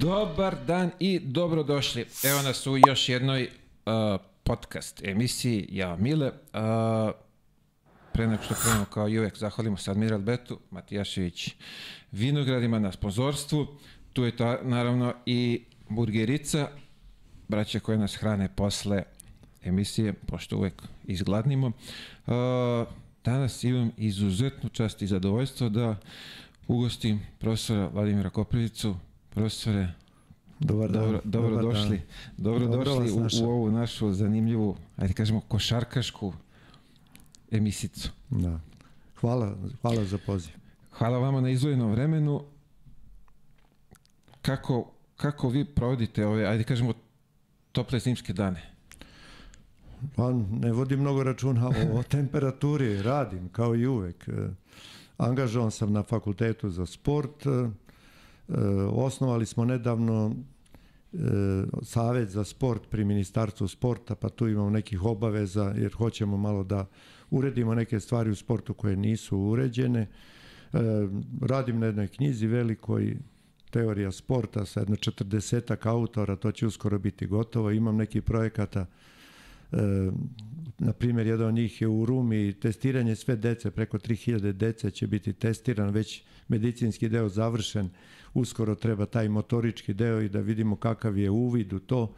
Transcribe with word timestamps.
Dobar 0.00 0.56
dan 0.66 0.90
i 0.98 1.18
dobrodošli. 1.18 2.06
Evo 2.24 2.42
nas 2.42 2.66
u 2.66 2.76
još 2.86 3.08
jednoj 3.08 3.42
uh, 3.42 4.20
podcast 4.42 5.04
emisiji 5.04 5.68
Ja 5.70 5.96
Mile. 5.96 6.26
Uh, 6.26 6.32
pre 8.12 8.26
nego 8.26 8.42
što 8.42 8.54
krenemo 8.54 8.84
kao 8.84 9.08
i 9.08 9.18
uvek 9.18 9.36
zahvalimo 9.36 9.76
se 9.76 9.90
Admiral 9.90 10.20
Betu, 10.20 10.58
Matijašević 10.70 11.54
Vinogradima 12.12 12.78
na 12.78 12.92
sponzorstvu. 12.92 13.66
Tu 14.12 14.24
je 14.24 14.36
to 14.36 14.58
naravno 14.62 15.14
i 15.26 15.64
Burgerica, 15.88 16.68
braća 17.48 17.80
koje 17.80 17.98
nas 17.98 18.16
hrane 18.16 18.48
posle 18.56 19.02
emisije, 19.64 20.12
pošto 20.12 20.56
uvek 20.56 20.82
izgladnimo. 21.04 21.66
Uh, 21.66 22.34
danas 23.24 23.64
imam 23.64 23.90
izuzetnu 23.96 24.68
čast 24.68 25.02
i 25.02 25.06
zadovoljstvo 25.06 25.68
da 25.68 25.96
ugostim 26.66 27.20
profesora 27.38 27.90
Vladimira 27.92 28.30
Koprivicu. 28.30 28.94
Profesore, 29.38 29.88
Dobar 30.60 30.90
dan. 30.90 31.02
dobro, 31.02 31.20
dobro 31.24 31.48
Dobar 31.50 31.64
došli, 31.64 31.96
dan. 31.96 32.06
dobro, 32.36 32.66
Dobro 32.66 32.84
došli 32.84 33.10
u, 33.42 33.46
u 33.46 33.50
ovu 33.50 33.70
našu 33.70 34.12
zanimljivu, 34.12 34.76
ajde 34.96 35.14
kažemo, 35.14 35.40
košarkašku 35.40 36.32
emisicu. 37.50 38.10
Da. 38.30 38.60
Hvala, 39.20 39.56
hvala 39.82 40.04
za 40.04 40.18
poziv. 40.26 40.52
Hvala 40.92 41.18
vama 41.18 41.40
na 41.40 41.50
izvojenom 41.50 41.90
vremenu. 41.90 42.42
Kako, 44.42 44.90
kako 45.16 45.48
vi 45.48 45.64
provodite 45.64 46.26
ove, 46.26 46.46
ajde 46.46 46.64
kažemo, 46.64 46.92
tople 47.72 47.98
zimske 47.98 48.32
dane? 48.32 48.62
Pa 50.16 50.32
ne 50.50 50.72
vodim 50.72 51.00
mnogo 51.00 51.22
računa 51.22 51.68
o, 51.68 51.98
o 51.98 52.02
temperaturi, 52.02 53.02
radim 53.02 53.48
kao 53.48 53.76
i 53.76 53.86
uvek. 53.86 54.28
E, 54.28 54.32
Angažovan 55.18 55.70
sam 55.70 55.92
na 55.92 56.02
fakultetu 56.02 56.70
za 56.70 56.86
sport. 56.86 57.44
E, 58.48 58.52
Osnovali 58.92 59.46
smo 59.46 59.64
nedavno 59.64 60.34
e, 61.12 61.16
Savet 61.82 62.28
za 62.28 62.44
sport 62.44 62.88
pri 62.90 63.04
Ministarstvu 63.04 63.68
sporta, 63.68 64.14
pa 64.14 64.28
tu 64.28 64.48
imamo 64.48 64.70
nekih 64.70 65.04
obaveza 65.04 65.74
jer 65.76 65.92
hoćemo 65.92 66.36
malo 66.36 66.64
da 66.64 66.86
uredimo 67.30 67.74
neke 67.74 68.00
stvari 68.00 68.30
u 68.30 68.34
sportu 68.34 68.74
koje 68.74 68.96
nisu 68.96 69.38
uređene. 69.38 70.00
E, 70.00 70.08
Radim 71.40 71.78
na 71.78 71.86
jednoj 71.86 72.08
knjizi 72.08 72.46
velikoj 72.46 73.16
teorija 73.70 74.12
sporta 74.12 74.64
sa 74.64 74.80
jedno 74.80 74.96
40 74.96 75.88
autora, 75.88 76.36
to 76.36 76.52
će 76.52 76.66
uskoro 76.66 76.98
biti 76.98 77.26
gotovo. 77.26 77.70
Imam 77.70 77.96
neki 77.96 78.20
projekata 78.20 78.86
na 80.78 80.92
primjer, 80.92 81.26
jedan 81.26 81.48
od 81.48 81.54
njih 81.54 81.80
je 81.80 81.88
u 81.88 82.04
Rumi 82.04 82.52
testiranje 82.52 83.16
sve 83.16 83.36
dece, 83.36 83.70
preko 83.70 83.98
3000 83.98 84.52
dece 84.52 84.90
će 84.90 85.06
biti 85.06 85.32
testiran, 85.32 85.90
već 85.90 86.22
medicinski 86.48 87.08
deo 87.08 87.28
završen, 87.28 87.90
uskoro 88.34 88.74
treba 88.74 89.06
taj 89.06 89.28
motorički 89.28 89.94
deo 89.94 90.20
i 90.20 90.28
da 90.28 90.40
vidimo 90.40 90.76
kakav 90.76 91.18
je 91.18 91.30
uvid 91.30 91.72
u 91.72 91.78
to. 91.78 92.14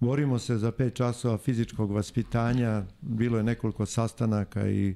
Borimo 0.00 0.38
se 0.38 0.56
za 0.58 0.72
pet 0.72 0.94
časova 0.94 1.38
fizičkog 1.38 1.92
vaspitanja, 1.92 2.84
bilo 3.00 3.36
je 3.36 3.42
nekoliko 3.42 3.86
sastanaka 3.86 4.68
i, 4.68 4.94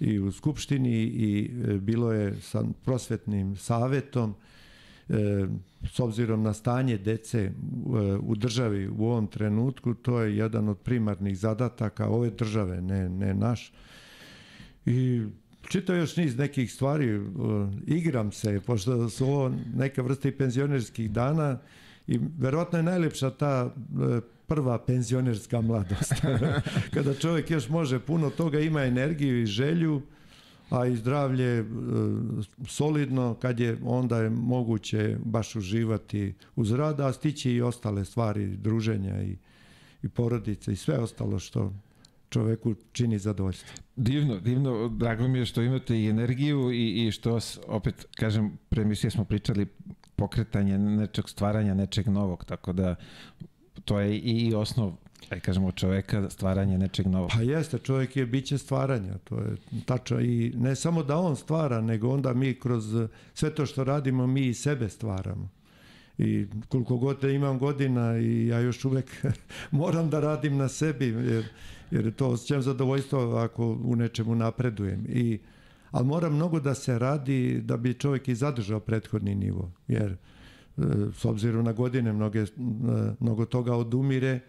i 0.00 0.18
u 0.18 0.32
Skupštini 0.32 1.02
i 1.02 1.50
e, 1.68 1.74
bilo 1.74 2.12
je 2.12 2.36
sa 2.40 2.64
prosvetnim 2.84 3.56
savetom 3.56 4.34
s 5.86 6.00
obzirom 6.00 6.42
na 6.42 6.52
stanje 6.54 6.98
dece 6.98 7.40
e, 7.40 7.52
u 8.22 8.34
državi 8.34 8.88
u 8.88 9.04
ovom 9.04 9.26
trenutku, 9.26 9.94
to 9.94 10.20
je 10.20 10.36
jedan 10.36 10.68
od 10.68 10.78
primarnih 10.78 11.38
zadataka 11.38 12.08
ove 12.08 12.30
države, 12.30 12.80
ne, 12.80 13.08
ne 13.08 13.34
naš. 13.34 13.72
I 14.86 15.22
čitao 15.68 15.96
još 15.96 16.16
niz 16.16 16.38
nekih 16.38 16.72
stvari, 16.72 17.06
e, 17.06 17.20
igram 17.86 18.32
se, 18.32 18.60
pošto 18.66 19.08
su 19.08 19.26
ovo 19.26 19.52
neka 19.74 20.02
vrsta 20.02 20.28
i 20.28 20.32
penzionerskih 20.32 21.10
dana 21.10 21.58
i 22.06 22.20
verovatno 22.38 22.78
je 22.78 22.82
najlepša 22.82 23.30
ta 23.30 23.74
e, 23.74 24.20
prva 24.46 24.78
penzionerska 24.78 25.60
mladost. 25.60 26.14
Kada 26.94 27.14
čovjek 27.14 27.50
još 27.50 27.68
može 27.68 27.98
puno 27.98 28.30
toga, 28.30 28.60
ima 28.60 28.84
energiju 28.84 29.42
i 29.42 29.46
želju, 29.46 30.02
a 30.70 30.86
i 30.86 30.96
zdravlje 30.96 31.58
e, 31.58 31.64
solidno 32.66 33.34
kad 33.34 33.60
je 33.60 33.78
onda 33.84 34.18
je 34.18 34.30
moguće 34.30 35.16
baš 35.24 35.56
uživati 35.56 36.34
uz 36.56 36.72
rad, 36.72 37.00
a 37.00 37.12
stići 37.12 37.52
i 37.52 37.62
ostale 37.62 38.04
stvari, 38.04 38.56
druženja 38.56 39.22
i, 39.22 39.36
i 40.02 40.08
porodice 40.08 40.72
i 40.72 40.76
sve 40.76 40.98
ostalo 40.98 41.38
što 41.38 41.72
čoveku 42.30 42.74
čini 42.92 43.18
zadovoljstvo. 43.18 43.82
Divno, 43.96 44.40
divno, 44.40 44.88
drago 44.88 45.28
mi 45.28 45.38
je 45.38 45.46
što 45.46 45.62
imate 45.62 46.00
i 46.00 46.08
energiju 46.08 46.72
i, 46.72 47.06
i 47.06 47.10
što, 47.10 47.38
opet, 47.66 48.06
kažem, 48.16 48.58
pre 48.68 48.82
emisije 48.82 49.10
smo 49.10 49.24
pričali 49.24 49.66
pokretanje 50.16 50.78
nečeg 50.78 51.28
stvaranja, 51.28 51.74
nečeg 51.74 52.08
novog, 52.08 52.44
tako 52.44 52.72
da 52.72 52.94
to 53.84 54.00
je 54.00 54.18
i 54.18 54.54
osnov, 54.54 54.92
ajde 55.30 55.40
kažemo, 55.40 55.72
čoveka, 55.72 56.30
stvaranje 56.30 56.78
nečeg 56.78 57.06
novog. 57.06 57.30
Pa 57.34 57.42
jeste, 57.42 57.78
čovjek 57.78 58.16
je 58.16 58.26
biće 58.26 58.58
stvaranja, 58.58 59.18
to 59.24 59.38
je 59.38 59.56
tačno 59.86 60.20
i 60.20 60.52
ne 60.56 60.76
samo 60.76 61.02
da 61.02 61.16
on 61.16 61.36
stvara, 61.36 61.80
nego 61.80 62.08
onda 62.08 62.34
mi 62.34 62.54
kroz 62.54 63.08
sve 63.34 63.54
to 63.54 63.66
što 63.66 63.84
radimo, 63.84 64.26
mi 64.26 64.46
i 64.46 64.54
sebe 64.54 64.88
stvaramo. 64.88 65.48
I 66.18 66.46
koliko 66.68 66.96
god 66.96 67.20
da 67.20 67.30
imam 67.30 67.58
godina 67.58 68.18
i 68.18 68.46
ja 68.46 68.60
još 68.60 68.84
uvek 68.84 69.24
moram 69.70 70.10
da 70.10 70.20
radim 70.20 70.56
na 70.56 70.68
sebi, 70.68 71.06
jer, 71.06 71.44
jer 71.90 72.14
to 72.14 72.28
osjećam 72.28 72.62
zadovoljstvo 72.62 73.36
ako 73.36 73.78
u 73.84 73.96
nečemu 73.96 74.34
napredujem. 74.34 75.06
I, 75.08 75.38
ali 75.90 76.06
mora 76.06 76.30
mnogo 76.30 76.60
da 76.60 76.74
se 76.74 76.98
radi 76.98 77.60
da 77.60 77.76
bi 77.76 77.94
čovjek 77.94 78.28
i 78.28 78.34
zadržao 78.34 78.80
prethodni 78.80 79.34
nivo, 79.34 79.70
jer 79.88 80.12
e, 80.12 80.16
s 81.14 81.24
obzirom 81.24 81.64
na 81.64 81.72
godine 81.72 82.12
mnoge, 82.12 82.40
e, 82.40 82.46
mnogo 83.20 83.44
toga 83.44 83.74
odumire, 83.74 84.40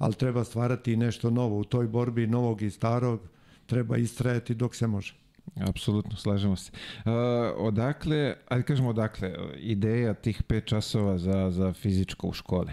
ali 0.00 0.14
treba 0.14 0.44
stvarati 0.44 0.96
nešto 0.96 1.30
novo. 1.30 1.58
U 1.58 1.64
toj 1.64 1.88
borbi 1.88 2.26
novog 2.26 2.62
i 2.62 2.70
starog 2.70 3.20
treba 3.66 3.96
istrajati 3.96 4.54
dok 4.54 4.74
se 4.74 4.86
može. 4.86 5.14
Apsolutno, 5.56 6.16
slažemo 6.16 6.56
se. 6.56 6.72
Uh, 7.04 7.12
odakle, 7.56 8.36
ajde 8.48 8.64
kažemo 8.64 8.88
odakle, 8.88 9.34
ideja 9.56 10.14
tih 10.14 10.42
pet 10.42 10.66
časova 10.66 11.18
za, 11.18 11.50
za 11.50 11.72
fizičko 11.72 12.28
u 12.28 12.32
škole? 12.32 12.72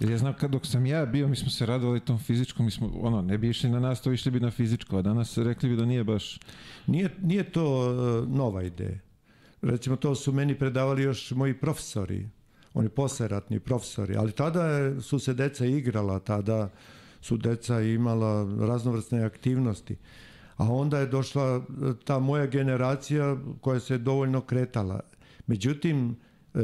Jer 0.00 0.10
ja 0.10 0.18
znam 0.18 0.34
kad 0.34 0.50
dok 0.50 0.66
sam 0.66 0.86
ja 0.86 1.06
bio, 1.06 1.28
mi 1.28 1.36
smo 1.36 1.50
se 1.50 1.66
radovali 1.66 2.00
tom 2.00 2.18
fizičkom, 2.18 2.64
mi 2.64 2.70
smo, 2.70 2.90
ono, 3.00 3.22
ne 3.22 3.38
bi 3.38 3.48
išli 3.48 3.70
na 3.70 3.80
nastavu, 3.80 4.14
išli 4.14 4.30
bi 4.30 4.40
na 4.40 4.50
fizičko, 4.50 4.98
a 4.98 5.02
danas 5.02 5.38
rekli 5.38 5.68
bi 5.68 5.76
da 5.76 5.84
nije 5.84 6.04
baš... 6.04 6.38
Nije, 6.86 7.10
nije 7.22 7.44
to 7.44 7.90
e, 7.90 8.26
nova 8.26 8.62
ideja. 8.62 8.98
Recimo, 9.62 9.96
to 9.96 10.14
su 10.14 10.32
meni 10.32 10.58
predavali 10.58 11.02
još 11.02 11.30
moji 11.30 11.54
profesori, 11.54 12.28
oni 12.74 12.88
posleratni 12.88 13.60
profesori, 13.60 14.16
ali 14.16 14.32
tada 14.32 14.64
je- 14.64 15.00
su 15.00 15.18
se 15.18 15.34
deca 15.34 15.66
igrala, 15.66 16.18
tada 16.18 16.70
su 17.20 17.36
deca 17.36 17.80
imala 17.80 18.56
raznovrsne 18.66 19.24
aktivnosti. 19.24 19.96
A 20.56 20.72
onda 20.72 20.98
je 20.98 21.06
došla 21.06 21.56
e, 21.56 21.60
ta 22.04 22.18
moja 22.18 22.46
generacija 22.46 23.36
koja 23.60 23.80
se 23.80 23.98
dovoljno 23.98 24.40
kretala. 24.40 25.00
Međutim, 25.46 26.16
e, 26.54 26.58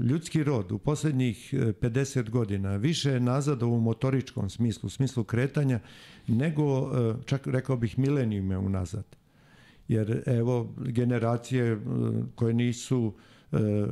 ljudski 0.00 0.44
rod 0.44 0.72
u 0.72 0.78
posljednjih 0.78 1.54
e, 1.54 1.56
50 1.56 2.30
godina 2.30 2.76
više 2.76 3.10
je 3.10 3.20
nazad 3.20 3.62
u 3.62 3.70
motoričkom 3.70 4.50
smislu, 4.50 4.86
u 4.86 4.90
smislu 4.90 5.24
kretanja, 5.24 5.80
nego 6.26 6.90
čak 7.24 7.46
rekao 7.46 7.76
bih 7.76 7.98
milenijume 7.98 8.58
unazad 8.58 9.04
jer 9.88 10.22
evo 10.26 10.74
generacije 10.78 11.80
koje 12.34 12.54
nisu 12.54 13.12
e, 13.18 13.31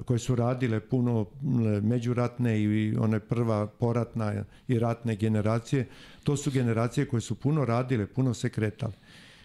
koje 0.04 0.18
su 0.18 0.34
radile 0.34 0.80
puno 0.80 1.26
m, 1.42 1.88
međuratne 1.88 2.62
i 2.62 2.96
one 2.96 3.20
prva 3.20 3.66
poratna 3.66 4.44
i 4.68 4.78
ratne 4.78 5.16
generacije, 5.16 5.88
to 6.24 6.36
su 6.36 6.50
generacije 6.50 7.06
koje 7.06 7.20
su 7.20 7.34
puno 7.34 7.64
radile, 7.64 8.06
puno 8.06 8.34
se 8.34 8.48
kretale. 8.48 8.92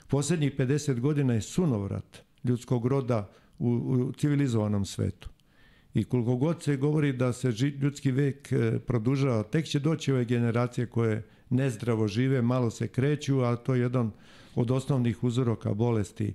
Posljednjih 0.07 0.55
50 0.57 0.99
godina 0.99 1.33
je 1.33 1.41
sunovrat 1.41 2.21
ljudskog 2.43 2.85
roda 2.85 3.29
u, 3.59 3.69
u 3.69 4.11
civilizovanom 4.11 4.85
svetu. 4.85 5.29
I 5.93 6.03
koliko 6.03 6.35
god 6.35 6.63
se 6.63 6.77
govori 6.77 7.13
da 7.13 7.33
se 7.33 7.49
ljudski 7.81 8.11
vek 8.11 8.51
e, 8.51 8.79
produžava, 8.79 9.43
tek 9.43 9.65
će 9.65 9.79
doći 9.79 10.11
ove 10.11 10.25
generacije 10.25 10.87
koje 10.87 11.23
nezdravo 11.49 12.07
žive, 12.07 12.41
malo 12.41 12.71
se 12.71 12.87
kreću, 12.87 13.41
a 13.41 13.55
to 13.55 13.75
je 13.75 13.81
jedan 13.81 14.11
od 14.55 14.71
osnovnih 14.71 15.23
uzroka 15.23 15.73
bolesti. 15.73 16.33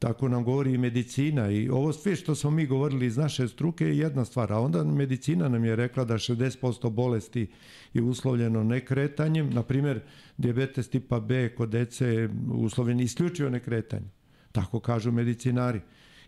Tako 0.00 0.28
nam 0.28 0.44
govori 0.44 0.72
i 0.72 0.78
medicina 0.78 1.50
i 1.50 1.68
ovo 1.68 1.92
sve 1.92 2.16
što 2.16 2.34
smo 2.34 2.50
mi 2.50 2.66
govorili 2.66 3.06
iz 3.06 3.16
naše 3.16 3.48
struke 3.48 3.84
je 3.84 3.98
jedna 3.98 4.24
stvar, 4.24 4.52
a 4.52 4.60
onda 4.60 4.84
medicina 4.84 5.48
nam 5.48 5.64
je 5.64 5.76
rekla 5.76 6.04
da 6.04 6.14
60% 6.14 6.90
bolesti 6.90 7.50
je 7.94 8.02
uslovljeno 8.02 8.64
nekretanjem, 8.64 9.50
na 9.50 9.62
primjer 9.62 10.00
dijabetes 10.36 10.88
tipa 10.88 11.20
B 11.20 11.54
kod 11.54 11.68
dece 11.68 12.06
je 12.06 12.30
uslovljen 12.52 13.00
isključivo 13.00 13.50
nekretanjem. 13.50 14.10
Tako 14.52 14.80
kažu 14.80 15.12
medicinari. 15.12 15.80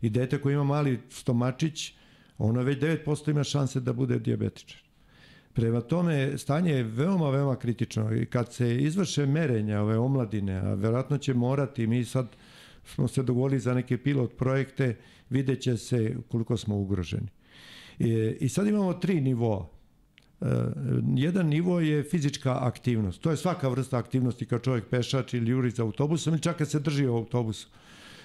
I 0.02 0.10
dete 0.10 0.40
koje 0.40 0.54
ima 0.54 0.64
mali 0.64 1.00
stomačić, 1.10 1.94
ono 2.38 2.62
već 2.62 2.78
9% 2.78 3.30
ima 3.30 3.44
šanse 3.44 3.80
da 3.80 3.92
bude 3.92 4.18
dijabetičar. 4.18 4.82
Prema 5.52 5.80
tome, 5.80 6.38
stanje 6.38 6.72
je 6.72 6.82
veoma, 6.82 7.30
veoma 7.30 7.56
kritično 7.56 8.14
i 8.14 8.26
kad 8.26 8.52
se 8.52 8.76
izvrše 8.76 9.26
merenja 9.26 9.80
ove 9.80 9.98
omladine, 9.98 10.54
a 10.54 10.74
verovatno 10.74 11.18
će 11.18 11.34
morati, 11.34 11.86
mi 11.86 12.04
sad 12.04 12.36
smo 12.84 13.08
se 13.08 13.22
dogovorili 13.22 13.60
za 13.60 13.74
neke 13.74 13.98
pilot 13.98 14.36
projekte, 14.36 14.96
vidjet 15.30 15.60
će 15.60 15.76
se 15.76 16.16
koliko 16.28 16.56
smo 16.56 16.76
ugroženi. 16.76 17.28
I, 17.98 18.36
I 18.40 18.48
sad 18.48 18.66
imamo 18.66 18.94
tri 18.94 19.20
nivoa. 19.20 19.68
E, 20.40 20.46
jedan 21.16 21.46
nivo 21.46 21.80
je 21.80 22.02
fizička 22.02 22.58
aktivnost. 22.60 23.20
To 23.20 23.30
je 23.30 23.36
svaka 23.36 23.68
vrsta 23.68 23.98
aktivnosti 23.98 24.46
kao 24.46 24.58
čovjek 24.58 24.88
pešač 24.88 25.34
ili 25.34 25.50
juri 25.50 25.70
za 25.70 25.82
autobusom 25.82 26.34
ili 26.34 26.42
čak 26.42 26.56
kad 26.56 26.70
se 26.70 26.80
drži 26.80 27.06
u 27.06 27.16
autobusu. 27.16 27.68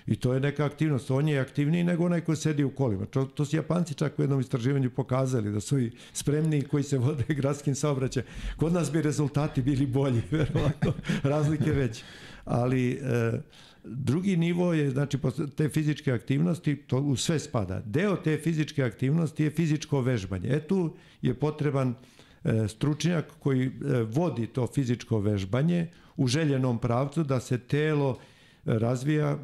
I 0.07 0.15
to 0.15 0.33
je 0.33 0.39
neka 0.39 0.65
aktivnost. 0.65 1.12
On 1.12 1.27
je 1.27 1.39
aktivniji 1.39 1.83
nego 1.83 2.06
onaj 2.06 2.21
koji 2.21 2.36
sedi 2.36 2.63
u 2.63 2.69
kolima. 2.69 3.06
To, 3.06 3.25
to 3.25 3.45
su 3.45 3.56
Japanci 3.56 3.94
čak 3.94 4.19
u 4.19 4.21
jednom 4.21 4.39
istraživanju 4.39 4.89
pokazali 4.89 5.51
da 5.51 5.59
su 5.59 5.80
i 5.80 5.92
spremniji 6.13 6.62
koji 6.62 6.83
se 6.83 6.98
vode 6.98 7.24
gradskim 7.39 7.75
saobraćajem. 7.75 8.27
Kod 8.57 8.74
nas 8.74 8.92
bi 8.92 9.01
rezultati 9.01 9.62
bili 9.62 9.86
bolji, 9.86 10.21
verovatno. 10.31 10.94
Razlike 11.24 11.71
već. 11.71 12.04
Ali 12.45 12.92
e, 12.92 13.42
drugi 13.83 14.38
nivo 14.38 14.74
je, 14.74 14.89
znači, 14.89 15.18
te 15.56 15.69
fizičke 15.69 16.12
aktivnosti, 16.12 16.75
to 16.75 16.98
u 16.98 17.15
sve 17.15 17.39
spada. 17.39 17.81
Deo 17.86 18.15
te 18.15 18.38
fizičke 18.38 18.83
aktivnosti 18.83 19.44
je 19.44 19.50
fizičko 19.50 20.01
vežbanje. 20.01 20.50
E 20.50 20.59
tu 20.59 20.95
je 21.21 21.33
potreban 21.33 21.95
e, 22.44 22.68
stručnjak 22.68 23.25
koji 23.39 23.65
e, 23.65 23.71
vodi 24.04 24.48
to 24.48 24.68
fizičko 24.68 25.19
vežbanje 25.19 25.88
u 26.18 26.27
željenom 26.27 26.80
pravcu 26.80 27.24
da 27.24 27.39
se 27.39 27.57
telo 27.57 28.18
razvija 28.68 29.30
e, 29.30 29.38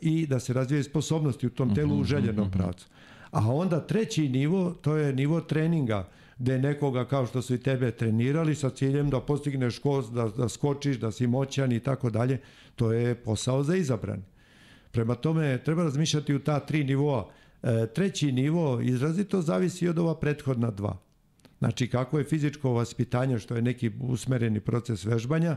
i 0.00 0.26
da 0.26 0.40
se 0.40 0.52
razvije 0.52 0.82
sposobnosti 0.82 1.46
u 1.46 1.50
tom 1.50 1.74
telu 1.74 1.94
u 1.94 1.98
mhm, 1.98 2.04
željenom 2.04 2.46
mhm, 2.46 2.48
mhm. 2.48 2.58
pravcu. 2.58 2.86
A 3.30 3.52
onda 3.54 3.80
treći 3.80 4.28
nivo, 4.28 4.70
to 4.70 4.96
je 4.96 5.12
nivo 5.12 5.40
treninga, 5.40 6.08
gde 6.38 6.58
nekoga 6.58 7.04
kao 7.04 7.26
što 7.26 7.42
su 7.42 7.54
i 7.54 7.62
tebe 7.62 7.90
trenirali 7.90 8.54
sa 8.54 8.70
ciljem 8.70 9.10
da 9.10 9.20
postigneš 9.20 9.78
kos, 9.78 10.10
da, 10.10 10.28
da 10.28 10.48
skočiš, 10.48 10.96
da 10.96 11.12
si 11.12 11.26
moćan 11.26 11.72
i 11.72 11.80
tako 11.80 12.10
dalje, 12.10 12.40
to 12.76 12.92
je 12.92 13.14
posao 13.14 13.62
za 13.62 13.76
izabran. 13.76 14.22
Prema 14.90 15.14
tome 15.14 15.58
treba 15.64 15.82
razmišljati 15.82 16.34
u 16.34 16.38
ta 16.38 16.60
tri 16.60 16.84
nivoa. 16.84 17.30
E, 17.62 17.86
treći 17.94 18.32
nivo 18.32 18.80
izrazito 18.80 19.42
zavisi 19.42 19.88
od 19.88 19.98
ova 19.98 20.14
prethodna 20.20 20.70
dva. 20.70 20.96
Znači 21.58 21.88
kako 21.88 22.18
je 22.18 22.24
fizičko 22.24 22.72
vaspitanje, 22.72 23.38
što 23.38 23.56
je 23.56 23.62
neki 23.62 23.90
usmereni 24.00 24.60
proces 24.60 25.04
vežbanja, 25.04 25.56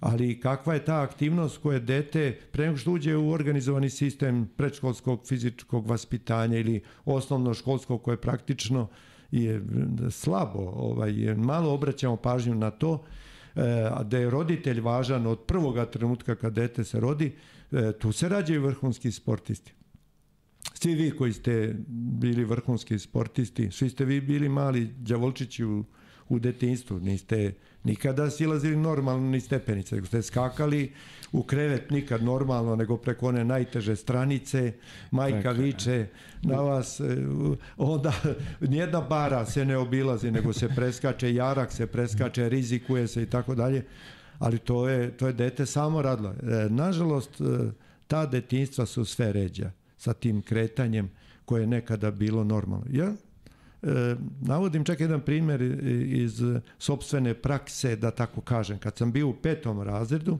ali 0.00 0.40
kakva 0.40 0.74
je 0.74 0.84
ta 0.84 1.00
aktivnost 1.02 1.58
koje 1.58 1.80
dete 1.80 2.38
pre 2.52 2.66
nego 2.66 2.76
što 2.76 2.92
uđe 2.92 3.16
u 3.16 3.30
organizovani 3.30 3.90
sistem 3.90 4.48
predškolskog 4.56 5.20
fizičkog 5.28 5.86
vaspitanja 5.86 6.58
ili 6.58 6.80
osnovnoškolskog 7.04 8.02
koje 8.02 8.16
praktično 8.16 8.88
je 9.30 9.62
slabo, 10.10 10.58
ovaj, 10.58 11.12
malo 11.36 11.72
obraćamo 11.74 12.16
pažnju 12.16 12.54
na 12.54 12.70
to, 12.70 13.04
e, 13.54 13.60
da 14.04 14.18
je 14.18 14.30
roditelj 14.30 14.80
važan 14.80 15.26
od 15.26 15.40
prvoga 15.46 15.86
trenutka 15.86 16.34
kad 16.34 16.52
dete 16.52 16.84
se 16.84 17.00
rodi, 17.00 17.32
e, 17.72 17.92
tu 17.92 18.12
se 18.12 18.28
rađaju 18.28 18.62
vrhunski 18.62 19.12
sportisti. 19.12 19.72
Svi 20.74 20.94
vi 20.94 21.10
koji 21.10 21.32
ste 21.32 21.74
bili 21.88 22.44
vrhunski 22.44 22.98
sportisti, 22.98 23.70
svi 23.70 23.90
ste 23.90 24.04
vi 24.04 24.20
bili 24.20 24.48
mali 24.48 24.86
đavolčići 24.98 25.64
u, 25.64 25.84
u 26.28 26.38
detinstvu, 26.38 26.98
niste 27.00 27.52
nikada 27.84 28.30
silazili 28.30 28.76
normalno 28.76 29.30
ni 29.30 29.40
stepenice, 29.40 29.94
nego 29.94 30.06
ste 30.06 30.22
skakali 30.22 30.92
u 31.32 31.42
krevet 31.42 31.90
nikad 31.90 32.22
normalno, 32.22 32.76
nego 32.76 32.96
preko 32.96 33.28
one 33.28 33.44
najteže 33.44 33.96
stranice, 33.96 34.72
majka 35.10 35.36
Preka, 35.36 35.50
viče 35.50 36.06
na 36.42 36.56
vas, 36.56 37.00
e, 37.00 37.04
onda 37.76 38.12
nijedna 38.60 39.00
bara 39.00 39.46
se 39.46 39.64
ne 39.64 39.76
obilazi, 39.76 40.30
nego 40.30 40.52
se 40.52 40.68
preskače 40.68 41.34
jarak, 41.34 41.72
se 41.72 41.86
preskače, 41.86 42.48
rizikuje 42.48 43.08
se 43.08 43.22
i 43.22 43.26
tako 43.26 43.54
dalje, 43.54 43.84
ali 44.38 44.58
to 44.58 44.88
je, 44.88 45.16
to 45.16 45.26
je 45.26 45.32
dete 45.32 45.66
samo 45.66 46.02
radilo. 46.02 46.30
E, 46.30 46.68
nažalost, 46.70 47.40
e, 47.40 47.44
ta 48.06 48.26
detinstva 48.26 48.86
su 48.86 49.04
sve 49.04 49.32
ređa 49.32 49.70
sa 49.98 50.12
tim 50.12 50.42
kretanjem 50.42 51.10
koje 51.44 51.60
je 51.60 51.66
nekada 51.66 52.10
bilo 52.10 52.44
normalno. 52.44 52.86
Ja 52.90 53.12
navodim 54.40 54.84
čak 54.84 55.00
jedan 55.00 55.20
primjer 55.20 55.62
iz 56.06 56.42
sobstvene 56.78 57.34
prakse, 57.34 57.96
da 57.96 58.10
tako 58.10 58.40
kažem. 58.40 58.78
Kad 58.78 58.96
sam 58.96 59.12
bio 59.12 59.28
u 59.28 59.34
petom 59.34 59.82
razredu, 59.82 60.38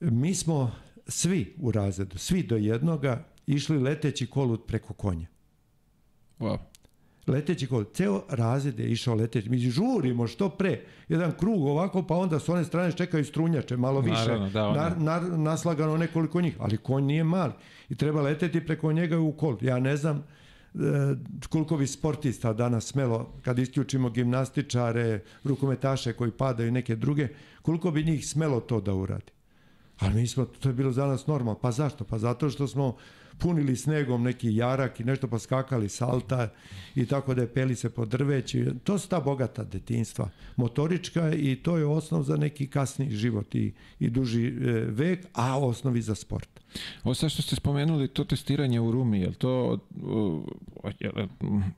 mi 0.00 0.34
smo 0.34 0.72
svi 1.06 1.54
u 1.58 1.72
razredu, 1.72 2.18
svi 2.18 2.42
do 2.42 2.56
jednoga, 2.56 3.24
išli 3.46 3.78
leteći 3.78 4.26
kolut 4.26 4.66
preko 4.66 4.94
konja. 4.94 5.26
Wow. 6.38 6.58
Leteći 7.26 7.66
kolut. 7.66 7.94
Ceo 7.94 8.22
razred 8.28 8.78
je 8.78 8.90
išao 8.90 9.14
leteći. 9.14 9.50
Mi 9.50 9.58
žurimo 9.58 10.26
što 10.26 10.48
pre. 10.48 10.84
Jedan 11.08 11.32
krug 11.38 11.64
ovako, 11.64 12.02
pa 12.02 12.16
onda 12.16 12.38
s 12.38 12.48
one 12.48 12.64
strane 12.64 12.92
čekaju 12.92 13.24
strunjače, 13.24 13.76
malo 13.76 14.00
više. 14.00 14.26
Naravno, 14.26 14.48
da, 14.48 14.72
na, 14.72 15.20
na, 15.20 15.36
naslagano 15.36 15.96
nekoliko 15.96 16.40
njih. 16.40 16.56
Ali 16.58 16.76
konj 16.76 17.04
nije 17.04 17.24
mali. 17.24 17.52
I 17.88 17.96
treba 17.96 18.22
leteti 18.22 18.66
preko 18.66 18.92
njega 18.92 19.18
u 19.18 19.32
kolut. 19.32 19.62
Ja 19.62 19.78
ne 19.78 19.96
znam, 19.96 20.16
E, 20.18 20.39
koliko 21.48 21.76
bi 21.76 21.86
sportista 21.86 22.52
danas 22.52 22.86
smelo, 22.86 23.32
kad 23.42 23.58
isključimo 23.58 24.10
gimnastičare, 24.10 25.20
rukometaše 25.44 26.12
koji 26.12 26.30
padaju 26.30 26.68
i 26.68 26.72
neke 26.72 26.96
druge, 26.96 27.28
koliko 27.62 27.90
bi 27.90 28.04
njih 28.04 28.26
smelo 28.26 28.60
to 28.60 28.80
da 28.80 28.94
uradi. 28.94 29.32
Ali 29.98 30.14
mi 30.14 30.26
smo, 30.26 30.44
to 30.44 30.68
je 30.68 30.72
bilo 30.72 30.92
za 30.92 31.06
nas 31.06 31.26
normalno. 31.26 31.60
Pa 31.60 31.70
zašto? 31.70 32.04
Pa 32.04 32.18
zato 32.18 32.50
što 32.50 32.66
smo 32.66 32.96
punili 33.38 33.76
snegom 33.76 34.22
neki 34.22 34.56
jarak 34.56 35.00
i 35.00 35.04
nešto 35.04 35.28
pa 35.28 35.38
skakali 35.38 35.88
salta 35.88 36.48
i 36.94 37.06
tako 37.06 37.34
da 37.34 37.42
je 37.42 37.52
peli 37.54 37.76
se 37.76 37.90
po 37.90 38.04
drveći. 38.04 38.66
To 38.84 38.98
su 38.98 39.08
ta 39.08 39.20
bogata 39.20 39.64
detinstva, 39.64 40.28
motorička 40.56 41.32
i 41.32 41.56
to 41.56 41.76
je 41.76 41.86
osnov 41.86 42.22
za 42.22 42.36
neki 42.36 42.66
kasni 42.66 43.10
život 43.10 43.54
i, 43.54 43.72
i 44.00 44.10
duži 44.10 44.46
e, 44.46 44.50
vek, 44.88 45.26
a 45.32 45.58
osnovi 45.58 46.02
za 46.02 46.14
sport. 46.14 46.60
Ovo 47.04 47.14
sad 47.14 47.30
što 47.30 47.42
ste 47.42 47.56
spomenuli, 47.56 48.08
to 48.08 48.24
testiranje 48.24 48.80
u 48.80 48.90
Rumi, 48.90 49.20
je 49.20 49.28
li 49.28 49.34
to 49.34 49.78
je, 51.00 51.10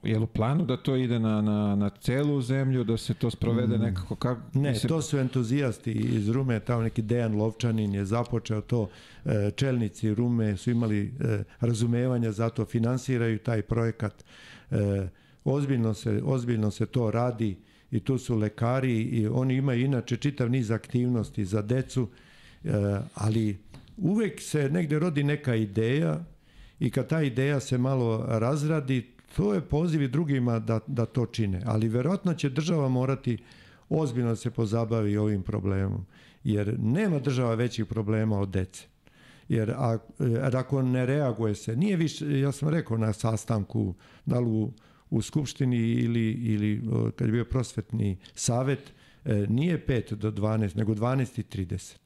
je 0.03 0.19
li 0.19 0.25
u 0.25 0.27
planu 0.27 0.65
da 0.65 0.77
to 0.77 0.97
ide 0.97 1.19
na, 1.19 1.41
na, 1.43 1.77
na 1.77 1.91
celu 1.91 2.41
zemlju, 2.41 2.85
da 2.85 2.97
se 2.97 3.15
to 3.15 3.31
sprovede 3.31 3.79
mm. 3.79 3.81
nekako? 3.81 4.15
Kako, 4.17 4.41
ne, 4.59 4.75
se... 4.75 4.89
to 4.89 5.03
su 5.03 5.19
entuzijasti 5.19 5.93
iz 5.93 6.29
Rume, 6.29 6.61
tamo 6.61 6.83
neki 6.83 7.03
Dejan 7.03 7.37
Lovčanin 7.37 7.95
je 7.95 8.05
započeo 8.05 8.61
to, 8.61 8.89
e, 9.25 9.51
čelnici 9.57 10.15
Rume 10.15 10.57
su 10.57 10.71
imali 10.71 11.15
e, 11.21 11.45
razumevanja 11.61 12.33
za 12.33 12.51
to, 12.51 12.65
finansiraju 12.65 13.39
taj 13.39 13.63
projekat. 13.63 14.25
E, 14.71 15.09
ozbiljno, 15.45 15.95
se, 15.95 16.23
ozbiljno 16.25 16.71
se 16.71 16.87
to 16.87 17.11
radi 17.11 17.57
i 17.91 18.01
tu 18.01 18.19
su 18.19 18.37
lekari 18.37 19.03
i 19.03 19.27
oni 19.27 19.55
imaju 19.55 19.85
inače 19.85 20.17
čitav 20.17 20.51
niz 20.51 20.71
aktivnosti 20.71 21.45
za 21.45 21.63
decu, 21.63 22.09
ali 23.15 23.59
uvek 24.03 24.41
se 24.41 24.69
negde 24.69 24.99
rodi 24.99 25.23
neka 25.23 25.55
ideja 25.55 26.25
i 26.81 26.91
kad 26.91 27.09
ta 27.09 27.23
ideja 27.23 27.61
se 27.61 27.79
malo 27.79 28.25
razradi, 28.29 29.13
to 29.37 29.55
je 29.55 29.61
poziv 29.61 30.03
i 30.03 30.09
drugima 30.09 30.59
da, 30.59 30.81
da 30.87 31.07
to 31.07 31.27
čine. 31.27 31.63
Ali 31.67 31.89
verovatno 31.89 32.35
će 32.35 32.51
država 32.51 32.89
morati 32.89 33.39
ozbiljno 33.89 34.31
da 34.31 34.37
se 34.37 34.51
pozabavi 34.51 35.17
ovim 35.17 35.43
problemom. 35.43 36.07
Jer 36.45 36.79
nema 36.79 37.19
država 37.19 37.55
većih 37.55 37.87
problema 37.87 38.41
od 38.41 38.49
dece. 38.49 38.85
Jer, 39.49 39.71
a, 39.71 39.99
jer 40.19 40.57
ako 40.57 40.83
ne 40.83 41.07
reaguje 41.07 41.55
se, 41.55 41.77
nije 41.77 41.97
više, 41.97 42.41
ja 42.41 42.53
sam 42.53 42.69
rekao 42.69 42.99
na 42.99 43.13
sastanku, 43.13 43.95
da 44.27 44.41
li 44.41 44.47
u, 44.47 44.73
u 45.11 45.23
Skupštini 45.23 45.79
ili, 45.79 46.31
ili 46.31 46.83
kad 47.17 47.29
je 47.29 47.33
bio 47.33 47.45
prosvetni 47.45 48.19
savet, 48.35 48.93
e, 49.25 49.47
nije 49.49 49.87
5 49.87 50.15
do 50.15 50.31
12, 50.31 50.77
nego 50.77 50.95
12 50.95 51.41
i 51.41 51.65
30 51.65 52.02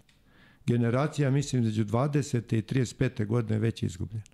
generacija, 0.66 1.30
mislim, 1.30 1.64
među 1.64 1.84
20. 1.84 2.56
i 2.56 2.62
35. 2.62 3.26
godine 3.26 3.58
već 3.58 3.82
izgubljena. 3.82 4.24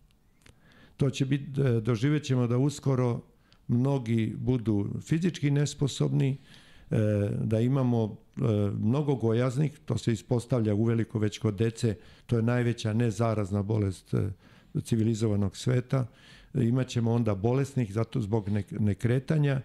To 0.97 1.11
će 1.11 1.27
biti, 1.27 1.61
e, 1.61 1.81
doživet 1.81 2.23
ćemo 2.23 2.47
da 2.47 2.59
uskoro 2.59 3.21
mnogi 3.69 4.35
budu 4.37 4.89
fizički 5.01 5.51
nesposobni, 5.51 6.39
e, 6.91 6.97
da 7.41 7.61
imamo 7.61 8.17
e, 8.37 8.41
mnogo 8.79 9.15
gojaznih, 9.15 9.79
to 9.85 9.99
se 9.99 10.13
ispostavlja 10.13 10.75
uveliko 10.75 11.19
već 11.19 11.39
kod 11.39 11.55
dece, 11.55 11.97
to 12.27 12.37
je 12.37 12.43
najveća 12.43 12.93
nezarazna 12.93 13.63
bolest 13.63 14.15
civilizovanog 14.85 15.57
sveta, 15.57 16.07
imaćemo 16.55 17.13
onda 17.13 17.35
bolesnih 17.35 17.93
zato 17.93 18.21
zbog 18.21 18.49
nekretanja 18.71 19.61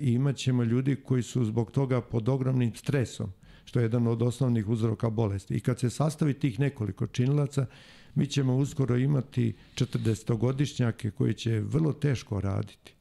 i 0.00 0.12
imaćemo 0.12 0.62
ljudi 0.62 0.96
koji 0.96 1.22
su 1.22 1.44
zbog 1.44 1.70
toga 1.70 2.00
pod 2.00 2.28
ogromnim 2.28 2.74
stresom 2.74 3.32
što 3.68 3.78
je 3.78 3.84
jedan 3.84 4.06
od 4.06 4.22
osnovnih 4.22 4.68
uzroka 4.68 5.10
bolesti. 5.10 5.54
I 5.54 5.60
kad 5.60 5.80
se 5.80 5.90
sastavi 5.90 6.34
tih 6.34 6.60
nekoliko 6.60 7.06
činilaca, 7.06 7.66
mi 8.14 8.26
ćemo 8.26 8.56
uskoro 8.56 8.96
imati 8.96 9.54
40-godišnjake 9.76 11.10
koji 11.10 11.34
će 11.34 11.60
vrlo 11.60 11.92
teško 11.92 12.40
raditi, 12.40 12.94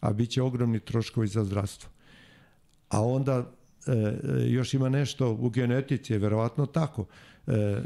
a 0.00 0.12
bit 0.12 0.30
će 0.30 0.42
ogromni 0.42 0.80
troškovi 0.80 1.28
za 1.28 1.44
zdravstvo. 1.44 1.90
A 2.88 3.04
onda 3.04 3.52
e, 3.86 4.46
još 4.46 4.74
ima 4.74 4.88
nešto 4.88 5.32
u 5.32 5.50
genetici, 5.50 6.12
je 6.12 6.18
verovatno 6.18 6.66
tako. 6.66 7.06
E, 7.46 7.82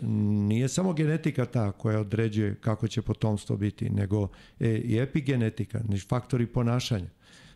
nije 0.49 0.69
samo 0.69 0.93
genetika 0.93 1.47
ta 1.47 1.73
koja 1.73 2.01
određuje 2.01 2.55
kako 2.61 2.89
će 2.89 3.03
potomstvo 3.03 3.57
biti, 3.57 3.91
nego 3.91 4.29
e, 4.61 4.69
i 4.69 4.99
epigenetika, 4.99 5.81
faktori 6.09 6.47
ponašanja. 6.47 7.11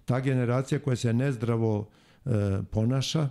Ta 0.04 0.20
generacija 0.20 0.78
koja 0.78 0.96
se 0.96 1.12
nezdravo 1.12 1.88
e, 2.24 2.30
ponaša, 2.70 3.28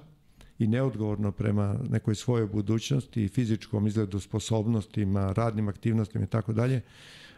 i 0.63 0.68
neodgovorno 0.68 1.32
prema 1.32 1.75
nekoj 1.89 2.15
svojoj 2.15 2.48
budućnosti 2.48 3.24
i 3.24 3.27
fizičkom 3.27 3.88
izgledu 3.88 4.20
sposobnostima, 4.20 5.34
radnim 5.34 5.68
aktivnostima 5.68 6.25
i 6.25 6.27
tako 6.27 6.53
dalje, 6.53 6.82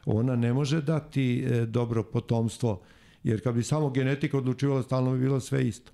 ona 0.05 0.35
ne 0.35 0.53
može 0.53 0.81
dati 0.81 1.43
e, 1.43 1.65
dobro 1.65 2.03
potomstvo 2.03 2.81
Jer 3.23 3.43
kad 3.43 3.55
bi 3.55 3.63
samo 3.63 3.89
genetika 3.89 4.37
odlučivala, 4.37 4.83
stalno 4.83 5.11
bi 5.11 5.19
bilo 5.19 5.39
sve 5.39 5.67
isto. 5.67 5.91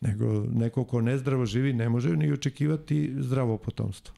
Nego 0.00 0.44
neko 0.52 0.84
ko 0.84 1.00
nezdravo 1.00 1.46
živi 1.46 1.72
ne 1.72 1.88
može 1.88 2.16
ni 2.16 2.32
očekivati 2.32 3.14
zdravo 3.18 3.58
potomstvo. 3.58 4.14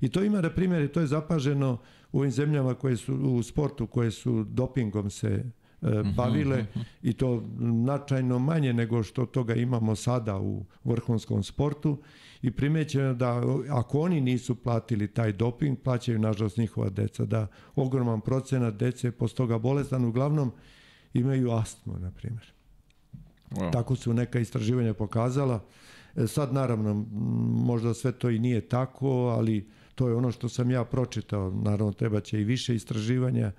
I 0.00 0.08
to 0.08 0.22
ima, 0.24 0.40
na 0.40 0.50
primjer, 0.50 0.92
to 0.92 1.00
je 1.00 1.06
zapaženo 1.06 1.78
u 2.12 2.18
ovim 2.18 2.30
zemljama 2.30 2.74
koje 2.74 2.96
su 2.96 3.14
u 3.14 3.42
sportu, 3.42 3.86
koje 3.86 4.10
su 4.10 4.44
dopingom 4.44 5.10
se 5.10 5.44
bavile 6.16 6.56
uh 6.60 6.66
-huh, 6.66 6.80
uh 6.80 6.82
-huh. 6.82 6.84
i 7.02 7.12
to 7.12 7.42
značajno 7.58 8.38
manje 8.38 8.72
nego 8.72 9.02
što 9.02 9.26
toga 9.26 9.54
imamo 9.54 9.96
sada 9.96 10.38
u 10.38 10.64
vrhunskom 10.84 11.42
sportu 11.42 11.98
i 12.42 12.50
primećeno 12.50 13.14
da 13.14 13.42
ako 13.70 14.00
oni 14.00 14.20
nisu 14.20 14.54
platili 14.54 15.08
taj 15.08 15.32
doping, 15.32 15.78
plaćaju 15.84 16.18
nažalost 16.18 16.56
njihova 16.56 16.88
deca, 16.90 17.24
da 17.24 17.46
ogroman 17.74 18.20
procenat 18.20 18.74
dece 18.74 19.06
je 19.06 19.12
posle 19.12 19.36
toga 19.36 19.58
bolestan, 19.58 20.04
uglavnom 20.04 20.52
imaju 21.14 21.50
astmu, 21.50 21.98
na 21.98 22.10
primjer. 22.10 22.52
Wow. 23.50 23.72
Tako 23.72 23.96
su 23.96 24.14
neka 24.14 24.38
istraživanja 24.38 24.94
pokazala. 24.94 25.60
E, 26.16 26.26
sad, 26.26 26.52
naravno, 26.52 27.06
možda 27.64 27.94
sve 27.94 28.12
to 28.12 28.30
i 28.30 28.38
nije 28.38 28.68
tako, 28.68 29.08
ali 29.08 29.68
to 29.94 30.08
je 30.08 30.14
ono 30.14 30.30
što 30.30 30.48
sam 30.48 30.70
ja 30.70 30.84
pročitao. 30.84 31.50
Naravno, 31.50 31.92
treba 31.92 32.20
će 32.20 32.40
i 32.40 32.44
više 32.44 32.74
istraživanja 32.74 33.52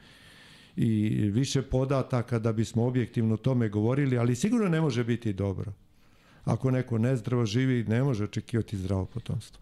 i 0.76 1.10
više 1.30 1.62
podataka 1.62 2.40
da 2.40 2.54
bismo 2.54 2.86
objektivno 2.86 3.38
tome 3.38 3.70
govorili, 3.70 4.18
ali 4.18 4.36
sigurno 4.36 4.70
ne 4.70 4.82
može 4.82 5.04
biti 5.04 5.34
dobro. 5.34 5.72
Ako 6.46 6.72
neko 6.72 6.98
nezdravo 6.98 7.46
živi, 7.46 7.84
ne 7.84 8.04
može 8.04 8.24
očekivati 8.24 8.78
zdravo 8.78 9.06
potomstvo. 9.06 9.62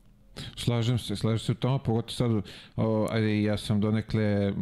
Slažem 0.55 0.97
se, 0.97 1.15
slažem 1.15 1.39
se 1.39 1.51
u 1.51 1.55
tome, 1.55 1.79
pogotovo 1.85 2.11
sad, 2.11 2.31
o, 2.75 3.07
ajde, 3.11 3.43
ja 3.43 3.57
sam 3.57 3.81
donekle, 3.81 4.53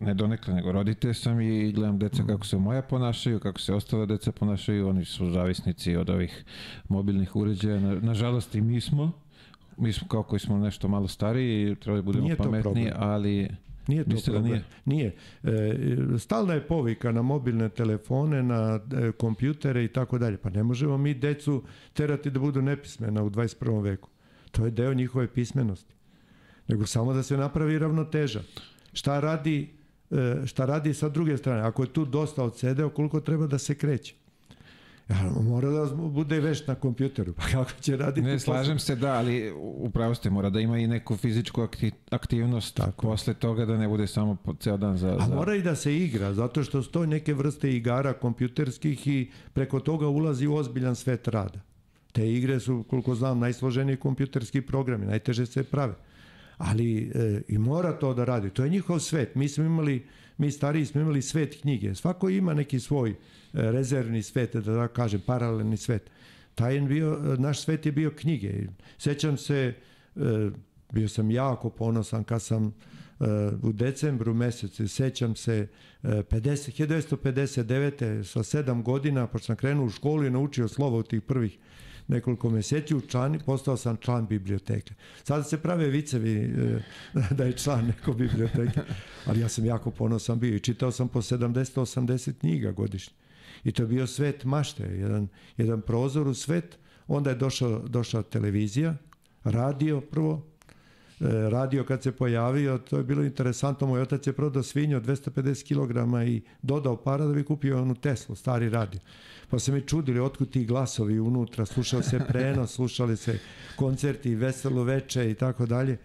ne 0.00 0.14
donekle, 0.14 0.54
nego 0.54 0.72
roditelj 0.72 1.14
sam 1.14 1.40
i 1.40 1.72
gledam 1.72 1.98
deca 1.98 2.22
kako 2.26 2.46
se 2.46 2.56
moja 2.56 2.82
ponašaju, 2.82 3.40
kako 3.40 3.60
se 3.60 3.74
ostale 3.74 4.06
deca 4.06 4.32
ponašaju, 4.32 4.88
oni 4.88 5.04
su 5.04 5.30
zavisnici 5.30 5.96
od 5.96 6.10
ovih 6.10 6.44
mobilnih 6.88 7.36
uređaja, 7.36 7.80
na, 7.80 7.94
nažalost 7.94 8.54
i 8.54 8.60
mi 8.60 8.80
smo, 8.80 9.12
mi 9.76 9.92
smo 9.92 10.08
kao 10.08 10.22
koji 10.22 10.40
smo 10.40 10.58
nešto 10.58 10.88
malo 10.88 11.08
stariji, 11.08 11.76
treba 11.76 11.96
da 11.96 12.02
budemo 12.02 12.28
pametniji, 12.38 12.90
ali... 12.96 13.48
Nije 13.90 14.04
to 14.04 14.10
Mislite 14.10 14.30
da 14.30 14.38
problem. 14.38 14.60
Da 14.60 14.66
nije? 14.84 15.12
Nije. 15.42 16.14
E, 16.14 16.18
stalna 16.18 16.54
je 16.54 16.66
povika 16.66 17.12
na 17.12 17.22
mobilne 17.22 17.68
telefone, 17.68 18.42
na 18.42 18.80
e, 18.92 19.12
kompjutere 19.12 19.84
i 19.84 19.88
tako 19.88 20.18
dalje. 20.18 20.36
Pa 20.36 20.50
ne 20.50 20.62
možemo 20.62 20.98
mi 20.98 21.14
decu 21.14 21.62
terati 21.92 22.30
da 22.30 22.40
budu 22.40 22.62
nepismena 22.62 23.22
u 23.22 23.30
21. 23.30 23.82
veku. 23.82 24.08
To 24.50 24.64
je 24.64 24.70
deo 24.70 24.94
njihove 24.94 25.28
pismenosti. 25.28 25.94
Nego 26.68 26.86
samo 26.86 27.12
da 27.12 27.22
se 27.22 27.36
napravi 27.36 27.78
ravnoteža. 27.78 28.42
Šta 28.92 29.20
radi, 29.20 29.68
e, 30.10 30.46
šta 30.46 30.66
radi 30.66 30.94
sa 30.94 31.08
druge 31.08 31.36
strane? 31.36 31.60
Ako 31.60 31.82
je 31.82 31.92
tu 31.92 32.04
dosta 32.04 32.44
odsedeo, 32.44 32.90
koliko 32.90 33.20
treba 33.20 33.46
da 33.46 33.58
se 33.58 33.74
kreće? 33.74 34.14
Ja, 35.10 35.30
mora 35.42 35.70
da 35.70 35.94
bude 35.94 36.40
vešt 36.40 36.68
na 36.68 36.74
kompjuteru, 36.74 37.32
pa 37.32 37.42
kako 37.42 37.70
će 37.80 37.96
raditi? 37.96 38.26
Ne, 38.26 38.38
slažem 38.38 38.74
posle? 38.74 38.86
se, 38.86 39.00
da, 39.00 39.12
ali 39.12 39.52
upravo 39.56 40.14
ste, 40.14 40.30
mora 40.30 40.50
da 40.50 40.60
ima 40.60 40.78
i 40.78 40.86
neku 40.86 41.16
fizičku 41.16 41.68
aktivnost 42.10 42.76
Tako. 42.76 43.06
posle 43.06 43.34
toga 43.34 43.66
da 43.66 43.76
ne 43.76 43.88
bude 43.88 44.06
samo 44.06 44.36
ceo 44.60 44.76
dan 44.76 44.96
za... 44.96 45.16
A 45.20 45.26
za... 45.26 45.34
mora 45.34 45.54
i 45.54 45.62
da 45.62 45.76
se 45.76 45.96
igra, 45.96 46.34
zato 46.34 46.64
što 46.64 46.82
stoji 46.82 47.06
neke 47.06 47.34
vrste 47.34 47.76
igara 47.76 48.12
kompjuterskih 48.12 49.06
i 49.06 49.30
preko 49.52 49.80
toga 49.80 50.08
ulazi 50.08 50.46
u 50.46 50.54
ozbiljan 50.54 50.96
svet 50.96 51.28
rada. 51.28 51.60
Te 52.12 52.32
igre 52.32 52.60
su, 52.60 52.84
koliko 52.90 53.14
znam, 53.14 53.38
najsloženiji 53.38 53.96
kompjuterski 53.96 54.60
programi, 54.60 55.06
najteže 55.06 55.46
se 55.46 55.64
prave. 55.64 55.94
Ali 56.58 57.10
e, 57.14 57.42
i 57.48 57.58
mora 57.58 57.92
to 57.92 58.14
da 58.14 58.24
radi. 58.24 58.50
To 58.50 58.64
je 58.64 58.70
njihov 58.70 58.98
svet. 58.98 59.34
Mi 59.34 59.48
smo 59.48 59.64
imali, 59.64 60.06
mi 60.38 60.50
stariji 60.50 60.86
smo 60.86 61.00
imali 61.00 61.22
svet 61.22 61.60
knjige. 61.60 61.94
Svako 61.94 62.28
ima 62.28 62.54
neki 62.54 62.80
svoj 62.80 63.14
rezervni 63.52 64.22
svet, 64.22 64.56
da 64.56 64.72
da 64.72 64.88
kažem, 64.88 65.20
paralelni 65.26 65.76
svet. 65.76 66.10
Taj 66.54 66.80
bio, 66.80 67.36
naš 67.38 67.60
svet 67.60 67.86
je 67.86 67.92
bio 67.92 68.10
knjige. 68.10 68.52
Sećam 68.98 69.36
se, 69.36 69.74
e, 70.16 70.50
bio 70.92 71.08
sam 71.08 71.30
jako 71.30 71.70
ponosan 71.70 72.24
kad 72.24 72.42
sam 72.42 72.66
e, 72.66 72.72
u 73.62 73.72
decembru 73.72 74.34
mesecu, 74.34 74.88
sećam 74.88 75.36
se 75.36 75.68
50, 76.02 76.86
1959. 77.22 78.24
sa 78.24 78.42
sedam 78.42 78.82
godina, 78.82 79.26
pa 79.26 79.38
sam 79.38 79.56
krenuo 79.56 79.86
u 79.86 79.90
školu 79.90 80.24
i 80.24 80.30
naučio 80.30 80.68
slovo 80.68 80.98
u 80.98 81.02
tih 81.02 81.22
prvih 81.22 81.58
nekoliko 82.10 82.50
meseci 82.50 82.94
u 82.94 83.00
člani, 83.00 83.38
postao 83.46 83.76
sam 83.76 83.96
član 83.96 84.26
biblioteke. 84.26 84.94
Sada 85.24 85.42
se 85.42 85.58
prave 85.58 85.88
vicevi 85.88 86.32
e, 86.34 86.82
da 87.36 87.44
je 87.44 87.52
član 87.52 87.86
neko 87.86 88.12
biblioteke, 88.12 88.80
ali 89.26 89.40
ja 89.40 89.48
sam 89.48 89.64
jako 89.64 89.90
ponosan 89.90 90.38
bio 90.38 90.54
i 90.54 90.60
čitao 90.60 90.92
sam 90.92 91.08
po 91.08 91.22
70-80 91.22 92.32
knjiga 92.40 92.72
godišnje. 92.72 93.14
I 93.64 93.72
to 93.72 93.82
je 93.82 93.86
bio 93.86 94.06
svet 94.06 94.44
mašte, 94.44 94.82
jedan, 94.82 95.28
jedan 95.56 95.80
prozor 95.80 96.28
u 96.28 96.34
svet. 96.34 96.78
Onda 97.08 97.30
je 97.30 97.36
došao, 97.36 97.82
došla 97.88 98.22
televizija, 98.22 98.94
radio 99.44 100.00
prvo, 100.00 100.46
e, 101.20 101.24
radio 101.50 101.84
kad 101.84 102.02
se 102.02 102.12
pojavio, 102.12 102.78
to 102.78 102.96
je 102.96 103.04
bilo 103.04 103.22
interesantno, 103.22 103.86
moj 103.86 104.00
otac 104.00 104.26
je 104.26 104.32
prodao 104.32 104.62
svinju 104.62 104.96
od 104.96 105.06
250 105.06 105.64
kg 105.66 106.28
i 106.28 106.42
dodao 106.62 106.96
para 106.96 107.26
da 107.26 107.32
bi 107.32 107.44
kupio 107.44 107.82
onu 107.82 107.94
Teslu, 107.94 108.34
stari 108.34 108.68
radio. 108.68 109.00
Pa 109.48 109.58
se 109.58 109.72
mi 109.72 109.80
čudili 109.80 110.20
otkud 110.20 110.50
ti 110.50 110.64
glasovi 110.64 111.20
unutra, 111.20 111.66
slušao 111.66 112.02
se 112.02 112.20
prenos, 112.28 112.74
slušali 112.76 113.16
se 113.16 113.38
koncerti, 113.76 114.34
veselo 114.34 114.84
veče 114.84 115.30
i 115.30 115.34
tako 115.34 115.66
dalje. 115.66 115.98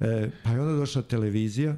E, 0.00 0.30
pa 0.44 0.50
je 0.50 0.60
onda 0.60 0.76
došla 0.76 1.02
televizija, 1.02 1.76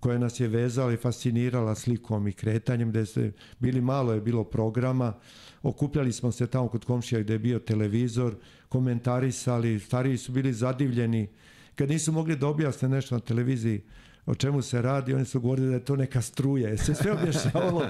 koja 0.00 0.18
nas 0.18 0.40
je 0.40 0.48
vezala 0.48 0.92
i 0.92 0.96
fascinirala 0.96 1.74
slikom 1.74 2.28
i 2.28 2.32
kretanjem, 2.32 2.90
gde 2.90 3.06
se 3.06 3.32
bili 3.58 3.80
malo 3.80 4.12
je 4.12 4.20
bilo 4.20 4.44
programa, 4.44 5.12
okupljali 5.62 6.12
smo 6.12 6.32
se 6.32 6.46
tamo 6.46 6.68
kod 6.68 6.84
komšija 6.84 7.20
gde 7.20 7.32
je 7.32 7.38
bio 7.38 7.58
televizor, 7.58 8.34
komentarisali, 8.68 9.80
stariji 9.80 10.16
su 10.16 10.32
bili 10.32 10.52
zadivljeni, 10.52 11.28
kad 11.74 11.88
nisu 11.88 12.12
mogli 12.12 12.36
da 12.36 12.46
objasne 12.46 12.88
nešto 12.88 13.14
na 13.14 13.20
televiziji, 13.20 13.80
o 14.26 14.34
čemu 14.34 14.62
se 14.62 14.82
radi, 14.82 15.14
oni 15.14 15.24
su 15.24 15.40
govorili 15.40 15.68
da 15.68 15.74
je 15.74 15.84
to 15.84 15.96
neka 15.96 16.22
struja. 16.22 16.76
Se 16.76 16.94
sve 16.94 17.12
objašnjavalo 17.12 17.86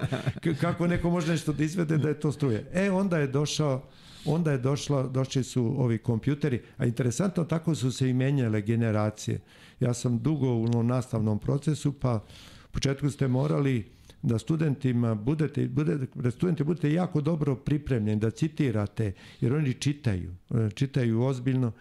kako 0.60 0.86
neko 0.86 1.10
može 1.10 1.32
nešto 1.32 1.52
da 1.52 1.64
izvede 1.64 1.98
da 1.98 2.08
je 2.08 2.20
to 2.20 2.32
struja. 2.32 2.60
E, 2.72 2.90
onda 2.90 3.18
je 3.18 3.26
došao 3.26 3.82
onda 4.24 4.52
je 4.52 4.58
došlo, 4.58 5.08
došli 5.08 5.44
su 5.44 5.74
ovi 5.78 5.98
kompjuteri, 5.98 6.62
a 6.76 6.86
interesantno 6.86 7.44
tako 7.44 7.74
su 7.74 7.92
se 7.92 8.10
i 8.10 8.12
menjale 8.12 8.60
generacije. 8.60 9.40
Ja 9.80 9.94
sam 9.94 10.18
dugo 10.18 10.48
u 10.52 10.82
nastavnom 10.82 11.38
procesu, 11.38 11.92
pa 11.92 12.14
u 12.68 12.72
početku 12.72 13.10
ste 13.10 13.28
morali 13.28 13.84
da 14.22 14.38
studentima 14.38 15.14
budete, 15.14 15.68
budete, 15.68 16.06
da 16.14 16.30
studenti 16.30 16.64
budete 16.64 16.92
jako 16.92 17.20
dobro 17.20 17.56
pripremljeni, 17.56 18.20
da 18.20 18.30
citirate, 18.30 19.12
jer 19.40 19.54
oni 19.54 19.74
čitaju, 19.74 20.30
e, 20.50 20.70
čitaju 20.74 21.22
ozbiljno 21.22 21.72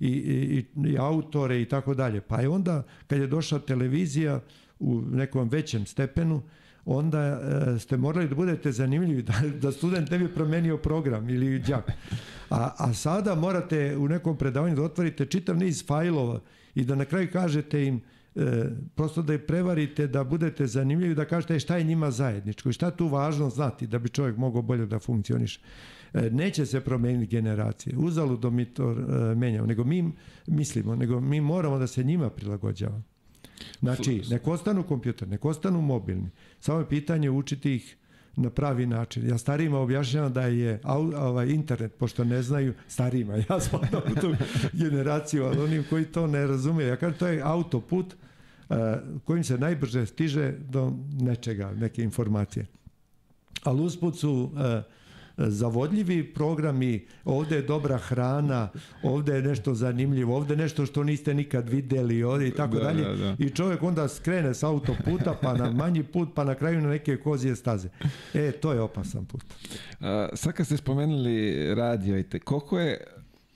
i, 0.00 0.08
i, 0.08 0.64
i 0.88 0.98
autore 0.98 1.62
i 1.62 1.64
tako 1.64 1.94
dalje. 1.94 2.20
Pa 2.20 2.40
je 2.40 2.48
onda, 2.48 2.82
kad 3.06 3.18
je 3.20 3.26
došla 3.26 3.58
televizija 3.58 4.40
u 4.78 5.00
nekom 5.00 5.48
većem 5.48 5.86
stepenu, 5.86 6.42
onda 6.84 7.20
e, 7.20 7.78
ste 7.78 7.96
morali 7.96 8.28
da 8.28 8.34
budete 8.34 8.72
zanimljivi, 8.72 9.22
da, 9.22 9.34
da 9.60 9.72
student 9.72 10.10
ne 10.10 10.18
bi 10.18 10.28
promenio 10.34 10.76
program 10.76 11.28
ili 11.28 11.58
đak. 11.58 11.92
A, 12.50 12.74
a 12.78 12.94
sada 12.94 13.34
morate 13.34 13.96
u 13.96 14.08
nekom 14.08 14.36
predavanju 14.36 14.76
da 14.76 14.82
otvorite 14.82 15.26
čitav 15.26 15.56
niz 15.56 15.86
fajlova 15.86 16.40
i 16.74 16.84
da 16.84 16.94
na 16.94 17.04
kraju 17.04 17.28
kažete 17.32 17.86
im 17.86 18.00
e, 18.34 18.64
prosto 18.94 19.22
da 19.22 19.32
je 19.32 19.46
prevarite, 19.46 20.06
da 20.06 20.24
budete 20.24 20.66
zanimljivi, 20.66 21.14
da 21.14 21.24
kažete 21.24 21.54
e, 21.54 21.60
šta 21.60 21.76
je 21.76 21.84
njima 21.84 22.10
zajedničko 22.10 22.68
i 22.68 22.72
šta 22.72 22.90
tu 22.90 23.08
važno 23.08 23.50
znati 23.50 23.86
da 23.86 23.98
bi 23.98 24.08
čovjek 24.08 24.36
mogao 24.36 24.62
bolje 24.62 24.86
da 24.86 24.98
funkcioniše. 24.98 25.60
E, 26.14 26.30
neće 26.30 26.66
se 26.66 26.80
promeniti 26.80 27.30
generacije. 27.30 27.96
Uzaludo 27.96 28.50
mi 28.50 28.64
to 28.64 28.90
e, 28.90 29.34
menjamo, 29.34 29.66
nego 29.66 29.84
mi 29.84 30.12
mislimo, 30.46 30.96
nego 30.96 31.20
mi 31.20 31.40
moramo 31.40 31.78
da 31.78 31.86
se 31.86 32.04
njima 32.04 32.30
prilagođavamo. 32.30 33.02
Znači, 33.80 34.22
nek 34.30 34.48
ostanu 34.48 34.82
kompjuter, 34.82 35.28
nek 35.28 35.44
ostanu 35.44 35.80
mobilni. 35.80 36.30
Samo 36.60 36.78
je 36.78 36.88
pitanje 36.88 37.30
učiti 37.30 37.74
ih 37.74 37.96
na 38.36 38.50
pravi 38.50 38.86
način. 38.86 39.28
Ja 39.28 39.38
starijima 39.38 39.78
objašnjavam 39.78 40.32
da 40.32 40.42
je 40.42 40.80
ovaj 41.16 41.48
internet, 41.48 41.94
pošto 41.94 42.24
ne 42.24 42.42
znaju, 42.42 42.74
starijima, 42.88 43.36
ja 43.50 43.60
spadam 43.60 44.02
u 44.12 44.20
tu 44.20 44.34
generaciju, 44.72 45.44
ali 45.44 45.58
onim 45.58 45.84
koji 45.90 46.04
to 46.04 46.26
ne 46.26 46.46
razume, 46.46 46.84
ja 46.84 46.96
kažem, 46.96 47.18
to 47.18 47.26
je 47.26 47.42
autoput 47.42 48.14
uh, 48.68 48.76
kojim 49.24 49.44
se 49.44 49.58
najbrže 49.58 50.06
stiže 50.06 50.52
do 50.58 50.92
nečega, 51.20 51.72
neke 51.72 52.02
informacije. 52.02 52.66
Ali 53.62 53.82
usput 53.82 54.18
su 54.18 54.32
uh, 54.32 54.60
zavodljivi 55.38 56.34
programi, 56.34 57.06
ovde 57.24 57.56
je 57.56 57.62
dobra 57.62 57.98
hrana, 57.98 58.68
ovde 59.02 59.34
je 59.34 59.42
nešto 59.42 59.74
zanimljivo, 59.74 60.36
ovde 60.36 60.54
je 60.54 60.58
nešto 60.58 60.86
što 60.86 61.04
niste 61.04 61.34
nikad 61.34 61.68
videli 61.68 62.22
ovde 62.22 62.48
i 62.48 62.50
tako 62.50 62.76
da, 62.76 62.84
dalje. 62.84 63.04
Da, 63.04 63.14
da. 63.14 63.36
I 63.38 63.50
čovjek 63.50 63.82
onda 63.82 64.08
skrene 64.08 64.54
s 64.54 64.62
autoputa 64.62 65.38
pa 65.42 65.54
na 65.54 65.70
manji 65.70 66.02
put 66.02 66.28
pa 66.34 66.44
na 66.44 66.54
kraju 66.54 66.80
na 66.80 66.88
neke 66.88 67.16
kozije 67.16 67.56
staze. 67.56 67.88
E, 68.34 68.52
to 68.52 68.72
je 68.72 68.80
opasan 68.80 69.24
put. 69.24 69.44
A, 70.00 70.28
sad 70.34 70.52
kad 70.52 70.66
ste 70.66 70.76
spomenuli 70.76 71.74
radio, 71.74 72.24
koliko 72.44 72.80
je, 72.80 73.04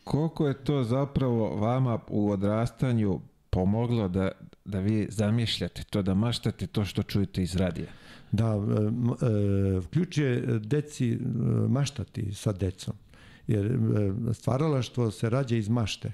koliko 0.04 0.48
je 0.48 0.54
to 0.54 0.84
zapravo 0.84 1.56
vama 1.56 1.98
u 2.08 2.30
odrastanju 2.30 3.20
pomoglo 3.50 4.08
da, 4.08 4.30
da 4.64 4.80
vi 4.80 5.06
zamišljate 5.10 5.84
to, 5.84 6.02
da 6.02 6.14
maštate 6.14 6.66
to 6.66 6.84
što 6.84 7.02
čujete 7.02 7.42
iz 7.42 7.56
radija? 7.56 8.01
Da, 8.32 8.46
e, 8.46 8.56
e, 8.56 9.80
ključ 9.90 10.18
je 10.18 10.40
deci 10.58 11.12
e, 11.12 11.18
maštati 11.68 12.34
sa 12.34 12.52
decom. 12.52 12.94
Jer 13.46 13.78
stvaralaštvo 14.32 15.10
se 15.10 15.30
rađa 15.30 15.56
iz 15.56 15.68
mašte. 15.68 16.12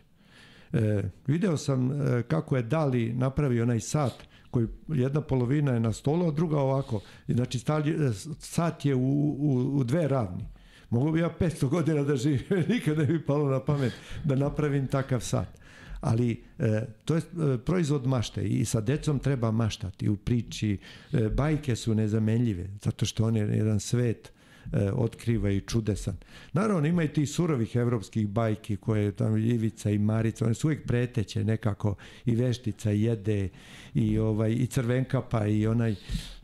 E, 0.72 1.02
video 1.26 1.56
sam 1.56 1.90
kako 2.28 2.56
je 2.56 2.62
Dali 2.62 3.12
napravio 3.12 3.62
onaj 3.62 3.80
sat 3.80 4.12
koji 4.50 4.66
jedna 4.88 5.20
polovina 5.20 5.72
je 5.72 5.80
na 5.80 5.92
stolu, 5.92 6.28
a 6.28 6.30
druga 6.30 6.58
ovako. 6.58 7.00
Znači 7.28 7.58
stali, 7.58 8.14
sat 8.38 8.84
je 8.84 8.94
u, 8.94 9.36
u, 9.38 9.76
u 9.76 9.84
dve 9.84 10.08
ravni. 10.08 10.44
Mogu 10.90 11.12
bi 11.12 11.20
ja 11.20 11.34
500 11.40 11.68
godina 11.68 12.02
da 12.02 12.16
živim, 12.16 12.40
nikad 12.74 12.98
ne 12.98 13.04
bi 13.04 13.24
palo 13.24 13.50
na 13.50 13.64
pamet 13.64 13.92
da 14.24 14.34
napravim 14.34 14.86
takav 14.86 15.20
sat. 15.20 15.58
Ali 16.00 16.42
e, 16.58 16.84
to 17.04 17.14
je 17.14 17.20
e, 17.20 17.58
proizvod 17.58 18.06
mašte 18.06 18.44
i 18.44 18.64
sa 18.64 18.80
decom 18.80 19.18
treba 19.18 19.50
maštati 19.50 20.08
u 20.08 20.16
priči. 20.16 20.78
E, 21.12 21.28
bajke 21.28 21.76
su 21.76 21.94
nezamenljive 21.94 22.68
zato 22.82 23.06
što 23.06 23.24
on 23.24 23.36
je 23.36 23.42
jedan 23.42 23.80
svet 23.80 24.32
e, 24.72 24.90
otkriva 24.92 25.50
i 25.50 25.60
čudesan. 25.60 26.16
Naravno 26.52 26.88
ima 26.88 27.02
i 27.02 27.12
tih 27.12 27.30
surovih 27.30 27.76
evropskih 27.76 28.28
bajki 28.28 28.76
koje 28.76 29.12
tam 29.12 29.36
Ivica 29.36 29.90
i 29.90 29.98
Marica, 29.98 30.44
one 30.44 30.54
su 30.54 30.66
uvijek 30.66 30.86
preteće 30.86 31.44
nekako 31.44 31.94
i 32.24 32.34
veštica 32.34 32.90
jede 32.90 33.48
i 33.94 34.18
ovaj 34.18 34.52
i 34.52 34.66
crvenkapa 34.66 35.46
i 35.46 35.66
onaj 35.66 35.94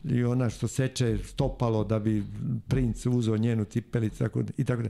i 0.03 0.23
ona 0.23 0.49
što 0.49 0.67
seče 0.67 1.17
stopalo 1.23 1.83
da 1.83 1.99
bi 1.99 2.23
princ 2.67 3.05
uzeo 3.05 3.37
njenu 3.37 3.63
cipelicu 3.63 4.17
tako, 4.17 4.43
i 4.57 4.63
tako 4.63 4.81
da 4.81 4.89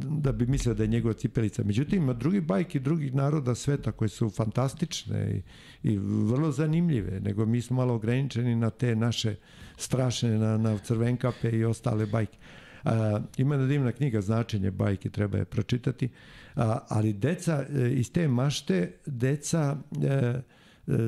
da 0.00 0.32
bi 0.32 0.46
mislio 0.46 0.74
da 0.74 0.82
je 0.82 0.88
njegova 0.88 1.14
cipelica. 1.14 1.64
Međutim, 1.64 2.02
ima 2.02 2.12
drugi 2.12 2.40
bajki 2.40 2.80
drugih 2.80 3.14
naroda 3.14 3.54
sveta 3.54 3.92
koje 3.92 4.08
su 4.08 4.30
fantastične 4.30 5.42
i, 5.82 5.90
i 5.90 5.98
vrlo 5.98 6.52
zanimljive, 6.52 7.20
nego 7.20 7.46
mi 7.46 7.62
smo 7.62 7.76
malo 7.76 7.94
ograničeni 7.94 8.56
na 8.56 8.70
te 8.70 8.96
naše 8.96 9.34
strašne, 9.76 10.38
na, 10.38 10.58
na 10.58 10.78
crvenkape 10.78 11.50
i 11.50 11.64
ostale 11.64 12.06
bajke. 12.06 12.38
A, 12.84 13.20
ima 13.36 13.54
jedna 13.54 13.66
divna 13.66 13.92
knjiga 13.92 14.20
značenje 14.20 14.70
bajke, 14.70 15.10
treba 15.10 15.38
je 15.38 15.44
pročitati, 15.44 16.08
a, 16.54 16.78
ali 16.88 17.12
deca 17.12 17.64
e, 17.74 17.92
iz 17.92 18.12
te 18.12 18.28
mašte, 18.28 18.92
deca, 19.06 19.76
e, 20.02 20.08
e, 20.08 20.42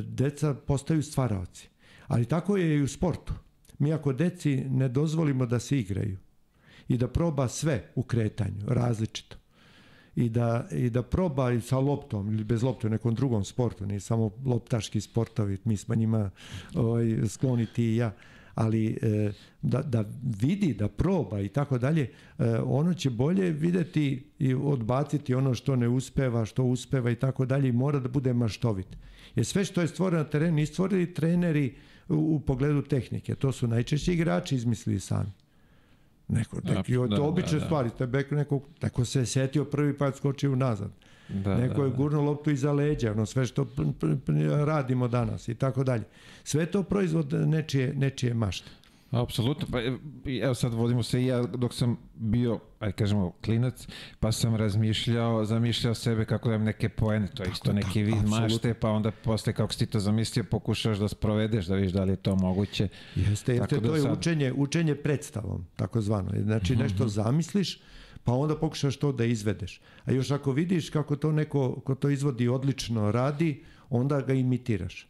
deca 0.08 0.54
postaju 0.54 1.02
stvaraoci. 1.02 1.68
Ali 2.06 2.24
tako 2.24 2.56
je 2.56 2.76
i 2.78 2.82
u 2.82 2.88
sportu. 2.88 3.34
Mi 3.78 3.92
ako 3.92 4.12
deci 4.12 4.56
ne 4.56 4.88
dozvolimo 4.88 5.46
da 5.46 5.58
se 5.58 5.78
igraju, 5.78 6.16
i 6.88 6.96
da 6.96 7.08
proba 7.08 7.48
sve 7.48 7.90
u 7.94 8.02
kretanju, 8.02 8.60
različito. 8.66 9.36
I 10.16 10.28
da, 10.28 10.68
I 10.72 10.90
da 10.90 11.02
proba 11.02 11.52
i 11.52 11.60
sa 11.60 11.78
loptom 11.78 12.32
ili 12.32 12.44
bez 12.44 12.62
lopte 12.62 12.86
u 12.86 12.90
nekom 12.90 13.14
drugom 13.14 13.44
sportu, 13.44 13.86
nije 13.86 14.00
samo 14.00 14.30
loptaški 14.44 15.00
sportovi, 15.00 15.58
mi 15.64 15.76
smo 15.76 15.94
njima 15.94 16.30
ovaj, 16.74 17.28
skloni 17.28 17.66
ti 17.66 17.84
i 17.84 17.96
ja, 17.96 18.12
ali 18.54 18.98
e, 19.02 19.32
da, 19.62 19.82
da 19.82 20.04
vidi, 20.40 20.74
da 20.74 20.88
proba 20.88 21.40
i 21.40 21.48
tako 21.48 21.78
dalje, 21.78 22.02
e, 22.38 22.44
ono 22.64 22.94
će 22.94 23.10
bolje 23.10 23.50
videti 23.50 24.24
i 24.38 24.54
odbaciti 24.54 25.34
ono 25.34 25.54
što 25.54 25.76
ne 25.76 25.88
uspeva, 25.88 26.44
što 26.44 26.64
uspeva 26.64 27.10
i 27.10 27.16
tako 27.16 27.46
dalje 27.46 27.68
i 27.68 27.72
mora 27.72 28.00
da 28.00 28.08
bude 28.08 28.32
maštovit. 28.32 28.86
Jer 29.34 29.46
sve 29.46 29.64
što 29.64 29.80
je 29.80 29.88
stvoreno 29.88 30.22
na 30.22 30.28
terenu, 30.28 30.56
nisu 30.56 30.72
stvorili 30.72 31.14
treneri 31.14 31.74
u, 32.08 32.14
u 32.14 32.40
pogledu 32.40 32.82
tehnike, 32.82 33.34
to 33.34 33.52
su 33.52 33.68
najčešće 33.68 34.12
igrači 34.12 34.54
izmislili 34.54 35.00
sami. 35.00 35.30
Neko, 36.28 36.56
neki, 36.64 36.92
Da, 36.96 36.98
to 36.98 37.06
da, 37.06 37.22
obične 37.22 37.58
da. 37.58 37.64
stvari, 37.64 37.90
te 37.98 38.06
bek 38.06 38.30
neko, 38.30 38.60
neko 38.82 39.04
se 39.04 39.20
je 39.20 39.26
setio 39.26 39.64
prvi 39.64 39.98
pa 39.98 40.06
je 40.06 40.12
skočio 40.12 40.56
nazad. 40.56 40.90
Da, 41.28 41.56
neko 41.56 41.84
je 41.84 41.90
da, 41.90 41.96
gurnuo 41.96 42.22
loptu 42.22 42.50
iza 42.50 42.72
leđa, 42.72 43.12
ono 43.12 43.26
sve 43.26 43.46
što 43.46 43.66
radimo 44.66 45.08
danas 45.08 45.48
i 45.48 45.54
tako 45.54 45.84
dalje. 45.84 46.04
Sve 46.44 46.62
je 46.62 46.70
to 46.70 46.82
proizvod 46.82 47.32
nečije, 47.32 47.94
nečije 47.94 48.34
mašte. 48.34 48.70
Apsolutno, 49.10 49.66
pa 49.72 49.80
e, 49.80 49.92
evo 50.42 50.54
sad 50.54 50.74
vodimo 50.74 51.02
se 51.02 51.22
i 51.22 51.26
ja 51.26 51.42
dok 51.42 51.74
sam 51.74 51.96
bio, 52.14 52.58
aj 52.80 52.92
kažemo, 52.92 53.32
klinac, 53.44 53.88
pa 54.20 54.32
sam 54.32 54.56
razmišljao, 54.56 55.44
zamišljao 55.44 55.94
sebe 55.94 56.24
kako 56.24 56.48
da 56.48 56.54
imam 56.54 56.64
neke 56.66 56.88
poene, 56.88 57.26
to 57.26 57.42
je 57.42 57.50
isto 57.52 57.72
neki 57.72 58.02
vid 58.02 58.28
mašte, 58.28 58.74
pa 58.74 58.90
onda 58.90 59.10
posle 59.10 59.52
kako 59.52 59.72
si 59.72 59.78
ti 59.78 59.86
to 59.86 60.00
zamislio, 60.00 60.44
pokušaš 60.44 60.98
da 60.98 61.08
sprovedeš, 61.08 61.66
da 61.66 61.74
vidiš 61.74 61.92
da 61.92 62.04
li 62.04 62.12
je 62.12 62.16
to 62.16 62.36
moguće. 62.36 62.88
Jeste, 63.14 63.30
jeste, 63.30 63.58
Tako 63.58 63.80
da 63.80 63.88
to 63.88 63.94
je 63.94 64.02
sad- 64.02 64.18
učenje, 64.18 64.52
učenje 64.52 64.94
predstavom, 64.94 65.66
takozvano. 65.76 66.30
Znači 66.42 66.76
nešto 66.76 67.08
zamisliš, 67.08 67.80
pa 68.24 68.32
onda 68.32 68.56
pokušaš 68.56 68.96
to 68.96 69.12
da 69.12 69.24
izvedeš. 69.24 69.80
A 70.04 70.12
još 70.12 70.30
ako 70.30 70.52
vidiš 70.52 70.90
kako 70.90 71.16
to 71.16 71.32
neko 71.32 71.80
ko 71.80 71.94
to 71.94 72.10
izvodi 72.10 72.48
odlično 72.48 73.10
radi, 73.12 73.64
onda 73.90 74.20
ga 74.20 74.32
imitiraš. 74.32 75.08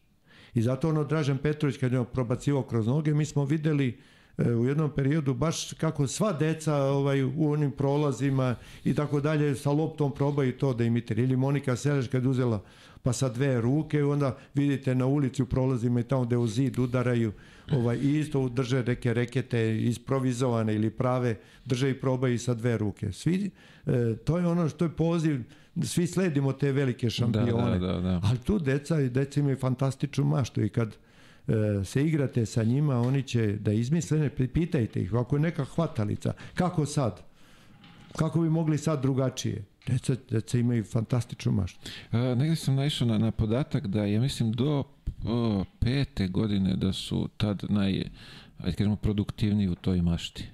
I 0.54 0.62
zato 0.62 0.88
ono 0.88 1.04
Dražen 1.04 1.38
Petrović 1.38 1.76
kad 1.76 1.92
je 1.92 2.04
probacivao 2.04 2.62
kroz 2.62 2.86
noge, 2.86 3.14
mi 3.14 3.24
smo 3.24 3.44
videli 3.44 3.98
e, 4.38 4.52
u 4.52 4.66
jednom 4.66 4.90
periodu 4.90 5.34
baš 5.34 5.72
kako 5.72 6.06
sva 6.06 6.32
deca 6.32 6.74
ovaj, 6.76 7.22
u 7.22 7.50
onim 7.52 7.70
prolazima 7.70 8.54
i 8.84 8.94
tako 8.94 9.20
dalje 9.20 9.54
sa 9.54 9.70
loptom 9.70 10.14
probaju 10.14 10.58
to 10.58 10.74
da 10.74 10.84
imitiraju. 10.84 11.24
Ili 11.24 11.36
Monika 11.36 11.76
Seleš 11.76 12.08
kad 12.08 12.26
uzela 12.26 12.62
pa 13.02 13.12
sa 13.12 13.28
dve 13.28 13.60
ruke 13.60 14.04
onda 14.04 14.36
vidite 14.54 14.94
na 14.94 15.06
ulici 15.06 15.42
u 15.42 15.46
prolazima 15.46 16.00
i 16.00 16.04
tamo 16.04 16.24
gde 16.24 16.36
u 16.36 16.46
zid 16.46 16.78
udaraju 16.78 17.32
ovaj, 17.72 17.96
i 17.96 18.18
isto 18.18 18.48
drže 18.48 18.82
neke 18.82 19.14
rekete 19.14 19.78
isprovizovane 19.78 20.74
ili 20.74 20.90
prave, 20.90 21.36
drže 21.64 21.90
i 21.90 22.00
probaju 22.00 22.38
sa 22.38 22.54
dve 22.54 22.78
ruke. 22.78 23.12
Svi, 23.12 23.50
e, 23.86 24.16
to 24.24 24.38
je 24.38 24.46
ono 24.46 24.68
što 24.68 24.84
je 24.84 24.96
poziv, 24.96 25.40
svi 25.82 26.06
sledimo 26.06 26.52
te 26.52 26.72
velike 26.72 27.10
šampione. 27.10 27.78
Da, 27.78 27.86
da, 27.86 27.92
da, 27.92 28.00
da. 28.00 28.20
Ali 28.24 28.38
tu 28.38 28.58
deca, 28.58 28.96
deca 28.96 29.40
imaju 29.40 29.56
fantastičnu 29.56 30.24
maštu 30.24 30.62
i 30.62 30.68
kad 30.68 30.88
e, 31.48 31.84
se 31.84 32.04
igrate 32.04 32.46
sa 32.46 32.64
njima, 32.64 33.00
oni 33.00 33.22
će 33.22 33.46
da 33.46 33.72
izmisle, 33.72 34.18
ne, 34.18 34.30
pitajte 34.30 35.02
ih, 35.02 35.14
ako 35.14 35.36
je 35.36 35.40
neka 35.40 35.64
hvatalica, 35.64 36.32
kako 36.54 36.86
sad? 36.86 37.22
Kako 38.16 38.40
bi 38.40 38.50
mogli 38.50 38.78
sad 38.78 39.02
drugačije? 39.02 39.64
Deca, 39.86 40.16
deca 40.30 40.58
imaju 40.58 40.84
fantastičnu 40.84 41.52
maštu. 41.52 41.90
A, 42.10 42.34
negde 42.34 42.56
sam 42.56 42.74
naišao 42.74 43.08
na, 43.08 43.18
na 43.18 43.30
podatak 43.30 43.86
da 43.86 44.04
ja 44.04 44.20
mislim 44.20 44.52
do 44.52 44.84
o, 45.24 45.64
pete 45.78 46.28
godine 46.28 46.76
da 46.76 46.92
su 46.92 47.28
tad 47.36 47.64
naj, 47.68 48.04
ajde 48.58 48.76
kažemo, 48.76 48.96
produktivniji 48.96 49.68
u 49.68 49.74
toj 49.74 50.02
mašti. 50.02 50.48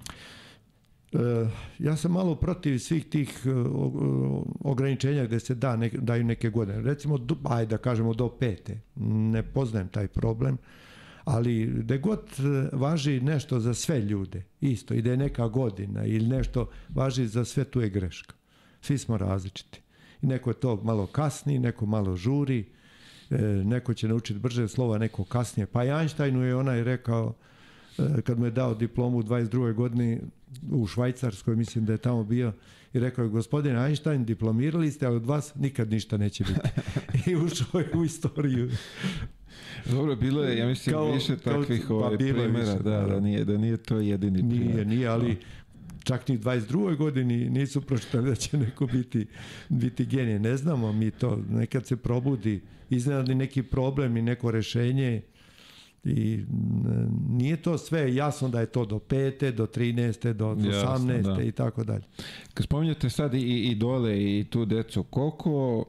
Ja 1.79 1.95
sam 1.95 2.11
malo 2.11 2.35
protiv 2.35 2.79
svih 2.79 3.05
tih 3.05 3.41
e, 3.45 3.49
ograničenja 4.59 5.25
gde 5.25 5.39
se 5.39 5.55
da, 5.55 5.75
ne, 5.75 5.89
daju 5.89 6.23
neke 6.23 6.49
godine. 6.49 6.81
Recimo, 6.81 7.17
do, 7.17 7.35
ajde 7.43 7.69
da 7.69 7.77
kažemo 7.77 8.13
do 8.13 8.29
pete. 8.29 8.79
Ne 8.95 9.43
poznajem 9.43 9.87
taj 9.87 10.07
problem. 10.07 10.57
Ali 11.23 11.65
gde 11.65 11.97
god 11.97 12.19
e, 12.19 12.69
važi 12.77 13.19
nešto 13.19 13.59
za 13.59 13.73
sve 13.73 14.01
ljude, 14.01 14.43
isto, 14.61 14.93
i 14.93 15.01
da 15.01 15.11
je 15.11 15.17
neka 15.17 15.47
godina 15.47 16.05
ili 16.05 16.27
nešto 16.27 16.69
važi 16.89 17.27
za 17.27 17.45
sve, 17.45 17.63
tu 17.63 17.81
je 17.81 17.89
greška. 17.89 18.35
Svi 18.81 18.97
smo 18.97 19.17
različiti. 19.17 19.81
I 20.21 20.27
neko 20.27 20.49
je 20.49 20.53
to 20.53 20.75
malo 20.83 21.07
kasni, 21.07 21.59
neko 21.59 21.85
malo 21.85 22.15
žuri, 22.15 22.65
e, 23.29 23.37
neko 23.45 23.93
će 23.93 24.07
naučiti 24.07 24.39
brže 24.39 24.67
slova, 24.67 24.97
neko 24.97 25.23
kasnije. 25.23 25.65
Pa 25.65 25.83
i 25.83 25.89
Einsteinu 25.89 26.43
je 26.43 26.55
onaj 26.55 26.83
rekao, 26.83 27.33
kad 28.23 28.39
mu 28.39 28.45
je 28.45 28.51
dao 28.51 28.73
diplomu 28.73 29.17
u 29.17 29.23
22. 29.23 29.73
godini 29.73 30.19
u 30.71 30.87
Švajcarskoj, 30.87 31.55
mislim 31.55 31.85
da 31.85 31.91
je 31.91 31.97
tamo 31.97 32.23
bio, 32.23 32.53
i 32.93 32.99
rekao 32.99 33.23
je, 33.23 33.29
gospodine 33.29 33.85
Einstein, 33.85 34.25
diplomirali 34.25 34.91
ste, 34.91 35.05
ali 35.05 35.15
od 35.15 35.25
vas 35.25 35.55
nikad 35.55 35.91
ništa 35.91 36.17
neće 36.17 36.43
biti. 36.43 36.59
I 37.31 37.35
ušao 37.35 37.79
je 37.79 37.89
u 37.95 38.05
istoriju. 38.05 38.69
Dobro, 39.91 40.15
bilo 40.15 40.43
je, 40.43 40.57
ja 40.57 40.67
mislim, 40.67 40.93
Kao- 40.93 41.11
više 41.13 41.37
kao- 41.37 41.53
takvih 41.53 41.85
pa 41.87 41.93
ovaj, 41.93 42.13
je 42.13 42.17
primjera, 42.17 42.47
više, 42.47 42.83
da, 42.83 43.05
da, 43.05 43.19
nije, 43.19 43.45
da 43.45 43.57
nije 43.57 43.77
to 43.77 43.97
jedini 43.99 44.39
primjer. 44.39 44.73
Nije, 44.73 44.85
nije, 44.85 45.07
ali 45.07 45.37
čak 46.03 46.27
ni 46.27 46.35
u 46.35 46.39
22. 46.39 46.97
godini 46.97 47.49
nisu 47.49 47.81
pročitali 47.81 48.29
da 48.29 48.35
će 48.35 48.57
neko 48.57 48.85
biti, 48.87 49.27
biti 49.69 50.05
genije. 50.05 50.39
Ne 50.39 50.57
znamo 50.57 50.93
mi 50.93 51.11
to. 51.11 51.43
Nekad 51.49 51.87
se 51.87 51.95
probudi 51.95 52.61
iznenadni 52.89 53.35
neki 53.35 53.63
problem 53.63 54.17
i 54.17 54.21
neko 54.21 54.51
rešenje 54.51 55.21
i 56.05 56.45
nije 57.29 57.57
to 57.57 57.77
sve 57.77 58.15
jasno 58.15 58.49
da 58.49 58.59
je 58.59 58.65
to 58.65 58.85
do 58.85 58.99
pete, 58.99 59.51
do 59.51 59.65
13. 59.65 60.33
do 60.33 60.47
Jasno, 60.61 60.89
18. 61.07 61.35
da. 61.35 61.43
i 61.43 61.51
tako 61.51 61.83
dalje. 61.83 62.03
Kad 62.53 62.63
spominjate 62.63 63.09
sad 63.09 63.33
i, 63.33 63.39
i 63.39 63.63
idole 63.63 64.17
i 64.31 64.43
tu 64.43 64.65
decu, 64.65 65.03
koliko 65.03 65.85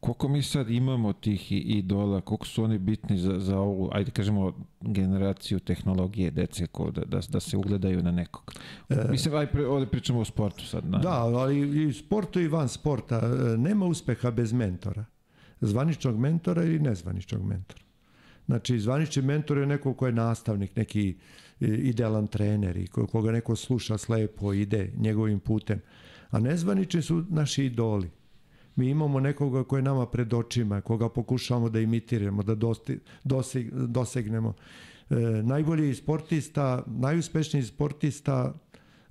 koliko 0.00 0.28
mi 0.28 0.42
sad 0.42 0.70
imamo 0.70 1.12
tih 1.12 1.52
i- 1.52 1.58
idola, 1.58 2.20
koliko 2.20 2.46
su 2.46 2.64
oni 2.64 2.78
bitni 2.78 3.18
za, 3.18 3.38
za 3.38 3.58
ovu, 3.58 3.90
ajde 3.92 4.10
kažemo, 4.10 4.52
generaciju 4.80 5.58
tehnologije 5.58 6.30
dece 6.30 6.66
ko, 6.66 6.90
da, 6.90 7.00
da, 7.02 7.20
da 7.28 7.40
se 7.40 7.56
ugledaju 7.56 8.02
na 8.02 8.10
nekog. 8.10 8.54
Mislim, 9.10 9.34
aj, 9.34 9.46
pre, 9.46 9.66
ovde 9.66 9.86
pričamo 9.86 10.20
o 10.20 10.24
sportu 10.24 10.66
sad. 10.66 10.86
Na, 10.86 10.98
E. 10.98 11.00
Da, 11.00 11.10
ali 11.12 11.84
i 11.84 11.92
sportu 11.92 12.40
i 12.40 12.48
van 12.48 12.68
sporta. 12.68 13.16
e, 13.16 13.56
Nema 13.58 13.86
uspeha 13.86 14.30
bez 14.30 14.52
mentora. 14.52 15.04
Zvaničnog 15.60 16.18
mentora 16.18 16.64
ili 16.64 16.78
nezvaničnog 16.78 17.42
mentora. 17.44 17.80
Znači, 18.50 18.80
zvanični 18.80 19.22
mentor 19.22 19.58
je 19.58 19.66
neko 19.66 19.94
ko 19.94 20.06
je 20.06 20.12
nastavnik, 20.12 20.76
neki 20.76 21.16
e, 21.60 21.66
idealan 21.66 22.26
trener 22.26 22.76
i 22.76 22.86
ko- 22.86 23.06
koga 23.06 23.32
neko 23.32 23.56
sluša 23.56 23.98
slepo, 23.98 24.52
ide 24.52 24.92
njegovim 24.96 25.40
putem. 25.40 25.80
A 26.30 26.38
nezvanični 26.40 27.02
su 27.02 27.24
naši 27.28 27.64
idoli. 27.64 28.10
Mi 28.76 28.88
imamo 28.90 29.20
nekoga 29.20 29.64
ko 29.64 29.76
je 29.76 29.82
nama 29.82 30.06
pred 30.06 30.34
očima, 30.34 30.80
koga 30.80 31.08
pokušavamo 31.08 31.68
da 31.68 31.80
imitiramo, 31.80 32.42
da 32.42 32.54
dosti, 32.54 32.98
doseg, 33.24 33.70
dosegnemo. 33.72 34.54
e, 35.10 35.14
najbolji 35.42 35.94
sportista, 35.94 36.82
najuspešniji 36.86 37.62
sportista 37.62 38.54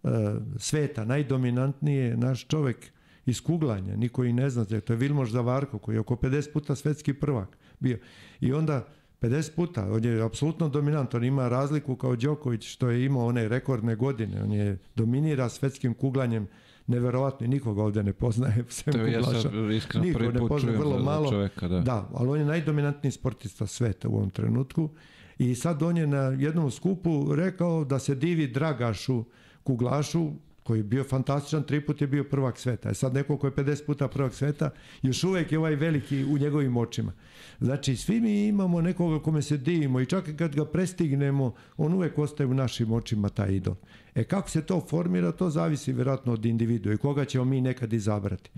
e, 0.03 0.09
sveta, 0.57 1.05
najdominantniji 1.05 1.97
je 1.97 2.17
naš 2.17 2.47
čovek 2.47 2.91
iz 3.25 3.41
kuglanja, 3.41 3.95
niko 3.95 4.23
i 4.23 4.33
ne 4.33 4.49
zna, 4.49 4.65
to 4.65 4.93
je 4.93 4.97
Vilmoš 4.97 5.31
Zavarko 5.31 5.79
koji 5.79 5.95
je 5.95 5.99
oko 5.99 6.15
50 6.15 6.53
puta 6.53 6.75
svetski 6.75 7.13
prvak 7.13 7.57
bio. 7.79 7.97
I 8.41 8.53
onda 8.53 8.87
50 9.21 9.55
puta, 9.55 9.91
on 9.91 10.03
je 10.05 10.21
apsolutno 10.21 10.69
dominant, 10.69 11.13
on 11.13 11.23
ima 11.23 11.47
razliku 11.47 11.95
kao 11.95 12.15
Đoković 12.15 12.67
što 12.67 12.89
je 12.89 13.05
imao 13.05 13.25
one 13.25 13.47
rekordne 13.47 13.95
godine, 13.95 14.43
on 14.43 14.51
je 14.51 14.77
dominira 14.95 15.49
svetskim 15.49 15.93
kuglanjem 15.93 16.47
neverovatno 16.87 17.47
nikoga 17.47 17.83
ovde 17.83 18.03
ne 18.03 18.13
poznaje 18.13 18.63
sem 18.69 18.93
To 18.93 18.99
ja 18.99 19.19
kuglaša. 19.19 19.41
sad 19.41 19.71
iskreno 19.71 20.05
Niko 20.05 20.19
ne 20.21 20.39
poznaje, 20.39 20.77
vrlo 20.77 20.99
malo. 20.99 21.29
čoveka, 21.31 21.67
da. 21.67 21.79
Da, 21.79 22.09
ali 22.13 22.29
on 22.29 22.39
je 22.39 22.45
najdominantniji 22.45 23.11
sportista 23.11 23.67
sveta 23.67 24.09
u 24.09 24.15
ovom 24.15 24.29
trenutku 24.29 24.89
i 25.37 25.55
sad 25.55 25.83
on 25.83 25.97
je 25.97 26.07
na 26.07 26.17
jednom 26.19 26.71
skupu 26.71 27.35
rekao 27.35 27.83
da 27.85 27.99
se 27.99 28.15
divi 28.15 28.47
Dragašu 28.47 29.23
Kuglašu 29.63 30.31
koji 30.69 30.79
je 30.79 30.83
bio 30.83 31.03
fantastičan, 31.03 31.63
tri 31.63 31.81
put 31.81 32.01
je 32.01 32.07
bio 32.07 32.23
prvak 32.23 32.57
sveta. 32.57 32.89
E 32.89 32.93
sad 32.93 33.13
neko 33.13 33.37
ko 33.37 33.47
je 33.47 33.53
50 33.53 33.85
puta 33.85 34.07
prvak 34.07 34.33
sveta, 34.33 34.69
još 35.01 35.23
uvek 35.23 35.51
je 35.51 35.59
ovaj 35.59 35.75
veliki 35.75 36.23
u 36.25 36.37
njegovim 36.37 36.77
očima. 36.77 37.13
Znači, 37.59 37.95
svi 37.95 38.21
mi 38.21 38.47
imamo 38.47 38.81
nekoga 38.81 39.23
kome 39.23 39.41
se 39.41 39.57
divimo 39.57 39.99
i 39.99 40.05
čak 40.05 40.29
kad 40.37 40.55
ga 40.55 40.65
prestignemo, 40.65 41.53
on 41.77 41.93
uvek 41.93 42.17
ostaje 42.17 42.47
u 42.47 42.53
našim 42.53 42.91
očima 42.91 43.29
taj 43.29 43.55
idol. 43.55 43.75
E 44.15 44.23
kako 44.23 44.49
se 44.49 44.61
to 44.61 44.81
formira, 44.89 45.31
to 45.31 45.49
zavisi 45.49 45.93
vjerojatno 45.93 46.33
od 46.33 46.45
individua 46.45 46.93
i 46.93 46.97
koga 46.97 47.25
ćemo 47.25 47.45
mi 47.45 47.61
nekad 47.61 47.93
izabrati. 47.93 48.49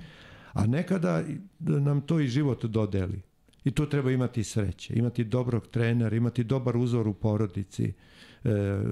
A 0.53 0.67
nekada 0.67 1.23
nam 1.59 2.01
to 2.01 2.19
i 2.19 2.27
život 2.27 2.65
dodeli. 2.65 3.21
I 3.63 3.71
tu 3.71 3.85
treba 3.89 4.11
imati 4.11 4.43
sreće, 4.43 4.93
imati 4.95 5.23
dobrog 5.23 5.67
trenera, 5.67 6.15
imati 6.15 6.43
dobar 6.43 6.77
uzor 6.77 7.07
u 7.07 7.13
porodici, 7.13 7.85
e, 7.85 7.93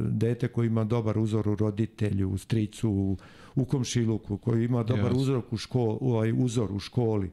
dete 0.09 0.47
koji 0.47 0.67
ima 0.67 0.83
dobar 0.83 1.17
uzor 1.17 1.49
u 1.49 1.55
roditelju, 1.55 2.29
u 2.29 2.37
stricu, 2.37 2.89
u, 2.89 3.17
u 3.55 3.65
komšiluku, 3.65 4.37
koji 4.37 4.65
ima 4.65 4.83
dobar 4.83 5.05
Jasno. 5.05 5.19
uzor 5.19 5.41
u, 5.51 5.57
škol, 5.57 5.97
ovaj 6.01 6.33
uzor 6.37 6.71
u 6.71 6.79
školi, 6.79 7.31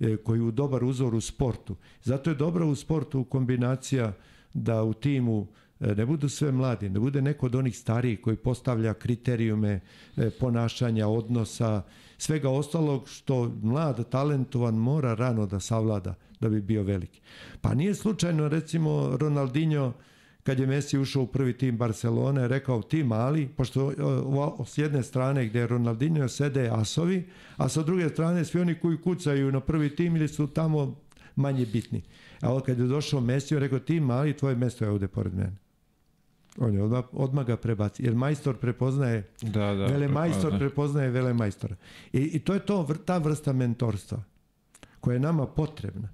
e, 0.00 0.16
koji 0.16 0.40
je 0.40 0.52
dobar 0.52 0.84
uzor 0.84 1.14
u 1.14 1.20
sportu. 1.20 1.76
Zato 2.02 2.30
je 2.30 2.36
dobro 2.36 2.66
u 2.66 2.74
sportu 2.74 3.24
kombinacija 3.24 4.12
da 4.54 4.82
u 4.82 4.92
timu 4.92 5.46
e, 5.80 5.94
ne 5.94 6.06
budu 6.06 6.28
sve 6.28 6.52
mladi, 6.52 6.88
da 6.88 7.00
bude 7.00 7.22
neko 7.22 7.46
od 7.46 7.54
onih 7.54 7.78
starijih 7.78 8.20
koji 8.20 8.36
postavlja 8.36 8.94
kriterijume 8.94 9.80
e, 10.16 10.30
ponašanja, 10.30 11.08
odnosa, 11.08 11.82
svega 12.18 12.50
ostalog 12.50 13.08
što 13.08 13.52
mlad, 13.62 14.08
talentovan 14.08 14.74
mora 14.74 15.14
rano 15.14 15.46
da 15.46 15.60
savlada 15.60 16.14
da 16.40 16.48
bi 16.48 16.60
bio 16.60 16.82
veliki. 16.82 17.20
Pa 17.60 17.74
nije 17.74 17.94
slučajno 17.94 18.48
recimo 18.48 19.16
Ronaldinho 19.16 19.92
kad 20.42 20.58
je 20.58 20.66
Messi 20.66 20.98
ušao 20.98 21.22
u 21.22 21.26
prvi 21.26 21.52
tim 21.58 21.76
Barcelone, 21.76 22.48
rekao 22.48 22.82
ti 22.82 23.04
mali, 23.04 23.48
pošto 23.48 23.92
e, 23.92 23.94
s 24.66 24.78
jedne 24.78 25.02
strane 25.02 25.46
gde 25.46 25.58
je 25.60 25.66
Ronaldinho 25.66 26.28
sede 26.28 26.68
asovi, 26.72 27.24
a 27.56 27.68
sa 27.68 27.82
druge 27.82 28.08
strane 28.08 28.44
svi 28.44 28.60
oni 28.60 28.74
koji 28.74 29.00
kucaju 29.00 29.52
na 29.52 29.60
prvi 29.60 29.96
tim 29.96 30.16
ili 30.16 30.28
su 30.28 30.46
tamo 30.46 30.96
manje 31.36 31.66
bitni. 31.66 32.02
A 32.40 32.60
kad 32.66 32.78
je 32.78 32.86
došao 32.86 33.20
Messi, 33.20 33.58
rekao 33.58 33.78
ti 33.78 34.00
mali, 34.00 34.36
tvoje 34.36 34.56
mesto 34.56 34.84
je 34.84 34.90
ovde 34.90 35.08
pored 35.08 35.34
mene. 35.34 35.56
On 36.58 36.74
je 36.74 36.82
odmah, 36.82 37.04
odmah 37.12 37.46
ga 37.46 37.56
prebaci. 37.56 38.04
Jer 38.04 38.14
majstor 38.14 38.56
prepoznaje 38.56 39.28
Da, 39.42 39.74
da. 39.74 39.86
vele 39.86 40.08
majstor 40.08 40.52
da. 40.52 40.58
prepoznaje 40.58 41.10
vele 41.10 41.32
majstora. 41.32 41.76
I, 42.12 42.18
I 42.20 42.38
to 42.38 42.54
je 42.54 42.60
to, 42.60 42.88
ta 43.06 43.18
vrsta 43.18 43.52
mentorstva 43.52 44.22
koja 45.00 45.14
je 45.14 45.20
nama 45.20 45.46
potrebna. 45.46 46.08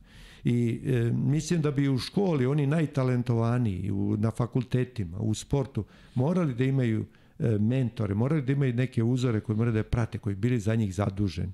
I 0.44 0.80
e, 0.86 1.10
mislim 1.12 1.62
da 1.62 1.70
bi 1.70 1.88
u 1.88 1.98
školi 1.98 2.46
oni 2.46 2.66
najtalentovaniji, 2.66 3.90
u, 3.90 4.16
na 4.16 4.30
fakultetima, 4.30 5.18
u 5.18 5.34
sportu, 5.34 5.84
morali 6.14 6.54
da 6.54 6.64
imaju 6.64 7.06
e, 7.38 7.58
mentore, 7.58 8.14
morali 8.14 8.42
da 8.42 8.52
imaju 8.52 8.74
neke 8.74 9.02
uzore 9.02 9.40
koje 9.40 9.56
moraju 9.56 9.72
da 9.72 9.78
je 9.78 9.90
prate, 9.90 10.18
koji 10.18 10.36
bili 10.36 10.60
za 10.60 10.74
njih 10.74 10.94
zaduženi. 10.94 11.52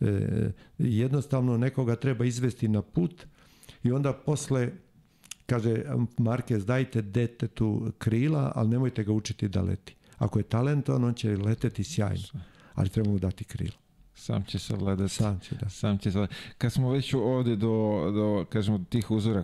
E, 0.00 0.50
jednostavno 0.78 1.56
nekoga 1.56 1.96
treba 1.96 2.24
izvesti 2.24 2.68
na 2.68 2.82
put 2.82 3.26
i 3.82 3.92
onda 3.92 4.12
posle 4.12 4.70
kaže 5.46 5.84
Marquez 6.18 6.64
dajte 6.64 7.02
detetu 7.02 7.92
krila, 7.98 8.52
ali 8.54 8.68
nemojte 8.68 9.04
ga 9.04 9.12
učiti 9.12 9.48
da 9.48 9.62
leti. 9.62 9.96
Ako 10.18 10.38
je 10.38 10.42
talentovan, 10.42 11.04
on 11.04 11.14
će 11.14 11.36
leteti 11.36 11.84
sjajno, 11.84 12.24
ali 12.74 12.88
treba 12.88 13.10
mu 13.10 13.18
dati 13.18 13.44
krila. 13.44 13.83
Sam 14.14 14.44
će 14.44 14.58
se 14.58 14.76
gledati. 14.76 15.14
Sam 15.14 15.40
će 15.40 15.54
da. 15.54 15.68
Sam 15.68 15.98
će 15.98 16.12
se 16.12 16.26
Kad 16.58 16.72
smo 16.72 16.90
već 16.90 17.14
ovde 17.14 17.56
do, 17.56 18.10
do 18.14 18.46
kažemo, 18.50 18.84
tih 18.88 19.10
uzora, 19.10 19.42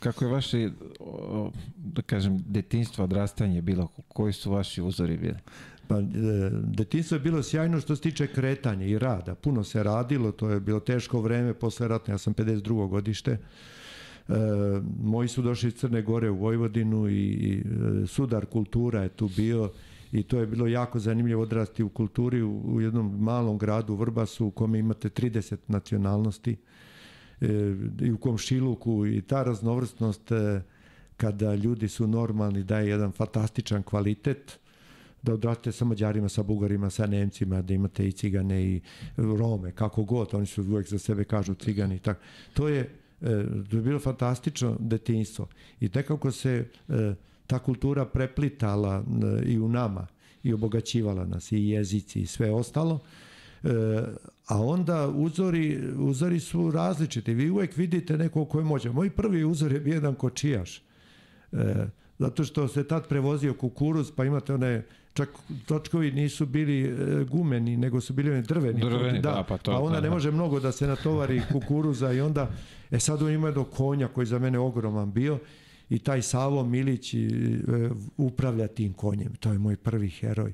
kako 0.00 0.24
je 0.24 0.30
vaše, 0.30 0.70
da 1.76 2.02
kažem, 2.02 2.44
detinstvo, 2.46 3.04
odrastanje 3.04 3.62
bilo? 3.62 3.88
Koji 4.08 4.32
su 4.32 4.50
vaši 4.50 4.82
uzori 4.82 5.16
bili? 5.16 5.38
Pa, 5.88 5.98
e, 5.98 6.04
detinstvo 6.52 7.14
je 7.14 7.20
bilo 7.20 7.42
sjajno 7.42 7.80
što 7.80 7.96
se 7.96 8.02
tiče 8.02 8.26
kretanja 8.26 8.86
i 8.86 8.98
rada. 8.98 9.34
Puno 9.34 9.64
se 9.64 9.82
radilo, 9.82 10.32
to 10.32 10.50
je 10.50 10.60
bilo 10.60 10.80
teško 10.80 11.20
vreme 11.20 11.54
posle 11.54 11.88
ratne, 11.88 12.14
ja 12.14 12.18
sam 12.18 12.34
52. 12.34 12.88
godište. 12.88 13.30
E, 13.30 14.34
moji 15.02 15.28
su 15.28 15.42
došli 15.42 15.68
iz 15.68 15.74
Crne 15.74 16.02
Gore 16.02 16.30
u 16.30 16.36
Vojvodinu 16.36 17.08
i, 17.08 17.12
i 17.12 17.58
e, 17.58 18.06
sudar 18.06 18.46
kultura 18.46 19.02
je 19.02 19.08
tu 19.08 19.30
bio 19.36 19.70
i 20.14 20.22
to 20.22 20.38
je 20.38 20.46
bilo 20.46 20.66
jako 20.66 20.98
zanimljivo 20.98 21.42
odrasti 21.42 21.82
u 21.82 21.88
kulturi 21.88 22.42
u, 22.42 22.60
u 22.64 22.80
jednom 22.80 23.16
malom 23.20 23.58
gradu 23.58 23.94
Vrbasu 23.94 24.46
u 24.46 24.50
kome 24.50 24.78
imate 24.78 25.08
30 25.08 25.56
nacionalnosti 25.68 26.56
e, 27.40 27.46
i 28.00 28.12
u 28.12 28.18
komšiluku 28.18 29.06
i 29.06 29.22
ta 29.22 29.42
raznovrstnost 29.42 30.32
e, 30.32 30.62
kada 31.16 31.54
ljudi 31.54 31.88
su 31.88 32.06
normalni 32.06 32.62
daje 32.64 32.88
jedan 32.88 33.12
fantastičan 33.12 33.82
kvalitet 33.82 34.58
da 35.22 35.34
odraste 35.34 35.72
sa 35.72 35.84
Mađarima, 35.84 36.28
sa 36.28 36.42
Bugarima, 36.42 36.90
sa 36.90 37.06
Nemcima, 37.06 37.62
da 37.62 37.74
imate 37.74 38.08
i 38.08 38.12
cigane 38.12 38.64
i 38.64 38.80
Rome, 39.16 39.72
kako 39.72 40.04
god, 40.04 40.34
oni 40.34 40.46
su 40.46 40.62
uvek 40.62 40.88
za 40.88 40.98
sebe 40.98 41.24
kažu 41.24 41.54
cigani 41.54 41.96
i 41.96 41.98
tako. 41.98 42.20
To 42.54 42.68
je, 42.68 42.80
e, 43.20 43.44
to 43.70 43.76
je 43.76 43.82
bilo 43.82 43.98
fantastično 43.98 44.76
detinjstvo 44.80 45.48
i 45.80 45.90
nekako 45.94 46.30
se 46.30 46.68
e, 46.88 47.14
ta 47.46 47.58
kultura 47.58 48.04
preplitala 48.04 49.02
e, 49.42 49.44
i 49.44 49.58
u 49.58 49.68
nama 49.68 50.06
i 50.42 50.52
obogaćivala 50.52 51.24
nas 51.24 51.52
i 51.52 51.68
jezici 51.68 52.20
i 52.20 52.26
sve 52.26 52.50
ostalo. 52.50 52.98
E, 53.62 53.68
a 54.46 54.62
onda 54.62 55.08
uzori, 55.08 55.92
uzori 55.96 56.40
su 56.40 56.70
različiti. 56.70 57.34
Vi 57.34 57.50
uvek 57.50 57.76
vidite 57.76 58.16
nekog 58.18 58.48
ko 58.48 58.58
je 58.58 58.64
moćan. 58.64 58.92
Moj 58.92 59.10
prvi 59.10 59.44
uzor 59.44 59.72
je 59.72 59.80
bio 59.80 59.94
jedan 59.94 60.14
kočijaš. 60.14 60.82
E, 61.52 61.86
zato 62.18 62.44
što 62.44 62.68
se 62.68 62.84
tad 62.84 63.08
prevozio 63.08 63.54
kukuruz, 63.54 64.10
pa 64.16 64.24
imate 64.24 64.54
one 64.54 64.82
čak 65.12 65.28
točkovi 65.66 66.12
nisu 66.12 66.46
bili 66.46 66.82
e, 66.82 67.24
gumeni, 67.24 67.76
nego 67.76 68.00
su 68.00 68.12
bili 68.12 68.30
oni 68.30 68.42
drveni. 68.42 68.80
Drveni, 68.80 69.20
da, 69.20 69.30
da, 69.30 69.44
pa 69.48 69.58
to- 69.58 69.70
pa 69.72 69.78
onda 69.78 69.94
da, 69.96 70.00
ne 70.00 70.08
da. 70.08 70.14
može 70.14 70.30
mnogo 70.30 70.60
da 70.60 70.72
se 70.72 70.86
natovari 70.86 71.42
kukuruza 71.52 72.12
i 72.12 72.20
onda, 72.20 72.50
e 72.90 73.00
sad 73.00 73.22
on 73.22 73.32
ima 73.32 73.48
jednog 73.48 73.70
konja 73.70 74.08
koji 74.08 74.26
za 74.26 74.38
mene 74.38 74.58
ogroman 74.58 75.12
bio 75.12 75.38
i 75.94 75.98
taj 75.98 76.22
Savo 76.22 76.64
Milić 76.64 77.14
e, 77.14 77.18
upravlja 78.16 78.66
tim 78.66 78.92
konjem. 78.92 79.34
To 79.34 79.52
je 79.52 79.58
moj 79.58 79.76
prvi 79.76 80.10
heroj. 80.10 80.52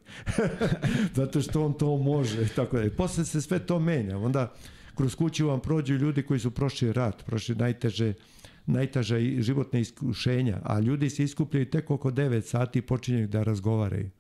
Zato 1.19 1.41
što 1.41 1.65
on 1.65 1.73
to 1.73 1.97
može. 1.97 2.49
Tako 2.49 2.77
da. 2.79 2.85
I 2.85 2.91
posle 2.91 3.25
se 3.25 3.41
sve 3.41 3.59
to 3.59 3.79
menja. 3.79 4.19
Onda 4.19 4.53
kroz 4.95 5.15
kuću 5.15 5.47
vam 5.47 5.61
prođu 5.61 5.95
ljudi 5.95 6.23
koji 6.23 6.41
su 6.41 6.51
prošli 6.51 6.93
rat, 6.93 7.25
prošli 7.27 7.55
najteže 7.55 8.15
najteža 8.67 9.19
i 9.19 9.43
životne 9.43 9.81
iskušenja, 9.81 10.61
a 10.65 10.81
ljudi 10.81 11.11
se 11.11 11.25
iskupljaju 11.25 11.71
tek 11.71 11.91
oko 11.91 12.11
9 12.11 12.41
sati 12.41 12.79
i 12.79 12.83
počinju 12.83 13.27
da 13.29 13.43
razgovaraju. 13.43 14.11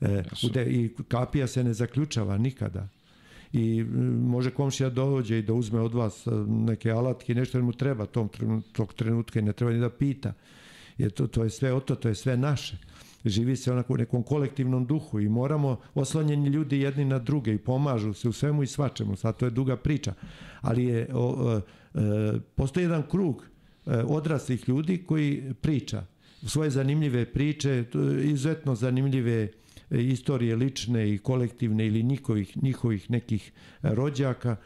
E, 0.00 0.22
u 0.42 0.48
de, 0.48 0.64
I 0.64 0.90
kapija 1.08 1.46
se 1.46 1.64
ne 1.64 1.74
zaključava 1.74 2.38
nikada. 2.38 2.88
I 3.54 3.80
m, 3.80 3.86
može 4.26 4.50
komšija 4.50 4.90
dođe 4.90 5.38
i 5.38 5.42
da 5.42 5.54
uzme 5.54 5.80
od 5.80 5.94
vas 5.94 6.26
e, 6.26 6.30
neke 6.46 6.90
alatke 6.90 7.34
nešto 7.34 7.62
mu 7.62 7.72
treba 7.72 8.06
tom, 8.06 8.28
tog 8.72 8.94
trenutka 8.94 9.38
i 9.38 9.42
ne 9.42 9.52
treba 9.52 9.72
ni 9.72 9.80
da 9.80 9.90
pita. 9.90 10.32
Jer 10.98 11.10
to, 11.10 11.26
to 11.26 11.44
je 11.44 11.50
sve 11.50 11.72
oto, 11.72 11.94
to 11.94 12.08
je 12.08 12.14
sve 12.14 12.36
naše. 12.36 12.76
Živi 13.24 13.56
se 13.56 13.72
onako 13.72 13.94
u 13.94 13.96
nekom 13.96 14.22
kolektivnom 14.22 14.86
duhu 14.86 15.20
i 15.20 15.28
moramo 15.28 15.80
oslanjeni 15.94 16.48
ljudi 16.48 16.80
jedni 16.80 17.04
na 17.04 17.18
druge 17.18 17.54
i 17.54 17.58
pomažu 17.58 18.12
se 18.12 18.28
u 18.28 18.32
svemu 18.32 18.62
i 18.62 18.66
svačemu. 18.66 19.16
Sad 19.16 19.36
to 19.36 19.44
je 19.44 19.50
duga 19.50 19.76
priča. 19.76 20.14
Ali 20.60 20.84
je, 20.84 21.08
o, 21.14 21.52
e, 21.56 22.00
e, 22.00 22.40
postoji 22.54 22.84
jedan 22.84 23.02
krug 23.10 23.46
e, 23.86 23.96
odraslih 23.96 24.68
ljudi 24.68 25.04
koji 25.06 25.54
priča 25.60 26.04
svoje 26.46 26.70
zanimljive 26.70 27.24
priče, 27.32 27.84
izuzetno 28.22 28.74
zanimljive 28.74 29.48
istorije 29.90 30.56
lične 30.56 31.14
i 31.14 31.18
kolektivne 31.18 31.86
ili 31.86 32.02
njihovih, 32.02 32.62
njihovih 32.62 33.10
nekih 33.10 33.52
e, 33.82 33.94
rođaka 33.94 34.56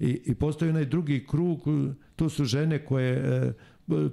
i, 0.00 0.20
i 0.24 0.34
postoji 0.34 0.70
onaj 0.70 0.84
drugi 0.84 1.26
krug, 1.26 1.60
e, 1.66 1.94
tu 2.16 2.28
su 2.28 2.44
žene 2.44 2.84
koje 2.84 3.12
e, 3.12 3.52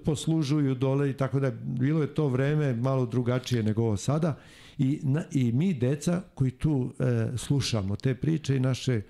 poslužuju 0.06 0.76
dole 0.76 1.10
i 1.10 1.14
tako 1.14 1.40
da 1.40 1.52
bilo 1.52 2.02
je 2.02 2.14
to 2.14 2.28
vreme 2.28 2.74
malo 2.74 3.06
drugačije 3.06 3.64
nego 3.64 3.82
ovo 3.82 3.98
sada 3.98 4.38
i, 4.78 5.00
na, 5.04 5.24
i 5.32 5.52
mi 5.52 5.74
deca 5.74 6.22
koji 6.36 6.52
tu 6.52 6.94
e, 7.00 7.38
slušamo 7.38 7.96
te 7.96 8.16
priče 8.16 8.56
i 8.56 8.60
naše 8.60 9.02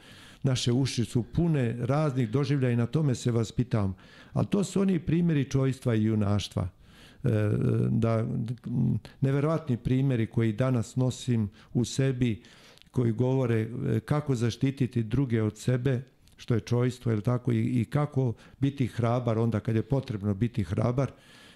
naše 0.46 0.72
uši 0.72 1.06
su 1.06 1.24
pune 1.24 1.76
raznih 1.80 2.30
doživljaja 2.30 2.74
i 2.74 2.76
na 2.76 2.86
tome 2.86 3.16
se 3.16 3.32
vaspitavam. 3.32 3.96
Ali 4.34 4.48
to 4.48 4.64
su 4.64 4.82
oni 4.82 5.00
primjeri 5.00 5.50
čojstva 5.50 5.96
i 5.96 6.04
junaštva. 6.04 6.70
Da 7.90 8.28
neverovatni 9.22 9.78
primjeri 9.78 10.28
koji 10.28 10.54
danas 10.54 10.96
nosim 10.96 11.50
u 11.74 11.86
sebi 11.86 12.42
koji 12.92 13.12
govore 13.12 13.62
e, 13.62 14.00
kako 14.00 14.36
zaštititi 14.36 15.04
druge 15.04 15.42
od 15.42 15.58
sebe 15.58 16.02
što 16.38 16.54
je 16.54 16.60
čojstvo 16.60 17.12
ili 17.12 17.22
tako 17.22 17.52
i, 17.52 17.82
i 17.82 17.86
kako 17.86 18.34
biti 18.60 18.88
hrabar 18.88 19.38
onda 19.40 19.60
kad 19.60 19.76
je 19.76 19.82
potrebno 19.82 20.34
biti 20.34 20.64
hrabar 20.64 21.12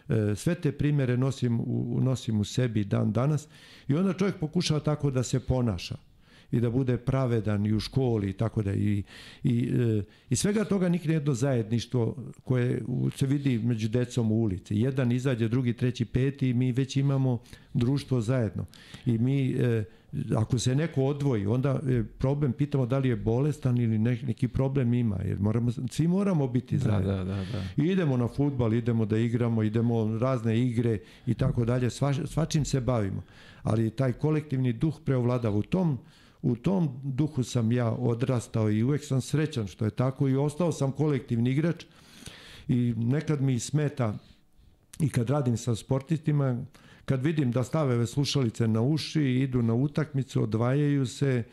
e, 0.09 0.35
sve 0.35 0.55
te 0.55 0.71
primjere 0.71 1.17
nosim 1.17 1.59
u, 1.59 1.99
nosim 2.01 2.39
u 2.39 2.43
sebi 2.43 2.83
dan 2.83 3.11
danas 3.11 3.47
i 3.87 3.95
onda 3.95 4.13
čovjek 4.13 4.39
pokušava 4.39 4.79
tako 4.79 5.11
da 5.11 5.23
se 5.23 5.39
ponaša 5.39 6.08
i 6.51 6.59
da 6.59 6.69
bude 6.69 6.97
pravedan 6.97 7.65
i 7.65 7.73
u 7.73 7.79
školi 7.79 8.29
i 8.29 8.33
tako 8.33 8.61
da 8.61 8.73
i, 8.73 9.03
i, 9.43 9.69
e, 9.73 10.03
i 10.29 10.35
svega 10.35 10.65
toga 10.65 10.89
nikne 10.89 11.13
jedno 11.13 11.33
zajedništvo 11.33 12.15
koje 12.43 12.81
se 13.15 13.25
vidi 13.25 13.57
među 13.57 13.89
decom 13.89 14.31
u 14.31 14.35
ulici. 14.35 14.75
Jedan 14.75 15.11
izađe, 15.11 15.47
drugi, 15.47 15.73
treći, 15.73 16.05
peti 16.05 16.49
i 16.49 16.53
mi 16.53 16.71
već 16.71 16.97
imamo 16.97 17.39
društvo 17.73 18.21
zajedno. 18.21 18.65
I 19.05 19.17
mi 19.17 19.51
e, 19.51 19.83
ako 20.35 20.59
se 20.59 20.75
neko 20.75 21.03
odvoji, 21.03 21.45
onda 21.45 21.79
problem, 22.17 22.53
pitamo 22.53 22.85
da 22.85 22.97
li 22.97 23.09
je 23.09 23.15
bolestan 23.15 23.77
ili 23.77 23.97
neki 23.97 24.47
problem 24.47 24.93
ima, 24.93 25.17
jer 25.25 25.39
moramo, 25.39 25.71
svi 25.71 26.07
moramo 26.07 26.47
biti 26.47 26.77
da, 26.77 26.83
zajedno. 26.83 27.13
Da, 27.13 27.23
da, 27.23 27.35
da. 27.35 27.83
I 27.83 27.87
idemo 27.87 28.17
na 28.17 28.27
futbal, 28.27 28.73
idemo 28.73 29.05
da 29.05 29.17
igramo, 29.17 29.63
idemo 29.63 30.17
razne 30.17 30.59
igre 30.59 30.99
i 31.25 31.33
tako 31.33 31.65
dalje, 31.65 31.89
svačim 32.25 32.65
se 32.65 32.81
bavimo. 32.81 33.23
Ali 33.63 33.89
taj 33.89 34.13
kolektivni 34.13 34.73
duh 34.73 34.95
preovladava 35.05 35.57
u 35.57 35.63
tom 35.63 35.97
u 36.41 36.55
tom 36.55 36.89
duhu 37.03 37.43
sam 37.43 37.71
ja 37.71 37.91
odrastao 37.91 38.71
i 38.71 38.83
uvek 38.83 39.05
sam 39.05 39.21
srećan 39.21 39.67
što 39.67 39.85
je 39.85 39.91
tako 39.91 40.27
i 40.27 40.35
ostao 40.35 40.71
sam 40.71 40.91
kolektivni 40.91 41.51
igrač. 41.51 41.85
I 42.67 42.93
nekad 42.97 43.41
mi 43.41 43.59
smeta 43.59 44.17
i 44.99 45.09
kad 45.09 45.29
radim 45.29 45.57
sa 45.57 45.75
sportistima, 45.75 46.65
kad 47.05 47.23
vidim 47.23 47.51
da 47.51 47.63
stave 47.63 48.07
slušalice 48.07 48.67
na 48.67 48.81
uši, 48.81 49.21
idu 49.21 49.61
na 49.61 49.73
utakmicu, 49.73 50.43
odvajaju 50.43 51.05
se 51.05 51.43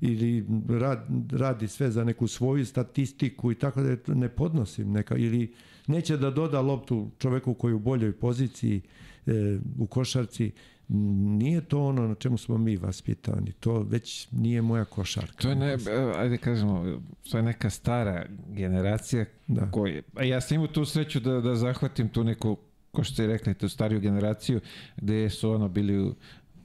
ili 0.00 0.46
rad, 0.68 1.06
radi 1.32 1.68
sve 1.68 1.90
za 1.90 2.04
neku 2.04 2.28
svoju 2.28 2.66
statistiku 2.66 3.52
i 3.52 3.54
tako 3.54 3.82
da 3.82 4.14
ne 4.14 4.28
podnosim 4.28 4.92
neka 4.92 5.16
ili 5.16 5.54
neće 5.86 6.16
da 6.16 6.30
doda 6.30 6.60
loptu 6.60 7.10
čoveku 7.18 7.54
koji 7.54 7.70
je 7.70 7.74
u 7.74 7.78
boljoj 7.78 8.12
poziciji 8.12 8.80
e, 9.26 9.58
u 9.78 9.86
košarci 9.86 10.50
nije 10.92 11.60
to 11.60 11.84
ono 11.84 12.08
na 12.08 12.14
čemu 12.14 12.38
smo 12.38 12.58
mi 12.58 12.76
vaspitani. 12.76 13.52
To 13.52 13.82
već 13.82 14.28
nije 14.32 14.62
moja 14.62 14.84
košarka. 14.84 15.42
To 15.42 15.48
je, 15.48 15.56
ne, 15.56 15.76
ajde 16.16 16.36
kažemo, 16.36 17.00
to 17.30 17.36
je 17.36 17.42
neka 17.42 17.70
stara 17.70 18.26
generacija 18.48 19.24
da. 19.46 19.70
koji, 19.70 20.02
a 20.14 20.24
ja 20.24 20.40
sam 20.40 20.54
imao 20.54 20.66
tu 20.66 20.84
sreću 20.84 21.20
da, 21.20 21.40
da 21.40 21.54
zahvatim 21.54 22.08
tu 22.08 22.24
neku 22.24 22.56
ko 22.92 23.04
što 23.04 23.14
ste 23.14 23.26
rekli, 23.26 23.54
tu 23.54 23.68
stariju 23.68 24.00
generaciju, 24.00 24.60
gde 24.96 25.30
su 25.30 25.50
ono 25.50 25.68
bili 25.68 25.98
u, 25.98 26.14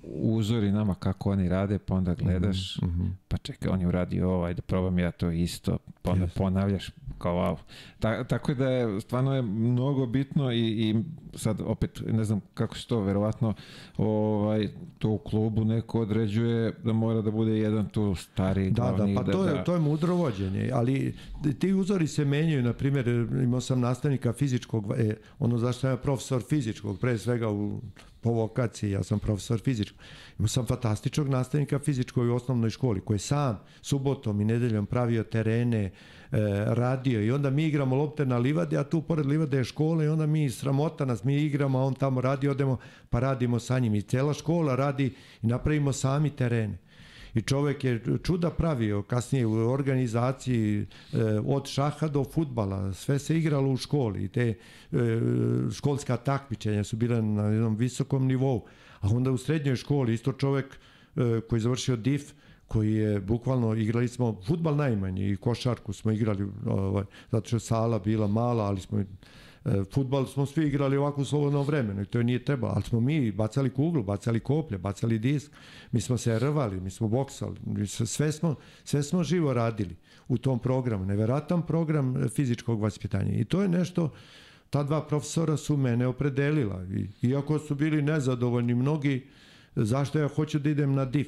uzori 0.07 0.71
nama 0.71 0.95
kako 0.95 1.31
oni 1.31 1.49
rade, 1.49 1.79
pa 1.79 1.95
onda 1.95 2.13
gledaš, 2.13 2.81
mm 2.81 2.85
-hmm. 2.85 3.09
pa 3.27 3.37
čekaj, 3.37 3.71
on 3.71 3.81
je 3.81 3.87
uradio 3.87 4.29
ovo, 4.29 4.45
ajde 4.45 4.61
probam 4.61 4.99
ja 4.99 5.11
to 5.11 5.31
isto, 5.31 5.77
pa 6.01 6.11
onda 6.11 6.25
yes. 6.25 6.37
ponavljaš 6.37 6.91
kao 7.17 7.35
wow. 7.35 7.57
Ta, 7.99 8.23
tako 8.23 8.53
da 8.53 8.69
je, 8.69 9.01
stvarno 9.01 9.35
je 9.35 9.41
mnogo 9.41 10.05
bitno 10.05 10.51
i, 10.51 10.59
i 10.59 10.95
sad 11.35 11.61
opet, 11.65 12.01
ne 12.07 12.23
znam 12.23 12.41
kako 12.53 12.77
se 12.77 12.87
to, 12.87 13.01
verovatno 13.01 13.53
ovaj, 13.97 14.69
to 14.99 15.09
u 15.09 15.17
klubu 15.17 15.65
neko 15.65 16.01
određuje 16.01 16.73
da 16.83 16.93
mora 16.93 17.21
da 17.21 17.31
bude 17.31 17.51
jedan 17.51 17.89
tu 17.89 18.15
stari 18.15 18.71
da, 18.71 18.81
glavni. 18.81 19.13
Da, 19.13 19.21
pa 19.21 19.31
to, 19.31 19.43
da, 19.43 19.49
je, 19.49 19.63
to 19.63 19.73
je 19.73 19.79
mudro 19.79 20.15
vođenje, 20.15 20.69
ali 20.73 21.15
ti 21.59 21.73
uzori 21.73 22.07
se 22.07 22.25
menjaju, 22.25 22.63
na 22.63 22.73
primjer, 22.73 23.07
imao 23.43 23.61
sam 23.61 23.79
nastavnika 23.79 24.33
fizičkog, 24.33 24.93
e, 24.97 25.15
ono 25.39 25.57
zašto 25.57 25.81
sam 25.81 25.89
ja 25.89 25.97
profesor 25.97 26.43
fizičkog, 26.49 26.99
pre 26.99 27.17
svega 27.17 27.49
u 27.49 27.81
po 28.25 28.31
vokaciji, 28.31 28.91
ja 28.91 29.03
sam 29.03 29.19
profesor 29.19 29.59
fizičkog. 29.59 29.99
Imao 30.39 30.47
sam 30.47 30.65
fantastičnog 30.65 31.29
nastavnika 31.29 31.79
fizičkog 31.79 32.29
u 32.29 32.33
osnovnoj 32.33 32.69
školi, 32.69 33.01
koji 33.01 33.15
je 33.15 33.19
sam 33.19 33.59
subotom 33.81 34.41
i 34.41 34.45
nedeljom 34.45 34.85
pravio 34.85 35.23
terene, 35.23 35.83
e, 35.83 35.91
radio 36.65 37.21
i 37.21 37.31
onda 37.31 37.49
mi 37.49 37.65
igramo 37.65 37.95
lopte 37.95 38.25
na 38.25 38.37
livade, 38.37 38.77
a 38.77 38.83
tu 38.83 39.01
pored 39.01 39.25
livade 39.25 39.57
je 39.57 39.63
škola 39.63 40.03
i 40.03 40.07
onda 40.07 40.25
mi 40.25 40.49
sramota 40.49 41.05
nas, 41.05 41.23
mi 41.23 41.35
igramo, 41.35 41.79
a 41.79 41.83
on 41.83 41.93
tamo 41.93 42.21
radi, 42.21 42.49
odemo 42.49 42.77
pa 43.09 43.19
radimo 43.19 43.59
sa 43.59 43.79
njim. 43.79 43.95
I 43.95 44.01
cela 44.01 44.33
škola 44.33 44.75
radi 44.75 45.13
i 45.41 45.47
napravimo 45.47 45.93
sami 45.93 46.29
terene 46.29 46.84
i 47.35 47.41
čovek 47.41 47.83
je 47.83 48.01
čuda 48.23 48.49
pravio 48.49 49.03
kasnije 49.03 49.45
u 49.45 49.71
organizaciji 49.71 50.81
e, 50.81 50.85
od 51.45 51.67
šaha 51.67 52.07
do 52.07 52.23
futbala, 52.23 52.93
sve 52.93 53.19
se 53.19 53.37
igralo 53.37 53.71
u 53.71 53.77
školi. 53.77 54.27
Te 54.27 54.47
e, 54.49 54.55
školska 55.71 56.17
takmičenja 56.17 56.83
su 56.83 56.95
bile 56.95 57.21
na 57.21 57.43
jednom 57.43 57.75
visokom 57.75 58.27
nivou, 58.27 58.65
a 58.99 59.07
onda 59.07 59.31
u 59.31 59.37
srednjoj 59.37 59.75
školi 59.75 60.13
isto 60.13 60.33
čovek 60.33 60.65
e, 61.15 61.41
koji 61.49 61.57
je 61.57 61.61
završio 61.61 61.95
DIF, 61.95 62.31
koji 62.67 62.93
je 62.93 63.19
bukvalno 63.19 63.75
igrali 63.75 64.07
smo 64.07 64.41
futbal 64.47 64.75
najmanje 64.75 65.29
i 65.29 65.37
košarku 65.37 65.93
smo 65.93 66.11
igrali 66.11 66.47
ovaj, 66.65 67.03
zato 67.31 67.47
što 67.47 67.59
sala 67.59 67.99
bila 67.99 68.27
mala 68.27 68.63
ali 68.63 68.81
smo 68.81 69.03
futbal 69.93 70.25
smo 70.25 70.45
svi 70.45 70.67
igrali 70.67 70.97
ovako 70.97 71.21
u 71.21 71.25
slobodnom 71.25 71.65
vremenu 71.65 72.01
i 72.01 72.05
to 72.05 72.23
nije 72.23 72.45
trebalo, 72.45 72.73
ali 72.75 72.83
smo 72.83 72.99
mi 72.99 73.31
bacali 73.31 73.69
kuglu, 73.69 74.03
bacali 74.03 74.39
koplje, 74.39 74.77
bacali 74.77 75.19
disk, 75.19 75.51
mi 75.91 76.01
smo 76.01 76.17
se 76.17 76.39
rvali, 76.39 76.81
mi 76.81 76.89
smo 76.89 77.07
boksali, 77.07 77.57
sve, 77.87 78.31
smo, 78.31 78.55
sve 78.83 79.03
smo 79.03 79.23
živo 79.23 79.53
radili 79.53 79.95
u 80.27 80.37
tom 80.37 80.59
programu, 80.59 81.05
neveratan 81.05 81.65
program 81.65 82.29
fizičkog 82.29 82.81
vaspitanja. 82.81 83.31
I 83.31 83.45
to 83.45 83.61
je 83.61 83.67
nešto 83.67 84.09
ta 84.69 84.83
dva 84.83 85.07
profesora 85.07 85.57
su 85.57 85.77
mene 85.77 86.07
opredelila. 86.07 86.83
I 86.83 87.27
iako 87.27 87.59
su 87.59 87.75
bili 87.75 88.01
nezadovoljni 88.01 88.75
mnogi 88.75 89.27
zašto 89.75 90.19
ja 90.19 90.27
hoću 90.27 90.59
da 90.59 90.69
idem 90.69 90.93
na 90.93 91.05
DIF 91.05 91.27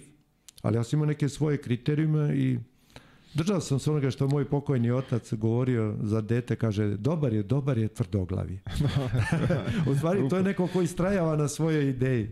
ali 0.61 0.77
ja 0.77 0.83
sam 0.83 0.97
imao 0.97 1.07
neke 1.07 1.29
svoje 1.29 1.57
kriterijume 1.57 2.35
i 2.35 2.59
Držao 3.33 3.61
sam 3.61 3.79
se 3.79 3.91
onoga 3.91 4.11
što 4.11 4.27
moj 4.27 4.45
pokojni 4.45 4.91
otac 4.91 5.33
govorio 5.33 5.95
za 6.01 6.21
dete, 6.21 6.55
kaže, 6.55 6.97
dobar 6.97 7.33
je, 7.33 7.43
dobar 7.43 7.77
je 7.77 7.87
tvrdoglavi. 7.87 8.59
U 9.91 9.95
stvari, 9.95 10.29
to 10.29 10.37
je 10.37 10.43
neko 10.43 10.67
koji 10.67 10.87
strajava 10.87 11.35
na 11.35 11.47
svojoj 11.47 11.89
ideji. 11.89 12.29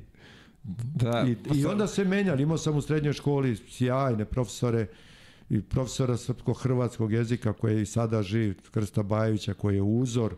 Da, 0.95 1.25
I, 1.27 1.57
I 1.57 1.65
onda 1.65 1.87
se 1.87 2.05
menjali. 2.05 2.43
Imao 2.43 2.57
sam 2.57 2.77
u 2.77 2.81
srednjoj 2.81 3.13
školi 3.13 3.55
sjajne 3.55 4.25
profesore 4.25 4.87
i 5.49 5.61
profesora 5.61 6.17
srpsko-hrvatskog 6.17 7.13
jezika 7.13 7.53
koji 7.53 7.75
je 7.75 7.81
i 7.81 7.85
sada 7.85 8.23
živ, 8.23 8.55
Krsta 8.71 9.03
Bajevića, 9.03 9.53
koji 9.53 9.75
je 9.75 9.81
uzor, 9.81 10.35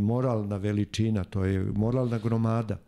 moralna 0.00 0.56
veličina, 0.56 1.24
to 1.24 1.44
je 1.44 1.64
moralna 1.64 2.18
gromada. 2.18 2.78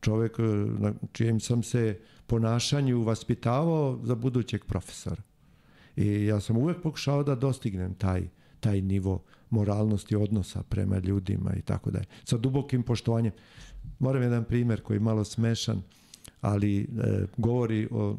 Čovek 0.00 0.38
na 0.78 0.92
čijem 1.12 1.40
sam 1.40 1.62
se 1.62 1.98
ponašanju 2.26 3.02
vaspitavao 3.02 4.00
za 4.02 4.14
budućeg 4.14 4.64
profesora. 4.64 5.22
I 5.98 6.24
ja 6.24 6.40
sam 6.40 6.56
uvek 6.56 6.82
pokušao 6.82 7.22
da 7.22 7.34
dostignem 7.34 7.94
taj, 7.94 8.28
taj 8.60 8.80
nivo 8.80 9.22
moralnosti 9.50 10.16
odnosa 10.16 10.62
prema 10.62 10.98
ljudima 10.98 11.54
i 11.56 11.62
tako 11.62 11.90
dalje. 11.90 12.06
Sa 12.24 12.36
dubokim 12.36 12.82
poštovanjem. 12.82 13.32
Moram 13.98 14.22
jedan 14.22 14.44
primer 14.44 14.80
koji 14.80 14.96
je 14.96 15.00
malo 15.00 15.24
smešan, 15.24 15.82
ali 16.40 16.80
e, 16.80 16.86
govori 17.36 17.88
o, 17.90 18.16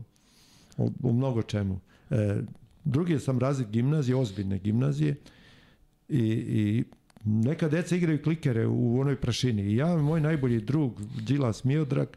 o, 0.77 0.91
o 1.03 1.13
mnogo 1.13 1.41
čemu. 1.41 1.79
E, 2.09 2.41
drugi 2.83 3.19
sam 3.19 3.39
razlik 3.39 3.69
gimnazije, 3.69 4.15
ozbiljne 4.15 4.59
gimnazije 4.59 5.15
i, 6.09 6.23
i 6.23 6.83
neka 7.25 7.69
deca 7.69 7.95
igraju 7.95 8.23
klikere 8.23 8.67
u 8.67 8.99
onoj 8.99 9.15
prašini. 9.15 9.61
I 9.61 9.75
ja, 9.75 9.97
moj 9.97 10.21
najbolji 10.21 10.61
drug, 10.61 11.01
Đilas 11.27 11.63
Miodrag, 11.63 12.07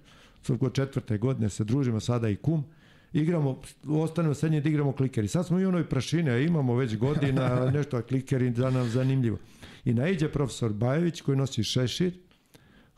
kod 0.61 0.75
četvrte 0.75 1.19
godine 1.19 1.49
se 1.49 1.65
družimo 1.65 2.01
sada 2.01 2.29
i 2.29 2.37
kum, 2.37 2.65
igramo, 3.13 3.61
ostanemo 3.89 4.35
srednje 4.35 4.61
da 4.61 4.69
igramo 4.69 4.93
klikeri. 4.93 5.29
Sad 5.29 5.47
smo 5.47 5.61
i 5.61 5.65
onoj 5.65 5.89
prašine, 5.89 6.31
a 6.31 6.39
imamo 6.39 6.75
već 6.75 6.97
godina 6.97 7.65
nešto 7.75 8.03
klikeri 8.03 8.53
za 8.53 8.71
nam 8.71 8.89
zanimljivo. 8.89 9.39
I 9.85 9.95
naiđe 9.95 10.29
profesor 10.29 10.73
Bajević 10.73 11.21
koji 11.21 11.37
nosi 11.37 11.65
šešir, 11.65 12.19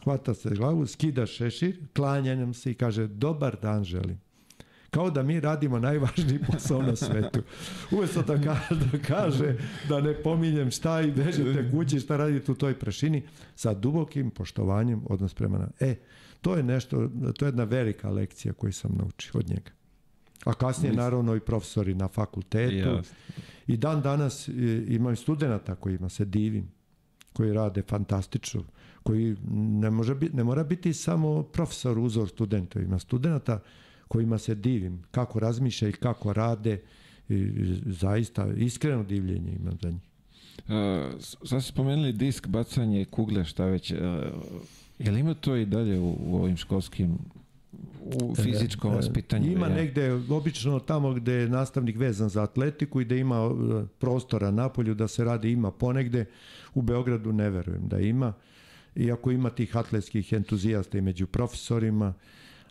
hvata 0.04 0.34
se 0.34 0.50
glavu, 0.50 0.86
skida 0.86 1.26
šešir, 1.26 1.78
klanja 1.96 2.34
nam 2.34 2.54
se 2.54 2.70
i 2.70 2.74
kaže 2.74 3.06
dobar 3.06 3.56
dan 3.62 3.84
želim. 3.84 4.20
Kao 4.90 5.10
da 5.10 5.22
mi 5.22 5.40
radimo 5.40 5.78
najvažniji 5.78 6.38
posao 6.52 6.82
na 6.82 6.96
svetu. 6.96 7.42
Umesto 7.90 8.22
da 8.22 8.40
kaže, 8.40 8.80
da 8.92 8.98
kaže 9.06 9.56
da 9.88 10.00
ne 10.00 10.22
pominjem 10.22 10.70
šta 10.70 11.00
i 11.00 11.10
bežete 11.10 11.70
kući, 11.70 12.00
šta 12.00 12.16
radite 12.16 12.52
u 12.52 12.54
toj 12.54 12.78
prašini, 12.78 13.22
sa 13.54 13.74
dubokim 13.74 14.30
poštovanjem 14.30 15.02
odnos 15.06 15.34
prema 15.34 15.58
nam. 15.58 15.70
E, 15.80 15.94
to 16.40 16.56
je 16.56 16.62
nešto, 16.62 17.10
to 17.38 17.44
je 17.44 17.48
jedna 17.48 17.64
velika 17.64 18.10
lekcija 18.10 18.54
koju 18.54 18.72
sam 18.72 18.94
naučio 18.94 19.32
od 19.34 19.48
njega. 19.48 19.70
A 20.44 20.54
kasnije 20.54 20.90
Mislim. 20.90 21.04
naravno 21.04 21.36
i 21.36 21.40
profesori 21.40 21.94
na 21.94 22.08
fakultetu. 22.08 22.74
Jasne. 22.74 23.16
I 23.66 23.76
dan 23.76 24.02
danas 24.02 24.48
e, 24.48 24.52
imam 24.88 25.16
studenta 25.16 25.74
kojima 25.74 26.08
se 26.08 26.24
divim, 26.24 26.70
koji 27.32 27.52
rade 27.52 27.82
fantastično, 27.82 28.62
koji 29.02 29.36
ne, 29.52 29.90
može 29.90 30.14
biti, 30.14 30.36
ne 30.36 30.44
mora 30.44 30.64
biti 30.64 30.92
samo 30.92 31.42
profesor 31.42 31.98
uzor 31.98 32.28
studentu. 32.28 32.80
Ima 32.80 32.98
studenta 32.98 33.60
kojima 34.08 34.38
se 34.38 34.54
divim, 34.54 35.02
kako 35.10 35.40
razmišlja 35.40 35.88
i 35.88 35.92
kako 35.92 36.32
rade. 36.32 36.80
I 37.28 37.50
zaista 37.86 38.46
iskreno 38.56 39.04
divljenje 39.04 39.52
imam 39.52 39.78
za 39.82 39.90
njih. 39.90 40.00
Uh, 40.58 41.20
sad 41.20 41.62
ste 41.62 41.72
spomenuli 41.72 42.12
disk, 42.12 42.46
bacanje, 42.46 43.04
kugle, 43.04 43.44
šta 43.44 43.64
već. 43.64 43.90
Uh, 43.90 43.98
Je 44.98 45.10
li 45.10 45.20
ima 45.20 45.34
to 45.34 45.56
i 45.56 45.66
dalje 45.66 45.98
u, 45.98 46.16
u 46.20 46.36
ovim 46.36 46.56
školskim 46.56 47.18
u 48.22 48.34
fizičkom 48.34 48.92
e, 48.92 48.96
vaspitanju? 48.96 49.52
Ima 49.52 49.66
ja. 49.66 49.74
negde, 49.74 50.12
obično 50.12 50.80
tamo 50.80 51.12
gde 51.12 51.32
je 51.32 51.48
nastavnik 51.48 51.96
vezan 51.96 52.28
za 52.28 52.42
atletiku 52.42 53.00
i 53.00 53.04
da 53.04 53.14
ima 53.14 53.36
e, 53.36 53.86
prostora 53.98 54.50
na 54.50 54.68
polju 54.68 54.94
da 54.94 55.08
se 55.08 55.24
radi, 55.24 55.50
ima 55.50 55.70
ponegde. 55.70 56.24
U 56.74 56.82
Beogradu 56.82 57.32
ne 57.32 57.50
verujem 57.50 57.88
da 57.88 57.98
ima. 57.98 58.32
Iako 58.96 59.30
ima 59.30 59.50
tih 59.50 59.76
atletskih 59.76 60.32
entuzijasta 60.32 60.98
i 60.98 61.00
među 61.00 61.26
profesorima, 61.26 62.14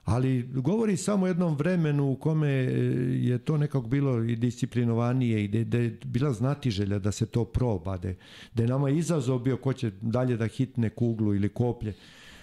ali 0.06 0.44
govori 0.44 0.98
samo 0.98 1.28
jednom 1.28 1.56
vremenu 1.56 2.12
u 2.12 2.16
kome 2.16 2.48
je 2.48 3.38
to 3.38 3.58
nekako 3.58 3.88
bilo 3.88 4.24
i 4.24 4.36
disciplinovanije 4.36 5.44
i 5.44 5.64
da 5.64 5.78
je 5.78 5.98
bila 6.06 6.34
znatiželja 6.34 7.00
da 7.00 7.12
se 7.12 7.26
to 7.26 7.46
proba, 7.46 7.98
da 7.98 8.08
je, 8.08 8.16
da 8.54 8.64
je 8.64 8.70
nama 8.70 8.90
izazov 8.90 9.40
bio 9.40 9.58
ko 9.58 9.74
će 9.74 9.92
dalje 10.02 10.38
da 10.38 10.48
hitne 10.48 10.90
kuglu 10.90 11.36
ili 11.36 11.50
koplje. 11.50 11.94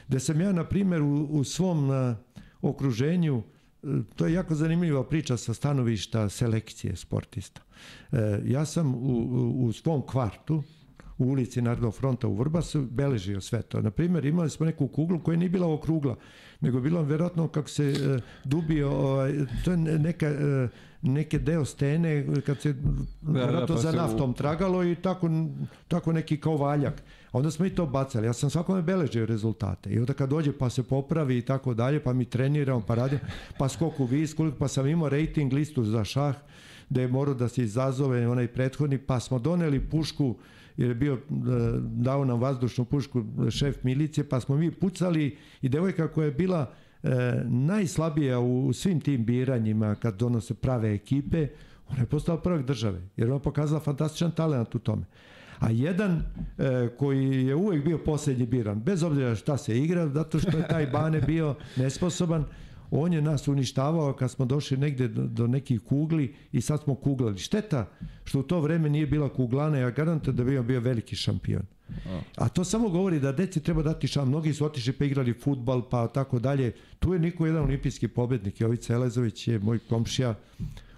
Da 0.08 0.18
sam 0.18 0.40
ja, 0.40 0.52
na 0.52 0.64
primjer, 0.64 1.02
u, 1.02 1.24
u 1.30 1.44
svom 1.44 1.90
okruženju, 2.62 3.36
uh, 3.36 3.90
to 4.16 4.26
je 4.26 4.32
jako 4.32 4.54
zanimljiva 4.54 5.04
priča 5.04 5.36
sa 5.36 5.54
stanovišta 5.54 6.28
selekcije 6.28 6.96
sportista. 6.96 7.60
Uh, 8.12 8.18
ja 8.44 8.64
sam 8.64 8.94
u, 8.94 9.64
u, 9.64 9.72
svom 9.72 10.06
kvartu, 10.06 10.62
u 11.18 11.24
ulici 11.24 11.62
Narodnog 11.62 11.94
fronta 11.94 12.28
u 12.28 12.34
Vrbasu 12.34 12.86
beležio 12.90 13.40
sve 13.40 13.62
to. 13.62 13.80
Na 13.80 13.90
primjer, 13.90 14.24
imali 14.24 14.50
smo 14.50 14.66
neku 14.66 14.88
kuglu 14.88 15.20
koja 15.20 15.36
nije 15.36 15.48
bila 15.48 15.74
okrugla, 15.74 16.16
nego 16.60 16.80
bilo 16.80 17.02
verovatno 17.02 17.48
kako 17.48 17.68
se 17.68 17.88
uh, 17.88 18.22
dubio, 18.44 18.90
ovaj, 18.90 19.32
to 19.64 19.70
je 19.70 19.76
neka, 19.76 20.30
neke 21.02 21.38
deo 21.38 21.64
stene 21.64 22.26
kad 22.46 22.60
se 22.60 22.74
da, 23.20 23.46
da, 23.46 23.66
pa 23.66 23.76
za 23.76 23.92
naftom 23.92 24.30
u... 24.30 24.34
tragalo 24.34 24.84
i 24.84 24.94
tako, 24.94 25.30
tako 25.88 26.12
neki 26.12 26.40
kao 26.40 26.56
valjak. 26.56 27.02
Onda 27.32 27.50
smo 27.50 27.66
i 27.66 27.70
to 27.70 27.86
bacali. 27.86 28.26
Ja 28.26 28.32
sam 28.32 28.50
svakome 28.50 28.82
beležio 28.82 29.26
rezultate. 29.26 29.90
I 29.90 29.98
onda 29.98 30.12
kad 30.12 30.30
dođe 30.30 30.52
pa 30.52 30.70
se 30.70 30.82
popravi 30.82 31.38
i 31.38 31.42
tako 31.42 31.74
dalje, 31.74 32.02
pa 32.02 32.12
mi 32.12 32.24
treniramo, 32.24 32.80
pa 32.86 32.94
radim, 32.94 33.18
pa 33.58 33.68
skoku 33.68 34.04
vis, 34.04 34.34
koliko, 34.34 34.58
pa 34.58 34.68
sam 34.68 34.86
imao 34.86 35.08
rating 35.08 35.52
listu 35.52 35.84
za 35.84 36.04
šah, 36.04 36.36
da 36.88 37.00
je 37.00 37.08
morao 37.08 37.34
da 37.34 37.48
se 37.48 37.62
izazove 37.62 38.28
onaj 38.28 38.48
prethodni, 38.48 38.98
pa 38.98 39.20
smo 39.20 39.38
doneli 39.38 39.80
pušku 39.80 40.34
jer 40.76 40.88
je 40.88 40.94
bio 40.94 41.14
e, 41.14 41.18
dao 41.80 42.24
nam 42.24 42.40
vazdušnu 42.40 42.84
pušku 42.84 43.24
šef 43.50 43.84
milicije, 43.84 44.28
pa 44.28 44.40
smo 44.40 44.56
mi 44.56 44.70
pucali 44.70 45.36
i 45.62 45.68
devojka 45.68 46.08
koja 46.08 46.24
je 46.24 46.30
bila 46.30 46.70
e, 47.02 47.08
najslabija 47.44 48.40
u 48.40 48.72
svim 48.72 49.00
tim 49.00 49.24
biranjima 49.24 49.94
kad 49.94 50.16
donose 50.16 50.54
prave 50.54 50.94
ekipe, 50.94 51.48
ona 51.90 52.00
je 52.00 52.06
postala 52.06 52.40
prvak 52.40 52.66
države, 52.66 53.00
jer 53.16 53.30
ona 53.30 53.38
pokazala 53.38 53.80
fantastičan 53.80 54.30
talent 54.30 54.74
u 54.74 54.78
tome. 54.78 55.04
A 55.60 55.70
jedan 55.70 56.22
e, 56.58 56.88
koji 56.98 57.46
je 57.46 57.54
uvek 57.54 57.84
bio 57.84 57.98
poslednji 57.98 58.46
biran, 58.46 58.80
bez 58.80 59.02
obzira 59.02 59.34
šta 59.34 59.56
se 59.56 59.78
igra, 59.78 60.08
zato 60.08 60.38
što 60.38 60.58
je 60.58 60.68
taj 60.68 60.86
Bane 60.86 61.20
bio 61.20 61.54
nesposoban, 61.76 62.44
on 62.90 63.12
je 63.12 63.22
nas 63.22 63.48
uništavao 63.48 64.12
kad 64.12 64.30
smo 64.30 64.44
došli 64.44 64.76
negde 64.76 65.08
do, 65.08 65.26
do 65.26 65.46
nekih 65.46 65.80
kugli 65.80 66.34
i 66.52 66.60
sad 66.60 66.82
smo 66.82 66.94
kuglali. 66.94 67.38
Šteta 67.38 67.86
što 68.24 68.40
u 68.40 68.42
to 68.42 68.60
vreme 68.60 68.88
nije 68.88 69.06
bila 69.06 69.28
kuglana, 69.28 69.78
ja 69.78 69.90
garantujem 69.90 70.36
da 70.36 70.44
bi 70.44 70.58
on 70.58 70.66
bio 70.66 70.80
veliki 70.80 71.16
šampion. 71.16 71.62
A 72.36 72.48
to 72.48 72.64
samo 72.64 72.88
govori 72.88 73.20
da 73.20 73.32
deci 73.32 73.60
treba 73.60 73.82
dati 73.82 74.08
šan. 74.08 74.28
Mnogi 74.28 74.54
su 74.54 74.64
otišli 74.64 74.92
pa 74.92 75.04
igrali 75.04 75.32
futbal, 75.32 75.88
pa 75.88 76.08
tako 76.08 76.38
dalje. 76.38 76.72
Tu 76.98 77.12
je 77.12 77.20
niko 77.20 77.46
jedan 77.46 77.62
olimpijski 77.62 78.08
pobednik. 78.08 78.60
Jovica 78.60 78.94
Elezović 78.94 79.48
je 79.48 79.58
moj 79.58 79.78
komšija. 79.78 80.34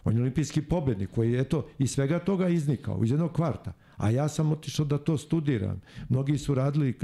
On 0.05 0.15
je 0.15 0.21
olimpijski 0.21 0.63
pobednik 0.63 1.11
koji 1.11 1.33
je 1.33 1.41
eto, 1.41 1.69
iz 1.79 1.91
svega 1.91 2.19
toga 2.19 2.49
iznikao, 2.49 3.05
iz 3.05 3.11
jednog 3.11 3.33
kvarta. 3.33 3.73
A 4.03 4.11
ja 4.11 4.29
sam 4.29 4.53
otišao 4.53 4.87
da 4.87 4.99
to 4.99 5.19
studiram. 5.19 5.81
Mnogi 6.09 6.39
su 6.39 6.55
radili 6.55 6.99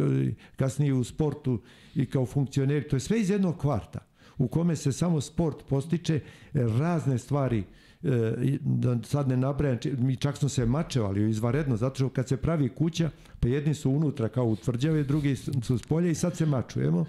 kasnije 0.57 0.95
u 0.95 1.05
sportu 1.05 1.61
i 1.95 2.07
kao 2.07 2.27
funkcioneri. 2.27 2.89
To 2.89 2.97
je 2.97 3.01
sve 3.01 3.21
iz 3.21 3.31
jednog 3.31 3.59
kvarta 3.59 4.09
u 4.39 4.49
kome 4.49 4.77
se 4.77 4.93
samo 4.93 5.21
sport 5.21 5.57
postiče 5.69 6.15
e, 6.15 6.21
razne 6.53 7.19
stvari 7.19 7.65
e, 8.03 8.59
da 8.61 8.99
sad 9.03 9.29
ne 9.29 9.37
nabrajam, 9.37 9.79
mi 9.99 10.17
čak 10.17 10.37
smo 10.37 10.49
se 10.49 10.67
mačevali 10.67 11.31
izvaredno, 11.31 11.77
zato 11.77 11.95
što 11.95 12.09
kad 12.09 12.29
se 12.29 12.37
pravi 12.37 12.69
kuća, 12.69 13.11
pa 13.41 13.49
jedni 13.49 13.75
su 13.75 13.91
unutra 13.91 14.29
kao 14.29 14.45
utvrđave, 14.45 15.03
drugi 15.03 15.37
su 15.37 15.79
s 15.79 15.83
polja 15.83 16.11
i 16.11 16.15
sad 16.15 16.37
se 16.37 16.47
mačujemo 16.47 17.05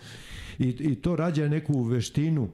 i, 0.59 0.67
i 0.69 0.95
to 0.95 1.15
rađa 1.15 1.47
neku 1.47 1.83
veštinu, 1.83 2.49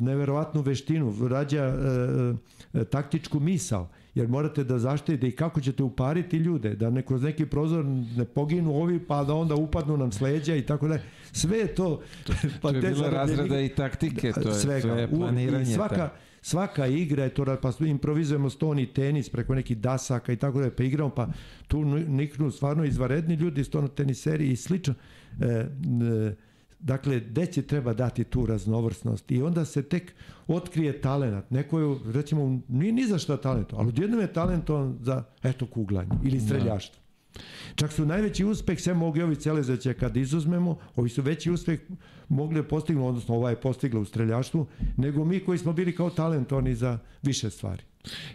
neverovatnu 0.00 0.60
veštinu, 0.60 1.28
rađa 1.28 1.64
e, 1.64 2.80
e, 2.80 2.84
taktičku 2.84 3.40
misao 3.40 3.88
jer 4.18 4.28
morate 4.28 4.64
da 4.64 4.78
zaštite 4.78 5.28
i 5.28 5.32
kako 5.32 5.60
ćete 5.60 5.82
upariti 5.82 6.36
ljude, 6.36 6.74
da 6.74 6.90
ne 6.90 7.02
kroz 7.02 7.22
neki 7.22 7.46
prozor 7.46 7.84
ne 8.16 8.24
poginu 8.24 8.74
ovi, 8.74 8.98
pa 8.98 9.24
da 9.24 9.34
onda 9.34 9.54
upadnu 9.54 9.96
nam 9.96 10.12
sleđa 10.12 10.54
i 10.54 10.62
tako 10.62 10.88
da. 10.88 10.98
Sve 11.32 11.58
je 11.58 11.74
to... 11.74 12.02
to, 12.26 12.32
pa 12.62 12.70
to 12.70 12.76
je 12.76 12.82
bilo 12.82 13.10
razreda 13.10 13.60
i 13.60 13.68
taktike, 13.68 14.32
to 14.32 14.48
je, 14.48 14.54
svega. 14.54 14.88
to 14.88 14.94
je 14.94 15.10
planiranje. 15.10 15.74
Svaka, 15.74 15.96
ta. 15.96 16.14
svaka 16.40 16.86
igra 16.86 17.24
je 17.24 17.30
to, 17.30 17.56
pa 17.62 17.72
improvizujemo 17.80 18.50
stoni 18.50 18.86
tenis 18.86 19.28
preko 19.28 19.54
nekih 19.54 19.78
dasaka 19.78 20.32
i 20.32 20.36
tako 20.36 20.60
da 20.60 20.70
pa 20.70 20.82
igramo, 20.82 21.10
pa 21.10 21.28
tu 21.68 21.84
niknu 21.84 22.50
stvarno 22.50 22.84
izvaredni 22.84 23.34
ljudi, 23.34 23.64
stono 23.64 23.88
teniseri 23.88 24.50
i 24.50 24.56
slično. 24.56 24.94
E, 25.40 25.46
e, 25.46 26.47
Dakle, 26.80 27.20
deci 27.20 27.62
treba 27.62 27.94
dati 27.94 28.24
tu 28.24 28.46
raznovrsnost 28.46 29.30
i 29.30 29.42
onda 29.42 29.64
se 29.64 29.82
tek 29.82 30.14
otkrije 30.46 31.00
talenat. 31.00 31.50
Neko 31.50 31.80
je, 31.80 31.98
recimo, 32.12 32.60
nije 32.68 32.92
ni 32.92 33.06
za 33.06 33.18
šta 33.18 33.36
talent, 33.36 33.72
ali 33.72 33.88
odjednom 33.88 34.20
je 34.20 34.32
talentovan 34.32 34.98
za, 35.02 35.24
eto, 35.42 35.66
kuglanje 35.66 36.10
ili 36.24 36.38
da. 36.38 36.44
streljaštvo. 36.44 37.02
Čak 37.74 37.92
su 37.92 38.06
najveći 38.06 38.44
uspeh, 38.44 38.80
sve 38.80 38.94
mogli 38.94 39.22
ovi 39.22 39.36
celezeće 39.36 39.94
kad 39.94 40.16
izuzmemo, 40.16 40.78
ovi 40.96 41.08
su 41.08 41.22
veći 41.22 41.50
uspeh 41.50 41.80
mogli 42.28 42.62
da 42.62 42.68
postignu, 42.68 43.06
odnosno 43.06 43.34
ova 43.34 43.50
je 43.50 43.60
postigla 43.60 44.00
u 44.00 44.04
streljaštvu, 44.04 44.66
nego 44.96 45.24
mi 45.24 45.40
koji 45.40 45.58
smo 45.58 45.72
bili 45.72 45.96
kao 45.96 46.10
talentovani 46.10 46.74
za 46.74 46.98
više 47.22 47.50
stvari. 47.50 47.82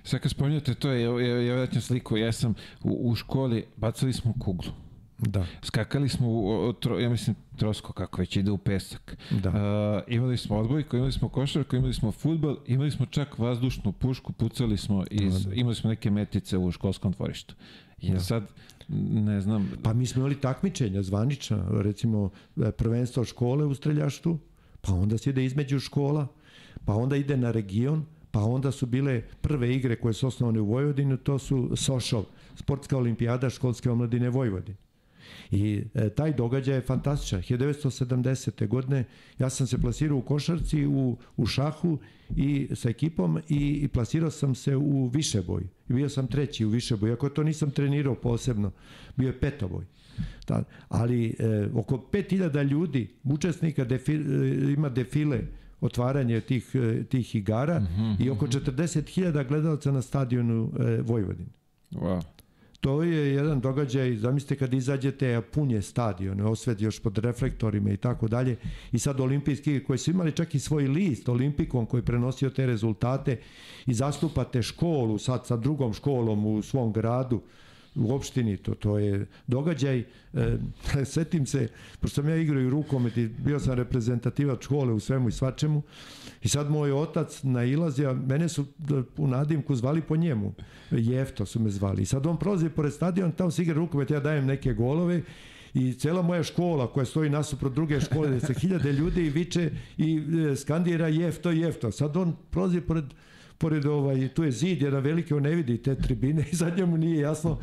Sad 0.03 0.19
kad 0.19 0.31
spominjate 0.31 0.73
to, 0.73 0.91
je, 0.91 1.01
je, 1.01 1.45
je, 1.45 1.67
je 1.73 1.81
sliku, 1.81 2.17
ja 2.17 2.31
sam 2.31 2.53
u, 2.83 3.09
u 3.09 3.15
školi, 3.15 3.65
bacali 3.77 4.13
smo 4.13 4.33
kuglu 4.39 4.82
Da. 5.17 5.45
Skakali 5.61 6.09
smo, 6.09 6.27
u, 6.29 6.73
tro, 6.73 6.99
ja 6.99 7.09
mislim, 7.09 7.35
trosko 7.55 7.93
kako 7.93 8.21
već 8.21 8.35
ide 8.37 8.51
u 8.51 8.57
pesak. 8.57 9.17
Da. 9.31 9.49
Uh, 9.49 10.13
imali 10.13 10.37
smo 10.37 10.57
odbojku, 10.57 10.97
imali 10.97 11.11
smo 11.11 11.29
košarku, 11.29 11.75
imali 11.75 11.93
smo 11.93 12.11
futbal, 12.11 12.57
imali 12.67 12.91
smo 12.91 13.05
čak 13.05 13.39
vazdušnu 13.39 13.91
pušku, 13.91 14.33
pucali 14.33 14.77
smo 14.77 15.03
iz, 15.11 15.43
da, 15.43 15.49
da. 15.49 15.55
imali 15.55 15.75
smo 15.75 15.89
neke 15.89 16.11
metice 16.11 16.57
u 16.57 16.71
školskom 16.71 17.11
dvorištu. 17.11 17.55
I 18.01 18.11
da. 18.11 18.19
sad, 18.19 18.47
ne 18.87 19.41
znam... 19.41 19.71
Pa 19.83 19.93
mi 19.93 20.05
smo 20.05 20.19
imali 20.19 20.41
takmičenja 20.41 21.01
zvanična, 21.01 21.65
recimo 21.71 22.29
e, 22.57 22.71
prvenstvo 22.71 23.25
škole 23.25 23.65
u 23.65 23.75
streljaštu, 23.75 24.37
pa 24.81 24.93
onda 24.93 25.17
se 25.17 25.29
ide 25.29 25.45
između 25.45 25.79
škola, 25.79 26.27
pa 26.85 26.93
onda 26.95 27.15
ide 27.15 27.37
na 27.37 27.51
region, 27.51 28.05
pa 28.31 28.43
onda 28.43 28.71
su 28.71 28.85
bile 28.85 29.21
prve 29.41 29.75
igre 29.75 29.95
koje 29.95 30.13
su 30.13 30.27
osnovane 30.27 30.59
u 30.59 30.65
Vojvodini, 30.65 31.17
to 31.17 31.39
su 31.39 31.71
Sošov, 31.75 32.23
sportska 32.55 32.97
olimpijada 32.97 33.49
školske 33.49 33.91
omladine 33.91 34.29
Vojvodine. 34.29 34.77
I 35.51 35.83
e, 35.93 36.09
taj 36.09 36.33
događaj 36.33 36.75
je 36.75 36.81
fantastičan. 36.81 37.41
1970. 37.41 38.67
godine 38.67 39.03
ja 39.39 39.49
sam 39.49 39.67
se 39.67 39.77
plasirao 39.77 40.17
u 40.17 40.21
košarci, 40.21 40.85
u, 40.85 41.17
u 41.37 41.45
šahu 41.45 41.97
i 42.35 42.69
sa 42.75 42.89
ekipom 42.89 43.39
i, 43.49 43.79
i 43.83 43.87
plasirao 43.87 44.31
sam 44.31 44.55
se 44.55 44.75
u 44.75 45.07
višeboj. 45.07 45.63
Bio 45.87 46.09
sam 46.09 46.27
treći 46.27 46.65
u 46.65 46.69
višeboj, 46.69 47.09
iako 47.09 47.29
to 47.29 47.43
nisam 47.43 47.71
trenirao 47.71 48.15
posebno. 48.15 48.71
Bio 49.15 49.27
je 49.27 49.39
petoboj. 49.39 49.85
Da, 50.47 50.63
ali 50.89 51.35
e, 51.39 51.67
oko 51.73 51.97
5000 52.11 52.63
ljudi, 52.63 53.09
učesnika 53.23 53.85
defi, 53.85 54.13
e, 54.13 54.19
ima 54.73 54.89
defile 54.89 55.41
otvaranje 55.81 56.41
tih, 56.41 56.71
e, 56.73 57.03
tih 57.03 57.35
igara 57.35 57.79
mm 57.79 57.87
-hmm, 57.87 58.25
i 58.25 58.29
oko 58.29 58.47
40.000 58.47 59.29
mhm. 59.29 59.47
gledalaca 59.47 59.91
na 59.91 60.01
stadionu 60.01 60.71
e, 60.79 61.01
Vojvodine. 61.01 61.49
Wow 61.91 62.21
to 62.83 63.03
je 63.03 63.33
jedan 63.33 63.59
događaj, 63.59 64.15
zamislite 64.15 64.55
kad 64.55 64.73
izađete, 64.73 65.35
a 65.35 65.41
pun 65.41 65.71
je 65.71 65.81
stadion, 65.81 66.41
osvet 66.41 66.81
još 66.81 66.99
pod 66.99 67.17
reflektorima 67.17 67.91
i 67.91 67.97
tako 67.97 68.27
dalje, 68.27 68.57
i 68.91 68.99
sad 68.99 69.19
olimpijski, 69.19 69.83
koji 69.83 69.99
su 69.99 70.11
imali 70.11 70.31
čak 70.31 70.55
i 70.55 70.59
svoj 70.59 70.87
list 70.87 71.29
olimpikom 71.29 71.85
koji 71.85 72.03
prenosio 72.03 72.49
te 72.49 72.65
rezultate 72.65 73.39
i 73.85 73.93
zastupate 73.93 74.61
školu 74.61 75.17
sad 75.17 75.47
sa 75.47 75.57
drugom 75.57 75.93
školom 75.93 76.45
u 76.45 76.61
svom 76.61 76.93
gradu, 76.93 77.41
u 77.95 78.15
opštini, 78.15 78.57
to, 78.57 78.75
to 78.75 78.99
je 78.99 79.25
događaj. 79.47 80.03
E, 80.33 80.57
setim 81.05 81.45
se, 81.45 81.67
pošto 81.99 82.21
sam 82.21 82.29
ja 82.29 82.35
igrao 82.35 82.61
i 82.61 82.69
rukomet 82.69 83.17
i 83.17 83.27
bio 83.27 83.59
sam 83.59 83.73
reprezentativac 83.73 84.63
škole 84.63 84.93
u 84.93 84.99
svemu 84.99 85.29
i 85.29 85.31
svačemu, 85.31 85.81
i 86.41 86.47
sad 86.47 86.71
moj 86.71 86.91
otac 86.91 87.43
nailazio, 87.43 88.13
mene 88.13 88.49
su 88.49 88.65
u 89.17 89.27
nadimku 89.27 89.75
zvali 89.75 90.01
po 90.01 90.15
njemu, 90.15 90.53
Jefto 90.91 91.45
su 91.45 91.59
me 91.59 91.69
zvali. 91.69 92.01
I 92.01 92.05
sad 92.05 92.25
on 92.27 92.37
prolazi 92.37 92.69
pored 92.69 92.93
stadion, 92.93 93.31
tamo 93.31 93.51
se 93.51 93.61
igra 93.61 93.75
rukomet, 93.75 94.11
ja 94.11 94.19
dajem 94.19 94.45
neke 94.45 94.73
golove 94.73 95.21
i 95.73 95.93
cela 95.93 96.21
moja 96.21 96.43
škola 96.43 96.87
koja 96.87 97.05
stoji 97.05 97.29
nasuprot 97.29 97.73
druge 97.73 98.01
škole, 98.01 98.39
se 98.39 98.53
hiljade 98.53 98.91
ljudi 98.91 99.29
viče 99.29 99.71
i 99.97 100.21
e, 100.51 100.55
skandira 100.55 101.07
jefto, 101.07 101.51
jefto. 101.51 101.91
Sad 101.91 102.17
on 102.17 102.35
prolazi 102.49 102.81
pored 102.81 103.05
pored 103.63 103.85
ovaj, 103.85 104.27
tu 104.27 104.43
je 104.43 104.51
zid, 104.51 104.81
jedan 104.81 105.03
veliki, 105.03 105.33
on 105.33 105.43
ne 105.43 105.55
vidi 105.55 105.77
te 105.77 105.95
tribine 105.95 106.45
i 106.51 106.55
sad 106.55 106.77
njemu 106.77 106.97
nije 106.97 107.21
jasno 107.21 107.57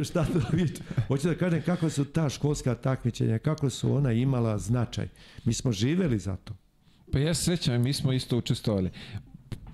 e, 0.00 0.04
šta 0.04 0.26
da 0.34 0.56
vidi. 0.56 0.80
Hoću 1.08 1.28
da 1.28 1.34
kažem 1.34 1.62
kako 1.62 1.90
su 1.90 2.04
ta 2.04 2.28
školska 2.28 2.74
takmičenja, 2.74 3.38
kako 3.38 3.70
su 3.70 3.94
ona 3.96 4.12
imala 4.12 4.58
značaj. 4.58 5.08
Mi 5.44 5.54
smo 5.54 5.72
živeli 5.72 6.18
za 6.18 6.36
to. 6.36 6.54
Pa 7.12 7.18
ja 7.18 7.34
se 7.34 7.44
sećam, 7.44 7.82
mi 7.82 7.92
smo 7.92 8.12
isto 8.12 8.38
učestvovali 8.38 8.90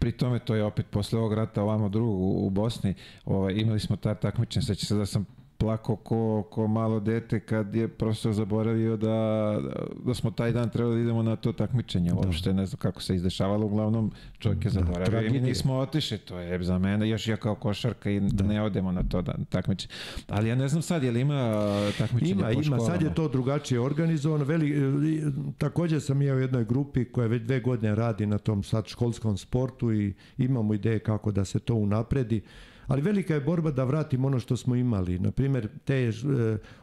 pri 0.01 0.13
tome 0.13 0.39
to 0.39 0.55
je 0.55 0.65
opet 0.65 0.87
posle 0.91 1.19
ovog 1.19 1.33
rata 1.33 1.63
ovamo 1.63 1.89
drugog 1.89 2.21
u, 2.21 2.47
u 2.47 2.51
Bosni, 2.51 2.95
ovaj, 3.25 3.55
imali 3.55 3.81
smo 3.81 3.97
ta 3.97 4.15
takmičenja, 4.15 4.63
seća 4.63 4.87
se 4.87 4.95
da 4.95 5.07
sam 5.07 5.27
plako 5.61 5.97
ko, 5.97 6.43
ko 6.51 6.67
malo 6.67 7.01
dete 7.01 7.41
kad 7.41 7.75
je 7.75 7.89
profesor 7.89 8.33
zaboravio 8.33 8.97
da, 8.97 9.59
da 10.05 10.15
smo 10.15 10.31
taj 10.31 10.53
dan 10.53 10.71
trebali 10.71 10.97
da 10.97 11.03
idemo 11.03 11.23
na 11.23 11.37
to 11.37 11.53
takmičenje. 11.53 12.11
Da. 12.11 12.17
Uopšte 12.17 12.53
ne 12.53 12.67
znam 12.67 12.79
kako 12.79 13.03
se 13.03 13.15
izdešavalo, 13.15 13.67
uglavnom 13.67 14.13
čovjek 14.39 14.65
je 14.65 14.71
da, 14.71 14.81
zaboravio 14.81 15.21
da, 15.21 15.27
i 15.27 15.31
mi 15.31 15.41
nismo 15.41 15.75
otišli. 15.75 16.19
To 16.19 16.39
je 16.39 16.63
za 16.63 16.79
mene, 16.79 17.09
još 17.09 17.29
ja 17.29 17.37
kao 17.37 17.55
košarka 17.55 18.11
i 18.11 18.21
da. 18.21 18.45
ne 18.45 18.63
odemo 18.63 18.93
na 18.93 19.03
to 19.03 19.23
da, 19.23 19.35
takmičenje. 19.49 19.95
Ali 20.29 20.49
ja 20.49 20.55
ne 20.55 20.69
znam 20.69 20.83
sad, 20.83 21.03
je 21.03 21.11
li 21.11 21.21
ima 21.21 21.53
takmičenje 21.99 22.33
ima, 22.33 22.43
po 22.55 22.63
školama? 22.63 22.83
Ima, 22.83 22.93
sad 22.93 23.03
je 23.03 23.15
to 23.15 23.29
drugačije 23.29 23.81
organizovano. 23.81 24.45
Veli, 24.45 24.71
e, 24.71 25.31
takođe 25.59 26.01
sam 26.01 26.23
ja 26.23 26.35
u 26.35 26.39
jednoj 26.39 26.65
grupi 26.65 27.05
koja 27.05 27.27
već 27.27 27.43
dve 27.43 27.61
godine 27.61 27.95
radi 27.95 28.27
na 28.27 28.39
tom 28.39 28.63
sad 28.63 28.87
školskom 28.87 29.37
sportu 29.37 29.93
i 29.93 30.15
imamo 30.39 30.75
ideje 30.75 30.99
kako 30.99 31.33
da 31.33 31.45
se 31.45 31.59
to 31.59 31.75
unapredi 31.75 32.43
ali 32.91 33.03
velika 33.03 33.35
je 33.35 33.41
borba 33.41 33.71
da 33.71 33.85
vratimo 33.85 34.27
ono 34.27 34.39
što 34.41 34.57
smo 34.57 34.75
imali. 34.75 35.19
Na 35.19 35.31
primjer, 35.31 35.69
te 35.85 35.95
e, 35.95 36.13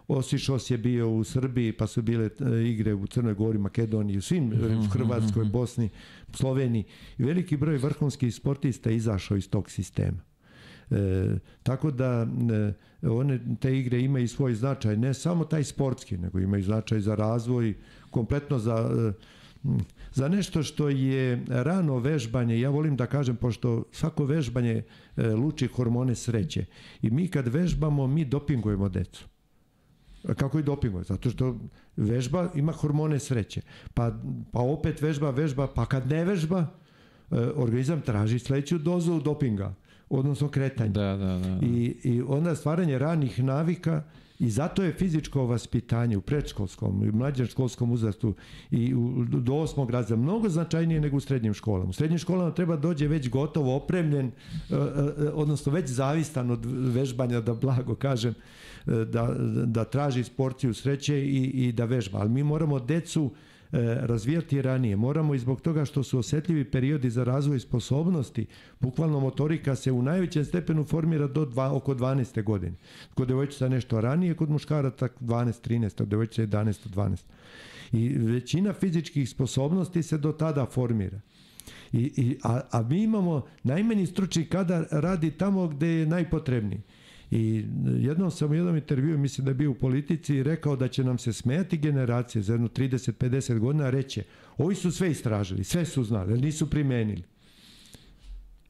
Osišos 0.07 0.71
je 0.71 0.77
bio 0.77 1.09
u 1.11 1.23
Srbiji, 1.23 1.71
pa 1.71 1.87
su 1.87 2.01
bile 2.01 2.25
e, 2.25 2.63
igre 2.63 2.93
u 2.93 3.07
Crnoj 3.07 3.33
Gori, 3.33 3.57
Makedoniji, 3.57 4.17
u 4.17 4.21
svim, 4.21 4.51
-hmm. 4.51 4.85
u 4.85 4.89
Hrvatskoj, 4.89 5.43
mhm. 5.43 5.51
Bosni, 5.51 5.89
Sloveniji. 6.33 6.83
I 7.17 7.23
veliki 7.23 7.57
broj 7.57 7.77
vrhunskih 7.77 8.35
sportista 8.35 8.91
izašao 8.91 9.37
iz 9.37 9.49
tog 9.49 9.71
sistema. 9.71 10.17
E, 10.91 11.35
tako 11.63 11.91
da 11.91 12.27
e, 13.01 13.07
one 13.07 13.39
te 13.59 13.77
igre 13.79 14.01
imaju 14.01 14.27
svoj 14.27 14.55
značaj, 14.55 14.97
ne 14.97 15.13
samo 15.13 15.45
taj 15.45 15.63
sportski, 15.63 16.17
nego 16.17 16.39
imaju 16.39 16.63
značaj 16.63 16.99
za 16.99 17.15
razvoj, 17.15 17.73
kompletno 18.11 18.59
za 18.59 18.89
e, 18.97 19.13
za 20.17 20.27
nešto 20.27 20.63
što 20.63 20.89
je 20.89 21.43
rano 21.47 21.99
vežbanje, 21.99 22.59
ja 22.59 22.69
volim 22.69 22.95
da 22.97 23.05
kažem, 23.05 23.35
pošto 23.35 23.83
svako 23.91 24.25
vežbanje 24.25 24.81
e, 24.81 25.27
luči 25.27 25.67
hormone 25.67 26.15
sreće. 26.15 26.65
I 27.01 27.09
mi 27.09 27.27
kad 27.27 27.47
vežbamo, 27.47 28.07
mi 28.07 28.25
dopingujemo 28.25 28.89
decu. 28.89 29.27
Kako 30.35 30.59
i 30.59 30.63
dopinguje? 30.63 31.03
Zato 31.03 31.29
što 31.29 31.55
vežba 31.97 32.49
ima 32.55 32.71
hormone 32.71 33.19
sreće. 33.19 33.61
Pa, 33.93 34.11
pa 34.51 34.59
opet 34.59 35.01
vežba, 35.01 35.29
vežba, 35.29 35.67
pa 35.67 35.85
kad 35.85 36.09
ne 36.09 36.25
vežba, 36.25 36.65
e, 36.65 37.35
organizam 37.55 38.01
traži 38.01 38.39
sledeću 38.39 38.77
dozu 38.77 39.19
dopinga, 39.21 39.73
odnosno 40.09 40.49
kretanja. 40.49 40.91
Da, 40.91 41.15
da, 41.17 41.37
da, 41.37 41.59
da. 41.59 41.65
I, 41.65 41.95
I 42.03 42.21
onda 42.21 42.55
stvaranje 42.55 42.97
ranih 42.99 43.43
navika 43.43 44.03
I 44.39 44.49
zato 44.49 44.83
je 44.83 44.93
fizičko 44.93 45.45
vaspitanje 45.45 46.17
u 46.17 46.21
predškolskom 46.21 47.03
i 47.03 47.11
mlađem 47.11 47.47
školskom 47.47 47.91
uzrastu 47.91 48.33
i 48.71 48.93
u, 48.95 49.25
do 49.25 49.55
osmog 49.55 49.89
razreda 49.89 50.21
mnogo 50.21 50.49
značajnije 50.49 50.99
nego 50.99 51.17
u 51.17 51.19
srednjim 51.19 51.53
školama. 51.53 51.89
U 51.89 51.93
srednjim 51.93 52.19
školama 52.19 52.51
treba 52.51 52.75
dođe 52.75 53.07
već 53.07 53.29
gotovo 53.29 53.75
opremljen, 53.75 54.25
e, 54.27 54.31
e, 54.75 54.77
e, 54.77 55.29
odnosno 55.29 55.71
već 55.71 55.89
zavistan 55.89 56.51
od 56.51 56.65
vežbanja, 56.65 57.41
da 57.41 57.53
blago 57.53 57.95
kažem, 57.95 58.33
da, 58.85 59.35
da 59.65 59.83
traži 59.83 60.23
sporciju 60.23 60.73
sreće 60.73 61.19
i, 61.19 61.67
i 61.67 61.71
da 61.71 61.85
vežba. 61.85 62.19
Ali 62.19 62.29
mi 62.29 62.43
moramo 62.43 62.79
decu 62.79 63.31
razvijati 64.01 64.61
ranije. 64.61 64.95
Moramo 64.95 65.35
i 65.35 65.39
zbog 65.39 65.61
toga 65.61 65.85
što 65.85 66.03
su 66.03 66.19
osetljivi 66.19 66.71
periodi 66.71 67.09
za 67.09 67.23
razvoj 67.23 67.59
sposobnosti, 67.59 68.45
bukvalno 68.79 69.19
motorika 69.19 69.75
se 69.75 69.91
u 69.91 70.01
najvećem 70.01 70.45
stepenu 70.45 70.83
formira 70.83 71.27
do 71.27 71.45
dva, 71.45 71.75
oko 71.75 71.95
12. 71.95 72.43
godine. 72.43 72.75
Kod 73.13 73.27
devojčica 73.27 73.69
nešto 73.69 74.01
ranije, 74.01 74.35
kod 74.35 74.49
muškara 74.49 74.89
tak 74.89 75.21
12, 75.21 75.69
13, 75.69 76.01
od 76.01 76.07
devojčica 76.07 76.41
11, 76.41 76.89
12. 76.89 77.23
I 77.91 78.09
većina 78.09 78.73
fizičkih 78.73 79.29
sposobnosti 79.29 80.03
se 80.03 80.17
do 80.17 80.31
tada 80.31 80.65
formira. 80.65 81.19
I, 81.91 81.99
i, 81.99 82.37
a, 82.43 82.61
a 82.71 82.81
mi 82.81 83.03
imamo 83.03 83.45
najmanji 83.63 84.05
stručni 84.05 84.45
kadar 84.45 84.85
radi 84.91 85.31
tamo 85.31 85.67
gde 85.67 85.87
je 85.87 86.05
najpotrebniji. 86.05 86.81
I 87.31 87.65
jednom 87.99 88.31
sam 88.31 88.51
u 88.51 88.53
jednom 88.53 88.75
intervju, 88.75 89.17
mislim 89.17 89.45
da 89.45 89.51
je 89.51 89.55
bio 89.55 89.71
u 89.71 89.75
politici, 89.75 90.43
rekao 90.43 90.75
da 90.75 90.87
će 90.87 91.03
nam 91.03 91.17
se 91.17 91.33
smijati 91.33 91.77
generacije 91.77 92.41
za 92.41 92.53
jedno 92.53 92.67
30-50 92.67 93.59
godina, 93.59 93.89
reće, 93.89 94.23
ovi 94.57 94.75
su 94.75 94.91
sve 94.91 95.11
istražili, 95.11 95.63
sve 95.63 95.85
su 95.85 96.03
znali, 96.03 96.33
ali 96.33 96.41
nisu 96.41 96.69
primenili. 96.69 97.23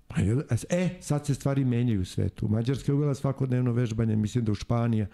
Pa 0.08 0.16
e, 0.70 0.90
sad 1.02 1.26
se 1.26 1.34
stvari 1.34 1.66
menjaju 1.66 2.02
u 2.02 2.06
svetu. 2.06 2.48
Mađarska 2.48 2.92
je 2.92 2.96
uvela 2.96 3.16
svakodnevno 3.16 3.72
vežbanje, 3.72 4.16
mislim 4.16 4.46
da 4.46 4.52
u 4.52 4.56
Španija, 4.56 5.08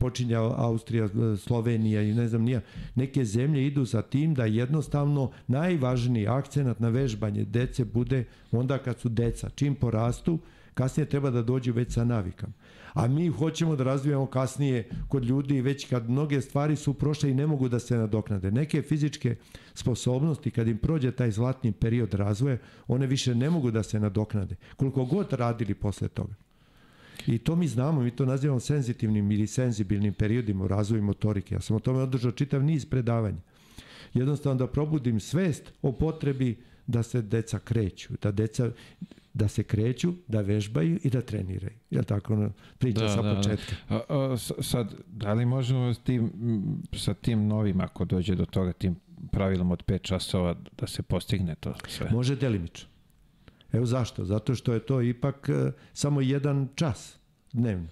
počinja 0.00 0.40
Austrija, 0.40 1.08
Slovenija 1.36 2.02
i 2.02 2.14
ne 2.14 2.28
znam 2.28 2.42
nija. 2.42 2.60
Neke 2.94 3.24
zemlje 3.24 3.66
idu 3.66 3.84
za 3.84 4.02
tim 4.02 4.34
da 4.34 4.44
jednostavno 4.44 5.30
najvažniji 5.46 6.26
akcenat 6.26 6.80
na 6.80 6.88
vežbanje 6.88 7.44
dece 7.44 7.84
bude 7.84 8.24
onda 8.52 8.78
kad 8.78 9.00
su 9.00 9.08
deca. 9.08 9.50
Čim 9.54 9.74
porastu, 9.74 10.38
kasnije 10.74 11.08
treba 11.08 11.30
da 11.30 11.42
dođu 11.42 11.72
već 11.72 11.92
sa 11.92 12.04
navikama 12.04 12.52
a 12.92 13.08
mi 13.08 13.28
hoćemo 13.28 13.76
da 13.76 13.84
razvijamo 13.84 14.26
kasnije 14.26 14.88
kod 15.08 15.24
ljudi 15.24 15.60
već 15.60 15.88
kad 15.88 16.10
mnoge 16.10 16.40
stvari 16.40 16.76
su 16.76 16.94
prošle 16.94 17.30
i 17.30 17.34
ne 17.34 17.46
mogu 17.46 17.68
da 17.68 17.78
se 17.78 17.96
nadoknade. 17.96 18.50
Neke 18.50 18.82
fizičke 18.82 19.36
sposobnosti 19.74 20.50
kad 20.50 20.68
im 20.68 20.78
prođe 20.78 21.12
taj 21.12 21.30
zlatni 21.30 21.72
period 21.72 22.14
razvoja, 22.14 22.58
one 22.88 23.06
više 23.06 23.34
ne 23.34 23.50
mogu 23.50 23.70
da 23.70 23.82
se 23.82 24.00
nadoknade. 24.00 24.56
Koliko 24.76 25.04
god 25.04 25.32
radili 25.32 25.74
posle 25.74 26.08
toga. 26.08 26.34
I 27.26 27.38
to 27.38 27.56
mi 27.56 27.68
znamo, 27.68 28.00
mi 28.00 28.10
to 28.10 28.26
nazivamo 28.26 28.60
senzitivnim 28.60 29.30
ili 29.30 29.46
senzibilnim 29.46 30.14
periodima 30.14 30.64
u 30.64 30.68
razvoju 30.68 31.02
motorike. 31.02 31.54
Ja 31.54 31.60
sam 31.60 31.76
o 31.76 31.80
tome 31.80 32.02
održao 32.02 32.32
čitav 32.32 32.64
niz 32.64 32.86
predavanja. 32.86 33.38
Jednostavno 34.14 34.58
da 34.58 34.66
probudim 34.66 35.20
svest 35.20 35.72
o 35.82 35.92
potrebi 35.92 36.56
da 36.86 37.02
se 37.02 37.22
deca 37.22 37.58
kreću, 37.58 38.14
da 38.22 38.32
deca 38.32 38.70
da 39.34 39.48
se 39.48 39.62
kreću, 39.62 40.12
da 40.28 40.40
vežbaju 40.40 40.98
i 41.02 41.10
da 41.10 41.20
treniraju. 41.20 41.76
Je 41.90 42.02
tako 42.02 42.32
ono, 42.32 42.52
priča 42.78 43.00
da, 43.00 43.08
sa 43.08 43.22
da, 43.22 43.28
da. 43.28 43.36
početka? 43.36 43.76
Da. 43.88 43.94
A, 43.96 44.32
a, 44.32 44.36
sad, 44.62 44.94
da 45.06 45.32
li 45.32 45.46
možemo 45.46 45.94
s 45.94 45.98
tim, 45.98 46.32
sa 46.92 47.14
tim 47.14 47.46
novim, 47.46 47.80
ako 47.80 48.04
dođe 48.04 48.34
do 48.34 48.46
toga, 48.46 48.72
tim 48.72 48.96
pravilom 49.32 49.70
od 49.70 49.84
5 49.84 50.02
časova 50.02 50.54
da 50.78 50.86
se 50.86 51.02
postigne 51.02 51.54
to 51.54 51.74
sve? 51.88 52.10
Može 52.10 52.36
delimično. 52.36 52.88
Evo 53.72 53.86
zašto? 53.86 54.24
Zato 54.24 54.54
što 54.54 54.72
je 54.72 54.80
to 54.80 55.02
ipak 55.02 55.48
e, 55.48 55.72
samo 55.92 56.20
jedan 56.20 56.68
čas 56.74 57.18
dnevno 57.52 57.88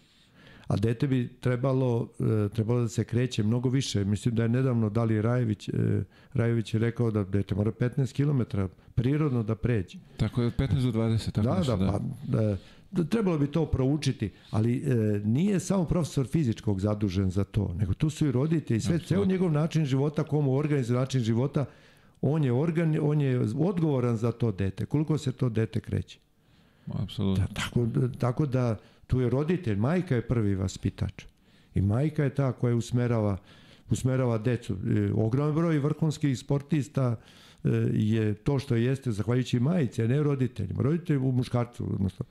a 0.69 0.77
dete 0.77 1.07
bi 1.07 1.29
trebalo, 1.41 2.09
e, 2.21 2.49
trebalo 2.49 2.81
da 2.81 2.89
se 2.89 3.05
kreće 3.05 3.43
mnogo 3.43 3.69
više. 3.69 4.05
Mislim 4.05 4.35
da 4.35 4.43
je 4.43 4.49
nedavno 4.49 4.91
Dali 4.91 5.23
Rajević, 5.23 5.69
e, 5.69 5.73
Rajević 6.33 6.75
je 6.75 6.81
rekao 6.81 7.11
da 7.11 7.25
dete 7.25 7.55
mora 7.55 7.73
15 7.73 8.13
km 8.13 8.59
prirodno 8.99 9.43
da 9.43 9.55
pređe. 9.55 9.99
Tako 10.17 10.41
je 10.41 10.47
od 10.47 10.57
15 10.57 10.93
do 10.93 10.99
20. 10.99 11.33
Tako 11.33 11.49
da, 11.49 11.59
nešto, 11.59 11.77
da, 11.77 11.85
da, 11.85 11.93
pa 11.93 11.99
da, 12.27 12.57
da, 12.91 13.05
trebalo 13.05 13.39
bi 13.39 13.47
to 13.47 13.67
proučiti, 13.67 14.31
ali 14.51 14.77
e, 14.77 14.95
nije 15.25 15.61
samo 15.61 15.85
profesor 15.85 16.27
fizičkog 16.27 16.81
zadužen 16.81 17.31
za 17.31 17.45
to, 17.45 17.75
nego 17.79 17.95
tu 17.95 18.11
su 18.11 18.27
i 18.27 18.33
roditelji 18.33 18.79
i 18.79 18.81
sve, 18.81 18.99
ceo 18.99 19.25
njegov 19.25 19.53
način 19.53 19.85
života, 19.85 20.25
komu 20.25 20.55
organizuje 20.55 20.99
način 20.99 21.21
života, 21.21 21.65
on 22.23 22.45
je, 22.45 22.53
organ, 22.53 22.99
on 23.03 23.21
je 23.21 23.41
odgovoran 23.41 24.17
za 24.17 24.33
to 24.33 24.53
dete, 24.53 24.87
koliko 24.87 25.19
se 25.19 25.33
to 25.33 25.49
dete 25.49 25.81
kreće. 25.81 26.19
Apsolutno. 26.95 27.47
Da, 27.47 27.55
tako, 27.55 27.87
tako 28.19 28.47
da 28.47 28.77
tu 29.07 29.21
je 29.21 29.31
roditelj, 29.31 29.77
majka 29.77 30.15
je 30.15 30.27
prvi 30.29 30.55
vaspitač. 30.55 31.25
I 31.75 31.81
majka 31.81 32.25
je 32.25 32.35
ta 32.35 32.53
koja 32.53 32.77
usmerava, 32.77 33.37
usmerava 33.91 34.39
decu. 34.39 34.73
E, 34.73 35.13
ogroman 35.15 35.55
broj 35.55 35.79
vrhunskih 35.79 36.39
sportista 36.39 37.17
e, 37.17 37.48
je 37.93 38.35
to 38.35 38.59
što 38.59 38.77
jeste 38.77 39.13
zahvaljujući 39.13 39.61
majice, 39.61 40.05
a 40.05 40.07
ne 40.07 40.23
roditeljima. 40.23 40.83
Roditelj 40.83 41.17
u 41.17 41.33
muškarcu, 41.33 41.87
odnosno 41.95 42.27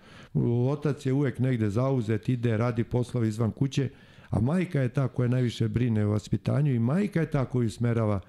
otac 0.70 1.06
je 1.06 1.14
uvek 1.14 1.40
negde 1.40 1.70
zauzet, 1.70 2.30
ide, 2.30 2.58
radi 2.58 2.84
poslove 2.84 3.28
izvan 3.28 3.52
kuće, 3.52 3.90
a 4.30 4.40
majka 4.40 4.82
je 4.82 4.90
ta 4.90 5.08
koja 5.08 5.30
najviše 5.30 5.68
brine 5.68 6.06
o 6.06 6.10
vaspitanju 6.10 6.74
i 6.74 6.80
majka 6.80 7.20
je 7.20 7.32
ta 7.32 7.46
koja 7.46 7.68
usmerava 7.68 8.20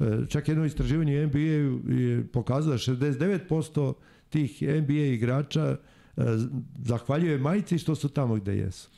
e, 0.00 0.04
čak 0.28 0.48
jedno 0.48 0.64
istraživanje 0.64 1.26
NBA 1.26 1.38
je 1.94 2.26
pokazalo 2.32 2.72
da 2.72 2.78
69% 2.78 3.92
tih 4.30 4.62
NBA 4.62 4.92
igrača 4.92 5.76
E, 6.16 6.22
zahvaljuje 6.84 7.38
majici 7.38 7.78
što 7.78 7.94
su 7.94 8.08
tamo 8.08 8.34
gde 8.34 8.56
jesu. 8.56 8.90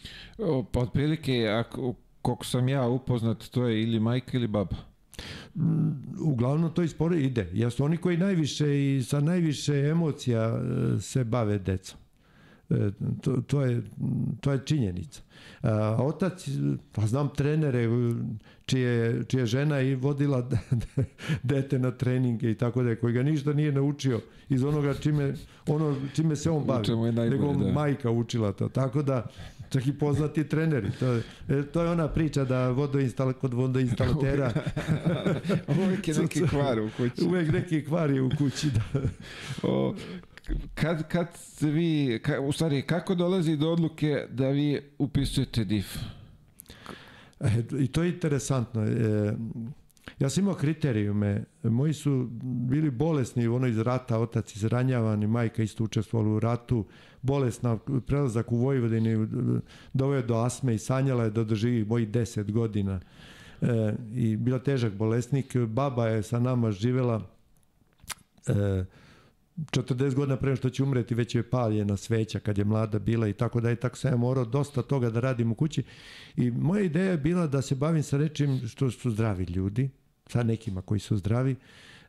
Pa 0.72 0.80
otprilike, 0.80 1.46
ako, 1.48 1.94
koliko 2.22 2.44
sam 2.44 2.68
ja 2.68 2.88
upoznat, 2.88 3.48
to 3.48 3.66
je 3.66 3.82
ili 3.82 4.00
majka 4.00 4.36
ili 4.36 4.46
baba. 4.46 4.76
Uglavnom 6.20 6.74
to 6.74 6.82
ispore 6.82 7.20
ide. 7.20 7.50
Jesu 7.52 7.84
oni 7.84 7.96
koji 7.96 8.16
najviše 8.16 8.96
i 8.96 9.02
sa 9.02 9.20
najviše 9.20 9.74
emocija 9.74 10.42
e, 10.42 11.00
se 11.00 11.24
bave 11.24 11.58
decom. 11.58 11.98
E, 12.70 12.90
to, 13.22 13.36
to, 13.46 13.62
je, 13.62 13.82
to 14.40 14.52
je 14.52 14.60
činjenica. 14.64 15.20
A, 15.62 15.96
otac, 16.00 16.48
pa 16.92 17.06
znam 17.06 17.28
trenere 17.28 17.88
čije, 18.66 19.24
čije 19.24 19.46
žena 19.46 19.80
i 19.80 19.94
vodila 19.94 20.48
dete 21.42 21.78
na 21.78 21.90
treninge 21.90 22.50
i 22.50 22.54
tako 22.54 22.82
da 22.82 22.96
koji 22.96 23.12
ga 23.12 23.22
ništa 23.22 23.52
nije 23.52 23.72
naučio 23.72 24.20
iz 24.48 24.64
onoga 24.64 24.94
čime, 24.94 25.34
ono, 25.66 25.96
čime 26.14 26.36
se 26.36 26.50
on 26.50 26.64
bavi. 26.64 26.88
Najbolje, 26.88 27.30
nego 27.30 27.64
da. 27.64 27.72
majka 27.72 28.10
učila 28.10 28.52
to. 28.52 28.68
Tako 28.68 29.02
da 29.02 29.26
čak 29.70 29.86
i 29.86 29.98
poznati 29.98 30.48
treneri. 30.48 30.90
To, 31.00 31.06
je, 31.06 31.22
e, 31.48 31.62
to 31.62 31.82
je 31.82 31.90
ona 31.90 32.08
priča 32.08 32.44
da 32.44 32.68
vodoinstala, 32.70 33.32
kod 33.32 33.54
vodoinstalatera 33.54 34.52
uvek 35.68 36.08
je 36.08 36.14
neki 36.14 36.48
kvar 36.48 36.80
u 36.80 36.90
kući. 36.96 37.24
uvek 37.28 37.52
neki 37.52 37.84
kvar 37.84 38.10
je 38.10 38.22
u 38.22 38.30
kući. 38.38 38.70
Da. 38.70 39.00
O, 39.62 39.94
kad, 40.74 41.08
kad 41.08 41.28
vi, 41.60 42.20
ka, 42.22 42.40
u 42.40 42.52
stvari, 42.52 42.82
kako 42.82 43.14
dolazi 43.14 43.56
do 43.56 43.70
odluke 43.70 44.26
da 44.30 44.48
vi 44.48 44.80
upisujete 44.98 45.64
DIF? 45.64 45.96
E, 47.40 47.62
I 47.78 47.86
to 47.86 48.02
je 48.02 48.08
interesantno. 48.08 48.82
E, 48.82 49.34
ja 50.18 50.30
sam 50.30 50.44
imao 50.44 50.54
kriterijume. 50.54 51.44
Moji 51.62 51.92
su 51.92 52.28
bili 52.42 52.90
bolesni 52.90 53.46
ono 53.48 53.66
iz 53.66 53.78
rata, 53.78 54.18
otac 54.18 54.56
izranjavan 54.56 55.22
i 55.22 55.26
majka 55.26 55.62
isto 55.62 55.84
učestvovala 55.84 56.34
u 56.34 56.40
ratu. 56.40 56.84
Bolesna, 57.22 57.78
prelazak 58.06 58.52
u 58.52 58.56
Vojvodini 58.56 59.28
doveo 59.92 60.22
do 60.22 60.34
asme 60.34 60.74
i 60.74 60.78
sanjala 60.78 61.24
je 61.24 61.30
da 61.30 61.44
doživi 61.44 61.84
mojih 61.84 62.08
10 62.08 62.52
godina. 62.52 63.00
E, 63.60 63.94
I 64.14 64.36
bila 64.36 64.58
težak 64.58 64.92
bolesnik. 64.92 65.56
Baba 65.56 66.06
je 66.06 66.22
sa 66.22 66.40
nama 66.40 66.70
živela 66.70 67.22
e, 68.46 68.84
40 69.56 70.14
godina 70.14 70.36
pre 70.36 70.56
što 70.56 70.70
će 70.70 70.82
umreti 70.82 71.14
već 71.14 71.34
je 71.34 71.50
paljena 71.50 71.96
sveća 71.96 72.40
kad 72.40 72.58
je 72.58 72.64
mlada 72.64 72.98
bila 72.98 73.28
i 73.28 73.32
tako 73.32 73.60
da 73.60 73.70
i 73.70 73.76
tako 73.76 73.96
sam 73.96 74.12
ja 74.12 74.16
morao 74.16 74.44
dosta 74.44 74.82
toga 74.82 75.10
da 75.10 75.20
radim 75.20 75.52
u 75.52 75.54
kući 75.54 75.82
i 76.36 76.50
moja 76.50 76.82
ideja 76.82 77.10
je 77.10 77.18
bila 77.18 77.46
da 77.46 77.62
se 77.62 77.74
bavim 77.74 78.02
sa 78.02 78.16
rečim 78.16 78.68
što 78.68 78.90
su 78.90 79.10
zdravi 79.10 79.44
ljudi 79.44 79.90
sa 80.26 80.42
nekima 80.42 80.82
koji 80.82 81.00
su 81.00 81.16
zdravi 81.16 81.56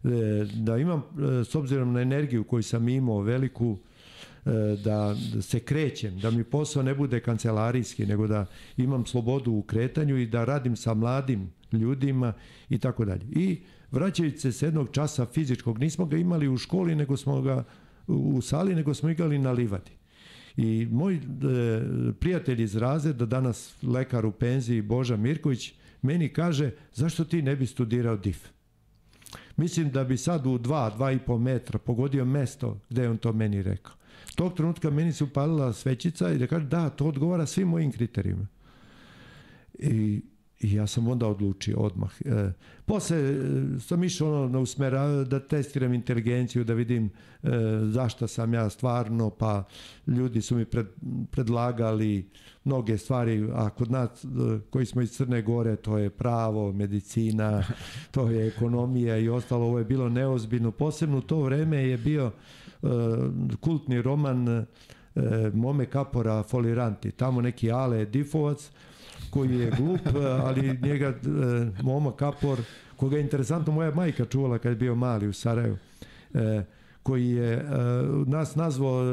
e, 0.04 0.08
da 0.54 0.78
imam 0.78 1.00
e, 1.00 1.44
s 1.44 1.56
obzirom 1.56 1.94
na 1.94 2.02
energiju 2.02 2.44
koju 2.44 2.64
sam 2.64 2.90
imao 2.90 3.22
veliku 3.22 3.78
e, 4.46 4.50
da 4.84 5.16
se 5.42 5.60
krećem, 5.60 6.20
da 6.20 6.32
mi 6.32 6.44
posao 6.44 6.84
ne 6.84 6.96
bude 6.96 7.20
kancelarijski, 7.20 8.06
nego 8.06 8.28
da 8.28 8.46
imam 8.78 9.06
slobodu 9.06 9.52
u 9.52 9.62
kretanju 9.62 10.18
i 10.18 10.28
da 10.28 10.46
radim 10.46 10.76
sa 10.76 10.94
mladim 10.94 11.52
ljudima 11.72 12.34
i 12.70 12.78
tako 12.78 13.06
dalje. 13.06 13.26
I 13.32 13.62
vraćajući 13.92 14.38
se 14.38 14.52
s 14.52 14.62
jednog 14.62 14.90
časa 14.92 15.26
fizičkog, 15.26 15.80
nismo 15.80 16.06
ga 16.06 16.18
imali 16.18 16.48
u 16.48 16.58
školi, 16.58 16.96
nego 16.96 17.18
smo 17.18 17.42
ga 17.42 17.64
u 18.08 18.42
sali, 18.42 18.76
nego 18.76 18.94
smo 18.94 19.10
igrali 19.10 19.40
na 19.40 19.52
livadi. 19.52 19.92
I 20.58 20.88
moj 20.92 21.16
e, 21.16 21.20
prijatelj 22.20 22.62
iz 22.62 22.76
razreda, 22.76 23.26
danas 23.26 23.84
lekar 23.84 24.26
u 24.26 24.32
penziji, 24.32 24.82
Boža 24.82 25.18
Mirković, 25.18 25.74
meni 26.06 26.34
kaže, 26.34 26.72
zašto 26.94 27.26
ti 27.26 27.42
ne 27.42 27.56
bi 27.56 27.66
studirao 27.66 28.18
DIF? 28.18 28.48
Mislim 29.58 29.92
da 29.92 30.04
bi 30.04 30.18
sad 30.18 30.48
u 30.48 30.58
dva, 30.58 30.90
dva 30.90 31.12
i 31.12 31.20
po 31.20 31.38
metra 31.38 31.80
pogodio 31.80 32.26
mesto 32.26 32.80
gde 32.90 33.02
je 33.02 33.10
on 33.10 33.18
to 33.18 33.34
meni 33.34 33.64
rekao. 33.64 33.94
Tog 34.36 34.54
trenutka 34.54 34.90
meni 34.90 35.14
se 35.14 35.24
upalila 35.24 35.74
svećica 35.74 36.32
i 36.32 36.38
da 36.38 36.48
kaže, 36.48 36.66
da, 36.66 36.90
to 36.90 37.06
odgovara 37.06 37.46
svim 37.46 37.68
mojim 37.68 37.92
kriterijima. 37.92 38.48
I 39.80 40.22
I 40.60 40.74
ja 40.74 40.88
sam 40.88 41.08
onda 41.08 41.28
odlučio 41.28 41.78
odmah. 41.78 42.12
E, 42.26 42.52
posle 42.86 43.18
e, 43.18 43.34
sam 43.80 44.04
išao 44.04 44.28
ono 44.28 44.50
na 44.50 44.60
usmera, 44.60 45.24
da 45.24 45.40
testiram 45.40 45.94
inteligenciju, 45.94 46.64
da 46.64 46.74
vidim 46.74 47.10
e, 47.44 47.50
zašto 47.84 48.28
sam 48.28 48.54
ja 48.54 48.70
stvarno, 48.70 49.30
pa 49.30 49.64
ljudi 50.08 50.42
su 50.42 50.56
mi 50.56 50.66
pred, 50.66 50.88
predlagali 51.32 52.30
mnoge 52.64 52.98
stvari, 52.98 53.50
a 53.54 53.70
kod 53.70 53.92
nas 53.92 54.24
e, 54.24 54.28
koji 54.70 54.86
smo 54.86 55.02
iz 55.02 55.12
Crne 55.12 55.42
Gore, 55.42 55.76
to 55.76 55.98
je 55.98 56.10
pravo, 56.10 56.72
medicina, 56.72 57.64
to 58.12 58.30
je 58.30 58.48
ekonomija 58.48 59.18
i 59.18 59.30
ostalo, 59.30 59.66
ovo 59.66 59.80
je 59.80 59.86
bilo 59.86 60.10
neozbiljno. 60.10 60.72
Posebno 60.72 61.18
u 61.18 61.22
to 61.22 61.42
vreme 61.42 61.78
je 61.78 61.98
bio 61.98 62.32
e, 62.84 62.88
kultni 63.60 64.02
roman 64.02 64.48
e, 64.50 64.66
Mome 65.54 65.86
Kapora 65.86 66.44
Foliranti, 66.44 67.12
tamo 67.12 67.42
neki 67.42 67.72
Ale 67.72 68.06
Difovac, 68.06 68.72
koji 69.36 69.60
je 69.60 69.72
glup, 69.78 70.00
ali 70.44 70.80
njega 70.82 71.08
e, 71.08 71.16
Moma 71.84 72.12
Kapor, 72.12 72.60
koga 72.96 73.18
je 73.18 73.24
interesantno 73.24 73.74
moja 73.74 73.96
majka 73.96 74.26
čuvala 74.26 74.58
kad 74.58 74.72
je 74.72 74.76
bio 74.76 74.96
mali 74.96 75.28
u 75.28 75.34
Sarajevu, 75.34 75.78
e, 76.34 76.64
koji 77.04 77.30
je 77.30 77.54
e, 77.54 77.64
nas 78.28 78.56
nazvao 78.56 79.04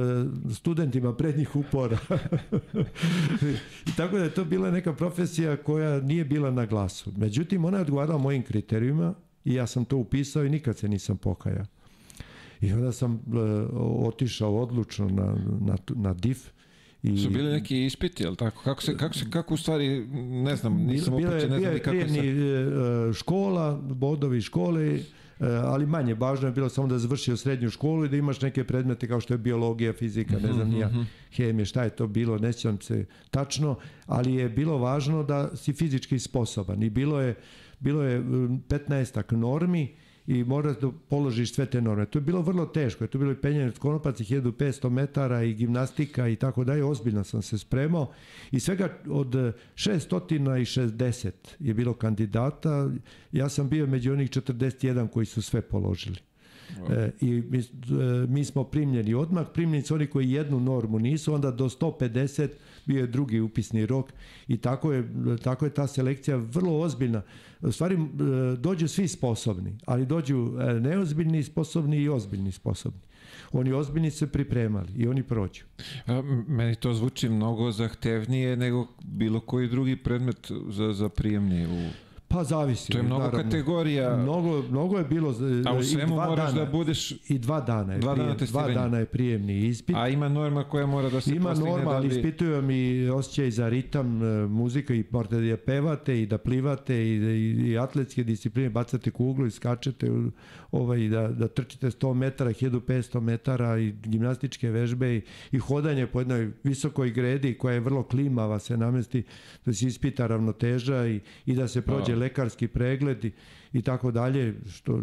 studentima 0.55 1.14
prednjih 1.14 1.57
upora. 1.57 1.99
I 3.89 3.97
tako 3.97 4.18
da 4.18 4.25
je 4.25 4.35
to 4.35 4.45
bila 4.45 4.70
neka 4.70 4.93
profesija 4.93 5.57
koja 5.57 6.01
nije 6.01 6.25
bila 6.25 6.51
na 6.51 6.66
glasu. 6.66 7.12
Međutim, 7.16 7.64
ona 7.64 7.79
je 7.79 7.83
odgovarala 7.83 8.18
mojim 8.18 8.43
kriterijima 8.43 9.14
i 9.45 9.55
ja 9.55 9.66
sam 9.66 9.85
to 9.85 9.97
upisao 9.97 10.45
i 10.45 10.51
nikad 10.51 10.79
se 10.79 10.89
nisam 10.89 11.16
pokajao. 11.16 11.64
I 12.61 12.73
onda 12.73 12.93
sam 12.93 13.14
e, 13.14 13.39
otišao 14.07 14.62
odlučno 14.62 15.09
na, 15.09 15.37
na, 15.61 15.77
na 15.89 16.14
DIF 16.14 16.49
I, 17.03 17.18
su 17.18 17.30
bili 17.30 17.53
neki 17.53 17.84
ispiti, 17.84 18.22
jel 18.22 18.36
tako? 18.36 18.62
Kako 18.64 18.82
se, 18.82 18.96
kako 18.96 19.14
se, 19.14 19.30
kako 19.30 19.55
u 19.55 19.57
stvari, 19.57 20.07
ne 20.30 20.57
znam, 20.57 20.76
nisam 20.76 21.16
bila, 21.16 21.32
uopće, 21.32 21.48
ne 21.48 21.61
znam 21.61 21.78
kako 21.78 22.09
se... 22.09 23.12
škola, 23.14 23.80
bodovi 23.82 24.40
škole, 24.40 24.98
ali 25.64 25.86
manje 25.86 26.14
važno 26.14 26.48
je 26.48 26.53
bilo 26.53 26.68
samo 26.68 26.86
da 26.88 26.98
završio 26.98 27.36
srednju 27.36 27.70
školu 27.70 28.05
i 28.05 28.09
da 28.09 28.16
imaš 28.16 28.40
neke 28.40 28.64
predmete 28.64 29.09
kao 29.09 29.20
što 29.20 29.34
je 29.34 29.38
biologija, 29.38 29.92
fizika, 29.92 30.38
ne 30.38 30.53
znam 30.53 30.68
nija, 30.68 30.88
Mhm, 30.88 31.03
hemije, 31.32 31.66
šta 31.66 31.82
je 31.82 31.90
to 31.90 32.07
bilo, 32.07 32.38
ne 32.38 32.53
sjećam 32.53 32.80
se 32.80 33.05
tačno, 33.30 33.76
ali 34.07 34.34
je 34.34 34.48
bilo 34.48 34.78
važno 34.78 35.22
da 35.22 35.57
si 35.57 35.72
fizički 35.72 36.18
sposoban 36.18 36.82
i 36.82 36.90
bilo 36.90 37.20
je, 37.20 37.34
bilo 37.80 38.03
je 38.03 38.20
15 38.20 39.36
normi 39.36 39.94
i 40.27 40.45
moraš 40.45 40.77
da 40.81 40.91
položiš 41.09 41.55
sve 41.55 41.66
te 41.66 41.81
norme. 41.81 42.07
To 42.07 42.18
je 42.18 42.23
bilo 42.23 42.41
vrlo 42.43 42.66
teško, 42.66 43.07
to 43.07 43.18
je 43.18 43.20
bilo 43.20 43.33
i 43.33 43.41
penjanje 43.41 43.66
od 43.66 43.79
konopaca 43.79 44.25
1500 44.25 44.89
metara 44.89 45.43
i 45.43 45.55
gimnastika 45.55 46.29
i 46.29 46.37
tako 46.37 46.64
dalje, 46.64 46.85
ozbiljno 46.85 47.25
sam 47.25 47.43
se 47.43 47.59
spremao 47.59 48.12
i 48.51 48.61
svega 48.61 48.89
od 49.09 49.29
660 49.75 51.31
je 51.59 51.75
bilo 51.75 51.95
kandidata, 51.95 52.91
ja 53.33 53.49
sam 53.49 53.68
bio 53.68 53.87
među 53.87 54.12
onih 54.12 54.31
41 54.31 55.09
koji 55.09 55.27
su 55.27 55.43
sve 55.43 55.61
položili. 55.61 56.16
E, 56.91 57.11
I 57.20 57.43
mi, 57.51 57.59
e, 57.59 57.62
mi 58.29 58.45
smo 58.45 58.64
primljeni 58.64 59.14
odmah, 59.14 59.47
primljeni 59.55 59.83
su 59.83 59.95
oni 59.95 60.07
koji 60.07 60.31
jednu 60.31 60.61
normu 60.61 60.99
nisu, 60.99 61.35
onda 61.35 61.51
do 61.51 61.68
150 61.68 62.49
bio 62.87 63.01
je 63.01 63.07
drugi 63.07 63.41
upisni 63.41 63.87
rok 63.87 64.12
i 64.49 64.57
tako 64.57 64.93
je, 64.93 65.09
tako 65.43 65.64
je 65.64 65.75
ta 65.75 65.87
selekcija 65.87 66.37
vrlo 66.37 66.81
ozbiljna. 66.81 67.23
U 67.63 67.73
stvari 67.73 67.95
e, 67.95 67.99
dođu 68.57 68.89
svi 68.89 69.09
sposobni, 69.09 69.79
ali 69.87 70.07
dođu 70.07 70.53
e, 70.61 70.81
neozbiljni 70.81 71.43
sposobni 71.43 71.97
i 71.97 72.09
ozbiljni 72.09 72.53
sposobni. 72.53 73.01
Oni 73.53 73.73
ozbiljni 73.73 74.11
se 74.11 74.27
pripremali 74.27 74.93
i 74.97 75.09
oni 75.09 75.23
prođu. 75.23 75.65
A, 76.07 76.23
meni 76.49 76.75
to 76.75 76.95
zvuči 76.95 77.29
mnogo 77.29 77.71
zahtevnije 77.71 78.57
nego 78.57 78.87
bilo 79.05 79.41
koji 79.41 79.69
drugi 79.69 79.97
predmet 79.97 80.53
za, 80.69 80.93
za 80.93 81.09
prijemni 81.09 81.67
u... 81.67 81.91
Pa 82.33 82.45
zavisi. 82.45 82.93
To 82.93 82.99
je 82.99 83.03
mnogo 83.03 83.24
naravno. 83.24 83.45
kategorija. 83.45 84.16
Mnogo, 84.16 84.62
mnogo 84.62 84.99
je 84.99 85.05
bilo 85.05 85.35
A 85.66 85.76
u 85.76 85.80
i 85.80 85.85
svemu 85.85 86.14
dva 86.14 86.26
moraš 86.26 86.53
dana, 86.53 86.64
da 86.64 86.70
budeš... 86.70 87.12
i 87.28 87.39
dva 87.39 87.61
dana 87.61 87.93
je 87.93 87.99
Dva 87.99 88.14
dana 88.14 88.35
prijem, 88.35 88.37
dva 88.37 88.62
testiranja. 88.62 88.74
dana 88.74 88.99
je 88.99 89.07
prijemni 89.07 89.59
ispit. 89.66 89.97
A 89.97 90.09
ima 90.09 90.28
norma 90.28 90.64
koja 90.64 90.87
mora 90.87 91.11
da 91.11 91.20
se 91.20 91.35
Ima 91.35 91.49
postigne 91.49 91.70
norma, 91.70 91.93
da 91.93 92.01
bi... 92.01 92.07
ispituju 92.07 92.62
mi 92.62 93.09
osjećaj 93.09 93.51
za 93.51 93.68
ritam, 93.68 94.22
e, 94.22 94.47
muzika 94.47 94.95
i 94.95 95.05
morate 95.11 95.37
da 95.37 95.43
je 95.43 95.57
pevate 95.57 96.22
i 96.22 96.26
da 96.26 96.39
plivate 96.39 96.97
i, 96.97 97.16
i, 97.16 97.70
i 97.70 97.78
atletske 97.78 98.24
discipline, 98.24 98.70
bacate 98.70 99.11
kuglu 99.11 99.47
i 99.47 99.51
skačete 99.51 100.11
u, 100.11 100.30
ovaj, 100.73 101.09
da, 101.09 101.29
da 101.29 101.49
trčite 101.49 101.91
100 101.91 102.14
metara, 102.14 102.51
1500 102.51 103.20
metara 103.20 103.79
i 103.79 103.93
gimnastičke 104.03 104.70
vežbe 104.70 105.16
i, 105.16 105.23
i 105.53 105.59
hodanje 105.59 106.07
po 106.07 106.20
jednoj 106.20 106.51
visokoj 106.64 107.11
gredi 107.11 107.55
koja 107.59 107.75
je 107.75 107.81
vrlo 107.81 108.03
klimava 108.03 108.59
se 108.59 108.77
namesti 108.77 109.23
da 109.66 109.73
se 109.73 109.87
ispita 109.87 110.27
ravnoteža 110.27 111.07
i, 111.07 111.20
i 111.47 111.55
da 111.55 111.68
se 111.68 111.83
prođe 111.83 112.12
A. 112.12 112.16
lekarski 112.16 112.68
pregled 112.68 113.25
i, 113.25 113.33
i 113.73 113.83
tako 113.83 114.11
dalje, 114.11 114.55
što 114.70 114.99
e, 114.99 115.03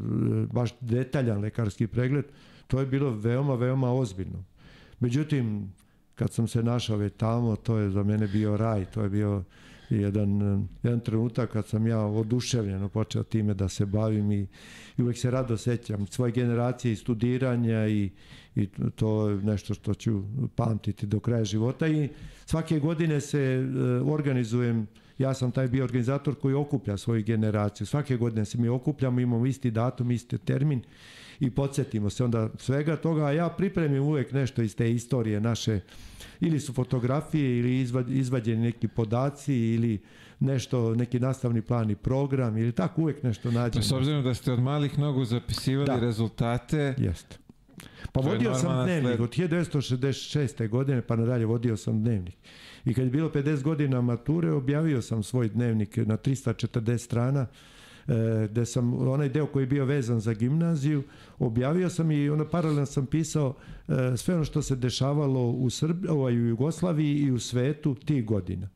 baš 0.53 0.71
detaljan 0.81 1.41
lekarski 1.41 1.87
pregled, 1.87 2.25
to 2.67 2.79
je 2.79 2.85
bilo 2.85 3.11
veoma, 3.11 3.55
veoma 3.55 3.93
ozbiljno. 3.93 4.43
Međutim, 4.99 5.73
kad 6.15 6.33
sam 6.33 6.47
se 6.47 6.63
našao 6.63 6.97
već 6.97 7.13
tamo, 7.17 7.55
to 7.55 7.77
je 7.77 7.89
za 7.89 8.03
mene 8.03 8.27
bio 8.27 8.57
raj, 8.57 8.85
to 8.85 9.03
je 9.03 9.09
bio 9.09 9.43
jedan, 9.89 10.41
eh, 10.41 10.67
jedan 10.83 10.99
trenutak 10.99 11.51
kad 11.51 11.67
sam 11.67 11.87
ja 11.87 11.99
oduševljeno 11.99 12.89
počeo 12.89 13.23
time 13.23 13.53
da 13.53 13.69
se 13.69 13.85
bavim 13.85 14.31
i, 14.31 14.47
i 14.97 15.01
uvek 15.01 15.17
se 15.17 15.31
rado 15.31 15.57
sećam 15.57 16.07
svoje 16.07 16.31
generacije 16.31 16.91
i 16.91 16.95
studiranja 16.95 17.87
i, 17.87 18.09
i 18.55 18.67
to 18.95 19.29
je 19.29 19.37
nešto 19.37 19.73
što 19.73 19.93
ću 19.93 20.23
pamtiti 20.55 21.07
do 21.07 21.19
kraja 21.19 21.43
života 21.43 21.87
i 21.87 22.09
svake 22.45 22.79
godine 22.79 23.21
se 23.21 23.65
uh, 24.01 24.13
organizujem 24.13 24.87
ja 25.19 25.33
sam 25.33 25.51
taj 25.51 25.67
bio 25.67 25.83
organizator 25.83 26.35
koji 26.35 26.53
okuplja 26.53 26.97
svoju 26.97 27.23
generaciju 27.23 27.87
svake 27.87 28.17
godine 28.17 28.45
se 28.45 28.57
mi 28.57 28.67
okupljamo 28.67 29.19
imamo 29.19 29.45
isti 29.45 29.71
datum, 29.71 30.11
isti 30.11 30.37
termin 30.37 30.81
i 31.39 31.49
podsjetimo 31.49 32.09
se 32.09 32.23
onda 32.23 32.49
svega 32.57 32.95
toga, 32.95 33.25
a 33.25 33.31
ja 33.31 33.49
pripremim 33.49 34.03
uvek 34.03 34.31
nešto 34.31 34.61
iz 34.61 34.75
te 34.75 34.91
istorije 34.91 35.39
naše, 35.41 35.79
ili 36.39 36.59
su 36.59 36.73
fotografije 36.73 37.59
ili 37.59 37.79
izvad, 37.79 38.09
izvađeni 38.09 38.61
neki 38.61 38.87
podaci 38.87 39.55
ili 39.55 39.99
nešto, 40.39 40.95
neki 40.95 41.19
nastavni 41.19 41.61
plan 41.61 41.89
i 41.89 41.95
program 41.95 42.57
ili 42.57 42.71
tako 42.71 43.01
uvek 43.01 43.23
nešto 43.23 43.51
nađemo. 43.51 43.81
Pa 43.81 43.87
s 43.87 43.91
obzirom 43.91 44.23
da 44.23 44.33
ste 44.33 44.51
od 44.51 44.59
malih 44.59 44.99
nogu 44.99 45.25
zapisivali 45.25 45.87
da. 45.87 45.99
rezultate, 45.99 46.95
Jeste. 46.97 47.37
Pa 48.11 48.21
vodio 48.21 48.55
sam 48.55 48.83
dnevnik 48.83 49.15
sled... 49.15 49.21
od 49.21 49.29
1966. 49.29 50.69
godine 50.69 51.01
pa 51.01 51.15
nadalje 51.15 51.45
vodio 51.45 51.77
sam 51.77 52.01
dnevnik. 52.01 52.37
I 52.85 52.93
kad 52.93 53.05
je 53.05 53.11
bilo 53.11 53.29
50 53.29 53.63
godina 53.63 54.01
mature 54.01 54.51
objavio 54.51 55.01
sam 55.01 55.23
svoj 55.23 55.49
dnevnik 55.49 55.97
na 55.97 56.17
340 56.17 56.97
strana 56.97 57.47
e, 58.07 58.47
gde 58.51 58.65
sam 58.65 59.07
onaj 59.07 59.29
deo 59.29 59.45
koji 59.45 59.63
je 59.63 59.67
bio 59.67 59.85
vezan 59.85 60.19
za 60.19 60.33
gimnaziju 60.33 61.03
objavio 61.39 61.89
sam 61.89 62.11
i 62.11 62.29
onda 62.29 62.45
paralelno 62.45 62.85
sam 62.85 63.05
pisao 63.05 63.55
e, 63.87 64.17
sve 64.17 64.35
ono 64.35 64.43
što 64.43 64.61
se 64.61 64.75
dešavalo 64.75 65.49
u 65.51 65.69
Srbiji, 65.69 66.09
ovaj, 66.09 66.33
u 66.33 66.47
Jugoslaviji 66.47 67.19
i 67.19 67.31
u 67.31 67.39
svetu 67.39 67.95
tih 67.95 68.25
godina. 68.25 68.69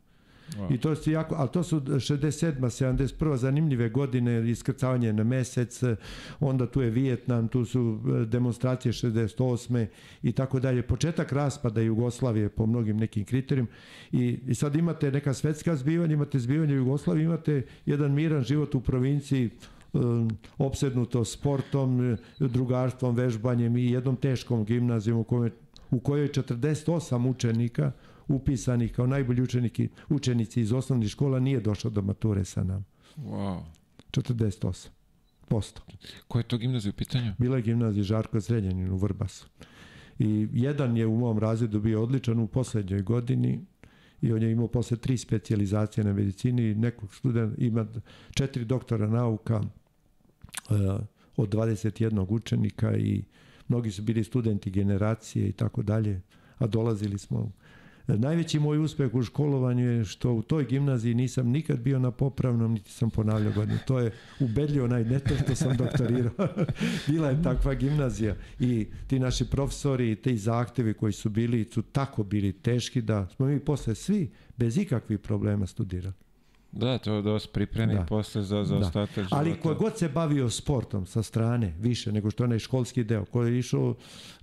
I 0.69 0.77
to 0.77 0.95
su 0.95 1.11
jako, 1.11 1.35
ali 1.35 1.49
to 1.49 1.63
su 1.63 1.79
67. 1.79 2.59
71. 2.59 3.35
zanimljive 3.35 3.89
godine, 3.89 4.49
iskrcavanje 4.49 5.13
na 5.13 5.23
mesec, 5.23 5.81
onda 6.39 6.67
tu 6.67 6.81
je 6.81 6.89
Vijetnam, 6.89 7.47
tu 7.47 7.65
su 7.65 7.99
e, 8.21 8.25
demonstracije 8.25 8.91
68. 8.91 9.85
i 10.23 10.31
tako 10.31 10.59
dalje. 10.59 10.81
Početak 10.81 11.31
raspada 11.31 11.81
Jugoslavije 11.81 12.49
po 12.49 12.65
mnogim 12.65 12.97
nekim 12.97 13.25
kriterijima 13.25 13.69
i, 14.11 14.39
i 14.47 14.55
sad 14.55 14.75
imate 14.75 15.11
neka 15.11 15.33
svetska 15.33 15.75
zbivanja, 15.75 16.13
imate 16.13 16.39
zbivanje 16.39 16.73
Jugoslavije, 16.73 17.25
imate 17.25 17.65
jedan 17.85 18.13
miran 18.13 18.43
život 18.43 18.75
u 18.75 18.81
provinciji, 18.81 19.49
um, 19.93 20.29
opsednuto 20.57 21.25
sportom, 21.25 22.17
drugarstvom, 22.39 23.15
vežbanjem 23.15 23.77
i 23.77 23.91
jednom 23.91 24.15
teškom 24.15 24.65
gimnazijom 24.65 25.19
u, 25.19 25.23
kome, 25.23 25.51
u 25.91 25.99
kojoj 25.99 26.27
48 26.27 27.29
učenika 27.29 27.91
upisanih 28.27 28.91
kao 28.91 29.07
najbolji 29.07 29.41
učeniki, 29.41 29.89
učenici 30.09 30.61
iz 30.61 30.73
osnovnih 30.73 31.09
škola 31.09 31.39
nije 31.39 31.59
došao 31.59 31.91
do 31.91 32.01
mature 32.01 32.45
sa 32.45 32.63
nam. 32.63 32.85
Wow. 33.17 33.61
48 34.11 34.89
posto. 35.47 35.81
Ko 36.27 36.39
je 36.39 36.43
to 36.43 36.57
gimnazija 36.57 36.89
u 36.89 36.97
pitanju? 36.97 37.31
Bila 37.37 37.57
je 37.57 37.63
gimnazija 37.63 38.03
Žarko 38.03 38.41
Sredjanin 38.41 38.91
u 38.91 38.97
Vrbasu. 38.97 39.47
I 40.19 40.47
jedan 40.53 40.97
je 40.97 41.07
u 41.07 41.17
mom 41.17 41.39
razredu 41.39 41.79
bio 41.79 42.03
odličan 42.03 42.39
u 42.39 42.47
poslednjoj 42.47 43.01
godini 43.01 43.65
i 44.21 44.33
on 44.33 44.43
je 44.43 44.51
imao 44.51 44.67
posle 44.67 44.97
tri 44.97 45.17
specializacije 45.17 46.03
na 46.03 46.13
medicini, 46.13 46.75
nekog 46.75 47.15
studenta, 47.15 47.61
ima 47.61 47.87
četiri 48.31 48.65
doktora 48.65 49.07
nauka 49.07 49.57
uh, 49.59 49.65
od 51.37 51.49
21 51.49 52.25
učenika 52.29 52.97
i 52.97 53.23
mnogi 53.67 53.91
su 53.91 54.01
bili 54.01 54.23
studenti 54.23 54.71
generacije 54.71 55.49
i 55.49 55.51
tako 55.51 55.83
dalje, 55.83 56.21
a 56.57 56.67
dolazili 56.67 57.17
smo 57.17 57.51
Najveći 58.07 58.59
moj 58.59 58.77
uspeh 58.77 59.13
u 59.13 59.23
školovanju 59.23 59.85
je 59.85 60.05
što 60.05 60.33
u 60.33 60.41
toj 60.41 60.65
gimnaziji 60.65 61.13
nisam 61.13 61.47
nikad 61.47 61.79
bio 61.79 61.99
na 61.99 62.11
popravnom, 62.11 62.73
niti 62.73 62.91
sam 62.91 63.09
ponavljao 63.09 63.53
godinu. 63.53 63.79
To 63.87 63.99
je 63.99 64.11
ubedljivo 64.39 64.87
najneto 64.87 65.35
što 65.43 65.55
sam 65.55 65.77
doktorirao. 65.77 66.47
Bila 67.07 67.29
je 67.29 67.43
takva 67.43 67.73
gimnazija 67.73 68.35
i 68.59 68.87
ti 69.07 69.19
naši 69.19 69.45
profesori 69.45 70.11
i 70.11 70.15
te 70.15 70.35
zahtevi 70.35 70.93
koji 70.93 71.13
su 71.13 71.29
bili 71.29 71.69
su 71.71 71.81
tako 71.81 72.23
bili 72.23 72.53
teški 72.53 73.01
da 73.01 73.27
smo 73.35 73.45
mi 73.45 73.59
posle 73.59 73.95
svi 73.95 74.31
bez 74.57 74.77
ikakvih 74.77 75.19
problema 75.19 75.67
studirali. 75.67 76.13
Da, 76.75 76.97
to 76.97 77.13
je 77.13 77.21
dosta 77.21 77.49
pripremni 77.53 77.95
da. 77.95 78.05
posle 78.05 78.41
za, 78.41 78.63
za 78.63 78.75
da. 78.75 78.85
ostatak 78.85 79.15
života. 79.15 79.35
Ali 79.35 79.59
ko 79.59 79.73
god 79.75 79.97
se 79.97 80.09
bavio 80.09 80.49
sportom 80.49 81.05
sa 81.05 81.23
strane, 81.23 81.73
više 81.79 82.11
nego 82.11 82.31
što 82.31 82.43
onaj 82.43 82.59
školski 82.59 83.03
deo, 83.03 83.25
ko 83.25 83.43
je 83.43 83.59
išao, 83.59 83.95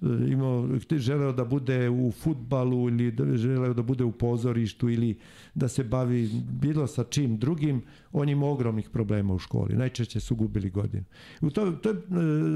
e, 0.03 0.07
imao, 0.29 0.69
želeo 0.91 1.33
da 1.33 1.45
bude 1.45 1.91
u 1.91 2.13
futbalu 2.13 2.89
ili 2.89 3.11
da, 3.11 3.37
želeo 3.37 3.75
da 3.75 3.83
bude 3.83 4.05
u 4.05 4.13
pozorištu 4.13 4.89
ili 4.89 5.19
da 5.55 5.69
se 5.69 5.85
bavi 5.85 6.31
bilo 6.51 6.87
sa 6.87 7.05
čim 7.05 7.39
drugim, 7.39 7.83
on 8.13 8.29
ima 8.29 8.47
ogromnih 8.47 8.91
problema 8.91 9.35
u 9.35 9.39
školi. 9.39 9.77
Najčešće 9.77 10.21
su 10.21 10.37
gubili 10.37 10.71
godinu. 10.71 11.05
U 11.41 11.51
to, 11.51 11.73
to 11.73 11.89
je, 11.89 11.97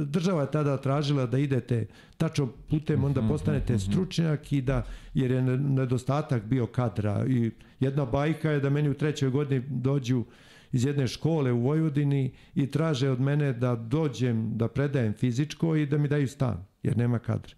država 0.06 0.42
je 0.42 0.50
tada 0.50 0.76
tražila 0.76 1.26
da 1.26 1.38
idete 1.38 1.86
tačno 2.16 2.46
putem, 2.70 3.04
onda 3.04 3.20
mhm, 3.20 3.28
postanete 3.28 3.72
mhm, 3.72 3.82
mhm. 3.82 3.92
stručnjak 3.92 4.52
i 4.52 4.60
da, 4.60 4.82
jer 5.14 5.30
je 5.30 5.42
nedostatak 5.58 6.44
bio 6.44 6.66
kadra 6.66 7.24
i 7.28 7.50
jedna 7.80 8.04
bajka 8.04 8.50
je 8.50 8.60
da 8.60 8.70
meni 8.70 8.88
u 8.88 8.94
trećoj 8.94 9.30
godini 9.30 9.64
dođu 9.68 10.24
iz 10.72 10.84
jedne 10.84 11.08
škole 11.08 11.52
u 11.52 11.60
Vojvodini 11.60 12.32
i 12.54 12.70
traže 12.70 13.10
od 13.10 13.20
mene 13.20 13.52
da 13.52 13.76
dođem 13.76 14.58
da 14.58 14.68
predajem 14.68 15.12
fizičko 15.12 15.76
i 15.76 15.86
da 15.86 15.98
mi 15.98 16.08
daju 16.08 16.28
stan, 16.28 16.64
jer 16.82 16.96
nema 16.96 17.18
kadra. 17.18 17.54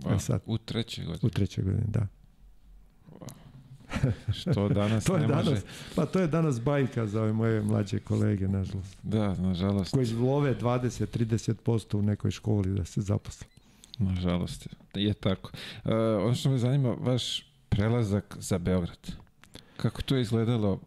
Wow, 0.00 0.18
sad, 0.18 0.42
u 0.46 0.58
trećoj 0.58 1.04
godini? 1.04 1.26
U 1.26 1.30
trećoj 1.30 1.64
godini, 1.64 1.84
da. 1.88 2.06
Što 4.40 4.68
danas 4.68 5.04
to 5.04 5.14
je 5.14 5.20
ne 5.20 5.26
danas, 5.26 5.46
može. 5.46 5.60
Pa 5.94 6.06
to 6.06 6.20
je 6.20 6.26
danas 6.26 6.60
bajka 6.60 7.06
za 7.06 7.22
ove 7.22 7.32
moje 7.32 7.62
mlađe 7.62 7.98
kolege, 7.98 8.48
nažalost. 8.48 8.98
Da, 9.02 9.34
nažalost. 9.34 9.94
Koji 9.94 10.12
love 10.12 10.54
20-30% 10.60 11.96
u 11.96 12.02
nekoj 12.02 12.30
školi 12.30 12.74
da 12.74 12.84
se 12.84 13.00
zaposle. 13.00 13.46
Nažalost, 13.98 14.68
je 14.94 15.14
tako. 15.14 15.50
Uh, 15.84 15.92
ono 16.24 16.34
što 16.34 16.50
me 16.50 16.58
zanima, 16.58 16.96
vaš 17.00 17.46
prelazak 17.68 18.36
za 18.40 18.58
Beograd. 18.58 19.12
Kako 19.76 20.02
to 20.02 20.16
je 20.16 20.22
izgledalo? 20.22 20.80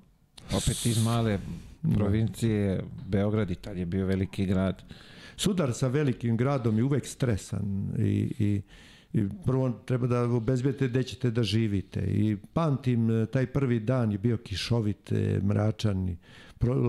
Opet 0.52 0.86
iz 0.86 1.04
male 1.04 1.40
provincije, 1.96 2.84
Beograd 3.08 3.52
i 3.52 3.56
tad 3.56 3.78
je 3.78 3.86
bio 3.86 4.06
veliki 4.06 4.46
grad. 4.46 4.84
Sudar 5.38 5.74
sa 5.74 5.88
velikim 5.88 6.38
gradom 6.38 6.78
je 6.78 6.84
uvek 6.84 7.06
stresan 7.06 7.90
i, 8.00 8.34
i 8.40 8.62
I 9.14 9.24
prvo 9.46 9.70
treba 9.86 10.08
da 10.08 10.24
obezbedite 10.24 10.88
gde 10.88 11.04
ćete 11.04 11.32
da 11.32 11.44
živite. 11.44 12.00
I 12.00 12.38
pamtim, 12.54 13.10
e, 13.10 13.26
taj 13.26 13.46
prvi 13.46 13.80
dan 13.80 14.12
je 14.12 14.18
bio 14.18 14.38
kišovit, 14.38 15.12
e, 15.12 15.40
mračan, 15.44 16.16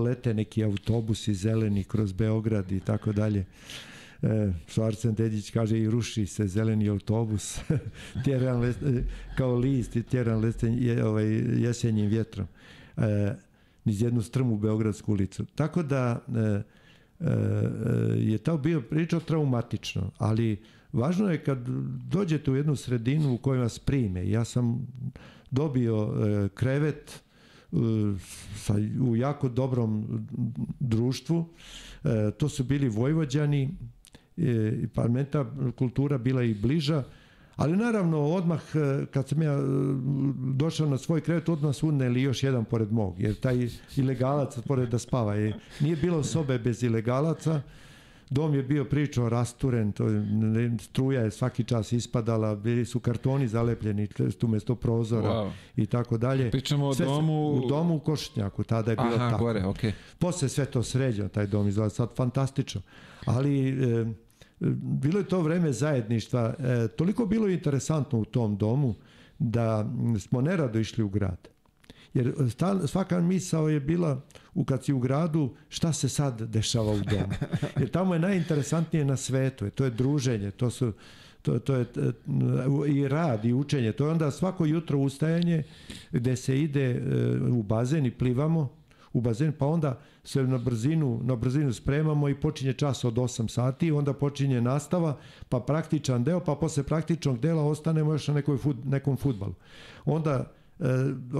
lete 0.03 0.33
neki 0.33 0.63
autobusi 0.63 1.33
zeleni 1.33 1.83
kroz 1.83 2.13
Beograd 2.13 2.71
i 2.71 2.79
tako 2.79 3.11
dalje. 3.11 3.45
E, 4.21 4.51
Švarcen 4.67 5.13
Dedić 5.13 5.51
kaže 5.51 5.79
i 5.79 5.89
ruši 5.89 6.25
se 6.25 6.47
zeleni 6.47 6.89
autobus 6.89 7.59
tjeran 8.25 8.59
lest, 8.59 8.81
e, 8.81 9.03
kao 9.37 9.55
list 9.55 9.95
i 9.95 10.03
tjeran 10.03 10.39
lesten, 10.39 10.77
je, 10.83 11.05
ovaj, 11.05 11.25
jesenjim 11.61 12.09
vjetrom 12.09 12.47
e, 12.97 13.33
niz 13.85 14.01
jednu 14.01 14.21
strmu 14.21 14.57
Beogradsku 14.57 15.11
ulicu. 15.11 15.45
Tako 15.55 15.83
da 15.83 16.19
e, 16.27 16.39
e, 16.39 17.33
je 18.17 18.37
to 18.37 18.57
bio 18.57 18.81
priča 18.81 19.19
traumatično, 19.19 20.11
ali 20.17 20.57
Važno 20.93 21.31
je 21.31 21.43
kad 21.43 21.67
dođete 22.11 22.51
u 22.51 22.55
jednu 22.55 22.75
sredinu 22.75 23.33
u 23.33 23.37
kojoj 23.37 23.59
vas 23.59 23.79
prime. 23.79 24.29
Ja 24.29 24.45
sam 24.45 24.87
dobio 25.51 25.95
e, 25.95 26.49
krevet 26.53 27.21
e, 27.71 27.75
sa, 28.55 28.75
u 29.01 29.15
jako 29.15 29.49
dobrom 29.49 30.05
društvu. 30.79 31.45
E, 32.03 32.31
to 32.31 32.49
su 32.49 32.63
bili 32.63 32.89
Vojvođani, 32.89 33.69
parlamenta 34.93 35.45
kultura 35.75 36.17
bila 36.17 36.43
i 36.43 36.53
bliža, 36.53 37.03
Ali 37.55 37.77
naravno, 37.77 38.19
odmah 38.21 38.61
kad 39.11 39.27
sam 39.27 39.41
ja 39.41 39.57
došao 40.55 40.89
na 40.89 40.97
svoj 40.97 41.21
krevet, 41.21 41.49
odmah 41.49 41.75
su 41.75 41.87
uneli 41.87 42.21
još 42.21 42.43
jedan 42.43 42.65
pored 42.65 42.91
mog, 42.91 43.19
jer 43.19 43.35
taj 43.39 43.67
ilegalac 43.97 44.59
pored 44.67 44.89
da 44.89 44.99
spava 44.99 45.35
je. 45.35 45.59
Nije 45.79 45.95
bilo 45.95 46.23
sobe 46.23 46.59
bez 46.59 46.83
ilegalaca, 46.83 47.61
Dom 48.31 48.55
je 48.55 48.63
bio 48.63 48.85
pričao 48.85 49.29
rasturen, 49.29 49.91
to 49.91 50.07
je, 50.07 50.77
struja 50.79 51.21
je 51.21 51.31
svaki 51.31 51.63
čas 51.63 51.91
ispadala, 51.91 52.55
bili 52.55 52.85
su 52.85 52.99
kartoni 52.99 53.47
zalepljeni 53.47 54.07
tu 54.39 54.47
mesto 54.47 54.75
prozora 54.75 55.29
wow. 55.29 55.51
i 55.75 55.85
tako 55.85 56.17
dalje. 56.17 56.51
Pričamo 56.51 56.87
o 56.87 56.93
sve, 56.93 57.05
domu... 57.05 57.51
U 57.53 57.67
domu 57.67 57.95
u 57.95 57.99
Košutnjaku, 57.99 58.63
tada 58.63 58.91
je 58.91 58.97
bilo 58.97 59.15
Aha, 59.15 59.29
tako. 59.29 59.43
gore, 59.43 59.65
okej. 59.65 59.89
Okay. 59.89 59.93
Posle 60.19 60.49
sve 60.49 60.65
to 60.65 60.83
sređeno, 60.83 61.29
taj 61.29 61.47
dom 61.47 61.67
izgleda 61.67 61.89
sad 61.89 62.15
fantastično. 62.15 62.81
Ali 63.25 63.69
e, 63.69 64.05
bilo 65.01 65.19
je 65.19 65.27
to 65.27 65.41
vreme 65.41 65.71
zajedništva. 65.71 66.53
E, 66.59 66.87
toliko 66.87 67.25
bilo 67.25 67.47
interesantno 67.47 68.19
u 68.19 68.25
tom 68.25 68.57
domu 68.57 68.95
da 69.39 69.85
smo 70.19 70.41
nerado 70.41 70.79
išli 70.79 71.03
u 71.03 71.09
grad. 71.09 71.47
Jer 72.13 72.33
svaka 72.87 73.21
misao 73.21 73.69
je 73.69 73.79
bila 73.79 74.21
u 74.53 74.65
kad 74.65 74.85
si 74.85 74.93
u 74.93 74.99
gradu 74.99 75.55
šta 75.69 75.93
se 75.93 76.09
sad 76.09 76.41
dešava 76.41 76.91
u 76.91 76.99
domu. 76.99 77.33
Jer 77.79 77.89
tamo 77.89 78.13
je 78.13 78.19
najinteresantnije 78.19 79.05
na 79.05 79.17
svetu, 79.17 79.69
to 79.69 79.83
je 79.83 79.89
druženje, 79.89 80.51
to 80.51 80.69
su 80.69 80.93
to, 81.41 81.59
to 81.59 81.75
je 81.75 81.85
i 82.87 83.07
rad 83.07 83.45
i 83.45 83.53
učenje. 83.53 83.91
To 83.91 84.05
je 84.05 84.11
onda 84.11 84.31
svako 84.31 84.65
jutro 84.65 84.99
ustajanje 84.99 85.63
gde 86.11 86.35
se 86.35 86.61
ide 86.61 86.91
e, 86.91 87.01
u 87.51 87.63
bazen 87.63 88.05
i 88.05 88.11
plivamo 88.11 88.69
u 89.13 89.21
bazen, 89.21 89.53
pa 89.57 89.65
onda 89.65 89.99
se 90.23 90.43
na 90.43 90.57
brzinu, 90.57 91.19
na 91.23 91.35
brzinu 91.35 91.73
spremamo 91.73 92.29
i 92.29 92.35
počinje 92.35 92.73
čas 92.73 93.03
od 93.03 93.13
8 93.13 93.47
sati, 93.47 93.91
onda 93.91 94.13
počinje 94.13 94.61
nastava, 94.61 95.17
pa 95.49 95.59
praktičan 95.59 96.23
deo, 96.23 96.39
pa 96.39 96.55
posle 96.55 96.83
praktičnog 96.83 97.39
dela 97.39 97.63
ostanemo 97.63 98.11
još 98.11 98.27
na 98.27 98.33
nekoj 98.33 98.57
fut, 98.57 98.77
nekom 98.85 99.17
futbalu. 99.17 99.53
Onda 100.05 100.51
e, 100.81 100.85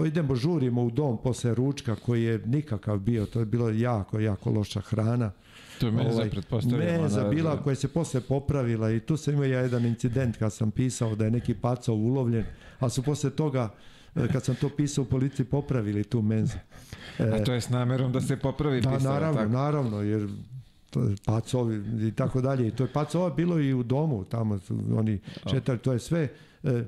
idemo, 0.08 0.36
žurimo 0.36 0.84
u 0.84 0.92
dom 0.92 1.18
posle 1.18 1.56
ručka 1.56 1.96
koji 1.96 2.24
je 2.24 2.40
nikakav 2.40 3.00
bio, 3.00 3.26
to 3.26 3.40
je 3.40 3.46
bilo 3.46 3.70
jako, 3.70 4.20
jako 4.20 4.50
loša 4.52 4.82
hrana. 4.82 5.32
To 5.80 5.88
je 5.88 5.94
Ovaj, 6.04 6.30
pretpostavljam. 6.30 6.80
Menza 6.80 7.22
ona- 7.22 7.30
bila 7.30 7.64
koja 7.64 7.76
se 7.76 7.88
posle 7.88 8.22
popravila 8.22 8.92
i 8.92 9.00
tu 9.00 9.18
sam 9.18 9.34
imao 9.34 9.46
ja 9.46 9.60
jedan 9.60 9.86
incident 9.86 10.38
kad 10.38 10.54
sam 10.54 10.72
pisao 10.72 11.16
da 11.16 11.26
je 11.26 11.32
neki 11.32 11.54
pacov 11.54 11.96
ulovljen, 11.98 12.44
a 12.80 12.90
su 12.90 13.04
posle 13.04 13.30
toga 13.30 13.70
e, 14.16 14.28
kad 14.28 14.44
sam 14.44 14.56
to 14.56 14.70
pisao 14.70 15.02
u 15.02 15.08
policiji 15.08 15.46
popravili 15.46 16.04
tu 16.04 16.22
menzu. 16.22 16.58
A 17.20 17.44
to 17.44 17.54
je 17.54 17.62
s 17.62 17.70
namerom 17.70 18.12
da 18.12 18.22
se 18.22 18.38
popravi 18.38 18.82
Da, 18.82 18.90
pisao, 18.92 19.14
naravno, 19.14 19.40
tako? 19.40 19.52
naravno, 19.52 20.02
jer 20.02 20.28
pacovi 21.26 22.08
i 22.08 22.12
tako 22.12 22.42
dalje. 22.42 22.68
I 22.68 22.72
to 22.72 22.84
je 22.84 22.94
pacova 22.94 23.30
bilo 23.30 23.60
i 23.60 23.74
u 23.74 23.84
domu, 23.84 24.24
tamo 24.24 24.60
su 24.60 24.80
oni 24.98 25.20
četali, 25.50 25.80
to 25.80 25.94
je 25.94 26.00
sve 26.00 26.30
e, 26.64 26.84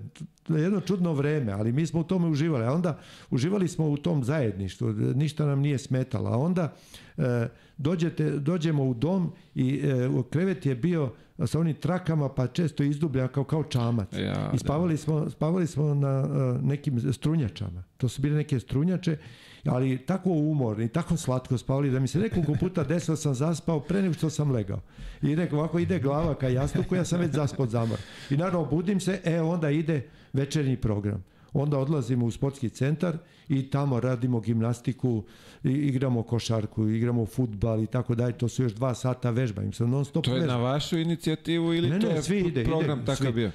jedno 0.50 0.82
čudno 0.82 1.14
vreme, 1.14 1.52
ali 1.52 1.72
mi 1.72 1.88
smo 1.88 2.00
u 2.00 2.04
tome 2.04 2.28
uživali. 2.28 2.66
A 2.66 2.74
onda 2.74 3.00
uživali 3.30 3.68
smo 3.68 3.90
u 3.90 3.98
tom 3.98 4.24
zajedništvu, 4.24 4.94
ništa 4.94 5.46
nam 5.46 5.60
nije 5.60 5.78
smetalo. 5.78 6.30
A 6.30 6.38
onda 6.38 6.74
e, 7.18 7.48
dođete, 7.78 8.30
dođemo 8.30 8.84
u 8.84 8.94
dom 8.94 9.32
i 9.56 9.82
e, 9.84 10.10
krevet 10.30 10.66
je 10.66 10.76
bio 10.76 11.12
sa 11.46 11.60
onim 11.60 11.76
trakama 11.76 12.30
pa 12.30 12.48
često 12.48 12.84
izdubljan 12.84 13.28
kao, 13.28 13.44
kao 13.44 13.64
čamac. 13.64 14.14
Ja, 14.18 14.52
I 14.54 14.58
spavali 14.58 14.98
smo, 14.98 15.30
spavali 15.30 15.68
smo 15.68 15.94
na 15.94 16.28
e, 16.28 16.66
nekim 16.66 17.14
strunjačama. 17.14 17.84
To 17.98 18.10
su 18.10 18.22
bile 18.22 18.36
neke 18.36 18.60
strunjače, 18.60 19.18
ali 19.66 20.06
tako 20.06 20.30
umorni, 20.30 20.88
tako 20.88 21.18
slatko 21.18 21.58
spavali 21.58 21.92
da 21.92 22.00
mi 22.00 22.08
se 22.08 22.20
nekoliko 22.20 22.54
puta 22.60 22.84
desilo 22.94 23.18
sam 23.18 23.34
zaspao 23.34 23.80
pre 23.80 24.02
nego 24.02 24.14
što 24.14 24.30
sam 24.30 24.52
legao. 24.52 24.82
I 25.22 25.36
rekao, 25.36 25.60
ovako 25.60 25.80
ide 25.80 26.00
glava 26.00 26.36
ka 26.36 26.48
jastuku, 26.48 26.96
ja 26.96 27.06
sam 27.06 27.20
već 27.20 27.32
zaspao 27.32 27.64
od 27.64 27.70
zamora. 27.70 28.02
I 28.30 28.38
naravno 28.38 28.66
budim 28.66 29.00
se, 29.00 29.22
e 29.24 29.42
onda 29.42 29.70
ide 29.70 30.08
večernji 30.34 30.78
program. 30.78 31.24
Onda 31.54 31.78
odlazimo 31.80 32.26
u 32.26 32.32
sportski 32.32 32.70
centar 32.70 33.18
i 33.50 33.70
tamo 33.70 34.00
radimo 34.00 34.40
gimnastiku, 34.40 35.24
igramo 35.64 36.24
košarku, 36.24 36.88
igramo 36.88 37.26
futbal 37.26 37.84
i 37.84 37.88
tako 37.88 38.16
dalje. 38.16 38.34
To 38.34 38.48
su 38.50 38.64
još 38.64 38.74
dva 38.74 38.96
sata 38.96 39.30
vežba. 39.30 39.64
Im 39.64 39.74
se 39.74 39.84
non 39.84 40.06
stop 40.06 40.26
To 40.26 40.34
je 40.34 40.40
vežba. 40.40 40.54
na 40.54 40.60
vašu 40.60 40.98
inicijativu 40.98 41.74
ili 41.74 41.90
Ne, 41.90 42.00
to 42.00 42.08
ne, 42.08 42.16
je 42.16 42.24
svi 42.24 42.40
ide, 42.40 42.64
program 42.64 42.98
ide, 42.98 43.06
takav 43.06 43.26
svi. 43.26 43.34
bio? 43.34 43.52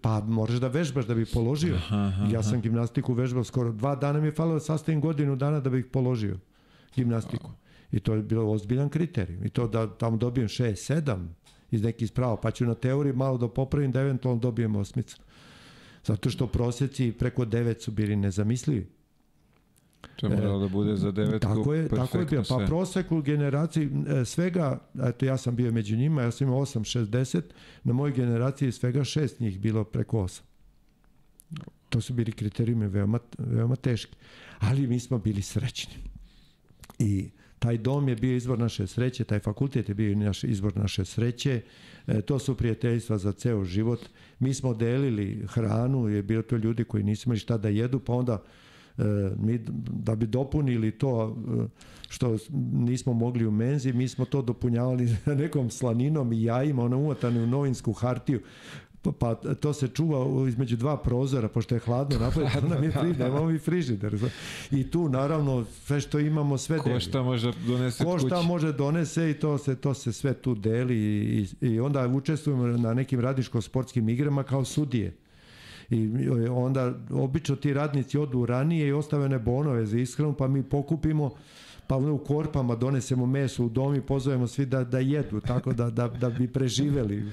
Pa 0.00 0.20
moraš 0.20 0.56
da 0.56 0.68
vežbaš 0.68 1.06
da 1.06 1.14
bi 1.14 1.24
položio. 1.26 1.78
ja 2.32 2.42
sam 2.42 2.60
gimnastiku 2.60 3.12
vežbao 3.12 3.44
skoro 3.44 3.72
dva 3.72 3.96
dana 3.96 4.20
mi 4.20 4.26
je 4.26 4.32
falilo 4.32 4.54
da 4.54 4.60
sastavim 4.60 5.00
godinu 5.00 5.36
dana 5.36 5.60
da 5.60 5.70
bih 5.70 5.84
položio 5.84 6.38
gimnastiku. 6.94 7.50
I 7.92 8.00
to 8.00 8.14
je 8.14 8.22
bilo 8.22 8.50
ozbiljan 8.52 8.88
kriterijum. 8.88 9.44
I 9.44 9.48
to 9.48 9.68
da 9.68 9.86
tamo 9.88 10.16
dobijem 10.16 10.48
6, 10.48 10.64
7 10.94 11.26
iz 11.70 11.82
nekih 11.82 12.08
sprava, 12.08 12.36
pa 12.36 12.50
ću 12.50 12.66
na 12.66 12.74
teoriji 12.74 13.12
malo 13.12 13.38
da 13.38 13.48
popravim 13.48 13.92
da 13.92 14.00
eventualno 14.00 14.40
dobijem 14.40 14.76
osmicu. 14.76 15.16
Zato 16.06 16.30
što 16.30 16.46
prosjeci 16.46 17.12
preko 17.12 17.44
9 17.44 17.80
su 17.80 17.90
bili 17.90 18.16
nezamislivi. 18.16 18.86
To 20.16 20.26
je 20.26 20.36
moralo 20.36 20.58
da 20.58 20.68
bude 20.68 20.96
za 20.96 21.10
devetku. 21.10 21.48
Tako 21.54 21.74
je, 21.74 21.88
tako 21.88 22.18
je 22.18 22.24
bio. 22.24 22.42
Pa 22.48 22.64
prosek 22.66 23.12
u 23.12 23.20
generaciji 23.20 23.90
e, 24.08 24.24
svega, 24.24 24.80
eto 25.04 25.26
ja 25.26 25.36
sam 25.36 25.56
bio 25.56 25.72
među 25.72 25.96
njima, 25.96 26.22
ja 26.22 26.30
sam 26.30 26.46
imao 26.46 26.60
8-60, 26.60 27.42
na 27.84 27.92
mojoj 27.92 28.12
generaciji 28.12 28.72
svega 28.72 29.04
šest 29.04 29.40
njih 29.40 29.60
bilo 29.60 29.84
preko 29.84 30.16
8. 30.16 30.40
To 31.88 32.00
su 32.00 32.14
bili 32.14 32.32
kriterijumi 32.32 32.86
veoma, 32.86 33.18
veoma 33.38 33.76
teški. 33.76 34.16
Ali 34.58 34.86
mi 34.86 35.00
smo 35.00 35.18
bili 35.18 35.42
srećni. 35.42 35.94
I 36.98 37.30
taj 37.58 37.78
dom 37.78 38.08
je 38.08 38.16
bio 38.16 38.36
izvor 38.36 38.58
naše 38.58 38.86
sreće, 38.86 39.24
taj 39.24 39.38
fakultet 39.38 39.88
je 39.88 39.94
bio 39.94 40.16
naš 40.16 40.44
izvor 40.44 40.76
naše 40.76 41.04
sreće. 41.04 41.60
E, 42.06 42.22
to 42.22 42.38
su 42.38 42.54
prijateljstva 42.54 43.18
za 43.18 43.32
ceo 43.32 43.64
život. 43.64 44.00
Mi 44.38 44.54
smo 44.54 44.74
delili 44.74 45.46
hranu, 45.48 46.08
je 46.08 46.22
bilo 46.22 46.42
to 46.42 46.56
ljudi 46.56 46.84
koji 46.84 47.04
nisu 47.04 47.28
imali 47.28 47.38
šta 47.38 47.58
da 47.58 47.68
jedu, 47.68 48.00
pa 48.00 48.12
onda 48.12 48.42
e, 48.98 49.02
mi 49.38 49.58
da 49.90 50.14
bi 50.14 50.26
dopunili 50.26 50.90
to 50.90 51.36
e, 51.64 51.66
što 52.08 52.36
nismo 52.72 53.12
mogli 53.12 53.46
u 53.46 53.50
menzi, 53.50 53.92
mi 53.92 54.08
smo 54.08 54.24
to 54.24 54.42
dopunjavali 54.42 55.16
nekom 55.42 55.70
slaninom 55.70 56.32
i 56.32 56.42
jajima, 56.42 56.84
ono 56.84 56.98
uvatane 56.98 57.42
u 57.42 57.46
novinsku 57.46 57.92
hartiju. 57.92 58.40
Pa, 59.12 59.34
pa 59.34 59.54
to 59.54 59.72
se 59.72 59.88
čuva 59.88 60.18
između 60.48 60.76
dva 60.76 60.96
prozora, 60.96 61.48
pošto 61.48 61.74
je 61.74 61.80
hladno 61.80 62.18
napolje, 62.18 62.48
to 62.60 62.68
nam 62.74 62.84
je 62.84 62.90
fri, 62.90 63.12
nemamo 63.18 63.44
mi 63.44 63.58
frižider. 63.58 64.18
I 64.70 64.90
tu 64.90 65.08
naravno 65.08 65.64
sve 65.64 66.00
što 66.00 66.18
imamo 66.18 66.58
sve 66.58 66.78
Ko 66.78 66.84
delimo. 66.84 67.00
šta 67.00 67.22
može 67.22 67.52
donese 67.66 68.04
Ko 68.04 68.18
šta 68.18 68.36
kući? 68.36 68.46
može 68.46 68.72
donese 68.72 69.30
i 69.30 69.34
to 69.34 69.58
se, 69.58 69.76
to 69.76 69.94
se 69.94 70.12
sve 70.12 70.34
tu 70.34 70.54
deli 70.54 70.96
i, 70.96 71.46
i, 71.60 71.66
i 71.66 71.80
onda 71.80 72.06
učestvujemo 72.08 72.66
na 72.66 72.94
nekim 72.94 73.20
radničko-sportskim 73.20 74.08
igrama 74.08 74.42
kao 74.42 74.64
sudije. 74.64 75.16
I 75.90 76.08
onda 76.50 76.94
obično 77.10 77.56
ti 77.56 77.72
radnici 77.72 78.18
odu 78.18 78.46
ranije 78.46 78.88
i 78.88 78.92
ostave 78.92 79.24
one 79.24 79.38
bonove 79.38 79.86
za 79.86 79.98
ishranu, 79.98 80.34
pa 80.34 80.48
mi 80.48 80.62
pokupimo 80.62 81.30
pa 81.88 81.96
onda 81.96 82.12
u 82.12 82.18
korpama 82.18 82.76
donesemo 82.76 83.26
meso 83.26 83.64
u 83.64 83.68
dom 83.68 83.94
i 83.94 84.00
pozovemo 84.00 84.46
svi 84.46 84.66
da, 84.66 84.84
da 84.84 84.98
jedu, 84.98 85.40
tako 85.40 85.72
da, 85.72 85.90
da, 85.90 86.08
da 86.08 86.30
bi 86.30 86.48
preživeli. 86.52 87.24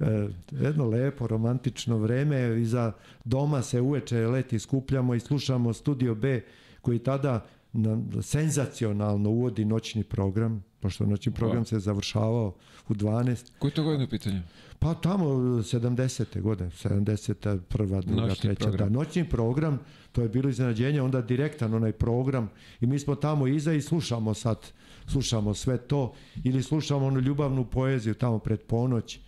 E, 0.00 0.28
jedno 0.50 0.88
lepo, 0.88 1.26
romantično 1.26 1.98
vreme. 1.98 2.60
Iza 2.60 2.92
doma 3.24 3.62
se 3.62 3.80
uveče 3.80 4.26
leti 4.26 4.58
skupljamo 4.58 5.14
i 5.14 5.20
slušamo 5.20 5.72
Studio 5.72 6.14
B 6.14 6.40
koji 6.80 6.98
tada 6.98 7.44
na, 7.72 7.98
senzacionalno 8.22 9.30
uvodi 9.30 9.64
noćni 9.64 10.04
program, 10.04 10.64
pošto 10.80 11.06
noćni 11.06 11.32
program 11.32 11.64
se 11.64 11.78
završavao 11.78 12.54
u 12.88 12.94
12. 12.94 13.50
Koji 13.58 13.72
to 13.72 13.84
godin 13.84 14.02
u 14.02 14.08
pitanju? 14.08 14.40
Pa 14.82 14.94
tamo 14.94 15.24
70. 15.24 16.40
godine, 16.40 16.70
70. 16.70 17.58
prva, 17.68 18.00
druga, 18.00 18.22
Noćni 18.22 18.42
treća. 18.42 18.64
program. 18.64 18.92
Da, 18.92 18.98
noćni 18.98 19.28
program, 19.28 19.78
to 20.12 20.22
je 20.22 20.28
bilo 20.28 20.48
iznenađenje, 20.48 21.02
onda 21.02 21.22
direktan 21.22 21.74
onaj 21.74 21.92
program 21.92 22.50
i 22.80 22.86
mi 22.86 22.98
smo 22.98 23.14
tamo 23.14 23.46
iza 23.46 23.72
i 23.72 23.82
slušamo 23.82 24.34
sad, 24.34 24.58
slušamo 25.06 25.54
sve 25.54 25.78
to 25.78 26.12
ili 26.44 26.62
slušamo 26.62 27.06
onu 27.06 27.20
ljubavnu 27.20 27.64
poeziju 27.64 28.14
tamo 28.14 28.38
pred 28.38 28.60
ponoć 28.60 29.16
e, 29.16 29.20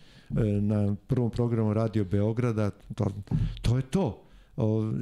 na 0.44 0.94
prvom 1.06 1.30
programu 1.30 1.74
Radio 1.74 2.04
Beograda, 2.04 2.70
to, 2.94 3.06
to 3.62 3.76
je 3.76 3.82
to. 3.82 4.22
O, 4.56 4.92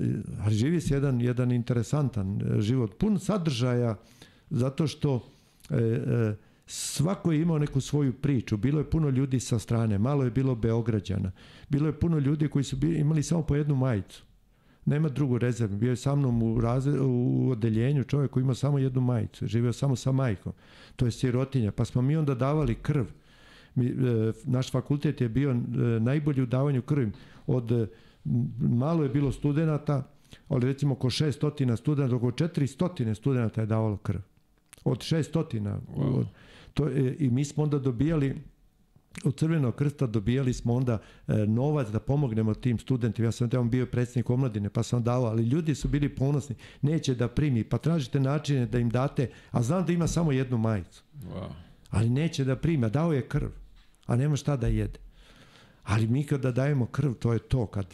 ali 0.40 0.55
živi 0.55 0.80
se 0.80 0.94
jedan, 0.94 1.20
jedan 1.20 1.53
interesantan 1.53 2.40
život, 2.59 2.98
pun 2.98 3.18
sadržaja, 3.18 3.96
zato 4.50 4.86
što 4.86 5.20
e, 5.70 5.76
e, 5.76 6.34
svako 6.72 7.32
je 7.32 7.40
imao 7.40 7.58
neku 7.58 7.80
svoju 7.80 8.12
priču. 8.12 8.56
Bilo 8.56 8.78
je 8.78 8.90
puno 8.90 9.08
ljudi 9.08 9.40
sa 9.40 9.58
strane, 9.58 9.98
malo 9.98 10.24
je 10.24 10.30
bilo 10.30 10.54
Beograđana. 10.54 11.30
Bilo 11.68 11.86
je 11.86 11.98
puno 11.98 12.18
ljudi 12.18 12.48
koji 12.48 12.64
su 12.64 12.76
bili, 12.76 12.98
imali 12.98 13.22
samo 13.22 13.42
po 13.42 13.56
jednu 13.56 13.74
majicu. 13.74 14.22
Nema 14.84 15.08
drugu 15.08 15.38
rezervu. 15.38 15.76
Bio 15.76 15.90
je 15.90 15.96
sa 15.96 16.14
mnom 16.14 16.42
u, 16.42 16.60
razre, 16.60 17.00
u 17.00 17.50
odeljenju 17.50 18.04
čovjek 18.04 18.30
koji 18.30 18.42
ima 18.42 18.54
samo 18.54 18.78
jednu 18.78 19.00
majicu. 19.00 19.46
Živio 19.46 19.72
samo 19.72 19.96
sa 19.96 20.12
majkom. 20.12 20.52
To 20.96 21.04
je 21.04 21.10
sirotinja. 21.10 21.72
Pa 21.72 21.84
smo 21.84 22.02
mi 22.02 22.16
onda 22.16 22.34
davali 22.34 22.74
krv. 22.74 23.04
Mi, 23.74 23.86
e, 23.86 23.92
naš 24.44 24.70
fakultet 24.70 25.20
je 25.20 25.28
bio 25.28 25.50
e, 25.50 25.56
najbolji 26.00 26.42
u 26.42 26.46
davanju 26.46 26.82
krvi. 26.82 27.10
Od, 27.46 27.90
malo 28.58 29.02
je 29.02 29.08
bilo 29.08 29.32
studenata, 29.32 30.08
ali 30.48 30.66
recimo 30.66 30.94
oko 30.94 31.10
600 31.10 31.76
studenta, 31.76 32.16
oko 32.16 32.26
400 32.26 33.14
studenta 33.14 33.60
je 33.60 33.66
davalo 33.66 33.96
krv. 33.96 34.20
Od 34.84 34.98
600. 34.98 35.78
Od, 35.96 36.26
to, 36.74 36.88
e, 36.88 37.16
I 37.18 37.30
mi 37.30 37.44
smo 37.44 37.62
onda 37.62 37.78
dobijali 37.78 38.36
od 39.24 39.36
Crvenog 39.36 39.74
krsta 39.74 40.06
dobijali 40.06 40.52
smo 40.52 40.74
onda 40.74 40.98
e, 41.28 41.34
novac 41.46 41.88
da 41.88 42.00
pomognemo 42.00 42.54
tim 42.54 42.78
studentima. 42.78 43.28
Ja 43.28 43.32
sam 43.32 43.50
tamo 43.50 43.64
bio 43.64 43.86
predsjednik 43.86 44.30
omladine 44.30 44.70
pa 44.70 44.82
sam 44.82 45.02
dao, 45.02 45.24
ali 45.24 45.42
ljudi 45.42 45.74
su 45.74 45.88
bili 45.88 46.08
ponosni. 46.08 46.56
Neće 46.82 47.14
da 47.14 47.28
primi, 47.28 47.64
pa 47.64 47.78
tražite 47.78 48.20
načine 48.20 48.66
da 48.66 48.78
im 48.78 48.90
date, 48.90 49.30
a 49.50 49.62
znam 49.62 49.86
da 49.86 49.92
ima 49.92 50.06
samo 50.06 50.32
jednu 50.32 50.58
majicu. 50.58 51.02
Wow. 51.34 51.48
Ali 51.90 52.10
neće 52.10 52.44
da 52.44 52.56
primi, 52.56 52.86
a 52.86 52.88
dao 52.88 53.12
je 53.12 53.28
krv, 53.28 53.48
a 54.06 54.16
nema 54.16 54.36
šta 54.36 54.56
da 54.56 54.66
jede. 54.66 54.98
Ali 55.84 56.06
mi 56.06 56.24
kada 56.24 56.52
dajemo 56.52 56.86
krv, 56.86 57.12
to 57.12 57.32
je 57.32 57.38
to, 57.38 57.66
kad, 57.66 57.86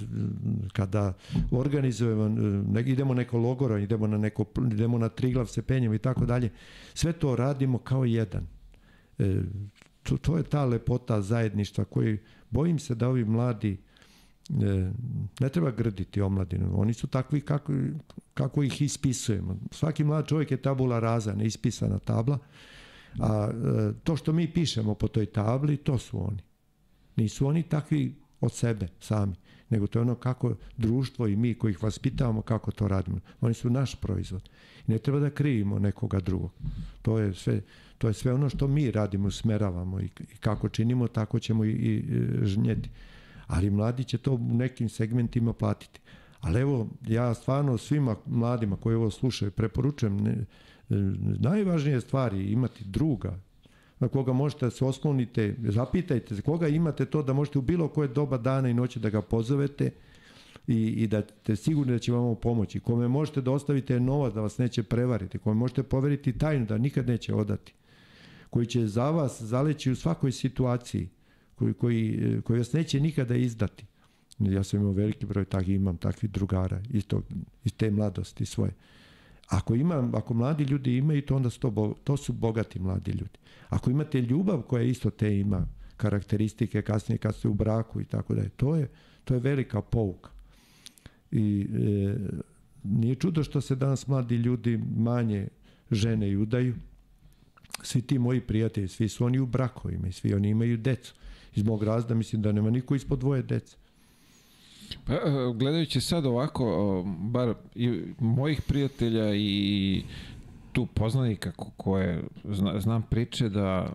kada 0.72 1.12
organizujemo, 1.50 2.28
ne, 2.72 2.80
idemo 2.80 3.14
neko 3.14 3.38
logoro, 3.38 3.78
idemo 3.78 4.06
na, 4.06 4.18
neko, 4.18 4.44
idemo 4.72 4.98
na 4.98 5.08
Triglav, 5.08 5.46
se 5.46 5.62
penjemo 5.62 5.94
i 5.94 5.98
tako 5.98 6.26
dalje, 6.26 6.50
sve 6.94 7.12
to 7.12 7.36
radimo 7.36 7.78
kao 7.78 8.04
jedan. 8.04 8.46
E, 9.18 9.40
to, 10.02 10.16
to 10.16 10.36
je 10.36 10.42
ta 10.42 10.64
lepota 10.64 11.22
zajedništva 11.22 11.84
koji, 11.84 12.18
bojim 12.50 12.78
se 12.78 12.94
da 12.94 13.08
ovi 13.08 13.24
mladi, 13.24 13.76
e, 14.50 14.90
ne 15.40 15.48
treba 15.48 15.70
grditi 15.70 16.20
omladinu, 16.20 16.80
oni 16.80 16.94
su 16.94 17.06
takvi 17.06 17.40
kako, 17.40 17.72
kako 18.34 18.62
ih 18.62 18.82
ispisujemo. 18.82 19.56
Svaki 19.70 20.04
mlad 20.04 20.26
čovjek 20.26 20.50
je 20.50 20.62
tabula 20.62 21.00
raza, 21.00 21.34
neispisana 21.34 21.98
tabla, 21.98 22.38
a 23.20 23.50
e, 23.50 23.92
to 24.04 24.16
što 24.16 24.32
mi 24.32 24.52
pišemo 24.52 24.94
po 24.94 25.08
toj 25.08 25.26
tabli, 25.26 25.76
to 25.76 25.98
su 25.98 26.26
oni. 26.28 26.42
Nisu 27.16 27.46
oni 27.46 27.62
takvi 27.62 28.14
od 28.40 28.52
sebe 28.52 28.88
sami, 29.00 29.34
nego 29.70 29.86
to 29.86 29.98
je 29.98 30.02
ono 30.02 30.14
kako 30.14 30.54
društvo 30.76 31.26
i 31.26 31.36
mi 31.36 31.54
koji 31.54 31.70
ih 31.70 31.82
vaspitavamo, 31.82 32.42
kako 32.42 32.70
to 32.70 32.88
radimo. 32.88 33.20
Oni 33.40 33.54
su 33.54 33.70
naš 33.70 33.94
proizvod. 33.94 34.48
Ne 34.86 34.98
treba 34.98 35.18
da 35.18 35.30
krivimo 35.30 35.78
nekoga 35.78 36.20
drugog. 36.20 36.50
To 37.02 37.18
je 37.18 37.34
sve, 37.34 37.62
to 37.98 38.08
je 38.08 38.14
sve 38.14 38.32
ono 38.32 38.48
što 38.48 38.66
mi 38.66 38.90
radimo, 38.90 39.30
smeravamo 39.30 40.00
i, 40.00 40.08
kako 40.40 40.68
činimo, 40.68 41.08
tako 41.08 41.38
ćemo 41.38 41.64
i, 41.64 41.70
i, 41.70 41.96
i 41.96 42.46
žnjeti. 42.46 42.90
Ali 43.46 43.70
mladi 43.70 44.04
će 44.04 44.18
to 44.18 44.32
u 44.32 44.38
nekim 44.38 44.88
segmentima 44.88 45.52
platiti. 45.52 46.00
Ali 46.40 46.60
evo, 46.60 46.88
ja 47.06 47.34
stvarno 47.34 47.78
svima 47.78 48.16
mladima 48.26 48.76
koji 48.76 48.96
ovo 48.96 49.10
slušaju 49.10 49.50
preporučujem 49.50 50.16
ne, 50.16 50.44
najvažnije 51.38 52.00
stvari 52.00 52.52
imati 52.52 52.84
druga 52.84 53.38
na 54.00 54.08
koga 54.08 54.32
možete 54.32 54.66
da 54.66 54.70
se 54.70 54.84
oslonite, 54.84 55.56
zapitajte 55.68 56.36
se 56.36 56.42
koga 56.42 56.68
imate 56.68 57.04
to 57.04 57.22
da 57.22 57.32
možete 57.32 57.58
u 57.58 57.62
bilo 57.62 57.88
koje 57.88 58.08
doba 58.08 58.38
dana 58.38 58.68
i 58.68 58.74
noći 58.74 59.00
da 59.00 59.10
ga 59.10 59.22
pozovete 59.22 59.90
i, 60.66 60.86
i 60.86 61.06
da 61.06 61.22
ste 61.42 61.56
sigurni 61.56 61.92
da 61.92 61.98
će 61.98 62.12
vam 62.12 62.36
pomoći. 62.36 62.80
Kome 62.80 63.08
možete 63.08 63.40
da 63.40 63.50
ostavite 63.50 64.00
novac 64.00 64.34
da 64.34 64.40
vas 64.40 64.58
neće 64.58 64.82
prevariti, 64.82 65.38
kome 65.38 65.54
možete 65.54 65.82
poveriti 65.82 66.38
tajnu 66.38 66.66
da 66.66 66.78
nikad 66.78 67.06
neće 67.06 67.34
odati, 67.34 67.74
koji 68.50 68.66
će 68.66 68.86
za 68.86 69.10
vas 69.10 69.42
zaleći 69.42 69.90
u 69.90 69.96
svakoj 69.96 70.32
situaciji, 70.32 71.08
koji, 71.54 71.74
koji, 71.74 72.40
koji 72.44 72.58
vas 72.58 72.72
neće 72.72 73.00
nikada 73.00 73.36
izdati. 73.36 73.86
Ja 74.38 74.64
sam 74.64 74.80
imao 74.80 74.92
veliki 74.92 75.26
broj 75.26 75.44
takvih, 75.44 75.76
imam 75.76 75.96
takvih 75.96 76.30
drugara 76.30 76.82
iz, 76.90 77.06
tog, 77.06 77.24
iz 77.64 77.72
te 77.72 77.90
mladosti 77.90 78.46
svoje. 78.46 78.74
Ako, 79.48 79.74
ima, 79.74 80.10
ako 80.14 80.34
mladi 80.34 80.64
ljudi 80.64 80.96
imaju 80.96 81.22
to, 81.22 81.36
onda 81.36 81.50
su 81.50 81.60
to, 81.60 81.94
to 82.04 82.16
su 82.16 82.32
bogati 82.32 82.78
mladi 82.78 83.10
ljudi. 83.10 83.38
Ako 83.68 83.90
imate 83.90 84.20
ljubav 84.20 84.62
koja 84.62 84.82
isto 84.82 85.10
te 85.10 85.38
ima 85.38 85.66
karakteristike 85.96 86.82
kasnije 86.82 87.18
kad 87.18 87.34
ste 87.34 87.48
u 87.48 87.54
braku 87.54 88.00
i 88.00 88.04
tako 88.04 88.34
da 88.34 88.42
je, 88.42 88.48
to 88.48 88.76
je, 88.76 88.88
to 89.24 89.34
je 89.34 89.40
velika 89.40 89.82
pouka. 89.82 90.30
I 91.30 91.66
e, 91.74 92.14
nije 92.84 93.14
čudo 93.14 93.44
što 93.44 93.60
se 93.60 93.74
danas 93.74 94.06
mladi 94.06 94.36
ljudi 94.36 94.80
manje 94.96 95.48
žene 95.90 96.30
i 96.30 96.36
udaju. 96.36 96.74
Svi 97.82 98.02
ti 98.02 98.18
moji 98.18 98.40
prijatelji, 98.40 98.88
svi 98.88 99.08
su 99.08 99.24
oni 99.24 99.38
u 99.38 99.46
brakovima 99.46 100.08
i 100.08 100.12
svi 100.12 100.34
oni 100.34 100.48
imaju 100.48 100.76
decu. 100.76 101.14
Iz 101.54 101.62
mog 101.64 101.82
razda 101.82 102.14
mislim 102.14 102.42
da 102.42 102.52
nema 102.52 102.70
niko 102.70 102.94
ispod 102.94 103.18
dvoje 103.18 103.42
dece. 103.42 103.76
Pa, 105.04 105.12
e, 105.12 105.18
gledajući 105.54 106.00
sad 106.00 106.26
ovako, 106.26 107.02
bar 107.20 107.54
i 107.74 108.02
mojih 108.18 108.62
prijatelja 108.62 109.34
i 109.34 110.02
tu 110.72 110.86
poznanika 110.86 111.52
koje 111.76 112.24
znam 112.78 113.02
priče 113.02 113.48
da 113.48 113.92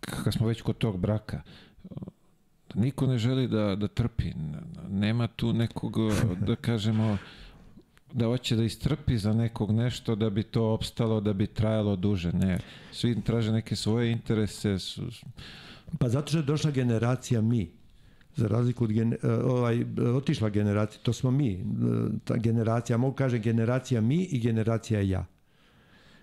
kad 0.00 0.34
smo 0.34 0.46
već 0.46 0.62
kod 0.62 0.78
tog 0.78 0.98
braka 0.98 1.42
niko 2.74 3.06
ne 3.06 3.18
želi 3.18 3.48
da, 3.48 3.76
da 3.76 3.88
trpi 3.88 4.32
nema 4.88 5.26
tu 5.26 5.52
nekog 5.52 5.96
da 6.40 6.56
kažemo 6.56 7.18
da 8.14 8.26
hoće 8.26 8.56
da 8.56 8.64
istrpi 8.64 9.18
za 9.18 9.32
nekog 9.32 9.70
nešto 9.70 10.14
da 10.14 10.30
bi 10.30 10.42
to 10.42 10.64
opstalo, 10.64 11.20
da 11.20 11.32
bi 11.32 11.46
trajalo 11.46 11.96
duže. 11.96 12.32
Ne, 12.32 12.58
svi 12.92 13.22
traže 13.22 13.52
neke 13.52 13.76
svoje 13.76 14.12
interese 14.12 14.78
pa 15.98 16.08
zato 16.08 16.28
što 16.28 16.38
je 16.38 16.42
došla 16.42 16.70
generacija 16.70 17.40
mi. 17.40 17.70
Za 18.36 18.48
razliku 18.48 18.84
od 18.84 18.92
gen, 18.92 19.14
ovaj, 19.44 19.84
otišla 20.16 20.48
generacija, 20.48 21.02
to 21.02 21.12
smo 21.12 21.30
mi, 21.30 21.64
ta 22.24 22.36
generacija, 22.36 22.96
mogu 22.96 23.16
kažem 23.16 23.42
generacija 23.42 24.00
mi 24.00 24.24
i 24.24 24.40
generacija 24.40 25.00
ja. 25.00 25.26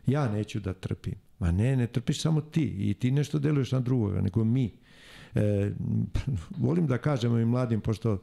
Ja 0.08 0.32
neću 0.32 0.60
da 0.60 0.74
trpim. 0.74 1.16
Ma 1.40 1.52
ne, 1.52 1.76
ne 1.76 1.88
trpiš 1.88 2.22
samo 2.22 2.42
ti 2.42 2.90
i 2.90 2.94
ti 2.94 3.12
nešto 3.12 3.40
deluješ 3.40 3.72
na 3.72 3.80
drugoga, 3.80 4.22
nego 4.22 4.44
mi. 4.44 4.72
E, 5.36 5.72
volim 6.66 6.88
da 6.88 6.98
kažem 6.98 7.32
ovim 7.32 7.48
mladim, 7.48 7.82
pošto 7.82 8.22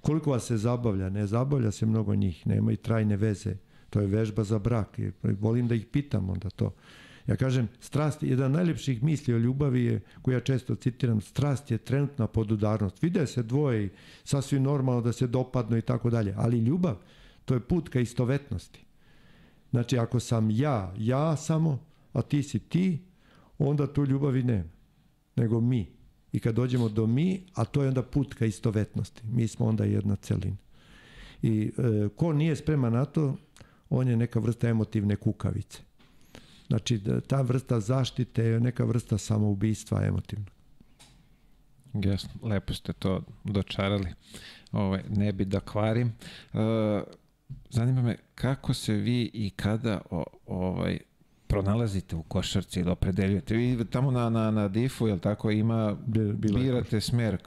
koliko 0.00 0.30
vas 0.30 0.46
se 0.46 0.56
zabavlja, 0.56 1.08
ne 1.08 1.26
zabavlja 1.26 1.70
se 1.70 1.86
mnogo 1.86 2.14
njih, 2.14 2.46
nema 2.46 2.72
i 2.72 2.76
trajne 2.76 3.16
veze. 3.16 3.56
To 3.90 4.00
je 4.00 4.06
vežba 4.06 4.44
za 4.44 4.58
brak. 4.58 4.98
I 4.98 5.12
volim 5.40 5.68
da 5.68 5.74
ih 5.74 5.86
pitam 5.86 6.30
onda 6.30 6.50
to. 6.50 6.74
Ja 7.26 7.36
kažem, 7.36 7.68
strast, 7.80 8.22
jedan 8.22 8.52
najljepših 8.52 9.02
misli 9.02 9.34
o 9.34 9.38
ljubavi 9.38 9.84
je, 9.84 10.00
koju 10.22 10.34
ja 10.34 10.40
često 10.40 10.74
citiram, 10.74 11.20
strast 11.20 11.70
je 11.70 11.78
trenutna 11.78 12.26
podudarnost. 12.26 13.02
Vide 13.02 13.26
se 13.26 13.42
dvoje 13.42 13.84
i 13.84 13.90
sasvim 14.24 14.62
normalno 14.62 15.00
da 15.00 15.12
se 15.12 15.26
dopadnu 15.26 15.76
i 15.76 15.82
tako 15.82 16.10
dalje, 16.10 16.34
ali 16.36 16.58
ljubav, 16.58 16.96
to 17.44 17.54
je 17.54 17.60
put 17.60 17.88
ka 17.88 18.00
istovetnosti. 18.00 18.84
Znači, 19.70 19.98
ako 19.98 20.20
sam 20.20 20.50
ja, 20.50 20.94
ja 20.98 21.36
samo, 21.36 21.78
a 22.12 22.22
ti 22.22 22.42
si 22.42 22.58
ti, 22.58 22.98
onda 23.58 23.92
tu 23.92 24.04
ljubavi 24.04 24.42
nema. 24.42 24.70
Nego 25.36 25.60
mi. 25.60 25.97
I 26.32 26.40
kad 26.40 26.54
dođemo 26.54 26.88
do 26.88 27.06
mi, 27.06 27.42
a 27.54 27.64
to 27.64 27.82
je 27.82 27.88
onda 27.88 28.02
put 28.02 28.34
ka 28.34 28.46
istovetnosti. 28.46 29.22
Mi 29.26 29.48
smo 29.48 29.66
onda 29.66 29.84
jedna 29.84 30.16
celina. 30.16 30.56
I 31.42 31.72
e, 31.78 32.08
ko 32.16 32.32
nije 32.32 32.56
spreman 32.56 32.92
na 32.92 33.04
to, 33.04 33.36
on 33.90 34.08
je 34.08 34.16
neka 34.16 34.40
vrsta 34.40 34.68
emotivne 34.68 35.16
kukavice. 35.16 35.78
Znači, 36.66 37.00
ta 37.26 37.40
vrsta 37.40 37.80
zaštite 37.80 38.44
je 38.44 38.60
neka 38.60 38.84
vrsta 38.84 39.18
samoubistva 39.18 40.04
emotivna. 40.04 40.46
Jasno, 41.94 42.30
lepo 42.42 42.74
ste 42.74 42.92
to 42.92 43.22
dočarali. 43.44 44.08
Ove, 44.72 44.84
ovaj, 44.84 45.02
ne 45.08 45.32
bi 45.32 45.44
da 45.44 45.60
kvarim. 45.60 46.12
Uh, 46.52 46.60
zanima 47.70 48.02
me 48.02 48.16
kako 48.34 48.74
se 48.74 48.92
vi 48.92 49.30
i 49.34 49.50
kada 49.50 50.00
o, 50.10 50.24
ovaj 50.46 50.98
pronalazite 51.48 52.16
u 52.16 52.22
košarci 52.22 52.80
ili 52.80 52.90
opredeljujete. 52.90 53.56
Vi 53.56 53.84
tamo 53.84 54.10
na, 54.10 54.30
na, 54.30 54.50
na 54.50 54.68
difu, 54.68 55.08
jel 55.08 55.18
tako, 55.18 55.50
ima, 55.50 55.96
birate 56.36 57.00
smer? 57.00 57.38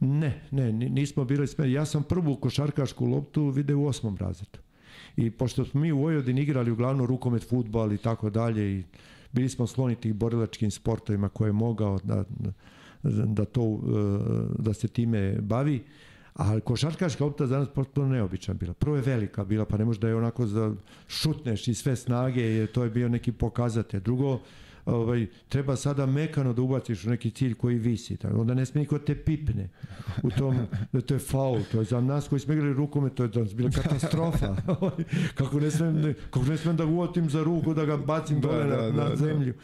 Ne, 0.00 0.40
ne, 0.50 0.72
nismo 0.72 1.24
birali 1.24 1.48
smer. 1.48 1.68
Ja 1.68 1.84
sam 1.86 2.02
prvu 2.02 2.36
košarkašku 2.36 3.06
loptu 3.06 3.48
video 3.50 3.78
u 3.78 3.86
osmom 3.86 4.16
razredu. 4.16 4.58
I 5.16 5.30
pošto 5.30 5.64
smo 5.64 5.80
mi 5.80 5.92
u 5.92 5.98
Vojvodini 5.98 6.42
igrali 6.42 6.70
uglavnom 6.70 7.06
rukomet, 7.06 7.48
futbal 7.48 7.92
i 7.92 7.98
tako 7.98 8.30
dalje 8.30 8.78
i 8.78 8.84
bili 9.32 9.48
smo 9.48 9.66
sloni 9.66 9.94
tih 9.94 10.14
borilačkim 10.14 10.70
sportovima 10.70 11.28
koje 11.28 11.48
je 11.48 11.52
mogao 11.52 11.98
da, 12.04 12.24
da, 13.02 13.44
to, 13.44 13.80
da 14.58 14.74
se 14.74 14.88
time 14.88 15.40
bavi. 15.40 15.84
A 16.38 16.60
košarkaška 16.60 17.24
lopta 17.24 17.46
za 17.46 17.58
nas 17.58 17.68
potpuno 17.68 18.08
neobična 18.08 18.54
bila. 18.54 18.74
Prvo 18.74 18.96
je 18.96 19.02
velika 19.02 19.44
bila, 19.44 19.64
pa 19.64 19.76
ne 19.76 19.84
može 19.84 20.00
da 20.00 20.08
je 20.08 20.16
onako 20.16 20.46
za 20.46 20.74
šutneš 21.08 21.68
i 21.68 21.74
sve 21.74 21.96
snage, 21.96 22.42
jer 22.42 22.72
to 22.72 22.84
je 22.84 22.90
bio 22.90 23.08
neki 23.08 23.32
pokazatelj. 23.32 24.00
Drugo, 24.00 24.40
ovaj, 24.86 25.26
treba 25.48 25.76
sada 25.76 26.06
mekano 26.06 26.52
da 26.52 26.62
ubaciš 26.62 27.04
u 27.04 27.10
neki 27.10 27.30
cilj 27.30 27.54
koji 27.54 27.78
visi. 27.78 28.16
Tako, 28.16 28.40
onda 28.40 28.54
ne 28.54 28.66
smije 28.66 28.82
niko 28.82 28.98
te 28.98 29.14
pipne. 29.14 29.68
U 30.22 30.30
tom, 30.30 30.58
da 30.92 31.00
to 31.00 31.14
je 31.14 31.20
faul. 31.20 31.60
To 31.72 31.78
je 31.78 31.84
za 31.84 32.00
nas 32.00 32.28
koji 32.28 32.40
smo 32.40 32.54
igrali 32.54 32.74
rukome, 32.74 33.10
to 33.10 33.22
je 33.22 33.30
to 33.30 33.44
bila 33.54 33.70
katastrofa. 33.70 34.56
kako, 35.38 35.60
ne 35.60 35.70
smem, 35.70 36.14
kako 36.30 36.46
ne 36.46 36.56
smem 36.56 36.76
da 36.76 36.86
uotim 36.86 37.30
za 37.30 37.42
ruku, 37.42 37.74
da 37.74 37.84
ga 37.84 37.96
bacim 37.96 38.40
dole 38.40 38.64
da, 38.64 38.76
da, 38.76 38.82
na, 38.82 38.90
na 38.90 39.08
da, 39.08 39.16
zemlju. 39.16 39.54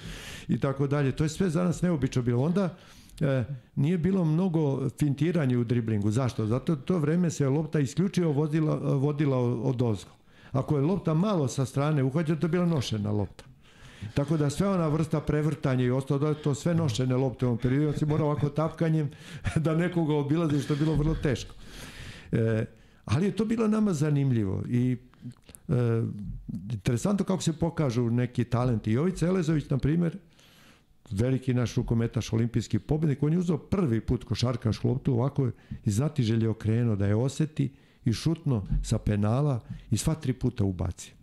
I 0.48 0.58
tako 0.60 0.86
dalje. 0.86 1.12
To 1.12 1.24
je 1.24 1.28
sve 1.28 1.50
za 1.50 1.64
nas 1.64 1.82
neobično 1.82 2.22
bilo. 2.22 2.42
Onda, 2.42 2.76
e, 3.20 3.44
nije 3.76 3.98
bilo 3.98 4.24
mnogo 4.24 4.88
fintiranja 4.98 5.58
u 5.58 5.64
driblingu. 5.64 6.10
Zašto? 6.10 6.46
Zato 6.46 6.76
to 6.76 6.98
vreme 6.98 7.30
se 7.30 7.48
lopta 7.48 7.80
isključivo 7.80 8.32
vodila, 8.32 8.74
vodila 8.76 9.38
od 9.38 9.82
ozgo. 9.82 10.10
Ako 10.52 10.76
je 10.76 10.82
lopta 10.82 11.14
malo 11.14 11.48
sa 11.48 11.64
strane 11.64 12.02
uhođena, 12.02 12.40
to 12.40 12.46
je 12.46 12.50
bila 12.50 12.66
nošena 12.66 13.10
lopta. 13.10 13.44
Tako 14.14 14.36
da 14.36 14.50
sve 14.50 14.68
ona 14.68 14.88
vrsta 14.88 15.20
prevrtanja 15.20 15.84
i 15.84 15.90
ostalo 15.90 16.20
da 16.20 16.34
to 16.34 16.54
sve 16.54 16.74
nošene 16.74 17.16
lopte 17.16 17.46
u 17.46 17.48
ovom 17.48 17.58
periodu, 17.58 17.98
si 17.98 18.06
mora 18.06 18.24
ovako 18.24 18.48
tapkanjem 18.48 19.10
da 19.56 19.74
nekoga 19.74 20.14
obilazi 20.14 20.60
što 20.60 20.72
je 20.72 20.78
bilo 20.78 20.94
vrlo 20.94 21.14
teško. 21.14 21.54
E, 22.32 22.64
ali 23.04 23.26
je 23.26 23.36
to 23.36 23.44
bilo 23.44 23.68
nama 23.68 23.92
zanimljivo 23.92 24.62
i 24.68 24.96
e, 25.68 26.02
interesantno 26.72 27.24
kako 27.24 27.42
se 27.42 27.52
pokažu 27.52 28.10
neki 28.10 28.44
talenti. 28.44 28.92
Jovica 28.92 29.26
Elezović, 29.26 29.70
na 29.70 29.78
primjer, 29.78 30.18
veliki 31.10 31.54
naš 31.54 31.74
rukometaš, 31.74 32.32
olimpijski 32.32 32.78
pobednik, 32.78 33.22
on 33.22 33.32
je 33.32 33.38
uzao 33.38 33.58
prvi 33.58 34.00
put 34.00 34.24
košarkaš 34.24 34.84
loptu 34.84 35.12
ovako 35.12 35.50
i 35.84 35.90
znati 35.90 36.22
želje 36.22 36.48
okrenuo 36.48 36.96
da 36.96 37.06
je 37.06 37.16
oseti 37.16 37.72
i 38.04 38.12
šutno 38.12 38.66
sa 38.82 38.98
penala 38.98 39.60
i 39.90 39.96
sva 39.96 40.14
tri 40.14 40.32
puta 40.32 40.64
ubacio. 40.64 41.14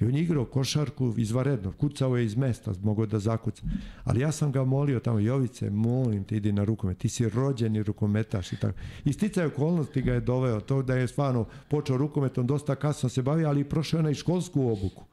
I 0.00 0.04
on 0.04 0.14
je 0.16 0.22
igrao 0.22 0.44
košarku 0.44 1.14
izvaredno, 1.16 1.72
kucao 1.72 2.16
je 2.16 2.24
iz 2.24 2.36
mesta, 2.36 2.72
mogao 2.82 3.06
da 3.06 3.18
zakuca. 3.18 3.62
Ali 4.04 4.20
ja 4.20 4.32
sam 4.32 4.52
ga 4.52 4.64
molio 4.64 5.00
tamo, 5.00 5.20
Jovice, 5.20 5.70
molim 5.70 6.24
te, 6.24 6.36
idi 6.36 6.52
na 6.52 6.64
rukomet, 6.64 6.98
ti 6.98 7.08
si 7.08 7.28
rođeni 7.28 7.82
rukometaš 7.82 8.52
i 8.52 8.56
tako. 8.56 8.78
I 9.04 9.12
sticaj 9.12 9.46
okolnosti 9.46 10.02
ga 10.02 10.12
je 10.12 10.20
doveo, 10.20 10.60
to 10.60 10.82
da 10.82 10.94
je 10.94 11.08
stvarno 11.08 11.44
počeo 11.68 11.96
rukometom, 11.96 12.46
dosta 12.46 12.74
kasno 12.74 13.08
se 13.08 13.22
bavio, 13.22 13.48
ali 13.48 13.60
i 13.60 13.64
prošao 13.64 14.00
je 14.00 14.12
i 14.12 14.14
školsku 14.14 14.68
obuku 14.68 15.09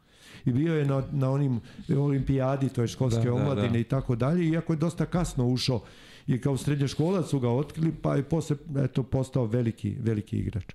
i 0.47 0.51
bio 0.51 0.75
je 0.75 0.85
na, 0.85 1.03
na 1.11 1.31
onim 1.31 1.59
olimpijadi, 1.97 2.69
to 2.69 2.81
je 2.81 2.87
školske 2.87 3.25
da, 3.25 3.33
omladine 3.33 3.67
da, 3.67 3.73
da. 3.73 3.79
i 3.79 3.83
tako 3.83 4.15
dalje, 4.15 4.49
iako 4.49 4.73
je 4.73 4.77
dosta 4.77 5.05
kasno 5.05 5.47
ušao 5.47 5.81
i 6.27 6.41
kao 6.41 6.57
srednjoškolac 6.57 7.29
su 7.29 7.39
ga 7.39 7.49
otkrili, 7.49 7.91
pa 8.01 8.15
je 8.15 8.23
posle 8.23 8.55
eto, 8.83 9.03
postao 9.03 9.45
veliki, 9.45 9.95
veliki 9.99 10.37
igrač. 10.37 10.65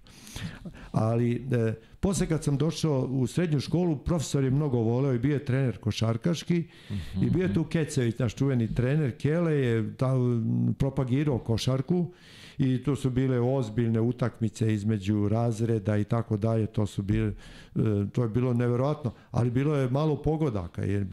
Ali 0.92 1.34
e, 1.52 1.74
posle 2.00 2.26
kad 2.26 2.44
sam 2.44 2.58
došao 2.58 3.00
u 3.00 3.26
srednju 3.26 3.60
školu, 3.60 3.96
profesor 3.96 4.44
je 4.44 4.50
mnogo 4.50 4.78
voleo 4.78 5.14
i 5.14 5.18
bio 5.18 5.34
je 5.34 5.44
trener 5.44 5.78
košarkaški 5.78 6.58
uh 6.90 6.96
-huh. 6.96 7.26
i 7.26 7.30
bio 7.30 7.42
je 7.42 7.54
tu 7.54 7.64
Kecević, 7.64 8.18
naš 8.18 8.34
čuveni 8.34 8.74
trener, 8.74 9.16
Kele 9.18 9.52
je 9.52 9.96
ta, 9.96 10.12
propagirao 10.78 11.38
košarku 11.38 12.12
i 12.58 12.82
to 12.82 12.96
su 12.96 13.10
bile 13.10 13.40
ozbiljne 13.40 14.00
utakmice 14.00 14.74
između 14.74 15.28
razreda 15.28 15.96
i 15.96 16.04
tako 16.04 16.36
dalje, 16.36 16.66
to 16.66 16.86
su 16.86 17.02
bile, 17.02 17.28
e, 17.28 17.80
to 18.12 18.22
je 18.22 18.28
bilo 18.28 18.54
neverovatno, 18.54 19.12
ali 19.30 19.50
bilo 19.50 19.76
je 19.76 19.90
malo 19.90 20.16
pogodaka, 20.16 20.84
jer 20.84 21.06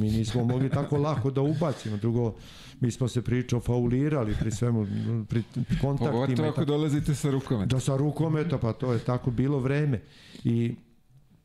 mi 0.00 0.10
nismo 0.10 0.44
mogli 0.44 0.70
tako 0.70 0.96
lako 0.96 1.30
da 1.30 1.40
ubacimo, 1.40 1.96
drugo, 1.96 2.34
mi 2.80 2.90
smo 2.90 3.08
se 3.08 3.22
pričao 3.22 3.60
faulirali 3.60 4.34
pri 4.40 4.50
svemu, 4.50 4.86
pri 5.28 5.42
kontaktima. 5.80 6.12
Pogotovo 6.12 6.48
ako 6.48 6.64
dolazite 6.64 7.14
sa 7.14 7.30
rukometa. 7.30 7.74
Da, 7.74 7.80
sa 7.80 7.96
rukometa, 7.96 8.58
pa 8.58 8.72
to 8.72 8.92
je 8.92 8.98
tako 8.98 9.30
bilo 9.30 9.58
vreme. 9.58 10.00
I 10.44 10.74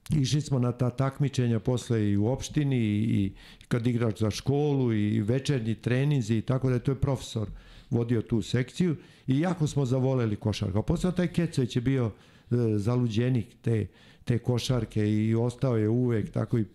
išli 0.10 0.42
smo 0.42 0.60
na 0.60 0.72
ta 0.72 0.90
takmičenja 0.90 1.60
posle 1.60 2.10
i 2.10 2.18
u 2.18 2.28
opštini 2.28 2.78
i, 2.78 3.04
i 3.20 3.34
kad 3.68 3.88
igrač 3.88 4.20
za 4.20 4.32
školu 4.32 4.94
i 4.94 5.22
večernji 5.22 5.76
treninzi 5.76 6.38
i 6.38 6.42
tako 6.42 6.70
da 6.70 6.74
je 6.74 6.80
to 6.80 6.92
je 6.92 6.96
profesor 7.02 7.50
vodio 7.90 8.22
tu 8.22 8.42
sekciju 8.42 8.96
i 9.28 9.40
jako 9.40 9.68
smo 9.68 9.86
zavoleli 9.86 10.36
košarku. 10.36 10.84
Posle 10.84 11.16
taj 11.16 11.28
Kecović 11.28 11.76
je 11.76 11.82
bio 11.82 12.06
e, 12.06 12.56
zaluđenik 12.78 13.56
te, 13.62 13.88
te 14.26 14.38
košarke 14.38 15.12
i 15.12 15.36
ostao 15.36 15.78
je 15.78 15.90
uvek 15.90 16.32
tako 16.32 16.58
i, 16.58 16.66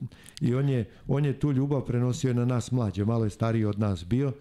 i 0.41 0.55
on, 0.55 0.69
je, 0.69 0.91
on 1.09 1.25
je 1.25 1.41
tu 1.41 1.53
ljubav 1.53 1.85
prenosio 1.85 2.35
na 2.35 2.45
nas 2.45 2.71
mlađe, 2.71 3.05
malo 3.05 3.25
je 3.25 3.31
stariji 3.31 3.65
od 3.65 3.79
nas 3.79 4.05
bio 4.05 4.33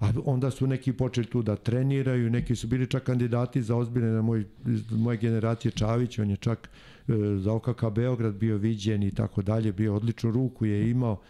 a 0.00 0.12
onda 0.24 0.50
su 0.50 0.66
neki 0.66 0.92
počeli 0.92 1.26
tu 1.26 1.42
da 1.42 1.56
treniraju, 1.56 2.30
neki 2.30 2.56
su 2.56 2.66
bili 2.66 2.86
čak 2.86 3.02
kandidati 3.02 3.62
za 3.62 3.76
ozbiljne 3.76 4.10
na 4.10 4.22
moj, 4.22 4.44
moje 4.90 5.16
generacije. 5.16 5.72
Čavić, 5.72 6.18
on 6.18 6.30
je 6.30 6.36
čak 6.36 6.70
e, 7.08 7.12
za 7.38 7.52
OKK 7.52 7.84
Beograd 7.94 8.34
bio 8.34 8.56
viđen 8.56 9.02
i 9.02 9.10
tako 9.10 9.42
dalje, 9.42 9.72
bio 9.72 9.94
odličnu 9.94 10.30
ruku 10.30 10.66
je 10.66 10.90
imao 10.90 11.20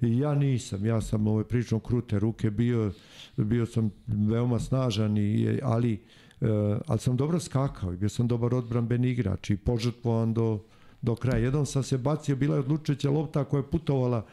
i 0.00 0.18
ja 0.18 0.34
nisam, 0.34 0.86
ja 0.86 1.00
sam 1.00 1.26
ove 1.26 1.44
prilično 1.44 1.80
krute 1.80 2.18
ruke 2.18 2.50
bio, 2.50 2.92
bio 3.36 3.66
sam 3.66 3.90
veoma 4.06 4.58
snažan 4.58 5.18
i, 5.18 5.58
ali 5.62 6.00
Uh, 6.40 6.48
ali 6.86 6.98
sam 6.98 7.16
dobro 7.16 7.40
skakao 7.40 7.92
i 7.92 7.96
bio 7.96 8.08
sam 8.08 8.28
dobar 8.28 8.54
odbranben 8.54 9.04
igrač 9.04 9.50
i 9.50 9.56
požrtvovan 9.56 10.34
do, 10.34 10.58
do 11.02 11.14
kraja. 11.14 11.44
Jednom 11.44 11.66
sam 11.66 11.82
se 11.82 11.98
bacio, 11.98 12.36
bila 12.36 12.54
je 12.56 12.60
odlučujuća 12.60 13.10
lopta 13.10 13.44
koja 13.44 13.60
je 13.60 13.70
putovala 13.70 14.26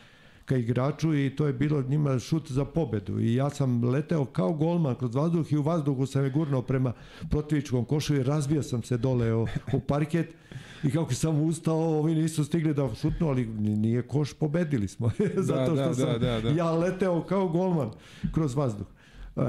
ka 0.45 0.57
igraču 0.57 1.15
i 1.15 1.35
to 1.35 1.47
je 1.47 1.53
bilo 1.53 1.81
njima 1.81 2.19
šut 2.19 2.51
za 2.51 2.65
pobedu 2.65 3.19
i 3.19 3.35
ja 3.35 3.49
sam 3.49 3.83
leteo 3.83 4.25
kao 4.25 4.53
golman 4.53 4.95
kroz 4.95 5.15
vazduh 5.15 5.51
i 5.51 5.57
u 5.57 5.61
vazduhu 5.61 6.05
sam 6.05 6.23
je 6.23 6.29
gurnuo 6.29 6.61
prema 6.61 6.93
protivičkom 7.29 7.85
košu 7.85 8.15
i 8.15 8.23
razbio 8.23 8.63
sam 8.63 8.83
se 8.83 8.97
dole 8.97 9.33
u 9.73 9.79
parket 9.87 10.35
i 10.83 10.91
kako 10.91 11.13
sam 11.13 11.41
ustao, 11.41 11.75
ovi 11.75 12.15
nisu 12.15 12.43
stigli 12.43 12.73
da 12.73 12.95
šutnu, 12.95 13.27
ali 13.27 13.45
nije 13.59 14.01
koš, 14.01 14.33
pobedili 14.33 14.87
smo. 14.87 15.11
Zato 15.35 15.75
da, 15.75 15.83
što 15.83 15.89
da, 15.89 15.93
sam 15.93 16.05
da, 16.05 16.17
da, 16.17 16.41
da. 16.41 16.49
ja 16.49 16.71
leteo 16.71 17.23
kao 17.23 17.47
golman 17.47 17.91
kroz 18.33 18.55
vazduh. 18.55 18.87
Uh, 19.35 19.43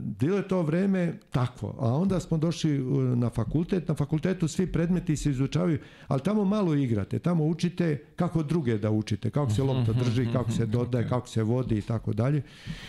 bilo 0.00 0.36
je 0.36 0.48
to 0.48 0.62
vreme 0.62 1.18
takvo, 1.30 1.74
a 1.78 1.94
onda 1.94 2.20
smo 2.20 2.38
došli 2.38 2.78
na 3.16 3.30
fakultet, 3.30 3.88
na 3.88 3.94
fakultetu 3.94 4.48
svi 4.48 4.66
predmeti 4.66 5.16
se 5.16 5.30
izučavaju, 5.30 5.78
ali 6.08 6.20
tamo 6.20 6.44
malo 6.44 6.74
igrate, 6.74 7.18
tamo 7.18 7.44
učite 7.44 8.04
kako 8.16 8.42
druge 8.42 8.78
da 8.78 8.90
učite, 8.90 9.30
kako 9.30 9.50
se 9.50 9.62
lopta 9.62 9.92
drži, 9.92 10.28
kako 10.32 10.50
se 10.50 10.66
dodaje, 10.66 11.08
kako 11.08 11.28
se 11.28 11.42
vodi 11.42 11.78
i 11.78 11.82
tako 11.82 12.12
dalje. 12.12 12.42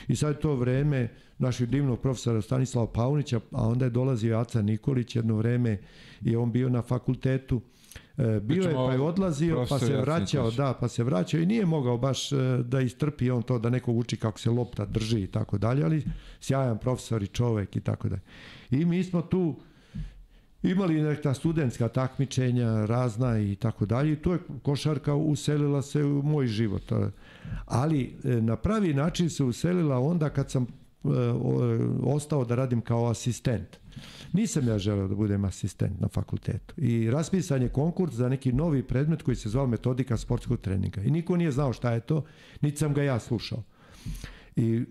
I 0.08 0.16
sad 0.16 0.40
to 0.40 0.56
vreme 0.56 1.10
našeg 1.38 1.70
divnog 1.70 2.00
profesora 2.00 2.42
Stanislava 2.42 2.88
Paunića, 2.88 3.40
a 3.52 3.68
onda 3.68 3.86
je 3.86 3.92
dolazio 3.92 4.40
Aca 4.40 4.62
Nikolić 4.62 5.16
jedno 5.16 5.36
vreme 5.36 5.78
i 6.26 6.36
on 6.36 6.52
bio 6.52 6.70
na 6.70 6.82
fakultetu 6.82 7.62
bio 8.42 8.64
je 8.64 8.74
pa 8.74 8.94
je 8.94 9.02
odlazio, 9.02 9.66
pa 9.70 9.80
se 9.80 9.98
vraćao, 9.98 10.52
da, 10.52 10.74
pa 10.80 10.88
se 10.88 11.04
vraćao 11.04 11.40
i 11.40 11.46
nije 11.46 11.66
mogao 11.66 11.98
baš 11.98 12.32
e, 12.32 12.36
da 12.64 12.82
istrpi 12.82 13.32
on 13.32 13.44
to 13.44 13.60
da 13.60 13.70
neko 13.70 13.92
uči 13.92 14.18
kako 14.18 14.40
se 14.40 14.50
lopta 14.50 14.86
drži 14.86 15.24
i 15.24 15.28
tako 15.28 15.58
dalje, 15.58 15.84
ali 15.84 16.04
sjajan 16.40 16.78
profesor 16.78 17.24
i 17.24 17.28
čovek 17.28 17.76
i 17.76 17.80
tako 17.80 18.10
dalje. 18.10 18.22
I 18.72 18.86
mi 18.86 19.04
smo 19.04 19.22
tu 19.22 19.56
imali 20.64 21.02
neka 21.02 21.34
studentska 21.34 21.88
takmičenja 21.88 22.86
razna 22.86 23.40
i 23.40 23.56
tako 23.56 23.86
dalje 23.86 24.14
i 24.14 24.22
tu 24.22 24.32
je 24.32 24.40
košarka 24.64 25.16
uselila 25.16 25.82
se 25.82 26.04
u 26.04 26.22
moj 26.22 26.48
život. 26.48 26.92
Ali 27.66 28.16
e, 28.24 28.42
na 28.42 28.56
pravi 28.56 28.94
način 28.94 29.30
se 29.30 29.44
uselila 29.44 30.00
onda 30.00 30.30
kad 30.30 30.52
sam 30.52 30.68
ostao 32.04 32.46
da 32.46 32.56
radim 32.56 32.82
kao 32.82 33.06
asistent. 33.06 33.78
Nisam 34.34 34.68
ja 34.68 34.78
želeo 34.80 35.08
da 35.08 35.16
budem 35.16 35.46
asistent 35.46 36.00
na 36.00 36.08
fakultetu. 36.08 36.74
I 36.78 37.12
raspisan 37.12 37.62
je 37.62 37.70
konkurs 37.70 38.14
za 38.14 38.30
neki 38.30 38.54
novi 38.54 38.84
predmet 38.84 39.22
koji 39.22 39.36
se 39.36 39.50
zvao 39.50 39.68
metodika 39.68 40.18
sportskog 40.18 40.62
treninga. 40.62 41.02
I 41.02 41.12
niko 41.12 41.38
nije 41.38 41.52
znao 41.52 41.74
šta 41.74 41.92
je 41.92 42.00
to, 42.00 42.24
niti 42.62 42.78
sam 42.78 42.94
ga 42.94 43.04
ja 43.04 43.20
slušao. 43.20 43.64
I 44.56 44.84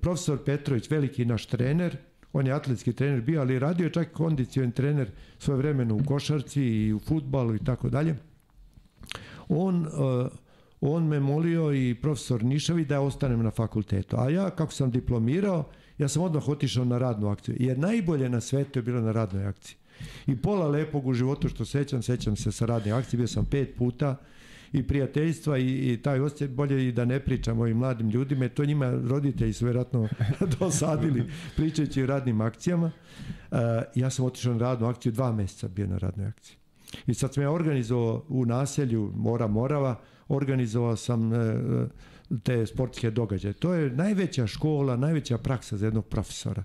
profesor 0.00 0.44
Petrović, 0.44 0.90
veliki 0.90 1.24
naš 1.24 1.46
trener, 1.46 1.96
on 2.32 2.46
je 2.46 2.52
atletski 2.52 2.92
trener 2.92 3.20
bio, 3.20 3.40
ali 3.40 3.58
radio 3.58 3.84
je 3.84 3.92
čak 3.92 4.12
kondicion 4.12 4.72
trener 4.72 5.10
svoje 5.38 5.58
vremeno 5.58 5.94
u 5.94 6.04
košarci 6.06 6.62
i 6.62 6.92
u 6.92 6.98
futbalu 6.98 7.54
i 7.54 7.58
tako 7.58 7.88
dalje. 7.88 8.16
On, 9.48 9.86
uh, 9.86 10.26
on 10.82 11.08
me 11.08 11.20
molio 11.20 11.72
i 11.72 11.94
profesor 11.94 12.44
Nišavi 12.44 12.84
da 12.84 13.00
ostanem 13.00 13.42
na 13.42 13.50
fakultetu. 13.50 14.16
A 14.18 14.30
ja, 14.30 14.50
kako 14.50 14.72
sam 14.72 14.90
diplomirao, 14.90 15.68
ja 15.98 16.08
sam 16.08 16.22
odmah 16.22 16.48
otišao 16.48 16.84
na 16.84 16.98
radnu 16.98 17.28
akciju. 17.28 17.56
Jer 17.58 17.78
najbolje 17.78 18.28
na 18.28 18.40
svetu 18.40 18.78
je 18.78 18.82
bilo 18.82 19.00
na 19.00 19.12
radnoj 19.12 19.46
akciji. 19.46 19.76
I 20.26 20.36
pola 20.36 20.68
lepog 20.68 21.06
u 21.06 21.12
životu 21.12 21.48
što 21.48 21.64
sećam, 21.64 22.02
sećam 22.02 22.36
se 22.36 22.52
sa 22.52 22.66
radne 22.66 22.92
akcije, 22.92 23.18
bio 23.18 23.28
sam 23.28 23.44
pet 23.44 23.74
puta 23.78 24.16
i 24.72 24.82
prijateljstva 24.82 25.58
i, 25.58 25.92
i 25.92 26.02
taj 26.02 26.20
osjećaj 26.20 26.48
bolje 26.48 26.88
i 26.88 26.92
da 26.92 27.04
ne 27.04 27.20
pričam 27.20 27.60
ovim 27.60 27.76
mladim 27.76 28.10
ljudima, 28.10 28.48
to 28.48 28.64
njima 28.64 28.90
roditelji 28.90 29.52
su 29.52 29.64
vjerojatno 29.64 30.08
dosadili 30.58 31.24
pričajući 31.56 32.02
o 32.02 32.06
radnim 32.06 32.40
akcijama. 32.40 32.86
Uh, 33.50 33.58
ja 33.94 34.10
sam 34.10 34.24
otišao 34.24 34.52
na 34.52 34.58
radnu 34.58 34.86
akciju, 34.86 35.12
dva 35.12 35.32
meseca 35.32 35.68
bio 35.68 35.86
na 35.86 35.98
radnoj 35.98 36.26
akciji. 36.26 36.56
I 37.06 37.14
sad 37.14 37.34
sam 37.34 37.42
ja 37.42 37.50
organizovao 37.50 38.24
u 38.28 38.46
naselju 38.46 39.12
Mora 39.14 39.46
Morava, 39.46 40.00
organizovao 40.36 40.96
sam 40.96 41.32
uh, 41.32 41.38
te 42.42 42.66
sportske 42.66 43.10
događaje. 43.10 43.52
To 43.52 43.74
je 43.74 43.90
najveća 43.90 44.46
škola, 44.46 44.96
najveća 44.96 45.38
praksa 45.38 45.76
za 45.76 45.86
jednog 45.86 46.06
profesora 46.06 46.64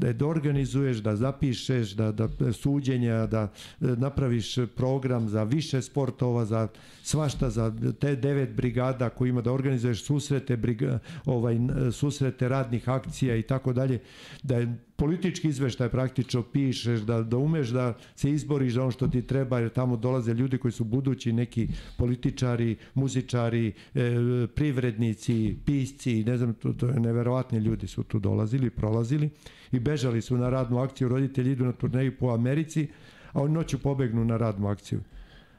da 0.00 0.08
je 0.08 0.24
organizuješ, 0.24 0.96
da 0.96 1.16
zapišeš, 1.16 1.90
da, 1.90 2.12
da 2.12 2.52
suđenja, 2.52 3.26
da 3.26 3.52
napraviš 3.80 4.56
program 4.76 5.28
za 5.28 5.42
više 5.42 5.82
sportova, 5.82 6.44
za 6.44 6.68
svašta, 7.02 7.50
za 7.50 7.72
te 8.00 8.16
devet 8.16 8.56
brigada 8.56 9.08
koji 9.08 9.28
ima 9.28 9.40
da 9.40 9.52
organizuješ 9.52 10.04
susrete, 10.04 10.56
briga, 10.56 10.98
ovaj, 11.24 11.56
susrete 11.92 12.48
radnih 12.48 12.88
akcija 12.88 13.36
i 13.36 13.42
tako 13.42 13.72
dalje, 13.72 13.98
da 14.42 14.56
je 14.56 14.78
politički 14.96 15.48
izveštaj 15.48 15.88
praktično 15.88 16.42
pišeš, 16.42 17.00
da, 17.00 17.22
da 17.22 17.36
umeš 17.36 17.68
da 17.68 17.94
se 18.16 18.30
izboriš 18.30 18.72
za 18.72 18.82
ono 18.82 18.90
što 18.90 19.08
ti 19.08 19.22
treba, 19.22 19.58
jer 19.58 19.70
tamo 19.70 19.96
dolaze 19.96 20.34
ljudi 20.34 20.58
koji 20.58 20.72
su 20.72 20.84
budući 20.84 21.32
neki 21.32 21.68
političari, 21.98 22.76
muzičari, 22.94 23.72
e, 23.94 24.12
privrednici, 24.54 25.56
pisci, 25.66 26.24
ne 26.24 26.36
znam, 26.36 26.54
to, 26.54 26.72
to 26.72 26.88
je 26.88 27.00
neverovatni 27.00 27.58
ljudi 27.58 27.86
su 27.86 28.02
tu 28.02 28.18
dolazili, 28.18 28.70
prolazili 28.70 29.30
i 29.72 29.80
bežali 29.80 30.22
su 30.22 30.36
na 30.36 30.50
radnu 30.50 30.78
akciju, 30.78 31.08
roditelji 31.08 31.52
idu 31.52 31.64
na 31.64 31.72
turneju 31.72 32.18
po 32.18 32.30
Americi, 32.30 32.88
a 33.32 33.42
oni 33.42 33.54
noću 33.54 33.78
pobegnu 33.78 34.24
na 34.24 34.36
radnu 34.36 34.68
akciju. 34.68 35.00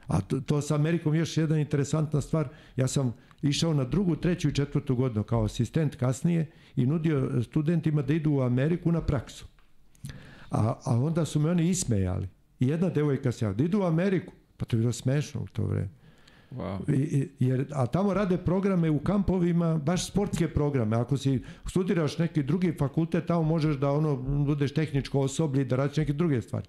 A 0.06 0.20
to, 0.20 0.40
to 0.40 0.60
sa 0.60 0.74
Amerikom 0.74 1.14
još 1.14 1.36
jedna 1.36 1.58
interesantna 1.58 2.20
stvar, 2.20 2.48
ja 2.76 2.88
sam 2.88 3.14
išao 3.42 3.74
na 3.74 3.84
drugu, 3.84 4.16
treću 4.16 4.48
i 4.48 4.54
četvrtu 4.54 4.96
godinu 4.96 5.22
kao 5.22 5.44
asistent 5.44 5.96
kasnije 5.96 6.50
i 6.76 6.86
nudio 6.86 7.42
studentima 7.42 8.02
da 8.02 8.14
idu 8.14 8.30
u 8.30 8.42
Ameriku 8.42 8.92
na 8.92 9.00
praksu. 9.00 9.46
A, 10.50 10.74
a 10.84 10.98
onda 10.98 11.24
su 11.24 11.40
me 11.40 11.50
oni 11.50 11.68
ismejali. 11.68 12.28
I 12.60 12.68
jedna 12.68 12.88
devojka 12.88 13.32
se 13.32 13.52
da 13.52 13.64
idu 13.64 13.80
u 13.80 13.84
Ameriku. 13.84 14.32
Pa 14.56 14.64
to 14.64 14.76
je 14.76 14.78
bilo 14.78 14.92
smešno 14.92 15.40
u 15.40 15.46
to 15.46 15.64
vreme. 15.64 16.01
Wow. 16.56 16.94
I, 16.94 17.28
jer, 17.38 17.66
a 17.72 17.86
tamo 17.86 18.14
rade 18.14 18.36
programe 18.38 18.90
u 18.90 18.98
kampovima, 18.98 19.78
baš 19.78 20.08
sportske 20.08 20.48
programe. 20.48 20.96
Ako 20.96 21.16
si 21.16 21.42
studiraš 21.66 22.18
neki 22.18 22.42
drugi 22.42 22.72
fakultet, 22.78 23.26
tamo 23.26 23.42
možeš 23.42 23.76
da 23.76 23.90
ono 23.90 24.16
budeš 24.16 24.74
tehničko 24.74 25.20
osoblje 25.20 25.62
i 25.62 25.64
da 25.64 25.76
radiš 25.76 25.96
neke 25.96 26.12
druge 26.12 26.42
stvari 26.42 26.68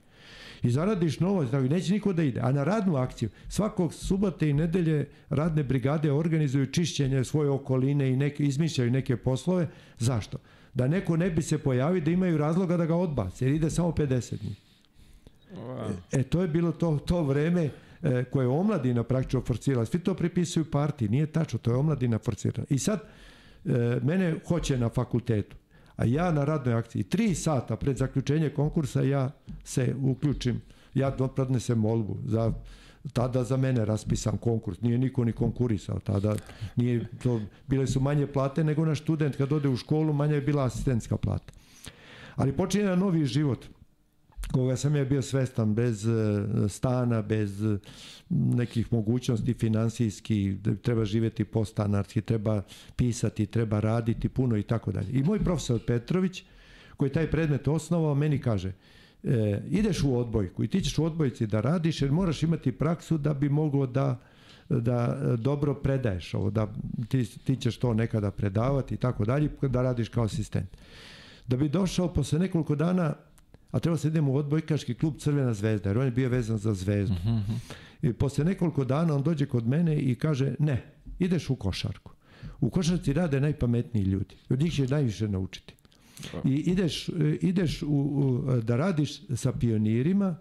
i 0.64 0.70
zaradiš 0.72 1.20
novac, 1.20 1.52
tako 1.52 1.64
neće 1.64 1.94
niko 1.94 2.14
da 2.14 2.24
ide. 2.24 2.40
A 2.40 2.52
na 2.52 2.64
radnu 2.64 2.96
akciju, 2.96 3.30
svakog 3.48 3.94
subote 3.94 4.50
i 4.50 4.54
nedelje 4.54 5.10
radne 5.30 5.64
brigade 5.64 6.12
organizuju 6.12 6.66
čišćenje 6.66 7.24
svoje 7.24 7.50
okoline 7.50 8.10
i 8.10 8.16
neke, 8.16 8.44
izmišljaju 8.44 8.92
neke 8.92 9.18
poslove. 9.18 9.68
Zašto? 10.00 10.38
Da 10.74 10.88
neko 10.88 11.18
ne 11.18 11.30
bi 11.30 11.42
se 11.42 11.58
pojavio 11.58 12.02
da 12.02 12.12
imaju 12.12 12.38
razloga 12.38 12.78
da 12.78 12.86
ga 12.86 12.96
odbace, 12.96 13.46
jer 13.46 13.56
ide 13.56 13.70
samo 13.70 13.90
50 13.90 14.40
dni. 14.42 14.56
Wow. 15.56 15.92
E, 16.12 16.24
to 16.24 16.42
je 16.42 16.48
bilo 16.48 16.72
to, 16.72 17.00
to 17.06 17.24
vreme 17.24 17.70
e, 18.04 18.24
koje 18.24 18.43
je 18.43 18.47
omladina 18.47 19.04
praktično 19.04 19.41
forcirala. 19.41 19.86
Svi 19.86 19.99
to 19.99 20.14
pripisuju 20.14 20.72
partiji, 20.72 21.10
nije 21.10 21.26
tačno, 21.26 21.60
to 21.60 21.72
je 21.72 21.78
omladina 21.78 22.20
forcirala. 22.20 22.66
I 22.70 22.80
sad, 22.80 22.99
e, 23.66 23.99
mene 24.04 24.36
hoće 24.47 24.78
na 24.78 24.89
fakultetu 24.89 25.56
a 25.95 26.06
ja 26.06 26.32
na 26.32 26.45
radnoj 26.45 26.74
akciji 26.74 27.04
tri 27.04 27.36
sata 27.36 27.76
pred 27.76 27.97
zaključenje 27.97 28.49
konkursa 28.49 29.01
ja 29.01 29.32
se 29.64 29.95
uključim, 30.01 30.62
ja 30.93 31.12
podnesem 31.36 31.80
molbu 31.80 32.18
za 32.26 32.54
tada 33.14 33.43
za 33.43 33.58
mene 33.58 33.86
raspisan 33.86 34.38
konkurs, 34.38 34.82
nije 34.82 34.97
niko 34.97 35.24
ni 35.24 35.32
konkurisao, 35.32 35.99
tada 35.99 36.36
nije 36.76 37.08
to, 37.24 37.41
bile 37.68 37.88
su 37.88 37.99
manje 37.99 38.28
plate 38.28 38.64
nego 38.64 38.86
na 38.86 38.95
student 38.95 39.36
kad 39.36 39.54
ode 39.54 39.70
u 39.70 39.78
školu, 39.78 40.14
manja 40.14 40.36
je 40.36 40.41
bila 40.41 40.66
asistentska 40.66 41.18
plata. 41.18 41.54
Ali 42.36 42.54
počinje 42.54 42.86
na 42.86 42.95
novi 42.95 43.26
život 43.26 43.66
koga 44.52 44.76
sam 44.76 44.96
ja 44.96 45.06
bio 45.06 45.22
svestan 45.22 45.74
bez 45.74 46.08
e, 46.08 46.12
stana, 46.70 47.22
bez 47.22 47.64
e, 47.66 47.78
nekih 48.30 48.94
mogućnosti 48.94 49.54
finansijski, 49.54 50.54
da 50.54 50.76
treba 50.76 51.06
živjeti 51.06 51.44
postanarski, 51.44 52.22
treba 52.22 52.62
pisati, 52.96 53.46
treba 53.46 53.80
raditi 53.80 54.30
puno 54.30 54.58
i 54.58 54.64
tako 54.64 54.91
dalje. 54.91 55.12
I 55.12 55.24
moj 55.24 55.39
profesor 55.39 55.80
Petrović, 55.88 56.44
koji 56.98 57.12
taj 57.12 57.32
predmet 57.32 57.68
osnovao, 57.68 58.16
meni 58.16 58.39
kaže, 58.39 58.72
e, 59.24 59.62
ideš 59.70 60.04
u 60.04 60.18
odbojku 60.18 60.64
i 60.64 60.68
ti 60.68 60.82
ćeš 60.82 60.98
u 60.98 61.06
odbojci 61.06 61.48
da 61.48 61.62
radiš 61.62 62.02
jer 62.02 62.12
moraš 62.12 62.44
imati 62.44 62.72
praksu 62.72 63.18
da 63.18 63.34
bi 63.34 63.50
moglo 63.50 63.88
da 63.88 64.20
da 64.70 65.18
dobro 65.38 65.74
predaješ 65.74 66.34
ovo, 66.34 66.50
da 66.50 66.68
ti, 67.08 67.39
ti 67.44 67.56
ćeš 67.56 67.78
to 67.78 67.94
nekada 67.94 68.32
predavati 68.32 68.94
i 68.94 68.98
tako 68.98 69.26
dalje, 69.26 69.50
da 69.62 69.82
radiš 69.82 70.10
kao 70.10 70.24
asistent. 70.24 70.78
Da 71.48 71.58
bi 71.58 71.70
došao 71.70 72.14
posle 72.14 72.39
nekoliko 72.39 72.76
dana 72.76 73.14
a 73.74 73.80
trebao 73.80 73.97
se 73.97 74.07
idemo 74.07 74.32
u 74.32 74.36
odbojkaški 74.36 74.93
klub 74.93 75.17
Crvena 75.17 75.53
zvezda, 75.53 75.89
jer 75.89 75.97
on 75.97 76.05
je 76.05 76.11
bio 76.11 76.30
vezan 76.30 76.57
za 76.57 76.74
zvezdu. 76.74 77.15
Uh 77.15 77.30
-huh. 77.30 77.41
I 78.01 78.13
posle 78.13 78.45
nekoliko 78.45 78.86
dana 78.86 79.15
on 79.15 79.24
dođe 79.24 79.45
kod 79.45 79.67
mene 79.67 79.95
i 79.95 80.15
kaže, 80.15 80.55
ne, 80.59 80.84
ideš 81.19 81.49
u 81.49 81.55
košarku. 81.55 82.11
U 82.61 82.69
košarci 82.69 83.13
rade 83.13 83.41
najpametniji 83.41 84.03
ljudi. 84.03 84.36
Od 84.49 84.61
njih 84.61 84.74
će 84.74 84.88
najviše 84.88 85.28
naučiti. 85.28 85.74
I 86.45 86.53
ideš, 86.53 87.09
ideš 87.41 87.82
u, 87.82 87.88
u, 87.88 88.61
da 88.61 88.76
radiš 88.76 89.21
sa 89.36 89.51
pionirima, 89.51 90.36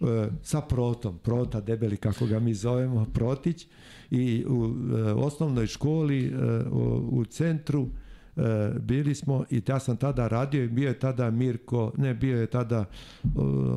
e, 0.00 0.28
sa 0.42 0.60
protom, 0.60 1.18
prota 1.18 1.60
debeli 1.60 1.96
kako 1.96 2.26
ga 2.26 2.38
mi 2.38 2.54
zovemo, 2.54 3.04
protić 3.04 3.66
i 4.10 4.44
u 4.48 4.66
e, 4.66 5.02
osnovnoj 5.12 5.66
školi 5.66 6.26
e, 6.26 6.32
u, 7.10 7.24
centru 7.24 7.88
e, 7.88 8.03
bili 8.80 9.14
smo 9.14 9.44
i 9.50 9.62
ja 9.68 9.78
sam 9.78 9.96
tada 9.96 10.28
radio 10.28 10.64
i 10.64 10.68
bio 10.68 10.88
je 10.88 10.98
tada 10.98 11.30
Mirko, 11.30 11.92
ne 11.96 12.14
bio 12.14 12.40
je 12.40 12.46
tada 12.46 12.84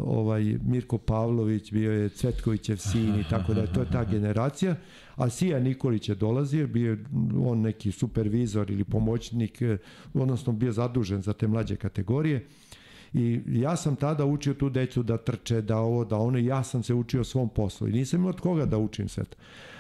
ovaj 0.04 0.58
Mirko 0.66 0.98
Pavlović, 0.98 1.72
bio 1.72 1.92
je 1.92 2.10
Cvetkovićev 2.10 2.78
sin 2.78 3.20
i 3.20 3.24
tako 3.30 3.54
da 3.54 3.68
to 3.68 3.80
je 3.80 3.92
ta 3.92 4.04
generacija, 4.04 4.76
a 5.16 5.30
Sija 5.30 5.60
Nikolić 5.60 6.10
je 6.10 6.16
dolazio, 6.16 6.68
bio 6.68 6.92
je 6.92 7.06
on 7.46 7.62
neki 7.62 7.92
supervizor 7.92 8.72
ili 8.72 8.84
pomoćnik, 8.84 9.62
e, 9.62 9.78
odnosno 10.14 10.54
bio 10.54 10.72
zadužen 10.72 11.22
za 11.22 11.34
te 11.34 11.48
mlađe 11.48 11.76
kategorije. 11.76 12.46
I 13.14 13.42
ja 13.48 13.76
sam 13.76 13.96
tada 13.96 14.26
učio 14.26 14.54
tu 14.54 14.70
decu 14.70 15.04
da 15.04 15.18
trče, 15.18 15.62
da 15.62 15.78
ovo, 15.78 16.06
da 16.06 16.18
ono, 16.18 16.38
ja 16.38 16.64
sam 16.64 16.84
se 16.84 16.94
učio 16.94 17.24
svom 17.24 17.50
poslu 17.50 17.88
i 17.88 17.92
nisam 17.92 18.20
imao 18.20 18.30
od 18.30 18.40
koga 18.40 18.66
da 18.66 18.78
učim 18.78 19.10
sve 19.10 19.24
to. 19.24 19.38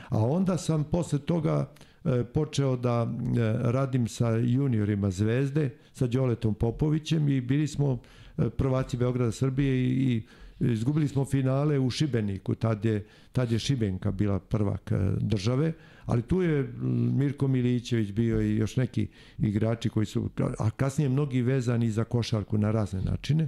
A 0.09 0.25
onda 0.25 0.57
sam 0.57 0.83
posle 0.83 1.19
toga 1.19 1.69
E, 1.81 1.86
počeo 2.33 2.75
da 2.75 3.07
e, 3.07 3.71
radim 3.71 4.07
sa 4.07 4.29
juniorima 4.29 5.11
Zvezde, 5.11 5.69
sa 5.93 6.07
Đoletom 6.07 6.53
Popovićem 6.53 7.29
i 7.29 7.41
bili 7.41 7.67
smo 7.67 7.99
e, 8.37 8.49
prvaci 8.49 8.97
Beograda 8.97 9.31
Srbije 9.31 9.75
i, 9.75 10.15
i 10.15 10.23
izgubili 10.59 11.07
smo 11.07 11.25
finale 11.25 11.79
u 11.79 11.89
Šibeniku, 11.89 12.55
tad 12.55 12.85
je, 12.85 13.05
tad 13.31 13.51
je 13.51 13.59
Šibenka 13.59 14.11
bila 14.11 14.39
prvak 14.39 14.91
države, 15.17 15.73
ali 16.05 16.21
tu 16.21 16.41
je 16.41 16.73
Mirko 17.13 17.47
Milićević 17.47 18.11
bio 18.11 18.41
i 18.41 18.55
još 18.55 18.75
neki 18.75 19.07
igrači 19.37 19.89
koji 19.89 20.05
su, 20.05 20.29
a 20.59 20.69
kasnije 20.69 21.09
mnogi 21.09 21.41
vezani 21.41 21.91
za 21.91 22.03
košarku 22.03 22.57
na 22.57 22.71
razne 22.71 23.01
načine. 23.01 23.47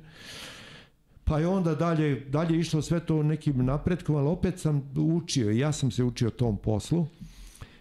Pa 1.24 1.40
je 1.40 1.48
onda 1.48 1.76
dalje, 1.76 2.26
dalje 2.30 2.60
išlo 2.60 2.82
sve 2.82 3.00
to 3.00 3.24
nekim 3.24 3.66
napretkom, 3.66 4.16
ali 4.16 4.28
opet 4.28 4.60
sam 4.60 4.92
učio, 4.96 5.52
ja 5.52 5.72
sam 5.72 5.92
se 5.92 6.04
učio 6.04 6.30
tom 6.30 6.58
poslu 6.58 7.08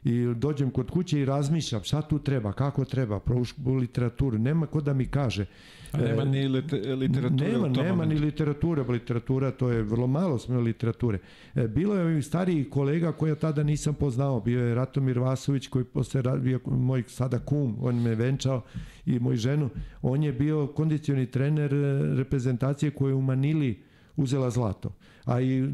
i 0.04 0.34
dođem 0.34 0.70
kod 0.70 0.90
kuće 0.90 1.20
i 1.20 1.24
razmišljam 1.24 1.82
šta 1.84 2.02
tu 2.02 2.18
treba, 2.18 2.52
kako 2.52 2.84
treba, 2.84 3.20
proučbu 3.20 3.74
literaturu, 3.74 4.38
nema 4.38 4.66
ko 4.66 4.80
da 4.80 4.92
mi 4.94 5.06
kaže. 5.06 5.46
A 5.92 5.98
nema 5.98 6.24
ni 6.24 6.48
literature 6.48 7.52
nema, 7.52 7.66
u 7.66 7.72
tom 7.72 7.84
Nema 7.84 7.96
momentu. 7.96 8.14
ni 8.14 8.20
literatura, 8.20 8.82
literatura 8.88 9.50
to 9.50 9.70
je 9.70 9.82
vrlo 9.82 10.06
malo 10.06 10.38
smo 10.38 10.60
literature. 10.60 11.18
E, 11.54 11.68
bilo 11.68 11.94
je 11.94 12.02
ovih 12.04 12.24
starijih 12.24 12.70
kolega 12.70 13.12
koje 13.12 13.34
tada 13.34 13.62
nisam 13.62 13.94
poznao, 13.94 14.40
bio 14.40 14.66
je 14.66 14.74
Ratomir 14.74 15.18
Vasović 15.18 15.66
koji 15.68 15.84
posle 15.84 16.22
bio 16.38 16.60
moj 16.66 17.02
sada 17.06 17.38
kum, 17.38 17.76
on 17.80 18.02
me 18.02 18.14
venčao 18.14 18.62
i 19.06 19.18
moj 19.18 19.36
ženu, 19.36 19.70
on 20.02 20.22
je 20.22 20.32
bio 20.32 20.66
kondicioni 20.66 21.26
trener 21.26 21.74
e, 21.74 22.14
reprezentacije 22.14 22.90
koje 22.90 23.14
u 23.14 23.22
Manili 23.22 23.87
uzela 24.18 24.50
zlato. 24.50 24.92
A 25.24 25.40
i 25.40 25.58
e, 25.58 25.66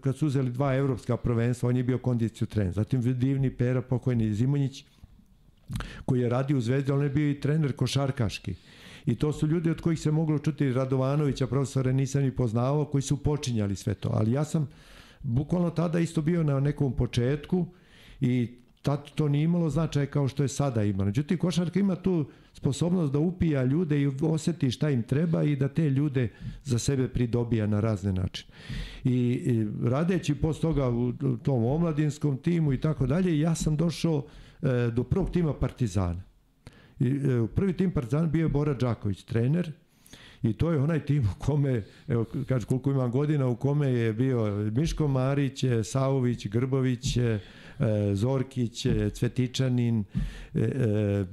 kad 0.00 0.16
su 0.16 0.26
uzeli 0.26 0.50
dva 0.50 0.74
evropska 0.74 1.16
prvenstva, 1.16 1.68
on 1.68 1.76
je 1.76 1.84
bio 1.84 1.98
kondiciju 1.98 2.46
trener. 2.46 2.72
Zatim 2.72 3.00
divni 3.18 3.50
Pera, 3.50 3.82
pokojni 3.82 4.34
Zimonjić, 4.34 4.84
koji 6.04 6.20
je 6.20 6.28
radio 6.28 6.58
u 6.58 6.60
Zvezdi, 6.60 6.92
on 6.92 7.02
je 7.02 7.10
bio 7.10 7.30
i 7.30 7.40
trener 7.40 7.72
košarkaški. 7.72 8.54
I 9.06 9.14
to 9.14 9.32
su 9.32 9.46
ljudi 9.46 9.70
od 9.70 9.80
kojih 9.80 10.00
se 10.00 10.10
moglo 10.10 10.38
čuti 10.38 10.72
Radovanovića, 10.72 11.46
profesora 11.46 11.92
nisam 11.92 12.22
ni 12.22 12.30
poznavao, 12.30 12.84
koji 12.84 13.02
su 13.02 13.16
počinjali 13.16 13.76
sve 13.76 13.94
to. 13.94 14.10
Ali 14.12 14.32
ja 14.32 14.44
sam 14.44 14.68
bukvalno 15.22 15.70
tada 15.70 15.98
isto 15.98 16.22
bio 16.22 16.42
na 16.42 16.60
nekom 16.60 16.92
početku 16.92 17.66
i 18.20 18.61
tad 18.82 19.10
to 19.14 19.28
nije 19.28 19.44
imalo 19.44 19.70
značaja 19.70 20.06
kao 20.06 20.28
što 20.28 20.42
je 20.42 20.48
sada 20.48 20.84
imalo. 20.84 21.04
Međutim, 21.04 21.38
košarka 21.38 21.80
ima 21.80 21.96
tu 21.96 22.26
sposobnost 22.52 23.12
da 23.12 23.18
upija 23.18 23.64
ljude 23.64 24.02
i 24.02 24.10
oseti 24.22 24.70
šta 24.70 24.90
im 24.90 25.02
treba 25.02 25.42
i 25.42 25.56
da 25.56 25.68
te 25.68 25.90
ljude 25.90 26.28
za 26.64 26.78
sebe 26.78 27.08
pridobija 27.08 27.66
na 27.66 27.80
razne 27.80 28.12
načine. 28.12 28.52
I, 29.04 29.16
i 29.32 29.66
radeći 29.88 30.34
posle 30.34 30.60
toga 30.60 30.88
u 30.88 31.12
tom 31.42 31.64
omladinskom 31.64 32.36
timu 32.36 32.72
i 32.72 32.80
tako 32.80 33.06
dalje, 33.06 33.38
ja 33.38 33.54
sam 33.54 33.76
došao 33.76 34.24
e, 34.62 34.90
do 34.90 35.04
prvog 35.04 35.30
tima 35.30 35.54
Partizana. 35.54 36.22
I, 37.00 37.06
e, 37.06 37.46
prvi 37.54 37.72
tim 37.72 37.90
Partizana 37.90 38.26
bio 38.26 38.42
je 38.42 38.48
Bora 38.48 38.74
Đaković, 38.74 39.22
trener, 39.22 39.72
I 40.42 40.52
to 40.52 40.72
je 40.72 40.78
onaj 40.78 41.04
tim 41.06 41.22
u 41.22 41.38
kome, 41.38 41.82
evo, 42.08 42.24
kaže 42.48 42.66
koliko 42.66 42.90
imam 42.90 43.10
godina, 43.10 43.46
u 43.46 43.56
kome 43.56 43.88
je 43.88 44.12
bio 44.12 44.70
Miško 44.74 45.08
Marić, 45.08 45.64
Savović, 45.84 46.46
Grbović, 46.46 47.16
E, 47.16 47.38
Zorkić, 48.14 48.86
e, 48.86 49.10
Cvetičanin, 49.10 50.04
e, 50.54 51.24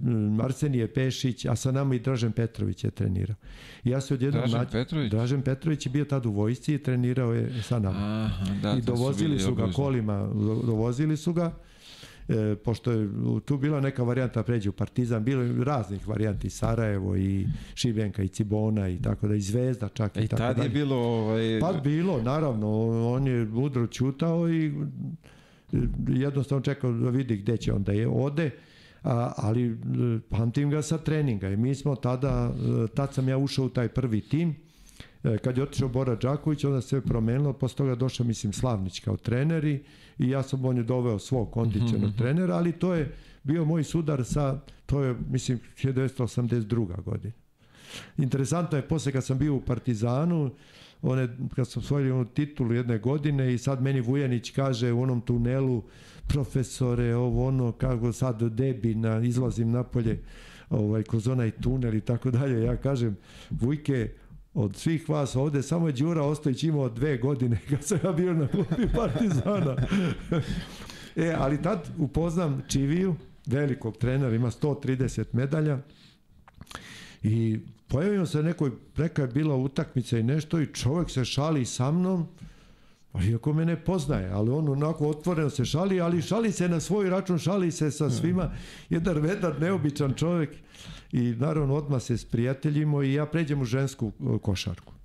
Arsenije 0.44 0.94
Pešić, 0.94 1.46
a 1.46 1.56
sa 1.56 1.72
nama 1.72 1.96
i 1.96 2.00
Dražen 2.00 2.32
Petrović 2.32 2.84
je 2.84 2.92
trenirao. 2.92 3.36
I 3.84 3.90
ja 3.90 4.02
se 4.02 4.14
odjednom 4.14 4.42
Dražen 4.42 4.60
nađe, 4.60 4.72
Petrović? 4.72 5.12
Dražen 5.12 5.42
Petrović 5.42 5.86
je 5.86 5.90
bio 5.90 6.06
tad 6.06 6.26
u 6.26 6.32
vojsci 6.32 6.74
i 6.74 6.78
trenirao 6.84 7.34
je 7.34 7.64
sa 7.64 7.80
nama. 7.80 8.26
Aha, 8.26 8.46
da, 8.62 8.78
I 8.78 8.82
dovozili 8.82 9.40
su, 9.40 9.46
su 9.46 9.56
ga 9.56 9.64
obližno. 9.64 9.84
kolima, 9.84 10.30
dovozili 10.66 11.18
su 11.18 11.34
ga 11.34 11.52
e, 12.30 12.56
pošto 12.56 12.92
je 12.92 13.10
tu 13.46 13.58
bila 13.58 13.82
neka 13.82 14.04
varijanta 14.04 14.44
pređe 14.44 14.70
u 14.70 14.74
Partizan, 14.74 15.24
bilo 15.24 15.42
je 15.42 15.64
raznih 15.64 16.08
varijanti 16.08 16.50
Sarajevo 16.50 17.18
i 17.18 17.48
Šibenka 17.76 18.24
i 18.24 18.28
Cibona 18.28 18.90
i 18.90 19.02
tako 19.02 19.28
da 19.28 19.36
i 19.36 19.42
Zvezda 19.42 19.90
čak 19.90 20.18
i, 20.18 20.24
I 20.24 20.28
tako 20.28 20.54
da. 20.54 20.64
je 20.64 20.70
bilo 20.70 20.96
ovaj 20.96 21.60
Pa 21.60 21.74
bilo, 21.74 22.22
naravno, 22.22 22.90
on 23.14 23.28
je 23.28 23.46
mudro 23.46 23.88
čutao 23.88 24.50
i 24.50 24.74
jednostavno 26.08 26.64
čekao 26.64 26.92
da 26.92 27.10
vidi 27.10 27.38
gde 27.38 27.58
će 27.58 27.74
onda 27.74 27.92
je 27.92 28.08
ode, 28.08 28.52
a, 29.04 29.34
ali 29.38 29.66
e, 29.66 29.76
pamtim 30.30 30.70
ga 30.70 30.82
sa 30.82 30.98
treninga 30.98 31.50
i 31.50 31.58
mi 31.58 31.76
smo 31.76 31.96
tada, 31.96 32.52
e, 32.84 32.88
tad 32.88 33.14
sam 33.14 33.30
ja 33.30 33.38
ušao 33.38 33.66
u 33.66 33.70
taj 33.70 33.88
prvi 33.88 34.22
tim, 34.22 34.56
e, 35.24 35.38
kad 35.38 35.58
je 35.58 35.64
otišao 35.64 35.90
Bora 35.90 36.16
Đaković, 36.16 36.64
onda 36.64 36.82
se 36.82 37.02
promenilo, 37.02 37.54
posle 37.54 37.78
toga 37.78 37.96
došao, 37.96 38.26
mislim, 38.26 38.54
Slavnić 38.54 39.00
kao 39.00 39.18
trener 39.18 39.66
i, 39.66 39.84
i 40.20 40.30
ja 40.30 40.44
sam 40.44 40.66
on 40.66 40.78
je 40.78 40.84
doveo 40.84 41.20
svog 41.20 41.52
kondicionog 41.52 42.10
mm 42.10 42.14
-hmm. 42.14 42.18
trenera, 42.18 42.56
ali 42.56 42.72
to 42.72 42.94
je 42.94 43.16
bio 43.44 43.66
moj 43.66 43.84
sudar 43.84 44.26
sa, 44.26 44.60
to 44.86 45.04
je, 45.04 45.16
mislim, 45.30 45.60
1982. 45.84 47.04
godina. 47.04 47.34
Interesantno 48.18 48.78
je, 48.78 48.88
posle 48.88 49.12
kad 49.12 49.26
sam 49.26 49.38
bio 49.38 49.56
u 49.56 49.62
Partizanu, 49.62 50.52
one, 51.02 51.28
kad 51.56 51.68
smo 51.68 51.80
osvojili 51.80 52.12
onu 52.12 52.26
titulu 52.26 52.74
jedne 52.74 52.98
godine 52.98 53.54
i 53.54 53.58
sad 53.58 53.82
meni 53.82 54.02
Vujanić 54.02 54.52
kaže 54.52 54.92
u 54.92 55.02
onom 55.02 55.22
tunelu 55.22 55.84
profesore, 56.28 57.16
ovo 57.16 57.48
ono, 57.48 57.72
kako 57.72 58.14
sad 58.14 58.44
debi, 58.44 58.96
na, 58.96 59.22
izlazim 59.22 59.72
napolje 59.72 60.20
ovaj, 60.70 61.04
kroz 61.04 61.28
onaj 61.28 61.52
tunel 61.52 61.96
i 61.96 62.02
tako 62.02 62.32
dalje. 62.32 62.64
Ja 62.64 62.78
kažem, 62.78 63.18
Vujke, 63.50 64.12
od 64.54 64.76
svih 64.76 65.10
vas 65.10 65.36
ovde 65.36 65.64
samo 65.64 65.88
je 65.88 65.94
Đura 65.94 66.24
Ostojić 66.24 66.64
imao 66.64 66.90
dve 66.90 67.18
godine 67.18 67.60
kad 67.70 67.84
sam 67.84 68.00
ja 68.04 68.12
bio 68.12 68.34
na 68.34 68.48
klubi 68.48 68.90
Partizana. 68.96 69.76
e, 71.16 71.36
ali 71.38 71.62
tad 71.62 71.88
upoznam 71.98 72.62
Čiviju, 72.68 73.16
velikog 73.46 73.98
trenera, 73.98 74.36
ima 74.36 74.52
130 74.52 75.26
medalja 75.34 75.80
i 77.24 77.60
pojavio 77.90 78.26
se 78.26 78.44
nekoj, 78.44 78.72
neka 78.98 79.22
je 79.22 79.28
bila 79.28 79.56
utakmica 79.56 80.18
i 80.18 80.24
nešto 80.24 80.62
i 80.62 80.74
čovjek 80.74 81.10
se 81.10 81.26
šali 81.26 81.66
sa 81.66 81.92
mnom, 81.92 82.28
iako 83.24 83.54
me 83.54 83.66
ne 83.66 83.84
poznaje, 83.84 84.30
ali 84.30 84.52
on 84.52 84.70
onako 84.70 85.08
otvoreno 85.08 85.50
se 85.50 85.66
šali, 85.66 86.02
ali 86.02 86.22
šali 86.22 86.52
se 86.52 86.70
na 86.70 86.80
svoj 86.80 87.10
račun, 87.10 87.38
šali 87.38 87.72
se 87.72 87.92
sa 87.92 88.10
svima, 88.10 88.52
jedan 88.90 89.18
vedar, 89.18 89.62
neobičan 89.62 90.14
čovjek 90.14 90.50
i 91.12 91.22
naravno 91.22 91.76
odmah 91.76 92.02
se 92.02 92.18
sprijateljimo 92.18 93.04
i 93.04 93.14
ja 93.14 93.26
pređem 93.26 93.62
u 93.62 93.66
žensku 93.66 94.12
košarku. 94.42 94.99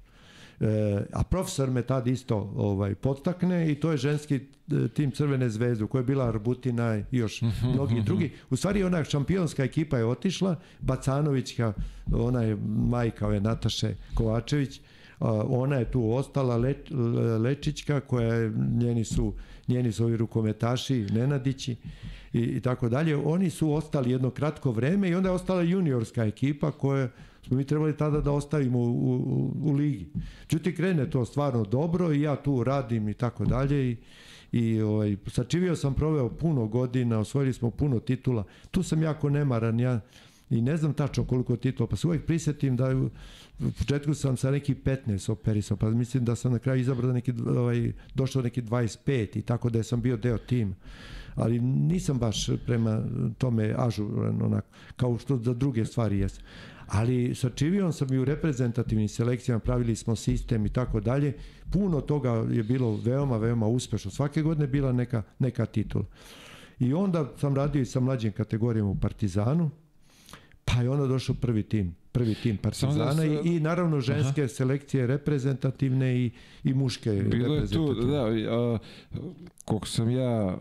E, 0.61 1.01
a 1.13 1.25
profesor 1.25 1.71
me 1.71 1.83
tad 1.83 2.07
isto 2.07 2.53
ovaj, 2.57 2.95
podstakne 2.95 3.73
i 3.73 3.75
to 3.75 3.91
je 3.91 3.97
ženski 3.97 4.35
e, 4.35 4.89
tim 4.89 5.11
Crvene 5.11 5.51
zvezde 5.51 5.85
u 5.85 5.89
kojoj 5.89 6.03
je 6.03 6.07
bila 6.07 6.29
Arbutina 6.29 6.97
i 6.97 7.05
još 7.11 7.43
mnogi 7.75 8.03
drugi. 8.03 8.33
U 8.51 8.57
stvari 8.57 8.85
ona 8.85 9.05
šampionska 9.05 9.65
ekipa 9.65 9.99
je 9.99 10.05
otišla, 10.05 10.57
Bacanovićka, 10.81 11.73
ona 12.13 12.43
je 12.43 12.57
majka 12.89 13.27
ove 13.27 13.41
Nataše 13.41 13.95
Kovačević, 14.15 14.81
ona 15.49 15.77
je 15.77 15.91
tu 15.91 16.13
ostala, 16.13 16.57
Le, 16.57 16.75
Lečićka 17.39 18.01
koja 18.01 18.35
je, 18.35 18.53
njeni 18.79 19.05
su, 19.05 19.33
njeni 19.69 19.93
su 19.93 20.05
ovi 20.05 20.17
rukometaši, 20.17 21.07
Nenadići 21.11 21.77
i, 22.33 22.41
i 22.41 22.61
tako 22.61 22.89
dalje. 22.89 23.17
Oni 23.17 23.51
su 23.51 23.73
ostali 23.73 24.11
jedno 24.11 24.31
kratko 24.31 24.73
vreme 24.73 25.09
i 25.09 25.15
onda 25.15 25.29
je 25.29 25.35
ostala 25.35 25.63
juniorska 25.63 26.25
ekipa 26.25 26.71
koja 26.71 27.09
smo 27.47 27.57
mi 27.57 27.65
trebali 27.65 27.97
tada 27.97 28.21
da 28.21 28.33
ostavimo 28.33 28.79
u, 28.79 28.85
u, 28.85 29.53
u 29.63 29.73
ligi. 29.73 30.07
Čuti 30.47 30.75
krene 30.75 31.11
to 31.11 31.25
stvarno 31.25 31.65
dobro 31.65 32.13
i 32.13 32.21
ja 32.21 32.37
tu 32.37 32.65
radim 32.65 33.09
i 33.09 33.15
tako 33.15 33.45
dalje 33.45 33.91
i 33.91 33.97
i 34.55 34.81
ovaj, 34.81 35.17
sa 35.27 35.45
Čivio 35.45 35.77
sam 35.77 35.95
proveo 35.95 36.29
puno 36.29 36.67
godina, 36.67 37.19
osvojili 37.19 37.53
smo 37.53 37.71
puno 37.71 38.01
titula. 38.01 38.45
Tu 38.71 38.83
sam 38.83 39.03
jako 39.03 39.31
nemaran, 39.31 39.81
ja 39.81 40.01
i 40.51 40.63
ne 40.63 40.77
znam 40.77 40.95
tačno 40.95 41.25
koliko 41.25 41.57
titula, 41.57 41.87
pa 41.87 41.97
se 41.97 42.07
uvijek 42.07 42.27
prisjetim 42.27 42.77
da 42.77 42.97
u, 42.97 43.11
početku 43.79 44.15
sam 44.15 44.37
sa 44.37 44.51
neki 44.51 44.75
15 44.75 45.33
operisao, 45.33 45.77
pa 45.77 45.91
mislim 45.91 46.25
da 46.25 46.37
sam 46.37 46.53
na 46.53 46.59
kraju 46.59 46.81
izabrao 46.81 47.13
neki, 47.13 47.33
ovaj, 47.57 47.93
došao 48.15 48.43
neki 48.43 48.63
25 48.63 49.39
i 49.39 49.43
tako 49.43 49.71
da 49.71 49.83
sam 49.83 50.01
bio 50.01 50.17
deo 50.17 50.39
tima. 50.39 50.75
Ali 51.35 51.61
nisam 51.61 52.19
baš 52.19 52.49
prema 52.67 53.03
tome 53.39 53.75
ažuran, 53.79 54.43
onako, 54.43 54.69
kao 54.97 55.19
što 55.19 55.37
za 55.37 55.55
druge 55.55 55.85
stvari 55.85 56.19
jesam 56.19 56.45
ali 56.87 57.35
sa 57.35 57.51
Čivijom 57.51 57.93
sam 57.93 58.13
i 58.13 58.19
u 58.19 58.25
reprezentativnim 58.25 59.09
selekcijama 59.09 59.61
pravili 59.61 59.97
smo 59.97 60.17
sistem 60.17 60.67
i 60.67 60.69
tako 60.69 61.01
dalje. 61.01 61.33
Puno 61.73 62.01
toga 62.01 62.31
je 62.51 62.63
bilo 62.63 62.97
veoma, 62.97 63.37
veoma 63.37 63.67
uspešno. 63.67 64.11
Svake 64.11 64.43
godine 64.43 64.67
bila 64.67 64.93
neka, 64.93 65.23
neka 65.39 65.67
titula. 65.67 66.05
I 66.79 66.95
onda 66.95 67.33
sam 67.37 67.55
radio 67.57 67.83
i 67.83 67.87
sa 67.87 68.01
mlađim 68.01 68.33
kategorijama 68.33 68.91
u 68.91 69.01
Partizanu, 69.01 69.71
pa 70.65 70.83
je 70.83 70.91
onda 70.91 71.07
došao 71.07 71.35
prvi 71.35 71.63
tim 71.63 71.95
prvi 72.13 72.35
tim 72.35 72.57
Partizana 72.57 73.05
da 73.05 73.15
se- 73.15 73.41
i, 73.45 73.57
i 73.57 73.61
naravno 73.61 74.01
ženske 74.01 74.43
Aha. 74.43 74.49
selekcije 74.49 75.07
reprezentativne 75.07 76.17
i, 76.17 76.31
i 76.65 76.75
muške 76.75 77.11
Bilo 77.13 77.55
je 77.55 77.67
tu, 77.67 77.95
da, 77.95 78.27
a, 78.27 78.79
koliko 79.65 79.87
sam 79.87 80.11
ja, 80.11 80.59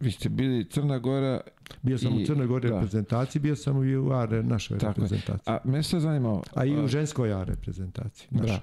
vi 0.00 0.10
ste 0.10 0.28
bili 0.28 0.64
Crna 0.66 0.98
Gora, 0.98 1.40
Bio 1.82 1.98
sam 1.98 2.14
i- 2.14 2.22
u 2.22 2.26
Crnoj 2.26 2.46
Gori 2.46 2.68
da. 2.68 2.74
reprezentaciji, 2.74 3.42
bio 3.42 3.56
sam 3.56 3.84
i 3.84 3.96
u 3.96 4.10
A 4.10 4.24
re- 4.24 4.42
našoj 4.42 4.78
Tako 4.78 4.86
je. 4.92 5.04
reprezentaciji. 5.04 5.42
a 5.46 5.58
me 5.64 5.82
se 5.82 6.00
zanimao, 6.00 6.42
A 6.54 6.64
i 6.64 6.76
u 6.76 6.88
ženskoj 6.88 7.32
A 7.32 7.44
reprezentaciji. 7.44 8.28
našoj. 8.30 8.58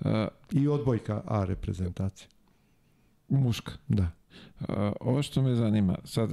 da, 0.00 0.10
a, 0.10 0.28
I 0.52 0.68
odbojka 0.68 1.22
A 1.26 1.44
reprezentacije. 1.44 2.28
muška. 3.28 3.72
Da. 3.88 4.10
A, 4.60 4.92
ovo 5.00 5.22
što 5.22 5.42
me 5.42 5.54
zanima, 5.54 5.98
sad, 6.04 6.30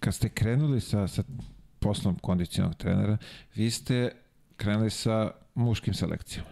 kad 0.00 0.14
ste 0.14 0.28
krenuli 0.28 0.80
sa, 0.80 1.08
sa 1.08 1.22
poslom 1.78 2.14
kondicionog 2.16 2.74
trenera, 2.74 3.16
vi 3.54 3.70
ste 3.70 4.12
krenuli 4.56 4.90
sa 4.90 5.30
muškim 5.54 5.94
selekcijama. 5.94 6.48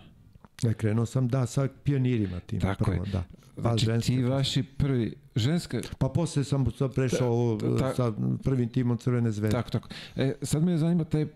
Ja 0.62 0.72
krenuo 0.72 1.06
sam 1.06 1.28
da 1.28 1.46
sa 1.46 1.68
pionirima 1.84 2.40
tim 2.40 2.60
Tako 2.60 2.84
prvo, 2.84 3.04
je. 3.04 3.10
da. 3.10 3.24
Znači, 3.58 3.84
ženske 3.86 4.06
ti 4.06 4.22
vaši 4.22 4.62
prvi, 4.62 5.14
ženska, 5.36 5.80
Pa 5.98 6.08
posle 6.08 6.44
sam 6.44 6.66
prešao 6.94 7.58
ta- 7.78 7.94
sa 7.94 8.12
prvim 8.40 8.68
timom 8.68 8.98
Crvene 8.98 9.30
zvezde. 9.30 9.50
tako, 9.52 9.70
tako. 9.70 9.88
E, 10.16 10.34
sad 10.42 10.62
me 10.62 10.78
zanima 10.78 11.04
taj 11.04 11.26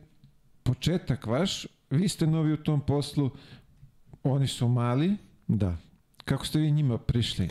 početak 0.62 1.26
vaš, 1.26 1.66
vi 1.90 2.08
ste 2.08 2.26
novi 2.26 2.52
u 2.52 2.56
tom 2.56 2.80
poslu, 2.80 3.30
oni 4.22 4.46
su 4.48 4.68
mali, 4.68 5.16
Da. 5.48 5.76
kako 6.24 6.46
ste 6.46 6.58
vi 6.58 6.70
njima 6.72 6.98
prišli? 6.98 7.48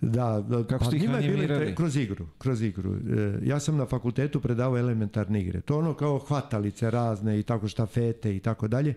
Da, 0.00 0.40
da 0.40 0.64
Kako 0.64 0.78
pa 0.78 0.84
ste 0.84 0.96
ih 0.96 1.02
njima 1.02 1.18
tre- 1.18 1.74
kroz 1.74 1.96
igru, 1.96 2.26
kroz 2.38 2.62
igru. 2.62 2.94
E, 2.94 2.98
ja 3.42 3.60
sam 3.60 3.76
na 3.76 3.86
fakultetu 3.86 4.40
predavao 4.40 4.78
elementarne 4.78 5.40
igre. 5.40 5.60
To 5.60 5.78
ono 5.78 5.94
kao 5.94 6.18
hvatalice 6.18 6.90
razne 6.90 7.40
i 7.40 7.42
tako 7.42 7.68
štafete 7.68 8.36
i 8.36 8.40
tako 8.40 8.68
dalje. 8.68 8.94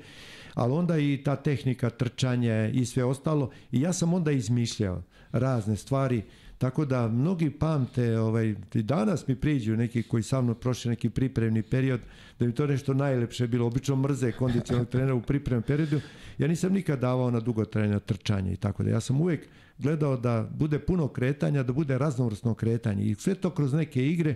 Ali 0.57 0.73
onda 0.73 0.97
i 0.97 1.21
ta 1.25 1.35
tehnika 1.35 1.89
trčanje 1.89 2.71
i 2.73 2.85
sve 2.85 3.03
ostalo. 3.03 3.51
I 3.71 3.81
ja 3.81 3.93
sam 3.93 4.13
onda 4.13 4.31
izmišljao 4.31 5.03
razne 5.31 5.75
stvari. 5.75 6.21
Tako 6.57 6.85
da 6.85 7.07
mnogi 7.07 7.49
pamte, 7.49 8.19
ovaj, 8.19 8.55
i 8.73 8.83
danas 8.83 9.27
mi 9.27 9.35
priđu 9.35 9.75
neki 9.75 10.03
koji 10.03 10.23
sa 10.23 10.41
mnom 10.41 10.55
prošli 10.55 10.89
neki 10.89 11.09
pripremni 11.09 11.61
period, 11.63 11.99
da 12.39 12.45
mi 12.45 12.55
to 12.55 12.67
nešto 12.67 12.93
najlepše 12.93 13.47
bilo. 13.47 13.67
Obično 13.67 13.95
mrze 13.95 14.31
kondicionalnog 14.31 14.89
trenera 14.89 15.13
u 15.13 15.21
pripremnom 15.21 15.63
periodu. 15.63 16.01
Ja 16.37 16.47
nisam 16.47 16.73
nikad 16.73 16.99
davao 16.99 17.31
na 17.31 17.39
dugotrajna 17.39 17.99
trčanja 17.99 18.51
i 18.51 18.57
tako 18.57 18.83
da. 18.83 18.89
Ja 18.89 19.01
sam 19.01 19.21
uvijek 19.21 19.47
gledao 19.77 20.17
da 20.17 20.49
bude 20.57 20.79
puno 20.79 21.07
kretanja, 21.07 21.63
da 21.63 21.73
bude 21.73 21.97
raznovrsno 21.97 22.53
kretanje 22.53 23.05
i 23.05 23.15
sve 23.15 23.35
to 23.35 23.49
kroz 23.49 23.73
neke 23.73 24.07
igre. 24.07 24.35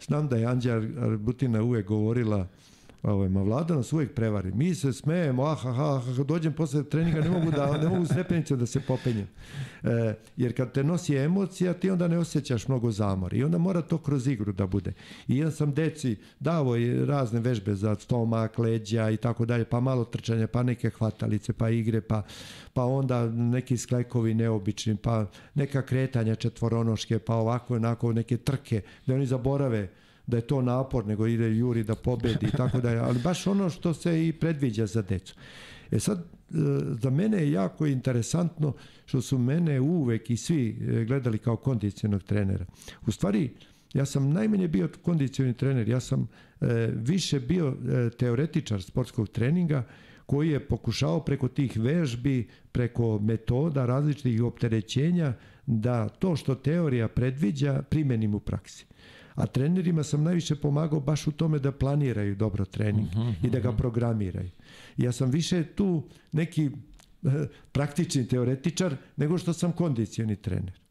Znam 0.00 0.28
da 0.28 0.36
je 0.36 0.46
Anđa 0.46 0.82
Butina 1.18 1.62
uvijek 1.62 1.86
govorila 1.86 2.48
ovaj, 3.02 3.28
ma 3.28 3.42
vlada 3.42 3.74
nas 3.74 3.92
uvijek 3.92 4.14
prevari. 4.14 4.52
Mi 4.52 4.74
se 4.74 4.92
smejemo, 4.92 5.44
ah, 5.44 5.66
ah, 5.66 5.80
ah, 5.80 6.02
ah, 6.20 6.24
dođem 6.24 6.52
posle 6.52 6.84
treninga, 6.84 7.20
ne 7.20 7.30
mogu 7.30 7.50
da, 7.50 7.78
ne 7.78 7.88
mogu 7.88 8.06
stepenice 8.06 8.56
da 8.56 8.66
se 8.66 8.80
popenjem. 8.80 9.26
E, 9.82 10.14
jer 10.36 10.56
kad 10.56 10.72
te 10.72 10.84
nosi 10.84 11.16
emocija, 11.16 11.74
ti 11.74 11.90
onda 11.90 12.08
ne 12.08 12.18
osjećaš 12.18 12.68
mnogo 12.68 12.90
zamora. 12.90 13.36
I 13.36 13.44
onda 13.44 13.58
mora 13.58 13.82
to 13.82 13.98
kroz 13.98 14.26
igru 14.26 14.52
da 14.52 14.66
bude. 14.66 14.92
I 15.28 15.38
ja 15.38 15.50
sam 15.50 15.74
deci 15.74 16.16
davo 16.40 16.76
i 16.76 17.06
razne 17.06 17.40
vežbe 17.40 17.74
za 17.74 17.94
stomak, 17.94 18.58
leđa 18.58 19.10
i 19.10 19.16
tako 19.16 19.46
dalje, 19.46 19.64
pa 19.64 19.80
malo 19.80 20.04
trčanja, 20.04 20.46
pa 20.46 20.62
neke 20.62 20.90
hvatalice, 20.90 21.52
pa 21.52 21.70
igre, 21.70 22.00
pa, 22.00 22.22
pa 22.72 22.84
onda 22.84 23.26
neki 23.28 23.76
sklekovi 23.76 24.34
neobični, 24.34 24.96
pa 24.96 25.26
neka 25.54 25.82
kretanja 25.82 26.34
četvoronoške, 26.34 27.18
pa 27.18 27.34
ovako, 27.34 27.76
onako, 27.76 28.12
neke 28.12 28.36
trke, 28.36 28.82
da 29.06 29.14
oni 29.14 29.26
zaborave 29.26 29.88
da 30.26 30.36
je 30.36 30.46
to 30.46 30.62
napor, 30.62 31.06
nego 31.06 31.26
ide 31.26 31.56
Juri 31.56 31.84
da 31.84 31.94
pobedi 31.94 32.46
i 32.46 32.56
tako 32.56 32.80
dalje, 32.80 32.98
ali 32.98 33.18
baš 33.24 33.46
ono 33.46 33.70
što 33.70 33.94
se 33.94 34.28
i 34.28 34.32
predviđa 34.32 34.86
za 34.86 35.02
decu. 35.02 35.34
E 35.90 36.00
sad, 36.00 36.18
e, 36.18 36.24
za 37.02 37.10
mene 37.10 37.38
je 37.38 37.52
jako 37.52 37.86
interesantno 37.86 38.72
što 39.06 39.20
su 39.20 39.38
mene 39.38 39.80
uvek 39.80 40.30
i 40.30 40.36
svi 40.36 40.68
e, 40.68 41.04
gledali 41.04 41.38
kao 41.38 41.56
kondicionog 41.56 42.22
trenera. 42.22 42.66
U 43.06 43.12
stvari, 43.12 43.50
ja 43.94 44.06
sam 44.06 44.32
najmanje 44.32 44.68
bio 44.68 44.88
kondicioni 45.02 45.54
trener, 45.54 45.88
ja 45.88 46.00
sam 46.00 46.28
e, 46.60 46.90
više 46.94 47.40
bio 47.40 47.76
teoretičar 48.18 48.82
sportskog 48.82 49.28
treninga 49.28 49.84
koji 50.26 50.50
je 50.50 50.68
pokušao 50.68 51.20
preko 51.20 51.48
tih 51.48 51.76
vežbi, 51.76 52.48
preko 52.72 53.18
metoda 53.18 53.86
različitih 53.86 54.42
opterećenja 54.42 55.32
da 55.66 56.08
to 56.08 56.36
što 56.36 56.54
teorija 56.54 57.08
predviđa 57.08 57.82
primenim 57.82 58.34
u 58.34 58.40
praksi. 58.40 58.86
A 59.34 59.46
trenerima 59.46 60.02
sam 60.02 60.22
najviše 60.22 60.56
pomagao 60.56 61.00
baš 61.00 61.26
u 61.26 61.32
tome 61.32 61.58
da 61.58 61.72
planiraju 61.72 62.34
dobro 62.34 62.64
trening 62.64 63.08
i 63.42 63.50
da 63.50 63.60
ga 63.60 63.72
programiraju. 63.72 64.50
Ja 64.96 65.12
sam 65.12 65.30
više 65.30 65.64
tu 65.64 66.02
neki 66.32 66.70
eh, 67.22 67.48
praktični 67.72 68.28
teoretičar 68.28 68.96
nego 69.16 69.38
što 69.38 69.52
sam 69.52 69.72
kondicioni 69.72 70.36
trener. 70.36 70.81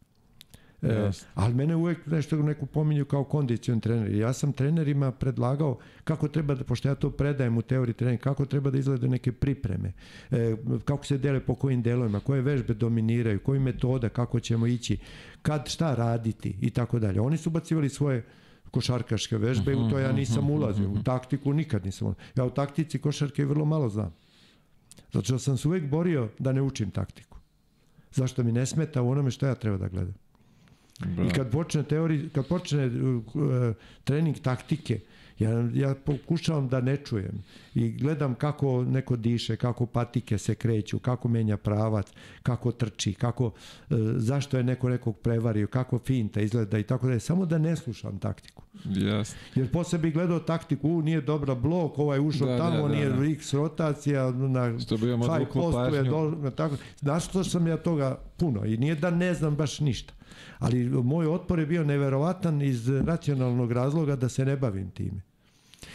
E, 0.81 1.11
ali 1.33 1.53
mene 1.53 1.75
uvek 1.75 2.05
nešto 2.05 2.35
neku 2.35 2.65
pominju 2.65 3.05
kao 3.05 3.23
kondicion 3.23 3.79
trener. 3.79 4.15
Ja 4.15 4.33
sam 4.33 4.53
trenerima 4.53 5.11
predlagao 5.11 5.77
kako 6.03 6.27
treba 6.27 6.55
da, 6.55 6.63
pošto 6.63 6.87
ja 6.87 6.95
to 6.95 7.09
predajem 7.11 7.57
u 7.57 7.61
teoriji 7.61 7.93
treninga, 7.93 8.21
kako 8.21 8.45
treba 8.45 8.69
da 8.69 8.77
izglede 8.77 9.07
neke 9.07 9.31
pripreme, 9.31 9.93
e, 10.31 10.55
kako 10.85 11.05
se 11.05 11.17
dele 11.17 11.39
po 11.39 11.55
kojim 11.55 11.81
delovima, 11.81 12.19
koje 12.19 12.41
vežbe 12.41 12.73
dominiraju, 12.73 13.39
koji 13.39 13.59
metoda, 13.59 14.09
kako 14.09 14.39
ćemo 14.39 14.67
ići, 14.67 14.97
kad 15.41 15.67
šta 15.69 15.95
raditi 15.95 16.55
i 16.61 16.69
tako 16.69 16.99
dalje. 16.99 17.21
Oni 17.21 17.37
su 17.37 17.49
bacivali 17.49 17.89
svoje 17.89 18.25
košarkaške 18.71 19.37
vežbe 19.37 19.75
u 19.75 19.89
to 19.89 19.99
ja 19.99 20.11
nisam 20.11 20.49
ulazio. 20.49 20.89
U 20.89 21.03
taktiku 21.03 21.53
nikad 21.53 21.85
nisam 21.85 22.07
ulazio. 22.07 22.23
Ja 22.35 22.45
u 22.45 22.49
taktici 22.49 22.99
košarke 22.99 23.45
vrlo 23.45 23.65
malo 23.65 23.89
znam. 23.89 24.13
Zato 25.13 25.25
što 25.25 25.39
sam 25.39 25.57
se 25.57 25.67
uvek 25.67 25.89
borio 25.89 26.29
da 26.39 26.51
ne 26.51 26.61
učim 26.61 26.91
taktiku. 26.91 27.37
Zašto 28.11 28.43
mi 28.43 28.51
ne 28.51 28.65
smeta 28.65 29.01
u 29.01 29.09
onome 29.09 29.31
što 29.31 29.45
ja 29.45 29.55
treba 29.55 29.77
da 29.77 29.87
gledam. 29.87 30.13
I 31.27 31.33
kad 31.33 31.51
počne 31.51 31.83
teori, 31.83 32.29
kad 32.29 32.47
počne 32.47 32.85
uh, 32.85 33.35
uh, 33.35 33.75
trening 34.03 34.39
taktike, 34.39 34.99
ja, 35.39 35.69
ja 35.73 35.95
pokušavam 36.05 36.67
da 36.69 36.81
ne 36.81 36.97
čujem 36.97 37.43
i 37.75 37.89
gledam 37.91 38.35
kako 38.35 38.83
neko 38.83 39.15
diše, 39.15 39.55
kako 39.55 39.85
patike 39.85 40.37
se 40.37 40.55
kreću, 40.55 40.99
kako 40.99 41.27
menja 41.27 41.57
pravac, 41.57 42.07
kako 42.43 42.71
trči, 42.71 43.13
kako, 43.13 43.45
uh, 43.45 43.51
zašto 44.15 44.57
je 44.57 44.63
neko 44.63 44.89
nekog 44.89 45.17
prevario, 45.17 45.67
kako 45.67 45.99
finta 45.99 46.41
izgleda 46.41 46.79
i 46.79 46.83
tako 46.83 47.07
da 47.07 47.13
je, 47.13 47.19
samo 47.19 47.45
da 47.45 47.57
ne 47.57 47.75
slušam 47.75 48.19
taktiku. 48.19 48.63
Jasno. 48.85 49.39
Jer 49.55 49.71
posle 49.71 49.99
bi 49.99 50.11
gledao 50.11 50.39
taktiku, 50.39 50.89
u, 50.89 51.01
nije 51.01 51.21
dobra 51.21 51.55
blok, 51.55 51.99
ovaj 51.99 52.19
ušao 52.19 52.47
Da, 52.47 52.57
tamo, 52.57 52.87
da, 52.87 52.87
da, 52.87 52.95
nije 52.95 53.09
da. 53.09 53.25
x 53.25 53.53
rotacija, 53.53 54.31
na 54.31 54.79
Što 54.79 54.97
bi 54.97 55.09
vam 55.09 55.21
odvuklo 55.21 55.85
je 55.85 55.91
pažnju. 55.91 56.11
do, 56.11 56.51
tako. 56.51 56.75
Znaš 56.99 57.27
što 57.27 57.43
sam 57.43 57.67
ja 57.67 57.77
toga 57.77 58.17
puno 58.37 58.65
i 58.65 58.77
nije 58.77 58.95
da 58.95 59.09
ne 59.09 59.33
znam 59.33 59.55
baš 59.55 59.79
ništa. 59.79 60.13
Ali 60.61 60.89
moj 60.89 61.27
otpor 61.27 61.59
je 61.59 61.65
bio 61.65 61.83
neverovatan 61.83 62.61
iz 62.61 62.89
racionalnog 62.89 63.71
razloga 63.71 64.15
da 64.15 64.29
se 64.29 64.45
ne 64.45 64.57
bavim 64.57 64.91
time. 64.91 65.21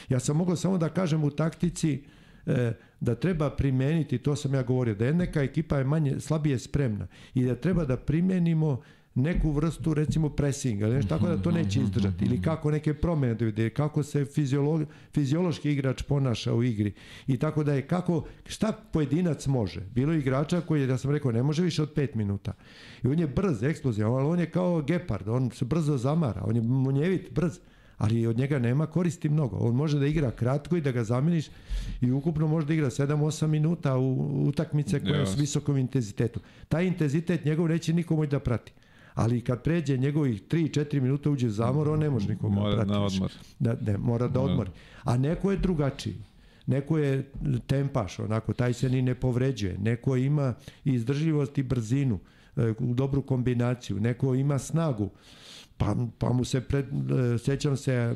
Ja 0.08 0.20
sam 0.20 0.36
mogao 0.36 0.56
samo 0.56 0.78
da 0.78 0.88
kažem 0.88 1.24
u 1.24 1.30
taktici 1.30 2.02
e, 2.46 2.72
da 3.00 3.14
treba 3.14 3.50
primeniti, 3.50 4.18
to 4.18 4.36
sam 4.36 4.54
ja 4.54 4.62
govorio, 4.62 4.94
da 4.94 5.06
je 5.06 5.14
neka 5.14 5.42
ekipa 5.42 5.78
je 5.78 5.84
manje, 5.84 6.20
slabije 6.20 6.58
spremna 6.58 7.06
i 7.34 7.44
da 7.44 7.54
treba 7.54 7.84
da 7.84 7.96
primenimo 7.96 8.82
neku 9.16 9.50
vrstu 9.50 9.94
recimo 9.94 10.28
presinga, 10.28 10.88
nešto 10.88 11.08
tako 11.08 11.26
da 11.26 11.42
to 11.42 11.50
neće 11.50 11.80
izdržati 11.80 12.24
ili 12.24 12.42
kako 12.42 12.70
neke 12.70 12.94
promene 12.94 13.34
da 13.34 13.46
ide, 13.46 13.70
kako 13.70 14.02
se 14.02 14.24
fiziolog, 14.24 14.84
fiziološki 15.14 15.70
igrač 15.70 16.02
ponaša 16.02 16.54
u 16.54 16.62
igri 16.62 16.92
i 17.26 17.36
tako 17.36 17.64
da 17.64 17.74
je 17.74 17.86
kako, 17.86 18.24
šta 18.46 18.72
pojedinac 18.92 19.46
može. 19.46 19.80
Bilo 19.80 20.12
je 20.12 20.18
igrača 20.18 20.60
koji, 20.60 20.88
ja 20.88 20.98
sam 20.98 21.10
rekao, 21.10 21.32
ne 21.32 21.42
može 21.42 21.62
više 21.62 21.82
od 21.82 21.94
5 21.94 22.16
minuta. 22.16 22.52
I 23.04 23.08
on 23.08 23.18
je 23.18 23.26
brz, 23.26 23.62
eksplozivan, 23.62 24.12
ali 24.12 24.26
on 24.26 24.40
je 24.40 24.50
kao 24.50 24.82
gepard, 24.82 25.28
on 25.28 25.50
se 25.50 25.64
brzo 25.64 25.96
zamara, 25.96 26.42
on 26.44 26.56
je 26.56 26.62
munjevit, 26.62 27.32
brz 27.32 27.58
ali 27.98 28.26
od 28.26 28.38
njega 28.38 28.58
nema 28.58 28.86
koristi 28.86 29.28
mnogo. 29.28 29.56
On 29.56 29.74
može 29.74 29.98
da 29.98 30.06
igra 30.06 30.30
kratko 30.30 30.76
i 30.76 30.80
da 30.80 30.92
ga 30.92 31.04
zameniš 31.04 31.46
i 32.00 32.10
ukupno 32.10 32.46
može 32.46 32.66
da 32.66 32.74
igra 32.74 32.90
7-8 32.90 33.46
minuta 33.46 33.96
u 33.96 34.42
utakmice 34.48 35.00
koje 35.00 35.24
yes. 35.24 35.34
s 35.34 35.38
visokom 35.38 35.78
intenzitetu. 35.78 36.40
Taj 36.68 36.86
intenzitet 36.86 37.44
njegov 37.44 37.68
neće 37.68 37.92
nikomu 37.92 38.26
da 38.26 38.40
prati 38.40 38.72
ali 39.16 39.40
kad 39.40 39.62
pređe 39.62 39.96
njegovih 39.96 40.42
3-4 40.42 41.00
minuta 41.00 41.30
uđe 41.30 41.48
zamor, 41.48 41.88
on 41.88 41.98
ne 41.98 42.10
može 42.10 42.28
nikoga 42.28 42.54
mora 42.54 42.84
na 42.84 43.04
odmor. 43.04 43.32
Da, 43.58 43.76
ne, 43.86 43.98
mora 43.98 44.28
da 44.28 44.40
odmori. 44.40 44.70
A 45.04 45.16
neko 45.16 45.50
je 45.50 45.56
drugačiji. 45.56 46.16
Neko 46.66 46.98
je 46.98 47.30
tempaš, 47.66 48.18
onako, 48.18 48.52
taj 48.52 48.72
se 48.72 48.88
ni 48.88 49.02
ne 49.02 49.14
povređuje. 49.14 49.78
Neko 49.78 50.16
ima 50.16 50.54
izdržljivost 50.84 51.58
i 51.58 51.62
brzinu, 51.62 52.18
e, 52.56 52.74
dobru 52.80 53.22
kombinaciju. 53.22 54.00
Neko 54.00 54.34
ima 54.34 54.58
snagu. 54.58 55.10
Pa, 55.76 55.96
pa 56.18 56.32
mu 56.32 56.44
se, 56.44 56.60
pred, 56.60 56.86
e, 56.86 57.38
sjećam 57.38 57.76
se 57.76 58.14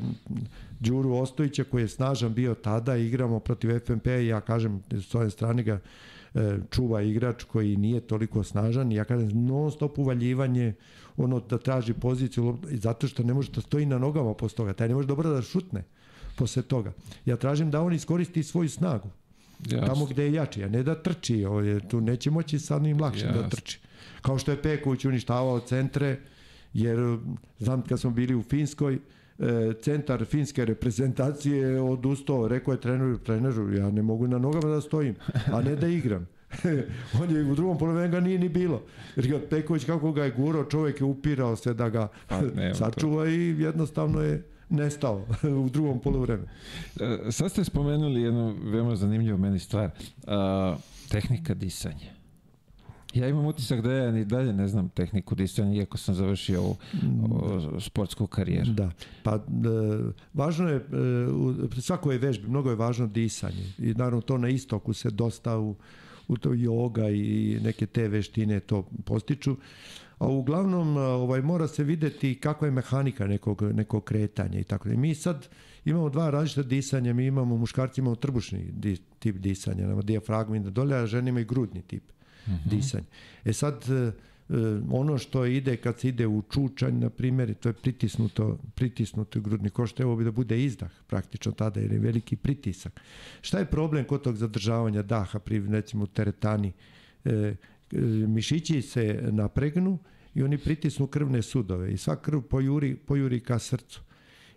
Đuru 0.79 1.13
Ostojića 1.13 1.63
koji 1.63 1.81
je 1.81 1.87
snažan 1.87 2.33
bio 2.33 2.55
tada, 2.55 2.97
igramo 2.97 3.39
protiv 3.39 3.79
FNP 3.79 4.07
i 4.07 4.27
ja 4.27 4.41
kažem 4.41 4.83
s 4.91 5.15
ove 5.15 5.29
strane 5.29 5.63
ga 5.63 5.79
čuva 6.69 7.01
igrač 7.01 7.43
koji 7.43 7.77
nije 7.77 7.99
toliko 7.99 8.43
snažan. 8.43 8.91
I 8.91 8.95
ja 8.95 9.03
kažem 9.03 9.45
non 9.45 9.71
stop 9.71 9.97
uvaljivanje 9.97 10.73
ono 11.17 11.39
da 11.39 11.57
traži 11.57 11.93
poziciju 11.93 12.57
zato 12.71 13.07
što 13.07 13.23
ne 13.23 13.33
može 13.33 13.51
da 13.51 13.61
stoji 13.61 13.85
na 13.85 13.97
nogama 13.97 14.33
posle 14.33 14.55
toga. 14.55 14.73
Taj 14.73 14.87
ne 14.87 14.95
može 14.95 15.07
dobro 15.07 15.29
da 15.29 15.41
šutne 15.41 15.83
posle 16.37 16.61
toga. 16.61 16.93
Ja 17.25 17.35
tražim 17.35 17.71
da 17.71 17.81
on 17.81 17.93
iskoristi 17.93 18.43
svoju 18.43 18.69
snagu 18.69 19.09
Jasne. 19.59 19.87
tamo 19.87 20.05
gde 20.05 20.23
je 20.23 20.33
jači 20.33 20.63
a 20.63 20.69
ne 20.69 20.83
da 20.83 20.95
trči. 20.95 21.45
Ovdje, 21.45 21.87
tu 21.89 22.01
neće 22.01 22.31
moći 22.31 22.59
sad 22.59 22.81
njim 22.81 23.01
lakše 23.01 23.27
da 23.27 23.49
trči. 23.49 23.79
Kao 24.21 24.37
što 24.37 24.51
je 24.51 24.61
Peković 24.61 25.05
uništavao 25.05 25.59
centre 25.59 26.19
jer 26.73 27.17
znam 27.59 27.81
kad 27.81 27.99
smo 27.99 28.11
bili 28.11 28.35
u 28.35 28.43
Finskoj 28.43 28.93
E, 28.95 28.99
centar 29.81 30.25
finske 30.25 30.65
reprezentacije 30.65 31.81
odustao, 31.81 32.47
rekao 32.47 32.71
je 32.71 32.81
treneru, 32.81 33.17
treneru, 33.17 33.73
ja 33.73 33.91
ne 33.91 34.01
mogu 34.01 34.27
na 34.27 34.37
nogama 34.37 34.75
da 34.75 34.81
stojim, 34.81 35.15
a 35.51 35.61
ne 35.61 35.75
da 35.75 35.87
igram. 35.87 36.27
on 37.21 37.35
je 37.35 37.43
u 37.43 37.55
drugom 37.55 37.77
polovremenu 37.77 38.11
ga 38.11 38.19
nije 38.19 38.39
ni 38.39 38.49
bilo. 38.49 38.83
Jer 39.15 39.49
Peković 39.49 39.85
kako 39.85 40.11
ga 40.11 40.23
je 40.23 40.31
gurao, 40.31 40.65
čovjek 40.65 41.01
je 41.01 41.05
upirao 41.05 41.55
se 41.55 41.73
da 41.73 41.89
ga 41.89 42.07
pa, 42.27 42.41
sačuva 42.73 43.29
i 43.29 43.55
jednostavno 43.59 44.21
je 44.21 44.43
nestao 44.69 45.25
u 45.65 45.69
drugom 45.69 45.99
polovremenu. 45.99 46.47
E, 46.99 47.31
sad 47.31 47.51
ste 47.51 47.63
spomenuli 47.63 48.21
jednu 48.21 48.55
veoma 48.63 48.95
zanimljivu 48.95 49.37
meni 49.37 49.59
stvar. 49.59 49.89
Uh, 50.17 50.79
tehnika 51.09 51.53
disanja. 51.53 52.20
Ja 53.13 53.27
imam 53.27 53.45
utisak 53.45 53.81
da 53.81 53.93
ja 53.93 54.11
ni 54.11 54.25
dalje 54.25 54.53
ne 54.53 54.67
znam 54.67 54.89
tehniku 54.89 55.35
disanja, 55.35 55.73
iako 55.73 55.97
sam 55.97 56.15
završio 56.15 56.61
ovu 56.61 56.77
o, 57.31 57.79
sportsku 57.79 58.27
karijeru. 58.27 58.71
Da, 58.71 58.91
pa 59.23 59.35
e, 59.35 59.39
važno 60.33 60.69
je, 60.69 60.75
e, 60.75 61.27
u 61.31 61.81
svakoj 61.81 62.17
vežbi, 62.17 62.47
mnogo 62.47 62.69
je 62.69 62.75
važno 62.75 63.07
disanje. 63.07 63.73
I 63.79 63.93
naravno 63.93 64.21
to 64.21 64.37
na 64.37 64.49
istoku 64.49 64.93
se 64.93 65.09
dosta 65.09 65.57
u, 65.57 65.75
u 66.27 66.37
to 66.37 66.49
yoga 66.49 67.11
i 67.15 67.59
neke 67.63 67.85
te 67.85 68.07
veštine 68.07 68.59
to 68.59 68.87
postiču. 69.05 69.57
A 70.17 70.27
uglavnom 70.27 70.97
ovaj, 70.97 71.41
mora 71.41 71.67
se 71.67 71.83
videti 71.83 72.35
kakva 72.35 72.67
je 72.67 72.71
mehanika 72.71 73.27
nekog, 73.27 73.61
nekog 73.61 74.03
kretanja 74.03 74.59
i 74.59 74.63
tako. 74.63 74.89
I 74.89 74.97
mi 74.97 75.15
sad 75.15 75.47
imamo 75.85 76.09
dva 76.09 76.29
različita 76.29 76.63
disanja, 76.63 77.13
mi 77.13 77.25
imamo 77.25 77.57
muškarci 77.57 78.01
imamo 78.01 78.15
trbušni 78.15 78.71
di, 78.71 78.97
tip 79.19 79.35
disanja, 79.35 79.83
imamo 79.83 80.01
dijafragmu 80.01 80.55
i 80.55 80.59
dolje, 80.59 80.95
a 80.95 81.05
žene 81.05 81.29
imaju 81.29 81.45
grudni 81.45 81.81
tip 81.81 82.03
mm 82.47 82.51
-hmm. 82.51 82.69
disanje. 82.69 83.05
E 83.45 83.53
sad, 83.53 83.85
e, 83.89 83.93
e, 83.93 84.11
ono 84.89 85.17
što 85.17 85.45
ide 85.45 85.77
kad 85.77 85.99
se 85.99 86.09
ide 86.09 86.27
u 86.27 86.41
čučanj, 86.41 86.99
na 86.99 87.09
primjer, 87.09 87.53
to 87.53 87.69
je 87.69 87.73
pritisnuto, 87.73 88.57
pritisnuto 88.75 89.39
grudni 89.39 89.69
koš, 89.69 89.99
evo 89.99 90.15
bi 90.15 90.23
da 90.23 90.31
bude 90.31 90.63
izdah 90.63 90.91
praktično 91.07 91.51
tada, 91.51 91.79
jer 91.79 91.91
je 91.91 91.99
veliki 91.99 92.35
pritisak. 92.35 92.99
Šta 93.41 93.59
je 93.59 93.65
problem 93.65 94.05
kod 94.05 94.21
tog 94.21 94.35
zadržavanja 94.35 95.01
daha 95.01 95.39
pri, 95.39 95.59
recimo, 95.59 96.05
teretani? 96.05 96.71
E, 97.25 97.55
mišići 98.27 98.81
se 98.81 99.19
napregnu 99.31 99.99
i 100.35 100.43
oni 100.43 100.57
pritisnu 100.57 101.07
krvne 101.07 101.41
sudove 101.41 101.93
i 101.93 101.97
sva 101.97 102.15
krv 102.15 102.41
pojuri, 102.41 102.95
pojuri 102.95 103.39
ka 103.39 103.59
srcu. 103.59 104.01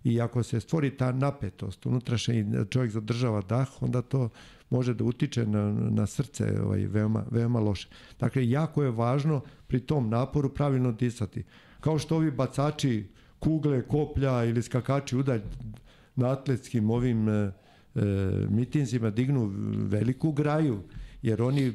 I 0.05 0.21
ako 0.21 0.43
se 0.43 0.61
stvori 0.61 0.91
ta 0.97 1.13
napetost 1.13 1.87
unutrašnja 1.87 2.35
i 2.35 2.45
čovjek 2.71 2.93
zadržava 2.93 3.43
dah, 3.43 3.83
onda 3.83 4.03
to 4.03 4.29
može 4.75 4.95
da 4.95 5.05
utiče 5.05 5.47
na, 5.47 5.73
na 5.73 6.07
srce 6.07 6.49
ovaj, 6.63 6.87
veoma, 6.87 7.25
veoma 7.31 7.61
loše. 7.61 7.89
Dakle, 8.21 8.49
jako 8.51 8.83
je 8.83 8.91
važno 8.91 9.41
pri 9.67 9.81
tom 9.81 10.11
naporu 10.11 10.51
pravilno 10.55 10.93
disati. 10.93 11.45
Kao 11.81 11.99
što 11.99 12.17
ovi 12.17 12.31
bacači 12.31 13.07
kugle, 13.39 13.83
koplja 13.83 14.45
ili 14.45 14.63
skakači 14.63 15.17
udalj 15.17 15.43
na 16.17 16.33
atletskim 16.33 16.91
ovim 16.91 17.29
e, 17.29 17.33
e, 17.33 17.53
mitinzima 18.51 19.11
dignu 19.11 19.51
veliku 19.91 20.33
graju, 20.33 20.79
jer 21.23 21.43
oni 21.43 21.67
e, 21.67 21.73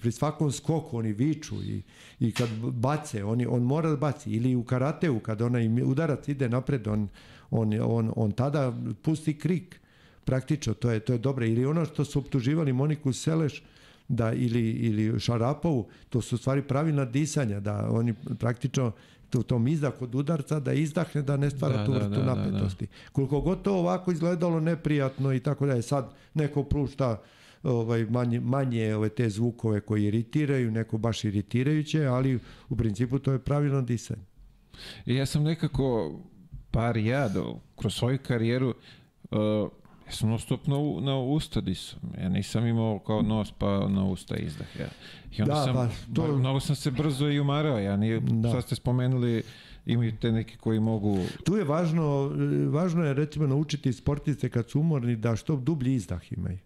pri 0.00 0.12
svakom 0.12 0.52
skoku 0.52 0.98
oni 0.98 1.12
viču 1.12 1.62
i, 1.62 1.82
i 2.20 2.32
kad 2.32 2.48
bace, 2.58 3.24
oni, 3.24 3.46
on 3.46 3.62
mora 3.62 3.90
da 3.90 3.96
baci. 3.96 4.30
Ili 4.30 4.56
u 4.56 4.64
karateu, 4.64 5.20
kad 5.20 5.42
onaj 5.42 5.82
udarac 5.82 6.28
ide 6.28 6.48
napred, 6.48 6.86
on, 6.88 7.08
on, 7.50 7.72
on, 7.82 8.12
on 8.16 8.32
tada 8.32 8.72
pusti 9.02 9.38
krik 9.38 9.81
praktično, 10.24 10.74
to 10.74 10.90
je, 10.90 11.00
to 11.00 11.12
je 11.12 11.18
dobro. 11.18 11.46
Ili 11.46 11.66
ono 11.66 11.84
što 11.84 12.04
su 12.04 12.18
optuživali 12.18 12.72
Moniku 12.72 13.12
Seleš, 13.12 13.62
da 14.08 14.32
ili, 14.32 14.70
ili 14.70 15.20
Šarapovu, 15.20 15.88
to 16.08 16.20
su 16.20 16.38
stvari 16.38 16.62
pravilna 16.62 17.04
disanja, 17.04 17.60
da 17.60 17.88
oni 17.90 18.14
praktično 18.38 18.92
u 19.38 19.42
tom 19.42 19.68
izdah 19.68 19.92
od 20.00 20.14
udarca 20.14 20.60
da 20.60 20.72
izdahne 20.72 21.22
da 21.22 21.36
ne 21.36 21.50
stvara 21.50 21.76
da, 21.76 21.84
tu 21.86 21.92
vrstu 21.92 22.10
da, 22.10 22.16
da, 22.16 22.34
napetosti. 22.34 22.86
Da, 22.86 22.92
da. 22.92 23.10
Koliko 23.12 23.40
god 23.40 23.62
to 23.62 23.74
ovako 23.74 24.12
izgledalo 24.12 24.60
neprijatno 24.60 25.32
i 25.32 25.40
tako 25.40 25.66
da 25.66 25.72
je 25.72 25.82
sad 25.82 26.10
neko 26.34 26.64
prušta 26.64 27.22
ovaj 27.62 28.04
manje 28.04 28.40
manje 28.40 28.94
ove 28.94 29.08
te 29.08 29.30
zvukove 29.30 29.80
koji 29.80 30.04
iritiraju, 30.04 30.70
neko 30.70 30.98
baš 30.98 31.24
iritirajuće, 31.24 32.06
ali 32.06 32.38
u 32.68 32.76
principu 32.76 33.18
to 33.18 33.32
je 33.32 33.38
pravilno 33.38 33.82
disanje. 33.82 34.22
I 35.06 35.14
ja 35.14 35.26
sam 35.26 35.42
nekako 35.42 36.18
par 36.70 36.96
ja 36.96 37.28
do, 37.28 37.56
kroz 37.76 37.94
svoju 37.94 38.18
karijeru 38.26 38.74
uh, 39.30 39.38
Ja 40.12 40.16
sam 40.16 40.28
non 40.28 40.38
stop 40.38 40.66
na, 40.66 40.76
na 41.00 41.16
usta 41.16 41.60
disam. 41.60 42.00
Ja 42.18 42.28
nisam 42.28 42.66
imao 42.66 42.98
kao 42.98 43.22
nos 43.22 43.52
pa 43.58 43.88
na 43.88 44.04
usta 44.04 44.36
izdah. 44.36 44.66
Ja. 44.80 44.88
I 45.38 45.42
onda 45.42 45.54
da, 45.54 45.64
sam, 45.64 45.74
pa, 45.74 45.88
to... 46.14 46.36
mnogo 46.36 46.60
sam 46.60 46.76
se 46.76 46.90
brzo 46.90 47.28
i 47.28 47.40
umarao. 47.40 47.78
Ja 47.78 47.96
nije, 47.96 48.20
da. 48.20 48.50
sad 48.50 48.64
ste 48.64 48.74
spomenuli 48.74 49.42
imaju 49.86 50.12
te 50.20 50.32
neki 50.32 50.56
koji 50.56 50.80
mogu... 50.80 51.18
Tu 51.44 51.56
je 51.56 51.64
važno, 51.64 52.32
važno 52.70 53.04
je 53.04 53.14
recimo 53.14 53.46
naučiti 53.46 53.92
sportiste 53.92 54.48
kad 54.48 54.70
su 54.70 54.80
umorni 54.80 55.16
da 55.16 55.36
što 55.36 55.56
dublji 55.56 55.94
izdah 55.94 56.32
imaju 56.32 56.58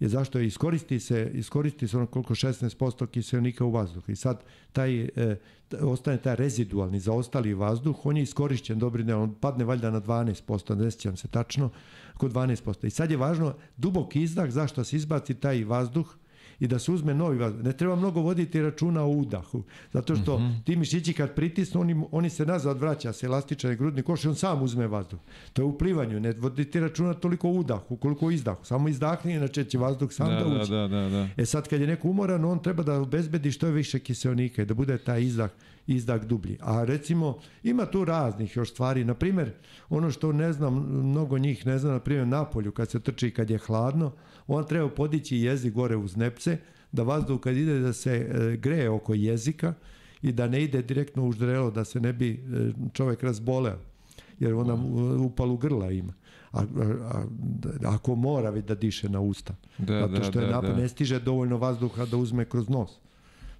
je 0.00 0.08
zašto 0.08 0.38
je 0.38 0.46
iskoristi 0.46 1.00
se, 1.00 1.30
iskoristi 1.34 1.88
se 1.88 1.96
ono 1.96 2.06
koliko 2.06 2.34
16% 2.34 3.06
kiselnika 3.06 3.64
u 3.64 3.70
vazduhu 3.70 4.12
i 4.12 4.16
sad 4.16 4.44
taj, 4.72 5.00
e, 5.00 5.36
ostane 5.80 6.18
taj 6.18 6.36
rezidualni 6.36 7.00
zaostali 7.00 7.54
vazduh, 7.54 8.06
on 8.06 8.16
je 8.16 8.22
iskorišćen 8.22 8.78
dobri 8.78 9.04
ne, 9.04 9.14
on 9.14 9.34
padne 9.34 9.64
valjda 9.64 9.90
na 9.90 10.00
12%, 10.00 10.74
ne 10.74 10.90
sjećam 10.90 11.16
se 11.16 11.28
tačno, 11.28 11.70
oko 12.14 12.28
12%. 12.28 12.86
I 12.86 12.90
sad 12.90 13.10
je 13.10 13.16
važno 13.16 13.54
dubok 13.76 14.16
izdah, 14.16 14.50
zašto 14.50 14.84
se 14.84 14.96
izbaci 14.96 15.34
taj 15.34 15.64
vazduh, 15.64 16.16
i 16.60 16.66
da 16.66 16.78
se 16.78 16.92
uzme 16.92 17.14
novi 17.14 17.38
vazduh. 17.38 17.64
Ne 17.64 17.72
treba 17.72 17.96
mnogo 17.96 18.20
voditi 18.20 18.62
računa 18.62 19.02
o 19.02 19.10
udahu, 19.10 19.62
zato 19.92 20.16
što 20.16 20.38
mm 20.38 20.42
-hmm. 20.42 20.64
ti 20.64 20.76
mišići 20.76 21.12
kad 21.12 21.34
pritisnu, 21.34 21.80
oni, 21.80 22.04
oni 22.10 22.30
se 22.30 22.46
nazad 22.46 22.80
vraća 22.80 23.12
se 23.12 23.26
elastičan 23.26 23.76
grudni 23.76 24.02
koš 24.02 24.24
i 24.24 24.28
on 24.28 24.34
sam 24.34 24.62
uzme 24.62 24.86
vazduh. 24.86 25.18
To 25.52 25.62
je 25.62 25.66
u 25.66 25.78
plivanju, 25.78 26.20
ne 26.20 26.32
voditi 26.32 26.80
računa 26.80 27.14
toliko 27.14 27.48
o 27.48 27.52
udahu, 27.52 27.96
koliko 27.96 28.26
o 28.26 28.30
izdahu. 28.30 28.64
Samo 28.64 28.88
izdahni, 28.88 29.32
inače 29.32 29.64
će 29.64 29.78
vazduh 29.78 30.12
sam 30.12 30.28
da, 30.28 30.34
da, 30.34 30.44
da 30.44 30.62
uđe. 30.62 30.74
Da, 30.74 30.88
da, 30.88 31.08
da. 31.08 31.28
E 31.36 31.46
sad 31.46 31.68
kad 31.68 31.80
je 31.80 31.86
neko 31.86 32.08
umoran, 32.08 32.44
on 32.44 32.62
treba 32.62 32.82
da 32.82 33.00
obezbedi 33.00 33.52
što 33.52 33.66
je 33.66 33.72
više 33.72 33.98
kiselnika 33.98 34.62
i 34.62 34.66
da 34.66 34.74
bude 34.74 34.98
taj 34.98 35.22
izdah 35.22 35.50
izdah 35.88 36.24
dublji. 36.24 36.58
A 36.60 36.84
recimo, 36.84 37.38
ima 37.62 37.86
tu 37.86 38.04
raznih 38.04 38.56
još 38.56 38.70
stvari. 38.70 39.04
Na 39.04 39.14
primjer, 39.14 39.52
ono 39.88 40.10
što 40.10 40.32
ne 40.32 40.52
znam, 40.52 40.74
mnogo 40.90 41.38
njih 41.38 41.66
ne 41.66 41.78
zna, 41.78 41.92
na 41.92 42.00
primjer, 42.00 42.26
na 42.26 42.44
polju 42.44 42.72
kad 42.72 42.90
se 42.90 43.00
trči 43.00 43.30
kad 43.30 43.50
je 43.50 43.58
hladno, 43.58 44.12
on 44.46 44.66
treba 44.66 44.88
podići 44.88 45.36
jezik 45.36 45.74
gore 45.74 45.96
uz 45.96 46.16
nepce, 46.16 46.58
da 46.92 47.02
vazduh 47.02 47.40
kad 47.40 47.56
ide 47.56 47.78
da 47.80 47.92
se 47.92 48.12
e, 48.12 48.56
greje 48.56 48.90
oko 48.90 49.14
jezika 49.14 49.74
i 50.22 50.32
da 50.32 50.48
ne 50.48 50.62
ide 50.62 50.82
direktno 50.82 51.28
u 51.28 51.32
ždrelo, 51.32 51.70
da 51.70 51.84
se 51.84 52.00
ne 52.00 52.12
bi 52.12 52.32
e, 52.32 52.72
čovek 52.92 53.22
razboleo. 53.22 53.78
jer 54.38 54.54
ona 54.54 54.74
upalu 55.18 55.56
grla 55.56 55.90
ima. 55.90 56.12
A, 56.52 56.60
a, 56.60 56.64
a, 56.64 57.24
ako 57.94 58.14
mora 58.14 58.50
da 58.50 58.74
diše 58.74 59.08
na 59.08 59.20
usta. 59.20 59.54
Da, 59.78 60.00
zato 60.00 60.12
da, 60.12 60.24
što 60.24 60.40
je 60.40 60.46
da, 60.46 60.52
napad, 60.52 60.70
da. 60.70 60.76
ne 60.76 60.88
stiže 60.88 61.20
dovoljno 61.20 61.56
vazduha 61.56 62.06
da 62.06 62.16
uzme 62.16 62.44
kroz 62.44 62.68
nos. 62.68 63.00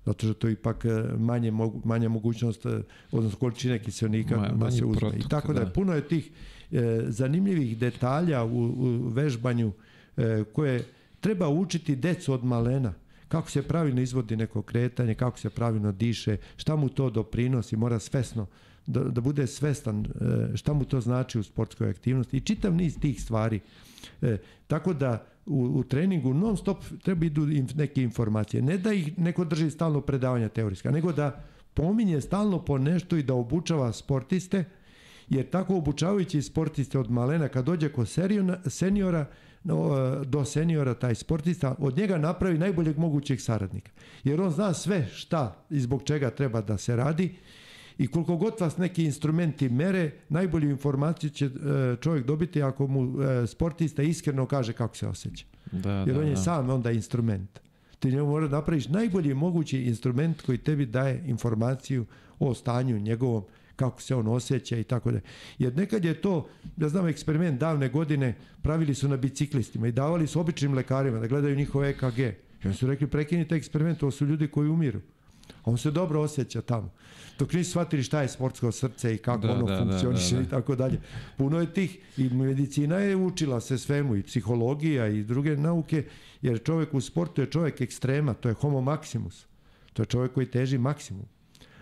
Zato 0.09 0.27
što 0.27 0.35
to 0.35 0.47
je 0.49 0.53
ipak 0.53 0.85
e, 0.85 0.89
manje, 1.19 1.53
manja 1.85 2.09
mogućnost, 2.09 2.67
e, 2.67 2.81
odnosno 3.13 3.39
količine 3.39 3.79
kiselnika 3.79 4.37
Ma- 4.37 4.49
da 4.49 4.71
se 4.71 4.85
uzme. 4.85 5.01
protok, 5.01 5.21
I 5.21 5.29
tako 5.29 5.53
da, 5.53 5.61
da. 5.61 5.67
je 5.67 5.73
puno 5.73 5.95
je 5.95 6.09
tih 6.09 6.31
e, 6.73 7.01
zanimljivih 7.09 7.79
detalja 7.79 8.45
u, 8.45 8.59
u 8.65 9.09
vežbanju 9.09 9.73
e, 10.17 10.45
koje 10.53 10.85
treba 11.21 11.49
učiti 11.49 11.97
decu 11.97 12.33
od 12.33 12.45
malena 12.45 12.95
kako 13.29 13.51
se 13.51 13.63
pravilno 13.63 14.01
izvodi 14.01 14.37
neko 14.37 14.63
kretanje, 14.63 15.15
kako 15.15 15.39
se 15.39 15.51
pravilno 15.51 15.93
diše, 15.93 16.37
šta 16.57 16.77
mu 16.77 16.89
to 16.89 17.11
doprinosi, 17.11 17.77
mora 17.77 17.99
svesno 17.99 18.47
da, 18.87 19.01
da 19.01 19.21
bude 19.21 19.47
svestan 19.47 20.07
e, 20.07 20.57
šta 20.57 20.73
mu 20.73 20.85
to 20.85 21.01
znači 21.01 21.39
u 21.39 21.43
sportskoj 21.43 21.91
aktivnosti 21.91 22.37
i 22.37 22.41
čitav 22.41 22.75
niz 22.75 22.99
tih 23.01 23.23
stvari. 23.23 23.61
E, 24.23 24.37
tako 24.67 24.93
da 24.93 25.27
u, 25.49 25.79
u 25.79 25.85
treningu 25.85 26.35
non 26.35 26.57
stop 26.57 26.85
treba 27.03 27.27
idu 27.27 27.47
neke 27.75 28.03
informacije. 28.03 28.63
Ne 28.63 28.79
da 28.79 28.93
ih 28.93 29.19
neko 29.19 29.45
drži 29.45 29.71
stalno 29.71 30.01
predavanja 30.01 30.49
teorijska, 30.49 30.91
nego 30.91 31.13
da 31.13 31.45
pominje 31.75 32.21
stalno 32.21 32.65
po 32.65 32.79
nešto 32.79 33.17
i 33.17 33.23
da 33.23 33.35
obučava 33.35 33.93
sportiste, 33.93 34.65
jer 35.29 35.51
tako 35.51 35.77
obučavajući 35.77 36.43
sportiste 36.43 36.99
od 36.99 37.11
malena, 37.11 37.49
kad 37.49 37.65
dođe 37.65 37.89
kod 37.89 38.07
seriona- 38.07 38.71
seniora, 38.71 39.27
e, 39.65 39.69
do 40.25 40.45
seniora 40.45 40.95
taj 40.95 41.15
sportista, 41.15 41.75
od 41.79 41.97
njega 41.97 42.19
napravi 42.19 42.59
najboljeg 42.59 42.99
mogućeg 42.99 43.41
saradnika. 43.41 43.91
Jer 44.25 44.41
on 44.41 44.51
zna 44.51 44.75
sve 44.75 45.07
šta 45.13 45.65
i 45.71 45.81
zbog 45.81 46.03
čega 46.03 46.31
treba 46.31 46.61
da 46.61 46.79
se 46.79 46.97
radi 46.97 47.35
i 47.99 48.07
koliko 48.07 48.37
god 48.37 48.55
vas 48.61 48.77
neki 48.77 49.05
instrumenti 49.05 49.69
mere, 49.69 50.11
najbolju 50.29 50.71
informaciju 50.71 51.31
će 51.31 51.47
e, 51.47 51.51
čovjek 52.01 52.27
dobiti 52.27 52.63
ako 52.63 52.87
mu 52.87 53.23
e, 53.23 53.47
sportista 53.47 54.03
iskreno 54.03 54.47
kaže 54.47 54.73
kako 54.73 54.97
se 54.97 55.09
osjeća. 55.09 55.45
Da, 55.73 55.91
Jer 55.91 56.15
da, 56.15 56.21
on 56.21 56.27
je 56.27 56.35
da. 56.35 56.37
sam 56.37 56.71
onda 56.71 56.91
instrument. 56.91 57.61
Ti 57.99 58.11
njemu 58.11 58.27
mora 58.27 58.49
napraviš 58.49 58.89
najbolji 58.89 59.35
mogući 59.35 59.83
instrument 59.83 60.43
koji 60.43 60.59
tebi 60.59 60.87
daje 60.87 61.25
informaciju 61.27 62.07
o 62.39 62.55
stanju 62.55 62.99
njegovom, 62.99 63.45
kako 63.77 64.03
se 64.03 64.15
on 64.15 64.29
osjeća 64.29 64.79
i 64.79 64.85
tako 64.85 65.11
da. 65.11 65.21
Jer 65.59 65.77
nekad 65.77 66.05
je 66.05 66.21
to, 66.21 66.49
ja 66.77 66.89
znam 66.89 67.07
eksperiment 67.07 67.61
davne 67.61 67.89
godine, 67.89 68.35
pravili 68.63 68.95
su 68.95 69.09
na 69.09 69.17
biciklistima 69.17 69.89
i 69.89 69.93
davali 69.93 70.27
su 70.27 70.41
običnim 70.41 70.75
lekarima 70.75 71.19
da 71.19 71.27
gledaju 71.27 71.57
njihov 71.57 71.85
EKG. 71.85 72.19
I 72.19 72.67
oni 72.67 72.75
su 72.75 72.87
rekli 72.87 73.07
prekinite 73.07 73.55
eksperiment, 73.55 74.03
ovo 74.03 74.13
su 74.13 74.27
ljudi 74.27 74.49
koji 74.49 74.69
umiru. 74.69 75.01
On 75.65 75.79
se 75.79 75.91
dobro 75.91 76.21
osjeća 76.21 76.63
tamo. 76.63 76.91
Dok 77.39 77.53
nisu 77.53 77.71
shvatili 77.71 78.03
šta 78.03 78.23
je 78.23 78.29
sportsko 78.29 78.73
srce 78.73 79.15
i 79.15 79.19
kako 79.19 79.47
Da, 79.47 79.53
ono 79.53 79.67
da, 79.67 79.73
da, 79.73 79.79
funkcioniše 79.79 80.35
da, 80.35 80.41
da. 80.41 80.47
i 80.47 80.51
tako 80.51 80.77
dalje. 80.77 81.01
Puno 81.37 81.61
je 81.61 81.75
tih 81.75 81.99
i 82.17 82.29
medicina 82.29 82.97
je 82.97 83.17
učila 83.17 83.61
se 83.61 83.79
svemu 83.79 84.17
i 84.17 84.23
psihologija 84.23 85.07
i 85.07 85.23
druge 85.23 85.57
nauke 85.57 86.05
jer 86.43 86.63
čovjek 86.65 86.95
u 86.95 87.01
sportu 87.01 87.41
je 87.41 87.51
čovjek 87.51 87.81
ekstrema, 87.81 88.35
to 88.35 88.49
je 88.49 88.55
homo 88.55 88.81
maximus. 88.81 89.45
To 89.93 90.03
je 90.03 90.07
čovjek 90.07 90.33
koji 90.33 90.47
teži 90.47 90.79
maksimum. 90.79 91.27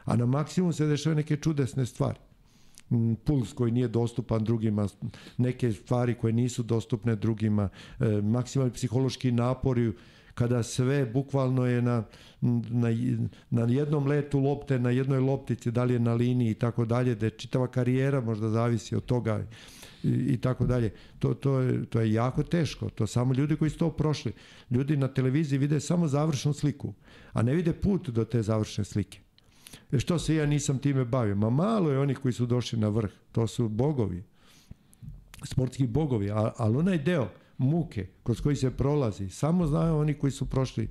A 0.05 0.17
na 0.17 0.27
maksimum 0.27 0.73
se 0.73 0.87
dešavaju 0.87 1.17
neke 1.17 1.37
čudesne 1.37 1.87
stvari. 1.87 2.19
Mm, 2.91 3.15
Puls 3.15 3.53
koji 3.53 3.73
nije 3.73 3.89
dostupan 3.89 4.45
drugima, 4.45 4.89
neke 5.37 5.73
stvari 5.73 6.15
koje 6.15 6.33
nisu 6.33 6.63
dostupne 6.63 7.17
drugima, 7.17 7.69
e, 8.01 8.07
maksimalni 8.23 8.73
psihološki 8.73 9.33
napori, 9.33 9.93
kada 10.37 10.63
sve 10.63 11.07
bukvalno 11.07 11.67
je 11.67 11.83
na, 11.83 12.03
na, 12.41 12.89
na 13.51 13.63
jednom 13.63 14.07
letu 14.07 14.39
lopte, 14.39 14.79
na 14.79 14.91
jednoj 14.91 15.21
loptici, 15.21 15.71
da 15.71 15.85
li 15.85 15.95
je 15.95 16.01
na 16.01 16.15
liniji 16.15 16.51
i 16.51 16.55
tako 16.55 16.85
dalje, 16.85 17.15
da 17.15 17.27
je 17.27 17.31
čitava 17.31 17.67
karijera 17.67 18.21
možda 18.21 18.49
zavisi 18.49 18.97
od 18.97 19.05
toga 19.05 19.45
i, 20.03 20.09
i 20.09 20.37
tako 20.41 20.67
dalje. 20.67 20.93
To, 21.19 21.35
to, 21.35 21.61
je, 21.61 21.87
to 21.87 22.01
je 22.01 22.13
jako 22.13 22.43
teško. 22.43 22.91
To 22.91 23.07
samo 23.07 23.35
ljudi 23.35 23.57
koji 23.57 23.71
su 23.71 23.79
to 23.79 23.91
prošli. 23.91 24.33
Ljudi 24.71 24.97
na 24.97 25.09
televiziji 25.09 25.59
vide 25.59 25.81
samo 25.81 26.09
završnu 26.09 26.53
sliku, 26.53 26.93
a 27.33 27.43
ne 27.43 27.55
vide 27.55 27.73
put 27.73 28.11
do 28.11 28.25
te 28.25 28.43
završne 28.43 28.85
slike. 28.85 29.19
E 29.93 29.99
što 29.99 30.19
se 30.19 30.35
ja 30.35 30.47
nisam 30.47 30.79
time 30.79 31.05
bavio? 31.05 31.35
Ma 31.35 31.51
malo 31.51 31.91
je 31.91 31.99
onih 31.99 32.19
koji 32.19 32.33
su 32.33 32.47
došli 32.47 32.79
na 32.79 32.89
vrh. 32.89 33.11
To 33.33 33.47
su 33.47 33.69
bogovi. 33.69 34.23
Sportski 35.45 35.87
bogovi. 35.87 36.31
Ali 36.57 36.77
onaj 36.77 36.99
deo 36.99 37.29
muke 37.59 38.07
kroz 38.23 38.41
koji 38.41 38.57
se 38.57 38.71
prolazi, 38.71 39.29
samo 39.29 39.67
znaju 39.67 39.97
oni 39.97 40.15
koji 40.15 40.31
su 40.31 40.47
prošli, 40.47 40.89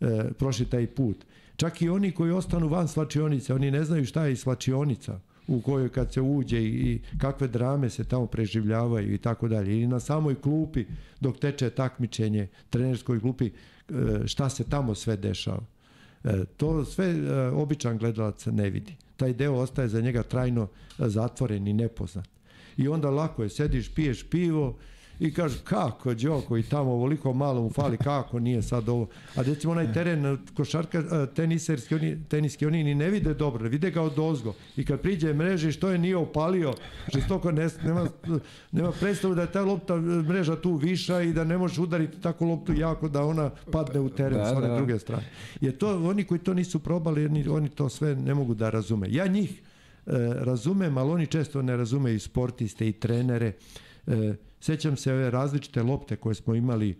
e, 0.00 0.30
prošli 0.38 0.66
taj 0.66 0.86
put. 0.86 1.16
Čak 1.56 1.82
i 1.82 1.88
oni 1.88 2.12
koji 2.12 2.32
ostanu 2.32 2.68
van 2.68 2.88
slačionice, 2.88 3.54
oni 3.54 3.70
ne 3.70 3.84
znaju 3.84 4.06
šta 4.06 4.26
je 4.26 4.36
slačionica 4.36 5.20
u 5.48 5.60
kojoj 5.60 5.88
kad 5.88 6.12
se 6.12 6.20
uđe 6.20 6.62
i, 6.62 6.66
i 6.66 7.00
kakve 7.18 7.48
drame 7.48 7.90
se 7.90 8.04
tamo 8.04 8.26
preživljavaju 8.26 9.14
i 9.14 9.18
tako 9.18 9.48
dalje. 9.48 9.82
I 9.82 9.86
na 9.86 10.00
samoj 10.00 10.34
klupi 10.40 10.84
dok 11.20 11.38
teče 11.38 11.70
takmičenje, 11.70 12.48
trenerskoj 12.70 13.20
klupi, 13.20 13.46
e, 13.46 13.52
šta 14.26 14.48
se 14.48 14.64
tamo 14.64 14.94
sve 14.94 15.16
dešava. 15.16 15.62
E, 16.24 16.44
to 16.56 16.84
sve 16.84 17.06
e, 17.06 17.48
običan 17.48 17.98
gledalac 17.98 18.46
ne 18.46 18.70
vidi. 18.70 18.96
Taj 19.16 19.32
deo 19.32 19.54
ostaje 19.54 19.88
za 19.88 20.00
njega 20.00 20.22
trajno 20.22 20.68
zatvoren 20.98 21.66
i 21.68 21.72
nepoznat. 21.72 22.28
I 22.76 22.88
onda 22.88 23.10
lako 23.10 23.42
je, 23.42 23.48
sediš, 23.48 23.94
piješ 23.94 24.22
pivo 24.30 24.76
i 25.20 25.34
kažeš 25.34 25.58
kako 25.64 26.14
Đoko 26.14 26.56
i 26.56 26.62
tamo 26.62 26.92
ovoliko 26.92 27.32
malo 27.32 27.62
mu 27.62 27.70
fali, 27.70 27.96
kako 27.96 28.38
nije 28.38 28.62
sad 28.62 28.88
ovo. 28.88 29.08
A 29.36 29.42
recimo 29.42 29.72
onaj 29.72 29.92
teren 29.92 30.38
košarka, 30.56 30.98
e, 30.98 31.26
teniserski, 31.34 31.94
oni, 31.94 32.18
teniski, 32.28 32.66
oni 32.66 32.84
ni 32.84 32.94
ne 32.94 33.10
vide 33.10 33.34
dobro, 33.34 33.62
ne 33.62 33.68
vide 33.68 33.90
ga 33.90 34.02
od 34.02 34.18
ozgo. 34.18 34.54
I 34.76 34.84
kad 34.84 35.00
priđe 35.00 35.34
mreže 35.34 35.72
što 35.72 35.90
je 35.90 35.98
nije 35.98 36.16
opalio, 36.16 36.74
žestoko 37.14 37.52
ne, 37.52 37.68
nema, 37.84 38.08
nema 38.72 38.92
predstavu 38.92 39.34
da 39.34 39.42
je 39.42 39.52
ta 39.52 39.62
lopta 39.64 39.96
mreža 39.96 40.56
tu 40.56 40.74
viša 40.74 41.20
i 41.20 41.32
da 41.32 41.44
ne 41.44 41.58
možeš 41.58 41.78
udariti 41.78 42.20
tako 42.20 42.44
loptu 42.44 42.72
jako 42.72 43.08
da 43.08 43.24
ona 43.24 43.50
padne 43.72 44.00
u 44.00 44.08
teren 44.08 44.38
Da, 44.38 44.46
sa 44.46 44.56
one 44.56 44.68
da. 44.68 44.76
druge 44.76 44.98
strane. 44.98 45.24
Jer 45.60 45.76
to, 45.76 46.08
oni 46.08 46.24
koji 46.24 46.40
to 46.40 46.54
nisu 46.54 46.78
probali, 46.78 47.26
oni, 47.26 47.48
oni 47.48 47.68
to 47.68 47.88
sve 47.88 48.14
ne 48.14 48.34
mogu 48.34 48.54
da 48.54 48.70
razume. 48.70 49.06
Ja 49.10 49.26
njih 49.26 49.62
e, 50.06 50.12
razumem, 50.34 50.98
ali 50.98 51.10
oni 51.10 51.26
često 51.26 51.62
ne 51.62 51.76
razumeju 51.76 52.20
sportiste 52.20 52.88
i 52.88 52.92
trenere. 52.92 53.52
E, 54.06 54.34
sećam 54.60 54.96
se 54.96 55.12
ove 55.12 55.30
različite 55.30 55.82
lopte 55.82 56.16
koje 56.16 56.34
smo 56.34 56.54
imali 56.54 56.96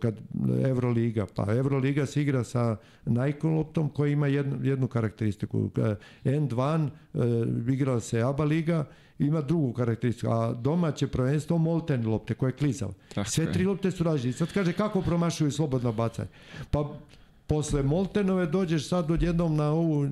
kad 0.00 0.18
Euroliga, 0.64 1.26
pa 1.34 1.54
Euroliga 1.54 2.06
se 2.06 2.22
igra 2.22 2.44
sa 2.44 2.76
Nike 3.04 3.46
loptom 3.46 3.88
koja 3.88 4.12
ima 4.12 4.26
jednu, 4.26 4.64
jednu 4.64 4.88
karakteristiku. 4.88 5.70
E, 5.76 5.94
N2 6.24 6.88
e, 7.14 7.72
igrala 7.72 8.00
se 8.00 8.22
ABA 8.22 8.44
liga, 8.44 8.84
ima 9.18 9.40
drugu 9.40 9.72
karakteristiku, 9.72 10.32
a 10.32 10.52
domaće 10.52 11.06
prvenstvo 11.06 11.58
Molten 11.58 12.06
lopte 12.06 12.34
koje 12.34 12.48
je 12.48 12.56
klizav. 12.56 12.94
Sve 13.24 13.52
tri 13.52 13.64
lopte 13.64 13.90
su 13.90 14.04
različite. 14.04 14.38
Sad 14.38 14.52
kaže 14.52 14.72
kako 14.72 15.02
promašuju 15.02 15.50
slobodno 15.50 15.92
bacanje. 15.92 16.28
Pa 16.70 16.94
posle 17.46 17.82
Moltenove 17.82 18.46
dođeš 18.46 18.88
sad 18.88 19.10
odjednom 19.10 19.56
na 19.56 19.70
ovu 19.70 20.06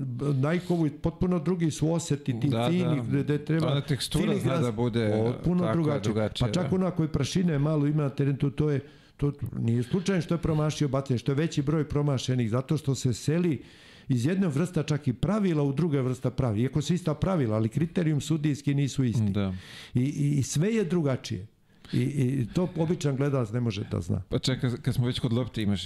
Nikeovu 0.51 0.87
i 0.87 0.91
potpuno 0.91 1.39
drugi 1.39 1.71
su 1.71 1.91
oseti 1.91 2.39
ti 2.39 2.49
Da, 2.49 2.57
da. 2.57 2.69
fini 2.69 3.01
gde, 3.03 3.23
gde 3.23 3.45
treba 3.45 3.67
Ona 3.67 3.81
tekstura 3.81 4.37
zna 4.37 4.57
da 4.57 4.71
bude 4.71 5.23
potpuno 5.25 5.71
drugačije. 5.73 6.01
drugačija, 6.03 6.47
Pa 6.47 6.53
čak 6.53 6.69
da. 6.69 6.75
ona 6.75 6.91
koji 6.91 7.09
prašine 7.09 7.59
malo 7.59 7.87
ima 7.87 8.03
na 8.03 8.09
terenu, 8.09 8.37
to, 8.37 8.49
to 8.49 8.69
je 8.69 8.79
to 9.17 9.31
nije 9.57 9.83
slučajno 9.83 10.21
što 10.21 10.33
je 10.33 10.39
promašio 10.39 10.87
bacanje, 10.87 11.17
što 11.17 11.31
je 11.31 11.35
veći 11.35 11.61
broj 11.61 11.83
promašenih, 11.83 12.49
zato 12.49 12.77
što 12.77 12.95
se 12.95 13.13
seli 13.13 13.63
iz 14.07 14.25
jedne 14.25 14.47
vrsta 14.47 14.83
čak 14.83 15.07
i 15.07 15.13
pravila 15.13 15.63
u 15.63 15.73
druga 15.73 16.01
vrsta 16.01 16.29
pravila. 16.29 16.63
Iako 16.63 16.81
su 16.81 16.93
ista 16.93 17.13
pravila, 17.13 17.55
ali 17.55 17.69
kriterijum 17.69 18.21
sudijski 18.21 18.73
nisu 18.73 19.03
isti. 19.03 19.29
Da. 19.29 19.53
I, 19.93 20.01
i, 20.01 20.31
i 20.31 20.43
sve 20.43 20.73
je 20.73 20.83
drugačije. 20.83 21.47
I, 21.93 21.99
I 21.99 22.47
to 22.53 22.69
običan 22.77 23.15
gledalac 23.15 23.51
ne 23.51 23.59
može 23.59 23.83
da 23.91 24.01
zna. 24.01 24.21
Pa 24.29 24.39
čekaj, 24.39 24.69
kad 24.81 24.93
smo 24.93 25.05
već 25.05 25.19
kod 25.19 25.33
lopte, 25.33 25.61
imaš, 25.61 25.85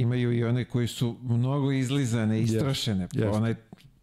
imaju 0.00 0.32
i 0.32 0.44
one 0.44 0.64
koji 0.64 0.86
su 0.86 1.16
mnogo 1.22 1.72
izlizane, 1.72 2.40
istrošene. 2.40 3.08
Pa 3.14 3.20
Jest. 3.20 3.36
onaj, 3.36 3.54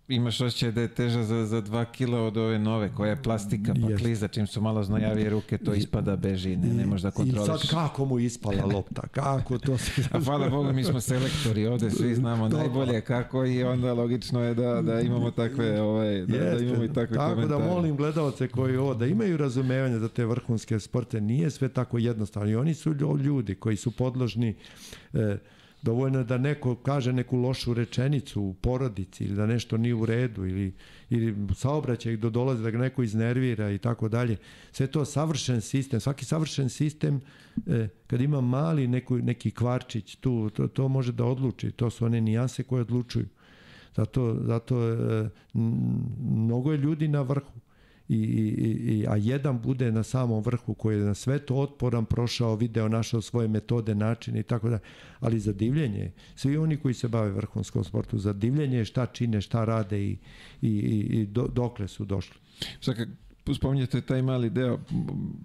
imaš 0.09 0.41
osjećaj 0.41 0.71
da 0.71 0.81
je 0.81 0.87
teža 0.87 1.23
za, 1.23 1.45
za 1.45 1.61
dva 1.61 1.85
kila 1.85 2.21
od 2.21 2.37
ove 2.37 2.59
nove, 2.59 2.89
koja 2.89 3.09
je 3.09 3.23
plastika, 3.23 3.73
pa 3.75 3.89
Jest. 3.89 4.01
kliza, 4.01 4.27
čim 4.27 4.47
su 4.47 4.61
malo 4.61 4.83
znojavije 4.83 5.29
ruke, 5.29 5.57
to 5.57 5.73
ispada, 5.73 6.15
beži, 6.15 6.55
ne, 6.57 6.67
ne 6.67 6.85
možeš 6.85 7.01
da 7.01 7.09
I 7.09 7.11
kontroliš. 7.11 7.47
sad 7.61 7.69
kako 7.71 8.05
mu 8.05 8.19
ispala 8.19 8.65
lopta, 8.65 9.01
kako 9.01 9.57
to 9.57 9.77
se... 9.77 9.91
A 10.11 10.19
hvala 10.19 10.49
Bogu, 10.49 10.73
mi 10.73 10.83
smo 10.83 11.01
selektori 11.01 11.65
ovde, 11.67 11.91
svi 11.91 12.15
znamo 12.15 12.49
Dobro. 12.49 12.57
najbolje 12.59 13.01
kako 13.01 13.45
i 13.45 13.63
onda 13.63 13.93
logično 13.93 14.43
je 14.43 14.53
da, 14.53 14.81
da 14.81 15.01
imamo 15.01 15.31
takve, 15.31 15.81
ovaj, 15.81 16.19
da, 16.19 16.25
da 16.27 16.43
Jeste. 16.45 16.65
imamo 16.65 16.83
i 16.83 16.87
takve 16.87 17.17
Tako 17.17 17.33
komentare. 17.33 17.59
da 17.59 17.67
molim 17.67 17.95
gledalce 17.95 18.47
koji 18.47 18.77
ovo, 18.77 18.93
da 18.93 19.05
imaju 19.05 19.37
razumevanje 19.37 19.99
za 19.99 20.09
te 20.09 20.25
vrhunske 20.25 20.79
sporte, 20.79 21.21
nije 21.21 21.49
sve 21.49 21.69
tako 21.69 21.97
jednostavno. 21.97 22.49
I 22.49 22.55
oni 22.55 22.73
su 22.73 22.93
lju- 22.93 23.17
ljudi 23.17 23.55
koji 23.55 23.75
su 23.77 23.91
podložni 23.91 24.55
e, 25.13 25.37
dovoljno 25.81 26.23
da 26.23 26.37
neko 26.37 26.75
kaže 26.75 27.13
neku 27.13 27.37
lošu 27.37 27.73
rečenicu 27.73 28.41
u 28.41 28.53
porodici 28.53 29.23
ili 29.23 29.35
da 29.35 29.45
nešto 29.45 29.77
nije 29.77 29.95
u 29.95 30.05
redu 30.05 30.45
ili, 30.45 30.73
ili 31.09 31.35
saobraćaj 31.55 32.17
do 32.17 32.29
dolazi 32.29 32.63
da 32.63 32.71
ga 32.71 32.77
neko 32.77 33.03
iznervira 33.03 33.71
i 33.71 33.77
tako 33.77 34.09
dalje. 34.09 34.37
Sve 34.71 34.87
to 34.87 35.05
savršen 35.05 35.61
sistem. 35.61 35.99
Svaki 35.99 36.25
savršen 36.25 36.69
sistem 36.69 37.21
e, 37.67 37.87
kad 38.07 38.21
ima 38.21 38.41
mali 38.41 38.87
neku, 38.87 39.17
neki 39.17 39.51
kvarčić 39.51 40.15
tu, 40.15 40.49
to, 40.49 40.67
to 40.67 40.87
može 40.87 41.11
da 41.11 41.25
odluči. 41.25 41.71
To 41.71 41.89
su 41.89 42.05
one 42.05 42.21
nijanse 42.21 42.63
koje 42.63 42.81
odlučuju. 42.81 43.25
Zato, 43.95 44.37
zato 44.41 44.89
e, 44.89 45.29
mnogo 46.19 46.71
je 46.71 46.77
ljudi 46.77 47.07
na 47.07 47.21
vrhu 47.21 47.59
i, 48.09 48.15
i, 48.15 49.05
a 49.07 49.15
jedan 49.15 49.61
bude 49.61 49.91
na 49.91 50.03
samom 50.03 50.43
vrhu 50.43 50.73
koji 50.73 50.97
je 50.97 51.05
na 51.05 51.13
svetu 51.13 51.59
otporan, 51.59 52.05
prošao, 52.05 52.55
video, 52.55 52.87
našao 52.87 53.21
svoje 53.21 53.47
metode, 53.47 53.95
načine 53.95 54.39
i 54.39 54.43
tako 54.43 54.69
da. 54.69 54.79
Ali 55.19 55.39
za 55.39 55.53
divljenje, 55.53 56.11
svi 56.35 56.57
oni 56.57 56.77
koji 56.77 56.93
se 56.93 57.07
bave 57.07 57.31
vrhunskom 57.31 57.83
sportu, 57.83 58.17
za 58.17 58.33
divljenje 58.33 58.85
šta 58.85 59.05
čine, 59.05 59.41
šta 59.41 59.65
rade 59.65 60.01
i, 60.01 60.17
i, 60.61 60.69
i 61.09 61.25
do, 61.25 61.47
dokle 61.47 61.87
su 61.87 62.05
došli. 62.05 62.35
Sad 62.81 62.95
kad 62.95 63.07
spominjete 63.55 64.01
taj 64.01 64.21
mali 64.21 64.49
deo, 64.49 64.79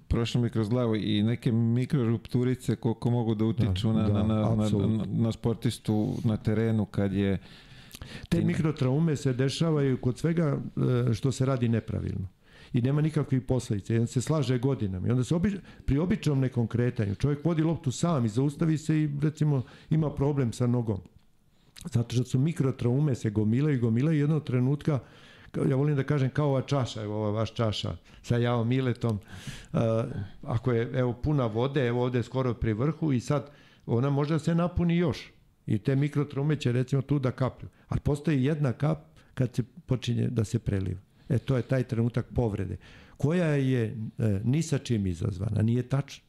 prošlo 0.09 0.41
mi 0.41 0.51
kroz 0.51 0.69
glavu 0.69 0.97
i 0.97 1.23
neke 1.23 1.53
mikrorupturice 1.53 2.77
koliko 2.77 3.11
mogu 3.11 3.35
da 3.35 3.45
utiču 3.45 3.93
da, 3.93 4.03
na, 4.03 4.09
da, 4.09 4.23
na, 4.23 4.55
na, 4.57 4.69
na, 4.69 5.05
na 5.07 5.33
sportistu 5.33 6.15
na 6.25 6.37
terenu 6.37 6.85
kad 6.87 7.13
je 7.13 7.39
Te 8.29 8.41
mikrotraume 8.41 9.17
se 9.17 9.33
dešavaju 9.33 9.97
kod 9.97 10.19
svega 10.19 10.59
e, 11.11 11.15
što 11.15 11.33
se 11.33 11.47
radi 11.47 11.69
nepravilno 11.69 12.29
i 12.73 12.83
nema 12.83 13.01
nikakvih 13.01 13.43
posledica. 13.43 13.93
Jedan 13.93 14.07
se 14.07 14.21
slaže 14.21 14.59
godinama 14.59 15.09
i 15.09 15.11
onda 15.11 15.25
se 15.25 15.35
obi, 15.35 15.61
pri 15.85 15.99
običnom 15.99 16.41
nekom 16.41 16.67
kretanju 16.67 17.15
čovjek 17.15 17.45
vodi 17.45 17.63
loptu 17.63 17.91
sam 17.91 18.25
i 18.25 18.29
zaustavi 18.29 18.79
se 18.79 19.03
i 19.03 19.11
recimo 19.23 19.63
ima 19.91 20.11
problem 20.11 20.53
sa 20.53 20.67
nogom. 20.67 21.01
Zato 21.85 22.15
što 22.15 22.25
su 22.25 22.39
mikrotraume 22.39 23.15
se 23.15 23.31
gomilaju 23.31 23.77
i 23.77 23.81
gomilaju 23.81 24.19
jednog 24.19 24.45
trenutka 24.45 25.01
ja 25.57 25.77
volim 25.77 25.97
da 25.97 26.05
kažem 26.05 26.31
kao 26.31 26.49
ova 26.49 26.63
čaša, 26.63 27.03
evo 27.03 27.17
ova 27.17 27.31
vaš 27.31 27.55
čaša 27.55 27.97
sa 28.23 28.37
javom 28.37 28.69
miletom, 28.69 29.19
uh, 29.73 29.81
ako 30.43 30.73
je 30.73 30.91
evo 30.95 31.13
puna 31.13 31.47
vode, 31.47 31.87
evo 31.87 32.03
ovde 32.03 32.23
skoro 32.23 32.55
pri 32.55 32.73
vrhu 32.73 33.13
i 33.13 33.21
sad 33.21 33.51
ona 33.87 34.11
može 34.11 34.35
da 34.35 34.39
se 34.39 34.55
napuni 34.55 34.97
još 34.97 35.33
i 35.67 35.79
te 35.79 35.97
mikrotraume 35.97 36.57
će 36.57 36.73
recimo 36.73 37.03
tu 37.03 37.19
da 37.19 37.31
kaplju, 37.31 37.69
ali 37.89 38.01
postoji 38.01 38.45
jedna 38.45 38.73
kap 38.73 38.99
kad 39.35 39.55
se 39.55 39.63
počinje 39.87 40.29
da 40.29 40.45
se 40.45 40.59
preliva. 40.59 41.01
E, 41.33 41.39
to 41.39 41.57
je 41.57 41.63
taj 41.63 41.83
trenutak 41.83 42.27
povrede, 42.35 42.77
koja 43.17 43.47
je 43.47 43.85
e, 44.19 44.41
ni 44.45 44.63
sa 44.63 44.79
čim 44.79 45.07
izazvana, 45.07 45.63
nije 45.63 45.83
tačno. 45.83 46.25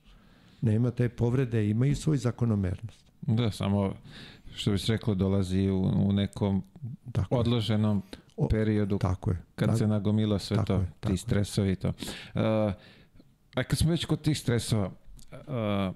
Nema 0.61 0.91
te 0.91 1.09
povrede, 1.09 1.69
imaju 1.69 1.95
svoj 1.95 2.17
zakonomernost. 2.17 3.11
Da, 3.21 3.51
samo 3.51 3.93
što 4.55 4.71
bi 4.71 4.77
se 4.77 4.91
reklo 4.91 5.15
dolazi 5.15 5.69
u, 5.69 5.81
u 5.81 6.13
nekom 6.13 6.63
tako 7.11 7.35
odloženom 7.35 8.01
o, 8.37 8.47
periodu 8.47 8.97
tako 8.97 9.31
je. 9.31 9.37
kad 9.55 9.67
tako, 9.67 9.77
se 9.77 9.87
nagomila 9.87 10.39
sve 10.39 10.65
to, 10.65 10.73
je, 10.73 10.91
ti 10.99 11.17
stresovi 11.17 11.71
i 11.71 11.75
to. 11.75 11.87
Uh, 11.87 11.93
a 13.55 13.63
kad 13.63 13.79
smo 13.79 13.91
već 13.91 14.05
kod 14.05 14.21
tih 14.21 14.39
stresova, 14.39 14.91
uh, 15.31 15.95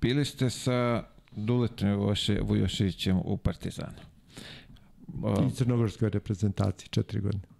bili 0.00 0.24
ste 0.24 0.50
sa 0.50 1.04
Duletom 1.36 2.14
Vujoševićem 2.42 3.18
u 3.24 3.36
Partizanu. 3.36 3.98
Uh, 5.22 5.46
I 5.48 5.50
crnogorskoj 5.50 6.10
reprezentaciji, 6.10 6.88
četiri 6.88 7.20
godine. 7.20 7.51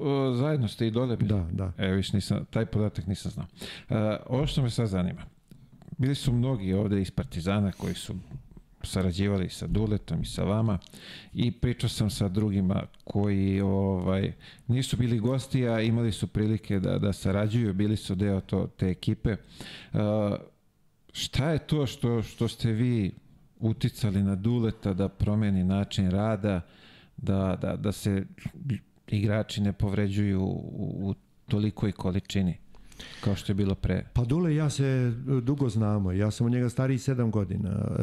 O, 0.00 0.34
zajedno 0.34 0.68
ste 0.68 0.86
i 0.86 0.90
dole 0.90 1.16
bili? 1.16 1.28
Da, 1.28 1.46
da. 1.52 1.72
Evo 1.78 1.96
viš, 1.96 2.12
nisam, 2.12 2.44
taj 2.50 2.66
podatak 2.66 3.06
nisam 3.06 3.30
znao. 3.30 3.46
Uh, 3.88 3.96
ovo 4.26 4.46
što 4.46 4.62
me 4.62 4.70
sad 4.70 4.88
zanima, 4.88 5.22
bili 5.98 6.14
su 6.14 6.32
mnogi 6.32 6.72
ovde 6.72 7.00
iz 7.02 7.10
Partizana 7.10 7.72
koji 7.72 7.94
su 7.94 8.14
sarađivali 8.82 9.48
sa 9.48 9.66
Duletom 9.66 10.22
i 10.22 10.26
sa 10.26 10.44
vama 10.44 10.78
i 11.34 11.52
pričao 11.52 11.88
sam 11.88 12.10
sa 12.10 12.28
drugima 12.28 12.82
koji 13.04 13.60
ovaj 13.60 14.32
nisu 14.66 14.96
bili 14.96 15.18
gosti, 15.18 15.68
a 15.68 15.80
imali 15.80 16.12
su 16.12 16.26
prilike 16.26 16.80
da, 16.80 16.98
da 16.98 17.12
sarađuju, 17.12 17.74
bili 17.74 17.96
su 17.96 18.14
deo 18.14 18.40
to, 18.40 18.66
te 18.66 18.88
ekipe. 18.88 19.36
Uh, 19.92 20.00
šta 21.12 21.50
je 21.50 21.58
to 21.58 21.86
što, 21.86 22.22
što 22.22 22.48
ste 22.48 22.72
vi 22.72 23.12
uticali 23.60 24.22
na 24.22 24.34
Duleta 24.34 24.94
da 24.94 25.08
promeni 25.08 25.64
način 25.64 26.10
rada, 26.10 26.60
da, 27.16 27.58
da, 27.60 27.76
da 27.76 27.92
se 27.92 28.26
igrači 29.10 29.60
ne 29.60 29.72
povređuju 29.72 30.42
u, 30.42 31.08
u 31.08 31.14
tolikoj 31.46 31.92
količini 31.92 32.58
kao 33.20 33.34
što 33.36 33.52
je 33.52 33.54
bilo 33.54 33.74
pre? 33.74 34.04
Pa 34.12 34.24
Dule 34.24 34.54
ja 34.54 34.70
se 34.70 35.12
dugo 35.42 35.68
znamo. 35.68 36.12
Ja 36.12 36.30
sam 36.30 36.46
od 36.46 36.52
njega 36.52 36.68
stariji 36.68 36.98
sedam 36.98 37.30
godina. 37.30 37.70
E, 37.70 38.02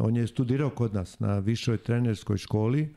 on 0.00 0.16
je 0.16 0.26
studirao 0.26 0.70
kod 0.70 0.94
nas 0.94 1.20
na 1.20 1.38
višoj 1.38 1.78
trenerskoj 1.78 2.36
školi 2.36 2.94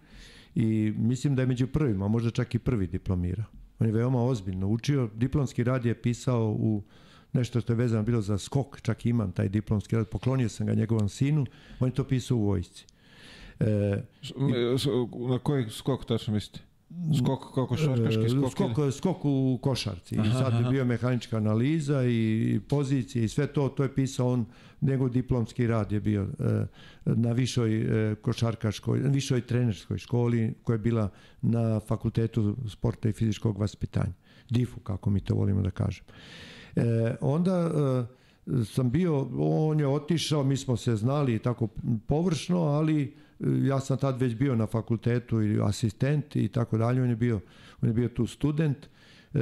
i 0.55 0.93
mislim 0.97 1.35
da 1.35 1.41
je 1.41 1.47
među 1.47 1.67
prvima, 1.67 2.07
možda 2.07 2.31
čak 2.31 2.55
i 2.55 2.59
prvi 2.59 2.87
diplomirao. 2.87 3.45
On 3.79 3.87
je 3.87 3.93
veoma 3.93 4.23
ozbiljno 4.23 4.67
učio. 4.67 5.09
Diplomski 5.15 5.63
rad 5.63 5.85
je 5.85 6.01
pisao 6.01 6.49
u 6.59 6.83
nešto 7.33 7.61
što 7.61 7.73
je 7.73 7.77
vezano 7.77 8.03
bilo 8.03 8.21
za 8.21 8.37
skok, 8.37 8.81
čak 8.81 9.05
imam 9.05 9.31
taj 9.31 9.49
diplomski 9.49 9.95
rad, 9.95 10.07
poklonio 10.07 10.49
sam 10.49 10.67
ga 10.67 10.73
njegovom 10.73 11.09
sinu, 11.09 11.45
on 11.79 11.87
je 11.87 11.93
to 11.93 12.03
pisao 12.03 12.37
u 12.37 12.45
vojsci. 12.45 12.85
E, 13.59 14.01
na 15.29 15.39
koji 15.39 15.69
skok 15.69 16.05
tačno 16.05 16.33
mislite? 16.33 16.68
Skok 17.17 17.53
kao 17.53 17.67
košarkaški 17.67 18.25
e, 18.25 18.29
skok? 18.29 18.51
Skok, 18.51 18.77
ili? 18.77 18.91
skok 18.91 19.25
u 19.25 19.59
košarci. 19.61 20.19
Aha, 20.19 20.29
I 20.29 20.31
sad 20.31 20.63
je 20.63 20.69
bio 20.69 20.85
mehanička 20.85 21.37
analiza 21.37 22.03
i 22.03 22.59
pozicije 22.69 23.25
i 23.25 23.27
sve 23.27 23.47
to, 23.47 23.69
to 23.69 23.83
je 23.83 23.95
pisao 23.95 24.31
on, 24.31 24.45
njegov 24.81 25.09
diplomski 25.09 25.67
rad 25.67 25.91
je 25.91 25.99
bio 25.99 26.23
e, 26.23 26.65
na 27.05 27.31
višoj 27.31 27.77
e, 28.11 28.15
košarkaškoj, 28.15 28.99
višoj 28.99 29.41
trenerskoj 29.41 29.97
školi 29.97 30.53
koja 30.63 30.73
je 30.73 30.79
bila 30.79 31.09
na 31.41 31.79
fakultetu 31.79 32.55
sporta 32.69 33.09
i 33.09 33.13
fizičkog 33.13 33.57
vaspitanja. 33.57 34.13
DIF-u, 34.49 34.79
kako 34.79 35.09
mi 35.09 35.19
to 35.19 35.35
volimo 35.35 35.61
da 35.61 35.71
kažem. 35.71 36.05
E, 36.75 37.15
onda 37.21 37.71
sam 38.65 38.91
bio, 38.91 39.27
on 39.37 39.79
je 39.79 39.87
otišao, 39.87 40.43
mi 40.43 40.57
smo 40.57 40.77
se 40.77 40.95
znali 40.95 41.39
tako 41.39 41.67
površno, 42.07 42.57
ali 42.57 43.13
ja 43.39 43.79
sam 43.79 43.97
tad 43.97 44.21
već 44.21 44.35
bio 44.35 44.55
na 44.55 44.67
fakultetu 44.67 45.41
i 45.41 45.61
asistent 45.61 46.35
i 46.35 46.47
tako 46.47 46.77
dalje, 46.77 47.03
on 47.03 47.09
je 47.09 47.15
bio, 47.15 47.39
on 47.81 47.89
je 47.89 47.93
bio 47.93 48.09
tu 48.09 48.27
student. 48.27 48.77
E, 49.33 49.39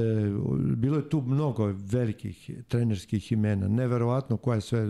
bilo 0.76 0.98
je 0.98 1.10
tu 1.10 1.22
mnogo 1.22 1.74
velikih 1.78 2.52
trenerskih 2.68 3.32
imena, 3.32 3.68
neverovatno 3.68 4.38
koja 4.38 4.56
je 4.56 4.61
sve 4.61 4.88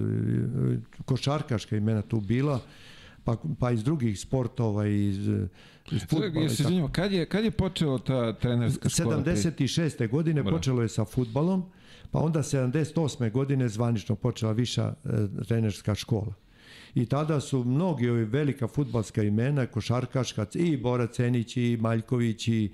košarkaška 1.05 1.77
imena 1.77 2.01
tu 2.01 2.19
bila, 2.19 2.59
pa, 3.23 3.35
pa 3.59 3.71
iz 3.71 3.83
drugih 3.83 4.19
sportova, 4.19 4.87
iz, 4.87 5.27
iz 5.91 6.01
futbola. 6.09 6.43
Ja 6.43 6.49
se 6.49 6.63
kad 6.91 7.11
je, 7.11 7.25
kad 7.25 7.43
je 7.43 7.51
počelo 7.51 7.99
ta 7.99 8.33
trenerska 8.33 8.89
škola? 8.89 9.23
76. 9.23 10.09
godine 10.09 10.43
Bra. 10.43 10.51
počelo 10.51 10.81
je 10.81 10.89
sa 10.89 11.05
futbalom, 11.05 11.63
pa 12.11 12.19
onda 12.19 12.39
78. 12.39 13.31
godine 13.31 13.69
zvanično 13.69 14.15
počela 14.15 14.51
viša 14.51 14.93
e, 15.05 15.45
trenerska 15.47 15.95
škola 15.95 16.33
i 17.01 17.05
tada 17.05 17.39
su 17.39 17.63
mnogi 17.63 18.09
ovi 18.09 18.25
velika 18.25 18.67
futbalska 18.67 19.23
imena, 19.23 19.65
košarkaška, 19.65 20.45
i 20.53 20.77
Bora 20.77 21.07
Cenić, 21.07 21.57
i 21.57 21.77
Maljković, 21.81 22.47
i 22.47 22.71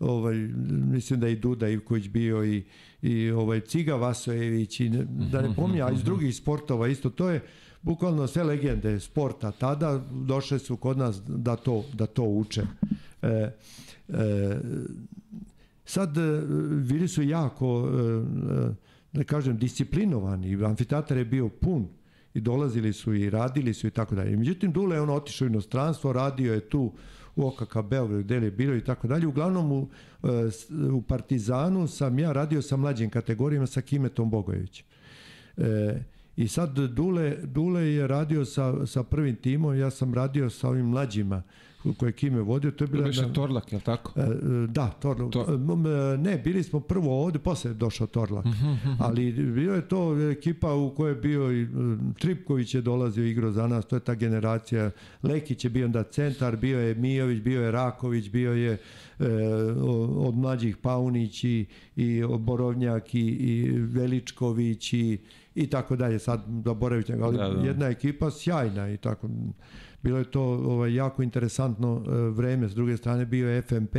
ovaj, 0.00 0.34
mislim 0.68 1.20
da 1.20 1.28
i 1.28 1.36
Duda 1.36 1.68
Ivković 1.68 2.08
bio, 2.08 2.44
i, 2.44 2.64
i 3.02 3.30
ovaj, 3.30 3.60
Ciga 3.60 3.94
Vasojević, 3.94 4.80
i 4.80 4.88
da 5.30 5.42
ne 5.42 5.54
pominja, 5.54 5.90
iz 5.90 6.02
drugih 6.04 6.36
sportova 6.36 6.88
isto, 6.88 7.10
to 7.10 7.30
je 7.30 7.42
bukvalno 7.82 8.26
sve 8.26 8.44
legende 8.44 9.00
sporta. 9.00 9.50
Tada 9.50 10.04
došle 10.12 10.58
su 10.58 10.76
kod 10.76 10.98
nas 10.98 11.22
da 11.26 11.56
to, 11.56 11.84
da 11.92 12.06
to 12.06 12.22
uče. 12.22 12.62
E, 13.22 13.26
e, 13.28 14.60
sad 15.84 16.18
e, 16.18 16.42
bili 16.88 17.08
su 17.08 17.22
jako 17.22 17.88
e, 17.88 18.02
e, 18.60 18.74
da 19.12 19.24
kažem 19.24 19.58
disciplinovani, 19.58 20.64
amfiteatar 20.64 21.16
je 21.16 21.24
bio 21.24 21.48
pun 21.48 21.88
i 22.34 22.40
dolazili 22.40 22.92
su 22.92 23.14
i 23.14 23.30
radili 23.30 23.74
su 23.74 23.86
i 23.86 23.90
tako 23.90 24.14
dalje. 24.14 24.36
Međutim, 24.36 24.72
Dule 24.72 24.96
je 24.96 25.00
on 25.00 25.10
otišao 25.10 25.46
u 25.46 25.48
inostranstvo, 25.48 26.12
radio 26.12 26.54
je 26.54 26.60
tu 26.60 26.92
u 27.36 27.46
OKK 27.46 27.76
Beograd 27.90 28.20
gde 28.20 28.34
je 28.34 28.50
bilo 28.50 28.74
i 28.74 28.84
tako 28.84 29.08
dalje. 29.08 29.26
Uglavnom 29.26 29.72
u, 29.72 29.88
e, 30.22 30.28
u 30.92 31.02
Partizanu 31.02 31.86
sam 31.86 32.18
ja 32.18 32.32
radio 32.32 32.62
sa 32.62 32.76
mlađim 32.76 33.10
kategorijama 33.10 33.66
sa 33.66 33.80
Kimetom 33.80 34.30
Bogojevićem. 34.30 34.86
E, 35.56 36.02
I 36.36 36.48
sad 36.48 36.78
Dule, 36.78 37.36
Dule 37.42 37.82
je 37.82 38.06
radio 38.06 38.44
sa, 38.44 38.86
sa 38.86 39.02
prvim 39.02 39.36
timom, 39.36 39.78
ja 39.78 39.90
sam 39.90 40.14
radio 40.14 40.50
sa 40.50 40.68
ovim 40.68 40.86
mlađima 40.86 41.42
koje 41.92 42.12
Kime 42.12 42.40
vodio, 42.40 42.70
to 42.70 42.84
je 42.84 42.88
bila... 42.88 43.04
Biše 43.04 43.32
Torlak, 43.32 43.72
je 43.72 43.76
li 43.76 43.82
tako? 43.82 44.12
E, 44.16 44.22
e, 44.22 44.66
da, 44.66 44.88
Torlak. 44.88 45.32
To... 45.32 45.46
E, 45.48 46.18
ne, 46.18 46.38
bili 46.38 46.62
smo 46.62 46.80
prvo 46.80 47.22
ovde, 47.22 47.38
posle 47.38 47.70
je 47.70 47.74
došao 47.74 48.06
Torlak. 48.06 48.44
Mhm, 48.44 48.70
mhm. 48.70 48.92
Ali 48.98 49.32
bio 49.32 49.74
je 49.74 49.88
to 49.88 50.30
ekipa 50.30 50.74
u 50.74 50.94
kojoj 50.94 51.10
je 51.10 51.16
bio 51.16 51.52
i 51.52 51.66
Tripković 52.18 52.74
je 52.74 52.80
dolazio 52.80 53.24
igrao 53.24 53.50
za 53.50 53.66
nas, 53.66 53.86
to 53.86 53.96
je 53.96 54.00
ta 54.00 54.14
generacija. 54.14 54.90
Lekić 55.22 55.64
je 55.64 55.70
bio 55.70 55.86
onda 55.86 56.02
centar, 56.02 56.56
bio 56.56 56.80
je 56.80 56.94
Mijović, 56.94 57.42
bio 57.42 57.62
je 57.62 57.70
Raković, 57.70 58.30
bio 58.30 58.52
je 58.52 58.78
e, 59.18 59.26
od 60.16 60.34
mlađih 60.34 60.76
Paunić 60.76 61.44
i, 61.44 61.66
i 61.96 62.22
Borovnjak 62.38 63.14
i, 63.14 63.20
i 63.20 63.70
Veličković 63.70 64.92
i, 64.92 65.18
i 65.54 65.66
tako 65.66 65.96
dalje. 65.96 66.18
Sad 66.18 66.44
zaboravit 66.64 67.10
ali 67.10 67.36
da, 67.36 67.48
da. 67.48 67.66
jedna 67.66 67.86
ekipa 67.86 68.30
sjajna 68.30 68.90
i 68.90 68.96
tako 68.96 69.28
bilo 70.04 70.18
je 70.18 70.30
to 70.30 70.42
ovaj, 70.42 70.94
jako 70.94 71.22
interesantno 71.22 72.02
e, 72.06 72.10
vreme. 72.12 72.68
S 72.68 72.74
druge 72.74 72.96
strane 72.96 73.26
bio 73.26 73.48
je 73.48 73.62
FMP 73.62 73.96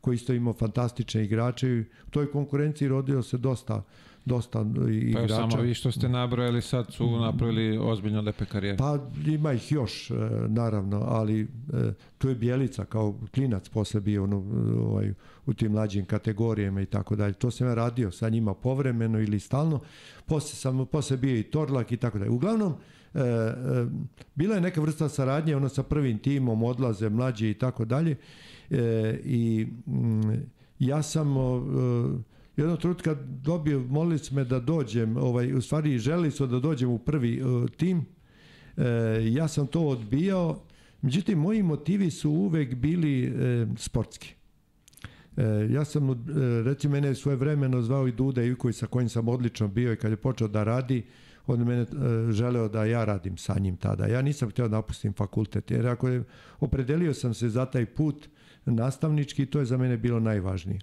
koji 0.00 0.14
isto 0.14 0.32
imao 0.32 0.52
fantastične 0.52 1.24
igrače 1.24 1.84
u 2.06 2.10
toj 2.10 2.30
konkurenciji 2.30 2.88
rodio 2.88 3.22
se 3.22 3.38
dosta 3.38 3.82
dosta 4.24 4.64
igrača. 4.90 5.28
Pa 5.28 5.50
samo 5.50 5.62
vi 5.62 5.74
što 5.74 5.92
ste 5.92 6.08
nabrojali 6.08 6.62
sad 6.62 6.92
su 6.92 7.20
napravili 7.20 7.78
ozbiljno 7.78 8.20
lepe 8.20 8.44
karijere. 8.44 8.78
Pa 8.78 8.98
ima 9.26 9.52
ih 9.52 9.72
još, 9.72 10.10
e, 10.10 10.14
naravno, 10.48 11.04
ali 11.06 11.40
e, 11.40 11.46
tu 12.18 12.28
je 12.28 12.34
Bjelica 12.34 12.84
kao 12.84 13.18
klinac 13.34 13.68
posle 13.68 14.00
bio 14.00 14.24
ono, 14.24 14.36
ovaj, 14.78 15.14
u 15.46 15.54
tim 15.54 15.72
mlađim 15.72 16.04
kategorijama 16.04 16.80
i 16.80 16.86
tako 16.86 17.16
dalje. 17.16 17.32
To 17.32 17.50
sam 17.50 17.66
ja 17.66 17.74
radio 17.74 18.10
sa 18.10 18.28
njima 18.28 18.54
povremeno 18.54 19.20
ili 19.20 19.40
stalno. 19.40 19.80
Posle, 20.26 20.56
sam, 20.56 20.86
posle 20.86 21.16
bio 21.16 21.38
i 21.38 21.42
Torlak 21.42 21.92
i 21.92 21.96
tako 21.96 22.18
dalje. 22.18 22.30
Uglavnom, 22.30 22.74
e, 23.14 23.18
e, 23.20 23.52
bila 24.34 24.54
je 24.54 24.60
neka 24.60 24.80
vrsta 24.80 25.08
saradnje 25.08 25.56
ono 25.56 25.68
sa 25.68 25.82
prvim 25.82 26.18
timom, 26.18 26.62
odlaze 26.62 27.08
mlađi 27.08 27.50
i 27.50 27.54
tako 27.54 27.84
dalje. 27.84 28.16
E, 28.70 29.20
I 29.24 29.66
m, 29.86 30.46
ja 30.78 31.02
sam... 31.02 31.36
E, 31.36 32.32
jednog 32.56 32.78
trenutka 32.78 33.16
dobio, 33.24 33.80
molili 33.80 34.18
su 34.18 34.34
me 34.34 34.44
da 34.44 34.60
dođem, 34.60 35.16
ovaj, 35.16 35.52
u 35.52 35.60
stvari 35.60 35.98
želi 35.98 36.30
su 36.30 36.46
da 36.46 36.60
dođem 36.60 36.90
u 36.90 36.98
prvi 36.98 37.42
uh, 37.42 37.70
tim, 37.70 38.06
e, 38.76 38.84
ja 39.32 39.48
sam 39.48 39.66
to 39.66 39.80
odbijao, 39.80 40.62
međutim 41.02 41.38
moji 41.38 41.62
motivi 41.62 42.10
su 42.10 42.30
uvek 42.30 42.74
bili 42.74 43.24
e, 43.24 43.66
sportski. 43.76 44.34
E, 45.36 45.66
ja 45.70 45.84
sam, 45.84 46.10
e, 46.10 46.14
recimo, 46.64 46.92
mene 46.92 47.14
svoje 47.14 47.36
vremeno 47.36 47.82
zvao 47.82 48.08
i 48.08 48.12
Duda 48.12 48.42
Ivković 48.42 48.76
sa 48.76 48.86
kojim 48.86 49.08
sam 49.08 49.28
odlično 49.28 49.68
bio 49.68 49.92
i 49.92 49.96
kad 49.96 50.10
je 50.10 50.16
počeo 50.16 50.48
da 50.48 50.64
radi, 50.64 51.02
on 51.46 51.58
je 51.58 51.64
mene 51.64 51.82
e, 51.82 52.32
želeo 52.32 52.68
da 52.68 52.84
ja 52.84 53.04
radim 53.04 53.36
sa 53.36 53.58
njim 53.58 53.76
tada. 53.76 54.06
Ja 54.06 54.22
nisam 54.22 54.50
hteo 54.50 54.68
da 54.68 54.76
napustim 54.76 55.12
fakultet, 55.12 55.70
jer 55.70 55.86
ako 55.86 56.08
je, 56.08 56.24
opredelio 56.60 57.14
sam 57.14 57.34
se 57.34 57.48
za 57.48 57.66
taj 57.66 57.86
put 57.86 58.28
nastavnički, 58.64 59.46
to 59.46 59.58
je 59.58 59.64
za 59.64 59.76
mene 59.76 59.96
bilo 59.96 60.20
najvažnije. 60.20 60.80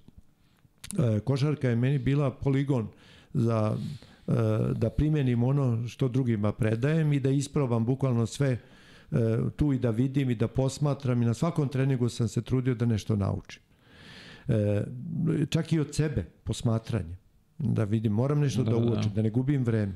E, 0.97 1.19
košarka 1.19 1.69
je 1.69 1.75
meni 1.75 1.99
bila 1.99 2.31
poligon 2.31 2.87
za 3.33 3.77
e, 4.27 4.31
da 4.73 4.89
primenim 4.89 5.43
ono 5.43 5.87
što 5.87 6.07
drugima 6.07 6.51
predajem 6.51 7.13
i 7.13 7.19
da 7.19 7.29
isprobam 7.29 7.85
bukvalno 7.85 8.25
sve 8.25 8.49
e, 8.51 8.57
tu 9.55 9.73
i 9.73 9.79
da 9.79 9.89
vidim 9.89 10.29
i 10.29 10.35
da 10.35 10.47
posmatram 10.47 11.21
i 11.21 11.25
na 11.25 11.33
svakom 11.33 11.69
treningu 11.69 12.09
sam 12.09 12.27
se 12.27 12.41
trudio 12.41 12.75
da 12.75 12.85
nešto 12.85 13.15
naučim. 13.15 13.61
Čak 15.49 15.73
i 15.73 15.79
od 15.79 15.95
sebe 15.95 16.25
posmatranje. 16.43 17.15
Da 17.57 17.83
vidim, 17.83 18.11
moram 18.11 18.39
nešto 18.39 18.63
da, 18.63 18.71
da, 18.71 18.79
da 18.79 18.91
uočim, 18.91 19.11
da 19.15 19.21
ne 19.21 19.29
gubim 19.29 19.63
vreme. 19.63 19.95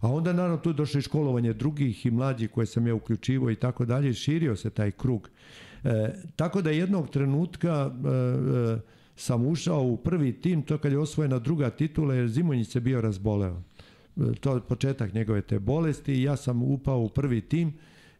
A 0.00 0.12
onda 0.12 0.32
naravno 0.32 0.56
tu 0.56 0.72
došlo 0.72 0.98
i 0.98 1.02
školovanje 1.02 1.52
drugih 1.52 2.06
i 2.06 2.10
mlađih 2.10 2.50
koje 2.50 2.66
sam 2.66 2.86
ja 2.86 2.94
uključivo 2.94 3.50
i 3.50 3.56
tako 3.56 3.84
dalje, 3.84 4.14
širio 4.14 4.56
se 4.56 4.70
taj 4.70 4.90
krug. 4.90 5.30
E, 5.84 6.14
tako 6.36 6.62
da 6.62 6.70
jednog 6.70 7.10
trenutka 7.10 7.90
e, 7.90 8.08
e, 8.08 8.80
sam 9.16 9.46
ušao 9.46 9.82
u 9.82 9.96
prvi 9.96 10.32
tim, 10.40 10.62
to 10.62 10.78
kad 10.78 10.92
je 10.92 10.98
osvojena 10.98 11.38
druga 11.38 11.70
titula, 11.70 12.14
jer 12.14 12.28
Zimonjić 12.28 12.68
se 12.68 12.80
bio 12.80 13.00
razboleo. 13.00 13.62
To 14.40 14.54
je 14.54 14.60
početak 14.60 15.12
njegove 15.12 15.42
te 15.42 15.58
bolesti 15.58 16.12
i 16.12 16.22
ja 16.22 16.36
sam 16.36 16.62
upao 16.62 17.00
u 17.00 17.08
prvi 17.08 17.40
tim. 17.40 17.72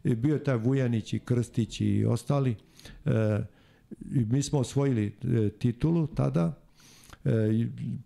I 0.03 0.15
bio 0.15 0.33
je 0.33 0.43
taj 0.43 0.55
Vujanić 0.55 1.13
i 1.13 1.19
Krstić 1.19 1.81
i 1.81 2.05
ostali. 2.05 2.55
E, 3.05 3.39
i 4.11 4.25
mi 4.25 4.43
smo 4.43 4.59
osvojili 4.59 5.05
e, 5.05 5.49
titulu 5.49 6.07
tada. 6.07 6.59
E, 7.25 7.31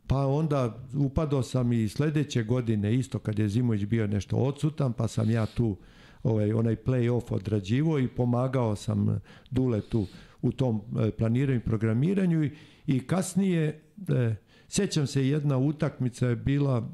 pa 0.07 0.27
onda 0.27 0.77
upadao 0.93 1.43
sam 1.43 1.73
i 1.73 1.89
sledeće 1.89 2.43
godine 2.43 2.95
isto 2.95 3.19
kad 3.19 3.39
je 3.39 3.49
Zimović 3.49 3.85
bio 3.85 4.07
nešto 4.07 4.38
odsutan, 4.38 4.93
pa 4.93 5.07
sam 5.07 5.30
ja 5.30 5.45
tu 5.45 5.77
ovaj, 6.23 6.53
onaj 6.53 6.76
play-off 6.76 7.34
odrađivo 7.34 7.99
i 7.99 8.07
pomagao 8.07 8.76
sam 8.76 9.19
Duletu 9.51 10.07
u 10.41 10.51
tom 10.51 10.81
e, 10.99 11.11
planiranju 11.11 11.60
i 11.60 11.64
programiranju 11.64 12.43
i 12.43 12.51
I 12.88 12.99
kasnije, 13.07 13.81
e, 14.10 14.35
sećam 14.68 15.07
se 15.07 15.27
jedna 15.27 15.57
utakmica 15.57 16.27
je 16.27 16.35
bila 16.35 16.89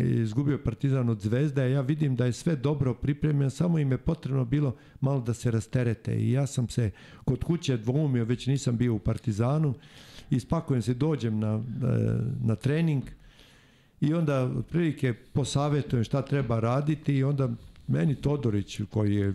izgubio 0.00 0.58
Partizan 0.58 1.08
od 1.08 1.20
Zvezda, 1.20 1.64
ja 1.64 1.80
vidim 1.80 2.16
da 2.16 2.26
je 2.26 2.32
sve 2.32 2.56
dobro 2.56 2.94
pripremljeno, 2.94 3.50
samo 3.50 3.78
im 3.78 3.92
je 3.92 3.98
potrebno 3.98 4.44
bilo 4.44 4.76
malo 5.00 5.20
da 5.20 5.34
se 5.34 5.50
rasterete 5.50 6.16
i 6.16 6.32
ja 6.32 6.46
sam 6.46 6.68
se 6.68 6.90
kod 7.24 7.44
kuće 7.44 7.76
dvoumio, 7.76 8.24
već 8.24 8.46
nisam 8.46 8.76
bio 8.76 8.94
u 8.94 8.98
Partizanu, 8.98 9.74
ispakujem 10.30 10.82
se, 10.82 10.94
dođem 10.94 11.38
na, 11.38 11.62
na, 11.80 11.88
e, 11.88 12.18
na 12.44 12.54
trening 12.54 13.02
i 14.00 14.14
onda 14.14 14.42
otprilike 14.58 15.14
posavetujem 15.32 16.04
šta 16.04 16.22
treba 16.22 16.60
raditi 16.60 17.14
i 17.14 17.24
onda 17.24 17.48
meni 17.86 18.14
Todorić 18.14 18.80
koji 18.90 19.14
je, 19.14 19.28
e, 19.28 19.32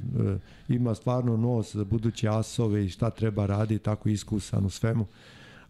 ima 0.69 0.95
stvarno 0.95 1.37
nos 1.37 1.75
za 1.75 1.83
buduće 1.83 2.29
asove 2.29 2.85
i 2.85 2.89
šta 2.89 3.09
treba 3.09 3.45
raditi, 3.45 3.83
tako 3.83 4.09
iskusan 4.09 4.65
u 4.65 4.69
svemu, 4.69 5.05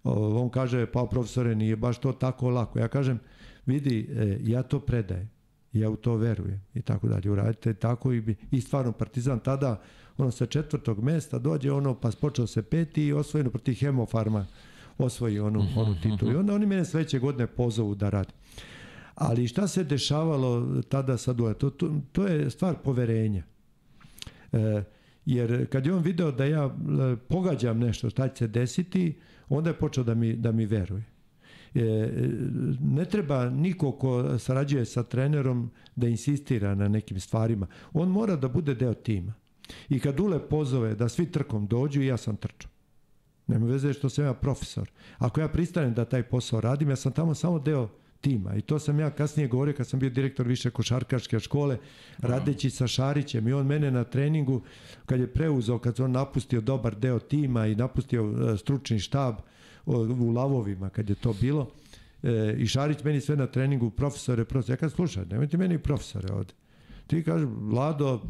on 0.03 0.49
kaže, 0.49 0.85
pa 0.85 1.05
profesore, 1.11 1.55
nije 1.55 1.75
baš 1.75 1.97
to 1.97 2.11
tako 2.11 2.49
lako. 2.49 2.79
Ja 2.79 2.87
kažem, 2.87 3.19
vidi, 3.65 4.10
e, 4.15 4.38
ja 4.44 4.64
to 4.64 4.80
predajem, 4.80 5.30
ja 5.73 5.90
u 5.90 5.95
to 5.95 6.15
verujem 6.15 6.61
i 6.73 6.81
tako 6.81 7.07
dalje. 7.07 7.31
Uradite 7.31 7.73
tako 7.73 8.14
i, 8.14 8.22
bi, 8.22 8.35
i 8.52 8.61
stvarno 8.61 8.91
Partizan 8.91 9.40
tada, 9.40 9.81
ono 10.18 10.31
sa 10.31 10.45
četvrtog 10.45 11.03
mesta 11.03 11.40
dođe 11.40 11.72
ono, 11.72 11.99
pa 11.99 12.10
počeo 12.22 12.48
se 12.48 12.61
peti 12.61 13.06
i 13.06 13.14
osvojeno 13.14 13.49
proti 13.49 13.73
Hemofarma 13.73 14.45
osvoji 14.98 15.40
onu, 15.40 15.64
mhm, 15.64 15.77
onu 15.77 15.95
titulu. 16.02 16.31
I 16.31 16.35
onda 16.35 16.53
oni 16.53 16.65
mene 16.65 16.85
sledeće 16.85 17.19
godine 17.19 17.48
pozovu 17.48 17.95
da 17.95 18.10
radim. 18.10 18.35
Ali 19.15 19.48
šta 19.48 19.68
se 19.68 19.84
dešavalo 19.84 20.81
tada 20.90 21.18
sa 21.18 21.34
Dule? 21.34 21.53
To, 21.53 21.69
to, 21.69 21.95
to 22.11 22.27
je 22.27 22.49
stvar 22.49 22.76
poverenja. 22.84 23.44
E, 24.52 24.84
jer 25.26 25.68
kad 25.69 25.85
je 25.85 25.94
on 25.94 26.02
video 26.02 26.31
da 26.31 26.45
ja 26.45 26.65
e, 26.65 27.15
pogađam 27.27 27.80
nešto 27.80 28.10
šta 28.10 28.27
će 28.27 28.38
se 28.38 28.48
desiti, 28.48 29.15
onda 29.49 29.69
je 29.69 29.73
počeo 29.73 30.03
da 30.03 30.14
mi, 30.14 30.35
da 30.35 30.52
mi 30.52 30.65
veruje. 30.65 31.12
E, 31.75 32.09
ne 32.81 33.05
treba 33.05 33.49
niko 33.49 33.91
ko 33.91 34.39
sarađuje 34.39 34.85
sa 34.85 35.03
trenerom 35.03 35.71
da 35.95 36.07
insistira 36.07 36.75
na 36.75 36.87
nekim 36.87 37.19
stvarima. 37.19 37.67
On 37.93 38.09
mora 38.09 38.35
da 38.35 38.47
bude 38.47 38.75
deo 38.75 38.93
tima. 38.93 39.33
I 39.89 39.99
kad 39.99 40.19
Ule 40.19 40.49
pozove 40.49 40.95
da 40.95 41.09
svi 41.09 41.31
trkom 41.31 41.67
dođu, 41.67 42.01
ja 42.01 42.17
sam 42.17 42.35
trčao. 42.35 42.71
Nema 43.47 43.65
veze 43.65 43.93
što 43.93 44.09
sam 44.09 44.25
ja 44.25 44.33
profesor. 44.33 44.91
Ako 45.17 45.41
ja 45.41 45.47
pristanem 45.47 45.93
da 45.93 46.05
taj 46.05 46.23
posao 46.23 46.61
radim, 46.61 46.89
ja 46.89 46.95
sam 46.95 47.11
tamo 47.11 47.35
samo 47.35 47.59
deo 47.59 47.89
tima. 48.21 48.55
I 48.55 48.61
to 48.61 48.79
sam 48.79 48.99
ja 48.99 49.09
kasnije 49.09 49.47
govorio 49.47 49.73
kad 49.77 49.87
sam 49.87 49.99
bio 49.99 50.09
direktor 50.09 50.47
više 50.47 50.69
košarkaške 50.69 51.39
škole, 51.39 51.77
radeći 52.17 52.69
sa 52.69 52.87
Šarićem 52.87 53.47
i 53.47 53.53
on 53.53 53.67
mene 53.67 53.91
na 53.91 54.03
treningu, 54.03 54.61
kad 55.05 55.19
je 55.19 55.33
preuzao, 55.33 55.79
kad 55.79 55.99
on 55.99 56.11
napustio 56.11 56.61
dobar 56.61 56.95
deo 56.95 57.19
tima 57.19 57.67
i 57.67 57.75
napustio 57.75 58.23
e, 58.23 58.57
stručni 58.57 58.99
štab 58.99 59.35
u 59.85 60.31
lavovima, 60.31 60.89
kad 60.89 61.10
je 61.10 61.15
to 61.15 61.34
bilo, 61.41 61.69
e, 62.23 62.55
i 62.57 62.68
Šarić 62.68 63.03
meni 63.03 63.22
sve 63.22 63.35
na 63.35 63.47
treningu, 63.47 63.89
profesore, 63.89 64.45
profesore, 64.45 64.73
ja 64.73 64.77
kad 64.77 64.91
slušaj, 64.91 65.26
nemojte 65.26 65.57
meni 65.57 65.77
profesore 65.77 66.34
ovde. 66.34 66.53
Ti 67.07 67.23
kaže, 67.23 67.45
Vlado, 67.45 68.22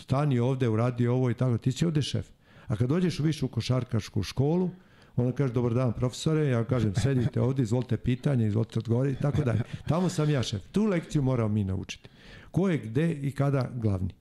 stani 0.00 0.38
ovde, 0.38 0.68
uradi 0.68 1.06
ovo 1.06 1.30
i 1.30 1.34
tako, 1.34 1.58
ti 1.58 1.72
si 1.72 1.86
ovde 1.86 2.02
šef. 2.02 2.30
A 2.66 2.76
kad 2.76 2.88
dođeš 2.88 3.20
u 3.20 3.22
višu 3.22 3.48
košarkašku 3.48 4.22
školu, 4.22 4.70
Ona 5.18 5.32
kaže, 5.32 5.52
dobar 5.52 5.74
dan 5.74 5.92
profesore, 5.92 6.46
ja 6.46 6.64
kažem, 6.64 6.92
sedite 6.94 7.40
ovde, 7.40 7.62
izvolite 7.62 7.96
pitanje, 7.96 8.46
izvolite 8.46 8.78
odgovori, 8.78 9.16
tako 9.22 9.42
da. 9.42 9.54
Tamo 9.88 10.08
sam 10.08 10.30
ja 10.30 10.42
šef. 10.42 10.62
Tu 10.72 10.84
lekciju 10.86 11.22
moramo 11.22 11.48
mi 11.48 11.64
naučiti. 11.64 12.08
Ko 12.50 12.68
je 12.68 12.78
gde 12.78 13.12
i 13.12 13.30
kada 13.30 13.70
glavni. 13.74 14.14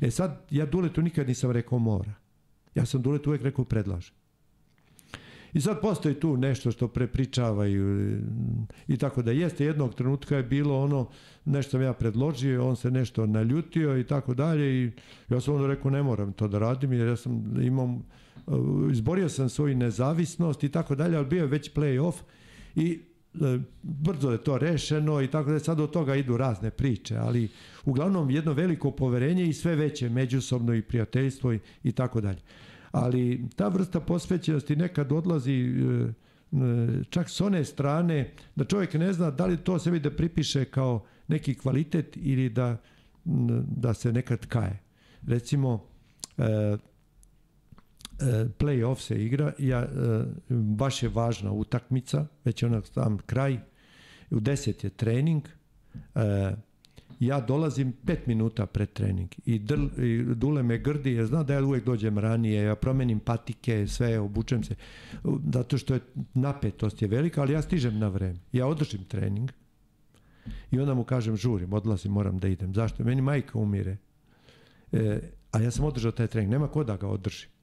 E 0.00 0.10
sad, 0.10 0.46
ja 0.50 0.66
Duletu 0.66 1.02
nikad 1.02 1.28
nisam 1.28 1.50
rekao 1.50 1.78
mora. 1.78 2.14
Ja 2.74 2.86
sam 2.86 3.02
Duletu 3.02 3.30
uvek 3.30 3.42
rekao 3.42 3.64
predlaže. 3.64 4.12
I 5.56 5.60
sad 5.60 5.80
postoji 5.80 6.14
tu 6.14 6.36
nešto 6.36 6.70
što 6.70 6.88
prepričavaju 6.88 8.18
i 8.88 8.96
tako 8.96 9.22
da 9.22 9.32
jeste. 9.32 9.64
Jednog 9.64 9.94
trenutka 9.94 10.36
je 10.36 10.42
bilo 10.42 10.82
ono, 10.82 11.08
nešto 11.44 11.70
sam 11.70 11.82
ja 11.82 11.92
predložio, 11.92 12.68
on 12.68 12.76
se 12.76 12.90
nešto 12.90 13.26
naljutio 13.26 13.98
i 13.98 14.04
tako 14.04 14.34
dalje 14.34 14.84
i 14.84 14.90
ja 15.28 15.40
sam 15.40 15.54
onda 15.54 15.66
rekao 15.66 15.90
ne 15.90 16.02
moram 16.02 16.32
to 16.32 16.48
da 16.48 16.58
radim 16.58 16.92
jer 16.92 17.08
ja 17.08 17.16
sam 17.16 17.62
imam 17.62 18.02
Uh, 18.46 18.92
izborio 18.92 19.28
sam 19.28 19.48
svoju 19.48 19.76
nezavisnost 19.76 20.64
i 20.64 20.68
tako 20.68 20.94
dalje, 20.94 21.16
ali 21.16 21.26
bio 21.26 21.40
je 21.40 21.46
već 21.46 21.74
play-off 21.74 22.14
i 22.74 23.00
uh, 23.34 23.60
brzo 23.82 24.30
je 24.30 24.38
to 24.38 24.58
rešeno 24.58 25.22
i 25.22 25.26
tako 25.26 25.50
da 25.50 25.58
sad 25.58 25.80
od 25.80 25.90
toga 25.90 26.14
idu 26.14 26.36
razne 26.36 26.70
priče, 26.70 27.16
ali 27.16 27.48
uglavnom 27.84 28.30
jedno 28.30 28.52
veliko 28.52 28.90
poverenje 28.90 29.46
i 29.46 29.52
sve 29.52 29.74
veće 29.76 30.08
međusobno 30.08 30.74
i 30.74 30.82
prijateljstvo 30.82 31.52
i, 31.52 31.58
i 31.84 31.92
tako 31.92 32.20
dalje. 32.20 32.38
Ali 32.96 33.48
ta 33.56 33.68
vrsta 33.68 34.00
posvećenosti 34.00 34.76
nekad 34.76 35.12
odlazi 35.12 35.74
uh, 36.52 36.60
čak 37.10 37.30
s 37.30 37.40
one 37.40 37.64
strane 37.64 38.32
da 38.56 38.64
čovjek 38.64 38.94
ne 38.94 39.12
zna 39.12 39.30
da 39.30 39.46
li 39.46 39.56
to 39.56 39.78
sebi 39.78 40.00
da 40.00 40.10
pripiše 40.10 40.64
kao 40.64 41.04
neki 41.28 41.54
kvalitet 41.54 42.16
ili 42.16 42.48
da, 42.48 42.76
da 43.66 43.94
se 43.94 44.12
nekad 44.12 44.46
kaje. 44.46 44.82
Recimo, 45.26 45.86
E, 48.20 48.48
play-off 48.58 49.00
se 49.00 49.24
igra, 49.24 49.52
ja, 49.58 49.82
e, 49.82 49.88
baš 50.48 51.02
je 51.02 51.08
važna 51.08 51.52
utakmica, 51.52 52.26
već 52.44 52.62
onak 52.62 52.88
tam 52.88 53.18
kraj, 53.18 53.58
u 54.30 54.40
10 54.40 54.84
je 54.84 54.90
trening, 54.90 55.42
e, 56.14 56.54
ja 57.20 57.40
dolazim 57.40 57.92
pet 58.06 58.26
minuta 58.26 58.66
pred 58.66 58.92
trening 58.92 59.28
i, 59.44 59.58
dr, 59.58 60.02
i 60.04 60.24
Dule 60.34 60.62
me 60.62 60.78
grdi 60.78 61.12
jer 61.12 61.26
zna 61.26 61.42
da 61.42 61.54
ja 61.54 61.64
uvek 61.64 61.84
dođem 61.84 62.18
ranije, 62.18 62.62
ja 62.62 62.74
promenim 62.74 63.20
patike, 63.20 63.86
sve, 63.86 64.18
obučem 64.18 64.64
se, 64.64 64.74
zato 65.52 65.78
što 65.78 65.94
je 65.94 66.00
napetost 66.34 67.02
je 67.02 67.08
velika, 67.08 67.40
ali 67.40 67.52
ja 67.52 67.62
stižem 67.62 67.98
na 67.98 68.08
vreme. 68.08 68.38
Ja 68.52 68.66
održim 68.66 69.04
trening 69.04 69.50
i 70.70 70.80
onda 70.80 70.94
mu 70.94 71.04
kažem 71.04 71.36
žurim, 71.36 71.72
odlazim, 71.72 72.12
moram 72.12 72.38
da 72.38 72.48
idem. 72.48 72.74
Zašto? 72.74 73.04
Meni 73.04 73.22
majka 73.22 73.58
umire, 73.58 73.96
e, 74.92 75.20
a 75.52 75.60
ja 75.60 75.70
sam 75.70 75.84
održao 75.84 76.12
taj 76.12 76.26
trening, 76.26 76.52
nema 76.52 76.68
ko 76.68 76.84
da 76.84 76.96
ga 76.96 77.08
održi 77.08 77.55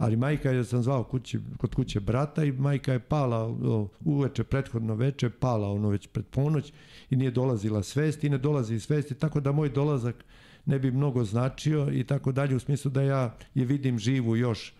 ali 0.00 0.16
majka 0.16 0.50
je 0.50 0.64
sam 0.64 0.82
zvao 0.82 1.04
kući, 1.04 1.38
kod 1.58 1.74
kuće 1.74 2.00
brata 2.00 2.44
i 2.44 2.52
majka 2.52 2.92
je 2.92 2.98
pala 2.98 3.56
uveče, 4.04 4.44
prethodno 4.44 4.94
veče, 4.94 5.30
pala 5.30 5.72
ono 5.72 5.88
već 5.88 6.06
pred 6.06 6.26
ponoć 6.26 6.72
i 7.10 7.16
nije 7.16 7.30
dolazila 7.30 7.82
svest 7.82 8.24
i 8.24 8.28
ne 8.28 8.38
dolazi 8.38 8.80
svesti, 8.80 9.14
tako 9.14 9.40
da 9.40 9.52
moj 9.52 9.68
dolazak 9.68 10.24
ne 10.66 10.78
bi 10.78 10.90
mnogo 10.90 11.24
značio 11.24 11.88
i 11.92 12.04
tako 12.04 12.32
dalje 12.32 12.56
u 12.56 12.58
smislu 12.58 12.90
da 12.90 13.02
ja 13.02 13.36
je 13.54 13.64
vidim 13.64 13.98
živu 13.98 14.36
još 14.36 14.68
e, 14.68 14.72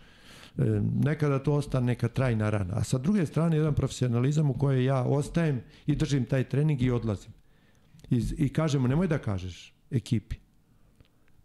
nekada 1.03 1.39
to 1.39 1.53
ostane 1.53 1.85
neka 1.85 2.07
trajna 2.07 2.49
rana. 2.49 2.73
A 2.75 2.83
sa 2.83 2.97
druge 2.97 3.25
strane 3.25 3.57
jedan 3.57 3.73
profesionalizam 3.73 4.49
u 4.49 4.53
kojoj 4.53 4.85
ja 4.85 5.03
ostajem 5.03 5.61
i 5.87 5.95
držim 5.95 6.25
taj 6.25 6.43
trening 6.43 6.81
i 6.81 6.91
odlazim. 6.91 7.33
I, 8.09 8.23
i 8.37 8.49
kažemo, 8.49 8.87
nemoj 8.87 9.07
da 9.07 9.17
kažeš 9.17 9.73
ekipi. 9.91 10.40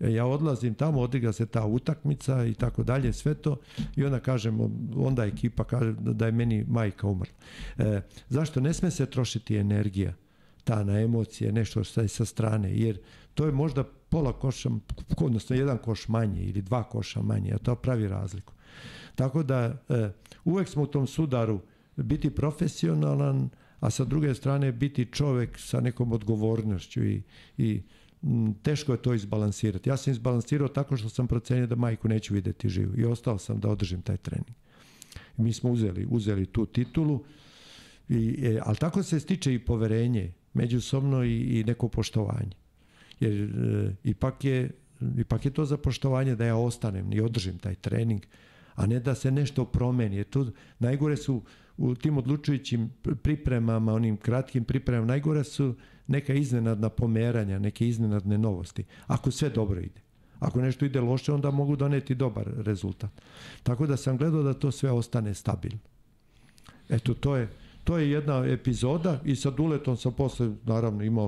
E, 0.00 0.12
ja 0.12 0.26
odlazim 0.26 0.74
tamo, 0.74 1.00
odigra 1.00 1.32
se 1.32 1.46
ta 1.46 1.66
utakmica 1.66 2.44
i 2.44 2.54
tako 2.54 2.82
dalje, 2.82 3.12
sve 3.12 3.34
to 3.34 3.56
i 3.96 4.04
onda 4.04 4.20
kažemo, 4.20 4.70
onda 4.96 5.24
ekipa 5.24 5.64
kaže 5.64 5.92
da 5.92 6.26
je 6.26 6.32
meni 6.32 6.64
majka 6.68 7.06
umrla. 7.06 7.32
E, 7.78 8.00
zašto? 8.28 8.60
Ne 8.60 8.74
sme 8.74 8.90
se 8.90 9.06
trošiti 9.06 9.56
energija 9.56 10.14
ta 10.64 10.84
na 10.84 11.00
emocije, 11.00 11.52
nešto 11.52 11.84
što 11.84 12.00
je 12.00 12.08
sa 12.08 12.24
strane, 12.24 12.78
jer 12.78 12.98
to 13.34 13.46
je 13.46 13.52
možda 13.52 13.84
pola 13.84 14.32
koša, 14.32 14.70
odnosno 15.16 15.56
jedan 15.56 15.78
koš 15.78 16.08
manje 16.08 16.42
ili 16.42 16.62
dva 16.62 16.82
koša 16.82 17.22
manje, 17.22 17.52
a 17.52 17.58
to 17.58 17.74
pravi 17.74 18.08
razliku. 18.08 18.52
Tako 19.14 19.42
da 19.42 19.82
e, 19.88 20.10
uvek 20.44 20.68
smo 20.68 20.82
u 20.82 20.86
tom 20.86 21.06
sudaru 21.06 21.60
biti 21.96 22.30
profesionalan, 22.30 23.48
a 23.80 23.90
sa 23.90 24.04
druge 24.04 24.34
strane 24.34 24.72
biti 24.72 25.06
čovek 25.12 25.58
sa 25.58 25.80
nekom 25.80 26.12
odgovornošću 26.12 27.04
i, 27.04 27.22
i 27.58 27.82
teško 28.62 28.92
je 28.92 29.02
to 29.02 29.14
izbalansirati. 29.14 29.88
Ja 29.88 29.96
sam 29.96 30.10
izbalansirao 30.10 30.68
tako 30.68 30.96
što 30.96 31.08
sam 31.08 31.26
procenio 31.26 31.66
da 31.66 31.76
majku 31.76 32.08
neću 32.08 32.34
videti 32.34 32.68
živu 32.68 32.92
i 32.96 33.04
ostao 33.04 33.38
sam 33.38 33.60
da 33.60 33.68
održim 33.68 34.02
taj 34.02 34.16
trening. 34.16 34.56
Mi 35.36 35.52
smo 35.52 35.70
uzeli, 35.70 36.06
uzeli 36.10 36.46
tu 36.46 36.66
titulu, 36.66 37.24
i, 38.08 38.38
e, 38.42 38.60
ali 38.62 38.76
tako 38.76 39.02
se 39.02 39.20
stiče 39.20 39.54
i 39.54 39.58
poverenje 39.58 40.32
međusobno 40.54 41.24
i, 41.24 41.60
i 41.60 41.64
neko 41.64 41.88
poštovanje. 41.88 42.56
Jer 43.20 43.32
e, 43.34 43.94
ipak, 44.04 44.44
je, 44.44 44.70
ipak 45.18 45.44
je 45.44 45.50
to 45.50 45.64
za 45.64 45.76
poštovanje 45.76 46.36
da 46.36 46.44
ja 46.44 46.56
ostanem 46.56 47.12
i 47.12 47.20
održim 47.20 47.58
taj 47.58 47.74
trening, 47.74 48.22
a 48.74 48.86
ne 48.86 49.00
da 49.00 49.14
se 49.14 49.30
nešto 49.30 49.64
promeni. 49.64 50.24
Tu 50.24 50.46
najgore 50.78 51.16
su 51.16 51.42
u 51.78 51.94
tim 51.94 52.18
odlučujućim 52.18 52.90
pripremama, 53.22 53.94
onim 53.94 54.16
kratkim 54.16 54.64
pripremama, 54.64 55.06
najgore 55.06 55.44
su 55.44 55.74
neka 56.06 56.34
iznenadna 56.34 56.88
pomeranja, 56.88 57.58
neke 57.58 57.88
iznenadne 57.88 58.38
novosti. 58.38 58.84
Ako 59.06 59.30
sve 59.30 59.50
dobro 59.50 59.80
ide. 59.80 60.00
Ako 60.38 60.60
nešto 60.60 60.84
ide 60.84 61.00
loše, 61.00 61.32
onda 61.32 61.50
mogu 61.50 61.76
doneti 61.76 62.14
dobar 62.14 62.46
rezultat. 62.56 63.10
Tako 63.62 63.86
da 63.86 63.96
sam 63.96 64.16
gledao 64.16 64.42
da 64.42 64.54
to 64.54 64.70
sve 64.70 64.90
ostane 64.90 65.34
stabilno. 65.34 65.78
Eto, 66.88 67.14
to 67.14 67.36
je, 67.36 67.48
to 67.84 67.98
je 67.98 68.10
jedna 68.10 68.46
epizoda 68.46 69.20
i 69.24 69.36
sa 69.36 69.50
Duletom 69.50 69.96
sam 69.96 70.12
posle, 70.12 70.50
naravno, 70.64 71.04
imao 71.04 71.26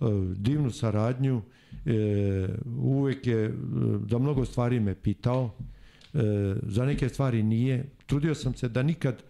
uh, 0.00 0.08
divnu 0.36 0.70
saradnju. 0.70 1.42
E, 1.86 2.48
uvek 2.82 3.26
je, 3.26 3.54
da 4.06 4.18
mnogo 4.18 4.44
stvari 4.44 4.80
me 4.80 4.94
pitao, 4.94 5.50
e, 6.14 6.54
za 6.62 6.84
neke 6.84 7.08
stvari 7.08 7.42
nije. 7.42 7.84
Trudio 8.06 8.34
sam 8.34 8.54
se 8.54 8.68
da 8.68 8.82
nikad 8.82 9.22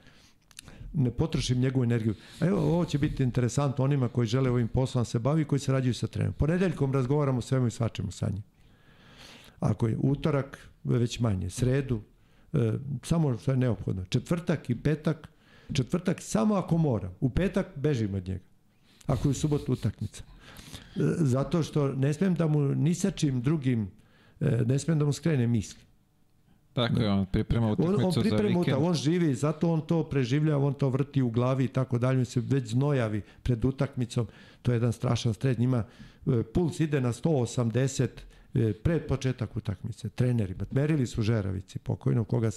ne 0.92 1.10
potrošim 1.10 1.58
njegovu 1.58 1.84
energiju. 1.84 2.14
A 2.40 2.46
evo, 2.46 2.60
ovo 2.60 2.84
će 2.84 2.98
biti 2.98 3.22
interesantno 3.22 3.84
onima 3.84 4.08
koji 4.08 4.26
žele 4.26 4.50
ovim 4.50 4.68
poslom 4.68 5.00
da 5.00 5.04
se 5.04 5.18
bavi 5.18 5.42
i 5.42 5.44
koji 5.44 5.58
se 5.58 5.72
rađuju 5.72 5.94
sa 5.94 6.06
trenerom. 6.06 6.34
Ponedeljkom 6.34 6.92
razgovaramo 6.92 7.40
svemu 7.40 7.66
i 7.66 7.70
svačemu 7.70 8.10
sa 8.10 8.30
njim. 8.30 8.42
Ako 9.60 9.88
je 9.88 9.96
utorak, 10.00 10.58
već 10.84 11.20
manje. 11.20 11.50
Sredu, 11.50 12.00
e, 12.52 12.72
samo 13.02 13.38
što 13.38 13.50
je 13.50 13.56
neophodno. 13.56 14.04
Četvrtak 14.04 14.70
i 14.70 14.82
petak, 14.82 15.28
četvrtak 15.72 16.20
samo 16.20 16.54
ako 16.54 16.78
moram. 16.78 17.14
U 17.20 17.30
petak 17.30 17.66
bežim 17.76 18.14
od 18.14 18.28
njega. 18.28 18.44
Ako 19.06 19.28
je 19.28 19.30
u 19.30 19.34
subotu 19.34 19.72
utakmica. 19.72 20.22
E, 20.24 21.00
zato 21.18 21.62
što 21.62 21.92
ne 21.92 22.12
smem 22.12 22.34
da 22.34 22.46
mu 22.46 22.60
ni 22.60 22.94
sa 22.94 23.10
čim 23.10 23.42
drugim, 23.42 23.90
e, 24.40 24.62
ne 24.66 24.78
smem 24.78 24.98
da 24.98 25.04
mu 25.04 25.12
skrene 25.12 25.46
misli. 25.46 25.89
Tako 26.72 27.02
je, 27.02 27.10
on 27.10 27.26
priprema 27.26 27.72
utakmicu 27.72 27.98
on, 27.98 28.04
on 28.04 28.12
priprema 28.12 28.52
za 28.52 28.58
vikend. 28.58 28.76
on 28.86 28.94
živi, 28.94 29.34
zato 29.34 29.72
on 29.72 29.80
to 29.80 30.04
preživljava, 30.04 30.66
on 30.66 30.74
to 30.74 30.88
vrti 30.88 31.22
u 31.22 31.30
glavi 31.30 31.64
i 31.64 31.68
tako 31.68 31.98
dalje, 31.98 32.24
se 32.24 32.40
već 32.40 32.68
znojavi 32.68 33.22
pred 33.42 33.64
utakmicom, 33.64 34.26
to 34.62 34.72
je 34.72 34.76
jedan 34.76 34.92
strašan 34.92 35.34
stres, 35.34 35.58
njima 35.58 35.84
e, 36.26 36.42
puls 36.42 36.80
ide 36.80 37.00
na 37.00 37.12
180 37.12 38.08
e, 38.54 38.72
pred 38.72 39.06
početak 39.06 39.56
utakmice, 39.56 40.08
trenerima. 40.08 40.64
Merili 40.70 41.06
su 41.06 41.22
Žeravici, 41.22 41.78
pokojno, 41.78 42.24
koga, 42.24 42.50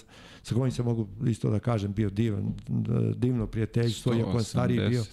sa 0.44 0.56
kojim 0.56 0.72
se 0.72 0.84
mogu 0.84 1.08
isto 1.28 1.50
da 1.50 1.60
kažem 1.60 1.94
bio 1.94 2.10
divan, 2.10 2.54
divno 3.16 3.48
prijateljstvo, 3.48 4.14
iako 4.14 4.38
je 4.38 4.44
stariji 4.44 4.90
bio. 4.90 5.04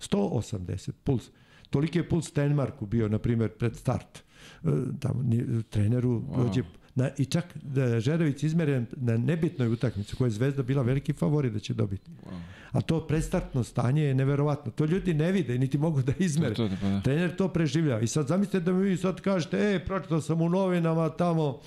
180 0.00 0.92
puls. 1.04 1.30
Toliki 1.70 1.98
je 1.98 2.08
puls 2.08 2.32
Tenmarku 2.32 2.86
bio, 2.86 3.08
na 3.08 3.18
primjer, 3.18 3.50
pred 3.50 3.76
start. 3.76 4.18
E, 4.18 4.68
tamo, 5.00 5.24
treneru 5.70 6.20
wow. 6.20 6.64
Na, 6.98 7.10
I 7.18 7.24
čak 7.24 7.44
da 7.62 8.00
Žerović 8.00 8.42
izmeren 8.42 8.86
na 8.96 9.16
nebitnoj 9.16 9.68
utakmici 9.68 10.16
koja 10.16 10.26
je 10.26 10.30
Zvezda 10.30 10.62
bila 10.62 10.82
veliki 10.82 11.12
favorit 11.12 11.52
da 11.52 11.58
će 11.58 11.74
dobiti. 11.74 12.10
Wow. 12.10 12.40
A 12.72 12.80
to 12.80 13.06
prestartno 13.06 13.64
stanje 13.64 14.02
je 14.02 14.14
neverovatno. 14.14 14.72
To 14.72 14.84
ljudi 14.84 15.14
ne 15.14 15.32
vide, 15.32 15.58
niti 15.58 15.78
mogu 15.78 16.02
da 16.02 16.12
izmere. 16.18 16.54
To, 16.54 16.68
to, 16.68 16.74
pa 16.80 16.88
da. 16.88 17.00
Trener 17.00 17.36
to 17.36 17.48
preživlja. 17.48 18.00
I 18.00 18.06
sad 18.06 18.26
zamislite 18.26 18.60
da 18.60 18.72
mi 18.72 18.88
vi 18.88 18.96
sad 18.96 19.20
kažete, 19.20 19.74
e, 19.74 19.84
pročitao 19.84 20.20
sam 20.20 20.42
u 20.42 20.48
novinama 20.48 21.08
tamo 21.08 21.60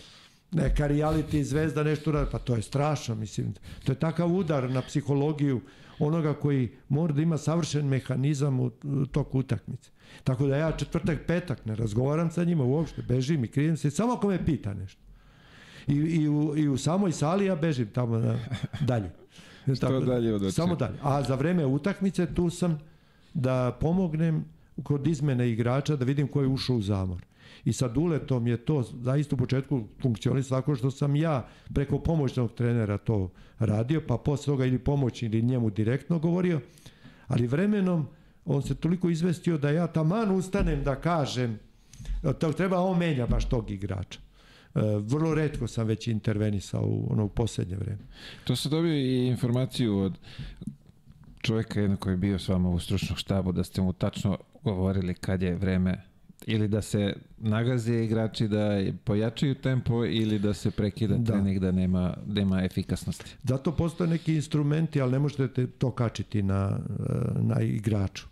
neka 0.52 0.90
reality 0.90 1.44
zvezda 1.44 1.84
nešto 1.84 2.12
radi. 2.12 2.32
Pa 2.32 2.40
to 2.40 2.56
je 2.56 2.62
strašno, 2.62 3.16
mislim. 3.16 3.54
To 3.84 3.92
je 3.92 4.00
takav 4.00 4.34
udar 4.34 4.70
na 4.70 4.82
psihologiju 4.82 5.62
onoga 6.00 6.34
koji 6.34 6.70
mora 6.90 7.14
da 7.14 7.22
ima 7.22 7.38
savršen 7.38 7.88
mehanizam 7.88 8.60
u 8.60 8.70
toku 9.12 9.40
utakmice. 9.40 9.90
Tako 10.24 10.48
da 10.48 10.58
ja 10.58 10.72
četvrtak, 10.72 11.20
petak 11.28 11.66
ne 11.66 11.76
razgovaram 11.76 12.32
sa 12.32 12.44
njima 12.44 12.64
uopšte, 12.64 13.02
bežim 13.02 13.44
i 13.44 13.48
krijem 13.48 13.78
se, 13.78 13.92
samo 13.92 14.14
ako 14.14 14.28
me 14.28 14.46
pita 14.46 14.74
nešto 14.74 15.11
i, 15.88 15.94
i, 15.94 16.30
u, 16.30 16.58
i 16.58 16.68
u 16.68 16.78
samoj 16.78 17.12
sali 17.12 17.46
ja 17.46 17.56
bežim 17.56 17.88
tamo 17.94 18.18
na, 18.18 18.40
dalje. 18.82 19.12
Što 19.76 19.88
Tako, 19.88 20.00
dalje 20.00 20.34
od 20.34 20.54
Samo 20.54 20.76
dalje. 20.76 20.96
A 21.02 21.24
za 21.24 21.36
vreme 21.36 21.66
utakmice 21.66 22.34
tu 22.34 22.50
sam 22.50 22.80
da 23.34 23.78
pomognem 23.80 24.46
kod 24.84 25.08
izmene 25.08 25.52
igrača 25.52 25.96
da 25.96 26.06
vidim 26.06 26.28
ko 26.28 26.42
je 26.42 26.48
ušao 26.48 26.76
u 26.76 26.82
zamor. 26.82 27.26
I 27.66 27.74
sa 27.74 27.88
Duletom 27.88 28.48
je 28.48 28.58
to 28.58 28.84
zaista 28.84 29.36
u 29.36 29.38
početku 29.38 29.84
funkcionisalo 30.02 30.62
tako 30.62 30.76
što 30.76 30.92
sam 30.92 31.16
ja 31.16 31.48
preko 31.74 32.00
pomoćnog 32.00 32.54
trenera 32.54 32.98
to 32.98 33.30
radio, 33.60 34.02
pa 34.08 34.18
posle 34.18 34.46
toga 34.46 34.66
ili 34.66 34.80
pomoć 34.80 35.24
ili 35.24 35.42
njemu 35.42 35.70
direktno 35.70 36.20
govorio, 36.20 36.62
ali 37.28 37.48
vremenom 37.48 38.08
on 38.46 38.62
se 38.62 38.76
toliko 38.76 39.10
izvestio 39.10 39.58
da 39.58 39.70
ja 39.70 39.88
taman 39.88 40.32
ustanem 40.32 40.84
da 40.84 40.96
kažem 40.96 41.60
to 42.40 42.54
treba 42.54 42.80
on 42.80 42.98
menja 42.98 43.28
baš 43.28 43.50
tog 43.50 43.72
igrača. 43.72 44.20
E, 44.76 44.80
vrlo 45.00 45.34
redko 45.34 45.68
sam 45.68 45.88
već 45.88 46.08
intervenisao 46.08 46.84
u 46.86 47.08
ono 47.12 47.26
u 47.26 47.30
poslednje 47.30 47.76
vreme. 47.76 48.02
To 48.44 48.56
se 48.56 48.70
dobio 48.70 48.94
i 48.94 49.28
informaciju 49.28 49.98
od 49.98 50.18
čoveka 51.42 51.82
jedno 51.82 51.98
koji 51.98 52.14
je 52.14 52.18
bio 52.18 52.40
s 52.40 52.48
vama 52.48 52.70
u 52.70 52.80
stručnom 52.80 53.18
štabu 53.18 53.52
da 53.52 53.64
ste 53.64 53.82
mu 53.82 53.94
tačno 53.94 54.38
govorili 54.64 55.14
kad 55.14 55.42
je 55.42 55.56
vreme 55.56 56.02
ili 56.46 56.68
da 56.68 56.82
se 56.82 57.14
nagaze 57.38 58.04
igrači 58.04 58.48
da 58.48 58.82
pojačaju 59.04 59.56
tempo 59.56 60.06
ili 60.06 60.40
da 60.40 60.54
se 60.54 60.72
prekida 60.72 61.18
da. 61.18 61.34
trening 61.34 61.60
da 61.60 61.72
nema, 61.72 62.14
da 62.26 62.34
nema 62.34 62.64
efikasnosti. 62.64 63.36
Zato 63.44 63.72
postoje 63.72 64.10
neki 64.10 64.36
instrumenti, 64.36 65.02
ali 65.02 65.12
ne 65.12 65.20
možete 65.20 65.68
to 65.68 65.92
kačiti 65.92 66.42
na, 66.42 66.80
na 67.36 67.62
igraču. 67.62 68.31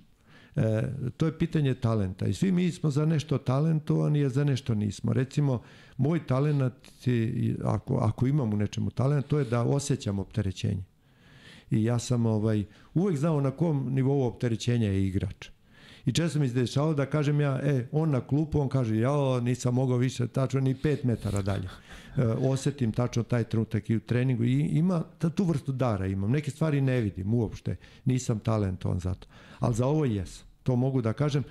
E, 0.60 0.84
to 1.18 1.26
je 1.26 1.38
pitanje 1.38 1.74
talenta 1.74 2.28
i 2.28 2.34
svi 2.34 2.52
mi 2.52 2.72
smo 2.72 2.90
za 2.90 3.06
nešto 3.06 3.38
talentovani, 3.38 4.26
a 4.26 4.30
za 4.30 4.44
nešto 4.44 4.76
nismo. 4.76 5.14
Recimo, 5.14 5.62
moj 5.98 6.28
talent, 6.28 6.74
ako, 7.64 7.96
ako 7.96 8.28
imam 8.28 8.54
u 8.54 8.58
nečemu 8.58 8.90
talent, 8.90 9.28
to 9.28 9.40
je 9.40 9.46
da 9.46 9.64
osjećam 9.64 10.20
opterećenje. 10.20 10.84
I 11.72 11.84
ja 11.84 12.00
sam 12.00 12.26
ovaj, 12.26 12.66
uvek 12.94 13.18
znao 13.18 13.42
na 13.42 13.52
kom 13.52 13.94
nivou 13.94 14.24
opterećenja 14.24 14.88
je 14.88 15.08
igrač. 15.08 15.50
I 16.06 16.12
često 16.12 16.40
mi 16.40 16.48
se 16.48 16.54
dešao 16.54 16.94
da 16.94 17.06
kažem 17.06 17.42
ja, 17.42 17.60
e, 17.64 17.88
on 17.92 18.10
na 18.10 18.22
klupu, 18.22 18.60
on 18.60 18.70
kaže, 18.70 18.98
ja 18.98 19.40
nisam 19.40 19.74
mogao 19.74 19.98
više 19.98 20.28
tačno 20.28 20.60
ni 20.60 20.76
5 20.76 21.06
metara 21.06 21.42
dalje. 21.42 21.70
E, 22.18 22.24
osetim 22.26 22.92
tačno 22.92 23.24
taj 23.24 23.44
trenutak 23.44 23.90
i 23.90 23.96
u 23.96 24.00
treningu 24.00 24.44
i 24.44 24.60
ima 24.60 25.04
tu 25.36 25.44
vrstu 25.44 25.72
dara 25.72 26.08
imam. 26.08 26.32
Neke 26.32 26.52
stvari 26.52 26.82
ne 26.82 27.02
vidim 27.02 27.34
uopšte, 27.34 27.76
nisam 28.06 28.40
talentovan 28.40 29.00
za 29.00 29.14
to. 29.14 29.28
Ali 29.60 29.76
za 29.76 29.86
ovo 29.86 30.06
jesam. 30.06 30.49
To 30.64 30.76
mogu 30.76 31.02
da 31.02 31.14
kažem 31.14 31.44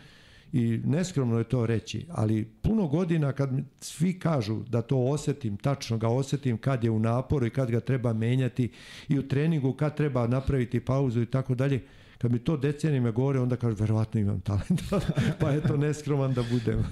i 0.52 0.80
neskromno 0.84 1.38
je 1.38 1.44
to 1.44 1.66
reći, 1.66 2.06
ali 2.10 2.44
puno 2.62 2.86
godina 2.86 3.32
kad 3.32 3.52
mi 3.52 3.64
svi 3.80 4.18
kažu 4.18 4.62
da 4.68 4.82
to 4.82 4.98
osetim, 4.98 5.56
tačno 5.56 5.98
ga 5.98 6.08
osetim 6.08 6.58
kad 6.58 6.84
je 6.84 6.90
u 6.90 6.98
naporu 6.98 7.46
i 7.46 7.50
kad 7.50 7.70
ga 7.70 7.80
treba 7.80 8.12
menjati 8.12 8.70
i 9.08 9.18
u 9.18 9.28
treningu 9.28 9.72
kad 9.72 9.96
treba 9.96 10.26
napraviti 10.26 10.80
pauzu 10.80 11.22
i 11.22 11.26
tako 11.26 11.54
dalje, 11.54 11.82
kad 12.18 12.32
mi 12.32 12.38
to 12.38 12.56
decenijima 12.56 13.10
govore, 13.10 13.40
onda 13.40 13.56
kažu, 13.56 13.76
verovatno 13.76 14.20
imam 14.20 14.40
talent, 14.40 14.82
pa 15.40 15.50
je 15.50 15.60
to 15.60 15.76
neskroman 15.76 16.34
da 16.34 16.42
budem, 16.50 16.84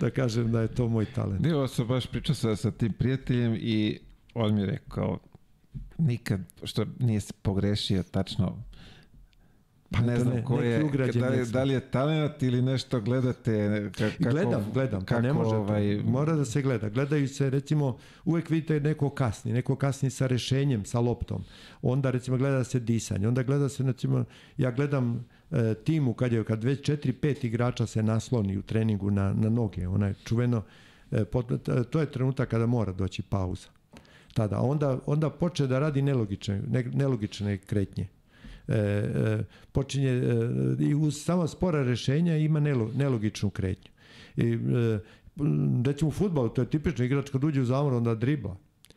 da 0.00 0.10
kažem 0.10 0.52
da 0.52 0.60
je 0.60 0.68
to 0.68 0.88
moj 0.88 1.04
talent. 1.04 1.42
Nije, 1.42 1.56
ovo 1.56 1.68
sam 1.68 1.86
baš 1.86 2.06
pričao 2.06 2.34
sa, 2.34 2.56
sa 2.56 2.70
tim 2.70 2.92
prijateljem 2.92 3.56
i 3.60 3.98
on 4.34 4.54
mi 4.54 4.60
je 4.60 4.66
rekao, 4.66 5.18
nikad, 5.98 6.40
što 6.62 6.84
nije 6.98 7.20
pogrešio 7.42 8.02
tačno 8.02 8.62
Pa 9.90 10.00
ne 10.00 10.20
znam 10.20 10.42
ko 10.44 10.60
je, 10.60 10.78
da 11.18 11.28
li, 11.28 11.46
da 11.46 11.64
li 11.64 11.74
je 11.74 11.80
talent 11.80 12.42
ili 12.42 12.62
nešto 12.62 13.00
gledate? 13.00 13.90
Kako, 13.98 14.30
gledam, 14.30 14.64
gledam, 14.74 15.04
kako, 15.04 15.20
pa 15.20 15.26
ne 15.26 15.32
može 15.32 15.56
ovaj... 15.56 16.02
Mora 16.04 16.36
da 16.36 16.44
se 16.44 16.62
gleda. 16.62 16.88
Gledaju 16.88 17.28
se, 17.28 17.50
recimo, 17.50 17.98
uvek 18.24 18.50
vidite 18.50 18.80
neko 18.80 19.10
kasni, 19.10 19.52
neko 19.52 19.76
kasni 19.76 20.10
sa 20.10 20.26
rešenjem, 20.26 20.84
sa 20.84 21.00
loptom. 21.00 21.44
Onda, 21.82 22.10
recimo, 22.10 22.36
gleda 22.36 22.64
se 22.64 22.80
disanje. 22.80 23.28
Onda 23.28 23.42
gleda 23.42 23.68
se, 23.68 23.82
recimo, 23.82 24.24
ja 24.56 24.70
gledam 24.70 25.26
e, 25.50 25.74
timu 25.74 26.14
kad 26.14 26.32
je, 26.32 26.44
kad 26.44 26.64
već 26.64 26.88
4-5 26.88 27.46
igrača 27.46 27.86
se 27.86 28.02
nasloni 28.02 28.58
u 28.58 28.62
treningu 28.62 29.10
na, 29.10 29.32
na 29.32 29.48
noge. 29.48 29.88
Ona 29.88 30.06
je 30.06 30.14
čuveno, 30.24 30.62
e, 31.10 31.24
pot, 31.24 31.46
to 31.90 32.00
je 32.00 32.10
trenutak 32.10 32.48
kada 32.48 32.66
mora 32.66 32.92
doći 32.92 33.22
pauza. 33.22 33.68
Tada. 34.34 34.60
Onda, 34.60 34.98
onda 35.06 35.30
počne 35.30 35.66
da 35.66 35.78
radi 35.78 36.02
nelogične, 36.02 36.62
ne, 36.68 36.82
nelogične 36.82 37.58
kretnje 37.58 38.08
e, 38.70 38.74
e, 38.74 39.44
počinje 39.72 40.10
e, 40.10 40.22
i 40.78 40.94
uz 40.94 41.22
samo 41.22 41.46
spora 41.46 41.82
rešenja 41.82 42.36
ima 42.36 42.60
nelo, 42.60 42.90
nelogičnu 42.94 43.50
kretnju. 43.50 43.90
I, 44.36 44.52
e, 44.52 44.98
recimo 45.84 46.08
u 46.08 46.12
futbalu, 46.12 46.48
to 46.48 46.62
je 46.62 46.70
tipično 46.70 47.04
igrač 47.04 47.30
kad 47.30 47.44
uđe 47.44 47.60
u 47.60 47.64
zamor, 47.64 47.94
onda 47.94 48.14
dribla. 48.14 48.56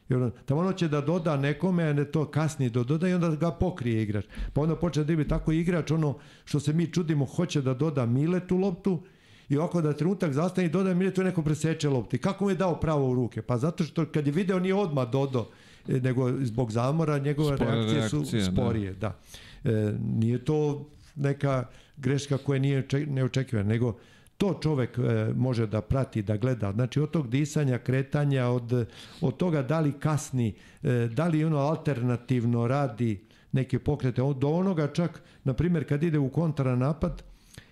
I 0.10 0.14
onda, 0.14 0.30
tamo 0.46 0.62
ono 0.62 0.74
će 0.74 0.88
da 0.88 1.02
doda 1.02 1.38
nekome, 1.38 1.84
a 1.84 1.94
ne 1.94 2.06
to 2.06 2.26
kasnije 2.26 2.70
do 2.70 2.84
doda 2.84 3.08
i 3.08 3.14
onda 3.14 3.30
ga 3.30 3.52
pokrije 3.52 4.04
igrač. 4.04 4.26
Pa 4.54 4.62
onda 4.62 4.76
počne 4.76 5.04
da 5.04 5.08
dribli 5.08 5.28
tako 5.28 5.52
igrač, 5.52 5.92
ono 5.92 6.18
što 6.46 6.60
se 6.60 6.74
mi 6.74 6.92
čudimo, 6.92 7.26
hoće 7.26 7.62
da 7.62 7.74
doda 7.74 8.06
Miletu 8.06 8.58
loptu 8.58 9.02
i 9.50 9.58
ovako 9.58 9.82
da 9.82 9.94
trenutak 9.94 10.34
zastane 10.34 10.68
i 10.68 10.70
doda 10.70 10.94
Miletu 10.94 11.24
neko 11.24 11.42
preseče 11.42 11.90
loptu. 11.90 12.16
I 12.16 12.20
kako 12.20 12.44
mu 12.44 12.50
je 12.50 12.56
dao 12.56 12.80
pravo 12.80 13.10
u 13.10 13.16
ruke? 13.16 13.42
Pa 13.42 13.58
zato 13.58 13.84
što 13.84 14.06
kad 14.06 14.28
je 14.28 14.34
video 14.34 14.60
nije 14.60 14.76
odmah 14.76 15.10
dodao, 15.10 15.48
e, 15.88 16.00
nego 16.00 16.32
zbog 16.42 16.72
zamora 16.72 17.18
njegove 17.18 17.58
reakcije, 17.58 18.00
reakcije 18.00 18.26
su 18.26 18.38
da. 18.38 18.44
sporije. 18.44 18.94
Da. 18.94 19.00
da. 19.00 19.20
E, 19.64 19.94
nije 20.00 20.46
to 20.46 20.90
neka 21.16 21.66
greška 21.98 22.38
koja 22.38 22.60
nije 22.60 22.88
neočekivana, 23.08 23.70
nego 23.70 23.98
to 24.38 24.60
čovek 24.64 24.98
e, 24.98 25.34
može 25.36 25.68
da 25.68 25.82
prati, 25.82 26.22
da 26.22 26.38
gleda. 26.38 26.72
Znači 26.72 27.00
od 27.00 27.12
tog 27.12 27.30
disanja, 27.30 27.78
kretanja, 27.78 28.48
od, 28.48 28.88
od 29.22 29.38
toga 29.38 29.62
da 29.62 29.80
li 29.80 29.92
kasni, 30.00 30.54
e, 30.84 31.10
da 31.14 31.28
li 31.28 31.46
ono 31.46 31.58
alternativno 31.58 32.68
radi 32.68 33.20
neke 33.52 33.80
pokrete, 33.80 34.22
do 34.22 34.48
onoga 34.48 34.88
čak, 34.88 35.22
na 35.44 35.54
primjer, 35.54 35.88
kad 35.88 36.04
ide 36.04 36.20
u 36.20 36.30
kontranapad 36.30 37.24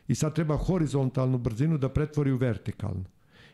i 0.07 0.15
sad 0.15 0.35
treba 0.35 0.57
horizontalnu 0.57 1.37
brzinu 1.37 1.77
da 1.77 1.89
pretvori 1.89 2.31
u 2.31 2.37
vertikalnu. 2.37 3.05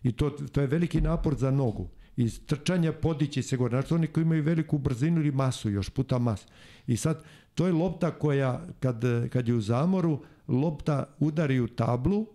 I 0.03 0.11
to, 0.11 0.29
to 0.29 0.61
je 0.61 0.67
veliki 0.67 1.01
napor 1.01 1.35
za 1.35 1.51
nogu. 1.51 1.87
Iz 2.17 2.39
trčanja 2.45 2.91
podići 2.93 3.43
se 3.43 3.57
gore. 3.57 3.77
Znači 3.81 3.93
oni 3.93 4.07
koji 4.07 4.21
imaju 4.21 4.43
veliku 4.43 4.77
brzinu 4.77 5.21
ili 5.21 5.31
masu, 5.31 5.69
još 5.69 5.89
puta 5.89 6.17
mas. 6.19 6.45
I 6.87 6.97
sad 6.97 7.23
To 7.57 7.67
je 7.67 7.73
lopta 7.73 8.11
koja, 8.11 8.61
kad, 8.79 9.03
kad 9.29 9.47
je 9.47 9.53
u 9.53 9.61
zamoru, 9.61 10.19
lopta 10.47 11.05
udari 11.19 11.59
u 11.59 11.67
tablu, 11.67 12.25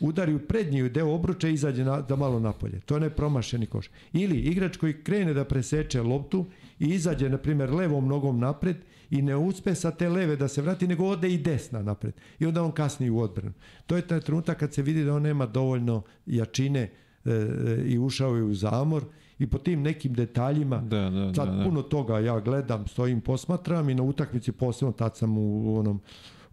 udari 0.00 0.34
u 0.34 0.38
prednji 0.38 0.88
deo 0.88 1.14
obruča 1.14 1.48
i 1.48 1.52
izađe 1.52 1.84
na, 1.84 2.00
da 2.00 2.16
malo 2.16 2.40
napolje. 2.40 2.80
To 2.80 2.94
je 2.94 3.00
nepromašeni 3.00 3.66
koš. 3.66 3.90
Ili 4.12 4.36
igrač 4.36 4.76
koji 4.76 5.02
krene 5.02 5.34
da 5.34 5.44
preseče 5.44 6.02
loptu 6.02 6.44
i 6.78 6.88
izađe, 6.88 7.28
na 7.28 7.38
primjer, 7.38 7.72
levom 7.72 8.08
nogom 8.08 8.38
napred 8.40 8.76
i 9.10 9.22
ne 9.22 9.36
uspe 9.36 9.74
sa 9.74 9.90
te 9.90 10.08
leve 10.08 10.36
da 10.36 10.48
se 10.48 10.62
vrati, 10.62 10.86
nego 10.86 11.04
ode 11.04 11.30
i 11.32 11.38
desna 11.38 11.82
napred. 11.82 12.14
I 12.38 12.46
onda 12.46 12.62
on 12.62 12.72
kasni 12.72 13.10
u 13.10 13.20
odbranu. 13.20 13.52
To 13.86 13.96
je 13.96 14.06
taj 14.06 14.20
trenutak 14.20 14.58
kad 14.58 14.74
se 14.74 14.82
vidi 14.82 15.04
da 15.04 15.14
on 15.14 15.22
nema 15.22 15.46
dovoljno 15.46 16.02
jačine 16.26 16.80
e, 16.80 17.30
e 17.30 17.82
i 17.86 17.98
ušao 17.98 18.36
je 18.36 18.42
u 18.42 18.54
zamor 18.54 19.04
i 19.38 19.46
po 19.46 19.58
tim 19.58 19.82
nekim 19.82 20.14
detaljima 20.14 20.76
da, 20.76 21.10
da, 21.10 21.34
sad 21.34 21.48
da, 21.48 21.54
da. 21.54 21.64
puno 21.64 21.82
toga 21.82 22.18
ja 22.18 22.40
gledam, 22.40 22.86
stojim, 22.86 23.20
posmatram 23.20 23.88
i 23.88 23.94
na 23.94 24.02
utakmici 24.02 24.52
posebno 24.52 24.92
tad 24.92 25.16
sam 25.16 25.38
u 25.38 25.78
onom 25.78 26.00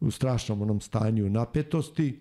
u 0.04 0.12
strašnom 0.12 0.62
onom 0.62 0.82
stanju 0.82 1.30
napetosti 1.30 2.20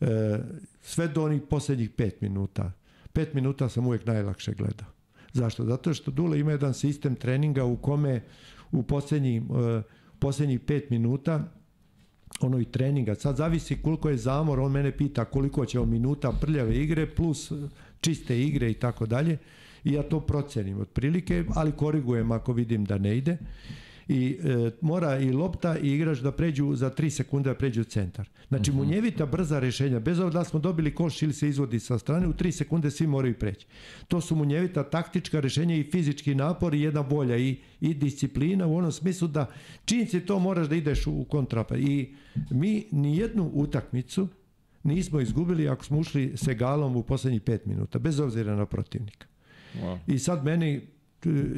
e, 0.00 0.38
sve 0.82 1.08
do 1.08 1.24
onih 1.24 1.42
poslednjih 1.50 1.90
pet 1.90 2.20
minuta. 2.20 2.72
Pet 3.12 3.34
minuta 3.34 3.68
sam 3.68 3.86
uvek 3.86 4.06
najlakše 4.06 4.54
gledao. 4.54 4.88
Zašto? 5.32 5.64
Zato 5.64 5.94
što 5.94 6.10
Dule 6.10 6.40
ima 6.40 6.50
jedan 6.52 6.74
sistem 6.74 7.14
treninga 7.14 7.64
u 7.64 7.76
kome 7.76 8.22
u 8.72 8.82
poslednjih, 8.82 9.42
e, 9.42 9.82
poslednjih 10.18 10.60
pet 10.60 10.90
minuta 10.90 11.52
ono 12.40 12.60
i 12.60 12.64
treninga. 12.64 13.14
Sad 13.14 13.36
zavisi 13.36 13.82
koliko 13.82 14.08
je 14.08 14.16
zamor, 14.16 14.60
on 14.60 14.72
mene 14.72 14.96
pita 14.96 15.24
koliko 15.24 15.66
će 15.66 15.80
minuta 15.80 16.32
prljave 16.40 16.76
igre 16.76 17.14
plus 17.14 17.52
čiste 18.06 18.36
igre 18.42 18.70
i 18.70 18.74
tako 18.74 19.06
dalje 19.06 19.38
i 19.84 19.92
ja 19.92 20.02
to 20.02 20.20
procenim 20.20 20.80
otprilike, 20.80 21.44
ali 21.54 21.72
korigujem 21.72 22.32
ako 22.32 22.52
vidim 22.52 22.84
da 22.84 22.98
ne 22.98 23.16
ide 23.16 23.38
i 24.08 24.38
e, 24.44 24.70
mora 24.80 25.18
i 25.18 25.32
lopta 25.32 25.78
i 25.78 25.92
igrač 25.92 26.18
da 26.18 26.32
pređu 26.32 26.74
za 26.74 26.90
3 26.90 27.10
sekunde 27.10 27.50
da 27.50 27.54
pređu 27.54 27.80
u 27.80 27.84
centar. 27.84 28.28
Znači 28.48 28.70
mhm. 28.70 28.80
-huh. 28.80 28.84
munjevita 28.84 29.26
brza 29.26 29.58
rešenja, 29.58 30.00
bez 30.00 30.18
obzira 30.18 30.42
da 30.42 30.44
smo 30.44 30.60
dobili 30.60 30.94
koš 30.94 31.22
ili 31.22 31.32
se 31.32 31.48
izvodi 31.48 31.80
sa 31.80 31.98
strane, 31.98 32.28
u 32.28 32.32
3 32.32 32.50
sekunde 32.50 32.90
svi 32.90 33.06
moraju 33.06 33.34
preći. 33.34 33.66
To 34.08 34.20
su 34.20 34.36
munjevita 34.36 34.90
taktička 34.90 35.40
rešenja 35.40 35.76
i 35.76 35.90
fizički 35.90 36.34
napor 36.34 36.74
i 36.74 36.80
jedna 36.80 37.00
volja 37.00 37.36
i, 37.36 37.56
i 37.80 37.94
disciplina 37.94 38.66
u 38.66 38.76
onom 38.76 38.92
smislu 38.92 39.28
da 39.28 39.46
čim 39.84 40.06
si 40.06 40.20
to 40.20 40.38
moraš 40.38 40.68
da 40.68 40.76
ideš 40.76 41.06
u 41.06 41.24
kontrapa. 41.24 41.76
I 41.76 42.14
mi 42.50 42.84
ni 42.92 43.16
jednu 43.18 43.50
utakmicu 43.54 44.28
nismo 44.86 45.20
izgubili 45.20 45.68
ako 45.68 45.84
smo 45.84 45.98
ušli 45.98 46.32
Segalom 46.36 46.96
u 46.96 47.02
poslednjih 47.02 47.42
5 47.42 47.58
minuta, 47.64 47.98
bez 47.98 48.20
obzira 48.20 48.56
na 48.56 48.66
protivnika. 48.66 49.26
Wow. 49.82 49.98
I 50.06 50.18
sad 50.18 50.44
meni 50.44 50.80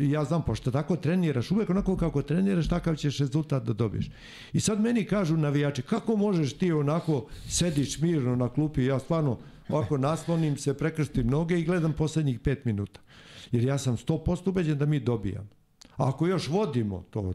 ja 0.01 0.25
znam, 0.25 0.43
pošto 0.43 0.71
tako 0.71 0.97
treniraš, 0.97 1.51
uvek 1.51 1.71
onako 1.71 1.97
kako 1.97 2.23
treniraš, 2.23 2.69
takav 2.69 2.97
ćeš 2.97 3.19
rezultat 3.19 3.63
da 3.65 3.73
dobiješ. 3.73 4.11
I 4.53 4.61
sad 4.61 4.81
meni 4.81 5.05
kažu 5.05 5.37
navijači, 5.37 5.83
kako 5.83 6.17
možeš 6.17 6.53
ti 6.53 6.73
onako 6.73 7.27
sediš 7.49 8.01
mirno 8.01 8.37
na 8.37 8.49
klupi, 8.49 8.85
ja 8.85 8.99
stvarno 8.99 9.39
ovako 9.69 9.99
naslonim 9.99 10.57
se, 10.57 10.75
prekrstim 10.75 11.27
noge 11.27 11.61
i 11.61 11.65
gledam 11.65 11.93
poslednjih 11.93 12.41
pet 12.41 12.65
minuta. 12.65 13.01
Jer 13.53 13.65
ja 13.65 13.79
sam 13.79 13.97
100% 13.97 14.49
ubeđen 14.49 14.79
da 14.79 14.87
mi 14.87 15.01
dobijam. 15.01 15.49
Ako 15.99 16.27
još 16.27 16.49
vodimo, 16.49 17.05
to 17.11 17.35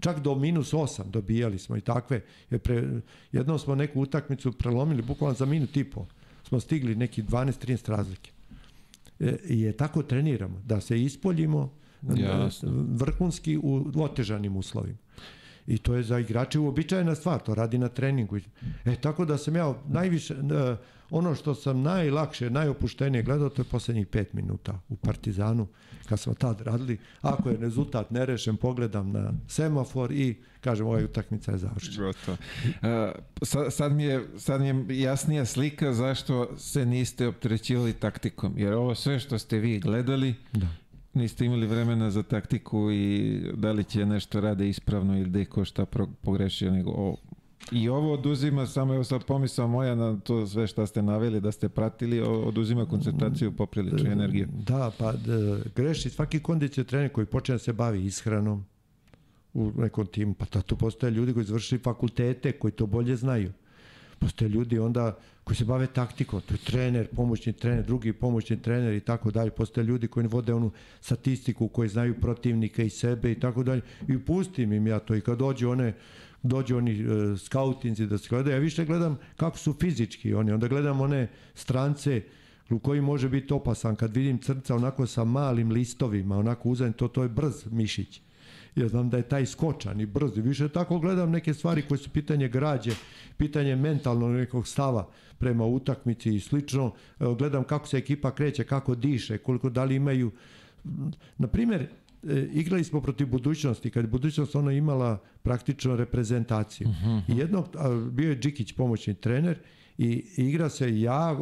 čak 0.00 0.20
do 0.20 0.34
minus 0.34 0.72
8 0.72 1.10
dobijali 1.10 1.58
smo 1.58 1.76
i 1.76 1.80
takve. 1.80 2.22
Je 2.50 2.58
pre, 2.58 3.00
jednom 3.32 3.58
smo 3.58 3.74
neku 3.74 4.00
utakmicu 4.00 4.52
prelomili, 4.52 5.02
bukvalno 5.02 5.34
za 5.34 5.46
minut 5.46 5.76
i 5.76 5.84
po. 5.84 6.06
Smo 6.48 6.60
stigli 6.60 6.94
neki 6.94 7.22
12-13 7.22 7.90
razlike. 7.90 8.30
E, 9.20 9.36
je 9.44 9.72
tako 9.72 10.02
treniramo, 10.02 10.62
da 10.64 10.80
se 10.80 11.02
ispoljimo 11.02 11.72
Jasno. 12.16 12.86
vrhunski 12.88 13.58
u 13.58 13.92
otežanim 13.96 14.56
uslovima. 14.56 14.98
I 15.66 15.78
to 15.78 15.94
je 15.94 16.02
za 16.02 16.18
igrače 16.18 16.58
uobičajena 16.58 17.14
stvar, 17.14 17.40
to 17.40 17.54
radi 17.54 17.78
na 17.78 17.88
treningu. 17.88 18.36
E, 18.84 18.96
tako 18.96 19.24
da 19.24 19.38
sam 19.38 19.56
ja 19.56 19.74
najviše, 19.88 20.34
e, 20.34 20.76
ono 21.10 21.34
što 21.34 21.54
sam 21.54 21.82
najlakše, 21.82 22.50
najopuštenije 22.50 23.22
gledao, 23.22 23.48
to 23.48 23.62
je 23.62 23.66
poslednjih 23.66 24.06
pet 24.06 24.32
minuta 24.32 24.80
u 24.88 24.96
Partizanu, 24.96 25.66
kad 26.08 26.20
smo 26.20 26.34
tad 26.34 26.60
radili. 26.60 26.98
Ako 27.22 27.50
je 27.50 27.56
rezultat 27.56 28.10
nerešen, 28.10 28.56
pogledam 28.56 29.12
na 29.12 29.32
semafor 29.48 30.12
i 30.12 30.36
kažem, 30.60 30.86
ovaj 30.86 31.04
utakmica 31.04 31.52
je 31.52 31.58
završena. 31.58 32.06
Gotovo. 32.06 32.36
Uh, 33.46 33.70
sad, 33.70 33.92
mi 33.92 34.04
je, 34.04 34.28
sad 34.38 34.60
mi 34.60 34.66
je 34.66 35.00
jasnija 35.00 35.44
slika 35.44 35.92
zašto 35.92 36.56
se 36.58 36.86
niste 36.86 37.26
opterećivali 37.26 37.92
taktikom, 37.92 38.54
jer 38.56 38.72
ovo 38.72 38.94
sve 38.94 39.18
što 39.18 39.38
ste 39.38 39.58
vi 39.58 39.80
gledali, 39.80 40.34
da 40.52 40.66
niste 41.14 41.44
imali 41.44 41.66
vremena 41.66 42.10
za 42.10 42.22
taktiku 42.22 42.90
i 42.92 43.40
da 43.54 43.72
li 43.72 43.84
će 43.84 44.06
nešto 44.06 44.40
rade 44.40 44.68
ispravno 44.68 45.18
ili 45.18 45.30
da 45.30 45.38
je 45.38 45.44
ko 45.44 45.64
šta 45.64 45.86
pogrešio, 46.22 46.70
nego 46.70 46.90
o, 46.90 47.16
I 47.72 47.88
ovo 47.88 48.12
oduzima, 48.12 48.66
samo 48.66 48.94
evo 48.94 49.04
sad 49.04 49.24
pomisao 49.24 49.68
moja 49.68 49.94
na 49.94 50.20
to 50.20 50.46
sve 50.46 50.66
što 50.66 50.86
ste 50.86 51.02
naveli 51.02 51.40
da 51.40 51.52
ste 51.52 51.68
pratili, 51.68 52.20
oduzima 52.20 52.86
koncentraciju 52.86 53.52
popriličnu 53.52 54.10
energiju. 54.10 54.48
Da, 54.66 54.90
pa 54.98 55.12
da, 55.12 55.58
greši 55.76 56.10
svaki 56.10 56.40
kondicija 56.40 56.84
trener 56.84 57.12
koji 57.12 57.26
počne 57.26 57.54
da 57.54 57.58
se 57.58 57.72
bavi 57.72 58.04
ishranom 58.06 58.64
u 59.54 59.72
nekom 59.76 60.06
timu, 60.06 60.34
pa 60.34 60.46
tu 60.46 60.76
postoje 60.76 61.10
ljudi 61.10 61.32
koji 61.32 61.44
završili 61.44 61.80
fakultete, 61.80 62.52
koji 62.52 62.72
to 62.72 62.86
bolje 62.86 63.16
znaju 63.16 63.52
Postoje 64.24 64.48
ljudi 64.48 64.78
onda 64.78 65.16
koji 65.44 65.56
se 65.56 65.64
bave 65.64 65.86
taktikom, 65.86 66.40
to 66.40 66.54
je 66.54 66.58
trener, 66.58 67.08
pomoćni 67.16 67.52
trener, 67.52 67.84
drugi 67.84 68.12
pomoćni 68.12 68.62
trener 68.62 68.94
i 68.94 69.00
tako 69.00 69.30
dalje. 69.30 69.50
Postoje 69.50 69.84
ljudi 69.84 70.08
koji 70.08 70.26
vode 70.26 70.54
onu 70.54 70.70
statistiku, 71.00 71.68
koji 71.68 71.88
znaju 71.88 72.14
protivnika 72.20 72.82
i 72.82 72.90
sebe 72.90 73.32
i 73.32 73.40
tako 73.40 73.62
dalje. 73.62 73.82
I 74.08 74.18
pustim 74.18 74.72
im 74.72 74.86
ja 74.86 74.98
to 74.98 75.14
i 75.14 75.20
kad 75.20 75.38
dođe 75.38 75.66
one 75.66 75.92
dođu 76.42 76.76
oni 76.76 76.92
e, 76.92 77.36
skautinci 77.36 78.06
da 78.06 78.18
se 78.18 78.28
gledaju, 78.28 78.56
ja 78.56 78.60
više 78.60 78.84
gledam 78.84 79.18
kako 79.36 79.58
su 79.58 79.74
fizički 79.80 80.34
oni, 80.34 80.52
onda 80.52 80.68
gledam 80.68 81.00
one 81.00 81.28
strance 81.54 82.22
u 82.70 82.78
koji 82.78 83.00
može 83.00 83.28
biti 83.28 83.52
opasan. 83.52 83.96
Kad 83.96 84.16
vidim 84.16 84.38
crca 84.38 84.74
onako 84.74 85.06
sa 85.06 85.24
malim 85.24 85.70
listovima, 85.70 86.38
onako 86.38 86.68
uzem 86.68 86.92
to, 86.92 87.08
to 87.08 87.22
je 87.22 87.28
brz 87.28 87.66
mišić. 87.70 88.20
Ja 88.76 88.88
znam 88.88 89.10
da 89.10 89.16
je 89.16 89.22
taj 89.22 89.46
skočan 89.46 90.00
i 90.00 90.06
brz. 90.06 90.36
Više 90.36 90.68
tako 90.68 90.98
gledam 90.98 91.30
neke 91.30 91.54
stvari 91.54 91.82
koje 91.82 91.98
su 91.98 92.10
pitanje 92.10 92.48
građe, 92.48 92.90
pitanje 93.36 93.76
mentalnog 93.76 94.30
nekog 94.30 94.68
stava 94.68 95.08
prema 95.38 95.64
utakmici 95.64 96.34
i 96.34 96.40
slično. 96.40 96.92
Gledam 97.38 97.64
kako 97.64 97.86
se 97.86 97.98
ekipa 97.98 98.34
kreće, 98.34 98.64
kako 98.64 98.94
diše, 98.94 99.38
koliko 99.38 99.70
da 99.70 99.84
li 99.84 99.94
imaju... 99.94 100.30
Na 101.38 101.46
primjer, 101.46 101.86
e, 102.28 102.48
igrali 102.52 102.84
smo 102.84 103.00
protiv 103.00 103.26
budućnosti, 103.26 103.90
kad 103.90 104.04
je 104.04 104.08
budućnost 104.08 104.56
ona 104.56 104.72
imala 104.72 105.18
praktično 105.42 105.96
reprezentaciju. 105.96 106.88
Uh 106.88 106.94
-huh. 106.94 107.22
I 107.28 107.38
jednog, 107.38 107.66
a, 107.78 108.08
bio 108.10 108.30
je 108.30 108.38
Džikić 108.38 108.72
pomoćni 108.72 109.14
trener 109.14 109.58
i 109.98 110.24
igra 110.36 110.68
se 110.68 111.00
ja, 111.00 111.36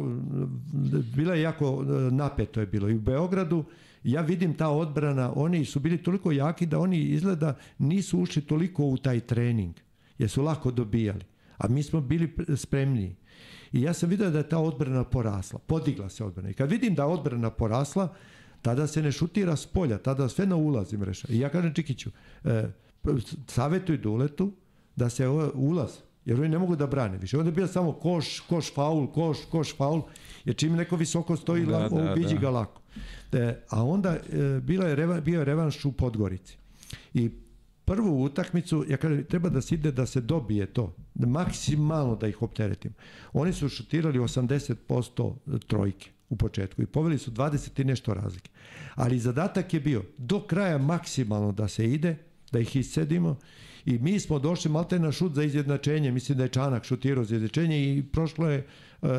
bila 1.15 1.35
je 1.35 1.41
jako 1.41 1.83
napeto 2.11 2.59
je 2.59 2.65
bilo 2.65 2.89
i 2.89 2.95
u 2.95 2.99
Beogradu 2.99 3.63
ja 4.03 4.21
vidim 4.21 4.53
ta 4.53 4.69
odbrana, 4.69 5.33
oni 5.35 5.65
su 5.65 5.79
bili 5.79 6.03
toliko 6.03 6.31
jaki 6.31 6.65
da 6.65 6.79
oni 6.79 6.99
izgleda 6.99 7.55
nisu 7.77 8.19
ušli 8.19 8.41
toliko 8.41 8.85
u 8.85 8.97
taj 8.97 9.19
trening, 9.19 9.75
jer 10.17 10.29
su 10.29 10.43
lako 10.43 10.71
dobijali. 10.71 11.25
A 11.57 11.67
mi 11.67 11.83
smo 11.83 12.01
bili 12.01 12.35
spremniji. 12.55 13.15
I 13.71 13.81
ja 13.81 13.93
sam 13.93 14.09
vidio 14.09 14.29
da 14.29 14.37
je 14.37 14.49
ta 14.49 14.57
odbrana 14.57 15.03
porasla, 15.03 15.59
podigla 15.59 16.09
se 16.09 16.23
odbrana. 16.23 16.49
I 16.49 16.53
kad 16.53 16.71
vidim 16.71 16.95
da 16.95 17.07
odbrana 17.07 17.49
porasla, 17.49 18.13
tada 18.61 18.87
se 18.87 19.01
ne 19.01 19.11
šutira 19.11 19.55
s 19.55 19.65
polja, 19.65 19.97
tada 19.97 20.29
sve 20.29 20.45
na 20.45 20.55
ulaz 20.55 20.93
im 20.93 21.03
reša. 21.03 21.27
I 21.29 21.39
ja 21.39 21.49
kažem 21.49 21.73
Čikiću, 21.73 22.09
e, 22.43 22.63
savjetuj 23.47 23.97
Duletu 23.97 24.51
da 24.95 25.09
se 25.09 25.27
ulaz, 25.53 25.91
jer 26.25 26.39
oni 26.39 26.49
ne 26.49 26.59
mogu 26.59 26.75
da 26.75 26.87
brane 26.87 27.17
više. 27.17 27.37
Onda 27.37 27.49
je 27.49 27.55
bio 27.55 27.67
samo 27.67 27.93
koš, 27.93 28.39
koš, 28.39 28.73
faul, 28.73 29.07
koš, 29.07 29.37
koš, 29.51 29.75
faul, 29.77 30.01
jer 30.45 30.55
čim 30.55 30.73
neko 30.73 30.95
visoko 30.95 31.35
stoji, 31.35 31.65
da, 31.65 31.77
lako, 31.77 32.01
da, 32.01 32.15
da. 32.15 32.39
ga 32.39 32.49
lako. 32.49 32.81
E, 33.31 33.55
a 33.69 33.83
onda 33.83 34.09
e, 34.09 34.59
bila 34.61 34.85
je 34.85 34.95
reva, 34.95 35.21
bio 35.21 35.39
je 35.39 35.45
revanš 35.45 35.85
u 35.85 35.91
Podgorici. 35.91 36.57
I 37.13 37.29
prvu 37.85 38.23
utakmicu, 38.23 38.85
ja 38.89 38.97
kažem, 38.97 39.23
treba 39.23 39.49
da 39.49 39.61
se 39.61 39.75
ide 39.75 39.91
da 39.91 40.05
se 40.05 40.21
dobije 40.21 40.65
to, 40.65 40.95
da 41.13 41.27
maksimalno 41.27 42.15
da 42.15 42.27
ih 42.27 42.41
opteretim. 42.41 42.93
Oni 43.33 43.53
su 43.53 43.69
šutirali 43.69 44.19
80% 44.19 45.33
trojke 45.67 46.09
u 46.29 46.35
početku 46.35 46.81
i 46.81 46.85
poveli 46.85 47.17
su 47.17 47.31
20 47.31 47.81
i 47.81 47.83
nešto 47.83 48.13
razlike. 48.13 48.49
Ali 48.95 49.19
zadatak 49.19 49.73
je 49.73 49.79
bio 49.79 50.03
do 50.17 50.39
kraja 50.47 50.77
maksimalno 50.77 51.51
da 51.51 51.67
se 51.67 51.85
ide, 51.85 52.17
da 52.51 52.59
ih 52.59 52.75
iscedimo 52.75 53.37
i 53.85 53.99
mi 53.99 54.19
smo 54.19 54.39
došli 54.39 54.71
malte 54.71 54.99
na 54.99 55.11
šut 55.11 55.33
za 55.33 55.43
izjednačenje, 55.43 56.11
mislim 56.11 56.37
da 56.37 56.43
je 56.43 56.49
Čanak 56.49 56.83
šutirao 56.83 57.23
za 57.23 57.35
izjednačenje 57.35 57.97
i 57.97 58.03
prošlo 58.03 58.49
je 58.49 58.65
uh, 59.01 59.09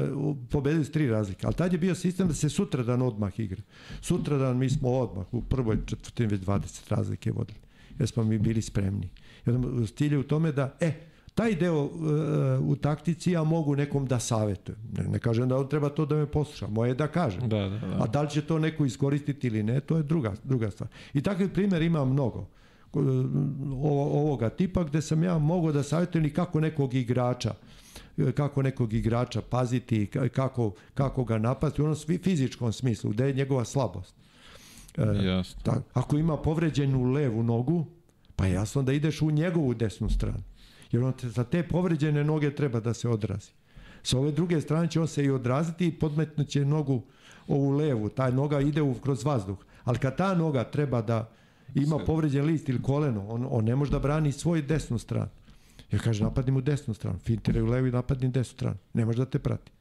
pobedili 0.51 0.85
s 0.85 0.93
tri 0.93 1.09
razlike. 1.09 1.47
Ali 1.47 1.55
tad 1.55 1.73
je 1.73 1.79
bio 1.79 1.95
sistem 1.95 2.29
da 2.29 2.35
se 2.35 2.49
sutradan 2.49 3.03
odmah 3.03 3.41
igra. 3.41 3.63
Sutradan 4.01 4.57
mi 4.57 4.71
smo 4.71 4.89
odmah 4.89 5.35
u 5.35 5.43
prvoj 5.43 5.79
četvrtini 5.87 6.29
već 6.29 6.41
20 6.41 6.91
razlike 6.91 7.33
vodili. 7.33 7.59
Jer 7.99 8.09
smo 8.09 8.25
mi 8.25 8.39
bili 8.39 8.63
spremni. 8.63 9.09
Jedan 9.47 9.87
stilje 9.87 10.19
u 10.19 10.23
tome 10.23 10.53
da, 10.53 10.77
e, 10.81 10.93
taj 11.35 11.55
deo 11.55 11.85
uh, 11.85 11.91
u 12.69 12.77
taktici 12.77 13.31
ja 13.31 13.45
mogu 13.45 13.77
nekom 13.77 14.07
da 14.07 14.21
savetujem. 14.21 14.79
Ne, 14.99 15.05
ne 15.09 15.19
kažem 15.19 15.49
da 15.49 15.57
on 15.57 15.69
treba 15.69 15.89
to 15.89 16.07
da 16.07 16.17
me 16.17 16.27
posluša, 16.27 16.67
moje 16.67 16.95
da 16.95 17.07
kažem. 17.07 17.49
Da, 17.49 17.59
da, 17.59 17.69
da. 17.69 18.03
A 18.03 18.07
da 18.07 18.23
li 18.23 18.31
će 18.31 18.43
to 18.43 18.59
neko 18.59 18.85
iskoristiti 18.85 19.47
ili 19.47 19.63
ne, 19.63 19.81
to 19.81 19.97
je 19.97 20.03
druga, 20.03 20.35
druga 20.45 20.71
stvar. 20.71 20.89
I 21.15 21.23
takvih 21.23 21.51
primjer 21.51 21.83
ima 21.83 22.05
mnogo 22.05 22.49
ovoga 24.13 24.51
tipa 24.51 24.85
gde 24.85 25.03
sam 25.03 25.23
ja 25.23 25.39
mogao 25.39 25.73
da 25.73 25.83
savjetujem 25.83 26.33
kako 26.33 26.61
nekog 26.61 26.95
igrača 26.95 27.55
kako 28.35 28.63
nekog 28.63 28.93
igrača 28.93 29.43
paziti, 29.43 30.07
kako, 30.35 30.73
kako 30.95 31.25
ga 31.25 31.39
napasti 31.39 31.83
u 31.83 31.85
onom 31.85 31.97
fizičkom 32.23 32.73
smislu, 32.73 33.11
gde 33.11 33.27
je 33.27 33.33
njegova 33.33 33.65
slabost. 33.65 34.15
E, 34.97 35.43
tak, 35.63 35.83
ako 35.93 36.17
ima 36.17 36.37
povređenu 36.37 37.03
levu 37.03 37.43
nogu, 37.43 37.87
pa 38.37 38.47
jasno 38.47 38.83
da 38.83 38.93
ideš 38.93 39.23
u 39.23 39.31
njegovu 39.31 39.75
desnu 39.75 40.11
stranu. 40.11 40.43
Jer 40.93 41.03
on 41.03 41.13
te, 41.13 41.29
za 41.29 41.45
te 41.45 41.63
povređene 41.63 42.25
noge 42.25 42.55
treba 42.55 42.81
da 42.81 42.95
se 42.95 43.09
odrazi. 43.09 43.51
Sa 44.03 44.19
ove 44.19 44.33
druge 44.33 44.61
strane 44.61 44.91
će 44.91 45.01
on 45.01 45.09
se 45.09 45.25
i 45.25 45.31
odraziti 45.31 45.87
i 45.87 45.93
podmetnuće 45.93 46.65
nogu 46.65 47.03
ovu 47.49 47.71
levu. 47.71 48.09
Ta 48.09 48.31
noga 48.31 48.61
ide 48.61 48.83
u, 48.83 48.95
kroz 48.95 49.25
vazduh. 49.25 49.59
Ali 49.85 49.99
kad 49.99 50.17
ta 50.17 50.35
noga 50.35 50.65
treba 50.65 51.03
da 51.03 51.31
ima 51.75 51.99
povređen 51.99 52.45
list 52.45 52.69
ili 52.69 52.83
koleno, 52.83 53.29
on, 53.29 53.47
on 53.51 53.65
ne 53.65 53.77
može 53.77 53.91
da 53.91 53.99
brani 53.99 54.33
svoj 54.33 54.63
desnu 54.63 54.99
stranu. 54.99 55.31
Ja 55.93 55.99
kaže, 55.99 56.25
napadni 56.25 56.53
mu 56.53 56.61
desnu 56.61 56.95
stranu, 56.95 57.19
fintiraj 57.19 57.63
u 57.63 57.67
levu 57.67 57.87
i 57.87 57.91
napadni 57.91 58.29
desnu 58.29 58.55
stranu. 58.55 58.77
Ne 58.93 59.05
može 59.05 59.19
da 59.19 59.25
te 59.25 59.39
prati. 59.39 59.73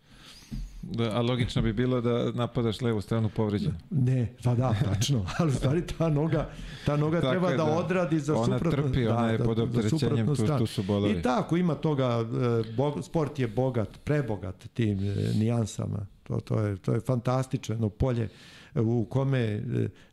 Da, 0.82 1.18
a 1.18 1.22
logično 1.22 1.62
bi 1.62 1.74
bilo 1.74 2.02
da 2.02 2.32
napadaš 2.32 2.82
levu 2.82 3.02
stranu 3.02 3.30
povređenu. 3.36 3.76
Ne, 3.90 4.34
pa 4.44 4.56
da, 4.56 4.76
tačno. 4.86 5.26
Ali 5.40 5.52
u 5.52 5.54
stvari 5.54 5.84
ta 5.98 6.10
noga, 6.10 6.50
ta 6.86 6.98
noga 6.98 7.22
treba 7.22 7.50
da, 7.50 7.58
da 7.58 7.64
odradi 7.64 8.20
za 8.20 8.36
ona 8.36 8.58
suprotnu 8.58 8.84
trpi, 8.84 9.08
ona 9.08 9.30
je 9.30 9.38
da, 9.38 9.44
pod 9.44 9.60
opterećenjem, 9.60 10.28
tu, 10.28 10.58
tu 10.58 10.66
su 10.66 10.84
bolovi. 10.84 11.20
I 11.20 11.22
tako, 11.22 11.58
ima 11.58 11.76
toga, 11.76 12.06
e, 12.06 12.74
bog, 12.78 13.04
sport 13.04 13.40
je 13.40 13.48
bogat, 13.48 13.90
prebogat 14.04 14.68
tim 14.74 15.00
e, 15.00 15.16
nijansama. 15.36 16.06
To, 16.24 16.40
to, 16.40 16.60
je, 16.60 16.78
to 16.78 16.94
je 16.94 17.00
fantastično 17.00 17.90
polje 17.90 18.30
u 18.76 19.06
kome 19.10 19.40
e, 19.40 19.62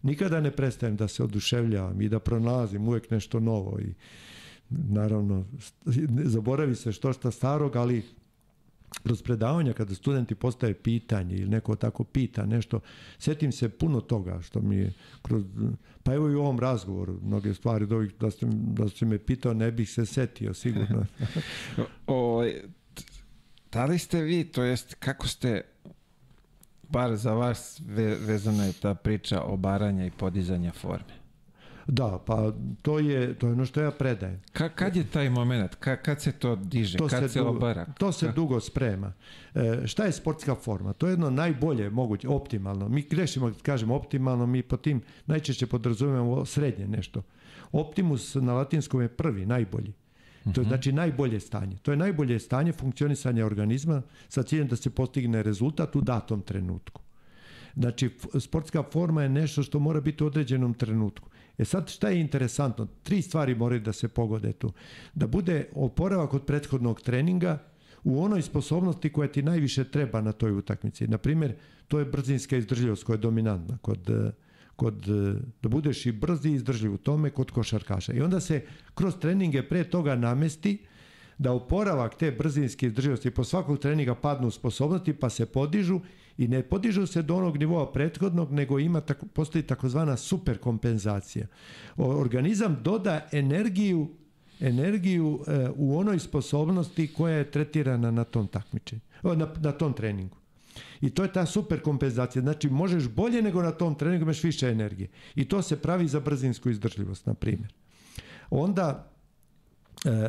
nikada 0.03 0.41
ne 0.41 0.51
prestajem 0.51 0.97
da 0.97 1.09
se 1.09 1.24
oduševljavam 1.24 2.01
i 2.01 2.09
da 2.09 2.19
pronalazim 2.19 2.89
uvek 2.89 3.11
nešto 3.11 3.41
novo 3.41 3.78
i 3.81 3.95
naravno 4.70 5.45
zaboravi 6.24 6.74
se 6.74 6.93
što 6.93 7.12
šta 7.12 7.31
starog, 7.31 7.77
ali 7.77 8.03
kroz 9.03 9.23
predavanja 9.23 9.73
kada 9.73 9.95
studenti 9.95 10.35
postaje 10.35 10.74
pitanje 10.74 11.37
ili 11.37 11.49
neko 11.49 11.77
tako 11.77 12.05
pita 12.05 12.47
nešto, 12.47 12.81
setim 13.19 13.53
se 13.53 13.69
puno 13.69 14.01
toga 14.01 14.41
što 14.43 14.61
mi 14.61 14.77
je 14.77 14.93
kroz, 15.23 15.45
pa 16.03 16.15
evo 16.15 16.31
i 16.31 16.35
u 16.35 16.41
ovom 16.41 16.61
razgovoru, 16.61 17.19
mnoge 17.23 17.55
stvari 17.55 17.87
da, 17.87 17.97
da, 18.20 18.31
ste, 18.31 18.47
da 18.51 18.89
ste 18.89 19.07
me 19.07 19.19
pitao, 19.19 19.55
ne 19.55 19.73
bih 19.73 19.91
se 19.91 20.07
setio 20.07 20.55
sigurno. 20.55 21.07
o, 22.07 22.45
da 23.73 23.85
li 23.85 23.99
ste 23.99 24.23
vi, 24.23 24.45
to 24.45 24.62
jest 24.62 24.95
kako 24.95 25.28
ste 25.28 25.62
bar 26.90 27.16
za 27.16 27.32
vas 27.32 27.80
ve, 27.86 28.14
vezana 28.14 28.64
je 28.64 28.72
ta 28.72 28.94
priča 28.94 29.42
obaranja 29.42 30.06
i 30.06 30.10
podizanja 30.10 30.72
forme. 30.72 31.20
Da, 31.86 32.18
pa 32.26 32.52
to 32.82 32.98
je, 32.98 33.34
to 33.34 33.46
je 33.46 33.52
ono 33.52 33.66
što 33.66 33.80
ja 33.80 33.90
predajem. 33.90 34.40
Ka, 34.52 34.68
kad 34.68 34.96
je 34.96 35.04
taj 35.04 35.30
moment? 35.30 35.74
Ka, 35.74 35.96
kad 35.96 36.22
se 36.22 36.32
to 36.32 36.56
diže? 36.56 36.98
To 36.98 37.08
kad 37.08 37.22
se, 37.22 37.28
se 37.28 37.40
obara? 37.40 37.86
To 37.98 38.12
se 38.12 38.32
dugo 38.32 38.60
sprema. 38.60 39.12
E, 39.54 39.86
šta 39.86 40.04
je 40.04 40.12
sportska 40.12 40.54
forma? 40.54 40.92
To 40.92 41.06
je 41.06 41.12
jedno 41.12 41.30
najbolje 41.30 41.90
moguće, 41.90 42.28
optimalno. 42.28 42.88
Mi 42.88 43.06
grešimo 43.10 43.46
kad 43.46 43.62
kažemo 43.62 43.94
optimalno, 43.94 44.46
mi 44.46 44.62
po 44.62 44.76
tim 44.76 45.02
najčešće 45.26 45.66
podrazumemo 45.66 46.44
srednje 46.44 46.88
nešto. 46.88 47.22
Optimus 47.72 48.34
na 48.34 48.52
latinskom 48.52 49.00
je 49.00 49.08
prvi, 49.08 49.46
najbolji. 49.46 49.92
To 50.44 50.60
je 50.60 50.62
mhm. 50.62 50.68
znači 50.68 50.92
najbolje 50.92 51.40
stanje. 51.40 51.76
To 51.82 51.90
je 51.90 51.96
najbolje 51.96 52.38
stanje 52.38 52.72
funkcionisanja 52.72 53.46
organizma 53.46 54.02
sa 54.28 54.42
ciljem 54.42 54.68
da 54.68 54.76
se 54.76 54.90
postigne 54.90 55.42
rezultat 55.42 55.96
u 55.96 56.00
datom 56.00 56.42
trenutku. 56.42 57.02
Znači, 57.74 58.10
sportska 58.40 58.82
forma 58.82 59.22
je 59.22 59.28
nešto 59.28 59.62
što 59.62 59.78
mora 59.78 60.00
biti 60.00 60.24
u 60.24 60.26
određenom 60.26 60.74
trenutku. 60.74 61.28
E 61.58 61.64
sad, 61.64 61.88
šta 61.88 62.08
je 62.08 62.20
interesantno? 62.20 62.86
Tri 63.02 63.22
stvari 63.22 63.54
moraju 63.54 63.80
da 63.80 63.92
se 63.92 64.08
pogode 64.08 64.52
tu. 64.52 64.72
Da 65.14 65.26
bude 65.26 65.68
oporavak 65.74 66.34
od 66.34 66.44
prethodnog 66.44 67.00
treninga 67.00 67.58
u 68.04 68.22
onoj 68.22 68.42
sposobnosti 68.42 69.12
koja 69.12 69.28
ti 69.28 69.42
najviše 69.42 69.84
treba 69.84 70.20
na 70.20 70.32
toj 70.32 70.52
utakmici. 70.52 71.08
Naprimjer, 71.08 71.54
to 71.88 71.98
je 71.98 72.04
brzinska 72.04 72.56
izdržljivost 72.56 73.04
koja 73.04 73.14
je 73.14 73.20
dominantna 73.20 73.78
kod 73.82 74.32
kod, 74.81 75.07
da 75.62 75.69
budeš 75.69 76.07
i 76.07 76.12
brzi 76.12 76.48
i 76.48 76.55
izdržljiv 76.55 76.94
u 76.94 76.97
tome 76.97 77.31
kod 77.31 77.51
košarkaša. 77.51 78.12
I 78.12 78.20
onda 78.20 78.40
se 78.40 78.62
kroz 78.94 79.19
treninge 79.20 79.62
pre 79.62 79.85
toga 79.85 80.15
namesti 80.16 80.78
da 81.39 81.52
oporavak 81.52 82.15
te 82.15 82.31
brzinske 82.32 82.86
izdržljivosti 82.86 83.31
po 83.31 83.44
svakog 83.44 83.78
treninga 83.78 84.15
padnu 84.15 84.51
sposobnosti 84.51 85.12
pa 85.12 85.28
se 85.31 85.47
podižu 85.47 86.01
i 86.39 86.48
ne 86.48 86.62
podižu 86.62 87.07
se 87.07 87.23
do 87.23 87.36
onog 87.36 87.59
nivoa 87.59 87.93
prethodnog 87.93 88.52
nego 88.52 88.78
ima 88.78 89.01
tako, 89.01 89.27
postoji 89.27 89.62
takozvana 89.62 90.16
superkompenzacija. 90.16 91.47
Organizam 91.97 92.81
doda 92.82 93.28
energiju 93.32 94.09
energiju 94.61 95.40
e, 95.47 95.69
u 95.77 95.98
onoj 95.98 96.19
sposobnosti 96.19 97.12
koja 97.12 97.36
je 97.36 97.51
tretirana 97.51 98.11
na 98.11 98.24
tom 98.24 98.47
takmičenju, 98.47 99.01
na, 99.23 99.48
na 99.61 99.73
tom 99.73 99.93
treningu. 99.93 100.39
I 101.01 101.10
to 101.10 101.22
je 101.22 101.32
ta 101.32 101.47
super 101.47 101.80
kompenzacija. 101.80 102.42
Znači, 102.42 102.70
možeš 102.70 103.09
bolje 103.09 103.42
nego 103.42 103.62
na 103.62 103.70
tom 103.70 103.94
treningu, 103.94 104.22
imaš 104.22 104.44
više 104.44 104.68
energije. 104.68 105.09
I 105.34 105.44
to 105.44 105.62
se 105.62 105.82
pravi 105.82 106.09
za 106.09 106.20
brzinsku 106.20 106.70
izdržljivost, 106.70 107.26
na 107.26 107.34
primjer. 107.34 107.72
Onda, 108.51 109.12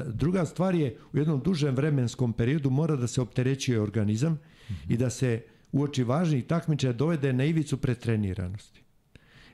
druga 0.06 0.46
stvar 0.46 0.76
je 0.76 0.98
u 1.14 1.18
jednom 1.18 1.40
dužem 1.40 1.76
vremenskom 1.76 2.34
periodu 2.34 2.70
mora 2.70 2.96
da 2.96 3.08
se 3.08 3.22
opterećuje 3.22 3.82
organizam 3.82 4.40
i 4.90 4.98
da 4.98 5.10
se 5.10 5.42
uoči 5.72 6.04
važnih 6.04 6.46
takmičenja 6.46 6.94
dovede 6.94 7.34
na 7.34 7.46
ivicu 7.46 7.78
pretreniranosti. 7.78 8.82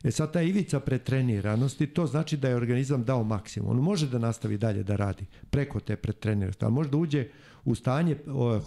E 0.03 0.11
sad 0.11 0.34
ta 0.34 0.41
ivica 0.41 0.80
pretreniranosti, 0.80 1.88
to 1.88 2.05
znači 2.07 2.38
da 2.38 2.49
je 2.49 2.55
organizam 2.55 3.03
dao 3.03 3.23
maksimum. 3.23 3.69
On 3.69 3.77
može 3.77 4.09
da 4.09 4.19
nastavi 4.19 4.57
dalje 4.57 4.84
da 4.84 4.95
radi 4.95 5.26
preko 5.49 5.80
te 5.80 5.95
pretreniranosti, 5.95 6.65
ali 6.65 6.73
može 6.73 6.89
da 6.89 6.97
uđe 6.97 7.27
u 7.68 7.76
stanje 7.76 8.18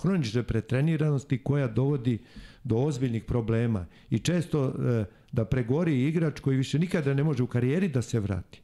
hronične 0.02 0.42
pretreniranosti 0.42 1.38
koja 1.38 1.68
dovodi 1.68 2.18
do 2.64 2.76
ozbiljnih 2.76 3.24
problema 3.24 3.86
i 4.10 4.18
često 4.18 4.64
e, 4.64 5.04
da 5.32 5.44
pregori 5.44 6.04
igrač 6.08 6.40
koji 6.40 6.56
više 6.56 6.78
nikada 6.78 7.14
ne 7.14 7.24
može 7.24 7.42
u 7.42 7.46
karijeri 7.46 7.88
da 7.88 8.02
se 8.02 8.20
vrati. 8.20 8.60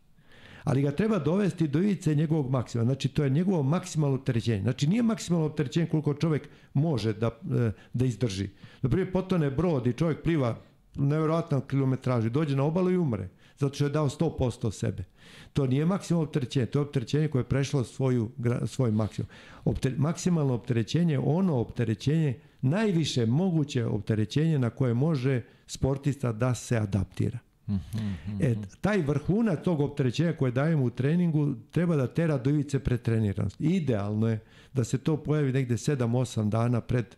Ali 0.65 0.83
ga 0.83 0.91
treba 0.91 1.19
dovesti 1.19 1.69
do 1.69 1.79
ivice 1.79 2.15
njegovog 2.15 2.51
maksimuma. 2.51 2.85
Znači, 2.85 3.09
to 3.09 3.25
je 3.25 3.31
njegovo 3.31 3.63
maksimalno 3.63 4.17
opterećenje. 4.17 4.63
Znači, 4.63 4.87
nije 4.87 5.03
maksimalno 5.03 5.47
opterećenje 5.47 5.87
koliko 5.87 6.15
čovjek 6.15 6.49
može 6.75 7.13
da, 7.13 7.27
e, 7.27 7.71
da 7.93 8.05
izdrži. 8.05 8.49
Na 8.83 8.89
primjer, 8.89 9.13
potone 9.13 9.51
brod 9.51 9.87
i 9.87 9.93
čovjek 9.93 10.23
pliva 10.23 10.59
nevjerojatno 10.97 11.61
kilometraži, 11.61 12.31
dođe 12.31 12.57
na 12.57 12.65
obalu 12.65 12.91
i 12.91 12.97
umre, 12.97 13.29
zato 13.59 13.75
što 13.75 13.85
je 13.85 13.91
dao 13.91 14.09
100% 14.09 14.73
sebe. 14.73 15.05
To 15.53 15.67
nije 15.67 15.87
maksimalno 15.87 16.25
opterećenje, 16.25 16.67
to 16.67 16.79
je 16.79 16.83
opterećenje 16.83 17.29
koje 17.29 17.41
je 17.41 17.49
prešlo 17.49 17.85
svoju, 17.85 18.31
svoj 18.67 18.91
maksimum. 18.91 19.29
Opter, 19.65 19.95
maksimalno 19.99 20.55
opterećenje 20.55 21.15
je 21.15 21.19
ono 21.19 21.57
opterećenje, 21.57 22.41
najviše 22.63 23.27
moguće 23.27 23.87
opterećenje 23.87 24.59
na 24.59 24.71
koje 24.71 24.95
može 24.95 25.43
sportista 25.67 26.33
da 26.33 26.55
se 26.55 26.77
adaptira. 26.77 27.39
E, 28.41 28.55
taj 28.81 28.99
vrhunac 29.03 29.65
tog 29.65 29.81
opterećenja 29.81 30.33
koje 30.33 30.53
dajemo 30.53 30.85
u 30.85 30.91
treningu 30.91 31.55
treba 31.71 31.97
da 31.97 32.07
tera 32.07 32.39
do 32.39 32.51
ivice 32.51 32.79
pretreniranosti. 32.79 33.65
Idealno 33.65 34.29
je 34.29 34.41
da 34.73 34.85
se 34.85 34.99
to 34.99 35.17
pojavi 35.17 35.53
negde 35.53 35.75
7-8 35.75 36.49
dana 36.49 36.81
pred, 36.81 37.17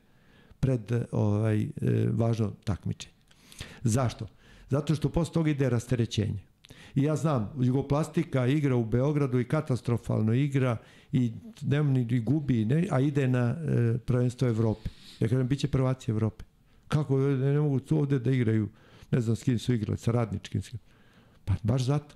pred 0.60 0.93
ovaj, 1.12 1.62
e, 1.62 1.69
važno 2.12 2.52
takmičenje. 2.65 3.15
Zašto? 3.82 4.27
Zato 4.70 4.95
što 4.95 5.09
posle 5.09 5.32
toga 5.32 5.51
ide 5.51 5.70
rasterećenje. 5.70 6.43
I 6.95 7.03
ja 7.03 7.16
znam, 7.16 7.53
Jugoplastika 7.61 8.47
igra 8.47 8.77
u 8.77 8.85
Beogradu 8.85 9.40
i 9.40 9.45
katastrofalno 9.45 10.35
igra 10.35 10.77
i 11.12 11.32
ne, 11.62 11.85
ni 11.85 12.20
gubi, 12.20 12.65
ne, 12.65 12.86
a 12.90 13.01
ide 13.01 13.28
na 13.28 13.40
e, 13.40 13.99
prvenstvo 13.99 14.49
Evrope. 14.49 14.90
Ja 15.20 15.28
kažem, 15.28 15.49
bit 15.49 15.59
će 15.59 15.69
prvaci 15.69 16.11
Evrope. 16.11 16.45
Kako 16.89 17.19
ne, 17.19 17.53
ne 17.53 17.61
mogu 17.61 17.81
tu 17.81 17.99
ovde 17.99 18.19
da 18.19 18.31
igraju, 18.31 18.69
ne 19.11 19.20
znam 19.20 19.36
s 19.36 19.43
kim 19.43 19.59
su 19.59 19.74
igrali, 19.74 19.99
sa 19.99 20.12
radničkim. 20.12 20.62
S 20.62 20.69
kim. 20.69 20.78
Pa 21.45 21.55
baš 21.62 21.85
zato. 21.85 22.15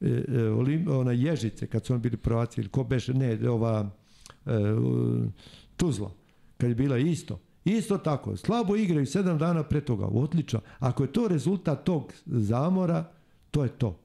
E, 0.00 0.24
e, 0.28 0.48
Olim, 0.48 0.88
ona 0.88 1.12
Ježice, 1.12 1.66
kad 1.66 1.86
su 1.86 1.92
oni 1.92 2.02
bili 2.02 2.16
prvaci, 2.16 2.60
ili 2.60 2.68
ko 2.68 2.84
beše, 2.84 3.14
ne, 3.14 3.50
ova 3.50 3.90
e, 4.46 4.50
Tuzla, 5.76 6.10
kad 6.56 6.68
je 6.68 6.74
bila 6.74 6.98
isto. 6.98 7.40
Isto 7.64 7.98
tako, 7.98 8.36
slabo 8.36 8.76
igraju 8.76 9.06
sedam 9.06 9.38
dana 9.38 9.62
pre 9.62 9.80
toga, 9.80 10.06
odlično. 10.06 10.60
Ako 10.78 11.02
je 11.02 11.12
to 11.12 11.28
rezultat 11.28 11.84
tog 11.84 12.12
zamora, 12.26 13.10
to 13.50 13.62
je 13.62 13.68
to. 13.68 13.98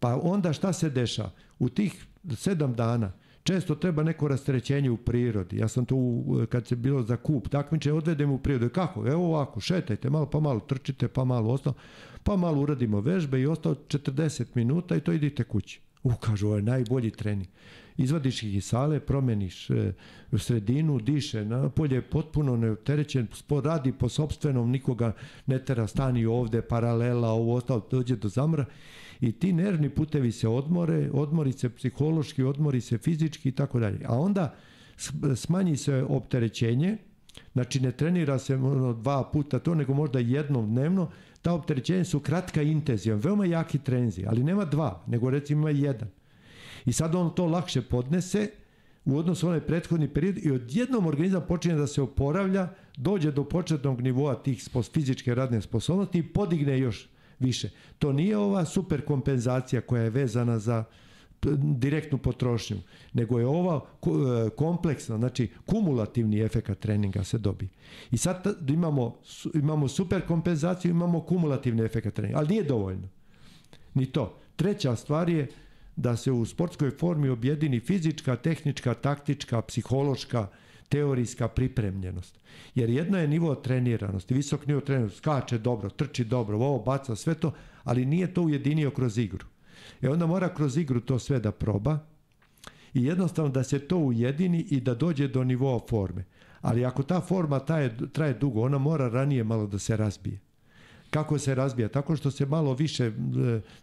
Pa 0.00 0.20
onda 0.22 0.52
šta 0.52 0.72
se 0.72 0.90
deša? 0.90 1.30
U 1.58 1.68
tih 1.68 2.06
sedam 2.36 2.74
dana 2.74 3.12
često 3.42 3.74
treba 3.74 4.02
neko 4.02 4.28
rasterećenje 4.28 4.90
u 4.90 4.96
prirodi. 4.96 5.58
Ja 5.58 5.68
sam 5.68 5.84
tu, 5.84 6.24
kad 6.50 6.66
se 6.66 6.76
bilo 6.76 7.02
za 7.02 7.16
kup 7.16 7.48
takmiče, 7.48 7.92
odvedem 7.92 8.30
u 8.30 8.38
prirodu. 8.38 8.68
Kako? 8.68 9.08
Evo 9.08 9.26
ovako, 9.26 9.60
šetajte 9.60 10.10
malo, 10.10 10.26
pa 10.26 10.40
malo 10.40 10.60
trčite, 10.60 11.08
pa 11.08 11.24
malo 11.24 11.52
ostalo, 11.52 11.74
pa 12.22 12.36
malo 12.36 12.60
uradimo 12.60 13.00
vežbe 13.00 13.40
i 13.40 13.46
ostao 13.46 13.74
40 13.74 14.44
minuta 14.54 14.96
i 14.96 15.00
to 15.00 15.12
idite 15.12 15.44
kući. 15.44 15.80
U, 16.02 16.12
kažu, 16.14 16.46
ovo 16.46 16.56
je 16.56 16.62
najbolji 16.62 17.10
trening 17.10 17.48
izvadiš 17.96 18.42
ih 18.42 18.54
iz 18.54 18.64
sale, 18.64 19.00
promeniš 19.00 19.70
e, 19.70 19.92
sredinu, 20.38 20.98
diše, 20.98 21.44
napolje 21.44 21.94
je 21.94 22.02
potpuno 22.02 22.56
neopterećen, 22.56 23.26
radi 23.64 23.92
po 23.92 24.08
sobstvenom, 24.08 24.70
nikoga 24.70 25.12
ne 25.46 25.58
tera 25.58 25.86
stani 25.86 26.26
ovde, 26.26 26.62
paralela, 26.62 27.30
ovo 27.30 27.54
ostalo, 27.54 27.86
dođe 27.90 28.16
do 28.16 28.28
zamra 28.28 28.64
i 29.20 29.32
ti 29.32 29.52
nervni 29.52 29.90
putevi 29.90 30.32
se 30.32 30.48
odmore, 30.48 31.10
odmori 31.12 31.52
se 31.52 31.70
psihološki, 31.70 32.42
odmori 32.42 32.80
se 32.80 32.98
fizički 32.98 33.48
i 33.48 33.52
tako 33.52 33.80
dalje. 33.80 34.00
A 34.06 34.18
onda 34.18 34.54
smanji 35.36 35.76
se 35.76 36.04
opterećenje, 36.08 36.96
znači 37.52 37.80
ne 37.80 37.92
trenira 37.92 38.38
se 38.38 38.54
ono, 38.54 38.92
dva 38.92 39.30
puta 39.32 39.58
to, 39.58 39.74
nego 39.74 39.94
možda 39.94 40.18
jednom 40.18 40.70
dnevno, 40.70 41.10
ta 41.42 41.52
opterećenja 41.52 42.04
su 42.04 42.20
kratka 42.20 42.62
i 42.62 42.70
intenzivna, 42.70 43.20
veoma 43.24 43.46
jaki 43.46 43.78
trenzi, 43.78 44.24
ali 44.28 44.44
nema 44.44 44.64
dva, 44.64 45.02
nego 45.06 45.30
recimo 45.30 45.68
ima 45.68 45.70
jedan. 45.70 46.08
I 46.84 46.92
sad 46.92 47.14
on 47.14 47.34
to 47.34 47.46
lakše 47.46 47.82
podnese 47.82 48.48
u 49.04 49.16
odnosu 49.16 49.48
onaj 49.48 49.60
prethodni 49.60 50.08
period 50.08 50.38
i 50.38 50.50
odjednom 50.50 51.06
organizam 51.06 51.44
počinje 51.48 51.74
da 51.74 51.86
se 51.86 52.02
oporavlja, 52.02 52.68
dođe 52.96 53.32
do 53.32 53.44
početnog 53.44 54.00
nivoa 54.00 54.34
tih 54.34 54.68
fizičke 54.92 55.34
radne 55.34 55.60
sposobnosti 55.60 56.18
i 56.18 56.32
podigne 56.32 56.78
još 56.78 57.08
više. 57.38 57.70
To 57.98 58.12
nije 58.12 58.36
ova 58.36 58.64
super 58.64 59.04
kompenzacija 59.04 59.80
koja 59.80 60.02
je 60.02 60.10
vezana 60.10 60.58
za 60.58 60.84
direktnu 61.58 62.18
potrošnju, 62.18 62.76
nego 63.12 63.38
je 63.38 63.46
ova 63.46 63.80
e, 63.80 64.50
kompleksna, 64.50 65.18
znači 65.18 65.50
kumulativni 65.66 66.40
efekat 66.40 66.78
treninga 66.78 67.24
se 67.24 67.38
dobi. 67.38 67.68
I 68.10 68.16
sad 68.16 68.56
imamo, 68.68 69.16
imamo 69.54 69.88
super 69.88 70.26
kompenzaciju, 70.26 70.90
imamo 70.90 71.20
kumulativni 71.20 71.82
efekat 71.82 72.14
treninga, 72.14 72.38
ali 72.38 72.48
nije 72.48 72.62
dovoljno. 72.62 73.08
Ni 73.94 74.06
to. 74.06 74.38
Treća 74.56 74.96
stvar 74.96 75.28
je 75.28 75.48
da 75.96 76.16
se 76.16 76.32
u 76.32 76.46
sportskoj 76.46 76.90
formi 76.90 77.28
objedini 77.28 77.80
fizička, 77.80 78.36
tehnička, 78.36 78.94
taktička, 78.94 79.62
psihološka, 79.62 80.48
teorijska 80.88 81.48
pripremljenost. 81.48 82.38
Jer 82.74 82.90
jedno 82.90 83.18
je 83.18 83.28
nivo 83.28 83.54
treniranosti, 83.54 84.34
visok 84.34 84.66
nivo 84.66 84.80
treniranosti, 84.80 85.18
skače 85.18 85.58
dobro, 85.58 85.90
trči 85.90 86.24
dobro, 86.24 86.56
ovo 86.56 86.78
baca 86.78 87.16
sve 87.16 87.34
to, 87.34 87.52
ali 87.84 88.06
nije 88.06 88.34
to 88.34 88.42
ujedinio 88.42 88.90
kroz 88.90 89.18
igru. 89.18 89.46
E 90.02 90.08
onda 90.08 90.26
mora 90.26 90.54
kroz 90.54 90.76
igru 90.76 91.00
to 91.00 91.18
sve 91.18 91.40
da 91.40 91.52
proba 91.52 91.98
i 92.94 93.04
jednostavno 93.04 93.50
da 93.50 93.64
se 93.64 93.78
to 93.78 93.96
ujedini 93.96 94.60
i 94.60 94.80
da 94.80 94.94
dođe 94.94 95.28
do 95.28 95.44
nivoa 95.44 95.80
forme. 95.88 96.24
Ali 96.60 96.84
ako 96.84 97.02
ta 97.02 97.20
forma 97.20 97.58
traje, 97.58 97.96
traje 98.12 98.34
dugo, 98.34 98.62
ona 98.62 98.78
mora 98.78 99.08
ranije 99.08 99.44
malo 99.44 99.66
da 99.66 99.78
se 99.78 99.96
razbije. 99.96 100.40
Kako 101.12 101.38
se 101.38 101.54
razbija? 101.54 101.88
Tako 101.88 102.16
što 102.16 102.30
se 102.30 102.46
malo 102.46 102.74
više 102.74 103.06
e, 103.06 103.10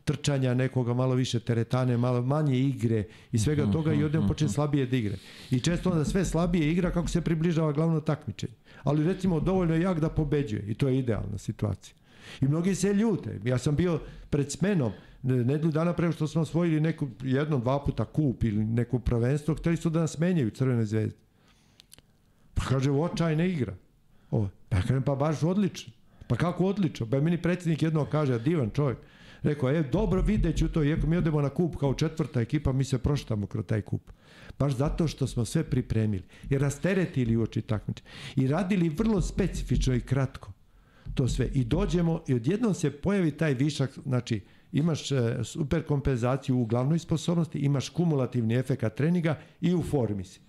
trčanja 0.04 0.54
nekoga, 0.54 0.94
malo 0.94 1.16
više 1.16 1.40
teretane, 1.40 1.98
malo 1.98 2.22
manje 2.22 2.60
igre 2.60 3.04
i 3.32 3.38
svega 3.38 3.64
mhm, 3.64 3.72
toga 3.72 3.94
i 3.94 4.04
odem 4.04 4.22
mhm, 4.22 4.28
počne 4.28 4.46
mhm. 4.46 4.54
slabije 4.54 4.86
da 4.86 4.98
igre. 4.98 5.18
I 5.52 5.60
često 5.60 5.90
onda 5.90 6.06
sve 6.06 6.26
slabije 6.26 6.72
igra 6.72 6.92
kako 6.92 7.08
se 7.08 7.22
približava 7.22 7.72
glavno 7.72 8.02
takmičenje. 8.02 8.54
Ali 8.84 9.04
recimo 9.04 9.40
dovoljno 9.40 9.74
je 9.74 9.82
jak 9.82 10.00
da 10.00 10.10
pobeđuje 10.10 10.64
i 10.68 10.74
to 10.74 10.88
je 10.88 11.00
idealna 11.00 11.38
situacija. 11.38 11.96
I 12.42 12.46
mnogi 12.46 12.76
se 12.76 12.94
ljute. 12.94 13.40
Ja 13.44 13.58
sam 13.58 13.76
bio 13.76 14.00
pred 14.30 14.52
smenom 14.52 14.92
nedelju 15.24 15.72
dana 15.72 15.94
pre 15.94 16.12
što 16.12 16.28
smo 16.28 16.42
osvojili 16.42 16.82
neku, 16.82 17.08
jednom, 17.24 17.62
dva 17.62 17.84
puta 17.86 18.06
kup 18.06 18.44
ili 18.44 18.66
neko 18.66 19.00
prvenstvo, 19.00 19.56
hteli 19.56 19.78
su 19.78 19.90
da 19.90 20.00
nas 20.00 20.18
menjaju 20.18 20.50
Crvene 20.50 20.86
zvezde. 20.86 21.16
Pa 22.54 22.62
kaže, 22.64 22.92
očajne 22.92 23.50
igra. 23.50 23.76
Ovo. 24.32 24.50
Pa 24.70 24.82
kažem, 24.82 25.04
pa 25.04 25.16
baš 25.16 25.44
odlično. 25.44 25.94
Pa 26.30 26.36
kako 26.36 26.66
odlično? 26.66 27.08
Pa 27.10 27.22
meni 27.22 27.42
predsjednik 27.42 27.82
jednog 27.82 28.10
kaže, 28.10 28.40
divan 28.40 28.70
čovjek. 28.70 28.98
Rekao, 29.44 29.70
je, 29.70 29.84
dobro 29.84 30.22
vidjet 30.22 30.58
ću 30.58 30.68
to, 30.68 30.84
iako 30.84 31.08
mi 31.08 31.18
odemo 31.18 31.42
na 31.42 31.50
kup 31.50 31.76
kao 31.76 31.94
četvrta 31.94 32.42
ekipa, 32.42 32.72
mi 32.72 32.84
se 32.84 32.98
proštamo 32.98 33.48
kroz 33.48 33.66
taj 33.66 33.82
kup. 33.82 34.12
Baš 34.60 34.76
zato 34.76 35.08
što 35.08 35.28
smo 35.28 35.46
sve 35.46 35.64
pripremili 35.64 36.24
i 36.50 36.58
rasteretili 36.58 37.38
uoči 37.38 37.62
takmiče. 37.62 38.04
I 38.36 38.48
radili 38.48 38.90
vrlo 38.90 39.22
specifično 39.22 39.96
i 39.96 40.02
kratko 40.02 40.52
to 41.16 41.28
sve. 41.28 41.50
I 41.54 41.64
dođemo 41.64 42.22
i 42.28 42.34
odjednom 42.34 42.74
se 42.74 42.92
pojavi 42.92 43.32
taj 43.32 43.54
višak, 43.54 43.92
znači 44.06 44.42
imaš 44.72 45.12
e, 45.12 45.38
super 45.44 45.86
kompenzaciju 45.86 46.60
u 46.60 46.66
glavnoj 46.66 47.00
sposobnosti, 47.00 47.60
imaš 47.60 47.90
kumulativni 47.90 48.56
efekat 48.56 48.96
treninga 48.96 49.38
i 49.62 49.74
u 49.74 49.84
formi 49.84 50.24
si. 50.24 50.40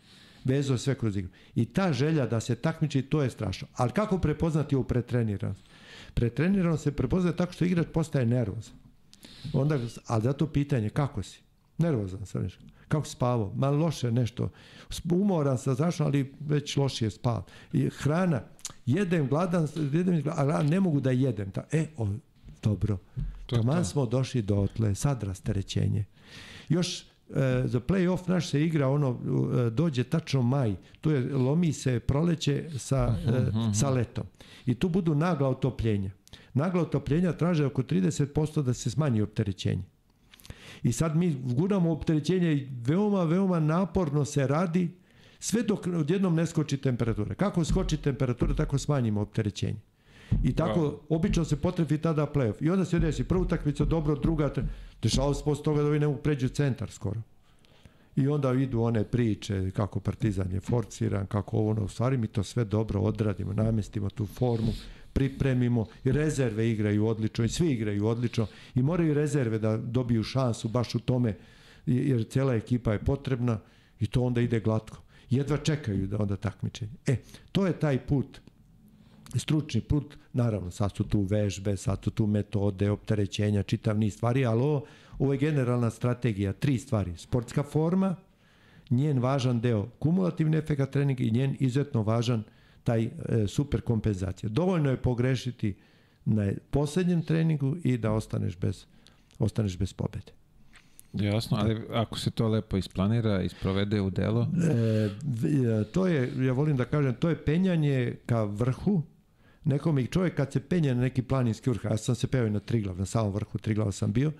Vezo 0.45 0.79
sve 0.79 0.95
kroz 0.95 1.17
igru. 1.17 1.31
I 1.55 1.65
ta 1.65 1.93
želja 1.93 2.27
da 2.27 2.41
se 2.41 2.55
takmiči, 2.55 3.03
to 3.03 3.23
je 3.23 3.31
strašno. 3.31 3.69
Ali 3.75 3.91
kako 3.91 4.19
prepoznati 4.19 4.75
ovu 4.75 4.85
pretreniranost? 4.85 5.65
Pretrenirano 6.15 6.77
se 6.77 6.93
prepoznaje 6.93 7.37
tako 7.37 7.53
što 7.53 7.65
igrač 7.65 7.87
postaje 7.93 8.27
nervozan. 8.27 8.75
Onda, 9.53 9.79
ali 10.07 10.23
zato 10.23 10.47
pitanje, 10.47 10.91
kako 10.91 11.23
si? 11.23 11.41
Nervozan 11.79 12.27
sam 12.27 12.43
nešto. 12.43 12.65
Kako 12.89 13.07
si 13.07 13.13
spavao? 13.13 13.53
Malo 13.55 13.77
loše 13.77 14.13
nešto. 14.13 14.51
Umoran 15.11 15.59
sam, 15.59 15.75
zašto, 15.75 16.05
ali 16.05 16.35
već 16.41 16.77
lošije 16.77 17.11
spavam. 17.11 17.43
I 17.73 17.89
hrana, 17.89 18.43
jedem 18.87 19.29
gladan, 19.29 19.69
jedem, 19.93 20.23
ali 20.37 20.69
ne 20.69 20.81
mogu 20.81 21.01
da 21.01 21.11
jedem. 21.11 21.53
E, 21.73 21.87
o, 21.97 22.09
dobro. 22.63 22.99
Taman 23.47 23.85
smo 23.85 24.07
došli 24.07 24.43
do 24.43 24.57
otle, 24.57 24.95
sad 24.95 25.23
rasterećenje. 25.23 26.05
Još 26.69 27.05
za 27.65 27.81
play-off 27.81 28.29
naš 28.29 28.49
se 28.49 28.65
igra 28.65 28.89
ono, 28.89 29.19
e, 29.67 29.71
dođe 29.71 30.05
tačno 30.05 30.43
maj, 30.43 30.75
tu 31.01 31.11
je, 31.11 31.35
lomi 31.35 31.73
se 31.73 32.01
proleće 32.01 32.71
sa, 32.79 33.15
e, 33.27 33.75
sa 33.75 33.91
letom. 33.91 34.25
I 34.67 34.75
tu 34.75 34.89
budu 34.89 35.15
nagla 35.15 35.49
otopljenja. 35.49 36.11
Nagla 36.55 36.83
otopljenja 36.83 37.33
traže 37.33 37.67
oko 37.67 37.83
30% 37.83 38.63
da 38.63 38.75
se 38.75 38.91
smanji 38.91 39.23
opterećenje. 39.23 39.83
I 40.83 40.93
sad 40.93 41.17
mi 41.17 41.37
guramo 41.43 41.93
opterećenje 41.93 42.53
i 42.53 42.69
veoma, 42.87 43.25
veoma 43.25 43.61
naporno 43.61 44.25
se 44.25 44.47
radi 44.47 44.91
sve 45.39 45.63
dok 45.63 45.87
odjednom 45.87 46.35
ne 46.35 46.47
skoči 46.47 46.77
temperatura. 46.77 47.35
Kako 47.35 47.65
skoči 47.65 47.97
temperatura, 47.97 48.55
tako 48.55 48.79
smanjimo 48.79 49.21
opterećenje. 49.21 49.81
I 50.45 50.53
tako, 50.53 50.81
wow. 50.81 50.99
obično 51.09 51.45
se 51.45 51.57
potrefi 51.57 51.99
tada 51.99 52.27
playoff. 52.35 52.55
I 52.61 52.71
onda 52.71 52.85
se 52.85 52.99
desi 52.99 53.25
prvu 53.25 53.43
utakmicu, 53.43 53.85
dobro, 53.85 54.17
druga, 54.17 54.53
dešava 55.03 55.35
se 55.35 55.45
posle 55.45 55.65
toga 55.65 55.83
da 55.83 55.89
ovi 55.89 55.99
ne 55.99 56.07
mogu 56.07 56.19
pređu 56.19 56.49
centar 56.49 56.91
skoro. 56.91 57.21
I 58.17 58.29
onda 58.29 58.53
idu 58.53 58.81
one 58.81 59.05
priče 59.05 59.71
kako 59.71 60.01
Partizan 60.01 60.53
je 60.53 60.61
forciran, 60.61 61.27
kako 61.27 61.57
ovo, 61.57 61.75
no, 61.75 61.85
u 61.85 61.89
stvari 61.89 62.17
mi 62.17 62.27
to 62.27 62.43
sve 62.43 62.65
dobro 62.65 63.01
odradimo, 63.01 63.53
namestimo 63.53 64.11
tu 64.11 64.27
formu, 64.27 64.73
pripremimo 65.13 65.87
i 66.05 66.13
rezerve 66.13 66.71
igraju 66.71 67.07
odlično 67.07 67.45
i 67.45 67.49
svi 67.49 67.71
igraju 67.71 68.07
odlično 68.07 68.47
i 68.75 68.83
moraju 68.83 69.15
rezerve 69.15 69.59
da 69.59 69.77
dobiju 69.77 70.23
šansu 70.23 70.69
baš 70.69 70.95
u 70.95 70.99
tome 70.99 71.37
jer 71.87 72.25
cela 72.29 72.55
ekipa 72.55 72.93
je 72.93 72.99
potrebna 72.99 73.59
i 74.01 74.07
to 74.07 74.23
onda 74.23 74.41
ide 74.41 74.61
glatko. 74.61 74.99
Jedva 75.31 75.57
čekaju 75.57 76.07
da 76.07 76.19
onda 76.19 76.37
takmičenje. 76.37 76.93
E, 77.07 77.17
to 77.53 77.67
je 77.67 77.73
taj 77.73 77.99
put 77.99 78.41
stručni 79.37 79.81
put, 79.81 80.17
naravno 80.33 80.71
sad 80.71 80.97
su 80.97 81.05
tu 81.05 81.21
vežbe, 81.21 81.77
sad 81.77 82.05
su 82.05 82.11
tu 82.11 82.27
metode, 82.27 82.91
opterećenja, 82.91 83.63
čitav 83.63 83.99
niz 83.99 84.15
stvari, 84.15 84.47
ali 84.47 84.63
ovo, 84.63 84.85
ovo 85.19 85.33
je 85.33 85.39
generalna 85.39 85.91
strategija, 85.91 86.53
tri 86.53 86.79
stvari. 86.79 87.17
Sportska 87.17 87.63
forma, 87.63 88.17
njen 88.91 89.19
važan 89.19 89.61
deo 89.61 89.87
kumulativni 89.99 90.57
efekt 90.57 90.91
treninga 90.93 91.23
i 91.23 91.31
njen 91.31 91.57
izuzetno 91.61 92.03
važan 92.03 92.43
taj 92.85 93.05
e, 93.05 93.11
super 93.47 93.81
kompenzacija. 93.81 94.51
Dovoljno 94.51 94.91
je 94.91 94.97
pogrešiti 94.97 95.75
na 96.25 96.53
poslednjem 96.71 97.23
treningu 97.23 97.77
i 97.85 97.99
da 97.99 98.13
ostaneš 98.13 98.59
bez, 98.59 98.85
ostaneš 99.39 99.79
bez 99.79 99.93
pobede. 99.93 100.33
Jasno, 101.13 101.57
ali 101.61 101.83
ako 101.93 102.19
se 102.19 102.31
to 102.31 102.49
lepo 102.49 102.77
isplanira, 102.77 103.43
isprovede 103.43 104.01
u 104.01 104.11
delo? 104.11 104.49
E, 104.71 105.85
to 105.85 106.07
je, 106.07 106.33
ja 106.47 106.53
volim 106.53 106.77
da 106.77 106.85
kažem, 106.85 107.15
to 107.15 107.29
je 107.29 107.45
penjanje 107.45 108.17
ka 108.27 108.43
vrhu, 108.43 109.03
nekom 109.65 109.99
i 109.99 110.07
čovjek 110.07 110.35
kad 110.35 110.53
se 110.53 110.61
penje 110.61 110.95
na 110.95 111.01
neki 111.01 111.23
planinski 111.23 111.71
vrh, 111.71 111.85
ja 111.85 111.97
sam 111.97 112.15
se 112.15 112.27
peo 112.27 112.47
i 112.47 112.51
na 112.51 112.61
Triglav, 112.61 112.99
na 112.99 113.07
samom 113.07 113.33
vrhu 113.33 113.59
Triglava 113.59 113.93
sam 113.93 114.13
bio, 114.13 114.33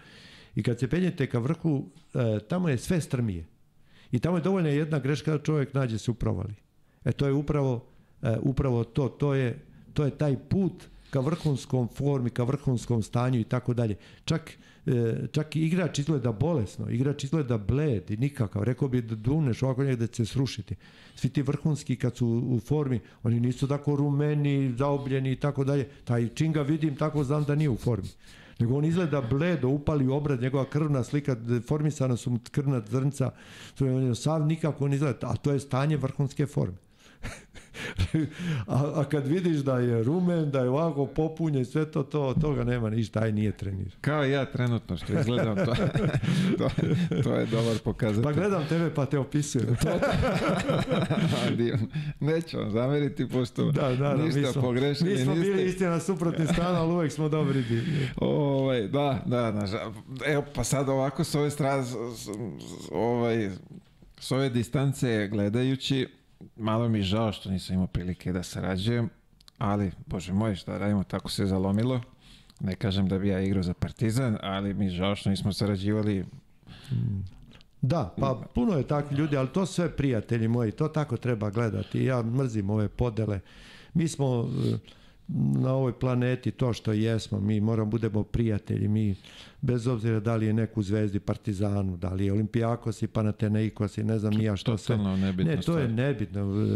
i 0.55 0.63
kad 0.63 0.79
se 0.79 0.89
penjete 0.89 1.27
ka 1.27 1.39
vrhu, 1.39 1.91
e, 2.15 2.39
tamo 2.49 2.69
je 2.69 2.79
sve 2.79 3.01
strmije. 3.01 3.47
I 4.13 4.19
tamo 4.19 4.37
je 4.37 4.43
dovoljna 4.43 4.69
jedna 4.69 4.99
greška 4.99 5.33
da 5.33 5.43
čovjek 5.43 5.75
nađe 5.75 5.99
se 5.99 6.11
u 6.11 6.15
provali. 6.15 6.55
E 7.05 7.13
to 7.13 7.27
je 7.27 7.33
upravo, 7.33 7.87
e, 8.23 8.37
upravo 8.41 8.85
to, 8.85 9.09
to 9.09 9.35
je, 9.35 9.67
to 9.93 10.05
je 10.05 10.11
taj 10.11 10.37
put 10.49 10.89
ka 11.11 11.21
vrhunskom 11.21 11.89
formi, 11.89 12.31
ka 12.31 12.45
vrhunskom 12.45 13.03
stanju 13.03 13.41
i 13.41 13.45
tako 13.45 13.75
dalje. 13.75 13.97
Čak 14.25 14.51
E, 14.87 15.27
čak 15.33 15.57
i 15.57 15.61
igrač 15.61 15.99
izgleda 15.99 16.33
bolesno, 16.33 16.91
igrač 16.91 17.25
izgleda 17.25 17.59
bled 17.59 18.11
i 18.11 18.17
nikakav, 18.17 18.63
rekao 18.63 18.89
bi 18.89 19.03
da 19.03 19.15
duneš 19.15 19.63
ovako 19.63 19.85
negde 19.85 20.07
će 20.07 20.25
se 20.25 20.33
srušiti. 20.33 20.77
Svi 21.15 21.29
ti 21.29 21.43
vrhunski 21.43 21.97
kad 21.97 22.17
su 22.17 22.27
u 22.27 22.61
formi, 22.61 23.01
oni 23.23 23.41
nisu 23.41 23.69
tako 23.69 23.97
rumeni, 23.97 24.75
zaobljeni 24.79 25.33
i 25.33 25.37
tako 25.37 25.65
dalje. 25.65 25.89
Taj 26.05 26.29
činga 26.29 26.63
vidim, 26.63 26.97
tako 26.97 27.25
znam 27.25 27.45
da 27.45 27.55
nije 27.55 27.71
u 27.71 27.77
formi. 27.77 28.09
Nego 28.59 28.77
on 28.77 28.85
izgleda 28.85 29.21
bledo, 29.21 29.69
upali 29.69 30.09
obrad, 30.09 30.41
njegova 30.41 30.65
krvna 30.65 31.05
slika, 31.05 31.35
deformisana 31.35 32.17
su 32.17 32.39
krvna 32.51 32.83
zrnca, 32.87 33.31
sav 34.15 34.47
nikako 34.47 34.85
on 34.85 34.93
izgleda, 34.93 35.29
a 35.29 35.37
to 35.37 35.53
je 35.53 35.61
stanje 35.61 35.97
vrhunske 35.97 36.47
forme 36.47 36.77
a, 38.67 38.93
a 38.95 39.05
kad 39.05 39.27
vidiš 39.27 39.59
da 39.59 39.79
je 39.79 40.03
rumen, 40.03 40.51
da 40.51 40.61
je 40.61 40.69
ovako 40.69 41.07
popunjen, 41.07 41.65
sve 41.65 41.91
to, 41.91 42.03
to, 42.03 42.35
toga 42.41 42.65
nema 42.65 42.91
ništa, 42.91 43.21
aj 43.21 43.33
nije 43.33 43.53
trenir. 43.53 43.97
Kao 44.01 44.25
ja 44.25 44.45
trenutno 44.45 44.97
što 44.97 45.21
izgledam, 45.21 45.57
to, 45.57 45.75
to, 46.59 46.71
to 47.23 47.35
je 47.35 47.47
dobar 47.47 47.79
pokazatelj. 47.85 48.25
Pa 48.25 48.33
gledam 48.33 48.67
tebe 48.69 48.95
pa 48.95 49.07
te 49.07 49.19
opisujem. 49.19 49.77
to, 49.77 49.89
Neću 52.21 52.59
vam 52.59 52.71
zameriti, 52.71 53.29
pošto 53.29 53.71
da, 53.71 53.89
da, 53.89 53.97
da, 53.97 54.17
ništa 54.17 54.53
smo, 54.53 54.63
pogrešili. 54.63 55.11
Mi 55.11 55.19
smo 55.19 55.35
niste... 55.35 55.51
bili 55.51 55.65
istina 55.65 55.91
na 55.91 56.01
suprotni 56.01 56.47
strana, 56.47 56.81
ali 56.81 56.93
uvek 56.93 57.13
smo 57.13 57.29
dobri 57.29 57.63
bili. 57.69 58.09
Ovaj, 58.17 58.89
da, 58.89 59.23
da, 59.27 59.51
da, 59.51 59.91
evo 60.27 60.45
pa 60.55 60.65
sad 60.65 60.89
ovako 60.89 61.25
s 61.25 61.35
ove 61.35 61.51
strane, 61.51 61.85
ovaj, 62.93 63.51
s 64.21 64.33
ove 64.33 64.49
distance 64.49 65.29
gledajući, 65.29 66.09
malo 66.57 66.89
mi 66.89 67.03
žao 67.03 67.33
što 67.33 67.51
nisam 67.51 67.75
imao 67.75 67.87
prilike 67.87 68.33
da 68.33 68.43
sarađujem, 68.43 69.09
ali, 69.59 69.93
bože 70.07 70.33
moj, 70.33 70.55
šta 70.55 70.79
radimo, 70.79 71.05
tako 71.05 71.31
se 71.31 71.47
zalomilo. 71.47 72.01
Ne 72.61 72.75
kažem 72.75 73.09
da 73.09 73.19
bi 73.19 73.29
ja 73.29 73.41
igrao 73.41 73.63
za 73.63 73.75
Partizan, 73.75 74.39
ali 74.43 74.75
mi 74.75 74.89
žao 74.89 75.17
što 75.17 75.31
nismo 75.31 75.53
sarađivali. 75.53 76.25
Da, 77.83 78.15
pa 78.19 78.43
puno 78.55 78.77
je 78.77 78.87
takvih 78.87 79.19
ljudi, 79.19 79.37
ali 79.37 79.49
to 79.49 79.67
sve 79.67 79.97
prijatelji 79.97 80.49
moji, 80.49 80.73
to 80.73 80.89
tako 80.89 81.17
treba 81.17 81.51
gledati. 81.51 82.05
Ja 82.05 82.23
mrzim 82.23 82.71
ove 82.71 82.89
podele. 82.89 83.41
Mi 83.95 84.09
smo 84.09 84.49
na 85.35 85.75
ovoj 85.75 85.99
planeti 85.99 86.51
to 86.51 86.73
što 86.73 86.93
jesmo, 86.93 87.41
mi 87.41 87.61
moramo 87.61 87.91
budemo 87.91 88.23
prijatelji, 88.23 88.89
mi 88.89 89.15
bez 89.61 89.87
obzira 89.87 90.21
da 90.21 90.37
li 90.37 90.47
je 90.47 90.53
neku 90.53 90.83
zvezdi 90.83 91.21
Partizanu, 91.21 91.97
da 91.97 92.09
li 92.09 92.27
je 92.27 92.33
Olimpijakos 92.33 93.03
i 93.03 93.07
Panathinaikos 93.07 93.99
i 93.99 94.05
ne 94.05 94.19
znam 94.19 94.35
nija 94.35 94.57
što 94.57 94.77
se... 94.79 94.97
Ne, 95.57 95.61
to 95.61 95.79
je 95.79 95.89
nebitno. 95.89 96.71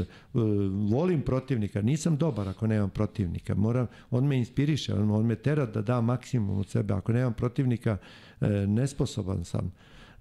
Volim 0.90 1.22
protivnika, 1.22 1.82
nisam 1.82 2.16
dobar 2.16 2.48
ako 2.48 2.66
nemam 2.66 2.90
protivnika. 2.90 3.55
Moram, 3.55 3.86
on 4.10 4.26
me 4.26 4.39
inspiriše, 4.39 4.94
on, 4.94 5.10
on 5.10 5.26
me 5.26 5.35
tera 5.35 5.66
da 5.66 5.82
da 5.82 6.01
maksimum 6.01 6.59
od 6.59 6.68
sebe. 6.68 6.94
Ako 6.94 7.12
nemam 7.12 7.35
protivnika, 7.35 7.97
e, 8.40 8.48
nesposoban 8.66 9.44
sam. 9.44 9.72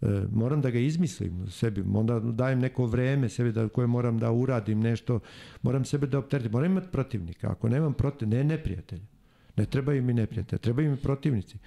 E, 0.03 0.25
moram 0.31 0.61
da 0.61 0.69
ga 0.69 0.79
izmislim 0.79 1.47
sebi, 1.49 1.83
onda 1.93 2.19
dajem 2.19 2.59
neko 2.59 2.85
vreme 2.85 3.29
sebi 3.29 3.51
da, 3.51 3.67
koje 3.69 3.87
moram 3.87 4.19
da 4.19 4.31
uradim 4.31 4.79
nešto, 4.79 5.19
moram 5.61 5.85
sebe 5.85 6.07
da 6.07 6.19
opteretim, 6.19 6.51
moram 6.51 6.71
imati 6.71 6.87
protivnika, 6.91 7.51
ako 7.51 7.69
nemam 7.69 7.93
protiv, 7.93 8.27
ne 8.27 8.43
neprijatelja. 8.43 9.05
Ne 9.55 9.65
trebaju 9.65 10.03
mi 10.03 10.13
neprijatelji, 10.13 10.59
trebaju 10.59 10.91
mi 10.91 10.97
protivnici. 10.97 11.57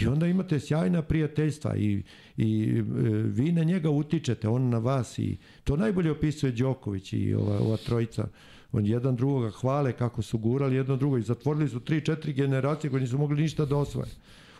I 0.00 0.06
onda 0.06 0.26
imate 0.26 0.60
sjajna 0.60 1.02
prijateljstva 1.02 1.76
i, 1.76 2.02
i 2.36 2.78
e, 2.78 2.82
vi 3.12 3.52
na 3.52 3.64
njega 3.64 3.90
utičete, 3.90 4.48
on 4.48 4.68
na 4.68 4.78
vas 4.78 5.18
i 5.18 5.36
to 5.64 5.76
najbolje 5.76 6.10
opisuje 6.10 6.52
Đoković 6.52 7.12
i 7.12 7.34
ova, 7.34 7.58
ova 7.58 7.76
trojica. 7.76 8.28
On 8.72 8.86
jedan 8.86 9.16
drugoga 9.16 9.50
hvale 9.50 9.92
kako 9.92 10.22
su 10.22 10.38
gurali 10.38 10.76
jedno 10.76 10.96
drugo 10.96 11.18
i 11.18 11.22
zatvorili 11.22 11.68
su 11.68 11.80
tri, 11.80 12.04
četiri 12.04 12.32
generacije 12.32 12.90
koji 12.90 13.02
nisu 13.02 13.18
mogli 13.18 13.42
ništa 13.42 13.64
da 13.64 13.76
osvoje 13.76 14.08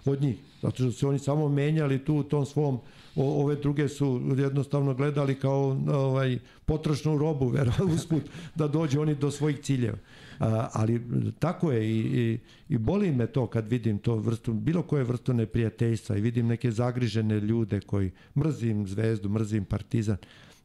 od 0.04 0.22
njih. 0.22 0.36
Zato 0.62 0.76
što 0.76 0.92
su 0.92 1.08
oni 1.08 1.18
samo 1.18 1.48
menjali 1.48 2.04
tu 2.04 2.14
u 2.14 2.22
tom 2.22 2.46
svom 2.46 2.80
o, 3.18 3.42
ove 3.42 3.56
druge 3.56 3.88
su 3.88 4.20
jednostavno 4.38 4.94
gledali 4.94 5.34
kao 5.34 5.80
ovaj 5.88 6.38
potrošnu 6.64 7.18
robu 7.18 7.48
vera 7.56 7.72
usput 7.94 8.22
da 8.54 8.68
dođe 8.68 9.00
oni 9.00 9.14
do 9.14 9.30
svojih 9.30 9.58
ciljeva. 9.58 9.98
A, 10.38 10.68
ali 10.72 11.02
tako 11.38 11.72
je 11.72 11.90
i, 11.90 11.98
i, 11.98 12.38
i 12.68 12.78
boli 12.78 13.12
me 13.12 13.26
to 13.26 13.46
kad 13.46 13.68
vidim 13.68 13.98
to 13.98 14.16
vrstu, 14.16 14.52
bilo 14.52 14.82
koje 14.82 15.04
vrstu 15.04 15.32
neprijateljstva 15.32 16.16
i 16.16 16.20
vidim 16.20 16.46
neke 16.46 16.70
zagrižene 16.70 17.40
ljude 17.40 17.80
koji 17.80 18.10
mrzim 18.36 18.86
zvezdu, 18.86 19.28
mrzim 19.28 19.64
partizan. 19.64 20.16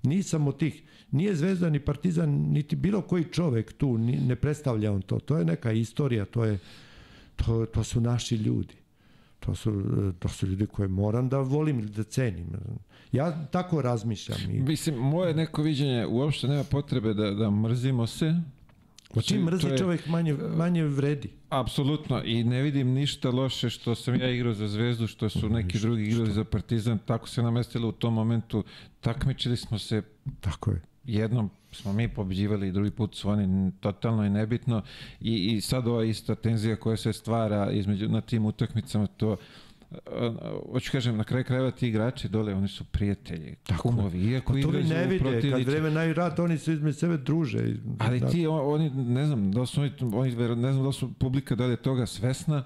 Nisam 0.04 0.48
od 0.48 0.58
tih, 0.58 0.84
nije 1.12 1.36
zvezda 1.36 1.70
ni 1.70 1.80
partizan, 1.80 2.30
niti 2.30 2.76
bilo 2.76 3.02
koji 3.02 3.24
čovek 3.24 3.74
tu, 3.74 3.98
ne 3.98 4.36
predstavlja 4.36 4.92
on 4.92 5.02
to. 5.02 5.20
To 5.20 5.38
je 5.38 5.46
neka 5.46 5.72
istorija, 5.72 6.26
to 6.26 6.46
je, 6.46 6.60
to, 7.36 7.66
to 7.66 7.84
su 7.84 8.02
naši 8.02 8.36
ljudi. 8.36 8.83
To 9.46 9.56
su, 9.56 9.84
to 10.20 10.28
su 10.28 10.48
ljudi 10.48 10.66
koje 10.68 10.88
moram 10.88 11.30
da 11.30 11.40
volim 11.40 11.80
ili 11.80 11.90
da 11.90 12.04
cenim. 12.04 12.48
Ja 13.12 13.46
tako 13.46 13.82
razmišljam. 13.82 14.40
I... 14.52 14.62
Mislim, 14.62 14.96
moje 14.96 15.34
neko 15.34 15.62
viđenje, 15.62 16.06
uopšte 16.06 16.48
nema 16.48 16.64
potrebe 16.64 17.14
da, 17.14 17.32
da 17.32 17.52
mrzimo 17.52 18.08
se. 18.08 18.42
Pa 19.14 19.22
čim 19.22 19.44
mrzi 19.44 19.68
je, 19.68 19.78
čovjek 19.78 20.08
manje, 20.08 20.34
manje 20.34 20.84
vredi. 20.84 21.30
Apsolutno. 21.50 22.24
I 22.26 22.44
ne 22.44 22.62
vidim 22.62 22.88
ništa 22.88 23.30
loše 23.30 23.70
što 23.70 23.96
sam 23.96 24.16
ja 24.16 24.30
igrao 24.30 24.54
za 24.54 24.68
Zvezdu, 24.68 25.08
što 25.08 25.30
su 25.30 25.50
neki 25.50 25.66
ništa, 25.66 25.80
drugi 25.88 26.04
igrali 26.04 26.32
za 26.32 26.44
Partizan. 26.44 27.00
Tako 27.06 27.30
se 27.30 27.44
namestilo 27.44 27.90
u 27.90 27.92
tom 27.92 28.14
momentu. 28.14 28.64
Takmičili 29.02 29.58
smo 29.58 29.80
se. 29.80 30.02
Tako 30.40 30.72
je. 30.72 30.82
Jednom 31.04 31.50
smo 31.74 31.94
mi 31.94 32.08
pobeđivali 32.08 32.72
drugi 32.72 32.92
put 32.92 33.16
su 33.16 33.30
oni 33.30 33.72
totalno 33.80 34.26
i 34.26 34.30
nebitno 34.30 34.82
i, 35.22 35.34
i 35.36 35.62
sad 35.62 35.88
ova 35.88 36.04
ista 36.04 36.36
tenzija 36.36 36.76
koja 36.76 36.98
se 36.98 37.14
stvara 37.14 37.72
između 37.72 38.10
na 38.10 38.22
tim 38.22 38.46
utakmicama 38.46 39.08
to 39.08 39.38
hoću 40.72 40.92
kažem, 40.92 41.18
na 41.18 41.24
kraju 41.24 41.46
krajeva 41.46 41.72
ti 41.72 41.88
igrači 41.88 42.30
dole, 42.30 42.54
oni 42.54 42.68
su 42.68 42.84
prijatelji, 42.84 43.56
Tako 43.64 43.82
kumovi, 43.82 44.32
iako 44.32 44.58
igraju 44.58 44.88
to 44.88 44.94
ne 44.94 45.08
vide, 45.08 45.50
kad 45.52 45.64
vreme 45.64 45.92
najrat, 45.92 46.40
oni 46.40 46.58
se 46.58 46.74
između 46.74 47.00
sebe 47.00 47.18
druže. 47.18 47.76
Ali 47.98 48.20
da. 48.20 48.30
ti, 48.30 48.48
oni, 48.48 48.90
ne 48.90 49.26
znam, 49.26 49.52
da 49.52 49.66
su 49.66 49.82
oni, 49.82 49.92
oni, 50.14 50.56
ne 50.56 50.72
znam 50.72 50.84
da 50.84 50.92
su 50.92 51.14
publika 51.14 51.56
da 51.56 51.66
li 51.66 51.74
je 51.74 51.78
toga 51.78 52.06
svesna, 52.06 52.64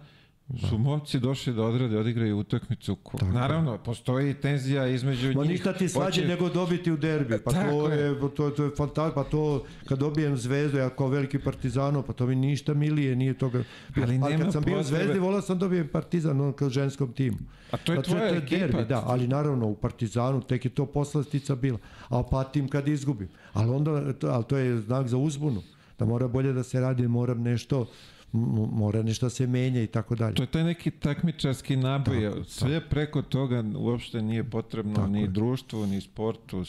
su 0.60 0.78
momci 0.78 1.20
došli 1.20 1.54
da 1.54 1.64
odrade, 1.64 1.98
odigraju 1.98 2.38
utakmicu. 2.38 2.96
Ko, 2.96 3.18
naravno, 3.24 3.78
postoji 3.78 4.34
tenzija 4.34 4.88
između 4.88 5.28
Ma 5.28 5.42
njih. 5.42 5.52
ništa 5.52 5.74
ti 5.74 5.90
slađe 5.90 6.22
Hoće- 6.22 6.28
nego 6.28 6.50
dobiti 6.50 6.92
u 6.92 6.98
derbi. 6.98 7.38
Pa 7.40 7.52
Tako 7.52 7.70
to 7.70 7.90
je. 7.90 8.00
je, 8.02 8.20
to, 8.36 8.50
to 8.50 8.64
je 8.64 8.72
fantastično. 8.72 9.14
Pa 9.14 9.24
to, 9.24 9.64
kad 9.86 10.00
dobijem 10.00 10.38
zvezdu, 10.38 10.78
ja 10.78 10.90
kao 10.90 11.08
veliki 11.08 11.40
partizano, 11.40 12.02
pa 12.02 12.14
to 12.14 12.26
mi 12.28 12.36
ništa 12.38 12.74
milije, 12.74 13.16
nije 13.16 13.34
toga. 13.34 13.64
Ali 13.98 14.14
nema 14.14 14.28
kad 14.38 14.54
sam 14.54 14.64
bio 14.64 14.78
potrebe. 14.78 14.84
zvezdi, 14.96 15.20
volao 15.20 15.42
sam 15.42 15.60
dobijem 15.60 15.88
partizan, 15.88 16.42
on 16.42 16.54
kao 16.54 16.70
ženskom 16.70 17.14
timu. 17.14 17.38
A 17.72 17.78
to 17.78 17.92
je 17.92 17.96
Pa 17.96 18.02
tvoja 18.04 18.30
to 18.30 18.36
ekipa. 18.36 18.58
derbi, 18.58 18.86
da, 18.86 19.04
ali 19.06 19.28
naravno 19.28 19.68
u 19.68 19.76
Partizanu 19.76 20.42
tek 20.42 20.66
je 20.66 20.72
to 20.72 20.86
poslastica 20.88 21.56
bila. 21.56 21.78
A 22.10 22.24
patim 22.24 22.68
kad 22.68 22.88
izgubim. 22.88 23.28
Ali 23.54 23.70
onda, 23.70 24.14
to, 24.14 24.28
ali 24.28 24.44
to 24.44 24.58
je 24.58 24.78
znak 24.78 25.08
za 25.08 25.18
uzbunu. 25.18 25.62
Da 26.00 26.06
mora 26.06 26.28
bolje 26.28 26.54
da 26.54 26.64
se 26.64 26.80
radi, 26.80 27.08
moram 27.08 27.42
nešto, 27.42 27.88
mora 28.32 29.04
nešto 29.04 29.30
se 29.30 29.48
menja 29.48 29.82
i 29.82 29.88
tako 29.88 30.16
dalje. 30.16 30.36
To 30.36 30.44
je 30.44 30.48
taj 30.48 30.64
neki 30.64 30.92
takmičarski 30.92 31.76
naboj. 31.76 32.32
Sve 32.46 32.82
preko 32.82 33.22
toga 33.22 33.64
uopšte 33.76 34.22
nije 34.22 34.44
potrebno 34.44 34.94
Tako 34.96 35.08
ni 35.08 35.22
je. 35.22 35.28
društvu, 35.28 35.88
ni 35.88 36.02
sportu. 36.02 36.64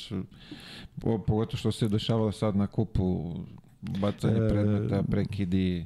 Pogotovo 1.00 1.56
što 1.56 1.72
se 1.72 1.88
dešavalo 1.88 2.32
sad 2.32 2.56
na 2.56 2.66
kupu, 2.66 3.34
bacanje 3.80 4.36
E, 4.36 4.48
predmeta, 4.48 5.02
prekidi. 5.02 5.78
e, 5.78 5.84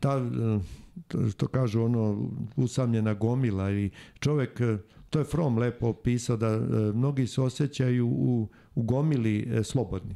ta, 0.00 0.20
to 1.08 1.28
što 1.28 1.46
kažu 1.48 1.82
ono 1.82 2.30
usamljena 2.56 3.14
gomila 3.14 3.70
i 3.72 3.90
čovjek 4.14 4.60
e, 4.60 4.78
to 5.10 5.18
je 5.18 5.24
From 5.24 5.58
lepo 5.58 5.88
opisao 5.88 6.36
da 6.36 6.48
e, 6.48 6.58
mnogi 6.94 7.26
se 7.26 7.40
osjećaju 7.40 8.06
u, 8.08 8.48
u 8.74 8.82
gomili 8.82 9.48
e, 9.50 9.64
slobodni 9.64 10.14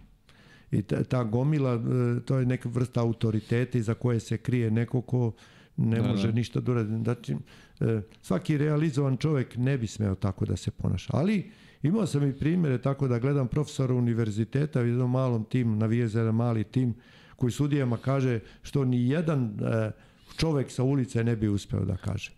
i 0.79 0.83
ta, 0.83 1.05
ta 1.05 1.25
gomila 1.25 1.75
e, 1.75 2.21
to 2.25 2.39
je 2.39 2.47
neka 2.47 2.69
vrsta 2.69 3.01
autoriteta 3.01 3.79
iza 3.79 3.95
koje 3.95 4.21
se 4.21 4.39
krije 4.39 4.71
neko 4.71 5.01
ko 5.01 5.33
ne 5.77 6.01
Da, 6.01 6.09
može 6.09 6.29
da. 6.29 6.35
ništa 6.35 6.61
da 6.61 6.73
uradi. 6.73 7.03
Znači, 7.05 7.37
e, 7.81 8.01
svaki 8.23 8.59
realizovan 8.59 9.17
čovjek 9.17 9.57
ne 9.57 9.79
bi 9.79 9.87
smeo 9.87 10.15
tako 10.15 10.45
da 10.45 10.57
se 10.57 10.71
ponaša. 10.71 11.11
Ali 11.17 11.51
imao 11.83 12.07
sam 12.07 12.29
i 12.29 12.33
primjere 12.33 12.83
tako 12.83 13.09
da 13.09 13.19
gledam 13.19 13.49
profesora 13.49 13.95
univerziteta 13.95 14.81
u 14.81 14.87
jednom 14.87 15.11
malom 15.11 15.45
timu, 15.45 15.77
navije 15.77 16.09
za 16.09 16.19
jedan 16.19 16.35
mali 16.35 16.65
tim, 16.65 16.95
koji 17.37 17.53
sudijama 17.53 17.97
kaže 17.97 18.41
što 18.63 18.85
ni 18.85 19.09
jedan 19.09 19.45
e, 19.45 19.91
čovjek 20.37 20.71
sa 20.71 20.83
ulice 20.83 21.25
ne 21.25 21.37
bi 21.37 21.49
uspeo 21.49 21.85
da 21.85 21.97
kaže. 21.97 22.33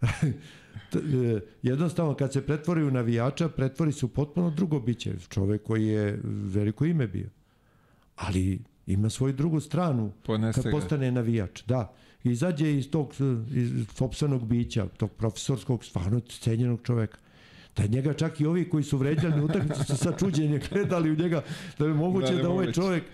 Jednostavno 1.62 2.14
kad 2.14 2.32
se 2.32 2.46
pretvori 2.46 2.82
u 2.82 2.90
navijača, 2.90 3.48
pretvori 3.48 3.92
se 3.92 4.06
u 4.06 4.08
potpuno 4.08 4.50
drugo 4.50 4.80
biće. 4.80 5.14
Čovjek 5.28 5.62
koji 5.62 5.86
je 5.86 6.20
veliko 6.24 6.84
ime 6.84 7.06
bio. 7.06 7.28
Ali 8.16 8.58
ima 8.86 9.10
svoju 9.10 9.32
drugu 9.32 9.60
stranu 9.60 10.12
Ponese 10.22 10.62
kad 10.62 10.64
ga. 10.64 10.70
postane 10.70 11.10
navijač. 11.12 11.62
Da. 11.66 11.92
Izađe 12.24 12.72
iz 12.72 12.90
tog 12.90 13.14
iz 13.54 13.86
sopstvenog 13.94 14.46
bića, 14.46 14.86
tog 14.86 15.12
profesorskog, 15.12 15.84
stvarno 15.84 16.20
cenjenog 16.20 16.80
čovjeka. 16.82 17.18
Da 17.76 17.86
njega 17.86 18.12
čak 18.12 18.40
i 18.40 18.46
ovi 18.46 18.68
koji 18.68 18.84
su 18.84 18.98
vređali 18.98 19.44
utakmicu 19.44 19.84
su 19.84 19.96
sa 19.96 20.12
čuđenjem 20.18 20.60
gledali 20.70 21.10
u 21.10 21.16
njega, 21.16 21.42
da 21.78 21.86
je 21.86 21.94
moguće 21.94 22.34
Da, 22.34 22.42
da, 22.42 22.48
ovaj 22.48 22.72
čovjek 22.72 23.04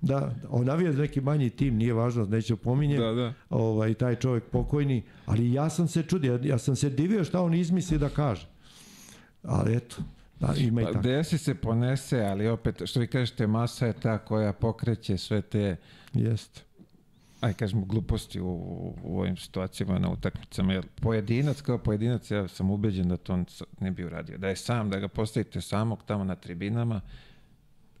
da, 0.00 0.34
on 0.48 0.66
navija 0.66 0.92
za 0.92 1.02
neki 1.02 1.20
manji 1.20 1.50
tim, 1.50 1.76
nije 1.76 1.92
važno, 1.92 2.24
neću 2.24 2.56
pominjem, 2.56 3.00
Da, 3.00 3.12
da. 3.12 3.32
ovaj, 3.50 3.94
taj 3.94 4.14
čovjek 4.16 4.44
pokojni, 4.44 5.02
ali 5.26 5.52
ja 5.52 5.70
sam 5.70 5.88
se 5.88 6.02
čudio, 6.02 6.32
ja, 6.34 6.40
ja 6.42 6.58
sam 6.58 6.76
se 6.76 6.90
divio 6.90 7.24
šta 7.24 7.42
on 7.42 7.54
izmisli 7.54 7.98
da 7.98 8.08
kaže. 8.08 8.48
Ali 9.42 9.76
eto, 9.76 9.96
da, 10.40 10.54
ima 10.58 10.80
i 10.80 10.84
Pa, 10.84 10.92
tako. 10.92 11.02
desi 11.02 11.38
se, 11.38 11.54
ponese, 11.54 12.20
ali 12.20 12.48
opet, 12.48 12.82
što 12.84 13.00
vi 13.00 13.06
kažete, 13.06 13.46
masa 13.46 13.86
je 13.86 13.92
ta 13.92 14.18
koja 14.18 14.52
pokreće 14.52 15.16
sve 15.18 15.42
te 15.42 15.76
Jeste. 16.14 16.60
aj 17.40 17.52
kažemo 17.52 17.84
gluposti 17.84 18.40
u, 18.40 18.46
u 19.02 19.20
ovim 19.20 19.36
situacijama 19.36 19.98
na 19.98 20.10
utakmicama 20.10 20.72
jer 20.72 20.86
pojedinac 20.94 21.60
kao 21.60 21.78
pojedinac 21.78 22.30
ja 22.30 22.48
sam 22.48 22.70
ubeđen 22.70 23.08
da 23.08 23.16
to 23.16 23.32
on 23.32 23.44
ne 23.80 23.90
bi 23.90 24.04
uradio 24.04 24.38
da 24.38 24.48
je 24.48 24.56
sam 24.56 24.90
da 24.90 24.98
ga 24.98 25.08
postavite 25.08 25.60
samog 25.60 26.02
tamo 26.06 26.24
na 26.24 26.34
tribinama 26.36 27.00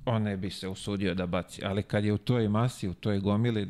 on 0.04 0.22
ne 0.22 0.36
bi 0.36 0.50
se 0.50 0.68
usudio 0.68 1.14
da 1.14 1.26
baci 1.26 1.64
ali 1.64 1.82
kad 1.82 2.04
je 2.04 2.12
u 2.12 2.18
toj 2.18 2.48
masi 2.48 2.88
u 2.88 2.94
toj 2.94 3.18
gomili 3.20 3.68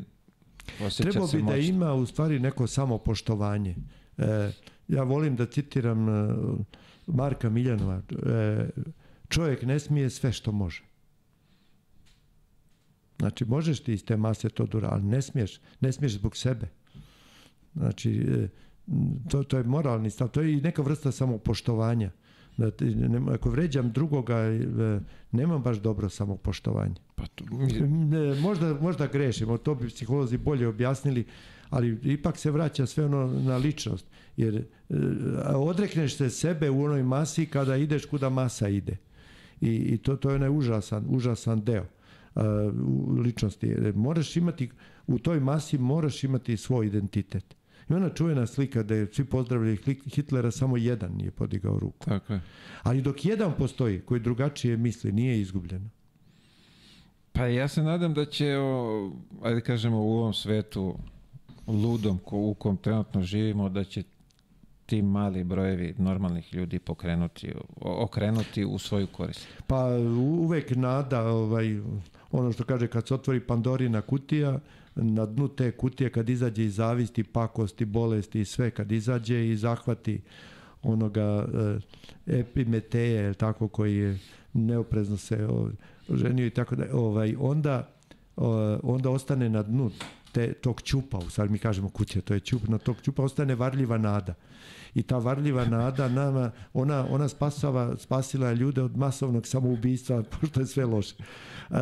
osjeća 0.80 1.10
Trebao 1.10 1.28
se 1.28 1.36
bi 1.36 1.42
da 1.42 1.46
moćno. 1.46 1.62
ima 1.64 1.94
u 1.94 2.06
stvari 2.06 2.38
neko 2.38 2.66
samopoštovanje. 2.66 3.74
E, 4.18 4.50
ja 4.88 5.02
volim 5.02 5.36
da 5.36 5.46
citiram 5.46 6.08
e, 6.08 6.12
Marka 7.06 7.50
Miljanova. 7.50 8.02
E, 8.26 8.68
čovjek 9.28 9.62
ne 9.62 9.78
smije 9.78 10.10
sve 10.10 10.32
što 10.32 10.52
može. 10.52 10.82
Znači, 13.18 13.44
možeš 13.44 13.80
ti 13.80 13.92
iz 13.92 14.04
te 14.04 14.16
mase 14.16 14.48
to 14.48 14.66
dura, 14.66 14.88
ali 14.92 15.02
ne 15.02 15.22
smiješ. 15.22 15.60
Ne 15.80 15.92
smiješ 15.92 16.12
zbog 16.12 16.36
sebe. 16.36 16.68
Znači, 17.74 18.10
e, 18.10 18.48
to, 19.30 19.42
to 19.42 19.58
je 19.58 19.64
moralni 19.64 20.10
stav. 20.10 20.28
To 20.28 20.40
je 20.40 20.52
i 20.52 20.60
neka 20.60 20.82
vrsta 20.82 21.12
samopoštovanja. 21.12 22.10
Da 22.56 22.70
ti, 22.70 22.84
ne, 22.84 23.34
ako 23.34 23.50
vređam 23.50 23.92
drugoga, 23.92 24.36
e, 24.36 25.00
nemam 25.32 25.62
baš 25.62 25.76
dobro 25.76 26.08
samopoštovanje. 26.08 26.94
pa 27.14 27.26
to, 27.26 27.44
možda, 28.40 28.74
možda 28.80 29.06
grešimo, 29.06 29.58
to 29.58 29.74
bi 29.74 29.88
psiholozi 29.88 30.36
bolje 30.38 30.68
objasnili, 30.68 31.24
ali 31.70 31.98
ipak 32.02 32.36
se 32.36 32.50
vraća 32.50 32.86
sve 32.86 33.04
ono 33.04 33.40
na 33.40 33.56
ličnost. 33.56 34.06
Jer 34.36 34.56
e, 34.56 34.64
odrekneš 35.54 36.16
se 36.16 36.30
sebe 36.30 36.70
u 36.70 36.84
onoj 36.84 37.02
masi 37.02 37.46
kada 37.46 37.76
ideš 37.76 38.06
kuda 38.06 38.28
masa 38.28 38.68
ide. 38.68 38.96
I, 39.60 39.74
i 39.74 39.98
to, 39.98 40.16
to 40.16 40.30
je 40.30 40.36
onaj 40.36 40.50
užasan, 40.50 41.04
užasan 41.08 41.64
deo 41.64 41.84
e, 41.84 42.40
u 42.86 43.12
ličnosti. 43.18 43.66
Jer 43.66 43.96
Moraš 43.96 44.36
imati, 44.36 44.70
u 45.06 45.18
toj 45.18 45.40
masi 45.40 45.78
moraš 45.78 46.24
imati 46.24 46.56
svoj 46.56 46.86
identitet. 46.86 47.56
I 47.90 47.92
ona 47.94 48.08
čuvena 48.08 48.46
slika 48.46 48.82
da 48.82 48.94
je 48.94 49.06
svi 49.12 49.24
pozdravljaju 49.24 49.76
Hlik- 49.76 50.14
Hitlera, 50.14 50.50
samo 50.50 50.76
jedan 50.76 51.12
nije 51.12 51.30
podigao 51.30 51.78
ruku. 51.78 52.06
tako 52.06 52.32
je 52.32 52.40
Ali 52.82 53.02
dok 53.02 53.24
jedan 53.24 53.52
postoji 53.58 54.00
koji 54.00 54.20
drugačije 54.20 54.76
misli, 54.76 55.12
nije 55.12 55.40
izgubljeno. 55.40 55.90
Pa 57.32 57.46
ja 57.46 57.68
se 57.68 57.82
nadam 57.82 58.14
da 58.14 58.24
će, 58.24 58.56
o, 58.58 59.12
ajde 59.42 59.60
kažemo, 59.60 59.98
u 60.02 60.10
ovom 60.10 60.34
svetu 60.34 60.98
ludom 61.66 62.18
ko, 62.18 62.36
u 62.36 62.54
kom 62.54 62.76
trenutno 62.76 63.22
živimo, 63.22 63.68
da 63.68 63.84
će 63.84 64.02
ti 64.86 65.02
mali 65.02 65.44
brojevi 65.44 65.94
normalnih 65.98 66.54
ljudi 66.54 66.78
pokrenuti, 66.78 67.52
okrenuti 67.80 68.64
u 68.64 68.78
svoju 68.78 69.06
korist. 69.06 69.46
Pa 69.66 69.86
uvek 70.18 70.76
nada, 70.76 71.28
ovaj, 71.28 71.80
ono 72.30 72.52
što 72.52 72.64
kaže 72.64 72.86
kad 72.86 73.08
se 73.08 73.14
otvori 73.14 73.40
Pandorina 73.40 74.00
kutija, 74.00 74.58
na 74.94 75.26
dnu 75.26 75.48
te 75.48 75.70
kutije 75.70 76.10
kad 76.10 76.28
izađe 76.28 76.64
i 76.64 76.70
zavisti, 76.70 77.24
pakosti, 77.24 77.84
bolesti 77.84 78.40
i 78.40 78.44
sve, 78.44 78.70
kad 78.70 78.92
izađe 78.92 79.48
i 79.48 79.56
zahvati 79.56 80.20
onoga 80.82 81.46
e, 82.26 82.40
epimeteje, 82.40 83.34
tako, 83.34 83.68
koji 83.68 83.96
je 83.96 84.18
neoprezno 84.52 85.16
se 85.16 85.46
o, 85.46 85.70
ženio 86.14 86.46
i 86.46 86.50
tako 86.50 86.76
da, 86.76 86.84
ovaj, 86.92 87.34
onda, 87.38 87.88
onda 88.82 89.10
ostane 89.10 89.48
na 89.48 89.62
dnu 89.62 89.90
te, 90.36 90.52
tog 90.52 90.82
ćupa, 90.82 91.18
u 91.18 91.30
stvari 91.30 91.50
mi 91.50 91.58
kažemo 91.58 91.88
kutija, 91.88 92.22
to 92.22 92.34
je 92.34 92.40
ćup, 92.40 92.68
na 92.68 92.78
tog 92.78 92.96
ćupa 93.02 93.22
ostane 93.22 93.54
varljiva 93.54 93.98
nada. 93.98 94.34
I 94.94 95.02
ta 95.02 95.18
varljiva 95.18 95.64
nada 95.64 96.08
nama, 96.08 96.50
ona, 96.72 97.06
ona 97.10 97.28
spasava, 97.28 97.96
spasila 97.96 98.48
je 98.48 98.56
ljude 98.56 98.82
od 98.82 98.96
masovnog 98.96 99.46
samoubistva, 99.46 100.22
pošto 100.40 100.60
je 100.60 100.66
sve 100.66 100.84
loše. 100.84 101.14
E, 101.16 101.74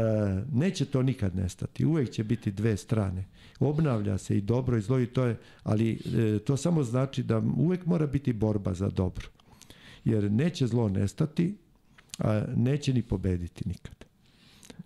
neće 0.53 0.85
to 0.85 1.03
nikad 1.03 1.37
nestati, 1.37 1.85
uvek 1.85 2.11
će 2.11 2.25
biti 2.25 2.51
dve 2.51 2.77
strane. 2.77 3.25
Obnavlja 3.61 4.19
se 4.19 4.39
i 4.39 4.41
dobro 4.41 4.77
i 4.77 4.83
zlo 4.83 5.01
i 5.01 5.07
to 5.07 5.25
je, 5.25 5.37
ali 5.63 5.93
e, 5.93 6.39
to 6.39 6.57
samo 6.57 6.83
znači 6.83 7.23
da 7.23 7.43
uvek 7.57 7.87
mora 7.87 8.07
biti 8.07 8.33
borba 8.33 8.75
za 8.75 8.89
dobro. 8.89 9.29
Jer 10.05 10.31
neće 10.31 10.67
zlo 10.67 10.89
nestati, 10.89 11.57
a 12.19 12.43
neće 12.57 12.95
ni 12.95 13.03
pobediti 13.03 13.69
nikad. 13.69 14.05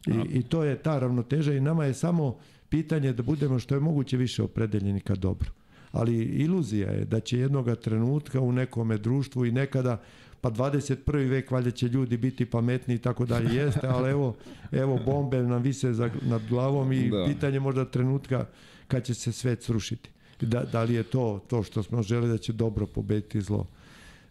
I, 0.06 0.38
I 0.38 0.42
to 0.42 0.64
je 0.64 0.76
ta 0.82 0.98
ravnoteža 0.98 1.52
i 1.52 1.60
nama 1.60 1.84
je 1.84 1.94
samo 1.94 2.38
pitanje 2.68 3.12
da 3.12 3.22
budemo 3.22 3.58
što 3.58 3.74
je 3.74 3.80
moguće 3.80 4.16
više 4.16 4.42
opredeljeni 4.42 5.00
ka 5.00 5.14
dobru. 5.14 5.50
Ali 5.92 6.16
iluzija 6.16 6.90
je 6.90 7.04
da 7.04 7.20
će 7.20 7.38
jednoga 7.38 7.74
trenutka 7.74 8.40
u 8.40 8.52
nekome 8.52 8.98
društvu 8.98 9.46
i 9.46 9.52
nekada 9.52 10.00
pa 10.40 10.50
21. 10.50 11.28
vek 11.28 11.50
valjda 11.50 11.70
će 11.70 11.88
ljudi 11.88 12.16
biti 12.16 12.46
pametni 12.46 12.94
i 12.94 12.98
tako 12.98 13.26
dalje 13.26 13.54
jeste, 13.56 13.86
ali 13.86 14.10
evo, 14.10 14.36
evo 14.72 14.98
bombe 15.06 15.42
nam 15.42 15.62
vise 15.62 15.92
za, 15.92 16.10
nad 16.22 16.42
glavom 16.48 16.92
i 16.92 17.10
Da. 17.10 17.24
pitanje 17.28 17.60
možda 17.60 17.84
trenutka 17.84 18.46
kad 18.88 19.04
će 19.04 19.14
se 19.14 19.32
svet 19.32 19.62
srušiti. 19.62 20.10
Da, 20.40 20.64
da 20.72 20.82
li 20.82 20.94
je 20.94 21.02
to 21.02 21.44
to 21.48 21.62
što 21.62 21.82
smo 21.82 22.02
želi 22.02 22.28
da 22.28 22.38
će 22.38 22.52
dobro 22.52 22.86
pobediti 22.86 23.40
zlo. 23.40 23.66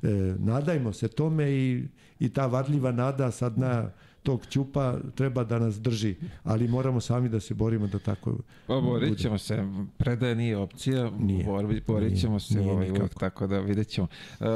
E, 0.03 0.07
nadajmo 0.39 0.93
se 0.93 1.07
tome 1.07 1.51
i, 1.51 1.83
i 2.19 2.29
ta 2.29 2.45
varljiva 2.45 2.91
nada 2.91 3.31
sad 3.31 3.57
na 3.57 3.91
tog 4.27 4.45
ćupa 4.49 4.97
treba 5.15 5.43
da 5.43 5.59
nas 5.59 5.81
drži, 5.81 6.15
ali 6.43 6.67
moramo 6.67 7.01
sami 7.01 7.29
da 7.29 7.39
se 7.39 7.53
borimo 7.53 7.87
da 7.87 7.99
tako 7.99 8.37
Pa 8.67 8.79
borit 8.81 9.17
ćemo 9.19 9.37
se, 9.37 9.63
predaje 9.97 10.35
nije 10.35 10.57
opcija, 10.57 11.11
Nije. 11.19 11.43
Bor, 11.45 11.81
borit 11.87 12.19
ćemo 12.19 12.31
Nije. 12.33 12.39
se 12.39 12.59
Nije 12.59 12.71
ovaj, 12.71 12.89
uvek, 12.91 13.13
tako 13.19 13.47
da 13.47 13.59
vidjet 13.59 13.87
ćemo. 13.87 14.07
Uh, 14.39 14.47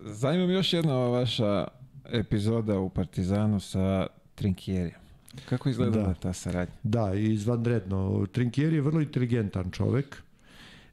zanima 0.00 0.46
me 0.46 0.52
još 0.52 0.72
jedna 0.72 0.94
vaša 0.94 1.66
epizoda 2.12 2.78
u 2.78 2.88
Partizanu 2.88 3.60
sa 3.60 4.06
Trinkjerijem. 4.34 5.00
Kako 5.48 5.68
izgleda 5.68 6.02
Da. 6.02 6.14
ta 6.14 6.32
saradnja? 6.32 6.74
Da, 6.82 7.14
izvanredno. 7.14 8.26
Trinkier 8.32 8.72
je 8.72 8.80
vrlo 8.80 9.00
inteligentan 9.00 9.70
čovek. 9.70 10.22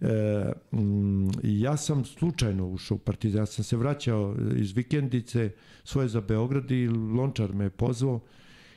E, 0.01 0.51
mm, 0.71 1.29
ja 1.43 1.77
sam 1.77 2.05
slučajno 2.05 2.67
ušao 2.67 2.95
u 2.95 2.99
Partizan, 2.99 3.41
ja 3.41 3.45
sam 3.45 3.63
se 3.63 3.77
vraćao 3.77 4.35
iz 4.55 4.71
vikendice 4.71 5.51
svoje 5.83 6.07
za 6.07 6.21
Beograd 6.21 6.71
i 6.71 6.87
Lončar 6.87 7.53
me 7.53 7.63
je 7.65 7.69
pozvao 7.69 8.19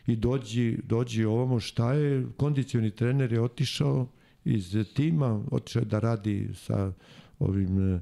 i 0.06 0.16
dođi, 0.16 0.78
dođi 0.84 1.24
ovamo 1.24 1.60
šta 1.60 1.92
je, 1.92 2.26
kondicioni 2.36 2.90
trener 2.90 3.32
je 3.32 3.40
otišao 3.40 4.06
iz 4.44 4.76
tima, 4.94 5.44
otišao 5.50 5.80
je 5.80 5.86
da 5.86 5.98
radi 5.98 6.48
sa 6.54 6.92
ovim 7.38 7.94
e, 7.94 8.00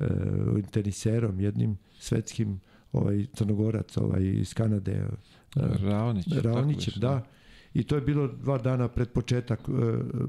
e 0.00 0.62
teniserom 0.70 1.40
jednim 1.40 1.78
svetskim 1.98 2.60
ovaj 2.92 3.26
crnogorac 3.32 3.96
ovaj 3.96 4.22
iz 4.22 4.54
Kanade 4.54 4.92
e, 4.92 5.06
Raonić, 5.56 6.26
Raonić 6.42 6.96
da. 6.96 7.22
i 7.74 7.82
to 7.82 7.94
je 7.94 8.00
bilo 8.00 8.28
dva 8.28 8.58
dana 8.58 8.88
pred 8.88 9.08
početak 9.08 9.60
e, 9.60 9.72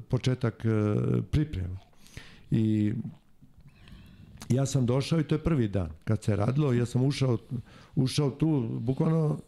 početak 0.10 0.64
priprema 1.32 1.85
i 2.52 2.94
ja 4.50 4.66
sam 4.66 4.86
došao 4.86 5.20
i 5.20 5.24
to 5.24 5.36
je 5.36 5.44
prvi 5.44 5.68
dan 5.68 5.90
kad 6.04 6.24
se 6.24 6.36
radilo. 6.36 6.74
Ja 6.74 6.86
sam 6.86 7.04
ušao 7.04 7.38
ušao 7.96 8.30
tu 8.30 8.68
bukvalno 8.80 9.40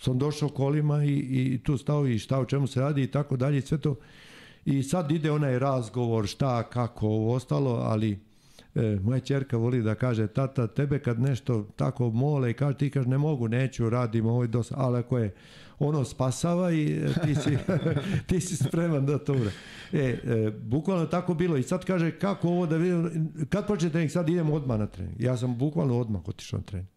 sam 0.00 0.18
došao 0.18 0.48
kolima 0.48 1.04
i, 1.04 1.14
i 1.14 1.60
tu 1.62 1.78
stao 1.78 2.06
i 2.06 2.18
šta 2.18 2.38
o 2.38 2.44
čemu 2.44 2.66
se 2.66 2.80
radi 2.80 3.02
i 3.02 3.06
tako 3.06 3.36
dalje 3.36 3.58
i 3.58 3.60
sve 3.60 3.78
to. 3.78 3.96
I 4.64 4.82
sad 4.82 5.10
ide 5.10 5.30
onaj 5.30 5.58
razgovor 5.58 6.26
šta 6.26 6.62
kako 6.62 7.06
ovo 7.06 7.34
ostalo 7.34 7.70
ali 7.70 8.18
e, 8.74 8.98
moja 9.02 9.20
čerka 9.20 9.56
voli 9.56 9.82
da 9.82 9.94
kaže 9.94 10.26
tata 10.26 10.66
tebe 10.66 10.98
kad 10.98 11.20
nešto 11.20 11.66
tako 11.76 12.10
mole 12.10 12.50
i 12.50 12.54
kaže 12.54 12.78
ti 12.78 12.90
kaže 12.90 13.08
ne 13.08 13.18
mogu 13.18 13.48
neću 13.48 13.90
radim 13.90 14.26
ovo 14.26 14.42
je 14.42 14.48
dosta. 14.48 14.74
Ali 14.78 14.98
ako 14.98 15.18
je 15.18 15.34
ono 15.78 16.04
spasava 16.04 16.72
i 16.72 16.92
e, 16.92 17.12
ti 17.24 17.34
si, 17.34 17.58
ti 18.28 18.40
si 18.40 18.56
spreman 18.56 19.06
da 19.06 19.18
to 19.18 19.32
ure. 19.32 19.50
E, 19.92 19.98
e, 19.98 20.50
bukvalno 20.50 21.06
tako 21.06 21.34
bilo 21.34 21.56
i 21.56 21.62
sad 21.62 21.84
kaže 21.84 22.10
kako 22.10 22.48
ovo 22.48 22.66
da 22.66 22.76
vidim, 22.76 23.28
kad 23.48 23.66
počne 23.66 23.90
trening, 23.90 24.10
sad 24.10 24.28
idemo 24.28 24.54
odmah 24.54 24.78
na 24.78 24.86
trening. 24.86 25.20
Ja 25.20 25.36
sam 25.36 25.58
bukvalno 25.58 25.98
odmah 25.98 26.28
otišao 26.28 26.58
na 26.58 26.64
trening. 26.64 26.88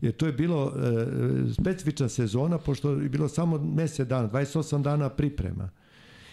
Jer 0.00 0.12
to 0.12 0.26
je 0.26 0.32
bilo 0.32 0.72
e, 0.76 1.52
specifična 1.52 2.08
sezona, 2.08 2.58
pošto 2.58 2.90
je 2.90 3.08
bilo 3.08 3.28
samo 3.28 3.58
mesec 3.58 4.08
dana, 4.08 4.28
28 4.28 4.82
dana 4.82 5.08
priprema. 5.08 5.70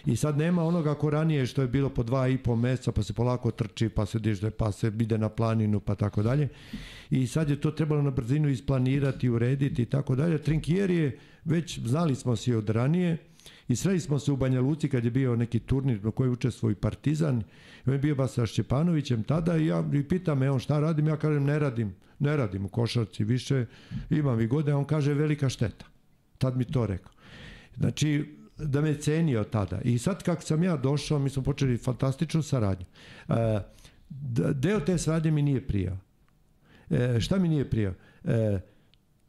I 0.06 0.16
sad 0.16 0.38
nema 0.38 0.64
onoga 0.64 0.94
ko 0.94 1.10
ranije 1.10 1.46
što 1.46 1.62
je 1.62 1.68
bilo 1.68 1.90
po 1.90 2.04
dva 2.04 2.28
i 2.28 2.38
po 2.38 2.56
meseca, 2.56 2.92
pa 2.92 3.04
se 3.04 3.14
polako 3.14 3.52
trči, 3.52 3.90
pa 3.90 4.06
se 4.06 4.20
diže, 4.20 4.50
pa 4.50 4.72
se 4.72 4.92
ide 5.00 5.18
na 5.18 5.30
planinu, 5.30 5.80
pa 5.80 5.96
tako 5.96 6.24
dalje. 6.24 6.50
I 7.10 7.28
sad 7.28 7.50
je 7.50 7.62
to 7.62 7.72
trebalo 7.72 8.02
na 8.02 8.12
brzinu 8.12 8.50
isplanirati, 8.50 9.30
urediti 9.30 9.82
i 9.82 9.86
tako 9.86 10.16
dalje. 10.16 10.38
Trinkier 10.38 10.92
je, 10.92 11.18
već 11.46 11.80
znali 11.80 12.16
smo 12.16 12.36
se 12.36 12.58
od 12.58 12.70
ranije, 12.70 13.18
i 13.68 13.76
sreli 13.76 14.00
smo 14.00 14.20
se 14.20 14.32
u 14.32 14.38
Banja 14.38 14.62
Luci 14.62 14.90
kad 14.90 15.06
je 15.06 15.12
bio 15.12 15.36
neki 15.36 15.60
turnir 15.60 16.04
na 16.04 16.12
koji 16.12 16.30
učestvuje 16.30 16.72
i 16.72 16.76
Partizan. 16.76 17.44
I 17.86 17.90
on 17.90 17.94
je 17.94 18.00
bio 18.00 18.16
ba 18.16 18.28
sa 18.28 18.46
Šćepanovićem 18.46 19.24
tada 19.24 19.58
i 19.58 19.66
ja 19.66 19.84
i 19.94 20.04
pitam 20.04 20.38
me 20.40 20.52
on 20.52 20.60
šta 20.60 20.80
radim, 20.80 21.08
ja 21.08 21.18
kažem 21.18 21.44
ne 21.44 21.60
radim, 21.60 21.96
ne 22.20 22.38
radim 22.38 22.66
u 22.66 22.70
košarci 22.70 23.24
više, 23.24 23.66
imam 24.10 24.42
i 24.42 24.48
gode, 24.48 24.72
a 24.72 24.78
on 24.78 24.86
kaže 24.86 25.14
velika 25.14 25.50
šteta. 25.50 25.86
Tad 26.38 26.58
mi 26.58 26.66
to 26.66 26.86
rekao. 26.86 27.12
Znači, 27.78 28.36
da 28.58 28.82
me 28.82 28.94
cenio 28.94 29.44
tada. 29.44 29.82
I 29.82 29.98
sad 29.98 30.24
kako 30.24 30.42
sam 30.42 30.64
ja 30.64 30.78
došao, 30.78 31.20
mi 31.20 31.30
smo 31.30 31.44
počeli 31.44 31.78
fantastičnu 31.78 32.42
saradnju. 32.42 32.86
E, 33.30 33.60
deo 34.54 34.80
te 34.80 34.98
saradnje 34.98 35.32
mi 35.32 35.42
nije 35.42 35.68
prijao. 35.68 35.98
E, 36.90 37.20
šta 37.20 37.38
mi 37.38 37.50
nije 37.50 37.70
prijao? 37.70 37.94
E, 38.24 38.60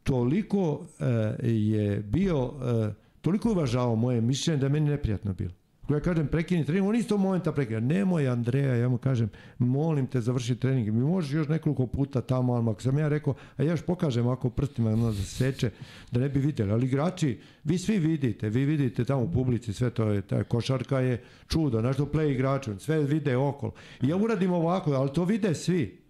toliko 0.07 0.85
e, 0.99 1.05
je 1.47 1.99
bio, 1.99 2.51
e, 2.87 2.93
toliko 3.21 3.51
uvažao 3.51 3.95
moje 3.95 4.21
mišljenje 4.21 4.59
da 4.59 4.69
meni 4.69 4.89
neprijatno 4.89 5.33
bilo. 5.33 5.53
Ja 5.89 5.99
kažem 5.99 6.27
prekini 6.27 6.65
trening, 6.65 6.87
on 6.87 6.95
isto 6.95 7.17
momenta 7.17 7.51
prekida. 7.51 7.79
Nemoj 7.79 8.27
Andreja, 8.27 8.75
ja 8.75 8.89
mu 8.89 8.97
kažem, 8.97 9.29
molim 9.57 10.07
te 10.07 10.21
završi 10.21 10.55
trening. 10.55 10.87
Mi 10.87 10.99
možeš 10.99 11.33
još 11.33 11.47
nekoliko 11.47 11.87
puta 11.87 12.21
tamo, 12.21 12.53
ali 12.53 12.69
ako 12.69 12.81
sam 12.81 12.97
ja 12.97 13.07
rekao, 13.07 13.33
a 13.57 13.63
ja 13.63 13.71
još 13.71 13.81
pokažem 13.81 14.27
ako 14.27 14.49
prstima 14.49 14.89
ono 14.89 15.11
da 15.11 15.23
seče, 15.23 15.69
da 16.11 16.19
ne 16.19 16.29
bi 16.29 16.39
vidjeli. 16.39 16.71
Ali 16.71 16.85
igrači, 16.85 17.39
vi 17.63 17.77
svi 17.77 17.99
vidite, 17.99 18.49
vi 18.49 18.65
vidite 18.65 19.05
tamo 19.05 19.23
u 19.23 19.31
publici, 19.31 19.73
sve 19.73 19.89
to 19.89 20.09
je, 20.09 20.21
ta 20.21 20.43
košarka 20.43 20.99
je 20.99 21.23
čudo, 21.47 21.81
nešto 21.81 22.05
play 22.05 22.31
igračom, 22.31 22.79
sve 22.79 23.03
vide 23.03 23.37
okolo. 23.37 23.73
I 24.01 24.07
ja 24.07 24.15
uradim 24.15 24.51
ovako, 24.51 24.91
ali 24.91 25.13
to 25.13 25.25
vide 25.25 25.55
svi. 25.55 26.06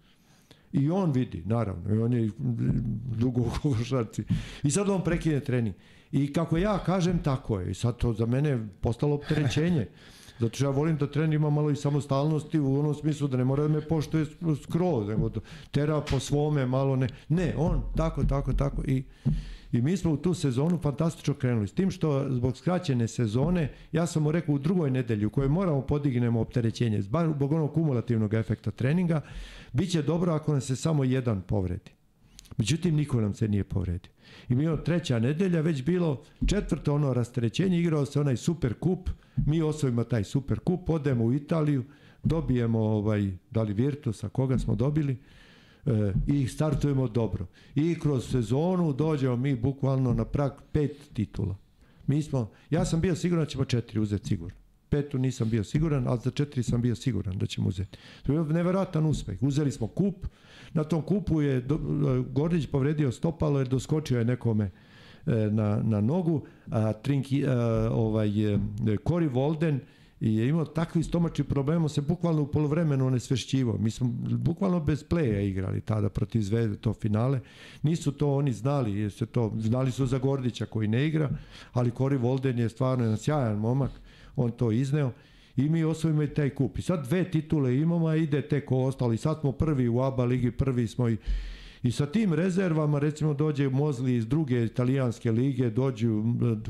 I 0.72 0.90
on 0.90 1.12
vidi, 1.12 1.42
naravno, 1.46 1.94
i 1.94 1.98
on 1.98 2.12
je 2.12 2.30
dugo 3.18 3.40
u 3.48 3.50
košarci. 3.62 4.24
I 4.62 4.70
sad 4.70 4.88
on 4.88 5.04
prekine 5.04 5.40
trening. 5.40 5.74
I 6.12 6.32
kako 6.32 6.56
ja 6.56 6.78
kažem, 6.78 7.18
tako 7.22 7.60
je. 7.60 7.70
I 7.70 7.74
sad 7.74 7.96
to 7.96 8.12
za 8.12 8.26
mene 8.26 8.68
postalo 8.80 9.14
opterećenje. 9.14 9.86
Zato 10.40 10.56
što 10.56 10.64
ja 10.64 10.70
volim 10.70 10.96
da 10.96 11.06
trener 11.06 11.34
ima 11.34 11.50
malo 11.50 11.70
i 11.70 11.76
samostalnosti 11.76 12.58
u 12.58 12.78
onom 12.78 12.94
smislu 12.94 13.28
da 13.28 13.36
ne 13.36 13.44
mora 13.44 13.62
da 13.62 13.68
me 13.68 13.80
poštuje 13.80 14.26
skroz, 14.62 15.08
nego 15.08 15.28
da 15.28 15.40
tera 15.70 16.00
po 16.00 16.20
svome 16.20 16.66
malo 16.66 16.96
ne. 16.96 17.08
Ne, 17.28 17.54
on 17.56 17.82
tako, 17.96 18.24
tako, 18.24 18.52
tako. 18.52 18.82
I, 18.86 19.04
i 19.72 19.82
mi 19.82 19.96
smo 19.96 20.12
u 20.12 20.16
tu 20.16 20.34
sezonu 20.34 20.78
fantastično 20.78 21.34
krenuli. 21.34 21.68
S 21.68 21.72
tim 21.72 21.90
što 21.90 22.26
zbog 22.30 22.56
skraćene 22.56 23.08
sezone, 23.08 23.72
ja 23.92 24.06
sam 24.06 24.22
mu 24.22 24.32
rekao 24.32 24.54
u 24.54 24.58
drugoj 24.58 24.90
nedelji 24.90 25.26
u 25.26 25.30
kojoj 25.30 25.48
moramo 25.48 25.80
podignemo 25.80 26.40
opterećenje, 26.40 27.02
zbog 27.02 27.52
onog 27.52 27.74
kumulativnog 27.74 28.34
efekta 28.34 28.70
treninga, 28.70 29.20
bit 29.72 29.90
će 29.90 30.02
dobro 30.02 30.32
ako 30.32 30.52
nam 30.52 30.60
se 30.60 30.76
samo 30.76 31.04
jedan 31.04 31.42
povredi. 31.42 31.90
Međutim, 32.56 32.94
niko 32.94 33.20
nam 33.20 33.34
se 33.34 33.48
nije 33.48 33.64
povredio. 33.64 34.12
I 34.48 34.54
mi 34.54 34.64
imamo 34.64 34.76
treća 34.76 35.18
nedelja, 35.18 35.60
već 35.60 35.84
bilo 35.84 36.22
četvrto 36.46 36.94
ono 36.94 37.14
rasterećenje, 37.14 37.80
igrao 37.80 38.06
se 38.06 38.20
onaj 38.20 38.36
super 38.36 38.74
kup, 38.74 39.10
mi 39.46 39.62
osvojimo 39.62 40.04
taj 40.04 40.24
super 40.24 40.58
kup, 40.58 40.90
odemo 40.90 41.24
u 41.24 41.34
Italiju, 41.34 41.84
dobijemo 42.22 42.78
ovaj, 42.78 43.30
da 43.50 43.62
li 43.62 43.72
Virtusa, 43.72 44.28
koga 44.28 44.58
smo 44.58 44.74
dobili, 44.74 45.16
e, 45.86 46.12
i 46.26 46.46
startujemo 46.46 47.08
dobro. 47.08 47.46
I 47.74 47.98
kroz 47.98 48.30
sezonu 48.30 48.92
dođemo 48.92 49.36
mi 49.36 49.56
bukvalno 49.56 50.14
na 50.14 50.24
prag 50.24 50.52
pet 50.72 51.10
titula. 51.12 51.56
Mi 52.06 52.22
smo, 52.22 52.50
ja 52.70 52.84
sam 52.84 53.00
bio 53.00 53.16
siguran 53.16 53.44
da 53.44 53.50
ćemo 53.50 53.64
četiri 53.64 54.00
uzeti 54.00 54.28
sigurno. 54.28 54.58
Petu 54.90 55.18
nisam 55.18 55.50
bio 55.50 55.64
siguran, 55.64 56.08
ali 56.08 56.20
za 56.24 56.30
četiri 56.30 56.62
sam 56.62 56.82
bio 56.82 56.94
siguran 56.94 57.38
da 57.38 57.46
ćemo 57.46 57.68
uzeti. 57.68 57.98
To 58.22 58.32
je 58.32 58.44
neverojatan 58.44 59.06
uspeh. 59.06 59.42
Uzeli 59.42 59.72
smo 59.72 59.86
kup, 59.86 60.26
na 60.72 60.84
tom 60.84 61.02
kupu 61.02 61.42
je 61.42 61.66
Gordić 62.30 62.66
povredio 62.66 63.12
stopalo 63.12 63.58
jer 63.58 63.68
doskočio 63.68 64.18
je 64.18 64.24
nekome 64.24 64.70
e, 65.26 65.32
na, 65.32 65.82
na 65.82 66.00
nogu, 66.00 66.46
a 66.70 66.92
Trinki, 66.92 67.46
a, 67.46 67.88
ovaj, 67.92 68.28
Cory 69.04 69.32
Volden 69.32 69.80
je 70.20 70.48
imao 70.48 70.64
takvi 70.64 71.02
stomačni 71.02 71.44
problema, 71.44 71.88
se 71.88 72.00
bukvalno 72.00 72.42
u 72.42 72.46
polovremenu 72.46 73.06
onesvešćivo. 73.06 73.78
Mi 73.78 73.90
smo 73.90 74.08
bukvalno 74.38 74.80
bez 74.80 75.04
pleja 75.04 75.40
igrali 75.40 75.80
tada 75.80 76.08
protiv 76.08 76.40
Zvezde 76.40 76.76
to 76.76 76.94
finale. 76.94 77.40
Nisu 77.82 78.12
to 78.12 78.34
oni 78.34 78.52
znali, 78.52 79.00
jer 79.00 79.12
se 79.12 79.26
to, 79.26 79.52
znali 79.58 79.92
su 79.92 80.06
za 80.06 80.18
Gordića 80.18 80.66
koji 80.66 80.88
ne 80.88 81.06
igra, 81.06 81.30
ali 81.72 81.90
Cory 81.90 82.20
Volden 82.20 82.58
je 82.58 82.68
stvarno 82.68 83.04
jedan 83.04 83.18
sjajan 83.18 83.58
momak, 83.58 83.90
on 84.38 84.50
to 84.50 84.72
izneo 84.72 85.12
i 85.56 85.68
mi 85.68 85.84
osvojimo 85.84 86.22
i 86.22 86.34
taj 86.34 86.50
kup. 86.50 86.78
I 86.78 86.82
sad 86.82 87.08
dve 87.08 87.30
titule 87.30 87.78
imamo, 87.78 88.06
a 88.06 88.16
ide 88.16 88.42
tek 88.42 88.72
ostalo. 88.72 89.12
I 89.12 89.16
sad 89.16 89.40
smo 89.40 89.52
prvi 89.52 89.88
u 89.88 90.00
ABA 90.00 90.24
ligi, 90.24 90.50
prvi 90.50 90.86
smo 90.86 91.08
i 91.08 91.16
I 91.82 91.92
sa 91.92 92.06
tim 92.06 92.32
rezervama, 92.34 92.98
recimo, 92.98 93.34
dođe 93.34 93.68
Mozli 93.68 94.16
iz 94.16 94.26
druge 94.26 94.64
italijanske 94.64 95.32
lige, 95.32 95.70
dođu 95.70 96.24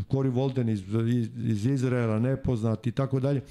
Kori 0.08 0.28
Volden 0.28 0.68
iz, 0.68 0.82
iz, 1.08 1.28
iz 1.44 1.66
Izraela, 1.66 2.18
nepoznat 2.18 2.86
i 2.86 2.92
tako 2.92 3.20
dalje. 3.20 3.42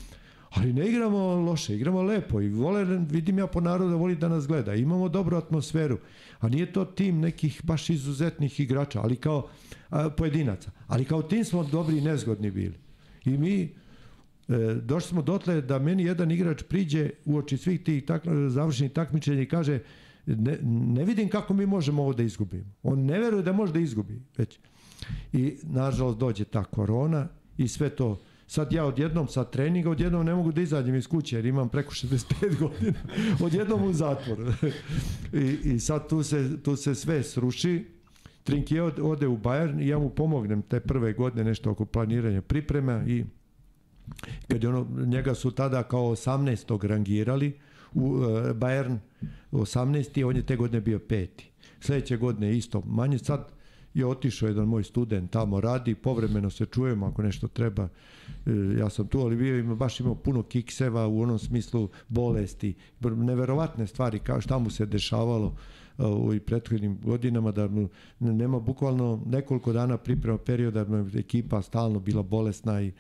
Ali 0.50 0.74
ne 0.74 0.88
igramo 0.88 1.36
loše, 1.36 1.76
igramo 1.76 2.02
lepo 2.02 2.42
i 2.42 2.50
vole, 2.50 2.86
vidim 2.86 3.40
ja 3.40 3.48
po 3.48 3.62
narodu 3.62 3.90
da 3.90 3.96
voli 3.96 4.16
da 4.16 4.28
nas 4.28 4.48
gleda. 4.48 4.76
Imamo 4.76 5.10
dobru 5.10 5.38
atmosferu, 5.38 5.98
a 6.40 6.50
nije 6.50 6.72
to 6.74 6.86
tim 6.86 7.20
nekih 7.20 7.62
baš 7.64 7.90
izuzetnih 7.90 8.60
igrača, 8.60 9.02
ali 9.02 9.16
kao 9.16 9.48
a, 9.90 10.10
pojedinaca. 10.10 10.72
Ali 10.88 11.06
kao 11.06 11.22
tim 11.22 11.46
smo 11.46 11.64
dobri 11.64 11.98
i 11.98 12.02
nezgodni 12.02 12.52
bili. 12.52 12.76
I 13.26 13.38
mi 13.38 13.70
E, 14.50 14.74
došli 14.84 15.10
smo 15.10 15.22
dotle 15.22 15.62
da 15.62 15.80
meni 15.80 16.04
jedan 16.04 16.32
igrač 16.32 16.64
priđe 16.64 17.10
u 17.26 17.38
oči 17.38 17.58
svih 17.58 17.84
tih 17.84 18.06
tak, 18.06 18.24
završenih 18.50 18.92
takmičenja 18.92 19.42
i 19.42 19.48
kaže 19.48 19.80
ne, 20.26 20.58
ne 20.64 21.04
vidim 21.04 21.30
kako 21.30 21.54
mi 21.54 21.66
možemo 21.66 22.02
ovo 22.02 22.14
da 22.14 22.24
izgubimo. 22.24 22.74
On 22.84 23.06
ne 23.06 23.20
veruje 23.20 23.44
da 23.44 23.54
može 23.54 23.74
da 23.74 23.80
izgubi 23.80 24.22
već. 24.38 24.60
I 25.34 25.58
nažalost 25.64 26.18
dođe 26.18 26.46
ta 26.46 26.64
korona 26.64 27.28
i 27.58 27.68
sve 27.68 27.90
to 27.90 28.20
sad 28.48 28.74
ja 28.74 28.86
odjednom 28.86 29.28
sa 29.28 29.44
treninga, 29.44 29.90
odjednom 29.90 30.26
ne 30.26 30.36
mogu 30.36 30.52
da 30.52 30.62
izađem 30.62 30.96
iz 30.96 31.08
kuće 31.08 31.36
jer 31.36 31.46
imam 31.46 31.70
preko 31.70 31.92
65 31.92 32.58
godina, 32.60 33.00
odjednom 33.42 33.84
u 33.84 33.94
zatvor. 33.94 34.54
I, 35.34 35.58
I 35.64 35.80
sad 35.80 36.10
tu 36.10 36.24
se, 36.24 36.64
tu 36.64 36.76
se 36.76 36.96
sve 36.96 37.24
sruši, 37.24 37.86
Trinki 38.44 38.80
ode 38.80 39.28
u 39.28 39.38
Bayern 39.38 39.84
i 39.84 39.88
ja 39.88 40.00
mu 40.00 40.10
pomognem 40.10 40.62
te 40.62 40.80
prve 40.80 41.14
godine 41.14 41.44
nešto 41.44 41.72
oko 41.72 41.86
planiranja 41.86 42.42
priprema 42.42 43.04
i 43.08 43.26
kad 44.48 44.64
je 44.64 44.70
ono, 44.70 45.06
njega 45.06 45.36
su 45.36 45.52
tada 45.52 45.84
kao 45.84 46.02
18. 46.02 46.88
rangirali 46.88 47.60
u 47.94 48.06
uh, 48.06 48.22
Bayern 48.56 48.98
18. 49.52 50.26
on 50.26 50.36
je 50.36 50.46
te 50.46 50.56
godine 50.56 50.82
bio 50.82 51.00
peti. 51.00 51.50
Sledeće 51.80 52.18
godine 52.18 52.58
isto 52.58 52.82
manje 52.86 53.18
sad 53.18 53.57
je 54.00 54.06
otišao 54.06 54.48
jedan 54.48 54.68
moj 54.68 54.84
student 54.84 55.32
tamo 55.32 55.62
radi, 55.62 55.96
povremeno 55.96 56.50
se 56.50 56.66
čujemo 56.66 57.06
ako 57.06 57.22
nešto 57.22 57.48
treba. 57.48 57.84
E, 57.84 58.52
ja 58.80 58.90
sam 58.90 59.08
tu, 59.08 59.20
ali 59.20 59.36
bio 59.36 59.60
ima, 59.60 59.76
baš 59.76 60.00
imao 60.00 60.16
puno 60.16 60.44
kikseva 60.44 61.08
u 61.08 61.22
onom 61.22 61.40
smislu 61.40 61.90
bolesti, 62.08 62.76
neverovatne 63.02 63.88
stvari 63.88 64.20
kao 64.20 64.42
šta 64.42 64.58
mu 64.58 64.70
se 64.70 64.86
dešavalo 64.86 65.56
u 65.98 66.34
prethodnim 66.46 66.98
godinama 67.02 67.52
da 67.52 67.68
mu 67.68 67.90
nema 68.20 68.60
bukvalno 68.60 69.22
nekoliko 69.26 69.74
dana 69.74 69.98
priprema 69.98 70.38
perioda 70.38 70.84
da 70.84 71.20
ekipa 71.20 71.62
stalno 71.62 72.00
bila 72.00 72.24
bolesna 72.24 72.82
i 72.82 72.92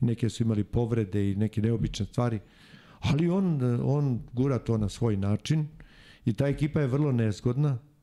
neke 0.00 0.28
su 0.28 0.42
imali 0.42 0.64
povrede 0.64 1.30
i 1.30 1.34
neke 1.34 1.62
neobične 1.62 2.06
stvari 2.06 2.40
ali 3.00 3.28
on, 3.28 3.80
on 3.84 4.20
gura 4.32 4.58
to 4.58 4.78
na 4.78 4.88
svoj 4.88 5.16
način 5.16 5.66
i 6.24 6.32
ta 6.32 6.46
ekipa 6.46 6.80
je 6.80 6.86
vrlo 6.86 7.12
nezgodna 7.12 7.68
e, 7.68 7.93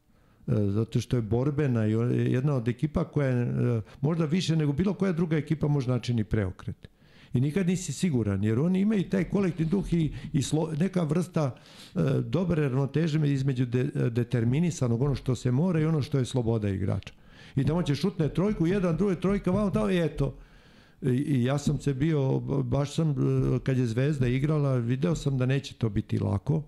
zato 0.51 1.01
što 1.01 1.15
je 1.15 1.21
borbena 1.21 1.87
i 1.87 1.91
jedna 2.31 2.55
od 2.55 2.67
ekipa 2.67 3.03
koja 3.03 3.27
je 3.27 3.43
e, 3.43 3.81
možda 4.01 4.25
više 4.25 4.55
nego 4.55 4.73
bilo 4.73 4.93
koja 4.93 5.11
druga 5.11 5.37
ekipa 5.37 5.67
može 5.67 5.89
načini 5.89 6.23
preokret 6.23 6.87
i 7.33 7.41
nikad 7.41 7.67
nisi 7.67 7.93
siguran, 7.93 8.43
jer 8.43 8.59
oni 8.59 8.79
imaju 8.79 9.09
taj 9.09 9.23
kolektivni 9.23 9.71
duh 9.71 9.93
i, 9.93 10.11
i 10.33 10.41
slo, 10.41 10.71
neka 10.79 11.03
vrsta 11.03 11.55
e, 11.95 11.99
dobre 12.21 12.69
ravnoteže 12.69 13.33
između 13.33 13.65
de, 13.65 13.83
determinisanog, 14.09 15.01
ono 15.01 15.15
što 15.15 15.35
se 15.35 15.51
mora 15.51 15.79
i 15.79 15.85
ono 15.85 16.01
što 16.01 16.17
je 16.17 16.25
sloboda 16.25 16.69
igrača. 16.69 17.13
I 17.55 17.63
tamo 17.63 17.83
će 17.83 17.95
šutne 17.95 18.29
trojku, 18.29 18.67
jedan, 18.67 18.97
drugi, 18.97 19.15
trojka, 19.15 19.51
vamo 19.51 19.69
tamo 19.69 19.89
i 19.89 19.99
eto. 19.99 20.35
I, 21.01 21.09
I 21.09 21.43
ja 21.43 21.57
sam 21.57 21.79
se 21.79 21.93
bio, 21.93 22.39
baš 22.63 22.95
sam, 22.95 23.09
e, 23.11 23.59
kad 23.63 23.77
je 23.77 23.85
Zvezda 23.85 24.27
igrala, 24.27 24.75
video 24.75 25.15
sam 25.15 25.37
da 25.37 25.45
neće 25.45 25.73
to 25.73 25.89
biti 25.89 26.19
lako, 26.19 26.63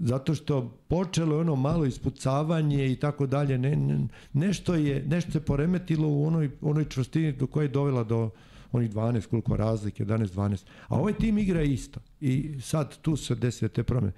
zato 0.00 0.34
što 0.34 0.78
počelo 0.88 1.34
je 1.34 1.40
ono 1.40 1.56
malo 1.56 1.86
ispucavanje 1.86 2.92
i 2.92 2.96
tako 2.96 3.26
dalje, 3.26 3.58
ne, 3.58 3.76
ne, 3.76 4.08
nešto 4.32 4.74
je, 4.74 5.04
nešto 5.06 5.32
se 5.32 5.40
poremetilo 5.40 6.08
u 6.08 6.26
onoj, 6.26 6.50
onoj 6.60 6.84
čvrstini 6.84 7.32
do 7.32 7.46
koje 7.46 7.64
je 7.64 7.68
dovela 7.68 8.04
do, 8.04 8.30
onih 8.72 8.90
12, 8.90 9.26
koliko 9.26 9.56
razlike, 9.56 10.04
11-12. 10.04 10.64
A 10.88 10.98
ovaj 10.98 11.12
tim 11.12 11.38
igra 11.38 11.62
isto. 11.62 12.00
I 12.20 12.60
sad 12.60 12.96
tu 13.02 13.16
se 13.16 13.34
desile 13.34 13.68
te 13.68 13.82
promene. 13.82 14.12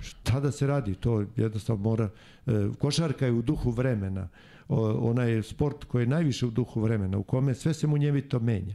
Šta 0.00 0.40
da 0.40 0.52
se 0.52 0.66
radi? 0.66 0.94
To 0.94 1.24
jednostavno 1.36 1.82
mora... 1.82 2.10
E, 2.46 2.50
košarka 2.78 3.26
je 3.26 3.32
u 3.32 3.42
duhu 3.42 3.70
vremena. 3.70 4.28
O, 4.68 5.10
ona 5.10 5.22
je 5.22 5.42
sport 5.42 5.84
koji 5.84 6.02
je 6.02 6.06
najviše 6.06 6.46
u 6.46 6.50
duhu 6.50 6.80
vremena, 6.80 7.18
u 7.18 7.22
kome 7.22 7.54
sve 7.54 7.74
se 7.74 7.86
munjevito 7.86 8.40
menja. 8.40 8.74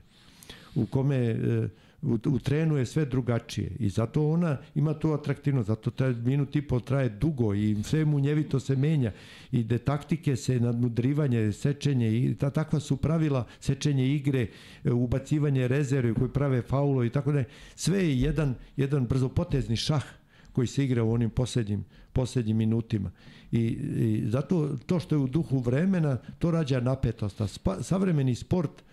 U 0.75 0.85
kome... 0.85 1.17
E, 1.17 1.69
u, 2.01 2.17
u 2.25 2.39
trenu 2.39 2.77
je 2.77 2.85
sve 2.85 3.05
drugačije 3.05 3.71
i 3.79 3.89
zato 3.89 4.29
ona 4.29 4.57
ima 4.75 4.93
tu 4.93 5.13
atraktivnost, 5.13 5.67
zato 5.67 5.91
taj 5.91 6.13
minut 6.13 6.55
i 6.55 6.61
pol 6.61 6.79
traje 6.79 7.09
dugo 7.09 7.53
i 7.53 7.77
sve 7.83 8.05
munjevito 8.05 8.59
se 8.59 8.75
menja 8.75 9.11
i 9.51 9.63
de 9.63 9.77
taktike 9.77 10.35
se 10.35 10.59
nadmudrivanje, 10.59 11.51
sečenje 11.51 12.17
i 12.17 12.35
ta 12.35 12.49
takva 12.49 12.79
su 12.79 12.97
pravila 12.97 13.45
sečenje 13.59 14.15
igre, 14.15 14.47
e, 14.83 14.91
ubacivanje 14.91 15.67
rezerve 15.67 16.13
koji 16.13 16.29
prave 16.29 16.61
faulo 16.61 17.03
i 17.03 17.09
tako 17.09 17.31
da 17.31 17.43
sve 17.75 17.97
je 17.97 18.21
jedan, 18.21 18.55
jedan 18.77 19.07
brzopotezni 19.07 19.75
šah 19.75 20.03
koji 20.51 20.67
se 20.67 20.85
igra 20.85 21.03
u 21.03 21.11
onim 21.11 21.29
posljednjim, 21.29 21.85
posljednjim 22.13 22.57
minutima. 22.57 23.11
I, 23.51 23.59
I 23.59 24.23
zato 24.25 24.77
to 24.85 24.99
što 24.99 25.15
je 25.15 25.19
u 25.19 25.27
duhu 25.27 25.59
vremena, 25.59 26.17
to 26.39 26.51
rađa 26.51 26.79
napetost. 26.79 27.41
A 27.41 27.47
spa, 27.47 27.83
savremeni 27.83 28.35
sport 28.35 28.83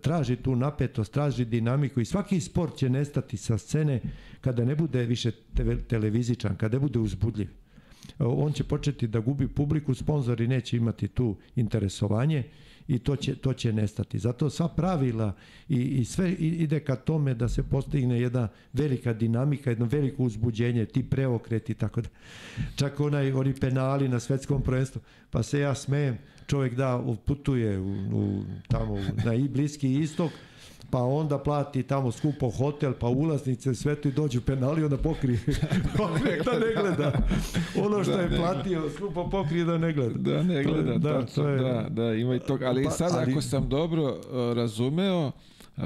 traži 0.00 0.36
tu 0.36 0.56
napetost, 0.56 1.12
traži 1.12 1.44
dinamiku 1.44 2.00
i 2.00 2.04
svaki 2.04 2.40
sport 2.40 2.76
će 2.76 2.88
nestati 2.88 3.36
sa 3.36 3.58
scene 3.58 4.00
kada 4.40 4.64
ne 4.64 4.74
bude 4.74 5.04
više 5.04 5.30
te, 5.30 5.78
televizičan, 5.78 6.56
kada 6.56 6.76
ne 6.76 6.80
bude 6.80 6.98
uzbudljiv. 6.98 7.48
On 8.18 8.52
će 8.52 8.64
početi 8.64 9.06
da 9.06 9.20
gubi 9.20 9.48
publiku, 9.48 9.94
sponzori 9.94 10.48
neće 10.48 10.76
imati 10.76 11.08
tu 11.08 11.36
interesovanje 11.56 12.42
i 12.88 12.98
to 12.98 13.16
će, 13.16 13.34
to 13.34 13.52
će 13.52 13.72
nestati. 13.72 14.18
Zato 14.18 14.50
sva 14.50 14.68
pravila 14.68 15.32
i, 15.68 15.76
i 15.76 16.04
sve 16.04 16.32
ide 16.32 16.80
ka 16.80 16.96
tome 16.96 17.34
da 17.34 17.48
se 17.48 17.62
postigne 17.62 18.20
jedna 18.20 18.48
velika 18.72 19.12
dinamika, 19.12 19.70
jedno 19.70 19.86
veliko 19.86 20.22
uzbuđenje, 20.22 20.86
ti 20.86 21.02
preokreti 21.02 21.74
tako 21.74 22.00
da. 22.00 22.08
Čak 22.76 23.00
onaj, 23.00 23.32
oni 23.32 23.54
penali 23.54 24.08
na 24.08 24.20
svetskom 24.20 24.62
prvenstvu, 24.62 25.00
pa 25.30 25.42
se 25.42 25.60
ja 25.60 25.74
smejem, 25.74 26.18
čovjek 26.46 26.74
da 26.74 27.04
putuje 27.24 27.78
u, 27.78 27.92
u, 28.12 28.44
tamo 28.68 28.98
na 29.24 29.34
i 29.34 29.48
bliski 29.48 29.94
istok, 29.94 30.32
pa 30.94 31.02
onda 31.02 31.38
plati 31.38 31.82
tamo 31.82 32.12
skupo 32.12 32.50
hotel, 32.50 32.92
pa 33.00 33.06
ulaznice, 33.06 33.74
sve 33.74 33.94
to 34.00 34.08
i 34.08 34.12
dođu 34.12 34.40
penali, 34.40 34.84
onda 34.84 34.96
pokrije. 34.96 35.38
da 36.44 36.58
ne 36.58 36.74
gleda. 36.80 37.12
Ono 37.84 38.04
što 38.04 38.16
da, 38.16 38.22
je 38.22 38.36
platio, 38.36 38.90
skupo 38.96 39.30
pokrije 39.30 39.64
da 39.64 39.78
ne 39.78 39.92
gleda. 39.92 40.32
Da 40.32 40.42
ne 40.42 40.62
gleda, 40.64 40.98
da, 40.98 41.20
tačno, 41.20 41.42
to 41.42 41.48
je, 41.48 41.58
da, 41.58 41.86
da, 41.90 42.14
ima 42.14 42.34
i 42.34 42.40
toga. 42.40 42.66
Ali 42.66 42.84
pa, 42.84 42.90
sad, 42.90 43.12
ali, 43.14 43.32
ako 43.32 43.40
sam 43.40 43.68
dobro 43.68 44.02
uh, 44.02 44.56
razumeo, 44.56 45.26
uh, 45.76 45.82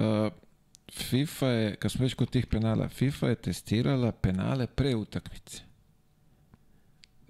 FIFA 0.93 1.47
je, 1.47 1.77
kad 1.77 1.91
smo 1.91 2.03
već 2.03 2.15
kod 2.15 2.31
tih 2.31 2.47
penala, 2.47 2.89
FIFA 2.89 3.29
je 3.29 3.35
testirala 3.35 4.13
penale 4.13 4.67
pre 4.67 4.95
utakmice 4.95 5.68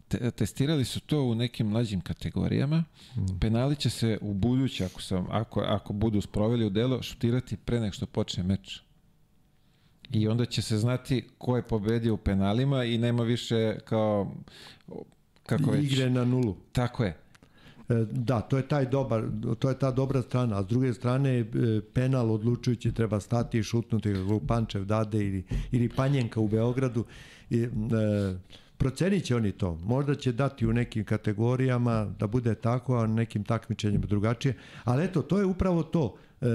te, 0.09 0.31
testirali 0.31 0.85
su 0.85 1.01
to 1.01 1.23
u 1.23 1.35
nekim 1.35 1.67
mlađim 1.67 2.01
kategorijama. 2.01 2.85
Mm. 3.17 3.39
Penali 3.41 3.77
će 3.77 3.91
se 3.91 4.19
u 4.21 4.35
buduće, 4.35 4.85
ako, 4.85 5.03
sam, 5.03 5.27
ako, 5.31 5.61
ako 5.61 5.93
budu 5.93 6.21
sproveli 6.21 6.67
u 6.67 6.71
delo, 6.71 7.03
šutirati 7.03 7.57
pre 7.57 7.81
nek 7.81 7.95
što 7.95 8.07
počne 8.07 8.43
meč. 8.43 8.81
I 10.11 10.29
onda 10.29 10.45
će 10.45 10.63
se 10.63 10.79
znati 10.79 11.29
ko 11.39 11.57
je 11.57 11.63
pobedio 11.63 12.15
u 12.15 12.17
penalima 12.17 12.85
i 12.85 12.99
nema 12.99 13.23
više 13.23 13.79
kao 13.85 14.33
kako 15.47 15.71
već. 15.71 15.93
Igre 15.93 16.11
na 16.11 16.25
nulu. 16.25 16.57
Tako 16.73 17.05
je. 17.05 17.17
E, 17.89 18.07
da, 18.11 18.41
to 18.41 18.57
je 18.57 18.69
taj 18.69 18.87
dobar, 18.87 19.25
to 19.59 19.69
je 19.69 19.79
ta 19.79 19.91
dobra 19.91 20.23
strana, 20.23 20.59
a 20.59 20.63
s 20.63 20.67
druge 20.67 20.95
strane 20.95 21.39
e, 21.39 21.45
penal 21.95 22.33
odlučujući 22.33 22.93
treba 22.93 23.21
stati 23.21 23.59
i 23.59 23.63
šutnuti 23.63 24.13
kako 24.13 24.41
Pančev 24.47 24.85
dade 24.85 25.27
ili, 25.27 25.45
ili 25.73 25.89
Panjenka 25.89 26.41
u 26.41 26.49
Beogradu. 26.49 27.05
I, 27.51 27.63
e, 27.63 27.69
Procenit 28.79 29.25
će 29.25 29.37
oni 29.37 29.53
to. 29.53 29.79
Možda 29.85 30.15
će 30.15 30.33
dati 30.33 30.67
u 30.67 30.73
nekim 30.73 31.05
kategorijama 31.05 32.05
da 32.19 32.27
bude 32.27 32.55
tako, 32.55 32.99
a 32.99 33.07
nekim 33.07 33.45
takmičenjima 33.45 34.07
drugačije. 34.07 34.55
Ali 34.85 35.05
eto, 35.05 35.23
to 35.23 35.39
je 35.39 35.45
upravo 35.45 35.83
to 35.83 36.17
e, 36.41 36.47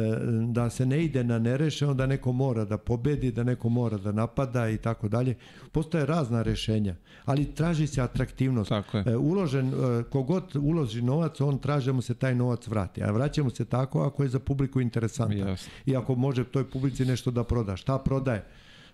da 0.48 0.70
se 0.70 0.86
ne 0.86 1.04
ide 1.04 1.24
na 1.24 1.40
nereše, 1.40 1.88
onda 1.88 2.06
neko 2.06 2.32
mora 2.32 2.66
da 2.66 2.78
pobedi, 2.78 3.32
da 3.32 3.44
neko 3.44 3.70
mora 3.70 3.98
da 3.98 4.12
napada 4.12 4.70
i 4.70 4.78
tako 4.78 5.08
dalje. 5.08 5.36
Postoje 5.72 6.06
razna 6.06 6.42
rešenja, 6.42 6.96
ali 7.26 7.46
traži 7.46 7.88
se 7.88 8.02
atraktivnost. 8.02 8.70
Tako 8.70 8.98
je. 8.98 9.04
E, 9.08 9.18
uložen, 9.18 9.68
e, 9.68 10.04
kogod 10.04 10.56
uloži 10.56 11.02
novac, 11.02 11.42
on 11.42 11.60
traži 11.60 11.86
da 11.86 11.94
mu 11.94 12.02
se 12.02 12.14
taj 12.14 12.36
novac 12.36 12.68
vrati. 12.68 13.04
A 13.04 13.12
vraća 13.12 13.44
mu 13.44 13.50
se 13.50 13.66
tako 13.66 14.04
ako 14.04 14.24
je 14.24 14.30
za 14.30 14.40
publiku 14.40 14.82
interesantan. 14.82 15.48
Jasne. 15.48 15.72
I 15.86 15.96
ako 15.96 16.16
može 16.16 16.44
toj 16.44 16.70
publici 16.70 17.06
nešto 17.06 17.32
da 17.32 17.44
proda. 17.44 17.76
Šta 17.76 17.98
prodaje? 17.98 18.46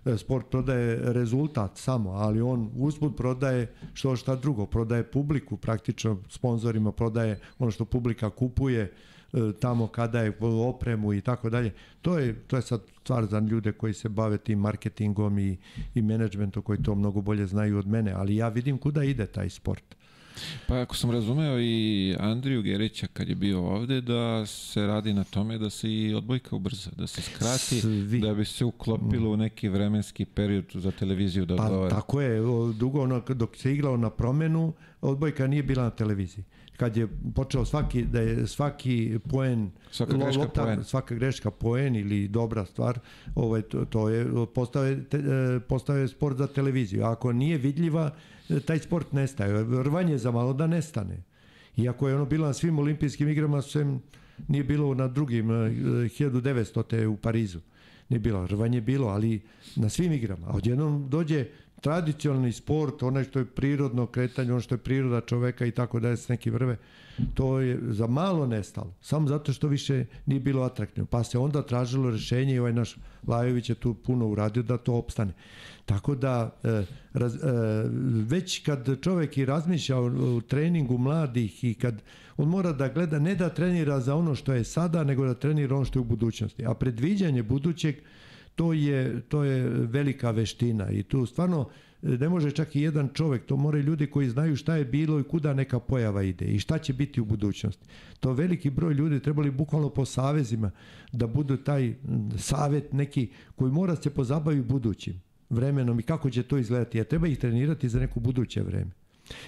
E, 0.04 0.16
sport 0.18 0.50
prodaje 0.50 1.12
rezultat 1.12 1.78
samo, 1.78 2.10
ali 2.10 2.40
on 2.40 2.70
usput 2.76 3.16
prodaje 3.16 3.72
što 3.94 4.16
šta 4.16 4.36
drugo, 4.36 4.66
prodaje 4.66 5.10
publiku, 5.10 5.56
praktično 5.56 6.18
sponzorima 6.28 6.92
prodaje 6.92 7.40
ono 7.58 7.70
što 7.70 7.84
publika 7.84 8.30
kupuje, 8.30 8.82
e, 8.82 8.90
tamo 9.60 9.86
kada 9.86 10.20
je 10.20 10.36
opremu 10.40 11.12
i 11.12 11.20
tako 11.20 11.50
dalje. 11.50 11.74
To 12.02 12.18
je 12.18 12.34
to 12.46 12.56
je 12.56 12.62
sad 12.62 12.80
stvar 13.00 13.26
za 13.26 13.38
ljude 13.38 13.72
koji 13.72 13.94
se 13.94 14.08
bave 14.08 14.38
tim 14.38 14.58
marketingom 14.58 15.38
i 15.38 15.58
i 15.94 16.02
menadžmentom 16.02 16.62
koji 16.62 16.82
to 16.82 16.94
mnogo 16.94 17.20
bolje 17.20 17.46
znaju 17.46 17.78
od 17.78 17.86
mene, 17.86 18.12
ali 18.12 18.36
ja 18.36 18.48
vidim 18.48 18.78
kuda 18.78 19.04
ide 19.04 19.26
taj 19.26 19.50
sport. 19.50 19.99
Pa 20.66 20.80
ako 20.80 20.96
sam 20.96 21.10
razumeo 21.10 21.60
i 21.60 22.14
Andriju 22.18 22.62
Gerića 22.62 23.06
kad 23.12 23.28
je 23.28 23.34
bio 23.34 23.66
ovde 23.66 24.00
da 24.00 24.46
se 24.46 24.86
radi 24.86 25.12
na 25.12 25.24
tome 25.24 25.58
da 25.58 25.70
se 25.70 25.92
i 25.92 26.14
odbojka 26.14 26.56
ubrza, 26.56 26.90
da 26.96 27.06
se 27.06 27.22
skrati, 27.22 27.80
Svi. 27.80 28.20
da 28.20 28.34
bi 28.34 28.44
se 28.44 28.64
uklopilo 28.64 29.30
u 29.30 29.36
neki 29.36 29.68
vremenski 29.68 30.24
period 30.24 30.64
za 30.74 30.90
televiziju 30.90 31.46
da 31.46 31.54
odgovara. 31.54 31.88
Pa 31.88 31.96
tako 31.96 32.20
je, 32.20 32.40
dugo 32.74 33.02
ono, 33.02 33.20
dok 33.20 33.56
se 33.56 33.72
igrao 33.72 33.96
na 33.96 34.10
promenu, 34.10 34.72
odbojka 35.00 35.46
nije 35.46 35.62
bila 35.62 35.82
na 35.82 35.90
televiziji 35.90 36.44
kad 36.80 36.96
je 36.96 37.08
počeo 37.34 37.64
svaki 37.64 38.04
da 38.04 38.20
je 38.20 38.46
svaki 38.46 39.18
poen 39.30 39.70
svaka 39.90 40.16
greška 40.16 40.40
lopta, 40.40 40.62
poen. 40.62 40.84
svaka 40.84 41.14
greška 41.14 41.50
poen 41.50 41.96
ili 41.96 42.28
dobra 42.28 42.64
stvar 42.64 42.98
ovaj 43.34 43.62
to, 43.62 43.84
to 43.84 44.08
je 44.08 44.26
postao 44.54 44.84
je, 44.84 44.92
e, 44.92 45.60
postao 45.68 45.96
je 45.96 46.08
sport 46.08 46.36
za 46.36 46.46
televiziju 46.46 47.04
ako 47.04 47.32
nije 47.32 47.58
vidljiva 47.58 48.10
taj 48.66 48.78
sport 48.78 49.12
nestaje. 49.12 49.64
Rvanje 49.82 50.18
za 50.18 50.30
malo 50.30 50.52
da 50.52 50.66
nestane. 50.66 51.22
Iako 51.76 52.08
je 52.08 52.14
ono 52.14 52.24
bilo 52.24 52.46
na 52.46 52.52
svim 52.52 52.78
olimpijskim 52.78 53.28
igrama, 53.28 53.62
sem 53.62 54.00
nije 54.48 54.64
bilo 54.64 54.94
na 54.94 55.08
drugim, 55.08 55.48
1900. 55.48 57.02
Eh, 57.02 57.06
u 57.06 57.16
Parizu. 57.16 57.60
Nije 58.08 58.20
bilo, 58.20 58.46
rvanje 58.46 58.76
je 58.76 58.82
bilo, 58.82 59.08
ali 59.08 59.40
na 59.76 59.88
svim 59.88 60.12
igrama. 60.12 60.46
A 60.46 60.56
odjednom 60.56 61.08
dođe 61.08 61.46
tradicionalni 61.80 62.52
sport, 62.52 63.02
onaj 63.02 63.24
što 63.24 63.38
je 63.38 63.44
prirodno 63.44 64.06
kretanje, 64.06 64.52
ono 64.52 64.60
što 64.60 64.74
je 64.74 64.78
priroda 64.78 65.20
čoveka 65.20 65.66
i 65.66 65.70
tako 65.70 66.00
dalje 66.00 66.16
s 66.16 66.28
neki 66.28 66.50
vrve, 66.50 66.76
to 67.34 67.60
je 67.60 67.78
za 67.82 68.06
malo 68.06 68.46
nestalo. 68.46 68.94
Samo 69.00 69.28
zato 69.28 69.52
što 69.52 69.68
više 69.68 70.04
nije 70.26 70.40
bilo 70.40 70.62
atraktivno. 70.62 71.06
Pa 71.06 71.24
se 71.24 71.38
onda 71.38 71.62
tražilo 71.62 72.10
rešenje 72.10 72.54
i 72.54 72.58
ovaj 72.58 72.72
naš 72.72 72.96
Lajović 73.26 73.68
je 73.68 73.74
tu 73.74 73.94
puno 73.94 74.28
uradio 74.28 74.62
da 74.62 74.78
to 74.78 74.94
opstane. 74.94 75.32
Tako 75.86 76.14
da 76.14 76.50
e, 76.64 76.84
raz, 77.12 77.34
e, 77.34 77.38
već 78.28 78.62
kad 78.62 79.00
čovek 79.00 79.38
i 79.38 79.44
razmišlja 79.44 79.96
o, 79.98 80.36
o 80.36 80.40
treningu 80.40 80.98
mladih 80.98 81.64
i 81.64 81.74
kad 81.74 82.02
On 82.40 82.48
mora 82.48 82.72
da 82.72 82.88
gleda 82.88 83.18
ne 83.18 83.34
da 83.34 83.48
trenira 83.48 84.00
za 84.00 84.14
ono 84.14 84.34
što 84.34 84.52
je 84.52 84.64
sada, 84.64 85.04
nego 85.04 85.26
da 85.26 85.34
trenira 85.34 85.76
ono 85.76 85.84
što 85.84 85.98
je 85.98 86.00
u 86.00 86.04
budućnosti. 86.04 86.66
A 86.66 86.74
predviđanje 86.74 87.42
budućeg 87.42 87.96
to 88.60 88.72
je, 88.72 89.20
to 89.20 89.44
je 89.44 89.68
velika 89.68 90.30
veština 90.30 90.90
i 90.90 91.02
tu 91.02 91.26
stvarno 91.26 91.68
ne 92.02 92.28
može 92.28 92.50
čak 92.50 92.76
i 92.76 92.80
jedan 92.80 93.08
čovjek, 93.14 93.46
to 93.46 93.56
moraju 93.56 93.84
ljudi 93.84 94.06
koji 94.06 94.28
znaju 94.28 94.56
šta 94.56 94.76
je 94.76 94.84
bilo 94.84 95.20
i 95.20 95.22
kuda 95.22 95.54
neka 95.54 95.78
pojava 95.80 96.22
ide 96.22 96.44
i 96.44 96.58
šta 96.58 96.78
će 96.78 96.92
biti 96.92 97.20
u 97.20 97.24
budućnosti. 97.24 97.86
To 98.20 98.32
veliki 98.32 98.70
broj 98.70 98.94
ljudi 98.94 99.20
trebali 99.20 99.50
bukvalno 99.50 99.88
po 99.88 100.04
savezima 100.04 100.70
da 101.12 101.26
budu 101.26 101.56
taj 101.56 101.94
savet 102.36 102.92
neki 102.92 103.30
koji 103.56 103.72
mora 103.72 103.96
se 103.96 104.10
pozabaviti 104.10 104.68
budućim 104.68 105.20
vremenom 105.50 106.00
i 106.00 106.02
kako 106.02 106.30
će 106.30 106.42
to 106.42 106.58
izgledati, 106.58 106.98
jer 106.98 107.06
treba 107.06 107.28
ih 107.28 107.38
trenirati 107.38 107.88
za 107.88 108.00
neko 108.00 108.20
buduće 108.20 108.62
vreme. 108.62 108.90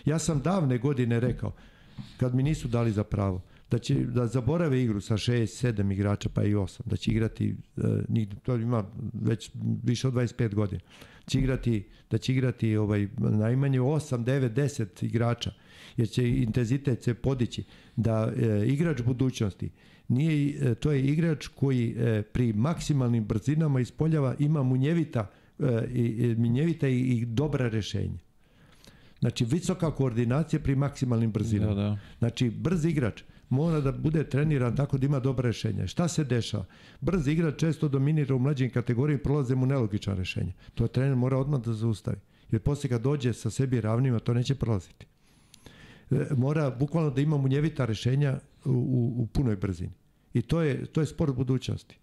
Ja 0.04 0.18
sam 0.18 0.40
davne 0.40 0.78
godine 0.78 1.20
rekao, 1.20 1.52
kad 2.16 2.34
mi 2.34 2.42
nisu 2.42 2.68
dali 2.68 2.92
za 2.92 3.04
pravo, 3.04 3.42
da 3.72 3.78
će 3.78 3.94
da 3.94 4.26
zaborave 4.26 4.82
igru 4.82 5.00
sa 5.00 5.14
6, 5.14 5.66
7 5.66 5.92
igrača 5.92 6.28
pa 6.28 6.44
i 6.44 6.54
8, 6.54 6.80
da 6.84 6.96
će 6.96 7.10
igrati 7.10 7.56
e, 7.76 8.26
to 8.42 8.56
ima 8.56 8.84
već 9.12 9.50
više 9.82 10.08
od 10.08 10.14
25 10.14 10.54
godina. 10.54 10.80
Će 11.26 11.38
igrati 11.38 11.84
da 12.10 12.18
će 12.18 12.32
igrati 12.32 12.76
ovaj 12.76 13.08
najmanje 13.18 13.80
8, 13.80 14.24
9, 14.24 14.54
10 14.54 15.04
igrača 15.04 15.50
jer 15.96 16.08
će 16.08 16.28
intenzitet 16.28 17.02
se 17.02 17.14
podići 17.14 17.64
da 17.96 18.32
e, 18.36 18.66
igrač 18.66 19.02
budućnosti 19.02 19.70
nije 20.08 20.70
e, 20.70 20.74
to 20.74 20.92
je 20.92 21.02
igrač 21.02 21.46
koji 21.46 21.94
e, 21.98 22.22
pri 22.22 22.52
maksimalnim 22.52 23.24
brzinama 23.24 23.80
ispoljava 23.80 24.34
ima 24.38 24.62
munjevita 24.62 25.30
e, 25.58 25.88
i, 25.94 26.34
minjevita 26.38 26.88
i, 26.88 27.00
i 27.00 27.26
dobra 27.26 27.68
rešenja. 27.68 28.18
Znači 29.20 29.44
visoka 29.44 29.90
koordinacija 29.90 30.60
pri 30.60 30.76
maksimalnim 30.76 31.32
brzinama. 31.32 31.74
Da, 31.74 31.82
da. 31.82 31.98
Znači 32.18 32.50
brz 32.50 32.84
igrač 32.84 33.22
mora 33.52 33.80
da 33.80 33.92
bude 33.92 34.24
treniran 34.28 34.76
tako 34.76 34.98
da 34.98 35.06
ima 35.06 35.20
dobra 35.20 35.46
rešenja. 35.46 35.86
Šta 35.86 36.08
se 36.08 36.24
dešava? 36.24 36.64
Brz 37.00 37.28
igrač 37.28 37.60
često 37.60 37.88
dominira 37.88 38.34
u 38.34 38.38
mlađim 38.38 38.70
kategorijama 38.70 39.20
i 39.20 39.22
prolaze 39.22 39.54
mu 39.54 39.66
nelogična 39.66 40.14
rešenja. 40.14 40.52
To 40.74 40.88
trener 40.88 41.16
mora 41.16 41.38
odmah 41.38 41.60
da 41.60 41.72
zaustavi. 41.72 42.20
Jer 42.50 42.60
poslije 42.60 42.88
kad 42.88 43.02
dođe 43.02 43.32
sa 43.32 43.50
sebi 43.50 43.80
ravnima, 43.80 44.18
to 44.18 44.34
neće 44.34 44.54
prolaziti. 44.54 45.06
E, 46.10 46.26
mora 46.36 46.70
bukvalno 46.70 47.10
da 47.10 47.20
ima 47.20 47.36
munjevita 47.36 47.84
rešenja 47.84 48.38
u, 48.64 48.70
u, 48.70 49.22
u 49.22 49.26
punoj 49.26 49.56
brzini. 49.56 49.92
I 50.34 50.42
to 50.42 50.62
je, 50.62 50.86
to 50.86 51.00
je 51.00 51.06
sport 51.06 51.34
budućnosti 51.34 52.01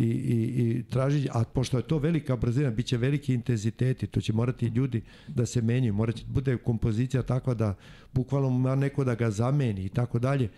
i, 0.00 0.04
i, 0.04 0.78
i 0.78 0.82
traži, 0.82 1.28
a 1.32 1.44
pošto 1.44 1.76
je 1.76 1.82
to 1.82 1.98
velika 1.98 2.36
brzina, 2.36 2.70
bit 2.70 2.86
će 2.86 2.96
veliki 2.96 3.34
intenziteti, 3.34 4.06
to 4.06 4.20
će 4.20 4.32
morati 4.32 4.66
ljudi 4.66 5.02
da 5.28 5.46
se 5.46 5.62
menjaju, 5.62 5.94
morat 5.94 6.16
će 6.16 6.24
bude 6.28 6.56
kompozicija 6.56 7.22
takva 7.22 7.54
da 7.54 7.74
bukvalno 8.12 8.48
ima 8.48 8.74
neko 8.74 9.04
da 9.04 9.14
ga 9.14 9.30
zameni 9.30 9.84
i 9.84 9.88
tako 9.88 10.18
dalje. 10.18 10.48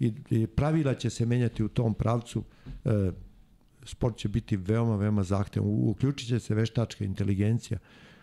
I, 0.00 0.12
I 0.30 0.46
pravila 0.46 0.94
će 0.94 1.10
se 1.10 1.26
menjati 1.26 1.64
u 1.64 1.68
tom 1.68 1.94
pravcu. 1.94 2.44
E, 2.84 3.10
sport 3.84 4.16
će 4.16 4.28
biti 4.28 4.56
veoma, 4.56 4.96
veoma 4.96 5.22
zahtevan. 5.22 5.68
Uključit 5.68 6.28
će 6.28 6.40
se 6.40 6.54
veštačka 6.54 7.04
inteligencija 7.04 7.78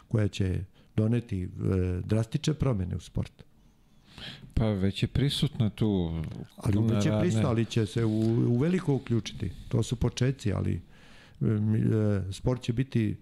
koja 0.07 0.27
će 0.27 0.63
doneti 0.95 1.43
e, 1.43 1.47
drastične 2.05 2.53
promene 2.53 2.95
u 2.95 2.99
sportu. 2.99 3.46
Pa 4.57 4.65
već 4.65 5.03
je 5.03 5.07
prisutna 5.07 5.69
tu. 5.69 6.21
Ali 6.57 6.93
već 6.93 7.05
je 7.05 7.19
prisutna, 7.19 7.49
ali 7.49 7.65
će 7.65 7.85
se 7.85 8.05
u, 8.05 8.19
u 8.47 8.57
veliko 8.57 8.93
uključiti. 8.93 9.51
To 9.67 9.83
su 9.83 9.95
početci, 9.95 10.53
ali 10.53 10.73
e, 10.73 11.45
e, 11.45 12.33
sport 12.33 12.61
će 12.61 12.73
biti 12.73 13.17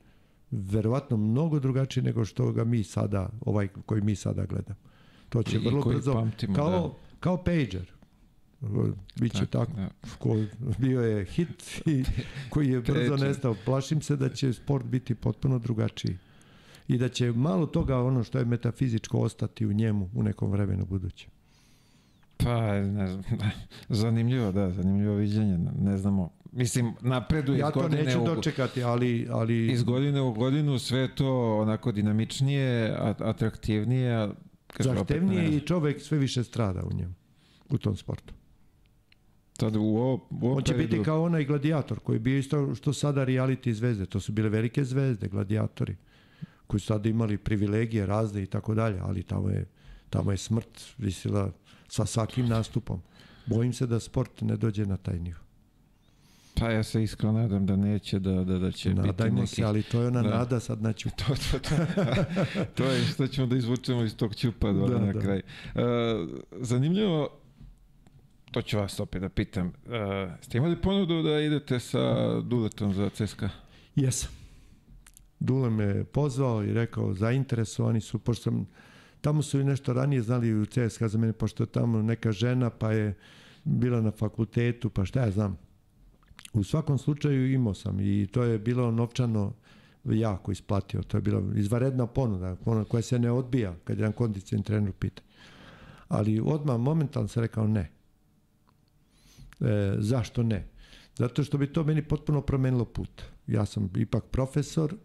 verovatno 0.51 1.17
mnogo 1.17 1.59
drugačiji 1.59 2.03
nego 2.03 2.25
što 2.25 2.51
ga 2.51 2.63
mi 2.63 2.83
sada, 2.83 3.29
ovaj 3.41 3.67
koji 3.85 4.01
mi 4.01 4.15
sada 4.15 4.45
gledamo. 4.45 4.79
To 5.29 5.43
će 5.43 5.55
I, 5.55 5.59
vrlo 5.59 5.81
brzo, 5.81 6.13
pamtimo, 6.13 6.55
kao, 6.55 6.69
da. 6.71 7.19
kao 7.19 7.43
pager. 7.43 7.91
Biće 9.19 9.45
tako, 9.45 9.71
tako 9.71 9.71
da. 9.75 9.89
ko, 10.19 10.37
bio 10.77 11.01
je 11.01 11.25
hit 11.25 11.81
i 11.85 12.03
koji 12.51 12.69
je 12.69 12.81
brzo 12.81 13.17
nestao. 13.17 13.55
Plašim 13.65 14.01
se 14.01 14.15
da 14.15 14.29
će 14.29 14.53
sport 14.53 14.85
biti 14.85 15.15
potpuno 15.15 15.59
drugačiji 15.59 16.17
i 16.87 16.97
da 16.97 17.09
će 17.09 17.31
malo 17.31 17.65
toga 17.65 17.97
ono 17.97 18.23
što 18.23 18.39
je 18.39 18.45
metafizičko 18.45 19.19
ostati 19.19 19.65
u 19.65 19.73
njemu 19.73 20.09
u 20.13 20.23
nekom 20.23 20.51
vremenu 20.51 20.85
budućem. 20.85 21.29
Pa, 22.37 22.73
ne 22.73 23.07
znam, 23.07 23.23
zanimljivo, 23.89 24.51
da, 24.51 24.71
zanimljivo 24.71 25.15
viđenje, 25.15 25.57
ne 25.79 25.97
znamo. 25.97 26.29
Mislim, 26.51 26.93
napreduje 27.01 27.59
ja 27.59 27.67
iz 27.67 27.73
godine 27.73 27.97
Ja 27.97 28.03
to 28.03 28.19
neću 28.19 28.35
dočekati, 28.35 28.83
ali, 28.83 29.27
ali... 29.31 29.71
Iz 29.71 29.83
godine 29.83 30.21
u 30.21 30.33
godinu 30.33 30.79
sve 30.79 31.15
to 31.15 31.57
onako 31.57 31.91
dinamičnije, 31.91 32.95
atraktivnije. 33.19 34.29
Zahtevnije 34.79 35.47
opet, 35.47 35.63
i 35.63 35.67
čovek 35.67 36.01
sve 36.01 36.17
više 36.17 36.43
strada 36.43 36.81
u 36.91 36.93
njemu, 36.93 37.13
u 37.69 37.77
tom 37.77 37.95
sportu. 37.95 38.33
Tad 39.57 39.75
u 39.75 39.81
ovo, 39.81 40.13
u 40.29 40.47
ovo 40.47 40.55
On 40.55 40.63
će 40.63 40.73
periodu... 40.73 40.91
biti 40.91 41.03
kao 41.03 41.23
onaj 41.23 41.45
gladijator 41.45 41.99
koji 41.99 42.19
bi 42.19 42.37
isto 42.37 42.75
što 42.75 42.93
sada 42.93 43.25
reality 43.25 43.71
zvezde. 43.71 44.05
To 44.05 44.19
su 44.19 44.31
bile 44.31 44.49
velike 44.49 44.83
zvezde, 44.83 45.27
gladijatori 45.27 45.95
koji 46.67 46.81
su 46.81 46.87
sada 46.87 47.09
imali 47.09 47.37
privilegije 47.37 48.05
razne 48.05 48.43
i 48.43 48.45
tako 48.45 48.75
dalje, 48.75 48.99
ali 49.01 49.23
tamo 49.23 49.49
je, 49.49 49.65
tamo 50.09 50.31
je 50.31 50.37
smrt 50.37 50.81
visila 50.97 51.51
sa 51.87 52.05
svakim 52.05 52.47
nastupom. 52.47 53.01
Bojim 53.45 53.73
se 53.73 53.87
da 53.87 53.99
sport 53.99 54.41
ne 54.41 54.57
dođe 54.57 54.85
na 54.85 54.97
taj 54.97 55.19
nivo. 55.19 55.39
Pa 56.59 56.71
ja 56.71 56.83
se 56.83 57.03
iskreno 57.03 57.33
nadam 57.33 57.65
da 57.65 57.75
neće, 57.75 58.19
da, 58.19 58.43
da, 58.43 58.59
da 58.59 58.71
će 58.71 58.93
Nadajmo 58.93 59.13
biti 59.13 59.41
neki... 59.41 59.55
se, 59.55 59.63
ali 59.63 59.83
to 59.83 60.01
je 60.01 60.07
ona 60.07 60.21
da. 60.21 60.29
nada 60.29 60.59
sad 60.59 60.79
znači... 60.79 61.09
to, 61.17 61.25
to, 61.25 61.59
to, 61.59 61.75
to 62.75 62.83
je 62.83 63.05
što 63.05 63.27
ćemo 63.27 63.47
da 63.47 63.55
izvučemo 63.55 64.03
iz 64.03 64.15
tog 64.15 64.35
ćupa 64.35 64.71
da, 64.71 64.99
na 64.99 65.13
da. 65.13 65.19
kraj. 65.19 65.41
Uh, 65.75 65.81
zanimljivo, 66.51 67.29
to 68.51 68.61
ću 68.61 68.77
vas 68.77 68.99
opet 68.99 69.21
da 69.21 69.29
pitam. 69.29 69.67
Uh, 69.67 69.93
ste 70.41 70.57
imali 70.57 70.81
ponudu 70.81 71.21
da 71.21 71.39
idete 71.39 71.79
sa 71.79 72.39
Duletom 72.41 72.93
za 72.93 73.09
CSKA? 73.09 73.49
Jesam. 73.95 74.44
Dule 75.39 75.69
me 75.69 76.03
pozvao 76.03 76.63
i 76.63 76.73
rekao 76.73 77.13
zainteresovani 77.13 78.01
su, 78.01 78.19
pošto 78.19 78.43
sam, 78.43 78.67
tamo 79.21 79.41
su 79.41 79.59
i 79.59 79.63
nešto 79.63 79.93
ranije 79.93 80.21
znali 80.21 80.53
u 80.53 80.65
CSKA 80.65 81.07
za 81.07 81.17
mene, 81.17 81.33
pošto 81.33 81.63
je 81.63 81.67
tamo 81.67 82.01
neka 82.01 82.31
žena 82.31 82.69
pa 82.69 82.91
je 82.91 83.17
bila 83.63 84.01
na 84.01 84.11
fakultetu, 84.11 84.89
pa 84.89 85.05
šta 85.05 85.21
ja 85.21 85.31
znam. 85.31 85.57
U 86.53 86.63
svakom 86.63 86.97
slučaju 86.97 87.53
imao 87.53 87.73
sam 87.73 87.99
i 87.99 88.27
to 88.31 88.43
je 88.43 88.59
bilo 88.59 88.91
novčano 88.91 89.53
jako 90.03 90.51
isplatio. 90.51 91.01
To 91.01 91.17
je 91.17 91.21
bila 91.21 91.43
izvaredna 91.55 92.07
ponuda, 92.07 92.55
ponuda 92.55 92.89
koja 92.89 93.01
se 93.01 93.19
ne 93.19 93.31
odbija 93.31 93.75
kad 93.83 93.97
jedan 93.97 94.13
kondicijan 94.13 94.63
trener 94.63 94.91
pita. 94.91 95.21
Ali 96.07 96.39
odmah 96.39 96.77
momentalno 96.77 97.27
sam 97.27 97.43
rekao 97.43 97.67
ne. 97.67 97.91
E, 99.61 99.95
zašto 99.97 100.43
ne? 100.43 100.67
Zato 101.15 101.43
što 101.43 101.57
bi 101.57 101.73
to 101.73 101.83
meni 101.83 102.01
potpuno 102.01 102.41
promenilo 102.41 102.85
put. 102.85 103.21
Ja 103.47 103.65
sam 103.65 103.89
ipak 103.97 104.23
profesor, 104.25 104.95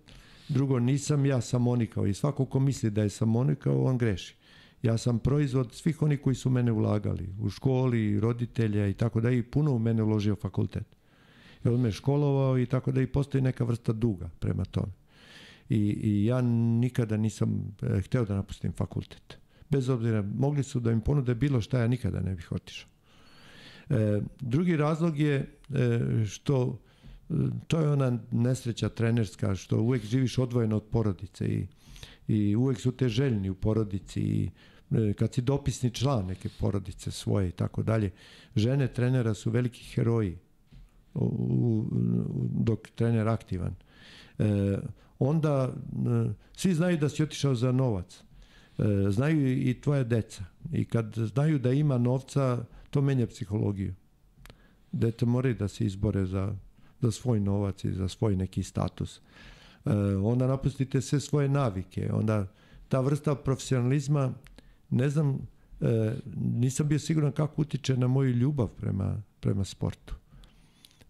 Drugo, 0.51 0.78
nisam 0.78 1.27
ja 1.27 1.40
samonikao 1.40 2.06
i 2.06 2.14
svako 2.14 2.44
ko 2.44 2.60
misli 2.60 2.90
da 2.90 3.02
je 3.02 3.10
samonikao, 3.10 3.85
on 3.85 3.98
greši. 3.98 4.35
Ja 4.82 4.98
sam 4.98 5.18
proizvod 5.18 5.72
svih 5.72 6.02
onih 6.02 6.20
koji 6.20 6.35
su 6.35 6.51
mene 6.51 6.72
ulagali, 6.72 7.28
u 7.40 7.51
školi, 7.51 8.20
roditelja 8.20 8.86
i 8.86 8.94
tako 8.94 9.20
da 9.20 9.31
i 9.31 9.43
puno 9.43 9.72
u 9.72 9.78
mene 9.78 10.02
uložio 10.02 10.36
fakultet. 10.36 10.86
I 11.64 11.68
on 11.68 11.81
me 11.81 11.93
školovao 11.93 12.59
i 12.59 12.66
tako 12.66 12.93
da 12.93 13.02
i 13.02 13.06
postoji 13.06 13.43
neka 13.43 13.64
vrsta 13.64 13.93
duga 13.93 14.31
prema 14.39 14.64
tome. 14.64 14.93
I, 15.68 15.77
i 16.02 16.24
ja 16.24 16.40
nikada 16.81 17.16
nisam 17.16 17.77
e, 17.82 18.01
hteo 18.01 18.24
da 18.24 18.35
napustim 18.35 18.72
fakultet. 18.72 19.39
Bez 19.68 19.89
obzira, 19.89 20.22
mogli 20.22 20.62
su 20.62 20.81
da 20.81 20.93
im 20.93 21.01
ponude 21.01 21.35
bilo 21.35 21.60
šta, 21.60 21.78
ja 21.78 21.89
nikada 21.89 22.20
ne 22.20 22.35
bih 22.35 22.52
otišao. 22.52 22.89
E, 23.90 24.20
drugi 24.40 24.77
razlog 24.77 25.18
je 25.18 25.36
e, 25.36 25.47
što 26.27 26.78
to 27.67 27.81
je 27.81 27.89
ona 27.89 28.18
nesreća 28.31 28.89
trenerska 28.89 29.55
što 29.55 29.81
uvek 29.81 30.05
živiš 30.05 30.39
odvojeno 30.39 30.76
od 30.76 30.84
porodice 30.91 31.47
i, 31.47 31.67
i 32.28 32.57
uvek 32.57 32.81
su 32.81 32.92
te 32.92 33.09
željni 33.09 33.50
u 33.50 33.55
porodici 33.55 34.20
i 34.20 34.50
e, 34.91 35.12
kad 35.12 35.34
si 35.34 35.42
dopisni 35.42 35.91
član 35.91 36.26
neke 36.26 36.49
porodice 36.60 37.10
svoje 37.10 37.49
i 37.49 37.52
tako 37.52 37.83
dalje, 37.83 38.10
žene 38.57 38.89
trenera 38.89 39.34
su 39.34 39.50
veliki 39.50 39.84
heroji 39.84 40.39
u, 41.15 41.25
u, 41.25 41.84
dok 42.52 42.89
trener 42.94 43.28
aktivan. 43.28 43.75
E, 44.39 44.78
onda 45.18 45.73
e, 45.73 46.33
svi 46.57 46.75
znaju 46.75 46.99
da 46.99 47.09
si 47.09 47.23
otišao 47.23 47.55
za 47.55 47.73
novac. 47.73 48.23
E, 48.78 49.10
znaju 49.10 49.68
i 49.68 49.81
tvoja 49.81 50.05
deca. 50.05 50.44
I 50.73 50.84
kad 50.84 51.15
znaju 51.17 51.59
da 51.59 51.73
ima 51.73 51.99
novca, 51.99 52.65
to 52.91 53.02
menja 53.02 53.26
psihologiju. 53.26 53.94
Dete 54.92 55.26
moraju 55.26 55.55
da 55.55 55.68
se 55.68 55.86
izbore 55.86 56.26
za 56.26 56.57
za 57.01 57.11
svoj 57.11 57.41
novac 57.41 57.85
i 57.85 57.93
za 57.93 58.09
svoj 58.09 58.37
neki 58.37 58.62
status. 58.62 59.20
E, 59.85 59.91
onda 60.17 60.47
napustite 60.47 61.01
sve 61.01 61.20
svoje 61.20 61.49
navike. 61.49 62.11
Onda 62.12 62.47
ta 62.89 63.01
vrsta 63.01 63.35
profesionalizma, 63.35 64.33
ne 64.91 65.09
znam, 65.09 65.39
e, 65.81 66.15
nisam 66.37 66.89
bio 66.89 66.99
siguran 66.99 67.33
kako 67.33 67.62
utiče 67.62 67.97
na 67.97 68.07
moju 68.07 68.31
ljubav 68.31 68.69
prema, 68.69 69.23
prema 69.41 69.65
sportu. 69.65 70.15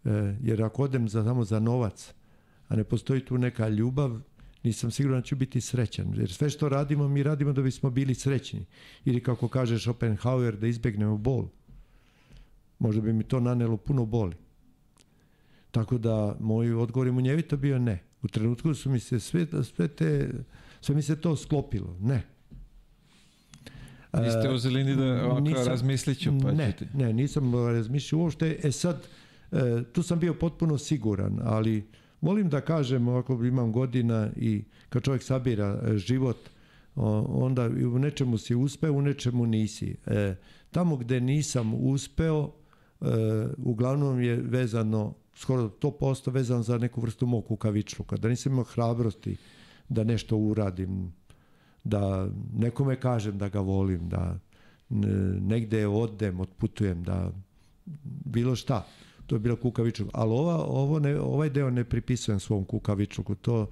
E, 0.05 0.37
jer 0.43 0.63
ako 0.63 0.83
odem 0.83 1.09
za, 1.09 1.25
samo 1.25 1.45
za 1.45 1.61
novac, 1.61 2.15
a 2.69 2.77
ne 2.77 2.85
postoji 2.85 3.25
tu 3.25 3.39
neka 3.39 3.69
ljubav, 3.69 4.21
nisam 4.63 4.91
siguran 4.91 5.21
da 5.21 5.27
ću 5.27 5.37
biti 5.37 5.61
srećan. 5.61 6.15
Jer 6.17 6.33
sve 6.33 6.51
što 6.51 6.69
radimo, 6.69 7.09
mi 7.09 7.23
radimo 7.23 7.53
da 7.53 7.63
bismo 7.63 7.91
bili 7.91 8.15
srećni. 8.15 8.67
Ili 9.05 9.23
kako 9.23 9.49
kaže 9.49 9.79
Schopenhauer, 9.79 10.57
da 10.57 10.67
izbegnemo 10.67 11.17
bol. 11.17 11.49
Možda 12.79 13.03
bi 13.03 13.13
mi 13.13 13.25
to 13.25 13.41
nanelo 13.41 13.77
puno 13.77 14.07
boli. 14.07 14.37
Tako 15.71 15.99
da, 15.99 16.37
moj 16.41 16.73
odgovor 16.73 17.07
je 17.07 17.13
munjevito 17.13 17.57
bio 17.57 17.79
ne. 17.79 17.99
U 18.23 18.29
trenutku 18.29 18.75
su 18.75 18.91
mi 18.91 19.01
se 19.01 19.21
sve, 19.21 19.47
sve 19.65 19.89
te, 19.89 20.31
sve 20.81 20.95
mi 20.95 21.03
se 21.03 21.17
to 21.17 21.37
sklopilo. 21.37 21.97
Ne. 22.01 22.23
Niste 24.15 24.41
E, 24.45 24.51
uzeli 24.51 24.85
ni 24.85 24.97
da 24.97 25.05
ovako 25.25 25.41
nisam- 25.41 25.67
razmislit 25.67 26.19
ću, 26.19 26.31
pa 26.43 26.53
ne, 26.53 26.73
ćete. 26.73 26.87
ne, 26.95 27.13
nisam 27.13 27.55
razmišljao 27.67 28.21
uopšte. 28.21 28.59
E 28.63 28.73
sad, 28.73 29.07
e, 29.53 29.59
tu 29.85 30.03
sam 30.03 30.19
bio 30.19 30.35
potpuno 30.35 30.79
siguran, 30.79 31.39
ali 31.43 31.87
volim 32.21 32.49
da 32.49 32.61
kažem, 32.61 33.09
ovako 33.09 33.45
imam 33.45 33.73
godina 33.73 34.31
i 34.37 34.65
kad 34.89 35.03
čovjek 35.03 35.23
sabira 35.23 35.81
e, 35.85 35.97
život, 35.97 36.37
onda 36.95 37.71
i 37.71 37.85
u 37.85 37.99
nečemu 37.99 38.39
si 38.39 38.55
uspeo, 38.55 38.93
u 38.93 39.03
nečemu 39.03 39.47
nisi. 39.47 39.97
E, 40.07 40.35
tamo 40.71 40.97
gde 40.97 41.21
nisam 41.21 41.75
uspeo, 41.75 42.53
e, 43.01 43.05
uglavnom 43.59 44.23
je 44.23 44.37
vezano, 44.37 45.15
skoro 45.35 45.71
100% 45.83 46.33
vezano 46.33 46.63
za 46.63 46.79
neku 46.79 47.01
vrstu 47.01 47.27
mog 47.27 47.47
kukavičluka. 47.47 48.17
Da 48.17 48.29
nisam 48.29 48.53
imao 48.53 48.65
hrabrosti 48.65 49.37
da 49.89 50.05
nešto 50.05 50.37
uradim, 50.37 51.13
da 51.85 52.29
nekome 52.53 53.01
kažem 53.01 53.39
da 53.39 53.49
ga 53.49 53.61
volim, 53.61 54.09
da 54.09 54.39
negde 55.41 55.87
odem, 55.87 56.41
otputujem, 56.41 57.03
da 57.03 57.33
bilo 58.25 58.57
šta. 58.57 58.87
To 59.27 59.37
je 59.37 59.41
bilo 59.41 59.57
kukavičluk. 59.57 60.11
Ali 60.13 60.33
ova, 60.33 60.57
ovo 60.65 60.99
ne, 60.99 61.21
ovaj 61.21 61.51
deo 61.51 61.71
ne 61.71 61.85
pripisujem 61.85 62.41
svom 62.41 62.65
kukavičluku. 62.65 63.35
To 63.35 63.71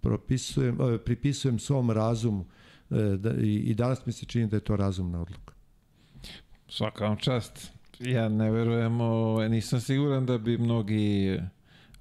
propisujem, 0.00 0.78
e, 0.80 0.98
pripisujem 0.98 1.58
svom 1.58 1.90
razumu 1.90 2.44
e, 2.90 2.94
da, 3.16 3.34
i, 3.34 3.54
i 3.54 3.74
danas 3.74 4.06
mi 4.06 4.12
se 4.12 4.26
čini 4.26 4.46
da 4.46 4.56
je 4.56 4.60
to 4.60 4.76
razumna 4.76 5.22
odluka. 5.22 5.54
Svaka 6.68 7.04
vam 7.04 7.16
čast. 7.16 7.75
Ja 8.00 8.28
ne 8.28 8.50
verujem, 8.50 8.98
nisam 9.50 9.80
siguran 9.80 10.26
da 10.26 10.38
bi 10.38 10.58
mnogi 10.58 11.38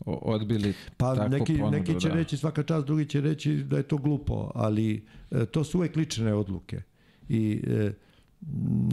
odbili 0.05 0.73
Pa 0.97 1.15
takvu 1.15 1.29
neki, 1.29 1.57
ponudu, 1.57 1.77
neki 1.77 1.99
će 1.99 2.09
da. 2.09 2.15
reći 2.15 2.37
svaka 2.37 2.63
čast, 2.63 2.85
drugi 2.85 3.05
će 3.05 3.21
reći 3.21 3.53
da 3.53 3.77
je 3.77 3.83
to 3.83 3.97
glupo, 3.97 4.51
ali 4.55 5.05
e, 5.31 5.45
to 5.45 5.63
su 5.63 5.77
uvek 5.77 5.95
lične 5.95 6.33
odluke. 6.33 6.81
I 7.29 7.61
e, 7.67 7.91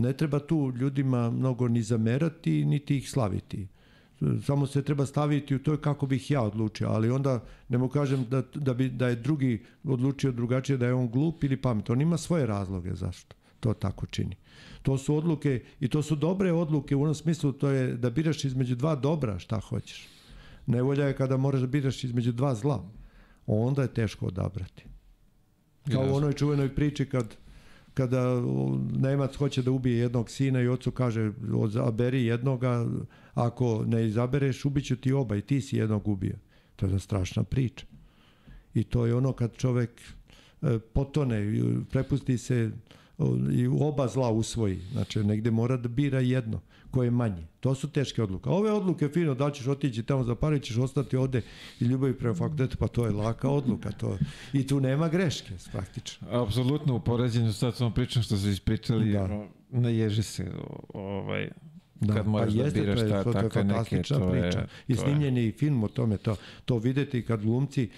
ne 0.00 0.12
treba 0.12 0.38
tu 0.38 0.72
ljudima 0.76 1.30
mnogo 1.30 1.68
ni 1.68 1.82
zamerati, 1.82 2.64
niti 2.64 2.96
ih 2.96 3.10
slaviti. 3.10 3.68
Samo 4.44 4.66
se 4.66 4.82
treba 4.82 5.06
staviti 5.06 5.54
u 5.54 5.58
to 5.58 5.76
kako 5.76 6.06
bih 6.06 6.30
ja 6.30 6.42
odlučio, 6.42 6.88
ali 6.88 7.10
onda 7.10 7.44
ne 7.68 7.78
mogu 7.78 7.92
kažem 7.92 8.26
da, 8.30 8.42
da, 8.54 8.74
bi, 8.74 8.88
da 8.88 9.08
je 9.08 9.16
drugi 9.16 9.64
odlučio 9.84 10.32
drugačije, 10.32 10.78
da 10.78 10.86
je 10.86 10.94
on 10.94 11.08
glup 11.08 11.44
ili 11.44 11.56
pametan. 11.56 11.96
On 11.96 12.00
ima 12.00 12.18
svoje 12.18 12.46
razloge 12.46 12.94
zašto 12.94 13.36
to 13.62 13.74
tako 13.74 14.06
čini. 14.06 14.36
To 14.82 14.98
su 14.98 15.16
odluke 15.16 15.62
i 15.80 15.88
to 15.88 16.02
su 16.02 16.16
dobre 16.16 16.52
odluke 16.52 16.96
u 16.96 17.02
onom 17.02 17.14
smislu 17.14 17.52
to 17.52 17.70
je 17.70 17.94
da 17.96 18.10
biraš 18.10 18.44
između 18.44 18.74
dva 18.74 18.94
dobra 18.94 19.38
šta 19.38 19.60
hoćeš. 19.60 20.08
Nevolja 20.66 21.06
je 21.06 21.16
kada 21.16 21.36
moraš 21.36 21.60
da 21.60 21.66
biraš 21.66 22.04
između 22.04 22.32
dva 22.32 22.54
zla. 22.54 22.82
Onda 23.46 23.82
je 23.82 23.94
teško 23.94 24.26
odabrati. 24.26 24.84
Kao 25.92 26.06
u 26.10 26.14
onoj 26.14 26.32
čuvenoj 26.32 26.74
priči 26.74 27.06
kad 27.06 27.36
kada 27.94 28.40
Nemac 28.92 29.36
hoće 29.36 29.62
da 29.62 29.70
ubije 29.70 29.98
jednog 29.98 30.30
sina 30.30 30.60
i 30.60 30.68
ocu 30.68 30.90
kaže 30.90 31.32
odaberi 31.54 32.24
jednoga, 32.24 32.86
ako 33.34 33.84
ne 33.86 34.06
izabereš 34.06 34.64
ubiću 34.64 34.96
ti 34.96 35.12
oba 35.12 35.36
i 35.36 35.42
ti 35.42 35.60
si 35.60 35.76
jednog 35.76 36.08
ubio. 36.08 36.36
To 36.76 36.86
je 36.86 36.88
jedna 36.88 36.98
strašna 36.98 37.44
priča. 37.44 37.86
I 38.74 38.84
to 38.84 39.06
je 39.06 39.14
ono 39.14 39.32
kad 39.32 39.56
čovek 39.56 39.90
e, 40.62 40.78
potone, 40.78 41.46
prepusti 41.90 42.38
se 42.38 42.70
i 43.52 43.66
oba 43.80 44.08
zla 44.08 44.30
usvoji. 44.30 44.78
Znači, 44.92 45.18
negde 45.20 45.50
mora 45.50 45.76
da 45.76 45.88
bira 45.88 46.20
jedno, 46.20 46.60
koje 46.90 47.06
je 47.06 47.10
manje. 47.10 47.46
To 47.60 47.74
su 47.74 47.90
teške 47.90 48.22
odluke. 48.22 48.48
A 48.48 48.52
Ove 48.52 48.72
odluke, 48.72 49.08
fino, 49.08 49.34
da 49.34 49.50
ćeš 49.50 49.66
otići 49.66 50.02
tamo 50.02 50.24
za 50.24 50.34
pare, 50.34 50.58
ćeš 50.58 50.76
ostati 50.78 51.16
ovde 51.16 51.42
i 51.80 51.84
ljubavi 51.84 52.14
prema 52.14 52.34
fakultetu, 52.34 52.76
pa 52.76 52.88
to 52.88 53.06
je 53.06 53.12
laka 53.12 53.48
odluka. 53.48 53.90
To, 53.92 54.18
I 54.52 54.66
tu 54.66 54.80
nema 54.80 55.08
greške, 55.08 55.50
praktično. 55.72 56.28
Apsolutno, 56.32 56.96
u 56.96 57.00
poređenju 57.00 57.52
sad 57.52 57.74
s 57.76 57.80
ovom 57.80 57.92
pričom 57.92 58.22
što 58.22 58.36
ste 58.36 58.50
ispričali, 58.50 59.12
Da. 59.12 59.46
ne 59.70 59.96
ježi 59.96 60.22
se 60.22 60.50
o- 60.58 60.98
ovaj, 61.00 61.50
Da, 62.06 62.14
kad 62.14 62.26
moraš 62.26 62.52
da 62.52 62.62
jeste, 62.62 62.80
biraš 62.80 62.98
to 62.98 63.04
je, 63.04 63.10
ta, 63.10 63.22
to, 63.22 63.32
to 63.48 63.58
je 63.58 63.64
neke, 63.64 64.02
to 64.02 64.30
priča. 64.30 64.58
je, 64.58 64.66
I 64.88 64.92
je. 64.92 64.96
snimljen 64.96 65.36
je 65.36 65.48
i 65.48 65.52
film 65.52 65.84
o 65.84 65.88
tome, 65.88 66.16
to, 66.16 66.36
to 66.64 66.78
videti 66.78 67.22
kad 67.24 67.42
glumci, 67.42 67.88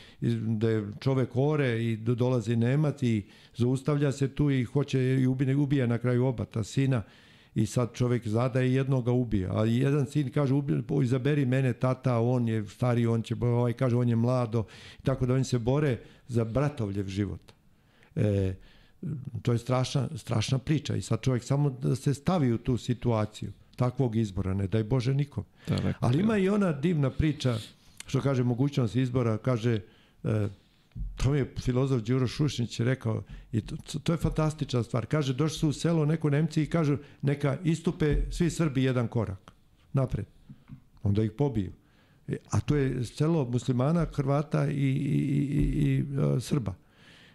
da 0.41 0.71
je 0.71 0.87
čovek 1.01 1.31
ore 1.35 1.85
i 1.85 1.97
do- 1.97 2.15
dolazi 2.15 2.57
Nemac 2.57 3.03
i 3.03 3.23
zaustavlja 3.57 4.13
se 4.13 4.29
tu 4.29 4.51
i 4.51 4.65
hoće 4.65 5.01
i 5.01 5.27
ubije, 5.27 5.57
ubija 5.57 5.87
na 5.87 5.99
kraju 5.99 6.25
oba 6.27 6.45
ta 6.45 6.65
sina 6.65 7.03
i 7.55 7.67
sad 7.67 7.93
čovek 7.95 8.29
zada 8.29 8.63
i 8.63 8.75
jednoga 8.75 9.13
ubija. 9.13 9.61
A 9.61 9.65
jedan 9.65 10.07
sin 10.07 10.31
kaže, 10.31 10.55
ubi, 10.55 10.83
izaberi 11.03 11.47
mene 11.47 11.73
tata, 11.73 12.19
on 12.19 12.49
je 12.49 12.67
stari, 12.67 13.07
on 13.07 13.23
će, 13.23 13.35
ovaj 13.41 13.73
kaže, 13.73 13.97
on 13.97 14.09
je 14.09 14.17
mlado. 14.17 14.65
Tako 15.03 15.27
da 15.27 15.35
oni 15.35 15.45
se 15.45 15.59
bore 15.59 15.99
za 16.29 16.45
bratovljev 16.45 17.07
život. 17.09 17.41
E, 18.17 18.55
to 19.43 19.53
je 19.53 19.59
strašna, 19.59 20.09
strašna 20.17 20.59
priča 20.59 20.97
i 20.97 21.03
sad 21.03 21.21
čovjek 21.21 21.45
samo 21.45 21.71
da 21.71 21.97
se 21.97 22.15
stavi 22.15 22.53
u 22.53 22.59
tu 22.59 22.77
situaciju 22.77 23.53
takvog 23.77 24.17
izbora, 24.17 24.55
ne 24.55 24.67
daj 24.67 24.85
Bože 24.85 25.15
nikom. 25.15 25.45
Daleko 25.69 25.99
Ali 26.03 26.17
bilo. 26.17 26.25
ima 26.25 26.39
i 26.39 26.49
ona 26.49 26.73
divna 26.73 27.11
priča, 27.11 27.59
što 28.07 28.21
kaže 28.21 28.43
mogućnost 28.43 28.97
izbora, 28.97 29.39
kaže, 29.39 29.81
e, 30.25 30.49
to 31.17 31.31
mi 31.31 31.39
je 31.39 31.55
filozof 31.61 32.03
Đuro 32.03 32.27
Šušnić 32.27 32.81
rekao, 32.81 33.23
i 33.53 33.61
to, 33.61 33.77
to 34.03 34.13
je 34.13 34.19
fantastična 34.19 34.83
stvar. 34.83 35.07
Kaže, 35.07 35.35
došli 35.35 35.59
su 35.59 35.69
u 35.69 35.73
selo 35.73 36.05
neko 36.05 36.31
Nemci 36.31 36.63
i 36.63 36.67
kažu, 36.67 36.97
neka 37.23 37.59
istupe 37.65 38.17
svi 38.31 38.51
Srbi 38.51 38.83
jedan 38.83 39.09
korak 39.09 39.53
napred. 39.93 40.27
Onda 41.03 41.23
ih 41.23 41.33
pobiju. 41.33 41.73
E, 42.29 42.37
A 42.51 42.61
to 42.61 42.77
je 42.77 43.05
selo 43.05 43.45
muslimana, 43.45 44.07
Hrvata 44.15 44.67
i, 44.67 44.73
i, 44.73 44.79
i, 44.79 45.43
i, 45.53 45.85
i 45.85 46.05
e, 46.37 46.41
Srba 46.41 46.75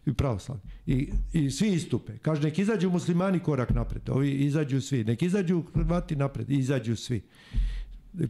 i 0.10 0.14
pravoslavni. 0.14 0.64
I, 0.86 1.10
I 1.34 1.52
svi 1.52 1.74
istupe. 1.74 2.18
Kaže, 2.18 2.42
nek 2.42 2.60
izađu 2.60 2.90
muslimani 2.90 3.40
korak 3.40 3.70
napred. 3.70 4.10
Ovi 4.10 4.32
izađu 4.32 4.82
svi. 4.82 5.04
Nek 5.04 5.22
izađu 5.22 5.64
Hrvati 5.74 6.16
napred. 6.16 6.50
Izađu 6.50 6.96
svi. 6.96 7.22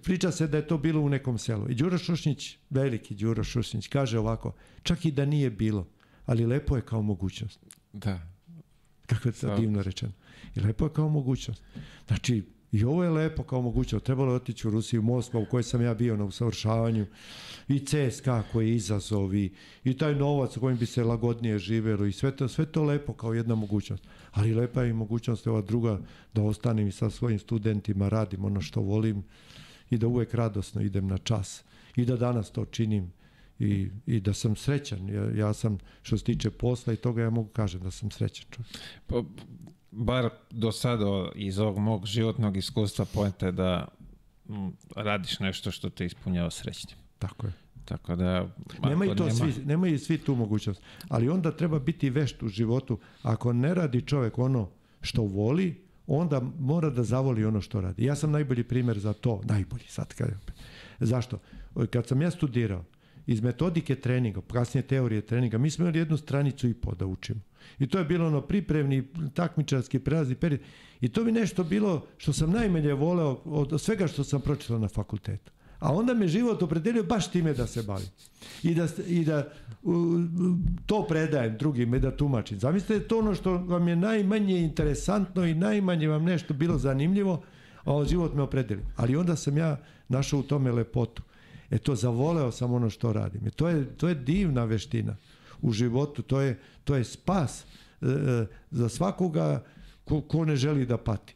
Priča 0.03 0.32
se 0.32 0.48
da 0.48 0.58
je 0.58 0.67
to 0.67 0.77
bilo 0.77 1.01
u 1.01 1.09
nekom 1.09 1.38
selu. 1.38 1.69
I 1.69 1.75
Đuro 1.75 1.98
Šušnić, 1.98 2.58
veliki 2.69 3.16
Đuro 3.16 3.43
Šušnić, 3.43 3.88
kaže 3.88 4.19
ovako, 4.19 4.53
čak 4.83 5.06
i 5.06 5.11
da 5.11 5.25
nije 5.25 5.49
bilo, 5.49 5.88
ali 6.25 6.45
lepo 6.45 6.75
je 6.75 6.82
kao 6.82 7.01
mogućnost. 7.01 7.59
Da. 7.93 8.19
Kako 9.06 9.30
je 9.30 9.33
to 9.33 9.56
divno 9.58 9.82
rečeno. 9.82 10.11
I 10.56 10.59
lepo 10.59 10.85
je 10.85 10.93
kao 10.93 11.09
mogućnost. 11.09 11.64
Znači, 12.08 12.43
i 12.72 12.83
ovo 12.83 13.03
je 13.03 13.09
lepo 13.09 13.43
kao 13.43 13.61
mogućnost. 13.61 14.06
Trebalo 14.06 14.31
je 14.31 14.35
otići 14.35 14.67
u 14.67 14.72
Rusiju, 14.72 14.99
u 14.99 15.03
Moskvu, 15.03 15.41
u 15.41 15.45
kojoj 15.45 15.64
sam 15.64 15.81
ja 15.81 15.93
bio 15.93 16.17
na 16.17 16.25
usavršavanju. 16.25 17.06
I 17.67 17.80
CSKA 17.80 18.43
koji 18.51 18.69
je 18.69 18.75
izazov 18.75 19.35
i, 19.35 19.51
i 19.83 19.98
taj 19.98 20.15
novac 20.15 20.57
u 20.57 20.59
kojim 20.59 20.77
bi 20.77 20.85
se 20.85 21.03
lagodnije 21.03 21.59
živelo 21.59 22.06
i 22.06 22.11
sve 22.11 22.35
to, 22.35 22.48
sve 22.48 22.65
to 22.65 22.83
lepo 22.83 23.14
kao 23.14 23.33
jedna 23.33 23.56
mogućnost. 23.56 24.03
Ali 24.31 24.53
lepa 24.53 24.83
je 24.83 24.89
i 24.89 24.93
mogućnost 24.93 25.48
ova 25.48 25.61
druga 25.61 25.99
da 26.33 26.43
ostanem 26.43 26.88
i 26.88 26.91
sa 26.91 27.09
svojim 27.09 27.39
studentima, 27.39 28.09
radim 28.09 28.45
ono 28.45 28.61
što 28.61 28.81
volim 28.81 29.23
i 29.89 29.98
da 29.98 30.07
uvek 30.07 30.33
radosno 30.33 30.81
idem 30.81 31.07
na 31.07 31.17
čas 31.17 31.64
i 31.95 32.06
da 32.06 32.15
danas 32.15 32.51
to 32.51 32.65
činim 32.65 33.11
i, 33.59 33.89
i 34.06 34.19
da 34.19 34.33
sam 34.33 34.56
srećan. 34.56 35.09
Ja, 35.09 35.31
ja 35.35 35.53
sam, 35.53 35.77
što 36.01 36.17
se 36.17 36.23
tiče 36.23 36.49
posla 36.49 36.93
i 36.93 36.98
toga, 36.98 37.22
ja 37.22 37.30
mogu 37.30 37.49
kažem 37.49 37.81
da 37.81 37.91
sam 37.91 38.11
srećan. 38.11 38.48
Pa, 39.07 39.23
bar 39.91 40.29
do 40.51 40.71
sada 40.71 41.05
iz 41.35 41.59
ovog 41.59 41.77
mog 41.77 42.05
životnog 42.05 42.57
iskustva 42.57 43.05
poenta 43.05 43.45
je 43.45 43.51
da 43.51 43.87
radiš 44.95 45.39
nešto 45.39 45.71
što 45.71 45.89
te 45.89 46.05
ispunjava 46.05 46.51
srećnim. 46.51 46.97
Tako 47.19 47.47
je. 47.47 47.53
Tako 47.85 48.15
da... 48.15 48.47
Nemaju 48.83 49.11
ako 49.11 49.17
to 49.17 49.25
nema- 49.25 49.51
svi, 49.51 49.65
nemaju 49.65 49.99
svi 49.99 50.17
tu 50.17 50.35
mogućnost. 50.35 50.81
Ali 51.07 51.29
onda 51.29 51.51
treba 51.51 51.79
biti 51.79 52.09
vešt 52.09 52.43
u 52.43 52.47
životu. 52.47 52.99
Ako 53.23 53.53
ne 53.53 53.73
radi 53.73 54.01
čovjek 54.01 54.37
ono 54.37 54.69
što 55.01 55.21
voli, 55.21 55.81
onda 56.07 56.41
mora 56.59 56.89
da 56.89 57.03
zavoli 57.03 57.45
ono 57.45 57.61
što 57.61 57.81
radi. 57.81 58.05
Ja 58.05 58.15
sam 58.15 58.31
najbolji 58.31 58.63
primjer 58.63 58.99
za 58.99 59.13
to. 59.13 59.41
Najbolji 59.45 59.85
sad. 59.87 60.13
Kad, 60.13 60.29
zašto? 60.99 61.39
Kad 61.91 62.07
sam 62.07 62.21
ja 62.21 62.31
studirao, 62.31 62.83
iz 63.27 63.41
metodike 63.41 63.95
treninga, 63.95 64.41
kasnije 64.53 64.87
teorije 64.87 65.21
treninga, 65.21 65.57
mi 65.57 65.69
smo 65.69 65.85
imali 65.85 65.99
jednu 65.99 66.17
stranicu 66.17 66.67
i 66.67 66.73
po 66.73 66.95
da 66.95 67.05
učimo. 67.05 67.39
I 67.80 67.88
to 67.88 67.98
je 67.98 68.06
bilo 68.06 68.27
ono 68.27 68.41
pripremni, 68.41 69.07
takmičarski, 69.33 69.99
prelazni 69.99 70.35
period. 70.35 70.61
I 71.01 71.09
to 71.09 71.23
bi 71.23 71.31
nešto 71.31 71.64
bilo 71.64 72.06
što 72.17 72.33
sam 72.33 72.51
najmanje 72.51 72.93
voleo 72.93 73.41
od 73.45 73.81
svega 73.81 74.07
što 74.07 74.23
sam 74.23 74.41
pročitao 74.41 74.80
na 74.80 74.88
fakultetu. 74.88 75.51
A 75.80 75.93
onda 75.93 76.14
me 76.14 76.27
život 76.27 76.64
opredelio 76.64 77.03
baš 77.03 77.31
time 77.31 77.53
da 77.53 77.67
se 77.67 77.83
bavim. 77.83 78.07
I 78.64 78.75
da, 78.75 78.88
i 79.07 79.25
da 79.25 79.51
u, 79.83 80.17
to 80.85 81.06
predajem 81.07 81.57
drugim 81.57 81.95
i 81.95 81.99
da 81.99 82.17
tumačim. 82.17 82.59
Zamislite 82.59 83.07
to 83.07 83.19
ono 83.19 83.35
što 83.35 83.57
vam 83.57 83.88
je 83.88 83.95
najmanje 83.95 84.59
interesantno 84.59 85.45
i 85.45 85.53
najmanje 85.53 86.07
vam 86.07 86.23
nešto 86.23 86.53
bilo 86.53 86.77
zanimljivo, 86.77 87.41
a 87.85 88.06
život 88.09 88.33
me 88.33 88.41
opredelio. 88.41 88.85
Ali 88.95 89.15
onda 89.15 89.35
sam 89.35 89.57
ja 89.57 89.77
našao 90.07 90.39
u 90.39 90.43
tome 90.43 90.72
lepotu. 90.72 91.23
E 91.72 91.77
to 91.77 91.95
zavoleo 91.95 92.51
sam 92.51 92.73
ono 92.73 92.89
što 92.89 93.14
radim. 93.14 93.48
E 93.48 93.49
to 93.49 93.69
je, 93.69 93.85
to 93.98 94.09
je 94.09 94.15
divna 94.15 94.65
veština. 94.65 95.15
U 95.61 95.71
životu, 95.71 96.21
to 96.21 96.41
je, 96.41 96.59
to 96.83 96.95
je 96.95 97.03
spas 97.03 97.61
e, 97.61 97.65
e, 98.05 98.45
za 98.71 98.89
svakoga 98.89 99.63
ko, 100.05 100.21
ko 100.21 100.45
ne 100.45 100.55
želi 100.55 100.85
da 100.85 100.97
pati. 100.97 101.35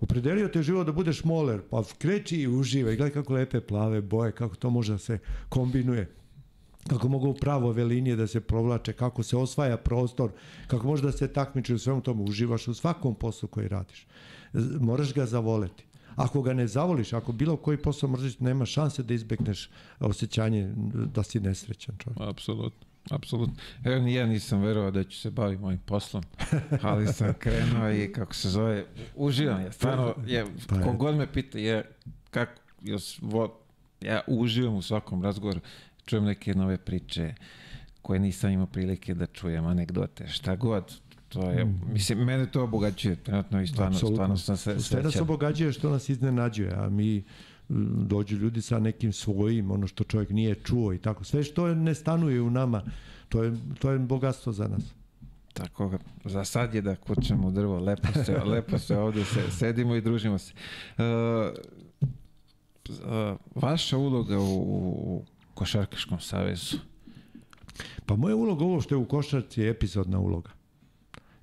Opredelio 0.00 0.48
te 0.48 0.62
život 0.62 0.86
da 0.86 0.92
budeš 0.92 1.24
moler, 1.24 1.60
pa 1.70 1.82
kreći 1.98 2.36
i 2.36 2.48
uživaj, 2.48 2.96
gledaj 2.96 3.12
kako 3.12 3.32
lepe 3.32 3.60
plave 3.60 4.00
boje, 4.00 4.32
kako 4.32 4.56
to 4.56 4.70
može 4.70 4.92
da 4.92 4.98
se 4.98 5.18
kombinuje 5.48 6.14
kako 6.88 7.08
mogu 7.08 7.34
pravove 7.34 7.84
linije 7.84 8.16
da 8.16 8.26
se 8.26 8.40
provlače, 8.40 8.92
kako 8.92 9.22
se 9.22 9.36
osvaja 9.36 9.76
prostor, 9.76 10.30
kako 10.66 10.86
može 10.86 11.02
da 11.02 11.12
se 11.12 11.32
takmiči 11.32 11.74
u 11.74 11.78
svemu 11.78 12.00
tomu, 12.00 12.24
uživaš 12.24 12.68
u 12.68 12.74
svakom 12.74 13.14
poslu 13.14 13.48
koji 13.48 13.68
radiš. 13.68 14.06
Moraš 14.80 15.14
ga 15.14 15.26
zavoleti. 15.26 15.84
Ako 16.16 16.42
ga 16.42 16.52
ne 16.54 16.66
zavoliš, 16.66 17.12
ako 17.12 17.32
bilo 17.32 17.56
koji 17.56 17.76
posao 17.76 18.08
mrziš, 18.08 18.38
nema 18.38 18.66
šanse 18.66 19.02
da 19.02 19.14
izbegneš 19.14 19.70
osjećanje 20.00 20.72
da 21.14 21.22
si 21.22 21.40
nesrećan 21.40 21.96
čovjek. 21.98 22.20
Apsolutno. 22.20 22.83
Apsolutno. 23.10 23.54
Evo 23.84 24.02
ni 24.02 24.14
ja 24.14 24.26
nisam 24.26 24.60
verovao 24.60 24.90
da 24.90 25.04
ću 25.04 25.18
se 25.18 25.30
baviti 25.30 25.62
mojim 25.62 25.78
poslom, 25.78 26.22
ali 26.82 27.06
sam 27.06 27.34
krenuo 27.42 27.90
i 27.90 28.12
kako 28.12 28.34
se 28.34 28.48
zove, 28.48 28.84
uživam 29.14 29.60
ja. 29.60 29.72
Stvarno, 29.72 30.14
je, 30.26 30.46
pa 30.68 30.76
je. 30.76 30.82
kogod 30.82 31.16
me 31.16 31.32
pita 31.32 31.58
je 31.58 31.84
kako, 32.30 32.52
jos, 32.82 33.18
vo, 33.22 33.58
ja 34.00 34.20
uživam 34.26 34.74
u 34.74 34.82
svakom 34.82 35.22
razgovoru, 35.22 35.60
čujem 36.04 36.24
neke 36.24 36.54
nove 36.54 36.76
priče 36.76 37.34
koje 38.02 38.20
nisam 38.20 38.50
imao 38.50 38.66
prilike 38.66 39.14
da 39.14 39.26
čujem, 39.26 39.66
anegdote, 39.66 40.28
šta 40.28 40.56
god, 40.56 40.94
to 41.28 41.50
je, 41.50 41.64
mm. 41.64 41.80
mislim, 41.92 42.18
mene 42.18 42.46
to 42.46 42.62
obogaćuje, 42.62 43.16
trenutno 43.16 43.62
i 43.62 43.66
stvarno, 43.66 43.96
Absolutno. 43.96 44.16
stvarno 44.16 44.36
sam 44.36 44.56
se 44.56 44.62
srećan. 44.62 44.82
Sve 44.82 45.02
nas 45.02 45.16
obogađuje 45.16 45.72
što 45.72 45.90
nas 45.90 46.08
iznenađuje, 46.08 46.74
a 46.74 46.88
mi 46.88 47.24
dođu 47.68 48.36
ljudi 48.36 48.62
sa 48.62 48.78
nekim 48.78 49.12
svojim, 49.12 49.70
ono 49.70 49.86
što 49.86 50.04
čovjek 50.04 50.30
nije 50.30 50.54
čuo 50.54 50.92
i 50.92 50.98
tako. 50.98 51.24
Sve 51.24 51.42
što 51.42 51.74
ne 51.74 51.94
stanuje 51.94 52.40
u 52.40 52.50
nama, 52.50 52.82
to 53.28 53.42
je, 53.42 53.52
to 53.78 53.90
je 53.90 53.98
bogatstvo 53.98 54.52
za 54.52 54.68
nas. 54.68 54.82
Tako, 55.52 55.98
za 56.24 56.44
sad 56.44 56.74
je 56.74 56.82
da 56.82 56.96
kućemo 56.96 57.50
drvo, 57.50 57.78
lepo 57.78 58.08
se, 58.24 58.38
lepo 58.44 58.78
se 58.78 58.98
ovde 58.98 59.24
se, 59.24 59.50
sedimo 59.50 59.94
i 59.94 60.00
družimo 60.00 60.38
se. 60.38 60.52
Uh, 60.98 61.04
uh, 62.88 63.36
vaša 63.54 63.96
uloga 63.96 64.38
u, 64.38 64.44
u 64.44 65.24
Košarkaškom 65.54 66.20
savezu? 66.20 66.76
Pa 68.06 68.16
moja 68.16 68.36
uloga 68.36 68.64
ovo 68.64 68.80
što 68.80 68.94
je 68.94 68.98
u 68.98 69.08
košarci 69.08 69.60
je 69.60 69.70
epizodna 69.70 70.18
uloga. 70.18 70.50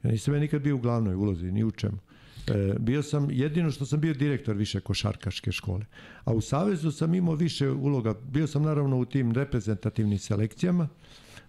Ja 0.03 0.11
nisam 0.11 0.33
ja 0.33 0.39
nikad 0.39 0.61
bio 0.61 0.75
u 0.75 0.79
glavnoj 0.79 1.15
ulozi, 1.15 1.51
ni 1.51 1.63
u 1.63 1.71
čemu. 1.71 1.97
E, 2.47 2.73
bio 2.79 3.03
sam, 3.03 3.31
jedino 3.31 3.71
što 3.71 3.85
sam 3.85 3.99
bio 3.99 4.13
direktor 4.13 4.55
više 4.55 4.79
košarkaške 4.79 5.51
škole. 5.51 5.85
A 6.23 6.33
u 6.33 6.41
Savezu 6.41 6.91
sam 6.91 7.13
imao 7.13 7.35
više 7.35 7.69
uloga. 7.69 8.13
Bio 8.31 8.47
sam 8.47 8.63
naravno 8.63 8.97
u 8.97 9.05
tim 9.05 9.31
reprezentativnim 9.31 10.19
selekcijama, 10.19 10.87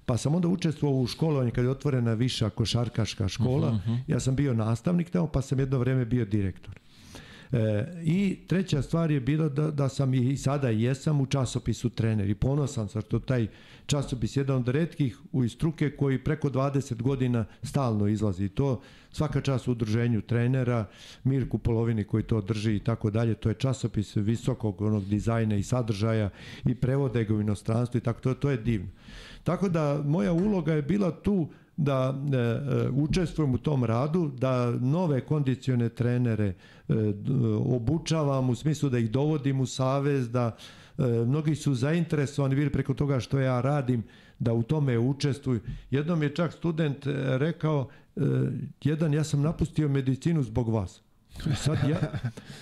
pa 0.07 0.17
sam 0.17 0.35
onda 0.35 0.49
učestvovao 0.49 1.01
u 1.01 1.07
školovanju 1.07 1.51
kad 1.51 1.65
je 1.65 1.71
otvorena 1.71 2.15
viša 2.15 2.51
košarkaška 2.51 3.29
škola. 3.29 3.69
Uh 3.69 3.75
-huh. 3.75 3.99
Ja 4.07 4.21
sam 4.21 4.37
bio 4.37 4.55
nastavnik 4.55 5.11
tamo, 5.11 5.27
pa 5.27 5.43
sam 5.43 5.61
jedno 5.61 5.79
vreme 5.79 6.05
bio 6.05 6.25
direktor. 6.25 6.79
E, 7.53 7.87
I 8.05 8.39
treća 8.47 8.83
stvar 8.83 9.11
je 9.11 9.21
bila 9.21 9.49
da, 9.49 9.71
da 9.71 9.89
sam 9.89 10.15
i 10.15 10.37
sada 10.37 10.69
jesam 10.69 11.21
u 11.21 11.27
časopisu 11.27 11.91
trener 11.91 12.31
i 12.31 12.35
ponosan 12.35 12.89
sam 12.89 13.03
što 13.03 13.19
taj 13.19 13.47
časopis 13.87 14.37
jedan 14.37 14.57
od 14.57 14.69
redkih 14.69 15.19
u 15.33 15.49
struke 15.49 15.91
koji 15.97 16.25
preko 16.25 16.51
20 16.51 17.03
godina 17.03 17.45
stalno 17.63 18.09
izlazi. 18.09 18.49
To 18.49 18.81
svaka 19.11 19.41
čast 19.41 19.69
u 19.69 19.73
udruženju 19.73 20.23
trenera, 20.23 20.87
Mirku 21.25 21.59
Polovini 21.59 22.05
koji 22.05 22.23
to 22.23 22.41
drži 22.41 22.77
i 22.77 22.81
tako 22.81 23.11
dalje. 23.11 23.35
To 23.35 23.49
je 23.49 23.55
časopis 23.55 24.17
visokog 24.17 24.81
onog 24.81 25.05
dizajna 25.05 25.57
i 25.57 25.63
sadržaja 25.63 26.31
i 26.65 26.75
prevode 26.75 27.25
ga 27.25 27.35
u 27.35 27.41
inostranstvo 27.41 27.99
i 27.99 28.01
tako 28.01 28.21
to, 28.21 28.35
to 28.35 28.51
je 28.51 28.57
divno. 28.57 28.89
Tako 29.45 29.69
da 29.69 30.03
moja 30.07 30.33
uloga 30.33 30.75
je 30.75 30.83
bila 30.83 31.11
tu 31.11 31.49
da 31.77 32.15
e, 32.33 32.89
učestvujem 32.91 33.55
u 33.55 33.59
tom 33.59 33.85
radu, 33.85 34.31
da 34.39 34.71
nove 34.71 35.21
kondicione 35.21 35.89
trenere 35.89 36.47
e, 36.47 36.55
obučavam 37.67 38.51
u 38.51 38.55
smislu 38.55 38.89
da 38.89 38.99
ih 38.99 39.11
dovodim 39.11 39.61
u 39.61 39.67
savez, 39.67 40.31
da 40.31 40.47
e, 40.47 40.82
mnogi 41.27 41.55
su 41.55 41.75
zainteresovani 41.75 42.55
bili 42.55 42.71
preko 42.71 42.95
toga 42.95 43.21
što 43.21 43.41
ja 43.41 43.61
radim, 43.61 44.03
da 44.39 44.53
u 44.53 44.63
tome 44.63 44.99
učestvuju. 44.99 45.61
Jednom 45.91 46.23
je 46.23 46.35
čak 46.35 46.53
student 46.53 47.07
e, 47.07 47.13
rekao, 47.39 47.89
e, 48.17 48.21
jedan 48.85 49.15
ja 49.15 49.25
sam 49.25 49.43
napustio 49.43 49.89
medicinu 49.89 50.43
zbog 50.43 50.69
vas. 50.69 51.03
I 51.53 51.55
sad 51.55 51.79
ja, 51.89 51.99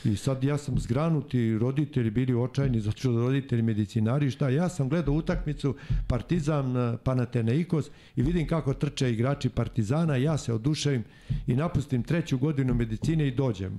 i 0.04 0.16
sad 0.16 0.44
ja 0.44 0.58
sam 0.58 0.78
zgranut 0.78 1.34
i 1.34 1.58
roditelji 1.58 2.10
bili 2.10 2.34
očajni 2.34 2.80
zato 2.80 2.98
što 2.98 3.10
roditelji 3.10 3.62
medicinari 3.62 4.30
šta? 4.30 4.48
Ja 4.48 4.68
sam 4.68 4.88
gledao 4.88 5.14
utakmicu 5.14 5.74
Partizan 6.06 6.76
eh, 6.76 6.96
Panathinaikos 7.04 7.90
i 8.16 8.22
vidim 8.22 8.46
kako 8.46 8.74
trče 8.74 9.12
igrači 9.12 9.48
Partizana 9.48 10.16
ja 10.16 10.38
se 10.38 10.52
oduševim 10.52 11.04
i 11.46 11.56
napustim 11.56 12.02
treću 12.02 12.38
godinu 12.38 12.74
medicine 12.74 13.28
i 13.28 13.34
dođem. 13.34 13.72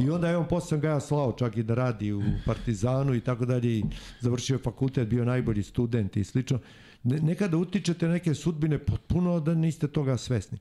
I 0.00 0.10
onda 0.10 0.28
je 0.28 0.36
on 0.36 0.60
sam 0.60 0.80
ga 0.80 0.88
ja 0.88 1.00
slao 1.00 1.32
čak 1.32 1.56
i 1.56 1.62
da 1.62 1.74
radi 1.74 2.12
u 2.12 2.22
Partizanu 2.46 3.14
i 3.14 3.20
tako 3.20 3.46
dalje 3.46 3.78
i 3.78 3.84
završio 4.20 4.58
fakultet 4.58 5.08
bio 5.08 5.24
najbolji 5.24 5.62
student 5.62 6.16
i 6.16 6.24
slično 6.24 6.58
nekada 7.02 7.56
utičete 7.56 8.08
neke 8.08 8.34
sudbine 8.34 8.78
potpuno 8.78 9.40
da 9.40 9.54
niste 9.54 9.88
toga 9.88 10.16
svesni. 10.16 10.58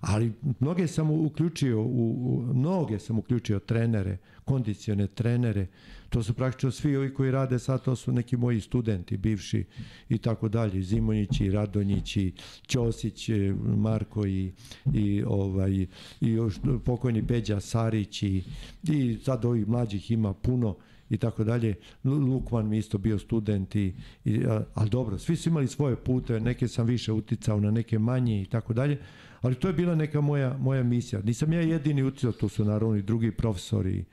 Ali 0.00 0.32
mnoge 0.60 0.86
sam 0.86 1.10
uključio, 1.10 1.82
u, 1.82 2.10
u, 2.10 2.54
mnoge 2.54 2.98
sam 2.98 3.18
uključio 3.18 3.58
trenere, 3.58 4.18
kondicione 4.44 5.06
trenere, 5.06 5.66
to 6.08 6.22
su 6.22 6.34
praktično 6.34 6.70
svi 6.70 6.96
ovi 6.96 7.14
koji 7.14 7.30
rade 7.30 7.58
sad, 7.58 7.84
to 7.84 7.96
su 7.96 8.12
neki 8.12 8.36
moji 8.36 8.60
studenti, 8.60 9.16
bivši 9.16 9.64
i 10.08 10.18
tako 10.18 10.48
dalje, 10.48 10.82
Zimonjići, 10.82 11.50
Radonjići, 11.50 12.32
Ćosić, 12.66 13.28
e, 13.28 13.54
Marko 13.76 14.26
i, 14.26 14.52
i, 14.94 15.22
ovaj, 15.26 15.86
i 16.20 16.30
još 16.30 16.54
pokojni 16.84 17.26
Peđa 17.26 17.60
Sarić 17.60 18.22
i, 18.22 18.44
i 18.82 19.18
sad 19.24 19.44
ovih 19.44 19.68
mlađih 19.68 20.10
ima 20.10 20.34
puno 20.34 20.76
i 21.10 21.16
tako 21.16 21.44
dalje. 21.44 21.74
Lukman 22.04 22.68
mi 22.68 22.78
isto 22.78 22.98
bio 22.98 23.18
student 23.18 23.76
i, 23.76 23.94
i 24.24 24.44
ali 24.74 24.90
dobro, 24.90 25.18
svi 25.18 25.36
su 25.36 25.48
imali 25.48 25.68
svoje 25.68 25.96
pute, 25.96 26.40
neke 26.40 26.68
sam 26.68 26.86
više 26.86 27.12
uticao 27.12 27.60
na 27.60 27.70
neke 27.70 27.98
manje 27.98 28.42
i 28.42 28.46
tako 28.46 28.72
dalje, 28.72 28.98
ali 29.40 29.54
to 29.54 29.68
je 29.68 29.74
bila 29.74 29.94
neka 29.94 30.20
moja, 30.20 30.56
moja 30.58 30.82
misija. 30.82 31.22
Nisam 31.22 31.52
ja 31.52 31.60
jedini 31.60 32.02
uticao, 32.02 32.32
to 32.32 32.48
su 32.48 32.64
naravno 32.64 32.96
i 32.96 33.02
drugi 33.02 33.30
profesori 33.30 34.04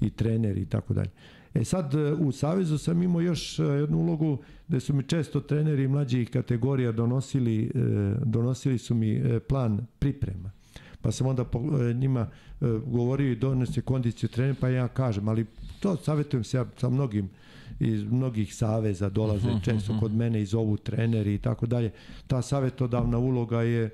i, 0.00 0.10
treneri 0.10 0.60
i 0.60 0.66
tako 0.66 0.94
dalje. 0.94 1.10
E 1.54 1.64
sad 1.64 1.94
u 2.18 2.32
Savezu 2.32 2.78
sam 2.78 3.02
imao 3.02 3.20
još 3.20 3.58
e, 3.58 3.62
jednu 3.62 3.98
ulogu 3.98 4.38
gde 4.68 4.80
su 4.80 4.94
mi 4.94 5.02
često 5.02 5.40
treneri 5.40 5.88
mlađih 5.88 6.30
kategorija 6.30 6.92
donosili, 6.92 7.64
e, 7.64 7.70
donosili 8.24 8.78
su 8.78 8.94
mi 8.94 9.10
e, 9.10 9.40
plan 9.40 9.86
priprema 9.98 10.50
pa 11.02 11.12
sam 11.12 11.26
onda 11.26 11.44
e, 11.90 11.94
njima 11.94 12.20
e, 12.20 12.64
govorio 12.86 13.32
i 13.32 13.36
donese 13.36 13.80
kondiciju 13.80 14.28
trener, 14.28 14.56
pa 14.60 14.68
ja 14.68 14.88
kažem, 14.88 15.28
ali 15.28 15.46
to 15.80 15.96
savjetujem 15.96 16.44
se 16.44 16.56
ja 16.56 16.66
sa 16.76 16.88
mnogim 16.88 17.30
iz 17.80 18.04
mnogih 18.04 18.54
saveza 18.54 19.08
dolaze 19.08 19.48
-huh, 19.48 19.64
često 19.64 19.92
-huh. 19.92 20.00
kod 20.00 20.14
mene 20.14 20.42
i 20.42 20.46
zovu 20.46 20.76
treneri 20.76 21.34
i 21.34 21.38
tako 21.38 21.66
dalje. 21.66 21.90
Ta 22.26 22.42
savjetodavna 22.42 23.18
uloga 23.18 23.62
je 23.62 23.90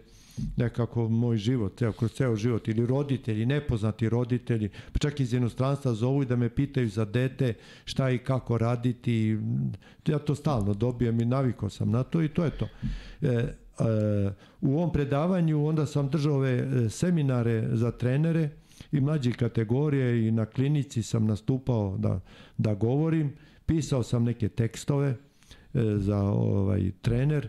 nekako 0.56 1.08
moj 1.08 1.36
život, 1.36 1.78
ceo, 1.78 1.92
kroz 1.92 2.12
ceo 2.12 2.36
život, 2.36 2.68
ili 2.68 2.86
roditelji, 2.86 3.46
nepoznati 3.46 4.08
roditelji, 4.08 4.68
pa 4.92 4.98
čak 4.98 5.20
iz 5.20 5.32
inostranstva 5.32 5.94
zovu 5.94 6.22
i 6.22 6.26
da 6.26 6.36
me 6.36 6.48
pitaju 6.48 6.88
za 6.88 7.04
dete 7.04 7.54
šta 7.84 8.10
i 8.10 8.18
kako 8.18 8.58
raditi, 8.58 9.38
ja 10.06 10.18
to 10.18 10.34
stalno 10.34 10.74
dobijem 10.74 11.20
i 11.20 11.24
navikao 11.24 11.70
sam 11.70 11.90
na 11.90 12.02
to 12.02 12.22
i 12.22 12.28
to 12.28 12.44
je 12.44 12.50
to. 12.50 12.68
E, 13.22 13.48
u 14.60 14.76
ovom 14.76 14.92
predavanju 14.92 15.66
onda 15.66 15.86
sam 15.86 16.10
držao 16.10 16.34
ove 16.34 16.52
e, 16.52 16.88
seminare 16.88 17.68
za 17.72 17.90
trenere 17.90 18.50
i 18.96 19.00
mlađe 19.00 19.32
kategorije 19.32 20.28
i 20.28 20.30
na 20.30 20.46
klinici 20.46 21.02
sam 21.02 21.26
nastupao 21.26 21.96
da, 21.98 22.20
da 22.58 22.74
govorim. 22.74 23.32
Pisao 23.66 24.02
sam 24.02 24.24
neke 24.24 24.48
tekstove 24.48 25.08
e, 25.08 25.16
za 25.96 26.22
ovaj 26.22 26.90
trener 27.02 27.48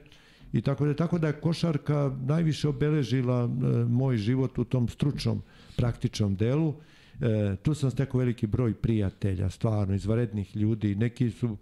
i 0.53 0.61
tako 0.61 0.85
da 0.85 0.95
tako 0.95 1.17
da 1.17 1.27
je 1.27 1.41
košarka 1.41 2.15
najviše 2.25 2.67
obeležila 2.67 3.43
e, 3.43 3.67
moj 3.85 4.17
život 4.17 4.57
u 4.57 4.63
tom 4.63 4.87
stručnom 4.87 5.41
praktičnom 5.75 6.35
delu 6.35 6.73
E, 7.21 7.55
tu 7.55 7.73
sam 7.73 7.91
stekao 7.91 8.19
veliki 8.19 8.47
broj 8.47 8.73
prijatelja, 8.73 9.49
stvarno, 9.49 9.95
izvarednih 9.95 10.55
ljudi. 10.55 10.95
Neki 10.95 11.31
su, 11.31 11.57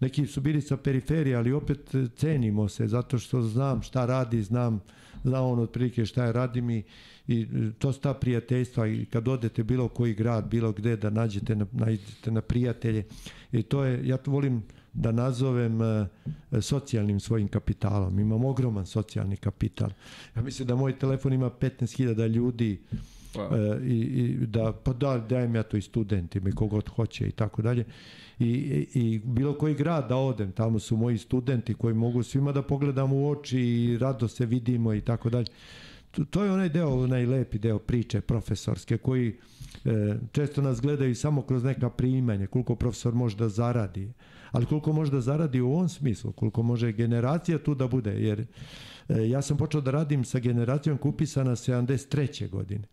neki 0.00 0.26
su 0.26 0.40
bili 0.40 0.60
sa 0.60 0.76
periferije, 0.76 1.36
ali 1.36 1.52
opet 1.52 1.94
cenimo 2.16 2.68
se, 2.68 2.86
zato 2.86 3.18
što 3.18 3.42
znam 3.42 3.82
šta 3.82 4.06
radi, 4.06 4.42
znam, 4.42 4.80
znam 5.24 5.44
on 5.44 5.58
otprilike 5.58 6.06
šta 6.06 6.24
je 6.24 6.32
radim 6.32 6.70
i, 6.70 6.82
i 7.28 7.46
to 7.78 7.92
su 7.92 8.00
ta 8.00 8.14
prijateljstva 8.14 8.86
i 8.86 9.04
kad 9.04 9.28
odete 9.28 9.64
bilo 9.64 9.88
koji 9.88 10.14
grad, 10.14 10.48
bilo 10.48 10.72
gde 10.72 10.96
da 10.96 11.10
nađete 11.10 11.56
na, 11.56 11.66
nađete 11.72 12.30
na 12.30 12.40
prijatelje 12.40 13.04
i 13.52 13.62
to 13.62 13.84
je, 13.84 14.08
ja 14.08 14.16
to 14.16 14.30
volim 14.30 14.62
da 14.92 15.12
nazovem 15.12 15.82
e, 15.82 16.06
socijalnim 16.60 17.20
svojim 17.20 17.48
kapitalom. 17.48 18.18
Imam 18.18 18.44
ogroman 18.44 18.86
socijalni 18.86 19.36
kapital. 19.36 19.90
Ja 20.36 20.42
mislim 20.42 20.68
da 20.68 20.74
moj 20.74 20.98
telefon 20.98 21.32
ima 21.32 21.50
15.000 21.50 22.28
ljudi 22.28 22.80
Pa. 23.34 23.56
E, 23.56 23.80
i, 23.84 23.96
i 23.96 24.46
da, 24.46 24.72
pa 24.72 24.92
da, 24.92 25.18
dajem 25.18 25.54
ja 25.54 25.62
to 25.62 25.76
i 25.76 25.82
studentima 25.82 26.48
i 26.48 26.52
kogod 26.52 26.88
hoće 26.88 27.28
i 27.28 27.30
tako 27.30 27.62
dalje. 27.62 27.84
I, 28.38 28.46
I 28.94 29.20
bilo 29.24 29.58
koji 29.58 29.74
grad 29.74 30.08
da 30.08 30.16
odem, 30.16 30.52
tamo 30.52 30.78
su 30.78 30.96
moji 30.96 31.18
studenti 31.18 31.74
koji 31.74 31.94
mogu 31.94 32.22
svima 32.22 32.52
da 32.52 32.62
pogledam 32.62 33.12
u 33.12 33.30
oči 33.30 33.60
i 33.60 33.98
rado 33.98 34.28
se 34.28 34.46
vidimo 34.46 34.94
i 34.94 35.00
tako 35.00 35.30
dalje. 35.30 35.46
To, 36.30 36.44
je 36.44 36.52
onaj 36.52 36.68
deo, 36.68 36.88
onaj 36.88 37.26
lepi 37.26 37.58
deo 37.58 37.78
priče 37.78 38.20
profesorske 38.20 38.98
koji 38.98 39.38
e, 39.84 40.16
često 40.32 40.62
nas 40.62 40.80
gledaju 40.80 41.14
samo 41.14 41.42
kroz 41.42 41.64
neka 41.64 41.90
primanja, 41.90 42.46
koliko 42.46 42.76
profesor 42.76 43.14
može 43.14 43.36
da 43.36 43.48
zaradi, 43.48 44.12
ali 44.50 44.66
koliko 44.66 44.92
može 44.92 45.10
da 45.10 45.20
zaradi 45.20 45.60
u 45.60 45.72
ovom 45.72 45.88
smislu, 45.88 46.32
koliko 46.32 46.62
može 46.62 46.92
generacija 46.92 47.58
tu 47.58 47.74
da 47.74 47.88
bude, 47.88 48.10
jer 48.10 48.46
e, 49.08 49.28
ja 49.28 49.42
sam 49.42 49.56
počeo 49.56 49.80
da 49.80 49.90
radim 49.90 50.24
sa 50.24 50.38
generacijom 50.38 50.98
je 51.04 51.08
upisana 51.08 51.50
73. 51.50 52.50
godine. 52.50 52.84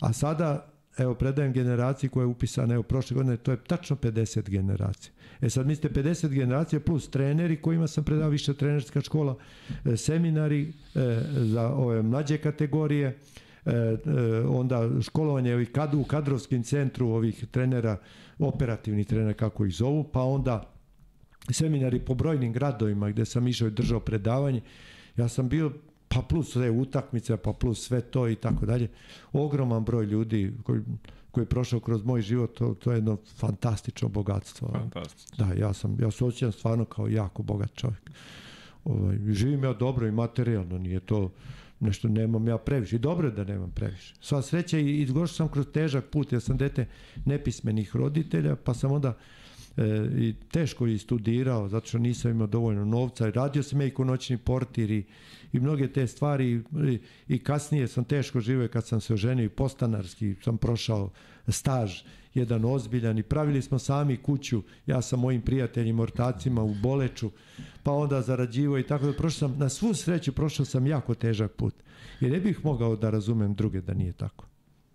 A 0.00 0.12
sada, 0.12 0.72
evo, 0.98 1.14
predajem 1.14 1.52
generaciji 1.52 2.10
koja 2.10 2.22
je 2.22 2.26
upisana, 2.26 2.74
evo, 2.74 2.82
prošle 2.82 3.14
godine, 3.14 3.36
to 3.36 3.50
je 3.50 3.64
tačno 3.64 3.96
50 3.96 4.50
generacija. 4.50 5.12
E 5.44 5.50
sad 5.50 5.66
mislite 5.66 6.02
50 6.02 6.28
generacija 6.28 6.80
plus 6.80 7.10
treneri 7.10 7.56
kojima 7.56 7.86
sam 7.86 8.04
predao 8.04 8.28
više 8.28 8.54
trenerska 8.54 9.00
škola, 9.00 9.36
e, 9.84 9.96
seminari 9.96 10.72
e, 10.94 11.20
za 11.34 11.68
ove 11.68 12.02
mlađe 12.02 12.38
kategorije, 12.38 13.18
e, 13.66 13.70
e, 13.70 13.96
onda 14.48 14.90
školovanje 15.02 15.54
ovih 15.54 15.72
kad, 15.72 15.94
u 15.94 16.04
kadrovskim 16.04 16.62
centru 16.62 17.08
ovih 17.08 17.44
trenera, 17.50 17.96
operativnih 18.38 19.06
trenera 19.06 19.32
kako 19.32 19.66
ih 19.66 19.74
zovu, 19.74 20.04
pa 20.12 20.22
onda 20.22 20.72
seminari 21.50 22.00
po 22.00 22.14
brojnim 22.14 22.52
gradovima 22.52 23.10
gde 23.10 23.24
sam 23.24 23.48
išao 23.48 23.68
i 23.68 23.70
držao 23.70 24.00
predavanje. 24.00 24.60
Ja 25.16 25.28
sam 25.28 25.48
bio 25.48 25.72
pa 26.08 26.22
plus 26.22 26.52
sve 26.52 26.70
utakmice, 26.70 27.36
pa 27.36 27.52
plus 27.52 27.86
sve 27.86 28.00
to 28.00 28.28
i 28.28 28.34
tako 28.34 28.66
dalje. 28.66 28.88
Ogroman 29.32 29.84
broj 29.84 30.04
ljudi 30.04 30.52
koji, 30.62 30.80
koji 31.34 31.42
je 31.42 31.48
prošao 31.48 31.80
kroz 31.80 32.04
moj 32.04 32.22
život, 32.22 32.54
to, 32.58 32.74
to 32.74 32.92
je 32.92 32.96
jedno 32.96 33.16
fantastično 33.36 34.08
bogatstvo. 34.08 34.68
Fantastično. 34.72 35.46
Da, 35.46 35.54
ja 35.54 35.72
sam, 35.72 35.96
ja 36.00 36.10
se 36.10 36.24
osjećam 36.24 36.52
stvarno 36.52 36.84
kao 36.84 37.08
jako 37.08 37.42
bogat 37.42 37.74
čovjek. 37.74 38.10
Ovaj, 38.84 39.18
živim 39.28 39.64
ja 39.64 39.72
dobro 39.72 40.06
i 40.06 40.12
materijalno, 40.12 40.78
nije 40.78 41.00
to 41.00 41.30
nešto 41.80 42.08
nemam 42.08 42.48
ja 42.48 42.58
previše. 42.58 42.96
I 42.96 42.98
dobro 42.98 43.28
je 43.28 43.34
da 43.34 43.44
nemam 43.44 43.70
previše. 43.70 44.14
Sva 44.20 44.42
sreća 44.42 44.78
i 44.78 45.00
izgošao 45.02 45.34
sam 45.34 45.48
kroz 45.48 45.66
težak 45.72 46.04
put, 46.04 46.32
ja 46.32 46.40
sam 46.40 46.56
dete 46.56 46.86
nepismenih 47.24 47.96
roditelja, 47.96 48.56
pa 48.56 48.74
sam 48.74 48.92
onda 48.92 49.16
e, 49.76 49.86
i 50.16 50.34
teško 50.52 50.86
i 50.86 50.98
studirao, 50.98 51.68
zato 51.68 51.86
što 51.86 51.98
nisam 51.98 52.30
imao 52.30 52.46
dovoljno 52.46 52.84
novca. 52.84 53.30
Radio 53.30 53.62
sam 53.62 53.80
ja 53.80 53.86
i 53.86 53.90
ko 53.90 54.04
noćni 54.04 54.38
portir 54.38 54.90
i, 54.90 55.04
i 55.54 55.60
mnoge 55.60 55.88
te 55.92 56.06
stvari 56.06 56.62
i, 56.88 56.98
i 57.28 57.38
kasnije 57.38 57.88
sam 57.88 58.04
teško 58.04 58.40
živeo 58.40 58.68
kad 58.68 58.86
sam 58.86 59.00
se 59.00 59.14
oženio 59.14 59.44
i 59.44 59.48
postanarski 59.48 60.34
sam 60.42 60.58
prošao 60.58 61.10
staž 61.48 62.02
jedan 62.34 62.64
ozbiljan 62.64 63.18
i 63.18 63.22
pravili 63.22 63.62
smo 63.62 63.78
sami 63.78 64.16
kuću, 64.16 64.62
ja 64.86 65.02
sa 65.02 65.16
mojim 65.16 65.42
prijateljima 65.42 66.02
ortacima 66.02 66.62
u 66.62 66.74
Boleču, 66.82 67.30
pa 67.82 67.92
onda 67.92 68.22
zarađivo 68.22 68.78
i 68.78 68.82
tako 68.82 69.06
da 69.06 69.12
prošao 69.12 69.48
sam, 69.48 69.58
na 69.58 69.68
svu 69.68 69.94
sreću 69.94 70.32
prošao 70.32 70.66
sam 70.66 70.86
jako 70.86 71.14
težak 71.14 71.52
put. 71.52 71.74
I 72.20 72.26
ne 72.26 72.40
bih 72.40 72.64
mogao 72.64 72.96
da 72.96 73.10
razumem 73.10 73.54
druge 73.54 73.80
da 73.80 73.94
nije 73.94 74.12
tako. 74.12 74.46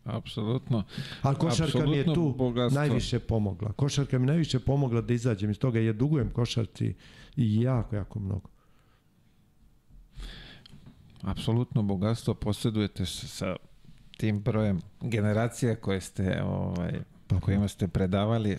Apsolutno. 0.03 0.83
Ali 1.21 1.35
košarka 1.35 1.85
mi 1.85 1.97
je 1.97 2.13
tu 2.13 2.35
bogatstvo. 2.37 2.79
najviše 2.79 3.19
pomogla. 3.19 3.71
Košarka 3.71 4.19
mi 4.19 4.25
najviše 4.25 4.59
pomogla 4.59 5.01
da 5.01 5.13
izađem 5.13 5.51
iz 5.51 5.59
toga. 5.59 5.79
Ja 5.79 5.93
dugujem 5.93 6.29
košarci 6.29 6.93
i 7.35 7.61
jako, 7.61 7.95
jako 7.95 8.19
mnogo. 8.19 8.49
Apsolutno 11.21 11.83
bogatstvo 11.83 12.33
posjedujete 12.33 13.05
sa 13.05 13.55
tim 14.17 14.41
brojem 14.41 14.81
generacija 15.01 15.75
koje 15.75 16.01
ste 16.01 16.43
ovaj 16.43 16.91
Tako. 17.27 17.41
kojima 17.41 17.67
ste 17.67 17.87
predavali 17.87 18.57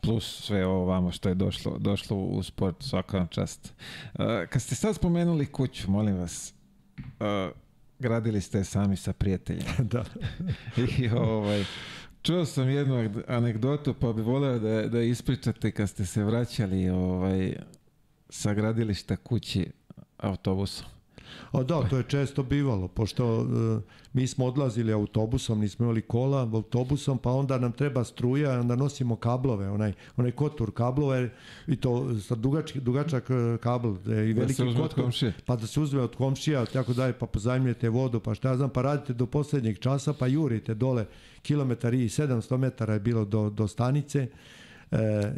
plus 0.00 0.44
sve 0.44 0.66
ovo 0.66 0.84
vamo 0.84 1.12
što 1.12 1.28
je 1.28 1.34
došlo, 1.34 1.78
došlo 1.78 2.16
u 2.16 2.42
sport, 2.42 2.76
svaka 2.82 3.18
vam 3.18 3.28
čast. 3.28 3.74
Uh, 4.14 4.20
kad 4.50 4.62
ste 4.62 4.74
sad 4.74 4.94
spomenuli 4.94 5.46
kuću, 5.46 5.90
molim 5.90 6.16
vas, 6.16 6.54
uh, 6.98 7.54
gradili 7.98 8.40
ste 8.40 8.64
sami 8.64 8.96
sa 8.96 9.12
prijateljima. 9.12 9.70
da. 9.92 10.04
I 10.98 11.08
ovaj, 11.08 11.64
čuo 12.22 12.44
sam 12.44 12.68
jednu 12.68 13.10
anegdotu, 13.28 13.94
pa 13.94 14.12
bi 14.12 14.22
voleo 14.22 14.58
da, 14.58 14.88
da 14.88 15.02
ispričate 15.02 15.70
kad 15.70 15.88
ste 15.88 16.06
se 16.06 16.24
vraćali 16.24 16.88
ovaj, 16.88 17.56
sa 18.28 18.54
gradilišta 18.54 19.16
kući 19.16 19.70
autobusom. 20.18 20.97
A 21.52 21.62
da, 21.62 21.88
to 21.88 21.96
je 21.96 22.04
često 22.08 22.42
bivalo, 22.42 22.88
pošto 22.88 23.40
e, 23.40 23.44
mi 24.12 24.26
smo 24.26 24.46
odlazili 24.46 24.92
autobusom, 24.92 25.60
nismo 25.60 25.84
imali 25.84 26.02
kola, 26.02 26.40
autobusom, 26.52 27.18
pa 27.18 27.30
onda 27.30 27.58
nam 27.58 27.72
treba 27.72 28.04
struja, 28.04 28.60
onda 28.60 28.76
nosimo 28.76 29.16
kablove, 29.16 29.70
onaj, 29.70 29.92
onaj 30.16 30.30
kotur 30.30 30.70
kablove 30.70 31.30
i 31.66 31.76
to 31.76 32.20
sa 32.20 32.34
dugački, 32.34 32.80
dugačak 32.80 33.30
e, 33.30 33.58
kabel 33.60 33.90
e, 33.90 34.30
i 34.30 34.34
Da 34.34 34.40
veliki 34.40 34.62
od 34.62 34.76
kotur, 34.76 35.12
pa 35.46 35.56
da 35.56 35.66
se 35.66 35.80
uzme 35.80 36.00
od 36.00 36.16
komšija, 36.16 36.66
tako 36.66 36.92
dalje, 36.92 37.12
pa 37.12 37.26
pozajmljujete 37.26 37.88
vodu, 37.88 38.20
pa 38.20 38.34
šta 38.34 38.48
ja 38.48 38.56
znam, 38.56 38.70
pa 38.70 38.82
radite 38.82 39.12
do 39.12 39.26
poslednjeg 39.26 39.78
časa, 39.78 40.12
pa 40.12 40.26
jurite 40.26 40.74
dole 40.74 41.06
kilometar 41.42 41.94
i 41.94 42.08
700 42.08 42.56
metara 42.56 42.94
je 42.94 43.00
bilo 43.00 43.24
do, 43.24 43.50
do 43.50 43.68
stanice, 43.68 44.26
E, 44.90 45.32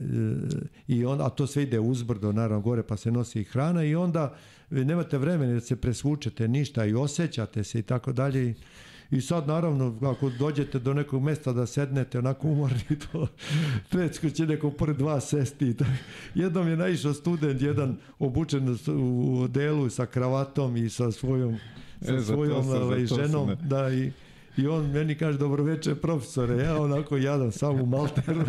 i 0.89 1.05
on, 1.05 1.21
a 1.21 1.29
to 1.29 1.47
sve 1.47 1.63
ide 1.63 1.81
uzbrdo 1.81 2.33
naravno 2.33 2.61
gore 2.61 2.83
pa 2.83 2.97
se 2.97 3.11
nosi 3.11 3.41
i 3.41 3.45
hrana 3.45 3.85
i 3.85 3.95
onda 3.95 4.35
nemate 4.71 5.19
vremena 5.19 5.53
da 5.53 5.61
se 5.61 5.77
presvučete 5.77 6.49
ništa 6.49 6.85
i 6.85 6.95
osjećate 6.95 7.65
se 7.65 7.79
i 7.79 7.83
tako 7.83 8.13
dalje. 8.13 8.55
I, 9.11 9.21
sad 9.21 9.49
naravno 9.49 9.99
ako 10.03 10.31
dođete 10.31 10.79
do 10.79 10.95
nekog 10.95 11.23
mesta 11.23 11.53
da 11.53 11.67
sednete 11.67 12.19
onako 12.19 12.49
umorni 12.49 12.99
to 13.13 13.27
tecko 13.89 14.31
će 14.31 14.47
neko 14.47 14.71
pored 14.71 15.01
vas 15.01 15.29
sesti. 15.29 15.75
Jednom 16.35 16.69
je 16.69 16.77
naišao 16.77 17.15
student 17.15 17.63
jedan 17.63 17.97
obučen 18.19 18.79
u 18.89 19.41
odelu 19.43 19.91
sa 19.91 20.07
kravatom 20.07 20.77
i 20.77 20.89
sa 20.91 21.11
svojom 21.11 21.57
sa 22.03 22.15
E, 22.15 22.21
svojom 22.21 22.65
sam- 22.65 22.83
ovaj, 22.83 23.07
ženom 23.07 23.57
da 23.63 23.91
i 23.93 24.13
I 24.61 24.67
on 24.67 24.91
meni 24.91 25.15
kaže, 25.15 25.39
dobro 25.39 25.65
večer 25.65 26.01
profesore, 26.01 26.63
ja 26.63 26.83
onako 26.83 27.17
jadan 27.17 27.53
sam 27.53 27.81
u 27.81 27.87
malteru. 27.87 28.45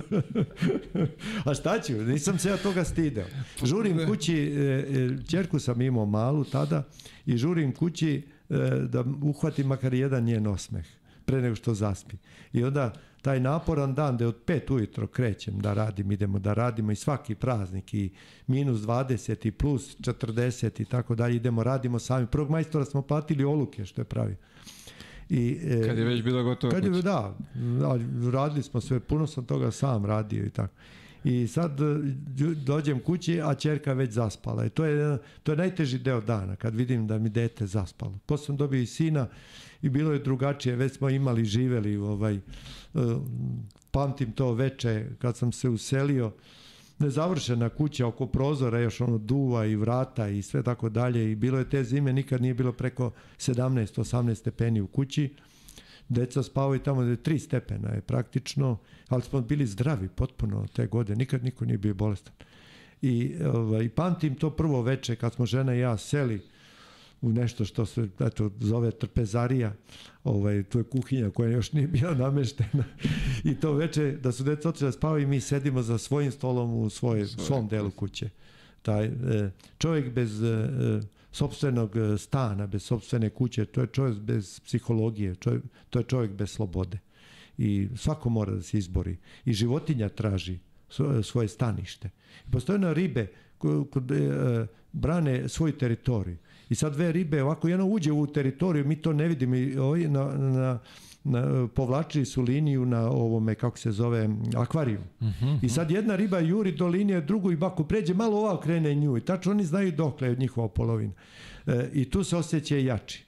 A 1.46 1.54
šta 1.54 1.80
ću, 1.80 1.94
nisam 1.94 2.40
se 2.40 2.50
ja 2.50 2.58
toga 2.58 2.84
stideo. 2.84 3.26
Žurim 3.64 4.08
kući, 4.08 4.36
e, 4.36 4.62
e, 4.62 5.18
čerku 5.28 5.60
sam 5.60 5.82
imao 5.82 6.06
malu 6.06 6.44
tada 6.44 6.84
i 7.26 7.38
žurim 7.38 7.74
kući 7.76 8.24
e, 8.50 8.56
da 8.90 9.04
uhvatim 9.22 9.68
makar 9.68 9.94
jedan 9.94 10.24
njen 10.24 10.48
osmeh 10.48 10.86
pre 11.26 11.42
nego 11.42 11.56
što 11.56 11.74
zaspi. 11.74 12.16
I 12.54 12.64
onda 12.64 12.94
taj 13.22 13.40
naporan 13.40 13.94
dan 13.94 14.18
da 14.18 14.28
od 14.28 14.38
pet 14.46 14.72
ujutro 14.72 15.08
krećem 15.08 15.60
da 15.60 15.74
radim, 15.74 16.12
idemo 16.12 16.40
da 16.40 16.54
radimo 16.54 16.92
i 16.92 16.96
svaki 16.96 17.36
praznik 17.36 17.94
i 17.94 18.10
minus 18.48 18.80
20 18.82 19.48
i 19.48 19.52
plus 19.52 19.98
40 19.98 20.82
i 20.82 20.86
tako 20.86 21.16
dalje 21.16 21.36
idemo, 21.36 21.64
radimo 21.64 22.00
sami. 22.00 22.28
Prvog 22.28 22.50
majstora 22.50 22.86
smo 22.86 23.02
platili 23.02 23.44
oluke 23.44 23.86
što 23.86 24.02
je 24.02 24.06
pravi. 24.06 24.36
I, 25.32 25.58
e, 25.64 25.88
Kad 25.88 25.98
je 25.98 26.06
već 26.06 26.24
bila 26.24 26.44
gotova 26.44 26.74
kad 26.74 26.84
kuća. 26.84 26.96
je, 26.96 27.02
da, 27.02 27.36
da, 27.80 28.00
radili 28.32 28.64
smo 28.64 28.82
sve, 28.82 29.00
puno 29.00 29.28
sam 29.28 29.46
toga 29.46 29.72
sam 29.72 30.06
radio 30.06 30.46
i 30.46 30.50
tako. 30.50 30.74
I 31.24 31.48
sad 31.48 31.82
e, 31.82 32.54
dođem 32.56 33.00
kući, 33.00 33.42
a 33.42 33.56
čerka 33.56 33.94
već 33.94 34.12
zaspala. 34.12 34.66
I 34.66 34.70
to 34.70 34.86
je, 34.86 35.18
to 35.44 35.52
je 35.52 35.56
najteži 35.58 36.00
deo 36.00 36.22
dana, 36.22 36.56
kad 36.56 36.76
vidim 36.76 37.08
da 37.08 37.18
mi 37.18 37.30
dete 37.30 37.68
zaspalo. 37.68 38.20
Posle 38.26 38.46
sam 38.46 38.58
dobio 38.58 38.82
i 38.82 38.86
sina 38.86 39.28
i 39.82 39.90
bilo 39.90 40.14
je 40.14 40.20
drugačije, 40.20 40.76
već 40.76 40.94
smo 40.94 41.10
imali, 41.10 41.46
živeli, 41.46 41.98
ovaj, 41.98 42.36
e, 42.36 42.40
pamtim 43.92 44.32
to 44.32 44.54
veče 44.54 45.06
kad 45.20 45.38
sam 45.38 45.52
se 45.52 45.70
uselio, 45.70 46.32
nezavršena 47.02 47.70
kuća 47.70 48.08
oko 48.08 48.28
prozora, 48.28 48.80
još 48.80 49.02
ono 49.02 49.18
duva 49.18 49.66
i 49.66 49.76
vrata 49.76 50.28
i 50.28 50.42
sve 50.42 50.64
tako 50.64 50.90
dalje 50.90 51.32
i 51.32 51.36
bilo 51.36 51.58
je 51.60 51.70
te 51.70 51.84
zime, 51.84 52.14
nikad 52.14 52.42
nije 52.42 52.54
bilo 52.54 52.72
preko 52.72 53.12
17-18 53.38 54.36
stepeni 54.36 54.82
u 54.82 54.88
kući. 54.88 55.34
Deca 56.10 56.44
spavaju 56.44 56.80
tamo 56.80 57.04
da 57.04 57.10
je 57.10 57.18
3 57.18 57.38
stepena 57.38 57.90
je 57.90 58.02
praktično, 58.02 58.78
ali 59.08 59.22
smo 59.22 59.42
bili 59.42 59.66
zdravi 59.66 60.08
potpuno 60.08 60.68
te 60.74 60.88
godine, 60.88 61.16
nikad 61.16 61.44
niko 61.44 61.66
nije 61.66 61.78
bio 61.78 61.94
bolestan. 61.94 62.34
I 63.02 63.36
ovaj, 63.54 63.90
pamtim 63.90 64.36
to 64.36 64.50
prvo 64.50 64.82
veče 64.82 65.16
kad 65.16 65.34
smo 65.34 65.46
žena 65.46 65.76
i 65.76 65.80
ja 65.80 65.98
seli 65.98 66.42
u 67.22 67.30
nešto 67.30 67.66
što 67.66 67.86
se 67.86 68.08
eto, 68.20 68.52
zove 68.60 68.92
trpezarija, 68.92 69.74
ovaj, 70.24 70.64
to 70.64 70.78
je 70.78 70.84
kuhinja 70.84 71.30
koja 71.30 71.50
još 71.50 71.74
nije 71.74 71.88
bila 71.88 72.16
nameštena 72.16 72.84
i 73.52 73.56
to 73.56 73.74
veče 73.74 74.12
da 74.12 74.32
su 74.32 74.44
deca 74.44 74.70
otišli 74.70 74.88
da 74.88 74.92
spavaju 74.92 75.24
i 75.24 75.28
mi 75.28 75.42
sedimo 75.42 75.82
za 75.82 75.98
svojim 75.98 76.32
stolom 76.32 76.74
u 76.74 76.90
svoje, 76.90 77.28
svom 77.28 77.68
delu 77.68 77.92
kuće. 77.92 78.30
Taj, 78.82 79.06
e, 79.06 79.52
čovjek 79.78 80.14
bez 80.14 80.44
e, 80.44 80.48
e, 80.48 81.00
sopstvenog 81.32 81.96
e, 81.96 82.18
stana, 82.18 82.68
bez 82.68 82.84
sopstvene 82.84 83.30
kuće, 83.30 83.66
to 83.66 83.82
je 83.82 83.88
čovjek 83.88 84.18
bez 84.18 84.60
psihologije, 84.60 85.36
čovjek, 85.36 85.64
to 85.90 86.00
je 86.00 86.06
čovjek 86.06 86.32
bez 86.32 86.50
slobode. 86.50 87.00
I 87.58 87.88
svako 87.96 88.30
mora 88.30 88.52
da 88.52 88.62
se 88.62 88.78
izbori. 88.78 89.18
I 89.46 89.54
životinja 89.54 90.10
traži 90.10 90.60
svoje, 91.24 91.48
stanište. 91.48 92.10
Postoje 92.52 92.80
na 92.80 92.94
ribe 92.94 93.28
koje 93.58 93.86
brane 94.92 95.50
svoj 95.50 95.78
teritorij. 95.78 96.38
I 96.72 96.76
sad 96.76 96.94
dve 96.94 97.12
ribe 97.12 97.44
ovako 97.44 97.68
jedno 97.68 97.86
uđe 97.86 98.12
u 98.12 98.28
teritoriju, 98.28 98.86
mi 98.88 98.96
to 98.96 99.14
ne 99.14 99.28
vidimo 99.28 99.56
i 99.56 99.78
ovaj, 99.78 100.00
na, 100.00 100.26
na, 100.38 100.80
na, 101.24 101.68
povlačili 101.68 102.26
su 102.26 102.42
liniju 102.42 102.86
na 102.86 103.10
ovome, 103.10 103.56
kako 103.56 103.78
se 103.78 103.92
zove, 103.92 104.30
akvariju. 104.56 105.00
Uh 105.20 105.28
Mhm, 105.28 105.46
-huh. 105.46 105.60
I 105.62 105.70
sad 105.70 105.92
jedna 105.92 106.16
riba 106.16 106.40
juri 106.40 106.72
do 106.72 106.88
linije, 106.88 107.22
drugu 107.22 107.52
i 107.52 107.56
bako 107.56 107.84
pređe, 107.84 108.14
malo 108.14 108.38
ova 108.38 108.62
krene 108.62 108.96
nju. 108.96 109.18
I 109.18 109.22
tačno 109.22 109.52
oni 109.52 109.66
znaju 109.66 109.92
dokle 109.92 110.28
je 110.28 110.36
njihova 110.36 110.68
polovina. 110.68 111.14
E, 111.68 111.90
I 111.94 112.10
tu 112.10 112.24
se 112.24 112.38
osjeća 112.38 112.78
jači. 112.78 113.26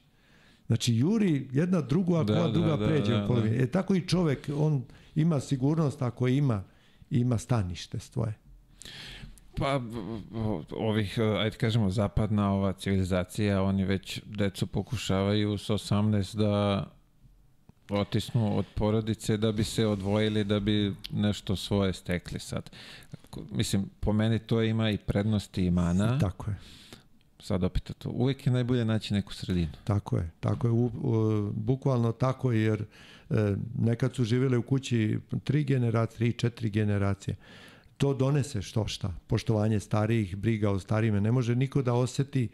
Znači, 0.67 0.95
juri 0.95 1.47
jedna 1.51 1.81
drugu, 1.81 2.15
ako 2.15 2.23
Da, 2.23 2.39
ova 2.39 2.47
da, 2.47 2.53
druga 2.53 2.77
da, 2.77 2.87
pređe 2.87 3.11
da, 3.11 3.27
u 3.29 3.35
da. 3.35 3.63
E 3.63 3.67
tako 3.67 3.95
i 3.95 4.07
čovek, 4.07 4.49
on 4.57 4.83
ima 5.15 5.39
sigurnost 5.39 6.01
ako 6.01 6.27
ima, 6.27 6.63
ima 7.09 7.37
stanište 7.37 7.99
svoje. 7.99 8.33
Pa 9.57 9.81
ovih, 10.71 11.17
e, 11.17 11.23
ajde 11.23 11.57
kažemo, 11.57 11.89
zapadna 11.89 12.53
ova 12.53 12.73
civilizacija, 12.73 13.63
oni 13.63 13.85
već 13.85 14.21
decu 14.25 14.67
pokušavaju 14.67 15.57
s 15.57 15.69
18 15.69 16.35
da 16.35 16.85
otisnu 17.89 18.57
od 18.57 18.65
porodice 18.75 19.37
da 19.37 19.51
bi 19.51 19.63
se 19.63 19.87
odvojili, 19.87 20.43
da 20.43 20.59
bi 20.59 20.95
nešto 21.11 21.55
svoje 21.55 21.93
stekli 21.93 22.39
sad. 22.39 22.69
Mislim, 23.51 23.89
po 23.99 24.13
meni 24.13 24.39
to 24.39 24.61
ima 24.61 24.89
i 24.89 24.97
prednosti 24.97 25.65
i 25.65 25.71
mana. 25.71 26.19
Tako 26.19 26.51
je. 26.51 26.57
Sad 27.39 27.63
opet 27.63 27.91
to. 27.97 28.09
Uvijek 28.09 28.45
je 28.45 28.53
najbolje 28.53 28.85
naći 28.85 29.13
neku 29.13 29.33
sredinu. 29.33 29.71
Tako 29.83 30.17
je, 30.17 30.31
tako 30.39 30.67
je, 30.67 30.71
u, 30.71 30.85
u, 30.85 31.51
bukvalno 31.55 32.11
tako 32.11 32.51
je, 32.51 32.61
jer 32.61 32.85
e, 33.29 33.55
nekad 33.79 34.15
su 34.15 34.23
živjeli 34.23 34.57
u 34.57 34.61
kući 34.61 35.19
tri 35.43 35.63
generacije, 35.63 36.17
tri, 36.17 36.33
četiri 36.33 36.69
generacije. 36.69 37.35
To 38.03 38.13
donese 38.13 38.61
što 38.61 38.87
šta, 38.87 39.13
poštovanje 39.27 39.79
starijih, 39.79 40.35
briga 40.35 40.71
o 40.71 40.79
starijima, 40.79 41.19
ne 41.19 41.31
može 41.31 41.55
niko 41.55 41.81
da 41.81 41.93
oseti 41.93 42.49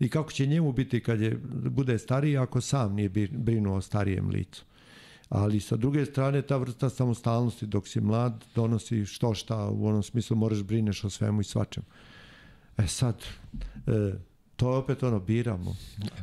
i 0.00 0.08
kako 0.08 0.32
će 0.32 0.46
njemu 0.46 0.72
biti 0.72 1.00
kad 1.00 1.20
je, 1.20 1.38
bude 1.70 1.98
stariji 1.98 2.36
ako 2.36 2.60
sam 2.60 2.94
nije 2.94 3.08
brinuo 3.30 3.76
o 3.76 3.80
starijem 3.80 4.28
licu. 4.28 4.64
Ali 5.28 5.60
sa 5.60 5.76
druge 5.76 6.04
strane 6.06 6.42
ta 6.42 6.56
vrsta 6.56 6.90
samostalnosti 6.90 7.66
dok 7.66 7.88
si 7.88 8.00
mlad 8.00 8.44
donosi 8.54 9.06
što 9.06 9.34
šta, 9.34 9.68
u 9.68 9.86
onom 9.86 10.02
smislu 10.02 10.36
moraš 10.36 10.62
brineš 10.62 11.04
o 11.04 11.10
svemu 11.10 11.40
i 11.40 11.44
svačemu. 11.44 11.86
E 12.78 12.86
sad, 12.86 13.22
e, 13.86 14.14
to 14.56 14.70
je 14.72 14.76
opet 14.76 15.02
ono, 15.02 15.20
biramo. 15.20 15.76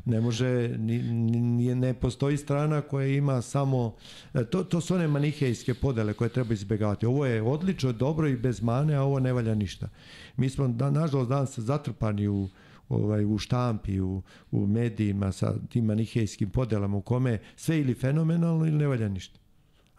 Ne 0.06 0.22
može, 0.22 0.68
ni, 0.78 1.76
ne 1.76 1.94
postoji 1.94 2.38
strana 2.38 2.82
koja 2.82 3.08
ima 3.08 3.42
samo, 3.42 3.96
e, 4.34 4.46
to, 4.46 4.64
to 4.64 4.82
su 4.82 4.96
one 4.96 5.08
manihejske 5.08 5.74
podele 5.74 6.14
koje 6.14 6.30
treba 6.30 6.54
izbjegavati. 6.54 7.06
Ovo 7.06 7.26
je 7.26 7.42
odlično, 7.42 7.92
dobro 7.92 8.28
i 8.28 8.38
bez 8.38 8.62
mane, 8.62 8.96
a 8.96 9.02
ovo 9.02 9.20
ne 9.20 9.34
valja 9.34 9.56
ništa. 9.56 9.90
Mi 10.38 10.50
smo, 10.50 10.68
da, 10.68 10.92
nažalost, 10.92 11.30
danas 11.30 11.60
zatrpani 11.60 12.28
u, 12.28 12.50
ovaj, 12.90 13.26
u 13.26 13.38
štampi, 13.38 14.02
u, 14.02 14.22
u 14.52 14.68
medijima 14.68 15.32
sa 15.32 15.54
tim 15.70 15.86
manihejskim 15.86 16.50
podelama 16.50 16.98
u 16.98 17.02
kome 17.02 17.40
sve 17.56 17.80
ili 17.80 17.94
fenomenalno 17.94 18.66
ili 18.66 18.78
ne 18.78 18.88
valja 18.88 19.10
ništa. 19.10 19.41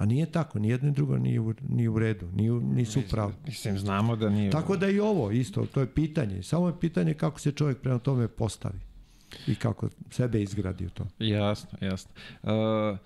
A 0.03 0.07
nije 0.07 0.27
tako, 0.27 0.59
ni 0.59 0.69
jedno 0.69 0.89
ni 0.89 0.95
drugo 0.95 1.19
nije 1.19 1.41
u, 1.41 1.55
nije 1.69 1.89
u 1.89 1.99
redu, 1.99 2.29
nije, 2.35 2.53
u- 2.53 2.61
nisu 2.61 3.01
u 3.01 3.11
pravu. 3.11 3.33
Mislim, 3.47 3.79
znamo 3.79 4.17
da 4.17 4.31
nije... 4.31 4.51
Tako 4.51 4.77
da 4.77 4.89
i 4.89 5.01
ovo 5.01 5.31
isto, 5.31 5.67
to 5.67 5.81
je 5.81 5.87
pitanje. 5.87 6.43
Samo 6.43 6.67
je 6.69 6.81
pitanje 6.81 7.15
kako 7.15 7.41
se 7.41 7.53
čovjek 7.53 7.79
prema 7.79 7.99
tome 7.99 8.29
postavi 8.29 8.79
i 9.47 9.55
kako 9.55 9.89
sebe 10.11 10.43
izgradi 10.43 10.87
u 10.87 10.91
to. 10.91 11.07
Jasno, 11.19 11.79
jasno. 11.81 12.11
Uh, 12.43 12.99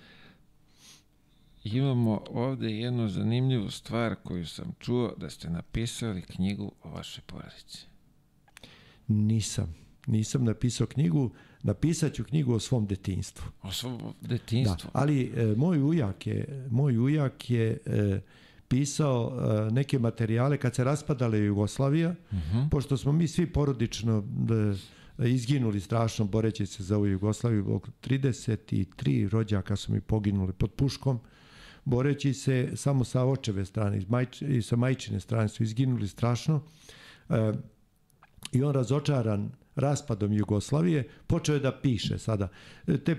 imamo 1.64 2.24
ovde 2.30 2.70
jednu 2.70 3.08
zanimljivu 3.08 3.70
stvar 3.70 4.14
koju 4.14 4.46
sam 4.46 4.72
čuo 4.80 5.14
da 5.16 5.30
ste 5.30 5.50
napisali 5.50 6.22
knjigu 6.22 6.72
o 6.82 6.90
vašoj 6.90 7.22
porodici. 7.26 7.86
Nisam. 9.08 9.74
Nisam 10.06 10.44
napisao 10.44 10.86
knjigu, 10.86 11.30
napisat 11.66 12.12
ću 12.12 12.24
knjigu 12.24 12.54
o 12.54 12.60
svom 12.60 12.86
detinstvu. 12.86 13.44
O 13.62 13.72
svom 13.72 13.98
Da, 14.20 14.28
detinstvu. 14.28 14.90
ali 14.92 15.32
e, 15.36 15.54
moj 15.56 15.78
ujak 15.80 16.26
je, 16.26 16.66
moj 16.70 16.98
ujak 16.98 17.50
je 17.50 17.78
e, 17.86 18.20
pisao 18.68 19.32
e, 19.68 19.72
neke 19.72 19.98
materijale 19.98 20.58
kad 20.58 20.74
se 20.74 20.84
raspadala 20.84 21.36
Jugoslavija, 21.36 22.14
Mhm. 22.32 22.68
pošto 22.70 22.96
smo 22.96 23.12
mi 23.12 23.28
svi 23.28 23.46
porodično 23.48 24.24
e, 25.18 25.26
izginuli 25.26 25.80
strašno 25.80 26.24
boreći 26.26 26.66
se 26.66 26.82
za 26.82 26.96
ovu 26.96 27.06
Jugoslaviju, 27.06 27.74
oko 27.74 27.88
33 28.00 28.86
rođaka 29.28 29.76
su 29.76 29.92
mi 29.92 30.00
poginuli 30.00 30.52
pod 30.52 30.70
puškom, 30.72 31.20
boreći 31.84 32.34
se 32.34 32.72
samo 32.74 33.04
sa 33.04 33.24
očeve 33.24 33.64
strane 33.64 34.00
majč, 34.08 34.42
i 34.42 34.62
sa 34.62 34.76
majčine 34.76 35.20
strane 35.20 35.48
su 35.48 35.62
izginuli 35.62 36.08
strašno. 36.08 36.62
E, 37.28 37.52
I 38.52 38.62
on 38.62 38.74
razočaran 38.74 39.50
raspadom 39.76 40.32
Jugoslavije 40.32 41.08
počeo 41.26 41.54
je 41.54 41.60
da 41.60 41.72
piše 41.72 42.18
sada 42.18 42.48
E, 42.86 42.98
te, 42.98 43.16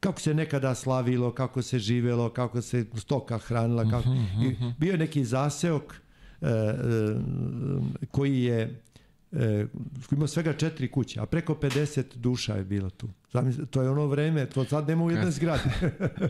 kako 0.00 0.20
se 0.20 0.34
nekada 0.34 0.74
slavilo, 0.74 1.32
kako 1.32 1.62
se 1.62 1.78
živelo, 1.78 2.30
kako 2.30 2.62
se 2.62 2.84
stoka 2.96 3.38
hranila, 3.38 3.90
kako, 3.90 4.08
i 4.42 4.56
bio 4.78 4.92
je 4.92 4.98
neki 4.98 5.24
zaseok 5.24 5.94
e, 6.40 6.46
e, 6.46 6.76
koji 8.10 8.42
je 8.42 8.80
e, 9.32 9.66
koji 10.08 10.16
ima 10.16 10.26
svega 10.26 10.52
četiri 10.52 10.90
kuće, 10.90 11.20
a 11.20 11.26
preko 11.26 11.54
50 11.54 12.02
duša 12.14 12.54
je 12.54 12.64
bilo 12.64 12.90
tu. 12.90 13.08
To 13.70 13.82
je 13.82 13.90
ono 13.90 14.06
vreme, 14.06 14.46
to 14.46 14.64
sad 14.64 14.88
nema 14.88 15.04
u 15.04 15.10
jednoj 15.10 15.30
zgradi. 15.30 15.68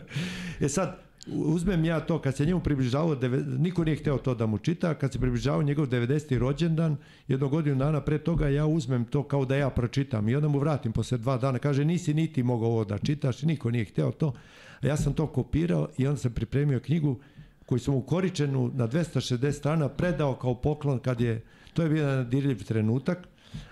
e 0.65 0.69
sad, 0.69 1.08
uzmem 1.27 1.85
ja 1.85 1.99
to, 1.99 2.19
kad 2.21 2.35
se 2.35 2.45
njemu 2.45 2.59
približavao, 2.59 3.17
niko 3.57 3.83
nije 3.83 3.97
hteo 3.97 4.17
to 4.17 4.35
da 4.35 4.45
mu 4.45 4.57
čita, 4.57 4.93
kad 4.93 5.11
se 5.11 5.19
približavao 5.19 5.63
njegov 5.63 5.87
90. 5.87 6.37
rođendan, 6.37 6.97
jednu 7.27 7.49
godinu 7.49 7.75
dana 7.75 8.01
pre 8.01 8.17
toga, 8.17 8.49
ja 8.49 8.65
uzmem 8.65 9.05
to 9.05 9.23
kao 9.23 9.45
da 9.45 9.55
ja 9.55 9.69
pročitam 9.69 10.29
i 10.29 10.35
onda 10.35 10.47
mu 10.47 10.59
vratim 10.59 10.91
posle 10.91 11.17
dva 11.17 11.37
dana, 11.37 11.59
kaže 11.59 11.85
nisi 11.85 12.13
niti 12.13 12.43
mogao 12.43 12.69
ovo 12.69 12.85
da 12.85 12.97
čitaš, 12.97 13.41
niko 13.41 13.71
nije 13.71 13.85
hteo 13.85 14.11
to. 14.11 14.33
A 14.81 14.87
ja 14.87 14.97
sam 14.97 15.13
to 15.13 15.27
kopirao 15.27 15.87
i 15.97 16.07
onda 16.07 16.19
sam 16.19 16.31
pripremio 16.31 16.79
knjigu 16.79 17.19
koju 17.65 17.79
sam 17.79 17.95
u 17.95 18.01
Koričenu 18.01 18.71
na 18.73 18.87
260 18.87 19.51
strana 19.51 19.89
predao 19.89 20.35
kao 20.35 20.55
poklon 20.55 20.99
kad 20.99 21.21
je, 21.21 21.43
to 21.73 21.83
je 21.83 21.89
bio 21.89 22.07
jedan 22.07 22.29
dirljiv 22.29 22.63
trenutak, 22.63 23.27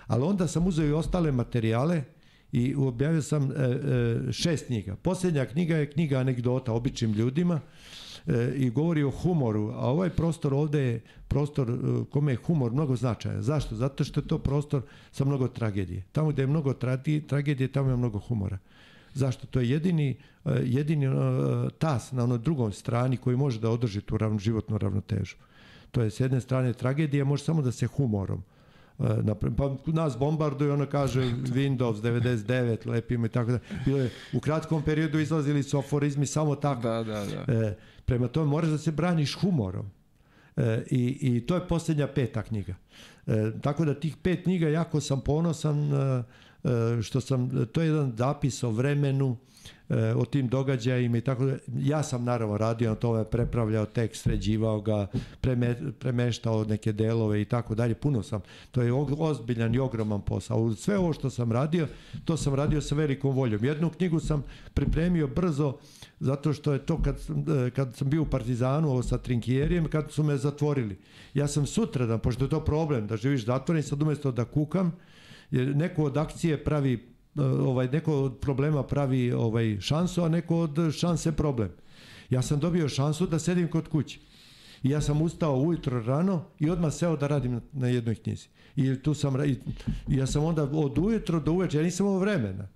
ali 0.06 0.22
onda 0.22 0.46
sam 0.48 0.66
uzeo 0.66 0.86
i 0.86 0.92
ostale 0.92 1.32
materijale 1.32 2.02
i 2.52 2.74
objavio 2.74 3.22
sam 3.22 3.50
e, 3.50 3.54
e, 3.54 4.32
šest 4.32 4.66
knjiga. 4.66 4.96
Posljednja 4.96 5.46
knjiga 5.46 5.76
je 5.76 5.90
knjiga 5.90 6.18
anegdota 6.18 6.72
običnim 6.72 7.12
ljudima 7.12 7.60
e, 8.26 8.52
i 8.56 8.70
govori 8.70 9.02
o 9.02 9.10
humoru, 9.10 9.70
a 9.74 9.90
ovaj 9.90 10.10
prostor 10.10 10.54
ovde 10.54 10.80
je 10.80 11.00
prostor 11.28 11.78
kome 12.10 12.32
je 12.32 12.36
humor 12.36 12.72
mnogo 12.72 12.96
značajan. 12.96 13.42
Zašto? 13.42 13.74
Zato 13.74 14.04
što 14.04 14.20
je 14.20 14.26
to 14.26 14.38
prostor 14.38 14.82
sa 15.12 15.24
mnogo 15.24 15.48
tragedije. 15.48 16.04
Tamo 16.12 16.30
gde 16.30 16.42
je 16.42 16.46
mnogo 16.46 16.74
tragedije, 17.26 17.72
tamo 17.72 17.90
je 17.90 17.96
mnogo 17.96 18.18
humora. 18.18 18.58
Zašto? 19.14 19.46
To 19.46 19.60
je 19.60 19.70
jedini, 19.70 20.16
jedini 20.62 21.06
tas 21.78 22.12
na 22.12 22.24
onoj 22.24 22.38
drugom 22.38 22.72
strani 22.72 23.16
koji 23.16 23.36
može 23.36 23.60
da 23.60 23.70
održi 23.70 24.00
tu 24.00 24.18
ravno, 24.18 24.38
životnu 24.38 24.78
ravnotežu. 24.78 25.36
To 25.90 26.02
je 26.02 26.10
s 26.10 26.20
jedne 26.20 26.40
strane 26.40 26.72
tragedija, 26.72 27.24
može 27.24 27.44
samo 27.44 27.62
da 27.62 27.72
se 27.72 27.86
humorom 27.86 28.42
pa 29.56 29.76
nas 29.86 30.18
bombarduju, 30.18 30.72
ono 30.72 30.86
kaže 30.86 31.20
Windows 31.54 32.02
99, 32.02 32.86
lepimo 32.86 33.26
i 33.26 33.28
tako 33.28 33.50
da. 33.50 33.58
Bilo 33.84 33.98
je, 33.98 34.10
u 34.32 34.40
kratkom 34.40 34.82
periodu 34.82 35.18
izlazili 35.18 35.62
su 35.62 35.78
aforizmi 35.78 36.26
samo 36.26 36.56
tako. 36.56 36.82
Da, 36.82 37.04
da, 37.04 37.24
da. 37.24 37.52
E, 37.52 37.76
prema 38.04 38.28
tome 38.28 38.46
moraš 38.46 38.70
da 38.70 38.78
se 38.78 38.92
braniš 38.92 39.34
humorom. 39.34 39.90
E, 40.56 40.84
i, 40.90 41.18
I 41.20 41.46
to 41.46 41.54
je 41.54 41.68
posljednja 41.68 42.06
peta 42.06 42.42
knjiga. 42.42 42.74
E, 43.26 43.52
tako 43.62 43.84
da 43.84 43.94
tih 43.94 44.16
pet 44.16 44.42
knjiga 44.42 44.68
jako 44.68 45.00
sam 45.00 45.20
ponosan 45.20 45.92
e, 45.92 46.22
e, 46.64 47.02
što 47.02 47.20
sam, 47.20 47.66
to 47.72 47.80
je 47.80 47.86
jedan 47.86 48.12
zapis 48.16 48.62
o 48.62 48.70
vremenu, 48.70 49.36
e, 49.36 49.57
o 50.16 50.24
tim 50.24 50.48
događajima 50.48 51.18
i 51.18 51.20
tako 51.20 51.44
da. 51.46 51.56
Ja 51.78 52.02
sam 52.02 52.24
naravno 52.24 52.56
radio 52.56 52.90
na 52.90 52.96
tome, 52.96 53.24
prepravljao 53.24 53.86
tekst, 53.86 54.22
sređivao 54.22 54.80
ga, 54.80 55.06
preme, 55.40 55.76
premeštao 55.98 56.64
neke 56.64 56.92
delove 56.92 57.42
i 57.42 57.44
tako 57.44 57.74
dalje. 57.74 57.94
Puno 57.94 58.22
sam. 58.22 58.40
To 58.70 58.82
je 58.82 58.92
ozbiljan 59.18 59.74
i 59.74 59.78
ogroman 59.78 60.20
posao. 60.20 60.74
Sve 60.74 60.98
ovo 60.98 61.12
što 61.12 61.30
sam 61.30 61.52
radio, 61.52 61.86
to 62.24 62.36
sam 62.36 62.54
radio 62.54 62.80
sa 62.80 62.94
velikom 62.94 63.36
voljom. 63.36 63.64
Jednu 63.64 63.90
knjigu 63.90 64.20
sam 64.20 64.44
pripremio 64.74 65.26
brzo 65.26 65.78
zato 66.20 66.52
što 66.52 66.72
je 66.72 66.78
to 66.78 67.02
kad, 67.02 67.16
e, 67.66 67.70
kad 67.70 67.94
sam 67.94 68.10
bio 68.10 68.22
u 68.22 68.26
Partizanu 68.26 68.90
ovo 68.90 69.02
sa 69.02 69.18
Trinkijerijem, 69.18 69.88
kad 69.88 70.12
su 70.12 70.22
me 70.22 70.36
zatvorili. 70.36 70.98
Ja 71.34 71.48
sam 71.48 71.66
sutradan, 71.66 72.20
pošto 72.20 72.44
je 72.44 72.50
to 72.50 72.64
problem 72.64 73.06
da 73.06 73.16
živiš 73.16 73.44
zatvoren, 73.44 73.82
sad 73.82 74.02
umjesto 74.02 74.32
da 74.32 74.44
kukam, 74.44 74.92
jer 75.50 75.76
neko 75.76 76.04
od 76.04 76.16
akcije 76.16 76.64
pravi 76.64 76.92
e, 76.94 77.17
ovaj 77.36 77.88
neko 77.88 78.22
od 78.22 78.38
problema 78.38 78.82
pravi 78.82 79.32
ovaj 79.32 79.80
šansu, 79.80 80.24
a 80.24 80.28
neko 80.28 80.56
od 80.56 80.78
šanse 80.98 81.32
problem. 81.32 81.70
Ja 82.30 82.42
sam 82.42 82.60
dobio 82.60 82.88
šansu 82.88 83.26
da 83.26 83.38
sedim 83.38 83.68
kod 83.68 83.88
kuće. 83.88 84.18
I 84.82 84.90
ja 84.90 85.00
sam 85.00 85.22
ustao 85.22 85.56
ujutro 85.56 86.02
rano 86.02 86.44
i 86.58 86.70
odmah 86.70 86.92
seo 86.92 87.16
da 87.16 87.26
radim 87.26 87.60
na, 87.72 87.88
jednoj 87.88 88.14
knjizi. 88.14 88.48
I 88.76 89.02
tu 89.02 89.14
sam 89.14 89.44
i, 89.44 89.58
ja 90.08 90.26
sam 90.26 90.44
onda 90.44 90.62
od 90.62 90.98
ujutro 90.98 91.40
do 91.40 91.52
uveče, 91.52 91.78
ja 91.78 91.82
nisam 91.82 92.06
imao 92.06 92.18
vremena. 92.18 92.68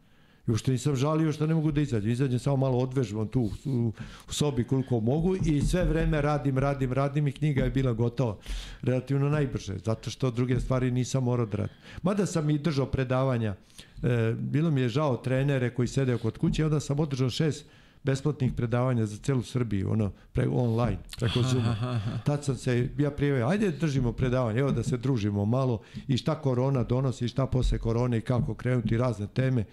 I 0.49 0.51
ušte 0.51 0.73
nisam 0.73 0.97
žalio 0.97 1.33
što 1.33 1.47
ne 1.47 1.55
mogu 1.55 1.73
da 1.73 1.81
izađem. 1.81 2.11
Izađem 2.11 2.39
samo 2.39 2.57
malo 2.57 2.79
odvežbam 2.79 3.29
tu 3.29 3.51
u, 3.65 3.93
u 4.29 4.33
sobi 4.33 4.65
koliko 4.65 5.01
mogu 5.01 5.37
i 5.37 5.61
sve 5.61 5.85
vreme 5.85 6.23
radim, 6.23 6.59
radim, 6.59 6.93
radim 6.93 7.29
i 7.29 7.33
knjiga 7.33 7.65
je 7.65 7.71
bila 7.71 7.93
gotova 7.93 8.37
relativno 8.83 9.29
najbrže, 9.29 9.79
zato 9.85 10.11
što 10.11 10.31
druge 10.31 10.61
stvari 10.61 10.91
nisam 10.91 11.25
morao 11.25 11.47
da 11.47 11.57
radim. 11.57 11.77
Mada 12.03 12.27
sam 12.27 12.51
i 12.51 12.59
držao 12.59 12.87
predavanja, 12.87 13.55
e, 14.03 14.35
bilo 14.39 14.71
mi 14.71 14.81
je 14.81 14.89
žao 14.89 15.17
trenere 15.17 15.75
koji 15.75 15.89
sede 15.89 16.19
kod 16.19 16.39
kuće, 16.39 16.65
onda 16.65 16.81
sam 16.81 17.01
održao 17.01 17.31
šest 17.31 17.67
besplatnih 18.05 18.53
predavanja 18.53 19.07
za 19.07 19.17
celu 19.17 19.43
Srbiju, 19.43 19.91
ono, 19.91 20.11
pre, 20.33 20.49
online, 20.49 20.99
preko 21.19 21.43
Zooma. 21.43 22.01
Tad 22.25 22.45
sam 22.45 22.57
se, 22.57 22.89
ja 22.99 23.11
prijavio, 23.11 23.47
ajde 23.47 23.71
držimo 23.71 24.13
predavanje, 24.13 24.61
evo 24.61 24.73
da 24.73 24.83
se 24.83 24.97
družimo 24.97 25.45
malo 25.45 25.81
i 26.09 26.17
šta 26.17 26.35
korona 26.35 26.83
donosi, 26.83 27.29
šta 27.29 27.47
posle 27.47 27.79
korone 27.79 28.19
i 28.19 28.21
kako 28.21 28.55
krenuti 28.55 28.97
razne 28.97 29.27
teme 29.27 29.65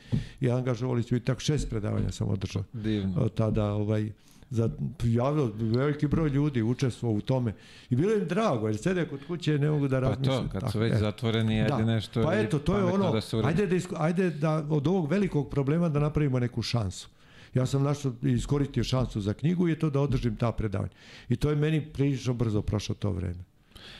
i 0.41 0.51
angažovali 0.51 1.03
su 1.03 1.15
i 1.15 1.19
tako 1.19 1.41
šest 1.41 1.69
predavanja 1.69 2.11
sam 2.11 2.29
održao. 2.29 2.63
Divno. 2.73 3.29
Tada, 3.29 3.73
ovaj, 3.73 4.11
za 4.49 4.69
javilo 5.03 5.51
veliki 5.55 6.07
broj 6.07 6.29
ljudi 6.29 6.61
učestvovao 6.61 7.17
u 7.17 7.21
tome 7.21 7.53
i 7.89 7.95
bilo 7.95 8.13
im 8.13 8.27
drago 8.27 8.67
jer 8.67 8.77
sede 8.77 9.05
kod 9.05 9.19
kuće 9.27 9.59
ne 9.59 9.69
mogu 9.69 9.87
da 9.87 9.99
razmisle. 9.99 10.33
Pa 10.33 10.43
to, 10.43 10.59
kad 10.59 10.71
su 10.71 10.79
već 10.79 10.93
e. 10.93 10.97
zatvoreni, 10.97 11.61
ajde 11.61 11.77
da. 11.77 11.85
nešto 11.85 12.23
pa 12.23 12.35
eto, 12.35 12.59
to 12.59 12.77
je 12.77 12.83
ono, 12.83 13.11
da 13.11 13.47
ajde, 13.47 13.67
da, 13.67 13.77
ajde 13.97 14.29
da 14.29 14.65
od 14.69 14.87
ovog 14.87 15.11
velikog 15.11 15.49
problema 15.49 15.89
da 15.89 15.99
napravimo 15.99 16.39
neku 16.39 16.61
šansu. 16.61 17.09
Ja 17.53 17.65
sam 17.65 17.83
našao 17.83 18.13
i 18.23 18.31
iskoristio 18.31 18.83
šansu 18.83 19.21
za 19.21 19.33
knjigu 19.33 19.67
i 19.67 19.71
je 19.71 19.79
to 19.79 19.89
da 19.89 20.01
održim 20.01 20.35
ta 20.35 20.51
predavanja. 20.51 20.91
I 21.29 21.35
to 21.35 21.49
je 21.49 21.55
meni 21.55 21.85
prilično 21.93 22.33
brzo 22.33 22.61
prošlo 22.61 22.95
to 22.95 23.11
vreme. 23.11 23.43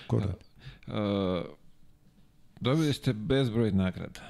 Ko? 0.07 0.17
Uh, 0.17 0.23
dobili 2.59 2.93
ste 2.93 3.13
bezbroj 3.13 3.71
nagrada. 3.71 4.21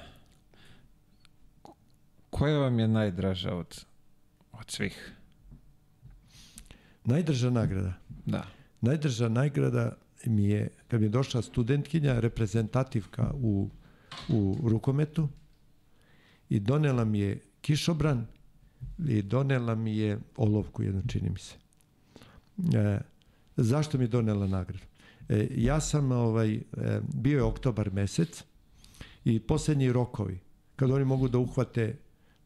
Koja 2.30 2.58
vam 2.58 2.78
je 2.78 2.88
najdraža 2.88 3.54
od, 3.54 3.84
od 4.52 4.70
svih? 4.70 5.12
Najdrža 7.10 7.50
nagrada? 7.50 7.92
Da. 8.26 8.46
Najdrža 8.80 9.28
nagrada 9.28 9.92
mi 10.26 10.44
je, 10.44 10.68
kad 10.88 11.00
mi 11.00 11.06
je 11.06 11.10
došla 11.10 11.42
studentkinja, 11.42 12.20
reprezentativka 12.20 13.32
u, 13.34 13.68
u 14.28 14.56
rukometu 14.62 15.28
i 16.48 16.60
donela 16.60 17.04
mi 17.04 17.18
je 17.18 17.40
kišobran 17.60 18.26
i 19.08 19.22
donela 19.22 19.74
mi 19.74 19.96
je 19.96 20.18
olovku 20.36 20.82
jednu, 20.82 21.02
čini 21.08 21.30
mi 21.30 21.38
se. 21.38 21.54
E, 22.78 23.00
zašto 23.56 23.98
mi 23.98 24.04
je 24.04 24.08
donela 24.08 24.46
nagradu? 24.46 24.84
E, 25.28 25.48
ja 25.56 25.80
sam, 25.80 26.12
ovaj, 26.12 26.54
e, 26.54 26.60
bio 27.14 27.36
je 27.36 27.42
oktobar 27.42 27.92
mesec 27.92 28.44
i 29.24 29.40
posljednji 29.40 29.92
rokovi, 29.92 30.38
kad 30.76 30.90
oni 30.90 31.04
mogu 31.04 31.28
da 31.28 31.38
uhvate 31.38 31.96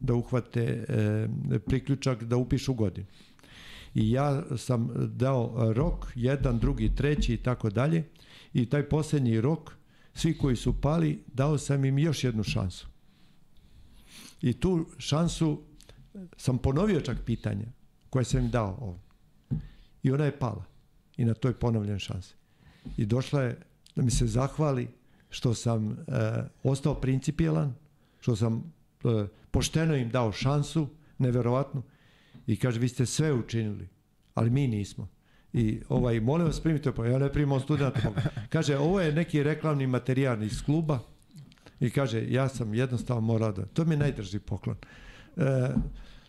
da 0.00 0.14
uhvate 0.14 0.84
e, 0.88 1.28
priključak 1.66 2.24
da 2.24 2.36
upišu 2.36 2.74
godinu. 2.74 3.06
I 3.94 4.10
ja 4.10 4.42
sam 4.56 4.90
dao 5.16 5.72
rok, 5.72 6.12
jedan, 6.14 6.58
drugi, 6.58 6.94
treći 6.94 7.34
i 7.34 7.36
tako 7.36 7.70
dalje. 7.70 8.04
I 8.52 8.66
taj 8.66 8.88
posljednji 8.88 9.40
rok, 9.40 9.72
svi 10.14 10.38
koji 10.38 10.56
su 10.56 10.80
pali, 10.80 11.24
dao 11.26 11.58
sam 11.58 11.84
im 11.84 11.98
još 11.98 12.24
jednu 12.24 12.42
šansu. 12.42 12.86
I 14.42 14.52
tu 14.52 14.86
šansu 14.98 15.62
sam 16.36 16.58
ponovio 16.58 17.00
čak 17.00 17.16
pitanja 17.26 17.66
koje 18.10 18.24
sam 18.24 18.40
im 18.40 18.50
dao 18.50 18.78
ovdje. 18.80 19.04
I 20.02 20.10
ona 20.10 20.24
je 20.24 20.38
pala. 20.38 20.64
I 21.16 21.24
na 21.24 21.34
toj 21.34 21.54
ponovljen 21.54 21.98
šansi. 21.98 22.34
I 22.96 23.06
došla 23.06 23.42
je 23.42 23.58
da 23.96 24.02
mi 24.02 24.10
se 24.10 24.26
zahvali 24.26 24.88
što 25.30 25.54
sam 25.54 25.90
e, 25.90 25.96
ostao 26.62 26.94
principijelan, 26.94 27.74
što 28.20 28.36
sam 28.36 28.72
e, 29.04 29.26
pošteno 29.50 29.96
im 29.96 30.10
dao 30.10 30.32
šansu, 30.32 30.88
neverovatnu, 31.18 31.82
i 32.46 32.56
kaže, 32.56 32.80
vi 32.80 32.88
ste 32.88 33.06
sve 33.06 33.32
učinili, 33.32 33.88
ali 34.34 34.50
mi 34.50 34.66
nismo. 34.66 35.08
I 35.52 35.80
ovaj, 35.88 36.20
molim 36.20 36.46
vas 36.46 36.60
primite, 36.60 36.92
pa 36.92 37.06
ja 37.06 37.18
ne 37.18 37.32
primam 37.32 37.60
studenta. 37.60 38.12
Kaže, 38.48 38.78
ovo 38.78 39.00
je 39.00 39.12
neki 39.12 39.42
reklamni 39.42 39.86
materijal 39.86 40.42
iz 40.42 40.62
kluba 40.62 40.98
i 41.80 41.90
kaže, 41.90 42.32
ja 42.32 42.48
sam 42.48 42.74
jednostavno 42.74 43.20
morao 43.20 43.52
da, 43.52 43.66
to 43.66 43.84
mi 43.84 43.94
je 43.94 43.98
najdrži 43.98 44.38
poklon. 44.38 44.76
E, 45.36 45.70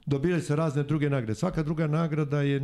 dobili 0.05 0.41
se 0.41 0.55
razne 0.55 0.83
druge 0.83 1.09
nagrade. 1.09 1.35
Svaka 1.35 1.63
druga 1.63 1.87
nagrada 1.87 2.41
je, 2.41 2.61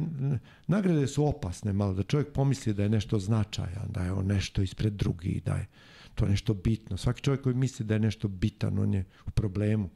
nagrade 0.67 1.07
su 1.07 1.25
opasne 1.27 1.73
malo, 1.73 1.93
da 1.93 2.03
čovjek 2.03 2.33
pomisli 2.33 2.73
da 2.73 2.83
je 2.83 2.89
nešto 2.89 3.19
značajan, 3.19 3.88
da 3.89 4.03
je 4.03 4.11
on 4.11 4.25
nešto 4.25 4.61
ispred 4.61 4.93
drugih, 4.93 5.43
da 5.43 5.53
je 5.53 5.67
to 6.15 6.25
nešto 6.25 6.53
bitno. 6.53 6.97
Svaki 6.97 7.21
čovjek 7.21 7.41
koji 7.41 7.55
misli 7.55 7.85
da 7.85 7.93
je 7.93 7.99
nešto 7.99 8.27
bitan, 8.27 8.80
on 8.80 8.93
je 8.93 9.05
u 9.27 9.31
problemu. 9.31 9.89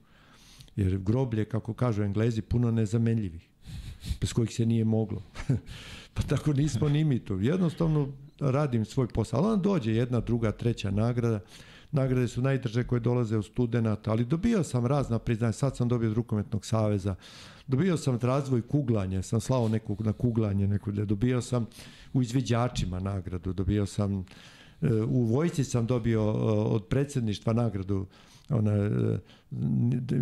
Jer 0.75 0.97
groblje, 0.97 1.45
kako 1.45 1.73
kažu 1.73 2.03
englezi, 2.03 2.41
puno 2.41 2.71
nezamenljivih, 2.71 3.49
bez 4.21 4.33
kojih 4.33 4.51
se 4.51 4.65
nije 4.65 4.85
moglo. 4.85 5.21
pa 6.13 6.21
tako 6.21 6.53
nismo 6.53 6.89
ni 6.89 7.03
mi 7.03 7.19
tu. 7.19 7.39
Jednostavno 7.41 8.11
radim 8.39 8.85
svoj 8.85 9.07
posao. 9.07 9.39
Ali 9.39 9.53
onda 9.53 9.69
dođe 9.69 9.95
jedna, 9.95 10.19
druga, 10.19 10.51
treća 10.51 10.91
nagrada. 10.91 11.39
Nagrade 11.91 12.27
su 12.27 12.41
najdrže 12.41 12.83
koje 12.83 12.99
dolaze 12.99 13.37
od 13.37 13.45
studenta, 13.45 14.11
ali 14.11 14.25
dobio 14.25 14.63
sam 14.63 14.85
razna 14.85 15.19
priznanja. 15.19 15.51
Sad 15.51 15.77
sam 15.77 15.87
dobio 15.87 16.09
od 16.09 16.15
Rukometnog 16.15 16.65
saveza. 16.65 17.15
Dobio 17.67 17.97
sam 17.97 18.19
razvoj 18.21 18.61
kuglanja, 18.61 19.21
sam 19.21 19.41
slao 19.41 19.69
nekog 19.69 20.01
na 20.01 20.13
kuglanje, 20.13 20.67
neku, 20.67 20.91
dobio 20.91 21.41
sam 21.41 21.67
u 22.13 22.21
izviđačima 22.21 22.99
nagradu, 22.99 23.53
dobio 23.53 23.85
sam 23.85 24.25
e, 24.81 24.93
u 24.93 25.23
vojci 25.23 25.63
sam 25.63 25.85
dobio 25.85 26.21
e, 26.21 26.25
od 26.51 26.85
predsjedništva 26.85 27.53
nagradu 27.53 28.05
ona, 28.49 28.71
e, 28.71 29.19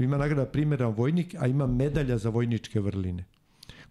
ima 0.03 0.17
nagrada 0.17 0.45
primjera 0.45 0.87
vojnik, 0.87 1.35
a 1.39 1.47
ima 1.47 1.67
medalja 1.67 2.17
za 2.17 2.29
vojničke 2.29 2.79
vrline 2.79 3.23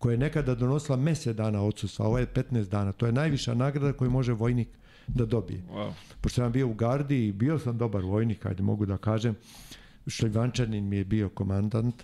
koja 0.02 0.12
je 0.12 0.18
nekada 0.18 0.54
donosila 0.54 0.96
mesec 0.96 1.36
dana 1.36 1.62
odsustva, 1.62 2.06
ovo 2.06 2.18
je 2.18 2.26
15 2.26 2.68
dana. 2.68 2.92
To 2.92 3.06
je 3.06 3.12
najviša 3.12 3.54
nagrada 3.54 3.92
koju 3.92 4.10
može 4.10 4.32
vojnik 4.32 4.68
da 5.06 5.26
dobije. 5.26 5.62
Wow. 5.70 5.92
Pošto 6.20 6.40
sam 6.40 6.52
bio 6.52 6.68
u 6.68 6.74
gardi 6.74 7.26
i 7.26 7.32
bio 7.32 7.58
sam 7.58 7.78
dobar 7.78 8.04
vojnik, 8.04 8.46
ajde 8.46 8.62
mogu 8.62 8.86
da 8.86 8.96
kažem, 8.96 9.34
Šlivančanin 10.06 10.88
mi 10.88 10.96
je 10.96 11.04
bio 11.04 11.28
komandant 11.28 12.02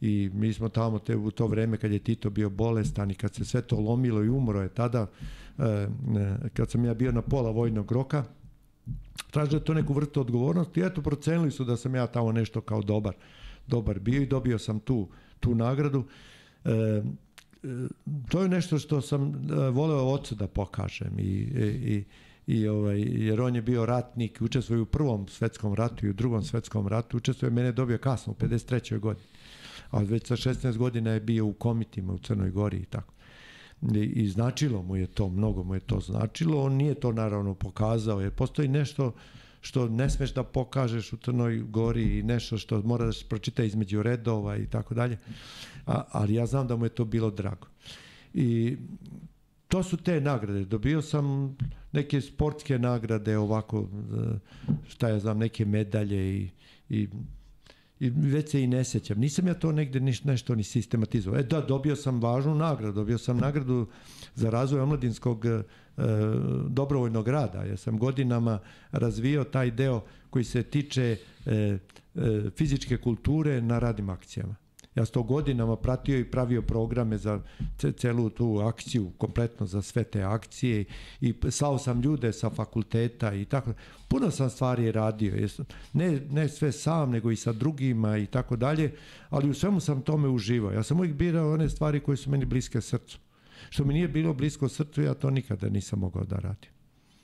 i 0.00 0.30
mi 0.34 0.52
smo 0.52 0.68
tamo 0.68 0.98
te, 0.98 1.16
u 1.16 1.30
to 1.30 1.46
vreme 1.46 1.76
kad 1.76 1.92
je 1.92 1.98
Tito 1.98 2.30
bio 2.30 2.50
bolestan 2.50 3.10
i 3.10 3.14
kad 3.14 3.34
se 3.34 3.44
sve 3.44 3.62
to 3.62 3.80
lomilo 3.80 4.24
i 4.24 4.28
umro 4.28 4.62
je 4.62 4.68
tada, 4.68 5.06
e, 5.58 5.88
kad 6.54 6.70
sam 6.70 6.84
ja 6.84 6.94
bio 6.94 7.12
na 7.12 7.22
pola 7.22 7.50
vojnog 7.50 7.92
roka, 7.92 8.24
tražio 9.30 9.60
to 9.60 9.74
neku 9.74 9.92
vrstu 9.92 10.20
odgovornosti 10.20 10.80
i 10.80 10.86
eto 10.86 11.02
procenili 11.02 11.50
su 11.50 11.64
da 11.64 11.76
sam 11.76 11.94
ja 11.94 12.06
tamo 12.06 12.32
nešto 12.32 12.60
kao 12.60 12.82
dobar 12.82 13.14
dobar 13.68 13.98
bio 13.98 14.22
i 14.22 14.26
dobio 14.26 14.58
sam 14.58 14.80
tu, 14.80 15.08
tu 15.40 15.54
nagradu. 15.54 16.04
E, 16.64 16.70
e 16.70 17.02
to 18.28 18.42
je 18.42 18.48
nešto 18.48 18.78
što 18.78 19.00
sam 19.00 19.28
e, 19.28 19.70
voleo 19.70 20.04
ocu 20.04 20.34
da 20.34 20.46
pokažem 20.46 21.18
i, 21.18 21.22
i, 21.22 22.04
i 22.46 22.68
ovaj, 22.68 23.00
jer 23.00 23.40
on 23.40 23.54
je 23.54 23.62
bio 23.62 23.86
ratnik, 23.86 24.38
učestvuje 24.40 24.80
u 24.80 24.86
prvom 24.86 25.28
svetskom 25.28 25.74
ratu 25.74 26.06
i 26.06 26.10
u 26.10 26.12
drugom 26.12 26.42
svetskom 26.42 26.88
ratu, 26.88 27.16
učestvuje, 27.16 27.50
mene 27.50 27.72
dobio 27.72 27.98
kasno, 27.98 28.32
u 28.32 28.36
53. 28.36 28.98
godini. 28.98 29.26
A 29.90 30.02
već 30.02 30.26
sa 30.26 30.36
16 30.36 30.76
godina 30.76 31.10
je 31.10 31.20
bio 31.20 31.46
u 31.46 31.52
komitima 31.52 32.12
u 32.12 32.18
Crnoj 32.18 32.50
Gori 32.50 32.76
i 32.76 32.84
tako. 32.84 33.14
I, 33.82 33.98
I 33.98 34.28
značilo 34.28 34.82
mu 34.82 34.96
je 34.96 35.06
to, 35.06 35.28
mnogo 35.28 35.62
mu 35.62 35.74
je 35.74 35.80
to 35.80 36.00
značilo. 36.00 36.62
On 36.62 36.72
nije 36.72 36.94
to 36.94 37.12
naravno 37.12 37.54
pokazao, 37.54 38.20
jer 38.20 38.30
postoji 38.30 38.68
nešto 38.68 39.12
što 39.60 39.88
ne 39.88 40.10
smeš 40.10 40.34
da 40.34 40.42
pokažeš 40.42 41.12
u 41.12 41.16
Crnoj 41.16 41.58
Gori 41.58 42.18
i 42.18 42.22
nešto 42.22 42.58
što 42.58 42.82
mora 42.82 43.06
da 43.06 43.12
se 43.12 43.24
pročita 43.28 43.64
između 43.64 44.02
redova 44.02 44.56
i 44.56 44.66
tako 44.66 44.94
dalje. 44.94 45.18
Ali 45.86 46.34
ja 46.34 46.46
znam 46.46 46.68
da 46.68 46.76
mu 46.76 46.84
je 46.84 46.88
to 46.88 47.04
bilo 47.04 47.30
drago. 47.30 47.66
I 48.34 48.76
to 49.68 49.82
su 49.82 49.96
te 49.96 50.20
nagrade. 50.20 50.64
Dobio 50.64 51.02
sam 51.02 51.56
neke 51.92 52.20
sportske 52.20 52.78
nagrade, 52.78 53.38
ovako, 53.38 53.88
e, 53.88 54.72
šta 54.88 55.08
ja 55.08 55.18
znam, 55.18 55.38
neke 55.38 55.64
medalje 55.64 56.36
i, 56.36 56.50
i, 56.88 57.08
i 58.00 58.10
već 58.10 58.50
se 58.50 58.62
i 58.62 58.66
ne 58.66 58.84
sećam. 58.84 59.18
Nisam 59.18 59.46
ja 59.46 59.54
to 59.54 59.72
negde 59.72 60.00
niš, 60.00 60.24
nešto 60.24 60.54
ni 60.54 60.64
sistematizovao. 60.64 61.40
E 61.40 61.42
da, 61.42 61.60
dobio 61.60 61.96
sam 61.96 62.20
važnu 62.20 62.54
nagradu. 62.54 62.92
Dobio 62.92 63.18
sam 63.18 63.38
nagradu 63.38 63.86
za 64.34 64.50
razvoj 64.50 64.80
omladinskog 64.80 65.46
e, 65.46 65.62
dobrovoljnog 66.68 67.28
rada. 67.28 67.64
Ja 67.64 67.76
sam 67.76 67.98
godinama 67.98 68.58
razvio 68.90 69.44
taj 69.44 69.70
deo 69.70 70.04
koji 70.30 70.44
se 70.44 70.62
tiče 70.62 71.16
e, 71.46 71.52
e, 71.54 71.78
fizičke 72.56 72.96
kulture 72.96 73.62
na 73.62 73.78
radnim 73.78 74.10
akcijama. 74.10 74.54
Ja 74.98 75.04
sam 75.04 75.12
to 75.12 75.22
godinama 75.22 75.76
pratio 75.76 76.18
i 76.18 76.24
pravio 76.24 76.62
programe 76.62 77.18
za 77.18 77.40
celu 77.96 78.30
tu 78.30 78.58
akciju, 78.58 79.10
kompletno 79.18 79.66
za 79.66 79.82
sve 79.82 80.04
te 80.04 80.22
akcije 80.22 80.84
i 81.20 81.34
slao 81.50 81.78
sam 81.78 82.00
ljude 82.00 82.32
sa 82.32 82.50
fakulteta 82.50 83.34
i 83.34 83.44
tako. 83.44 83.72
Puno 84.08 84.30
sam 84.30 84.50
stvari 84.50 84.92
radio, 84.92 85.48
ne, 85.92 86.20
ne 86.30 86.48
sve 86.48 86.72
sam, 86.72 87.10
nego 87.10 87.30
i 87.30 87.36
sa 87.36 87.52
drugima 87.52 88.16
i 88.18 88.26
tako 88.26 88.56
dalje, 88.56 88.94
ali 89.30 89.50
u 89.50 89.54
svemu 89.54 89.80
sam 89.80 90.02
tome 90.02 90.28
uživao. 90.28 90.72
Ja 90.72 90.82
sam 90.82 90.98
uvijek 90.98 91.14
birao 91.14 91.52
one 91.52 91.68
stvari 91.68 92.00
koje 92.00 92.16
su 92.16 92.30
meni 92.30 92.44
bliske 92.44 92.80
srcu. 92.80 93.18
Što 93.70 93.84
mi 93.84 93.94
nije 93.94 94.08
bilo 94.08 94.34
blisko 94.34 94.68
srcu, 94.68 95.02
ja 95.02 95.14
to 95.14 95.30
nikada 95.30 95.68
nisam 95.68 95.98
mogao 95.98 96.24
da 96.24 96.36
radim. 96.36 96.70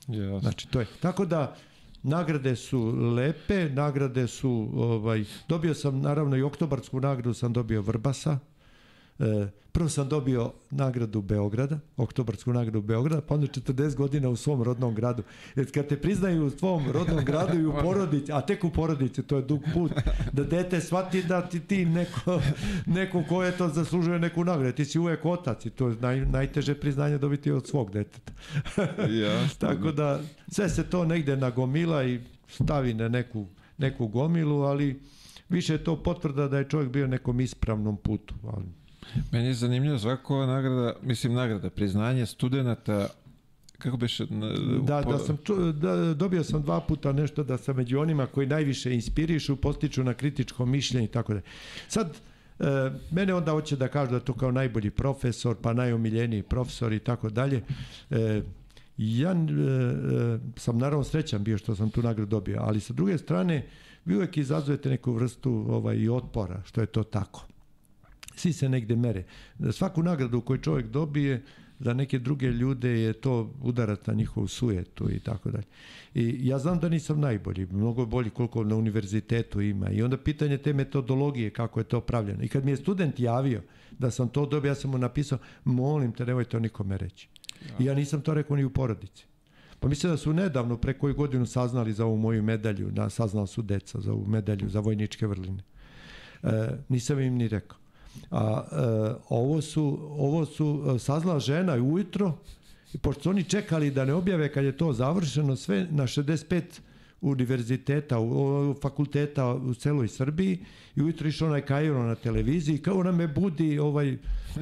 Yes. 0.09 0.41
Znači, 0.41 0.69
to 0.69 0.81
je. 0.81 0.87
Tako 1.01 1.25
da, 1.25 1.57
nagrade 2.05 2.57
su 2.57 2.93
lepe, 3.15 3.69
nagrade 3.69 4.27
su, 4.27 4.71
ovaj, 4.75 5.25
dobio 5.49 5.75
sam 5.75 6.01
naravno 6.01 6.37
i 6.37 6.43
oktobarsku 6.43 7.01
nagradu 7.01 7.35
sam 7.35 7.53
dobio 7.53 7.83
Vrbasa, 7.83 8.39
prvo 9.75 9.89
sam 9.89 10.09
dobio 10.09 10.53
nagradu 10.71 11.23
Beograda, 11.23 11.79
oktobarsku 11.97 12.53
nagradu 12.53 12.83
Beograda, 12.83 13.23
pa 13.23 13.35
onda 13.35 13.47
40 13.47 13.95
godina 13.95 14.29
u 14.29 14.37
svom 14.37 14.63
rodnom 14.63 14.95
gradu. 14.95 15.23
Jer 15.57 15.73
kad 15.73 15.87
te 15.87 16.01
priznaju 16.01 16.47
u 16.47 16.51
svom 16.51 16.91
rodnom 16.91 17.25
gradu 17.25 17.59
i 17.59 17.67
u 17.67 17.73
porodici, 17.83 18.33
a 18.33 18.41
tek 18.41 18.65
u 18.65 18.71
porodici, 18.71 19.23
to 19.23 19.37
je 19.37 19.43
dug 19.43 19.63
put, 19.75 19.93
da 20.33 20.45
dete 20.45 20.81
shvati 20.81 21.23
da 21.23 21.49
ti 21.49 21.61
ti 21.61 21.85
neko, 21.85 22.41
neko 22.87 23.25
ko 23.29 23.43
je 23.43 23.57
to 23.57 23.69
zaslužuje 23.69 24.19
neku 24.19 24.45
nagradu. 24.45 24.77
Ti 24.77 24.85
si 24.85 24.99
uvek 24.99 25.25
otac 25.25 25.67
i 25.67 25.71
to 25.71 25.89
je 25.89 25.97
naj, 26.01 26.27
najteže 26.27 26.75
priznanje 26.75 27.19
dobiti 27.19 27.51
od 27.51 27.67
svog 27.67 27.91
deteta. 27.91 28.33
ja, 29.23 29.49
Tako 29.59 29.93
da 29.93 30.21
sve 30.49 30.69
se 30.69 30.85
to 30.85 31.05
negde 31.05 31.37
nagomila 31.37 32.05
i 32.05 32.21
stavi 32.49 32.95
na 32.95 33.09
neku, 33.09 33.47
neku 33.79 34.09
gomilu, 34.09 34.63
ali 34.63 35.01
više 35.49 35.73
je 35.73 35.85
to 35.85 36.03
potvrda 36.03 36.49
da 36.49 36.59
je 36.59 36.69
čovjek 36.69 36.91
bio 36.91 37.07
nekom 37.07 37.41
ispravnom 37.41 37.97
putu. 37.97 38.35
Ali 38.47 38.84
Meni 39.33 39.47
je 39.47 39.55
zanimljivo 39.55 39.99
svako 39.99 40.47
nagrada, 40.47 40.93
mislim 41.03 41.35
nagrada, 41.35 41.71
priznanje 41.71 42.27
studenta 42.27 43.09
kako 43.79 43.97
biše 43.97 44.27
da, 44.83 45.03
da 45.03 45.19
sam 45.19 45.39
da, 45.73 46.15
dobio 46.15 46.45
sam 46.45 46.63
dva 46.63 46.81
puta 46.81 47.13
nešto 47.13 47.45
da 47.45 47.59
sam 47.59 47.77
među 47.77 48.01
onima 48.01 48.27
koji 48.27 48.47
najviše 48.47 48.95
inspirišu, 48.95 49.57
postiču 49.57 50.05
na 50.05 50.15
kritičko 50.15 50.67
mišljenje 50.67 51.05
i 51.05 51.11
tako 51.11 51.35
da. 51.35 51.41
Sad 51.89 52.17
e, 52.59 52.65
mene 53.11 53.35
onda 53.35 53.53
hoće 53.53 53.77
da 53.77 53.89
kažu 53.89 54.13
da 54.13 54.21
to 54.21 54.33
kao 54.33 54.53
najbolji 54.53 54.91
profesor, 54.91 55.57
pa 55.63 55.73
najomiljeniji 55.73 56.43
profesor 56.43 56.93
i 56.93 56.99
tako 56.99 57.31
dalje. 57.31 57.63
E, 58.11 58.43
ja 58.97 59.31
e, 59.31 59.35
e, 59.35 60.39
sam 60.57 60.79
naravno 60.79 61.05
srećan 61.05 61.45
bio 61.45 61.59
što 61.59 61.77
sam 61.77 61.91
tu 61.91 62.03
nagradu 62.03 62.31
dobio, 62.31 62.61
ali 62.63 62.81
sa 62.81 62.93
druge 62.93 63.19
strane 63.19 63.67
vi 64.05 64.17
uvek 64.17 64.37
izazujete 64.37 64.89
neku 64.89 65.13
vrstu 65.13 65.67
ovaj, 65.69 65.97
i 65.97 66.09
otpora, 66.09 66.63
što 66.65 66.81
je 66.81 66.87
to 66.87 67.03
tako 67.03 67.47
svi 68.37 68.53
se 68.53 68.69
negde 68.69 68.97
mere. 68.97 69.25
Svaku 69.73 70.03
nagradu 70.03 70.41
koju 70.41 70.59
čovjek 70.59 70.87
dobije, 70.87 71.43
za 71.81 71.95
neke 71.95 72.19
druge 72.19 72.47
ljude 72.47 73.01
je 73.01 73.13
to 73.13 73.55
udarac 73.63 74.07
na 74.07 74.15
njihovu 74.15 74.49
sujetu 74.49 75.11
i 75.11 75.21
tako 75.21 75.51
dalje. 75.51 75.65
I 76.15 76.49
ja 76.49 76.59
znam 76.59 76.79
da 76.79 76.89
nisam 76.89 77.21
najbolji, 77.21 77.67
mnogo 77.67 78.07
bolji 78.07 78.31
koliko 78.31 78.65
na 78.65 78.77
univerzitetu 78.77 79.61
ima. 79.61 79.91
I 79.91 80.03
onda 80.03 80.17
pitanje 80.17 80.59
te 80.59 80.73
metodologije, 80.73 81.51
kako 81.51 81.81
je 81.81 81.85
to 81.85 82.01
pravljeno. 82.01 82.43
I 82.43 82.49
kad 82.49 82.65
mi 82.65 82.71
je 82.71 82.77
student 82.77 83.21
javio 83.21 83.63
da 83.99 84.11
sam 84.11 84.29
to 84.29 84.47
dobio, 84.47 84.69
ja 84.69 84.75
sam 84.75 84.91
mu 84.91 84.99
napisao, 84.99 85.39
molim 85.65 86.13
te, 86.13 86.27
nemoj 86.27 86.45
to 86.45 86.59
nikome 86.59 86.99
reći. 86.99 87.29
I 87.79 87.85
ja 87.85 87.95
nisam 87.95 88.21
to 88.21 88.35
rekao 88.35 88.57
ni 88.57 88.65
u 88.65 88.71
porodici. 88.71 89.27
Pa 89.81 89.89
mislim 89.89 90.13
da 90.13 90.17
su 90.17 90.33
nedavno, 90.33 90.77
pre 90.77 90.93
koju 90.99 91.15
godinu 91.15 91.47
saznali 91.47 91.93
za 91.93 92.07
ovu 92.07 92.17
moju 92.17 92.43
medalju, 92.43 92.91
da, 92.91 93.11
saznala 93.11 93.47
su 93.47 93.63
deca 93.63 94.01
za 94.01 94.13
ovu 94.13 94.27
medalju 94.27 94.69
za 94.69 94.81
vojničke 94.81 95.27
vrline. 95.27 95.63
E, 96.43 96.69
nisam 96.89 97.21
im 97.21 97.35
ni 97.35 97.49
rekao. 97.49 97.84
A, 98.31 98.63
e, 98.73 99.15
ovo 99.29 99.61
su, 99.61 99.99
ovo 100.19 100.47
su 100.47 100.85
e, 100.97 100.99
saznala 100.99 101.41
žena 101.41 101.75
ujutro 101.75 102.33
i 102.93 102.99
pošto 102.99 103.23
su 103.23 103.31
oni 103.31 103.45
čekali 103.45 103.91
da 103.91 104.05
ne 104.05 104.15
objave 104.15 104.53
kad 104.53 104.65
je 104.65 104.77
to 104.77 104.93
završeno 104.93 105.57
sve 105.57 105.87
na 105.91 106.03
65 106.03 106.63
univerziteta, 107.21 108.21
u, 108.21 108.75
fakulteta 108.83 109.55
u 109.55 109.75
celoj 109.75 110.09
Srbiji 110.09 110.59
i 110.97 111.03
ujutro 111.03 111.29
išao 111.29 111.49
onaj 111.49 111.61
Kairo 111.61 112.03
na 112.03 112.15
televiziji 112.15 112.79
kao 112.79 112.99
ona 112.99 113.13
me 113.13 113.29
budi 113.29 113.79
ovaj 113.79 114.17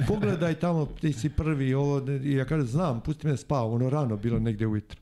pogledaj 0.07 0.55
tamo 0.55 0.85
ti 0.85 1.13
si 1.13 1.29
prvi 1.29 1.73
ovo 1.73 2.01
i 2.23 2.31
ja 2.31 2.45
kažem 2.45 2.67
znam 2.67 3.01
pusti 3.01 3.27
me 3.27 3.37
spavam 3.37 3.73
ono 3.73 3.89
rano 3.89 4.17
bilo 4.17 4.39
negde 4.39 4.67
ujutro. 4.67 4.99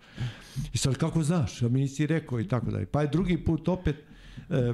I 0.73 0.77
sad 0.77 0.97
kako 0.97 1.23
znaš? 1.23 1.61
A 1.61 1.67
mi 1.67 1.79
nisi 1.79 2.07
rekao 2.07 2.39
i 2.39 2.47
tako 2.47 2.71
dalje. 2.71 2.85
Pa 2.85 3.01
je 3.01 3.07
drugi 3.07 3.37
put 3.37 3.67
opet 3.67 3.95
e, 4.49 4.73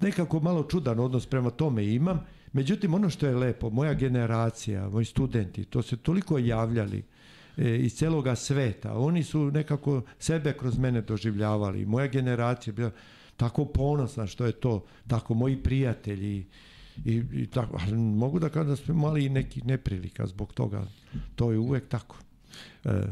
nekako 0.00 0.40
malo 0.40 0.62
čudan 0.62 1.00
odnos 1.00 1.26
prema 1.26 1.50
tome 1.50 1.86
imam. 1.86 2.20
Međutim, 2.52 2.94
ono 2.94 3.10
što 3.10 3.26
je 3.26 3.36
lepo, 3.36 3.70
moja 3.70 3.94
generacija, 3.94 4.88
moji 4.88 5.04
studenti, 5.04 5.64
to 5.64 5.82
se 5.82 5.96
toliko 5.96 6.38
javljali 6.38 7.04
e, 7.56 7.76
iz 7.76 7.94
celoga 7.94 8.34
sveta. 8.34 8.98
Oni 8.98 9.22
su 9.22 9.50
nekako 9.50 10.02
sebe 10.18 10.52
kroz 10.52 10.78
mene 10.78 11.00
doživljavali. 11.00 11.86
Moja 11.86 12.06
generacija 12.06 12.72
bila 12.72 12.90
tako 13.36 13.64
ponosna 13.64 14.26
što 14.26 14.46
je 14.46 14.52
to, 14.52 14.84
tako 15.06 15.34
moji 15.34 15.56
prijatelji 15.56 16.46
i, 17.04 17.22
i 17.32 17.46
tako, 17.46 17.78
ali 17.80 17.96
mogu 17.96 18.38
da 18.38 18.48
kažem 18.48 18.68
da 18.68 18.76
smo 18.76 18.94
imali 18.94 19.24
i 19.24 19.28
neki 19.28 19.62
neprilika 19.62 20.26
zbog 20.26 20.52
toga. 20.52 20.86
To 21.34 21.52
je 21.52 21.58
uvek 21.58 21.88
tako. 21.88 22.16
E, 22.84 23.02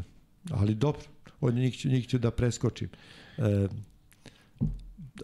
ali 0.51 0.75
dobro, 0.75 1.01
od 1.41 1.53
njih, 1.53 1.77
ću, 1.77 1.89
njih 1.89 2.07
ću 2.07 2.17
da 2.17 2.31
preskočim. 2.31 2.89
E, 3.37 3.67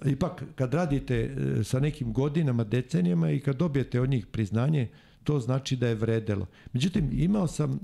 ipak 0.06 0.44
kad 0.56 0.74
radite 0.74 1.16
e, 1.16 1.64
sa 1.64 1.80
nekim 1.80 2.14
godinama, 2.14 2.64
decenijama 2.64 3.32
i 3.32 3.40
kad 3.40 3.56
dobijete 3.56 4.02
od 4.02 4.10
njih 4.10 4.26
priznanje, 4.26 4.90
to 5.24 5.40
znači 5.40 5.76
da 5.76 5.88
je 5.88 5.96
vredelo. 5.96 6.46
Međutim, 6.74 7.10
imao 7.14 7.48
sam, 7.48 7.80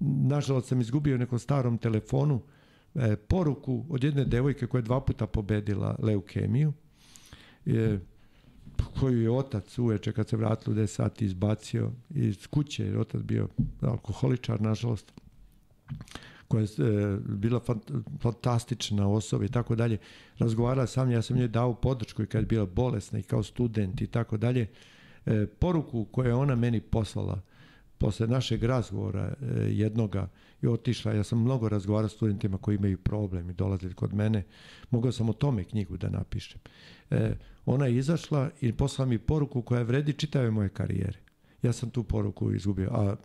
nažalost 0.00 0.68
sam 0.68 0.80
izgubio 0.80 1.18
nekom 1.18 1.38
starom 1.38 1.78
telefonu, 1.78 2.42
e, 2.94 3.16
poruku 3.16 3.84
od 3.88 4.04
jedne 4.04 4.24
devojke 4.24 4.66
koja 4.66 4.78
je 4.78 4.82
dva 4.82 5.00
puta 5.00 5.26
pobedila 5.26 5.96
leukemiju, 5.98 6.72
e, 7.66 7.98
koju 9.00 9.22
je 9.22 9.30
otac 9.30 9.78
uveče 9.78 10.12
kad 10.12 10.28
se 10.28 10.36
vratilo 10.36 10.76
u 10.76 10.78
10 10.78 10.86
sati 10.86 11.24
izbacio 11.24 11.92
iz 12.10 12.46
kuće, 12.46 12.84
jer 12.84 12.98
otac 12.98 13.22
bio 13.22 13.48
alkoholičar, 13.80 14.60
nažalost 14.60 15.12
koja 16.54 16.62
je 16.62 17.14
e, 17.14 17.18
bila 17.26 17.60
fantastična 18.20 19.08
osoba 19.08 19.44
i 19.44 19.48
tako 19.48 19.74
dalje, 19.74 19.98
razgovarala 20.38 20.86
sa 20.86 21.04
mnom, 21.04 21.14
ja 21.14 21.22
sam 21.22 21.36
njoj 21.36 21.48
dao 21.48 21.74
podršku 21.74 22.22
i 22.22 22.26
kad 22.26 22.42
je 22.42 22.46
bila 22.46 22.66
bolesna 22.66 23.18
i 23.18 23.22
kao 23.22 23.42
student 23.42 24.00
i 24.00 24.06
tako 24.06 24.36
dalje, 24.36 24.66
e, 25.26 25.46
poruku 25.46 26.04
koju 26.04 26.26
je 26.26 26.34
ona 26.34 26.54
meni 26.54 26.80
poslala 26.80 27.40
posle 27.98 28.26
našeg 28.26 28.64
razgovora 28.64 29.22
e, 29.22 29.34
jednoga 29.70 30.28
i 30.62 30.66
otišla, 30.66 31.12
ja 31.12 31.24
sam 31.24 31.40
mnogo 31.40 31.68
razgovarao 31.68 32.08
s 32.08 32.14
studentima 32.14 32.58
koji 32.58 32.76
imaju 32.76 32.98
problem 32.98 33.50
i 33.50 33.54
dolazili 33.54 33.94
kod 33.94 34.14
mene, 34.14 34.42
mogao 34.90 35.12
sam 35.12 35.28
o 35.28 35.32
tome 35.32 35.64
knjigu 35.64 35.96
da 35.96 36.10
napišem. 36.10 36.60
Ona 37.66 37.86
je 37.86 37.96
izašla 37.96 38.50
i 38.60 38.72
poslala 38.72 39.08
mi 39.08 39.18
poruku 39.18 39.62
koja 39.62 39.82
vredi 39.82 40.12
čitave 40.12 40.50
moje 40.50 40.68
karijere. 40.68 41.18
Ja 41.62 41.72
sam 41.72 41.90
tu 41.90 42.02
poruku 42.02 42.52
izgubio, 42.52 42.90
a 42.92 43.16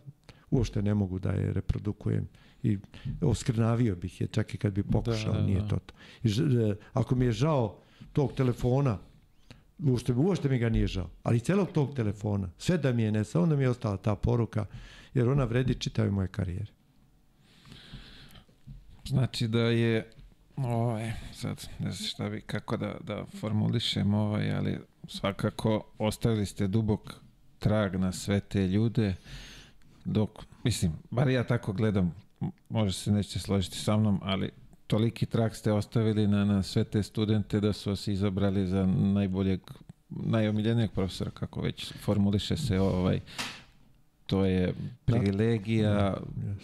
uopšte 0.50 0.82
ne 0.82 0.94
mogu 0.94 1.18
da 1.18 1.30
je 1.30 1.52
reprodukujem 1.52 2.28
i 2.62 2.78
oskrnavio 3.20 3.96
bih 3.96 4.20
je 4.20 4.26
čak 4.26 4.54
i 4.54 4.58
kad 4.58 4.72
bi 4.72 4.82
pokušao, 4.82 5.32
da, 5.32 5.42
nije 5.42 5.60
da. 5.60 5.68
to. 5.68 5.78
I, 6.22 6.28
e, 6.28 6.76
ako 6.92 7.14
mi 7.14 7.24
je 7.24 7.32
žao 7.32 7.78
tog 8.12 8.32
telefona, 8.32 8.98
uopšte, 9.78 10.12
uopšte 10.12 10.48
mi 10.48 10.58
ga 10.58 10.68
nije 10.68 10.86
žao, 10.86 11.10
ali 11.22 11.40
celog 11.40 11.68
tog 11.72 11.94
telefona, 11.94 12.50
sve 12.58 12.78
da 12.78 12.92
mi 12.92 13.02
je 13.02 13.12
ne, 13.12 13.24
samo 13.24 13.46
da 13.46 13.56
mi 13.56 13.62
je 13.62 13.70
ostala 13.70 13.96
ta 13.96 14.14
poruka, 14.14 14.66
jer 15.14 15.28
ona 15.28 15.44
vredi 15.44 15.74
čitave 15.74 16.10
moje 16.10 16.28
karijere. 16.28 16.72
Znači 19.06 19.48
da 19.48 19.60
je 19.60 20.10
ovaj, 20.56 21.12
sad 21.32 21.68
ne 21.78 21.90
znam 21.92 22.08
šta 22.08 22.28
bi, 22.28 22.40
kako 22.40 22.76
da, 22.76 22.96
da 23.00 23.24
formulišem 23.40 24.14
ovaj, 24.14 24.52
ali 24.52 24.78
svakako 25.08 25.84
ostavili 25.98 26.46
ste 26.46 26.66
dubok 26.66 27.14
trag 27.58 27.96
na 27.96 28.12
sve 28.12 28.40
te 28.40 28.68
ljude 28.68 29.14
dok, 30.04 30.30
mislim, 30.64 30.92
bar 31.10 31.28
ja 31.28 31.44
tako 31.46 31.72
gledam 31.72 32.14
možda 32.68 32.92
se 32.92 33.12
nećete 33.12 33.38
složiti 33.38 33.76
sa 33.76 33.96
mnom, 33.96 34.20
ali 34.22 34.50
toliki 34.86 35.26
trak 35.26 35.56
ste 35.56 35.72
ostavili 35.72 36.26
na, 36.28 36.44
na 36.44 36.62
sve 36.62 36.84
te 36.84 37.02
studente 37.02 37.60
da 37.60 37.72
su 37.72 37.90
vas 37.90 38.08
izabrali 38.08 38.66
za 38.66 38.86
najboljeg, 38.86 39.60
najomiljenijeg 40.08 40.90
profesora, 40.90 41.30
kako 41.30 41.60
već 41.60 41.92
formuliše 42.04 42.56
se 42.56 42.80
ovaj, 42.80 43.20
to 44.26 44.44
je 44.44 44.74
privilegija, 45.04 46.16
da. 46.36 46.54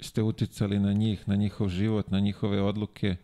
ste 0.00 0.22
uticali 0.22 0.78
na 0.78 0.92
njih, 0.92 1.28
na 1.28 1.36
njihov 1.36 1.68
život, 1.68 2.10
na 2.10 2.20
njihove 2.20 2.62
odluke. 2.62 3.16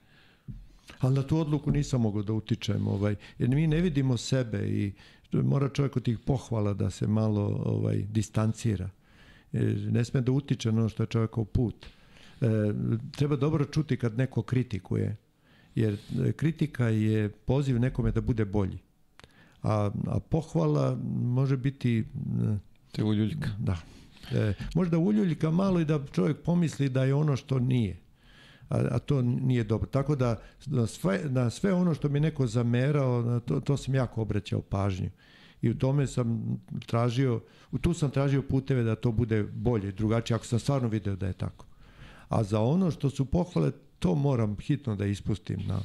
Ali 1.00 1.14
na 1.14 1.22
tu 1.22 1.38
odluku 1.38 1.70
nisam 1.70 2.00
mogao 2.00 2.22
da 2.22 2.32
utičem, 2.32 2.88
ovaj, 2.88 3.16
jer 3.38 3.48
mi 3.48 3.66
ne 3.66 3.80
vidimo 3.80 4.16
sebe 4.16 4.68
i 4.68 4.92
mora 5.32 5.68
čovjek 5.68 5.96
od 5.96 6.02
tih 6.02 6.18
pohvala 6.18 6.74
da 6.74 6.90
se 6.90 7.06
malo 7.06 7.62
ovaj, 7.64 7.96
distancira. 7.96 8.90
E, 9.52 9.60
ne 9.90 10.04
sme 10.04 10.20
da 10.20 10.32
utiče 10.32 10.72
na 10.72 10.80
ono 10.80 10.88
što 10.88 11.02
je 11.02 11.06
čovjekov 11.06 11.44
put. 11.44 11.86
E, 12.40 12.46
treba 13.16 13.36
dobro 13.36 13.64
čuti 13.64 13.96
kad 13.96 14.18
neko 14.18 14.42
kritikuje, 14.42 15.16
jer 15.74 15.96
e, 16.24 16.32
kritika 16.32 16.88
je 16.88 17.28
poziv 17.28 17.80
nekome 17.80 18.10
da 18.10 18.20
bude 18.20 18.44
bolji. 18.44 18.78
A, 19.62 19.90
a 20.06 20.20
pohvala 20.20 20.98
može 21.22 21.56
biti... 21.56 22.04
Te 22.92 23.04
uljuljka. 23.04 23.48
Da. 23.58 23.76
E, 24.32 24.54
možda 24.74 24.98
uljuljka 24.98 25.50
malo 25.50 25.80
i 25.80 25.84
da 25.84 26.04
čovjek 26.12 26.36
pomisli 26.36 26.88
da 26.88 27.04
je 27.04 27.14
ono 27.14 27.36
što 27.36 27.58
nije. 27.58 27.96
A, 28.68 28.76
a 28.90 28.98
to 28.98 29.22
nije 29.22 29.64
dobro. 29.64 29.88
Tako 29.88 30.16
da 30.16 30.40
na 30.66 30.86
sve, 30.86 31.20
na 31.24 31.50
sve 31.50 31.72
ono 31.72 31.94
što 31.94 32.08
mi 32.08 32.20
neko 32.20 32.46
zamerao, 32.46 33.40
to, 33.40 33.60
to 33.60 33.76
sam 33.76 33.94
jako 33.94 34.22
obraćao 34.22 34.60
pažnju 34.60 35.10
i 35.62 35.70
u 35.70 35.78
tome 35.78 36.06
sam 36.06 36.58
tražio, 36.86 37.40
tu 37.80 37.94
sam 37.94 38.10
tražio 38.10 38.42
puteve 38.42 38.82
da 38.82 38.96
to 38.96 39.12
bude 39.12 39.42
bolje, 39.42 39.92
drugačije, 39.92 40.34
ako 40.34 40.46
sam 40.46 40.58
stvarno 40.58 40.88
video 40.88 41.16
da 41.16 41.26
je 41.26 41.32
tako. 41.32 41.66
A 42.28 42.44
za 42.44 42.60
ono 42.60 42.90
što 42.90 43.10
su 43.10 43.24
pohvale, 43.24 43.70
to 43.98 44.14
moram 44.14 44.56
hitno 44.60 44.96
da 44.96 45.06
ispustim 45.06 45.60
na 45.66 45.80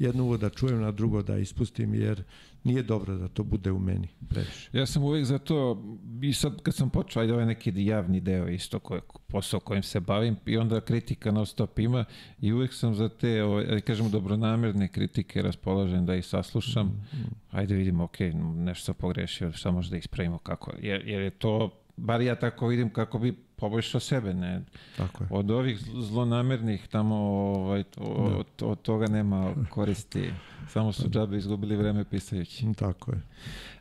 jedno 0.00 0.24
uvo 0.24 0.36
da 0.36 0.50
čujem, 0.50 0.80
na 0.80 0.90
drugo 0.90 1.22
da 1.22 1.38
ispustim, 1.38 1.94
jer 1.94 2.22
nije 2.64 2.82
dobro 2.82 3.14
da 3.14 3.28
to 3.28 3.42
bude 3.42 3.70
u 3.70 3.78
meni 3.78 4.08
previše. 4.28 4.70
Ja 4.72 4.86
sam 4.86 5.04
uvijek 5.04 5.24
za 5.24 5.38
to, 5.38 5.84
i 6.22 6.32
sad 6.32 6.62
kad 6.62 6.74
sam 6.74 6.90
počeo, 6.90 7.22
ajde 7.22 7.32
ovaj 7.32 7.46
neki 7.46 7.72
javni 7.76 8.20
deo 8.20 8.48
isto, 8.48 8.78
koje, 8.78 9.00
posao 9.26 9.60
kojim 9.60 9.82
se 9.82 10.00
bavim, 10.00 10.36
i 10.46 10.56
onda 10.56 10.80
kritika 10.80 11.30
non 11.30 11.46
stop 11.46 11.78
ima, 11.78 12.04
i 12.40 12.52
uvijek 12.52 12.74
sam 12.74 12.94
za 12.94 13.08
te, 13.08 13.44
ovaj, 13.44 13.80
kažemo, 13.80 14.08
dobronamerne 14.08 14.88
kritike 14.88 15.42
raspoložen 15.42 16.06
da 16.06 16.14
ih 16.14 16.26
saslušam. 16.26 16.86
Mm, 16.86 17.16
mm. 17.16 17.34
Ajde 17.50 17.74
vidimo, 17.74 18.04
ok, 18.04 18.20
nešto 18.54 18.84
sam 18.84 18.94
pogrešio, 18.94 19.52
šta 19.52 19.70
možda 19.70 19.96
ispravimo 19.96 20.38
kako, 20.38 20.72
jer, 20.80 21.08
jer 21.08 21.22
je 21.22 21.30
to, 21.30 21.70
bar 21.96 22.20
ja 22.20 22.34
tako 22.34 22.66
vidim 22.66 22.90
kako 22.90 23.18
bi 23.18 23.34
poboljšao 23.60 24.00
sebe, 24.00 24.34
ne. 24.34 24.62
Tako 24.96 25.24
je. 25.24 25.28
Od 25.30 25.50
ovih 25.50 25.78
zlonamernih 25.78 26.88
tamo 26.88 27.16
ovaj, 27.16 27.84
od, 27.98 28.46
od 28.62 28.82
toga 28.82 29.06
nema 29.06 29.54
koristi. 29.70 30.32
Samo 30.68 30.92
su 30.92 31.08
džabe 31.08 31.36
izgubili 31.36 31.76
vreme 31.76 32.04
pisajući. 32.04 32.66
Tako 32.78 33.12
je. 33.12 33.20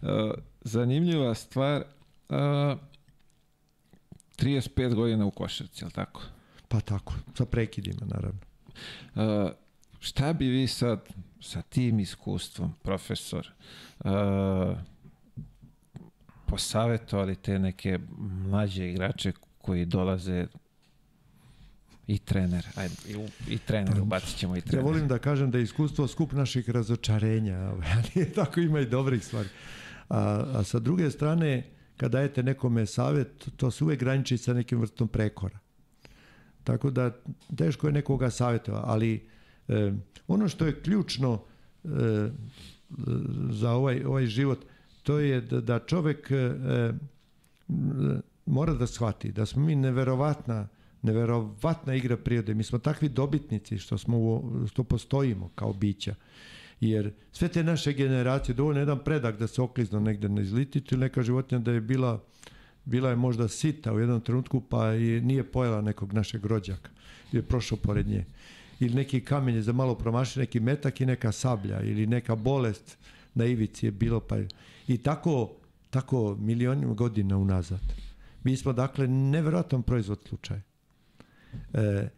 Uh, 0.01 0.09
zanimljiva 0.61 1.35
stvar, 1.35 1.83
uh, 2.29 2.77
35 4.37 4.95
godina 4.95 5.25
u 5.25 5.31
košarci, 5.31 5.85
je 5.85 5.89
tako? 5.89 6.21
Pa 6.67 6.79
tako, 6.79 7.13
sa 7.37 7.45
prekidima, 7.45 8.05
naravno. 8.05 8.39
Uh, 9.15 9.51
šta 9.99 10.33
bi 10.33 10.47
vi 10.47 10.67
sad 10.67 11.09
sa 11.41 11.61
tim 11.61 11.99
iskustvom, 11.99 12.73
profesor, 12.83 13.51
uh, 13.99 14.77
posavetovali 16.45 17.35
te 17.35 17.59
neke 17.59 17.99
mlađe 18.19 18.89
igrače 18.89 19.31
koji 19.69 19.85
dolaze 19.85 20.47
i 22.07 22.17
trener, 22.17 22.65
ajde, 22.75 22.95
i, 23.07 23.53
i 23.53 23.57
trener, 23.57 24.01
ubacit 24.01 24.37
ćemo 24.37 24.57
i 24.57 24.61
trener. 24.61 24.85
Ja 24.85 24.91
volim 24.91 25.07
da 25.07 25.19
kažem 25.19 25.51
da 25.51 25.57
je 25.57 25.63
iskustvo 25.63 26.07
skup 26.07 26.31
naših 26.31 26.69
razočarenja, 26.69 27.57
ali 27.93 28.31
tako 28.35 28.59
ima 28.59 28.79
i 28.79 28.85
dobrih 28.85 29.25
stvari. 29.25 29.49
A, 30.09 30.43
a 30.53 30.63
sa 30.63 30.79
druge 30.79 31.11
strane, 31.11 31.69
kad 31.97 32.11
dajete 32.11 32.43
nekome 32.43 32.85
savjet, 32.85 33.49
to 33.57 33.71
se 33.71 33.83
uvek 33.83 33.99
graniči 33.99 34.37
sa 34.37 34.53
nekim 34.53 34.79
vrstom 34.79 35.07
prekora. 35.07 35.59
Tako 36.63 36.89
da 36.89 37.11
teško 37.57 37.87
je 37.87 37.93
nekoga 37.93 38.29
savjetova, 38.29 38.83
ali 38.85 39.27
e, 39.67 39.91
ono 40.27 40.49
što 40.49 40.65
je 40.65 40.81
ključno 40.81 41.43
e, 41.83 41.87
za 43.51 43.71
ovaj, 43.71 44.03
ovaj 44.03 44.25
život, 44.25 44.65
to 45.03 45.19
je 45.19 45.41
da, 45.41 45.61
da 45.61 45.79
čovek 45.79 46.31
e, 46.31 46.93
mora 48.49 48.73
da 48.73 48.87
shvati 48.87 49.31
da 49.31 49.45
smo 49.45 49.65
mi 49.65 49.75
neverovatna 49.75 50.67
neverovatna 51.01 51.95
igra 51.95 52.17
prirode. 52.17 52.53
Mi 52.53 52.63
smo 52.63 52.79
takvi 52.79 53.09
dobitnici 53.09 53.77
što 53.77 53.97
smo 53.97 54.43
što 54.71 54.83
postojimo 54.83 55.49
kao 55.55 55.73
bića. 55.73 56.15
Jer 56.79 57.13
sve 57.31 57.47
te 57.47 57.63
naše 57.63 57.93
generacije, 57.93 58.55
dovoljno 58.55 58.79
jedan 58.79 58.99
predak 59.03 59.37
da 59.37 59.47
se 59.47 59.61
oklizno 59.61 59.99
negde 59.99 60.29
na 60.29 60.41
izliticu 60.41 60.95
ili 60.95 61.01
neka 61.01 61.21
životinja 61.21 61.59
da 61.59 61.71
je 61.71 61.81
bila 61.81 62.19
bila 62.85 63.09
je 63.09 63.15
možda 63.15 63.47
sita 63.47 63.93
u 63.93 63.99
jednom 63.99 64.21
trenutku 64.21 64.61
pa 64.61 64.87
je, 64.87 65.21
nije 65.21 65.43
pojela 65.43 65.81
nekog 65.81 66.13
našeg 66.13 66.45
rođaka 66.45 66.89
i 67.31 67.35
je 67.35 67.41
prošao 67.41 67.77
pored 67.77 68.07
nje. 68.07 68.25
Ili 68.79 68.93
neki 68.93 69.21
kamen 69.21 69.55
je 69.55 69.61
za 69.61 69.73
malo 69.73 69.95
promašio, 69.95 70.39
neki 70.39 70.59
metak 70.59 71.01
i 71.01 71.05
neka 71.05 71.31
sablja 71.31 71.81
ili 71.81 72.07
neka 72.07 72.35
bolest 72.35 72.97
na 73.33 73.45
ivici 73.45 73.85
je 73.85 73.91
bilo 73.91 74.19
pa 74.19 74.35
je. 74.35 74.47
I 74.87 74.97
tako, 74.97 75.51
tako 75.89 76.37
milionima 76.39 76.93
godina 76.93 77.37
unazad. 77.37 78.08
Mi 78.43 78.57
smo 78.57 78.73
dakle 78.73 79.07
neverovatan 79.07 79.83
proizvod 79.83 80.19
slučaja. 80.27 80.61
E, 81.73 82.09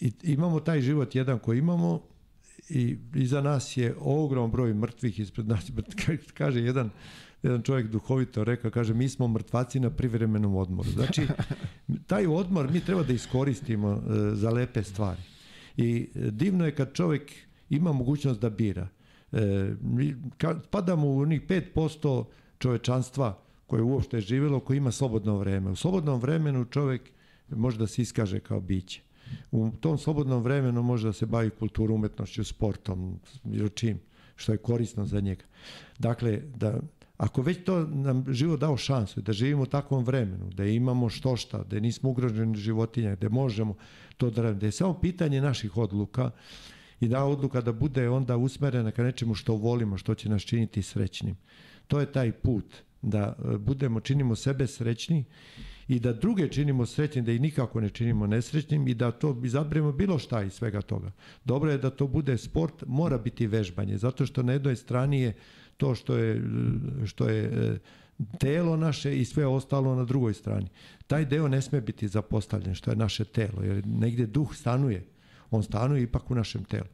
i, 0.00 0.12
imamo 0.22 0.60
taj 0.60 0.80
život 0.80 1.14
jedan 1.14 1.38
koji 1.38 1.58
imamo 1.58 2.02
i 2.68 2.96
iza 3.14 3.40
nas 3.40 3.76
je 3.76 3.94
ogrom 4.00 4.50
broj 4.50 4.74
mrtvih 4.74 5.20
ispred 5.20 5.48
nas. 5.48 5.70
Kaže 6.38 6.60
jedan, 6.60 6.90
jedan 7.42 7.62
čovjek 7.62 7.86
duhovito 7.86 8.44
rekao, 8.44 8.70
kaže 8.70 8.94
mi 8.94 9.08
smo 9.08 9.28
mrtvaci 9.28 9.80
na 9.80 9.90
privremenom 9.90 10.56
odmoru. 10.56 10.90
Znači, 10.90 11.26
taj 12.06 12.26
odmor 12.26 12.72
mi 12.72 12.80
treba 12.80 13.02
da 13.02 13.12
iskoristimo 13.12 13.92
e, 13.92 14.00
za 14.34 14.50
lepe 14.50 14.82
stvari. 14.82 15.20
I 15.76 16.08
divno 16.14 16.64
je 16.64 16.74
kad 16.74 16.92
čovjek 16.92 17.32
ima 17.70 17.92
mogućnost 17.92 18.40
da 18.40 18.50
bira. 18.50 18.88
E, 19.32 19.74
kad 20.38 20.66
padamo 20.68 21.08
u 21.08 21.18
onih 21.18 21.42
5% 21.42 22.24
čovečanstva 22.58 23.45
koje 23.66 23.82
uopšte 23.82 24.16
je 24.16 24.20
živjelo, 24.20 24.60
koji 24.60 24.76
ima 24.76 24.92
slobodno 24.92 25.38
vreme. 25.38 25.70
U 25.70 25.76
slobodnom 25.76 26.20
vremenu 26.20 26.64
čovjek 26.64 27.10
može 27.48 27.78
da 27.78 27.86
se 27.86 28.02
iskaže 28.02 28.40
kao 28.40 28.60
biće. 28.60 29.00
U 29.50 29.70
tom 29.80 29.98
slobodnom 29.98 30.42
vremenu 30.42 30.82
može 30.82 31.06
da 31.06 31.12
se 31.12 31.26
bavi 31.26 31.50
kulturom, 31.50 31.96
umetnošću, 31.96 32.44
sportom, 32.44 33.18
bilo 33.44 33.68
čim, 33.68 34.00
što 34.36 34.52
je 34.52 34.58
korisno 34.58 35.06
za 35.06 35.20
njega. 35.20 35.44
Dakle, 35.98 36.42
da, 36.56 36.80
ako 37.16 37.42
već 37.42 37.64
to 37.64 37.86
nam 37.86 38.24
život 38.28 38.60
dao 38.60 38.76
šansu, 38.76 39.20
da 39.20 39.32
živimo 39.32 39.62
u 39.62 39.66
takvom 39.66 40.04
vremenu, 40.04 40.50
da 40.50 40.64
imamo 40.64 41.08
što 41.08 41.36
šta, 41.36 41.62
da 41.64 41.80
nismo 41.80 42.10
ugroženi 42.10 42.56
životinja, 42.56 43.16
da 43.16 43.28
možemo 43.28 43.74
to 44.16 44.30
da 44.30 44.42
radimo, 44.42 44.60
da 44.60 44.66
je 44.66 44.72
samo 44.72 44.94
pitanje 45.00 45.40
naših 45.40 45.76
odluka 45.76 46.30
i 47.00 47.08
da 47.08 47.24
odluka 47.24 47.60
da 47.60 47.72
bude 47.72 48.08
onda 48.08 48.36
usmerena 48.36 48.90
ka 48.90 49.02
nečemu 49.02 49.34
što 49.34 49.54
volimo, 49.54 49.98
što 49.98 50.14
će 50.14 50.28
nas 50.28 50.42
činiti 50.42 50.82
srećnim. 50.82 51.36
To 51.86 52.00
je 52.00 52.12
taj 52.12 52.32
put 52.32 52.64
da 53.06 53.36
e, 53.38 53.58
budemo, 53.58 54.00
činimo 54.00 54.36
sebe 54.36 54.66
srećni 54.66 55.24
i 55.88 56.00
da 56.00 56.12
druge 56.12 56.48
činimo 56.48 56.86
srećnim, 56.86 57.24
da 57.24 57.32
ih 57.32 57.40
nikako 57.40 57.80
ne 57.80 57.90
činimo 57.90 58.26
nesrećnim 58.26 58.88
i 58.88 58.94
da 58.94 59.10
to 59.10 59.40
izabremo 59.44 59.92
bilo 59.92 60.18
šta 60.18 60.42
iz 60.42 60.52
svega 60.52 60.80
toga. 60.82 61.12
Dobro 61.44 61.70
je 61.70 61.78
da 61.78 61.90
to 61.90 62.06
bude 62.06 62.38
sport, 62.38 62.84
mora 62.86 63.18
biti 63.18 63.46
vežbanje, 63.46 63.98
zato 63.98 64.26
što 64.26 64.42
na 64.42 64.52
jednoj 64.52 64.76
strani 64.76 65.20
je 65.20 65.34
to 65.76 65.94
što 65.94 66.16
je, 66.16 66.42
što 67.04 67.28
je 67.28 67.44
e, 67.44 67.78
telo 68.38 68.76
naše 68.76 69.18
i 69.18 69.24
sve 69.24 69.46
ostalo 69.46 69.94
na 69.94 70.04
drugoj 70.04 70.34
strani. 70.34 70.68
Taj 71.06 71.24
deo 71.24 71.48
ne 71.48 71.62
sme 71.62 71.80
biti 71.80 72.08
zapostavljen, 72.08 72.74
što 72.74 72.90
je 72.90 72.96
naše 72.96 73.24
telo, 73.24 73.62
jer 73.62 73.86
negde 73.86 74.26
duh 74.26 74.54
stanuje. 74.54 75.04
On 75.50 75.62
stanuje 75.62 76.02
ipak 76.02 76.30
u 76.30 76.34
našem 76.34 76.64
telu. 76.64 76.88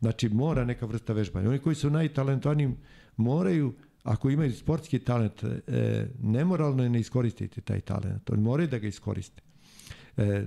Znači, 0.00 0.28
mora 0.28 0.64
neka 0.64 0.86
vrsta 0.86 1.12
vežbanja. 1.12 1.48
Oni 1.48 1.58
koji 1.58 1.74
su 1.74 1.90
najtalentovaniji 1.90 2.70
moraju 3.16 3.72
ako 4.06 4.30
imaju 4.30 4.52
sportski 4.52 4.98
talent, 4.98 5.44
e, 5.44 6.06
nemoralno 6.22 6.82
je 6.82 6.90
ne 6.90 7.00
iskoristiti 7.00 7.60
taj 7.60 7.80
talent. 7.80 8.30
Oni 8.30 8.42
moraju 8.42 8.68
da 8.68 8.78
ga 8.78 8.86
iskoriste. 8.86 9.42
E, 10.16 10.22
e, 10.22 10.46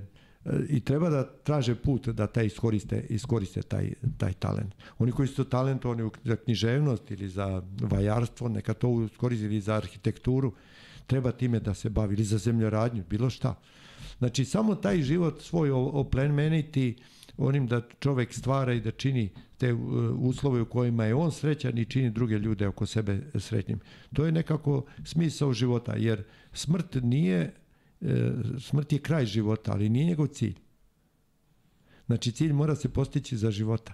I 0.69 0.79
treba 0.79 1.09
da 1.09 1.23
traže 1.43 1.75
put 1.75 2.07
da 2.07 2.27
taj 2.27 2.45
iskoriste, 2.45 3.05
iskoriste 3.09 3.61
taj, 3.61 3.93
taj 4.17 4.33
talent. 4.33 4.75
Oni 4.99 5.11
koji 5.11 5.27
su 5.27 5.43
talentovani 5.43 6.09
za 6.23 6.35
književnost 6.35 7.11
ili 7.11 7.29
za 7.29 7.63
vajarstvo, 7.81 8.49
neka 8.49 8.73
to 8.73 9.03
iskoriste 9.11 9.45
ili 9.45 9.61
za 9.61 9.75
arhitekturu, 9.75 10.53
treba 11.07 11.31
time 11.31 11.59
da 11.59 11.73
se 11.73 11.89
bavi 11.89 12.13
ili 12.15 12.23
za 12.23 12.37
zemljoradnju, 12.37 13.03
bilo 13.09 13.29
šta. 13.29 13.55
Znači, 14.17 14.45
samo 14.45 14.75
taj 14.75 15.01
život 15.01 15.41
svoj 15.41 15.71
oplemeniti 15.71 16.95
onim 17.39 17.67
da 17.67 17.81
čovek 17.99 18.33
stvara 18.33 18.73
i 18.73 18.81
da 18.81 18.91
čini 18.91 19.29
te 19.57 19.73
uh, 19.73 19.81
uslove 20.17 20.61
u 20.61 20.65
kojima 20.65 21.05
je 21.05 21.15
on 21.15 21.31
srećan 21.31 21.77
i 21.77 21.85
čini 21.85 22.09
druge 22.09 22.37
ljude 22.37 22.67
oko 22.67 22.85
sebe 22.85 23.21
srećnim. 23.35 23.79
To 24.13 24.25
je 24.25 24.31
nekako 24.31 24.85
smisao 25.03 25.53
života, 25.53 25.95
jer 25.95 26.23
smrt 26.53 26.97
nije, 27.01 27.53
e, 28.01 28.31
smrt 28.59 28.93
je 28.93 28.99
kraj 28.99 29.25
života, 29.25 29.71
ali 29.71 29.89
nije 29.89 30.05
njegov 30.05 30.27
cilj. 30.27 30.55
Znači 32.05 32.31
cilj 32.31 32.53
mora 32.53 32.75
se 32.75 32.89
postići 32.89 33.37
za 33.37 33.51
života. 33.51 33.93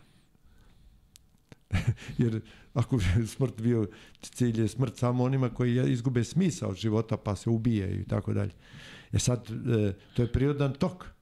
jer 2.18 2.42
ako 2.74 2.98
bi 2.98 3.28
smrt 3.36 3.62
bio 3.62 3.88
cilj 4.22 4.62
je 4.62 4.68
smrt 4.68 4.98
samo 4.98 5.24
onima 5.24 5.50
koji 5.50 5.92
izgube 5.92 6.24
smisao 6.24 6.74
života 6.74 7.18
pa 7.18 7.36
se 7.36 7.50
ubije 7.50 8.02
i 8.02 8.04
tako 8.08 8.34
dalje. 8.34 8.52
E 9.12 9.20
sad, 9.20 9.50
e, 9.50 9.94
to 10.14 10.22
je 10.22 10.32
prirodan 10.32 10.74
tok, 10.74 11.15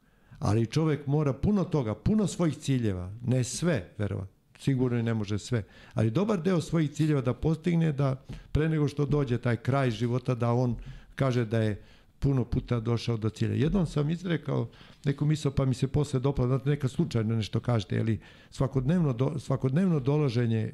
ali 0.43 0.65
čovek 0.65 1.07
mora 1.07 1.33
puno 1.33 1.63
toga, 1.63 1.95
puno 1.95 2.27
svojih 2.27 2.57
ciljeva, 2.57 3.11
ne 3.25 3.43
sve, 3.43 3.89
verovatno, 3.97 4.35
sigurno 4.59 4.99
i 4.99 5.03
ne 5.03 5.13
može 5.13 5.39
sve, 5.39 5.63
ali 5.93 6.11
dobar 6.11 6.41
deo 6.41 6.61
svojih 6.61 6.91
ciljeva 6.91 7.21
da 7.21 7.33
postigne 7.33 7.91
da 7.91 8.25
pre 8.51 8.69
nego 8.69 8.87
što 8.87 9.05
dođe 9.05 9.37
taj 9.37 9.57
kraj 9.57 9.91
života 9.91 10.35
da 10.35 10.51
on 10.51 10.75
kaže 11.15 11.45
da 11.45 11.59
je 11.59 11.81
puno 12.19 12.45
puta 12.45 12.79
došao 12.79 13.17
do 13.17 13.29
cilja. 13.29 13.55
Jednom 13.55 13.85
sam 13.85 14.09
izrekao 14.09 14.69
neku 15.05 15.25
misao 15.25 15.51
pa 15.51 15.65
mi 15.65 15.73
se 15.73 15.87
posle 15.87 16.19
dopala, 16.19 16.47
znate, 16.47 16.69
neka 16.69 16.87
slučajno 16.87 17.35
nešto 17.35 17.59
kažete, 17.59 17.99
ali 17.99 18.19
svakodnevno, 18.51 19.13
do, 19.13 19.39
svakodnevno 19.39 19.99
dolaženje 19.99 20.59
e, 20.59 20.71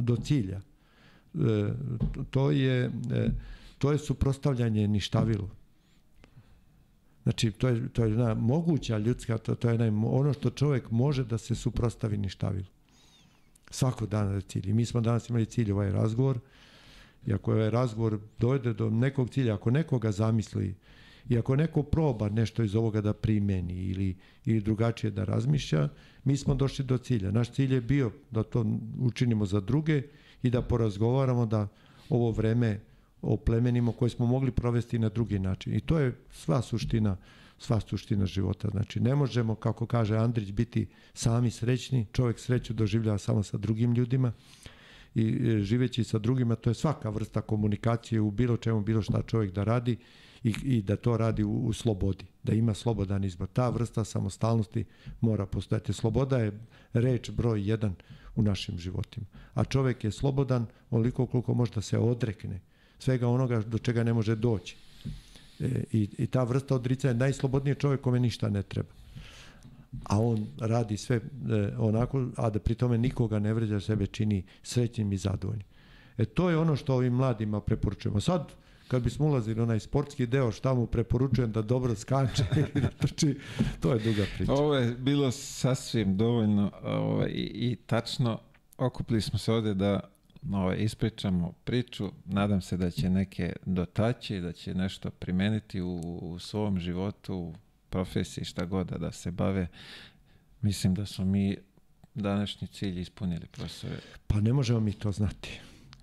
do 0.00 0.16
cilja, 0.16 0.60
e, 1.34 1.68
to 2.30 2.50
je, 2.50 2.84
e, 3.12 3.30
to 3.78 3.92
je 3.92 3.98
suprostavljanje 3.98 4.88
ništavilu. 4.88 5.48
Znači, 7.26 7.50
to 7.50 7.68
je, 7.68 7.88
to 7.88 8.04
je 8.04 8.10
jedna 8.10 8.34
moguća 8.34 8.98
ljudska, 8.98 9.38
to, 9.38 9.54
to 9.54 9.68
je 9.68 9.74
jedna, 9.74 10.08
ono 10.08 10.32
što 10.32 10.50
čovjek 10.50 10.90
može 10.90 11.24
da 11.24 11.38
se 11.38 11.54
suprostavi 11.54 12.16
ništavilu. 12.16 12.66
Svako 13.70 14.06
dana 14.06 14.32
je 14.32 14.40
cilj. 14.40 14.70
I 14.70 14.72
mi 14.72 14.86
smo 14.86 15.00
danas 15.00 15.28
imali 15.28 15.46
cilj 15.46 15.72
ovaj 15.72 15.90
razgovor. 15.90 16.38
I 17.26 17.32
ako 17.32 17.52
ovaj 17.52 17.70
razgovor 17.70 18.18
dojde 18.38 18.72
do 18.72 18.90
nekog 18.90 19.30
cilja, 19.30 19.54
ako 19.54 19.70
nekoga 19.70 20.12
zamisli 20.12 20.74
I 21.28 21.38
ako 21.38 21.56
neko 21.56 21.82
proba 21.82 22.28
nešto 22.28 22.62
iz 22.62 22.74
ovoga 22.74 23.00
da 23.00 23.12
primeni 23.12 23.74
ili, 23.74 24.16
ili 24.44 24.60
drugačije 24.60 25.10
da 25.10 25.24
razmišlja, 25.24 25.88
mi 26.24 26.36
smo 26.36 26.54
došli 26.54 26.84
do 26.84 26.98
cilja. 26.98 27.30
Naš 27.30 27.50
cilj 27.50 27.74
je 27.74 27.80
bio 27.80 28.10
da 28.30 28.42
to 28.42 28.64
učinimo 29.00 29.46
za 29.46 29.60
druge 29.60 30.02
i 30.42 30.50
da 30.50 30.62
porazgovaramo 30.62 31.46
da 31.46 31.68
ovo 32.08 32.30
vreme 32.30 32.80
oplemenimo 33.22 33.92
koje 33.92 34.10
smo 34.10 34.26
mogli 34.26 34.50
provesti 34.50 34.98
na 34.98 35.08
drugi 35.08 35.38
način. 35.38 35.74
I 35.74 35.80
to 35.80 35.98
je 35.98 36.16
sva 36.30 36.62
suština 36.62 37.16
sva 37.58 37.80
suština 37.80 38.26
života. 38.26 38.68
Znači, 38.68 39.00
ne 39.00 39.14
možemo, 39.14 39.54
kako 39.54 39.86
kaže 39.86 40.16
Andrić, 40.16 40.52
biti 40.52 40.86
sami 41.14 41.50
srećni. 41.50 42.06
Čovjek 42.12 42.38
sreću 42.38 42.74
doživljava 42.74 43.18
samo 43.18 43.42
sa 43.42 43.58
drugim 43.58 43.94
ljudima 43.94 44.32
i 45.14 45.48
e, 45.48 45.60
živeći 45.62 46.04
sa 46.04 46.18
drugima, 46.18 46.54
to 46.54 46.70
je 46.70 46.74
svaka 46.74 47.10
vrsta 47.10 47.40
komunikacije 47.40 48.20
u 48.20 48.30
bilo 48.30 48.56
čemu, 48.56 48.80
bilo 48.80 49.02
šta 49.02 49.22
čovjek 49.22 49.52
da 49.52 49.64
radi 49.64 49.96
i, 50.44 50.54
i 50.62 50.82
da 50.82 50.96
to 50.96 51.16
radi 51.16 51.44
u, 51.44 51.52
u 51.52 51.72
slobodi, 51.72 52.24
da 52.42 52.52
ima 52.52 52.74
slobodan 52.74 53.24
izbor. 53.24 53.48
Ta 53.48 53.68
vrsta 53.68 54.04
samostalnosti 54.04 54.84
mora 55.20 55.46
postojati. 55.46 55.92
Sloboda 55.92 56.38
je 56.38 56.60
reč 56.92 57.30
broj 57.30 57.68
jedan 57.68 57.94
u 58.34 58.42
našim 58.42 58.78
životima. 58.78 59.26
A 59.54 59.64
čovjek 59.64 60.04
je 60.04 60.12
slobodan 60.12 60.66
onoliko 60.90 61.26
koliko 61.26 61.54
može 61.54 61.72
da 61.74 61.80
se 61.80 61.98
odrekne 61.98 62.60
svega 62.98 63.28
onoga 63.28 63.60
do 63.60 63.78
čega 63.78 64.04
ne 64.04 64.12
može 64.12 64.34
doći. 64.34 64.76
E, 65.60 65.84
i, 65.92 66.08
I 66.18 66.26
ta 66.26 66.44
vrsta 66.44 66.74
odricanja 66.74 67.14
najslobodniji 67.14 67.74
čovjek 67.74 68.00
kome 68.00 68.20
ništa 68.20 68.48
ne 68.48 68.62
treba. 68.62 68.88
A 70.04 70.20
on 70.20 70.46
radi 70.58 70.96
sve 70.96 71.16
e, 71.16 71.20
onako, 71.78 72.26
a 72.36 72.50
da 72.50 72.58
pri 72.58 72.74
tome 72.74 72.98
nikoga 72.98 73.38
ne 73.38 73.54
vređa, 73.54 73.80
sebe 73.80 74.06
čini 74.06 74.42
srećnim 74.62 75.12
i 75.12 75.16
zadovoljnim. 75.16 75.66
E 76.18 76.24
to 76.24 76.50
je 76.50 76.58
ono 76.58 76.76
što 76.76 76.94
ovim 76.94 77.12
mladima 77.12 77.60
preporučujemo. 77.60 78.20
Sad, 78.20 78.52
kad 78.88 79.02
bismo 79.02 79.26
ulazili 79.26 79.60
onaj 79.60 79.80
sportski 79.80 80.26
deo, 80.26 80.52
šta 80.52 80.74
mu 80.74 80.86
preporučujem 80.86 81.52
da 81.52 81.62
dobro 81.62 81.94
skače 81.94 82.44
i 82.74 82.80
da 82.80 82.88
trči, 82.88 83.38
to 83.80 83.92
je 83.92 83.98
duga 83.98 84.24
priča. 84.36 84.52
Ovo 84.52 84.74
je 84.74 84.94
bilo 84.94 85.30
sasvim 85.30 86.16
dovoljno 86.16 86.70
ovaj, 86.82 87.28
i, 87.28 87.50
i 87.54 87.76
tačno 87.76 88.40
okupili 88.78 89.20
smo 89.20 89.38
se 89.38 89.52
ovde 89.52 89.74
da 89.74 90.00
ovaj, 90.52 90.76
ispričamo 90.78 91.52
priču. 91.64 92.10
Nadam 92.24 92.60
se 92.60 92.76
da 92.76 92.90
će 92.90 93.10
neke 93.10 93.52
dotaći, 93.66 94.40
da 94.40 94.52
će 94.52 94.74
nešto 94.74 95.10
primeniti 95.10 95.80
u, 95.80 96.18
u 96.22 96.38
svom 96.38 96.78
životu, 96.78 97.34
u 97.34 97.54
profesiji, 97.90 98.44
šta 98.44 98.64
god 98.64 98.86
da 98.86 99.12
se 99.12 99.30
bave. 99.30 99.68
Mislim 100.60 100.94
da 100.94 101.06
smo 101.06 101.24
mi 101.24 101.56
današnji 102.14 102.68
cilj 102.68 103.00
ispunili, 103.00 103.46
profesore. 103.46 103.96
Pa 104.26 104.40
ne 104.40 104.52
možemo 104.52 104.80
mi 104.80 104.92
to 104.92 105.12
znati. 105.12 105.60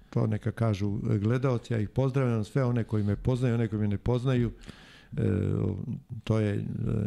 To 0.09 0.27
neka 0.27 0.51
kažu 0.51 0.99
gledalci, 1.01 1.73
ja 1.73 1.79
ih 1.79 1.89
pozdravljam 1.89 2.43
sve 2.43 2.63
one 2.63 2.83
koji 2.83 3.03
me 3.03 3.15
poznaju, 3.15 3.55
one 3.55 3.67
koji 3.67 3.81
me 3.81 3.87
ne 3.87 3.97
poznaju. 3.97 4.51
E, 5.17 5.21
to 6.23 6.39
je 6.39 6.53
e, 6.53 6.61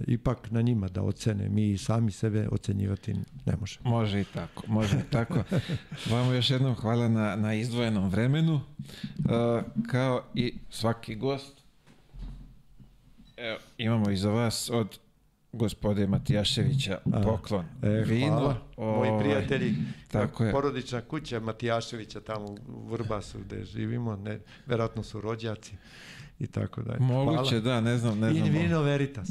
ipak 0.07 0.51
na 0.51 0.61
njima 0.63 0.89
da 0.89 1.03
ocene. 1.03 1.49
Mi 1.49 1.79
sami 1.79 2.11
sebe 2.11 2.49
ocenjivati 2.53 3.15
ne 3.47 3.57
možemo. 3.61 3.91
Može 3.91 4.21
i 4.21 4.25
tako, 4.25 4.63
može 4.67 4.97
i 4.97 5.11
tako. 5.11 5.43
Vamo 6.11 6.33
još 6.33 6.51
jednom 6.51 6.75
hvala 6.75 7.09
na, 7.09 7.37
na 7.37 7.55
izdvojenom 7.55 8.09
vremenu. 8.09 8.61
E, 8.79 9.63
kao 9.91 10.25
i 10.35 10.55
svaki 10.71 11.15
gost, 11.15 11.63
evo, 13.37 13.59
imamo 13.79 14.11
i 14.11 14.17
za 14.17 14.31
vas 14.31 14.71
od 14.73 14.99
gospode 15.53 16.07
Matijaševića 16.07 16.99
poklon. 17.25 17.65
E, 17.83 17.89
Vino, 17.89 18.29
hvala. 18.29 18.97
Moji 18.99 19.11
prijatelji, 19.21 19.75
tako 20.09 20.45
je. 20.45 20.53
porodična 20.53 21.01
kuća 21.01 21.41
Matijaševića 21.41 22.21
tamo 22.21 22.47
u 22.69 22.89
Vrbasu 22.89 23.39
gde 23.39 23.65
živimo, 23.65 24.17
ne, 24.17 24.41
verovatno 24.67 25.03
su 25.03 25.21
rođaci 25.21 25.73
i 26.39 26.47
tako 26.47 26.83
dalje. 26.83 27.01
Moguće, 27.01 27.61
da, 27.61 27.81
ne 27.81 27.99
znam, 27.99 28.19
ne 28.19 28.33
znam. 28.33 28.47
In 28.47 28.53
vino 28.53 28.83
veritas. 28.83 29.29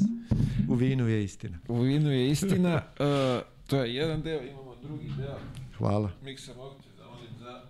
U 0.68 0.74
vinu 0.74 1.08
je 1.08 1.24
istina. 1.24 1.58
U 1.68 1.80
vinu 1.80 2.10
je 2.10 2.30
istina. 2.30 2.74
Uh, 2.74 3.42
to 3.68 3.76
je 3.76 3.94
jedan 3.94 4.22
deo, 4.22 4.42
imamo 4.42 4.74
drugi 4.82 5.10
deo. 5.18 5.38
Hvala. 5.78 6.10
Miksa, 6.22 6.54
mogu 6.54 6.74
te 6.82 6.88
zamolim 6.98 7.30
za 7.38 7.62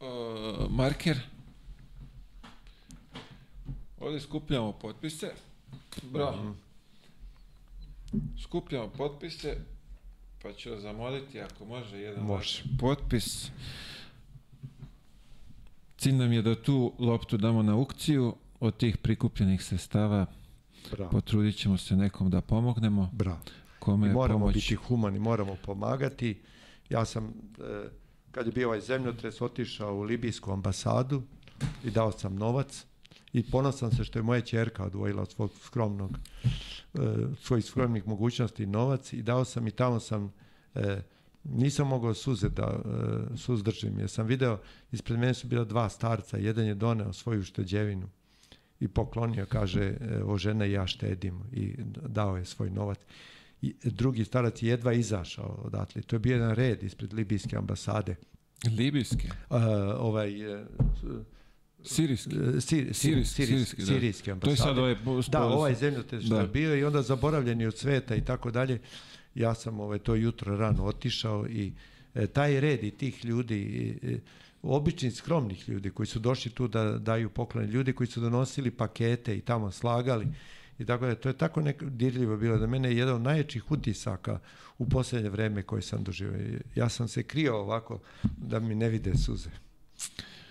uh, 0.00 0.70
marker. 0.70 1.16
Ovde 4.00 4.20
skupljamo 4.20 4.72
potpise. 4.72 5.32
Bravo. 6.02 6.54
Skupljamo 8.42 8.88
potpise, 8.88 9.56
pa 10.42 10.52
ću 10.52 10.70
vas 10.70 10.80
zamoliti 10.80 11.40
ako 11.40 11.64
može 11.64 11.98
jedan 11.98 12.24
Može. 12.24 12.62
potpis. 12.80 13.50
Cilj 16.02 16.14
nam 16.14 16.32
je 16.32 16.42
da 16.42 16.54
tu 16.54 16.92
loptu 16.98 17.36
damo 17.36 17.62
na 17.62 17.72
aukciju 17.72 18.34
od 18.60 18.76
tih 18.76 18.96
prikupljenih 18.96 19.62
sredstava 19.62 20.26
Bravo. 20.90 21.10
potrudit 21.10 21.56
ćemo 21.56 21.78
se 21.78 21.96
nekom 21.96 22.30
da 22.30 22.40
pomognemo. 22.40 23.10
Bravo. 23.12 23.38
Kome 23.78 24.08
I 24.08 24.12
moramo 24.12 24.38
pomoć 24.38 24.54
biti 24.54 24.74
humani, 24.74 25.18
moramo 25.18 25.56
pomagati. 25.64 26.40
Ja 26.90 27.04
sam, 27.04 27.24
e, 27.26 27.88
kad 28.30 28.46
je 28.46 28.52
bio 28.52 28.68
ovaj 28.68 28.80
zemljotres, 28.80 29.40
otišao 29.40 29.94
u 29.94 30.02
libijsku 30.02 30.52
ambasadu 30.52 31.22
i 31.84 31.90
dao 31.90 32.12
sam 32.12 32.34
novac 32.34 32.86
i 33.32 33.50
ponosan 33.50 33.90
se 33.90 34.04
što 34.04 34.18
je 34.18 34.22
moja 34.22 34.40
čerka 34.40 34.84
odvojila 34.84 35.22
od 35.22 35.30
svog 35.30 35.50
skromnog, 35.60 36.18
e, 36.44 36.98
svojih 37.42 37.64
skromnih 37.64 38.08
mogućnosti 38.08 38.66
novac 38.66 39.12
i 39.12 39.22
dao 39.22 39.44
sam 39.44 39.66
i 39.66 39.70
tamo 39.70 40.00
sam 40.00 40.32
e, 40.74 41.02
nisam 41.44 41.88
mogao 41.88 42.14
suze 42.14 42.48
da 42.48 42.82
e, 43.32 43.36
suzdržim, 43.36 43.98
jer 43.98 44.10
sam 44.10 44.26
video, 44.26 44.58
ispred 44.92 45.18
mene 45.18 45.34
su 45.34 45.46
bila 45.46 45.64
dva 45.64 45.88
starca, 45.88 46.36
jedan 46.36 46.66
je 46.66 46.74
doneo 46.74 47.12
svoju 47.12 47.42
šteđevinu 47.42 48.08
i 48.80 48.88
poklonio, 48.88 49.46
kaže, 49.46 49.82
e, 50.00 50.22
o 50.24 50.38
žena 50.38 50.66
i 50.66 50.72
ja 50.72 50.86
štedimo 50.86 51.44
i 51.52 51.74
dao 52.08 52.36
je 52.36 52.44
svoj 52.44 52.70
novac. 52.70 52.98
I 53.62 53.74
drugi 53.84 54.24
starac 54.24 54.62
je 54.62 54.68
jedva 54.68 54.92
izašao 54.92 55.60
odatle. 55.64 56.02
To 56.02 56.16
je 56.16 56.20
bio 56.20 56.32
jedan 56.32 56.54
red 56.54 56.82
ispred 56.82 57.12
libijske 57.12 57.56
ambasade. 57.56 58.16
Libijske, 58.78 59.28
Uh, 59.50 59.56
ovaj, 59.98 60.52
e, 60.60 60.64
sirijski. 61.84 62.30
sir, 62.30 62.60
sir, 62.60 62.94
Sirijski, 62.94 63.46
sirijski, 63.46 63.82
sirijski, 63.86 64.30
da. 64.30 64.40
To 64.40 64.50
je 64.50 64.52
ambasade. 64.52 64.56
sad 64.56 64.78
ovaj... 64.78 64.96
Da, 65.28 65.44
ovaj 65.44 65.74
zemljotres 65.74 66.24
što 66.24 66.34
Da. 66.34 66.40
je 66.40 66.48
bio 66.48 66.76
i 66.76 66.84
onda 66.84 67.02
zaboravljeni 67.02 67.66
od 67.66 67.76
sveta 67.78 68.14
i 68.14 68.24
tako 68.24 68.50
dalje. 68.50 68.78
Ja 69.34 69.54
sam 69.54 69.80
ovaj, 69.80 69.98
to 69.98 70.14
jutro 70.14 70.56
rano 70.56 70.84
otišao 70.84 71.46
i 71.48 71.72
e, 72.14 72.26
taj 72.26 72.60
red 72.60 72.84
i 72.84 72.90
tih 72.90 73.24
ljudi, 73.24 73.98
e, 74.02 74.18
običnih 74.62 75.14
skromnih 75.14 75.68
ljudi 75.68 75.90
koji 75.90 76.06
su 76.06 76.18
došli 76.18 76.50
tu 76.50 76.68
da 76.68 76.98
daju 76.98 77.30
poklone, 77.30 77.66
ljudi 77.66 77.92
koji 77.92 78.06
su 78.06 78.20
donosili 78.20 78.70
pakete 78.70 79.36
i 79.36 79.40
tamo 79.40 79.70
slagali 79.70 80.26
i 80.78 80.84
tako 80.84 81.06
da 81.06 81.14
to 81.14 81.28
je 81.28 81.38
tako 81.38 81.60
neko 81.60 81.84
dirljivo 81.84 82.36
bilo 82.36 82.58
da 82.58 82.66
mene 82.66 82.88
je 82.88 82.96
jedan 82.96 83.14
od 83.14 83.22
najjačih 83.22 83.70
utisaka 83.70 84.38
u 84.78 84.88
posljednje 84.88 85.30
vreme 85.30 85.62
koje 85.62 85.82
sam 85.82 86.04
doživio. 86.04 86.60
Ja 86.74 86.88
sam 86.88 87.08
se 87.08 87.22
krio 87.22 87.56
ovako 87.56 88.00
da 88.36 88.60
mi 88.60 88.74
ne 88.74 88.88
vide 88.88 89.14
suze. 89.14 89.50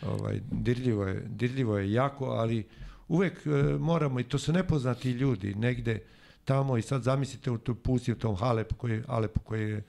Ovaj, 0.01 0.39
dirljivo, 0.51 1.05
je, 1.05 1.25
dirljivo 1.27 1.77
je 1.77 1.91
jako, 1.91 2.25
ali 2.25 2.67
uvek 3.07 3.45
e, 3.45 3.49
moramo, 3.79 4.19
i 4.19 4.23
to 4.23 4.37
su 4.37 4.53
nepoznati 4.53 5.11
ljudi, 5.11 5.55
negde 5.55 5.99
tamo 6.45 6.77
i 6.77 6.81
sad 6.81 7.03
zamislite 7.03 7.51
u 7.51 7.57
tu 7.57 7.75
pusti 7.75 8.11
u 8.11 8.17
tom 8.17 8.35
Halepu 8.35 8.75
koji, 8.75 9.01
Alepu 9.07 9.39
koji 9.39 9.69
je 9.69 9.83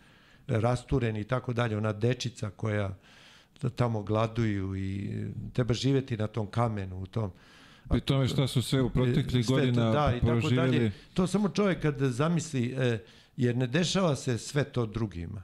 rasturen 0.46 1.16
i 1.16 1.24
tako 1.24 1.52
dalje, 1.52 1.76
ona 1.76 1.92
dečica 1.92 2.50
koja 2.50 2.96
tamo 3.76 4.02
gladuju 4.02 4.76
i 4.76 5.10
treba 5.52 5.74
živeti 5.74 6.16
na 6.16 6.26
tom 6.26 6.46
kamenu, 6.46 6.98
u 7.02 7.06
tom 7.06 7.30
Pri 7.90 8.00
tome 8.00 8.28
šta 8.28 8.46
su 8.46 8.62
sve 8.62 8.82
u 8.82 8.90
proteklih 8.90 9.46
godina 9.46 9.90
da, 9.90 10.14
i 10.16 10.20
tako 10.20 10.50
dalje. 10.50 10.92
To 11.14 11.26
samo 11.26 11.48
čovjek 11.48 11.82
kad 11.82 11.98
zamisli, 11.98 12.74
e, 12.78 12.98
jer 13.36 13.56
ne 13.56 13.66
dešava 13.66 14.16
se 14.16 14.38
sve 14.38 14.64
to 14.64 14.86
drugima. 14.86 15.42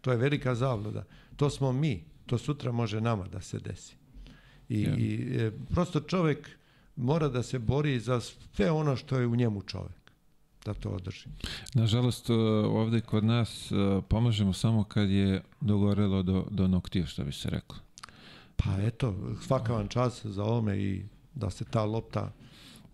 To 0.00 0.10
je 0.10 0.16
velika 0.16 0.54
zavluda. 0.54 1.04
To 1.36 1.50
smo 1.50 1.72
mi. 1.72 2.04
To 2.26 2.38
sutra 2.38 2.72
može 2.72 3.00
nama 3.00 3.28
da 3.28 3.40
se 3.40 3.58
desi. 3.58 3.96
I, 4.68 4.82
Ja. 4.82 4.94
i 4.96 5.36
e, 5.38 5.50
prosto 5.74 6.00
čovjek 6.00 6.50
mora 6.96 7.28
da 7.28 7.42
se 7.42 7.58
bori 7.58 8.00
za 8.00 8.20
sve 8.20 8.70
ono 8.70 8.96
što 8.96 9.18
je 9.18 9.26
u 9.26 9.36
njemu 9.36 9.62
čovjek. 9.62 9.99
Da 10.70 10.74
to 10.74 10.88
održi. 10.90 11.26
Nažalost, 11.74 12.30
uh, 12.30 12.36
ovde 12.64 13.00
kod 13.00 13.24
nas 13.24 13.72
uh, 13.72 14.04
pomažemo 14.08 14.52
samo 14.52 14.84
kad 14.84 15.10
je 15.10 15.42
dogorelo 15.60 16.22
do, 16.22 16.46
do 16.50 16.68
noktiju, 16.68 17.06
što 17.06 17.24
bi 17.24 17.32
se 17.32 17.50
reklo. 17.50 17.76
Pa 18.56 18.70
eto, 18.82 19.14
svaka 19.46 19.72
vam 19.72 19.88
čas 19.88 20.26
za 20.26 20.44
ovome 20.44 20.78
i 20.78 21.02
da 21.34 21.50
se 21.50 21.64
ta 21.64 21.84
lopta 21.84 22.32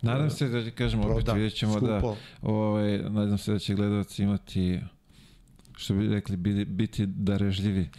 Nadam 0.01 0.29
se 0.29 0.47
da, 0.47 0.71
kažemo, 0.71 1.03
opet 1.03 1.33
vidjet 1.33 1.53
ćemo 1.53 1.79
da, 1.79 1.99
skupo. 1.99 2.15
ovaj, 2.41 2.97
nadam 2.97 3.37
se 3.37 3.51
da 3.51 3.59
će 3.59 3.75
gledalci 3.75 4.23
imati, 4.23 4.79
što 5.75 5.93
bi 5.93 6.07
rekli, 6.07 6.37
biti, 6.37 6.65
biti 6.65 7.05
darežljivi. 7.05 7.89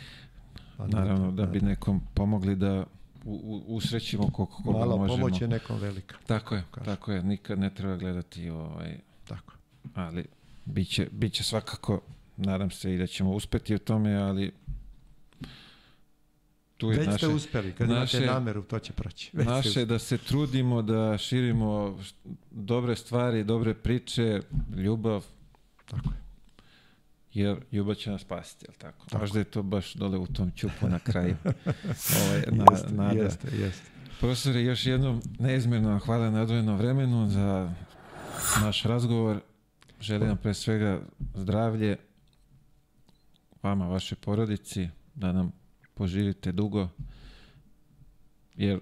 Pa 0.76 0.86
Naravno, 0.86 1.30
da 1.30 1.42
da. 1.42 1.52
bi 1.52 1.60
nekom 1.60 2.00
pomogli 2.14 2.56
da 2.56 2.84
u, 3.24 3.62
usrećimo 3.66 4.30
koliko 4.30 4.62
koga 4.62 4.78
Mala 4.78 4.96
možemo. 4.96 5.16
pomoć 5.18 5.40
je 5.40 5.48
nekom 5.48 5.78
velika. 5.80 6.16
Tako 6.26 6.54
je, 6.54 6.64
Kažem. 6.70 6.84
tako 6.94 7.12
je. 7.12 7.22
Nikad 7.22 7.58
ne 7.58 7.74
treba 7.74 7.96
gledati 7.96 8.50
ovaj, 8.50 8.98
Tako. 9.28 9.52
Ali 9.94 10.24
biće, 10.64 11.08
biće 11.12 11.44
svakako, 11.44 12.00
nadam 12.36 12.70
se 12.70 12.94
i 12.94 12.98
da 12.98 13.06
ćemo 13.06 13.30
uspeti 13.30 13.74
u 13.74 13.78
tome, 13.78 14.14
ali 14.14 14.52
tu 16.76 16.90
je 16.90 16.98
Već 16.98 17.06
naše, 17.06 17.18
ste 17.18 17.28
uspeli, 17.28 17.72
kad 17.72 17.88
naše- 17.88 18.16
imate 18.18 18.32
nameru, 18.32 18.62
to 18.62 18.78
će 18.78 18.92
proći. 18.92 19.30
Već 19.32 19.46
naše 19.46 19.84
da 19.84 19.98
se 19.98 20.18
trudimo 20.18 20.82
da 20.82 21.18
širimo 21.18 21.98
dobre 22.50 22.96
stvari, 22.96 23.44
dobre 23.44 23.74
priče, 23.74 24.40
ljubav, 24.76 25.24
Tako 25.86 26.10
je. 26.10 26.18
jer 27.32 27.56
ljubav 27.72 27.94
će 27.94 28.10
nas 28.10 28.20
spasiti, 28.20 28.66
jel 28.68 28.74
tako? 28.78 29.06
Tako. 29.06 29.18
Možda 29.18 29.38
je 29.38 29.44
to 29.44 29.62
baš 29.62 29.94
dole 29.94 30.18
u 30.18 30.26
tom 30.26 30.50
ćupu 30.50 30.88
na 30.88 30.98
kraju. 30.98 31.36
ovaj, 32.22 32.42
na, 32.50 32.64
jeste, 32.72 32.92
nada. 32.92 33.22
jeste, 33.22 33.48
jeste. 33.56 33.90
Profesore, 34.20 34.62
još 34.62 34.86
jednom 34.86 35.22
neizmjerno 35.38 35.98
hvala 35.98 36.30
na 36.30 36.42
odvojenom 36.42 36.76
vremenu 36.76 37.28
za 37.28 37.72
naš 38.60 38.82
razgovor. 38.82 39.40
Želim 40.00 40.28
vam 40.28 40.36
pre 40.36 40.54
svega 40.54 41.00
zdravlje 41.34 41.96
vama, 43.62 43.88
vašoj 43.88 44.18
porodici, 44.20 44.88
da 45.14 45.32
nam 45.32 45.52
poživite 45.94 46.52
dugo, 46.52 46.88
jer 48.54 48.80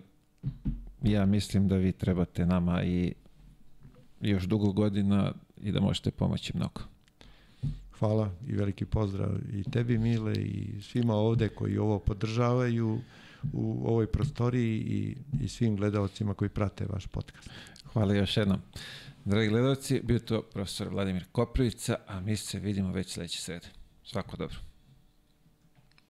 ja 1.02 1.26
mislim 1.26 1.68
da 1.68 1.76
vi 1.76 1.92
trebate 1.92 2.46
nama 2.46 2.84
i 2.84 3.14
još 4.20 4.44
dugo 4.44 4.72
godina 4.72 5.32
i 5.62 5.72
da 5.72 5.80
možete 5.80 6.10
pomoći 6.10 6.56
mnogo. 6.56 6.80
Hvala 7.98 8.30
i 8.48 8.52
veliki 8.52 8.84
pozdrav 8.84 9.30
i 9.52 9.64
tebi 9.70 9.98
Mile 9.98 10.34
i 10.34 10.82
svima 10.82 11.14
ovde 11.14 11.48
koji 11.48 11.78
ovo 11.78 11.98
podržavaju 11.98 13.00
u 13.52 13.82
ovoj 13.88 14.06
prostoriji 14.06 14.78
i, 14.78 15.16
i 15.44 15.48
svim 15.48 15.76
gledalcima 15.76 16.34
koji 16.34 16.48
prate 16.48 16.86
vaš 16.86 17.06
podcast. 17.06 17.50
Hvala 17.92 18.14
još 18.14 18.36
jednom. 18.36 18.60
Dragi 19.26 19.48
gledalci, 19.48 20.00
bio 20.02 20.18
to 20.18 20.42
profesor 20.42 20.88
Vladimir 20.88 21.24
Koprivica, 21.32 21.96
a 22.06 22.20
mi 22.20 22.36
se 22.36 22.58
vidimo 22.58 22.92
već 22.92 23.12
sledeće 23.12 23.40
srede. 23.40 23.66
Svako 24.04 24.36
dobro. 24.36 24.56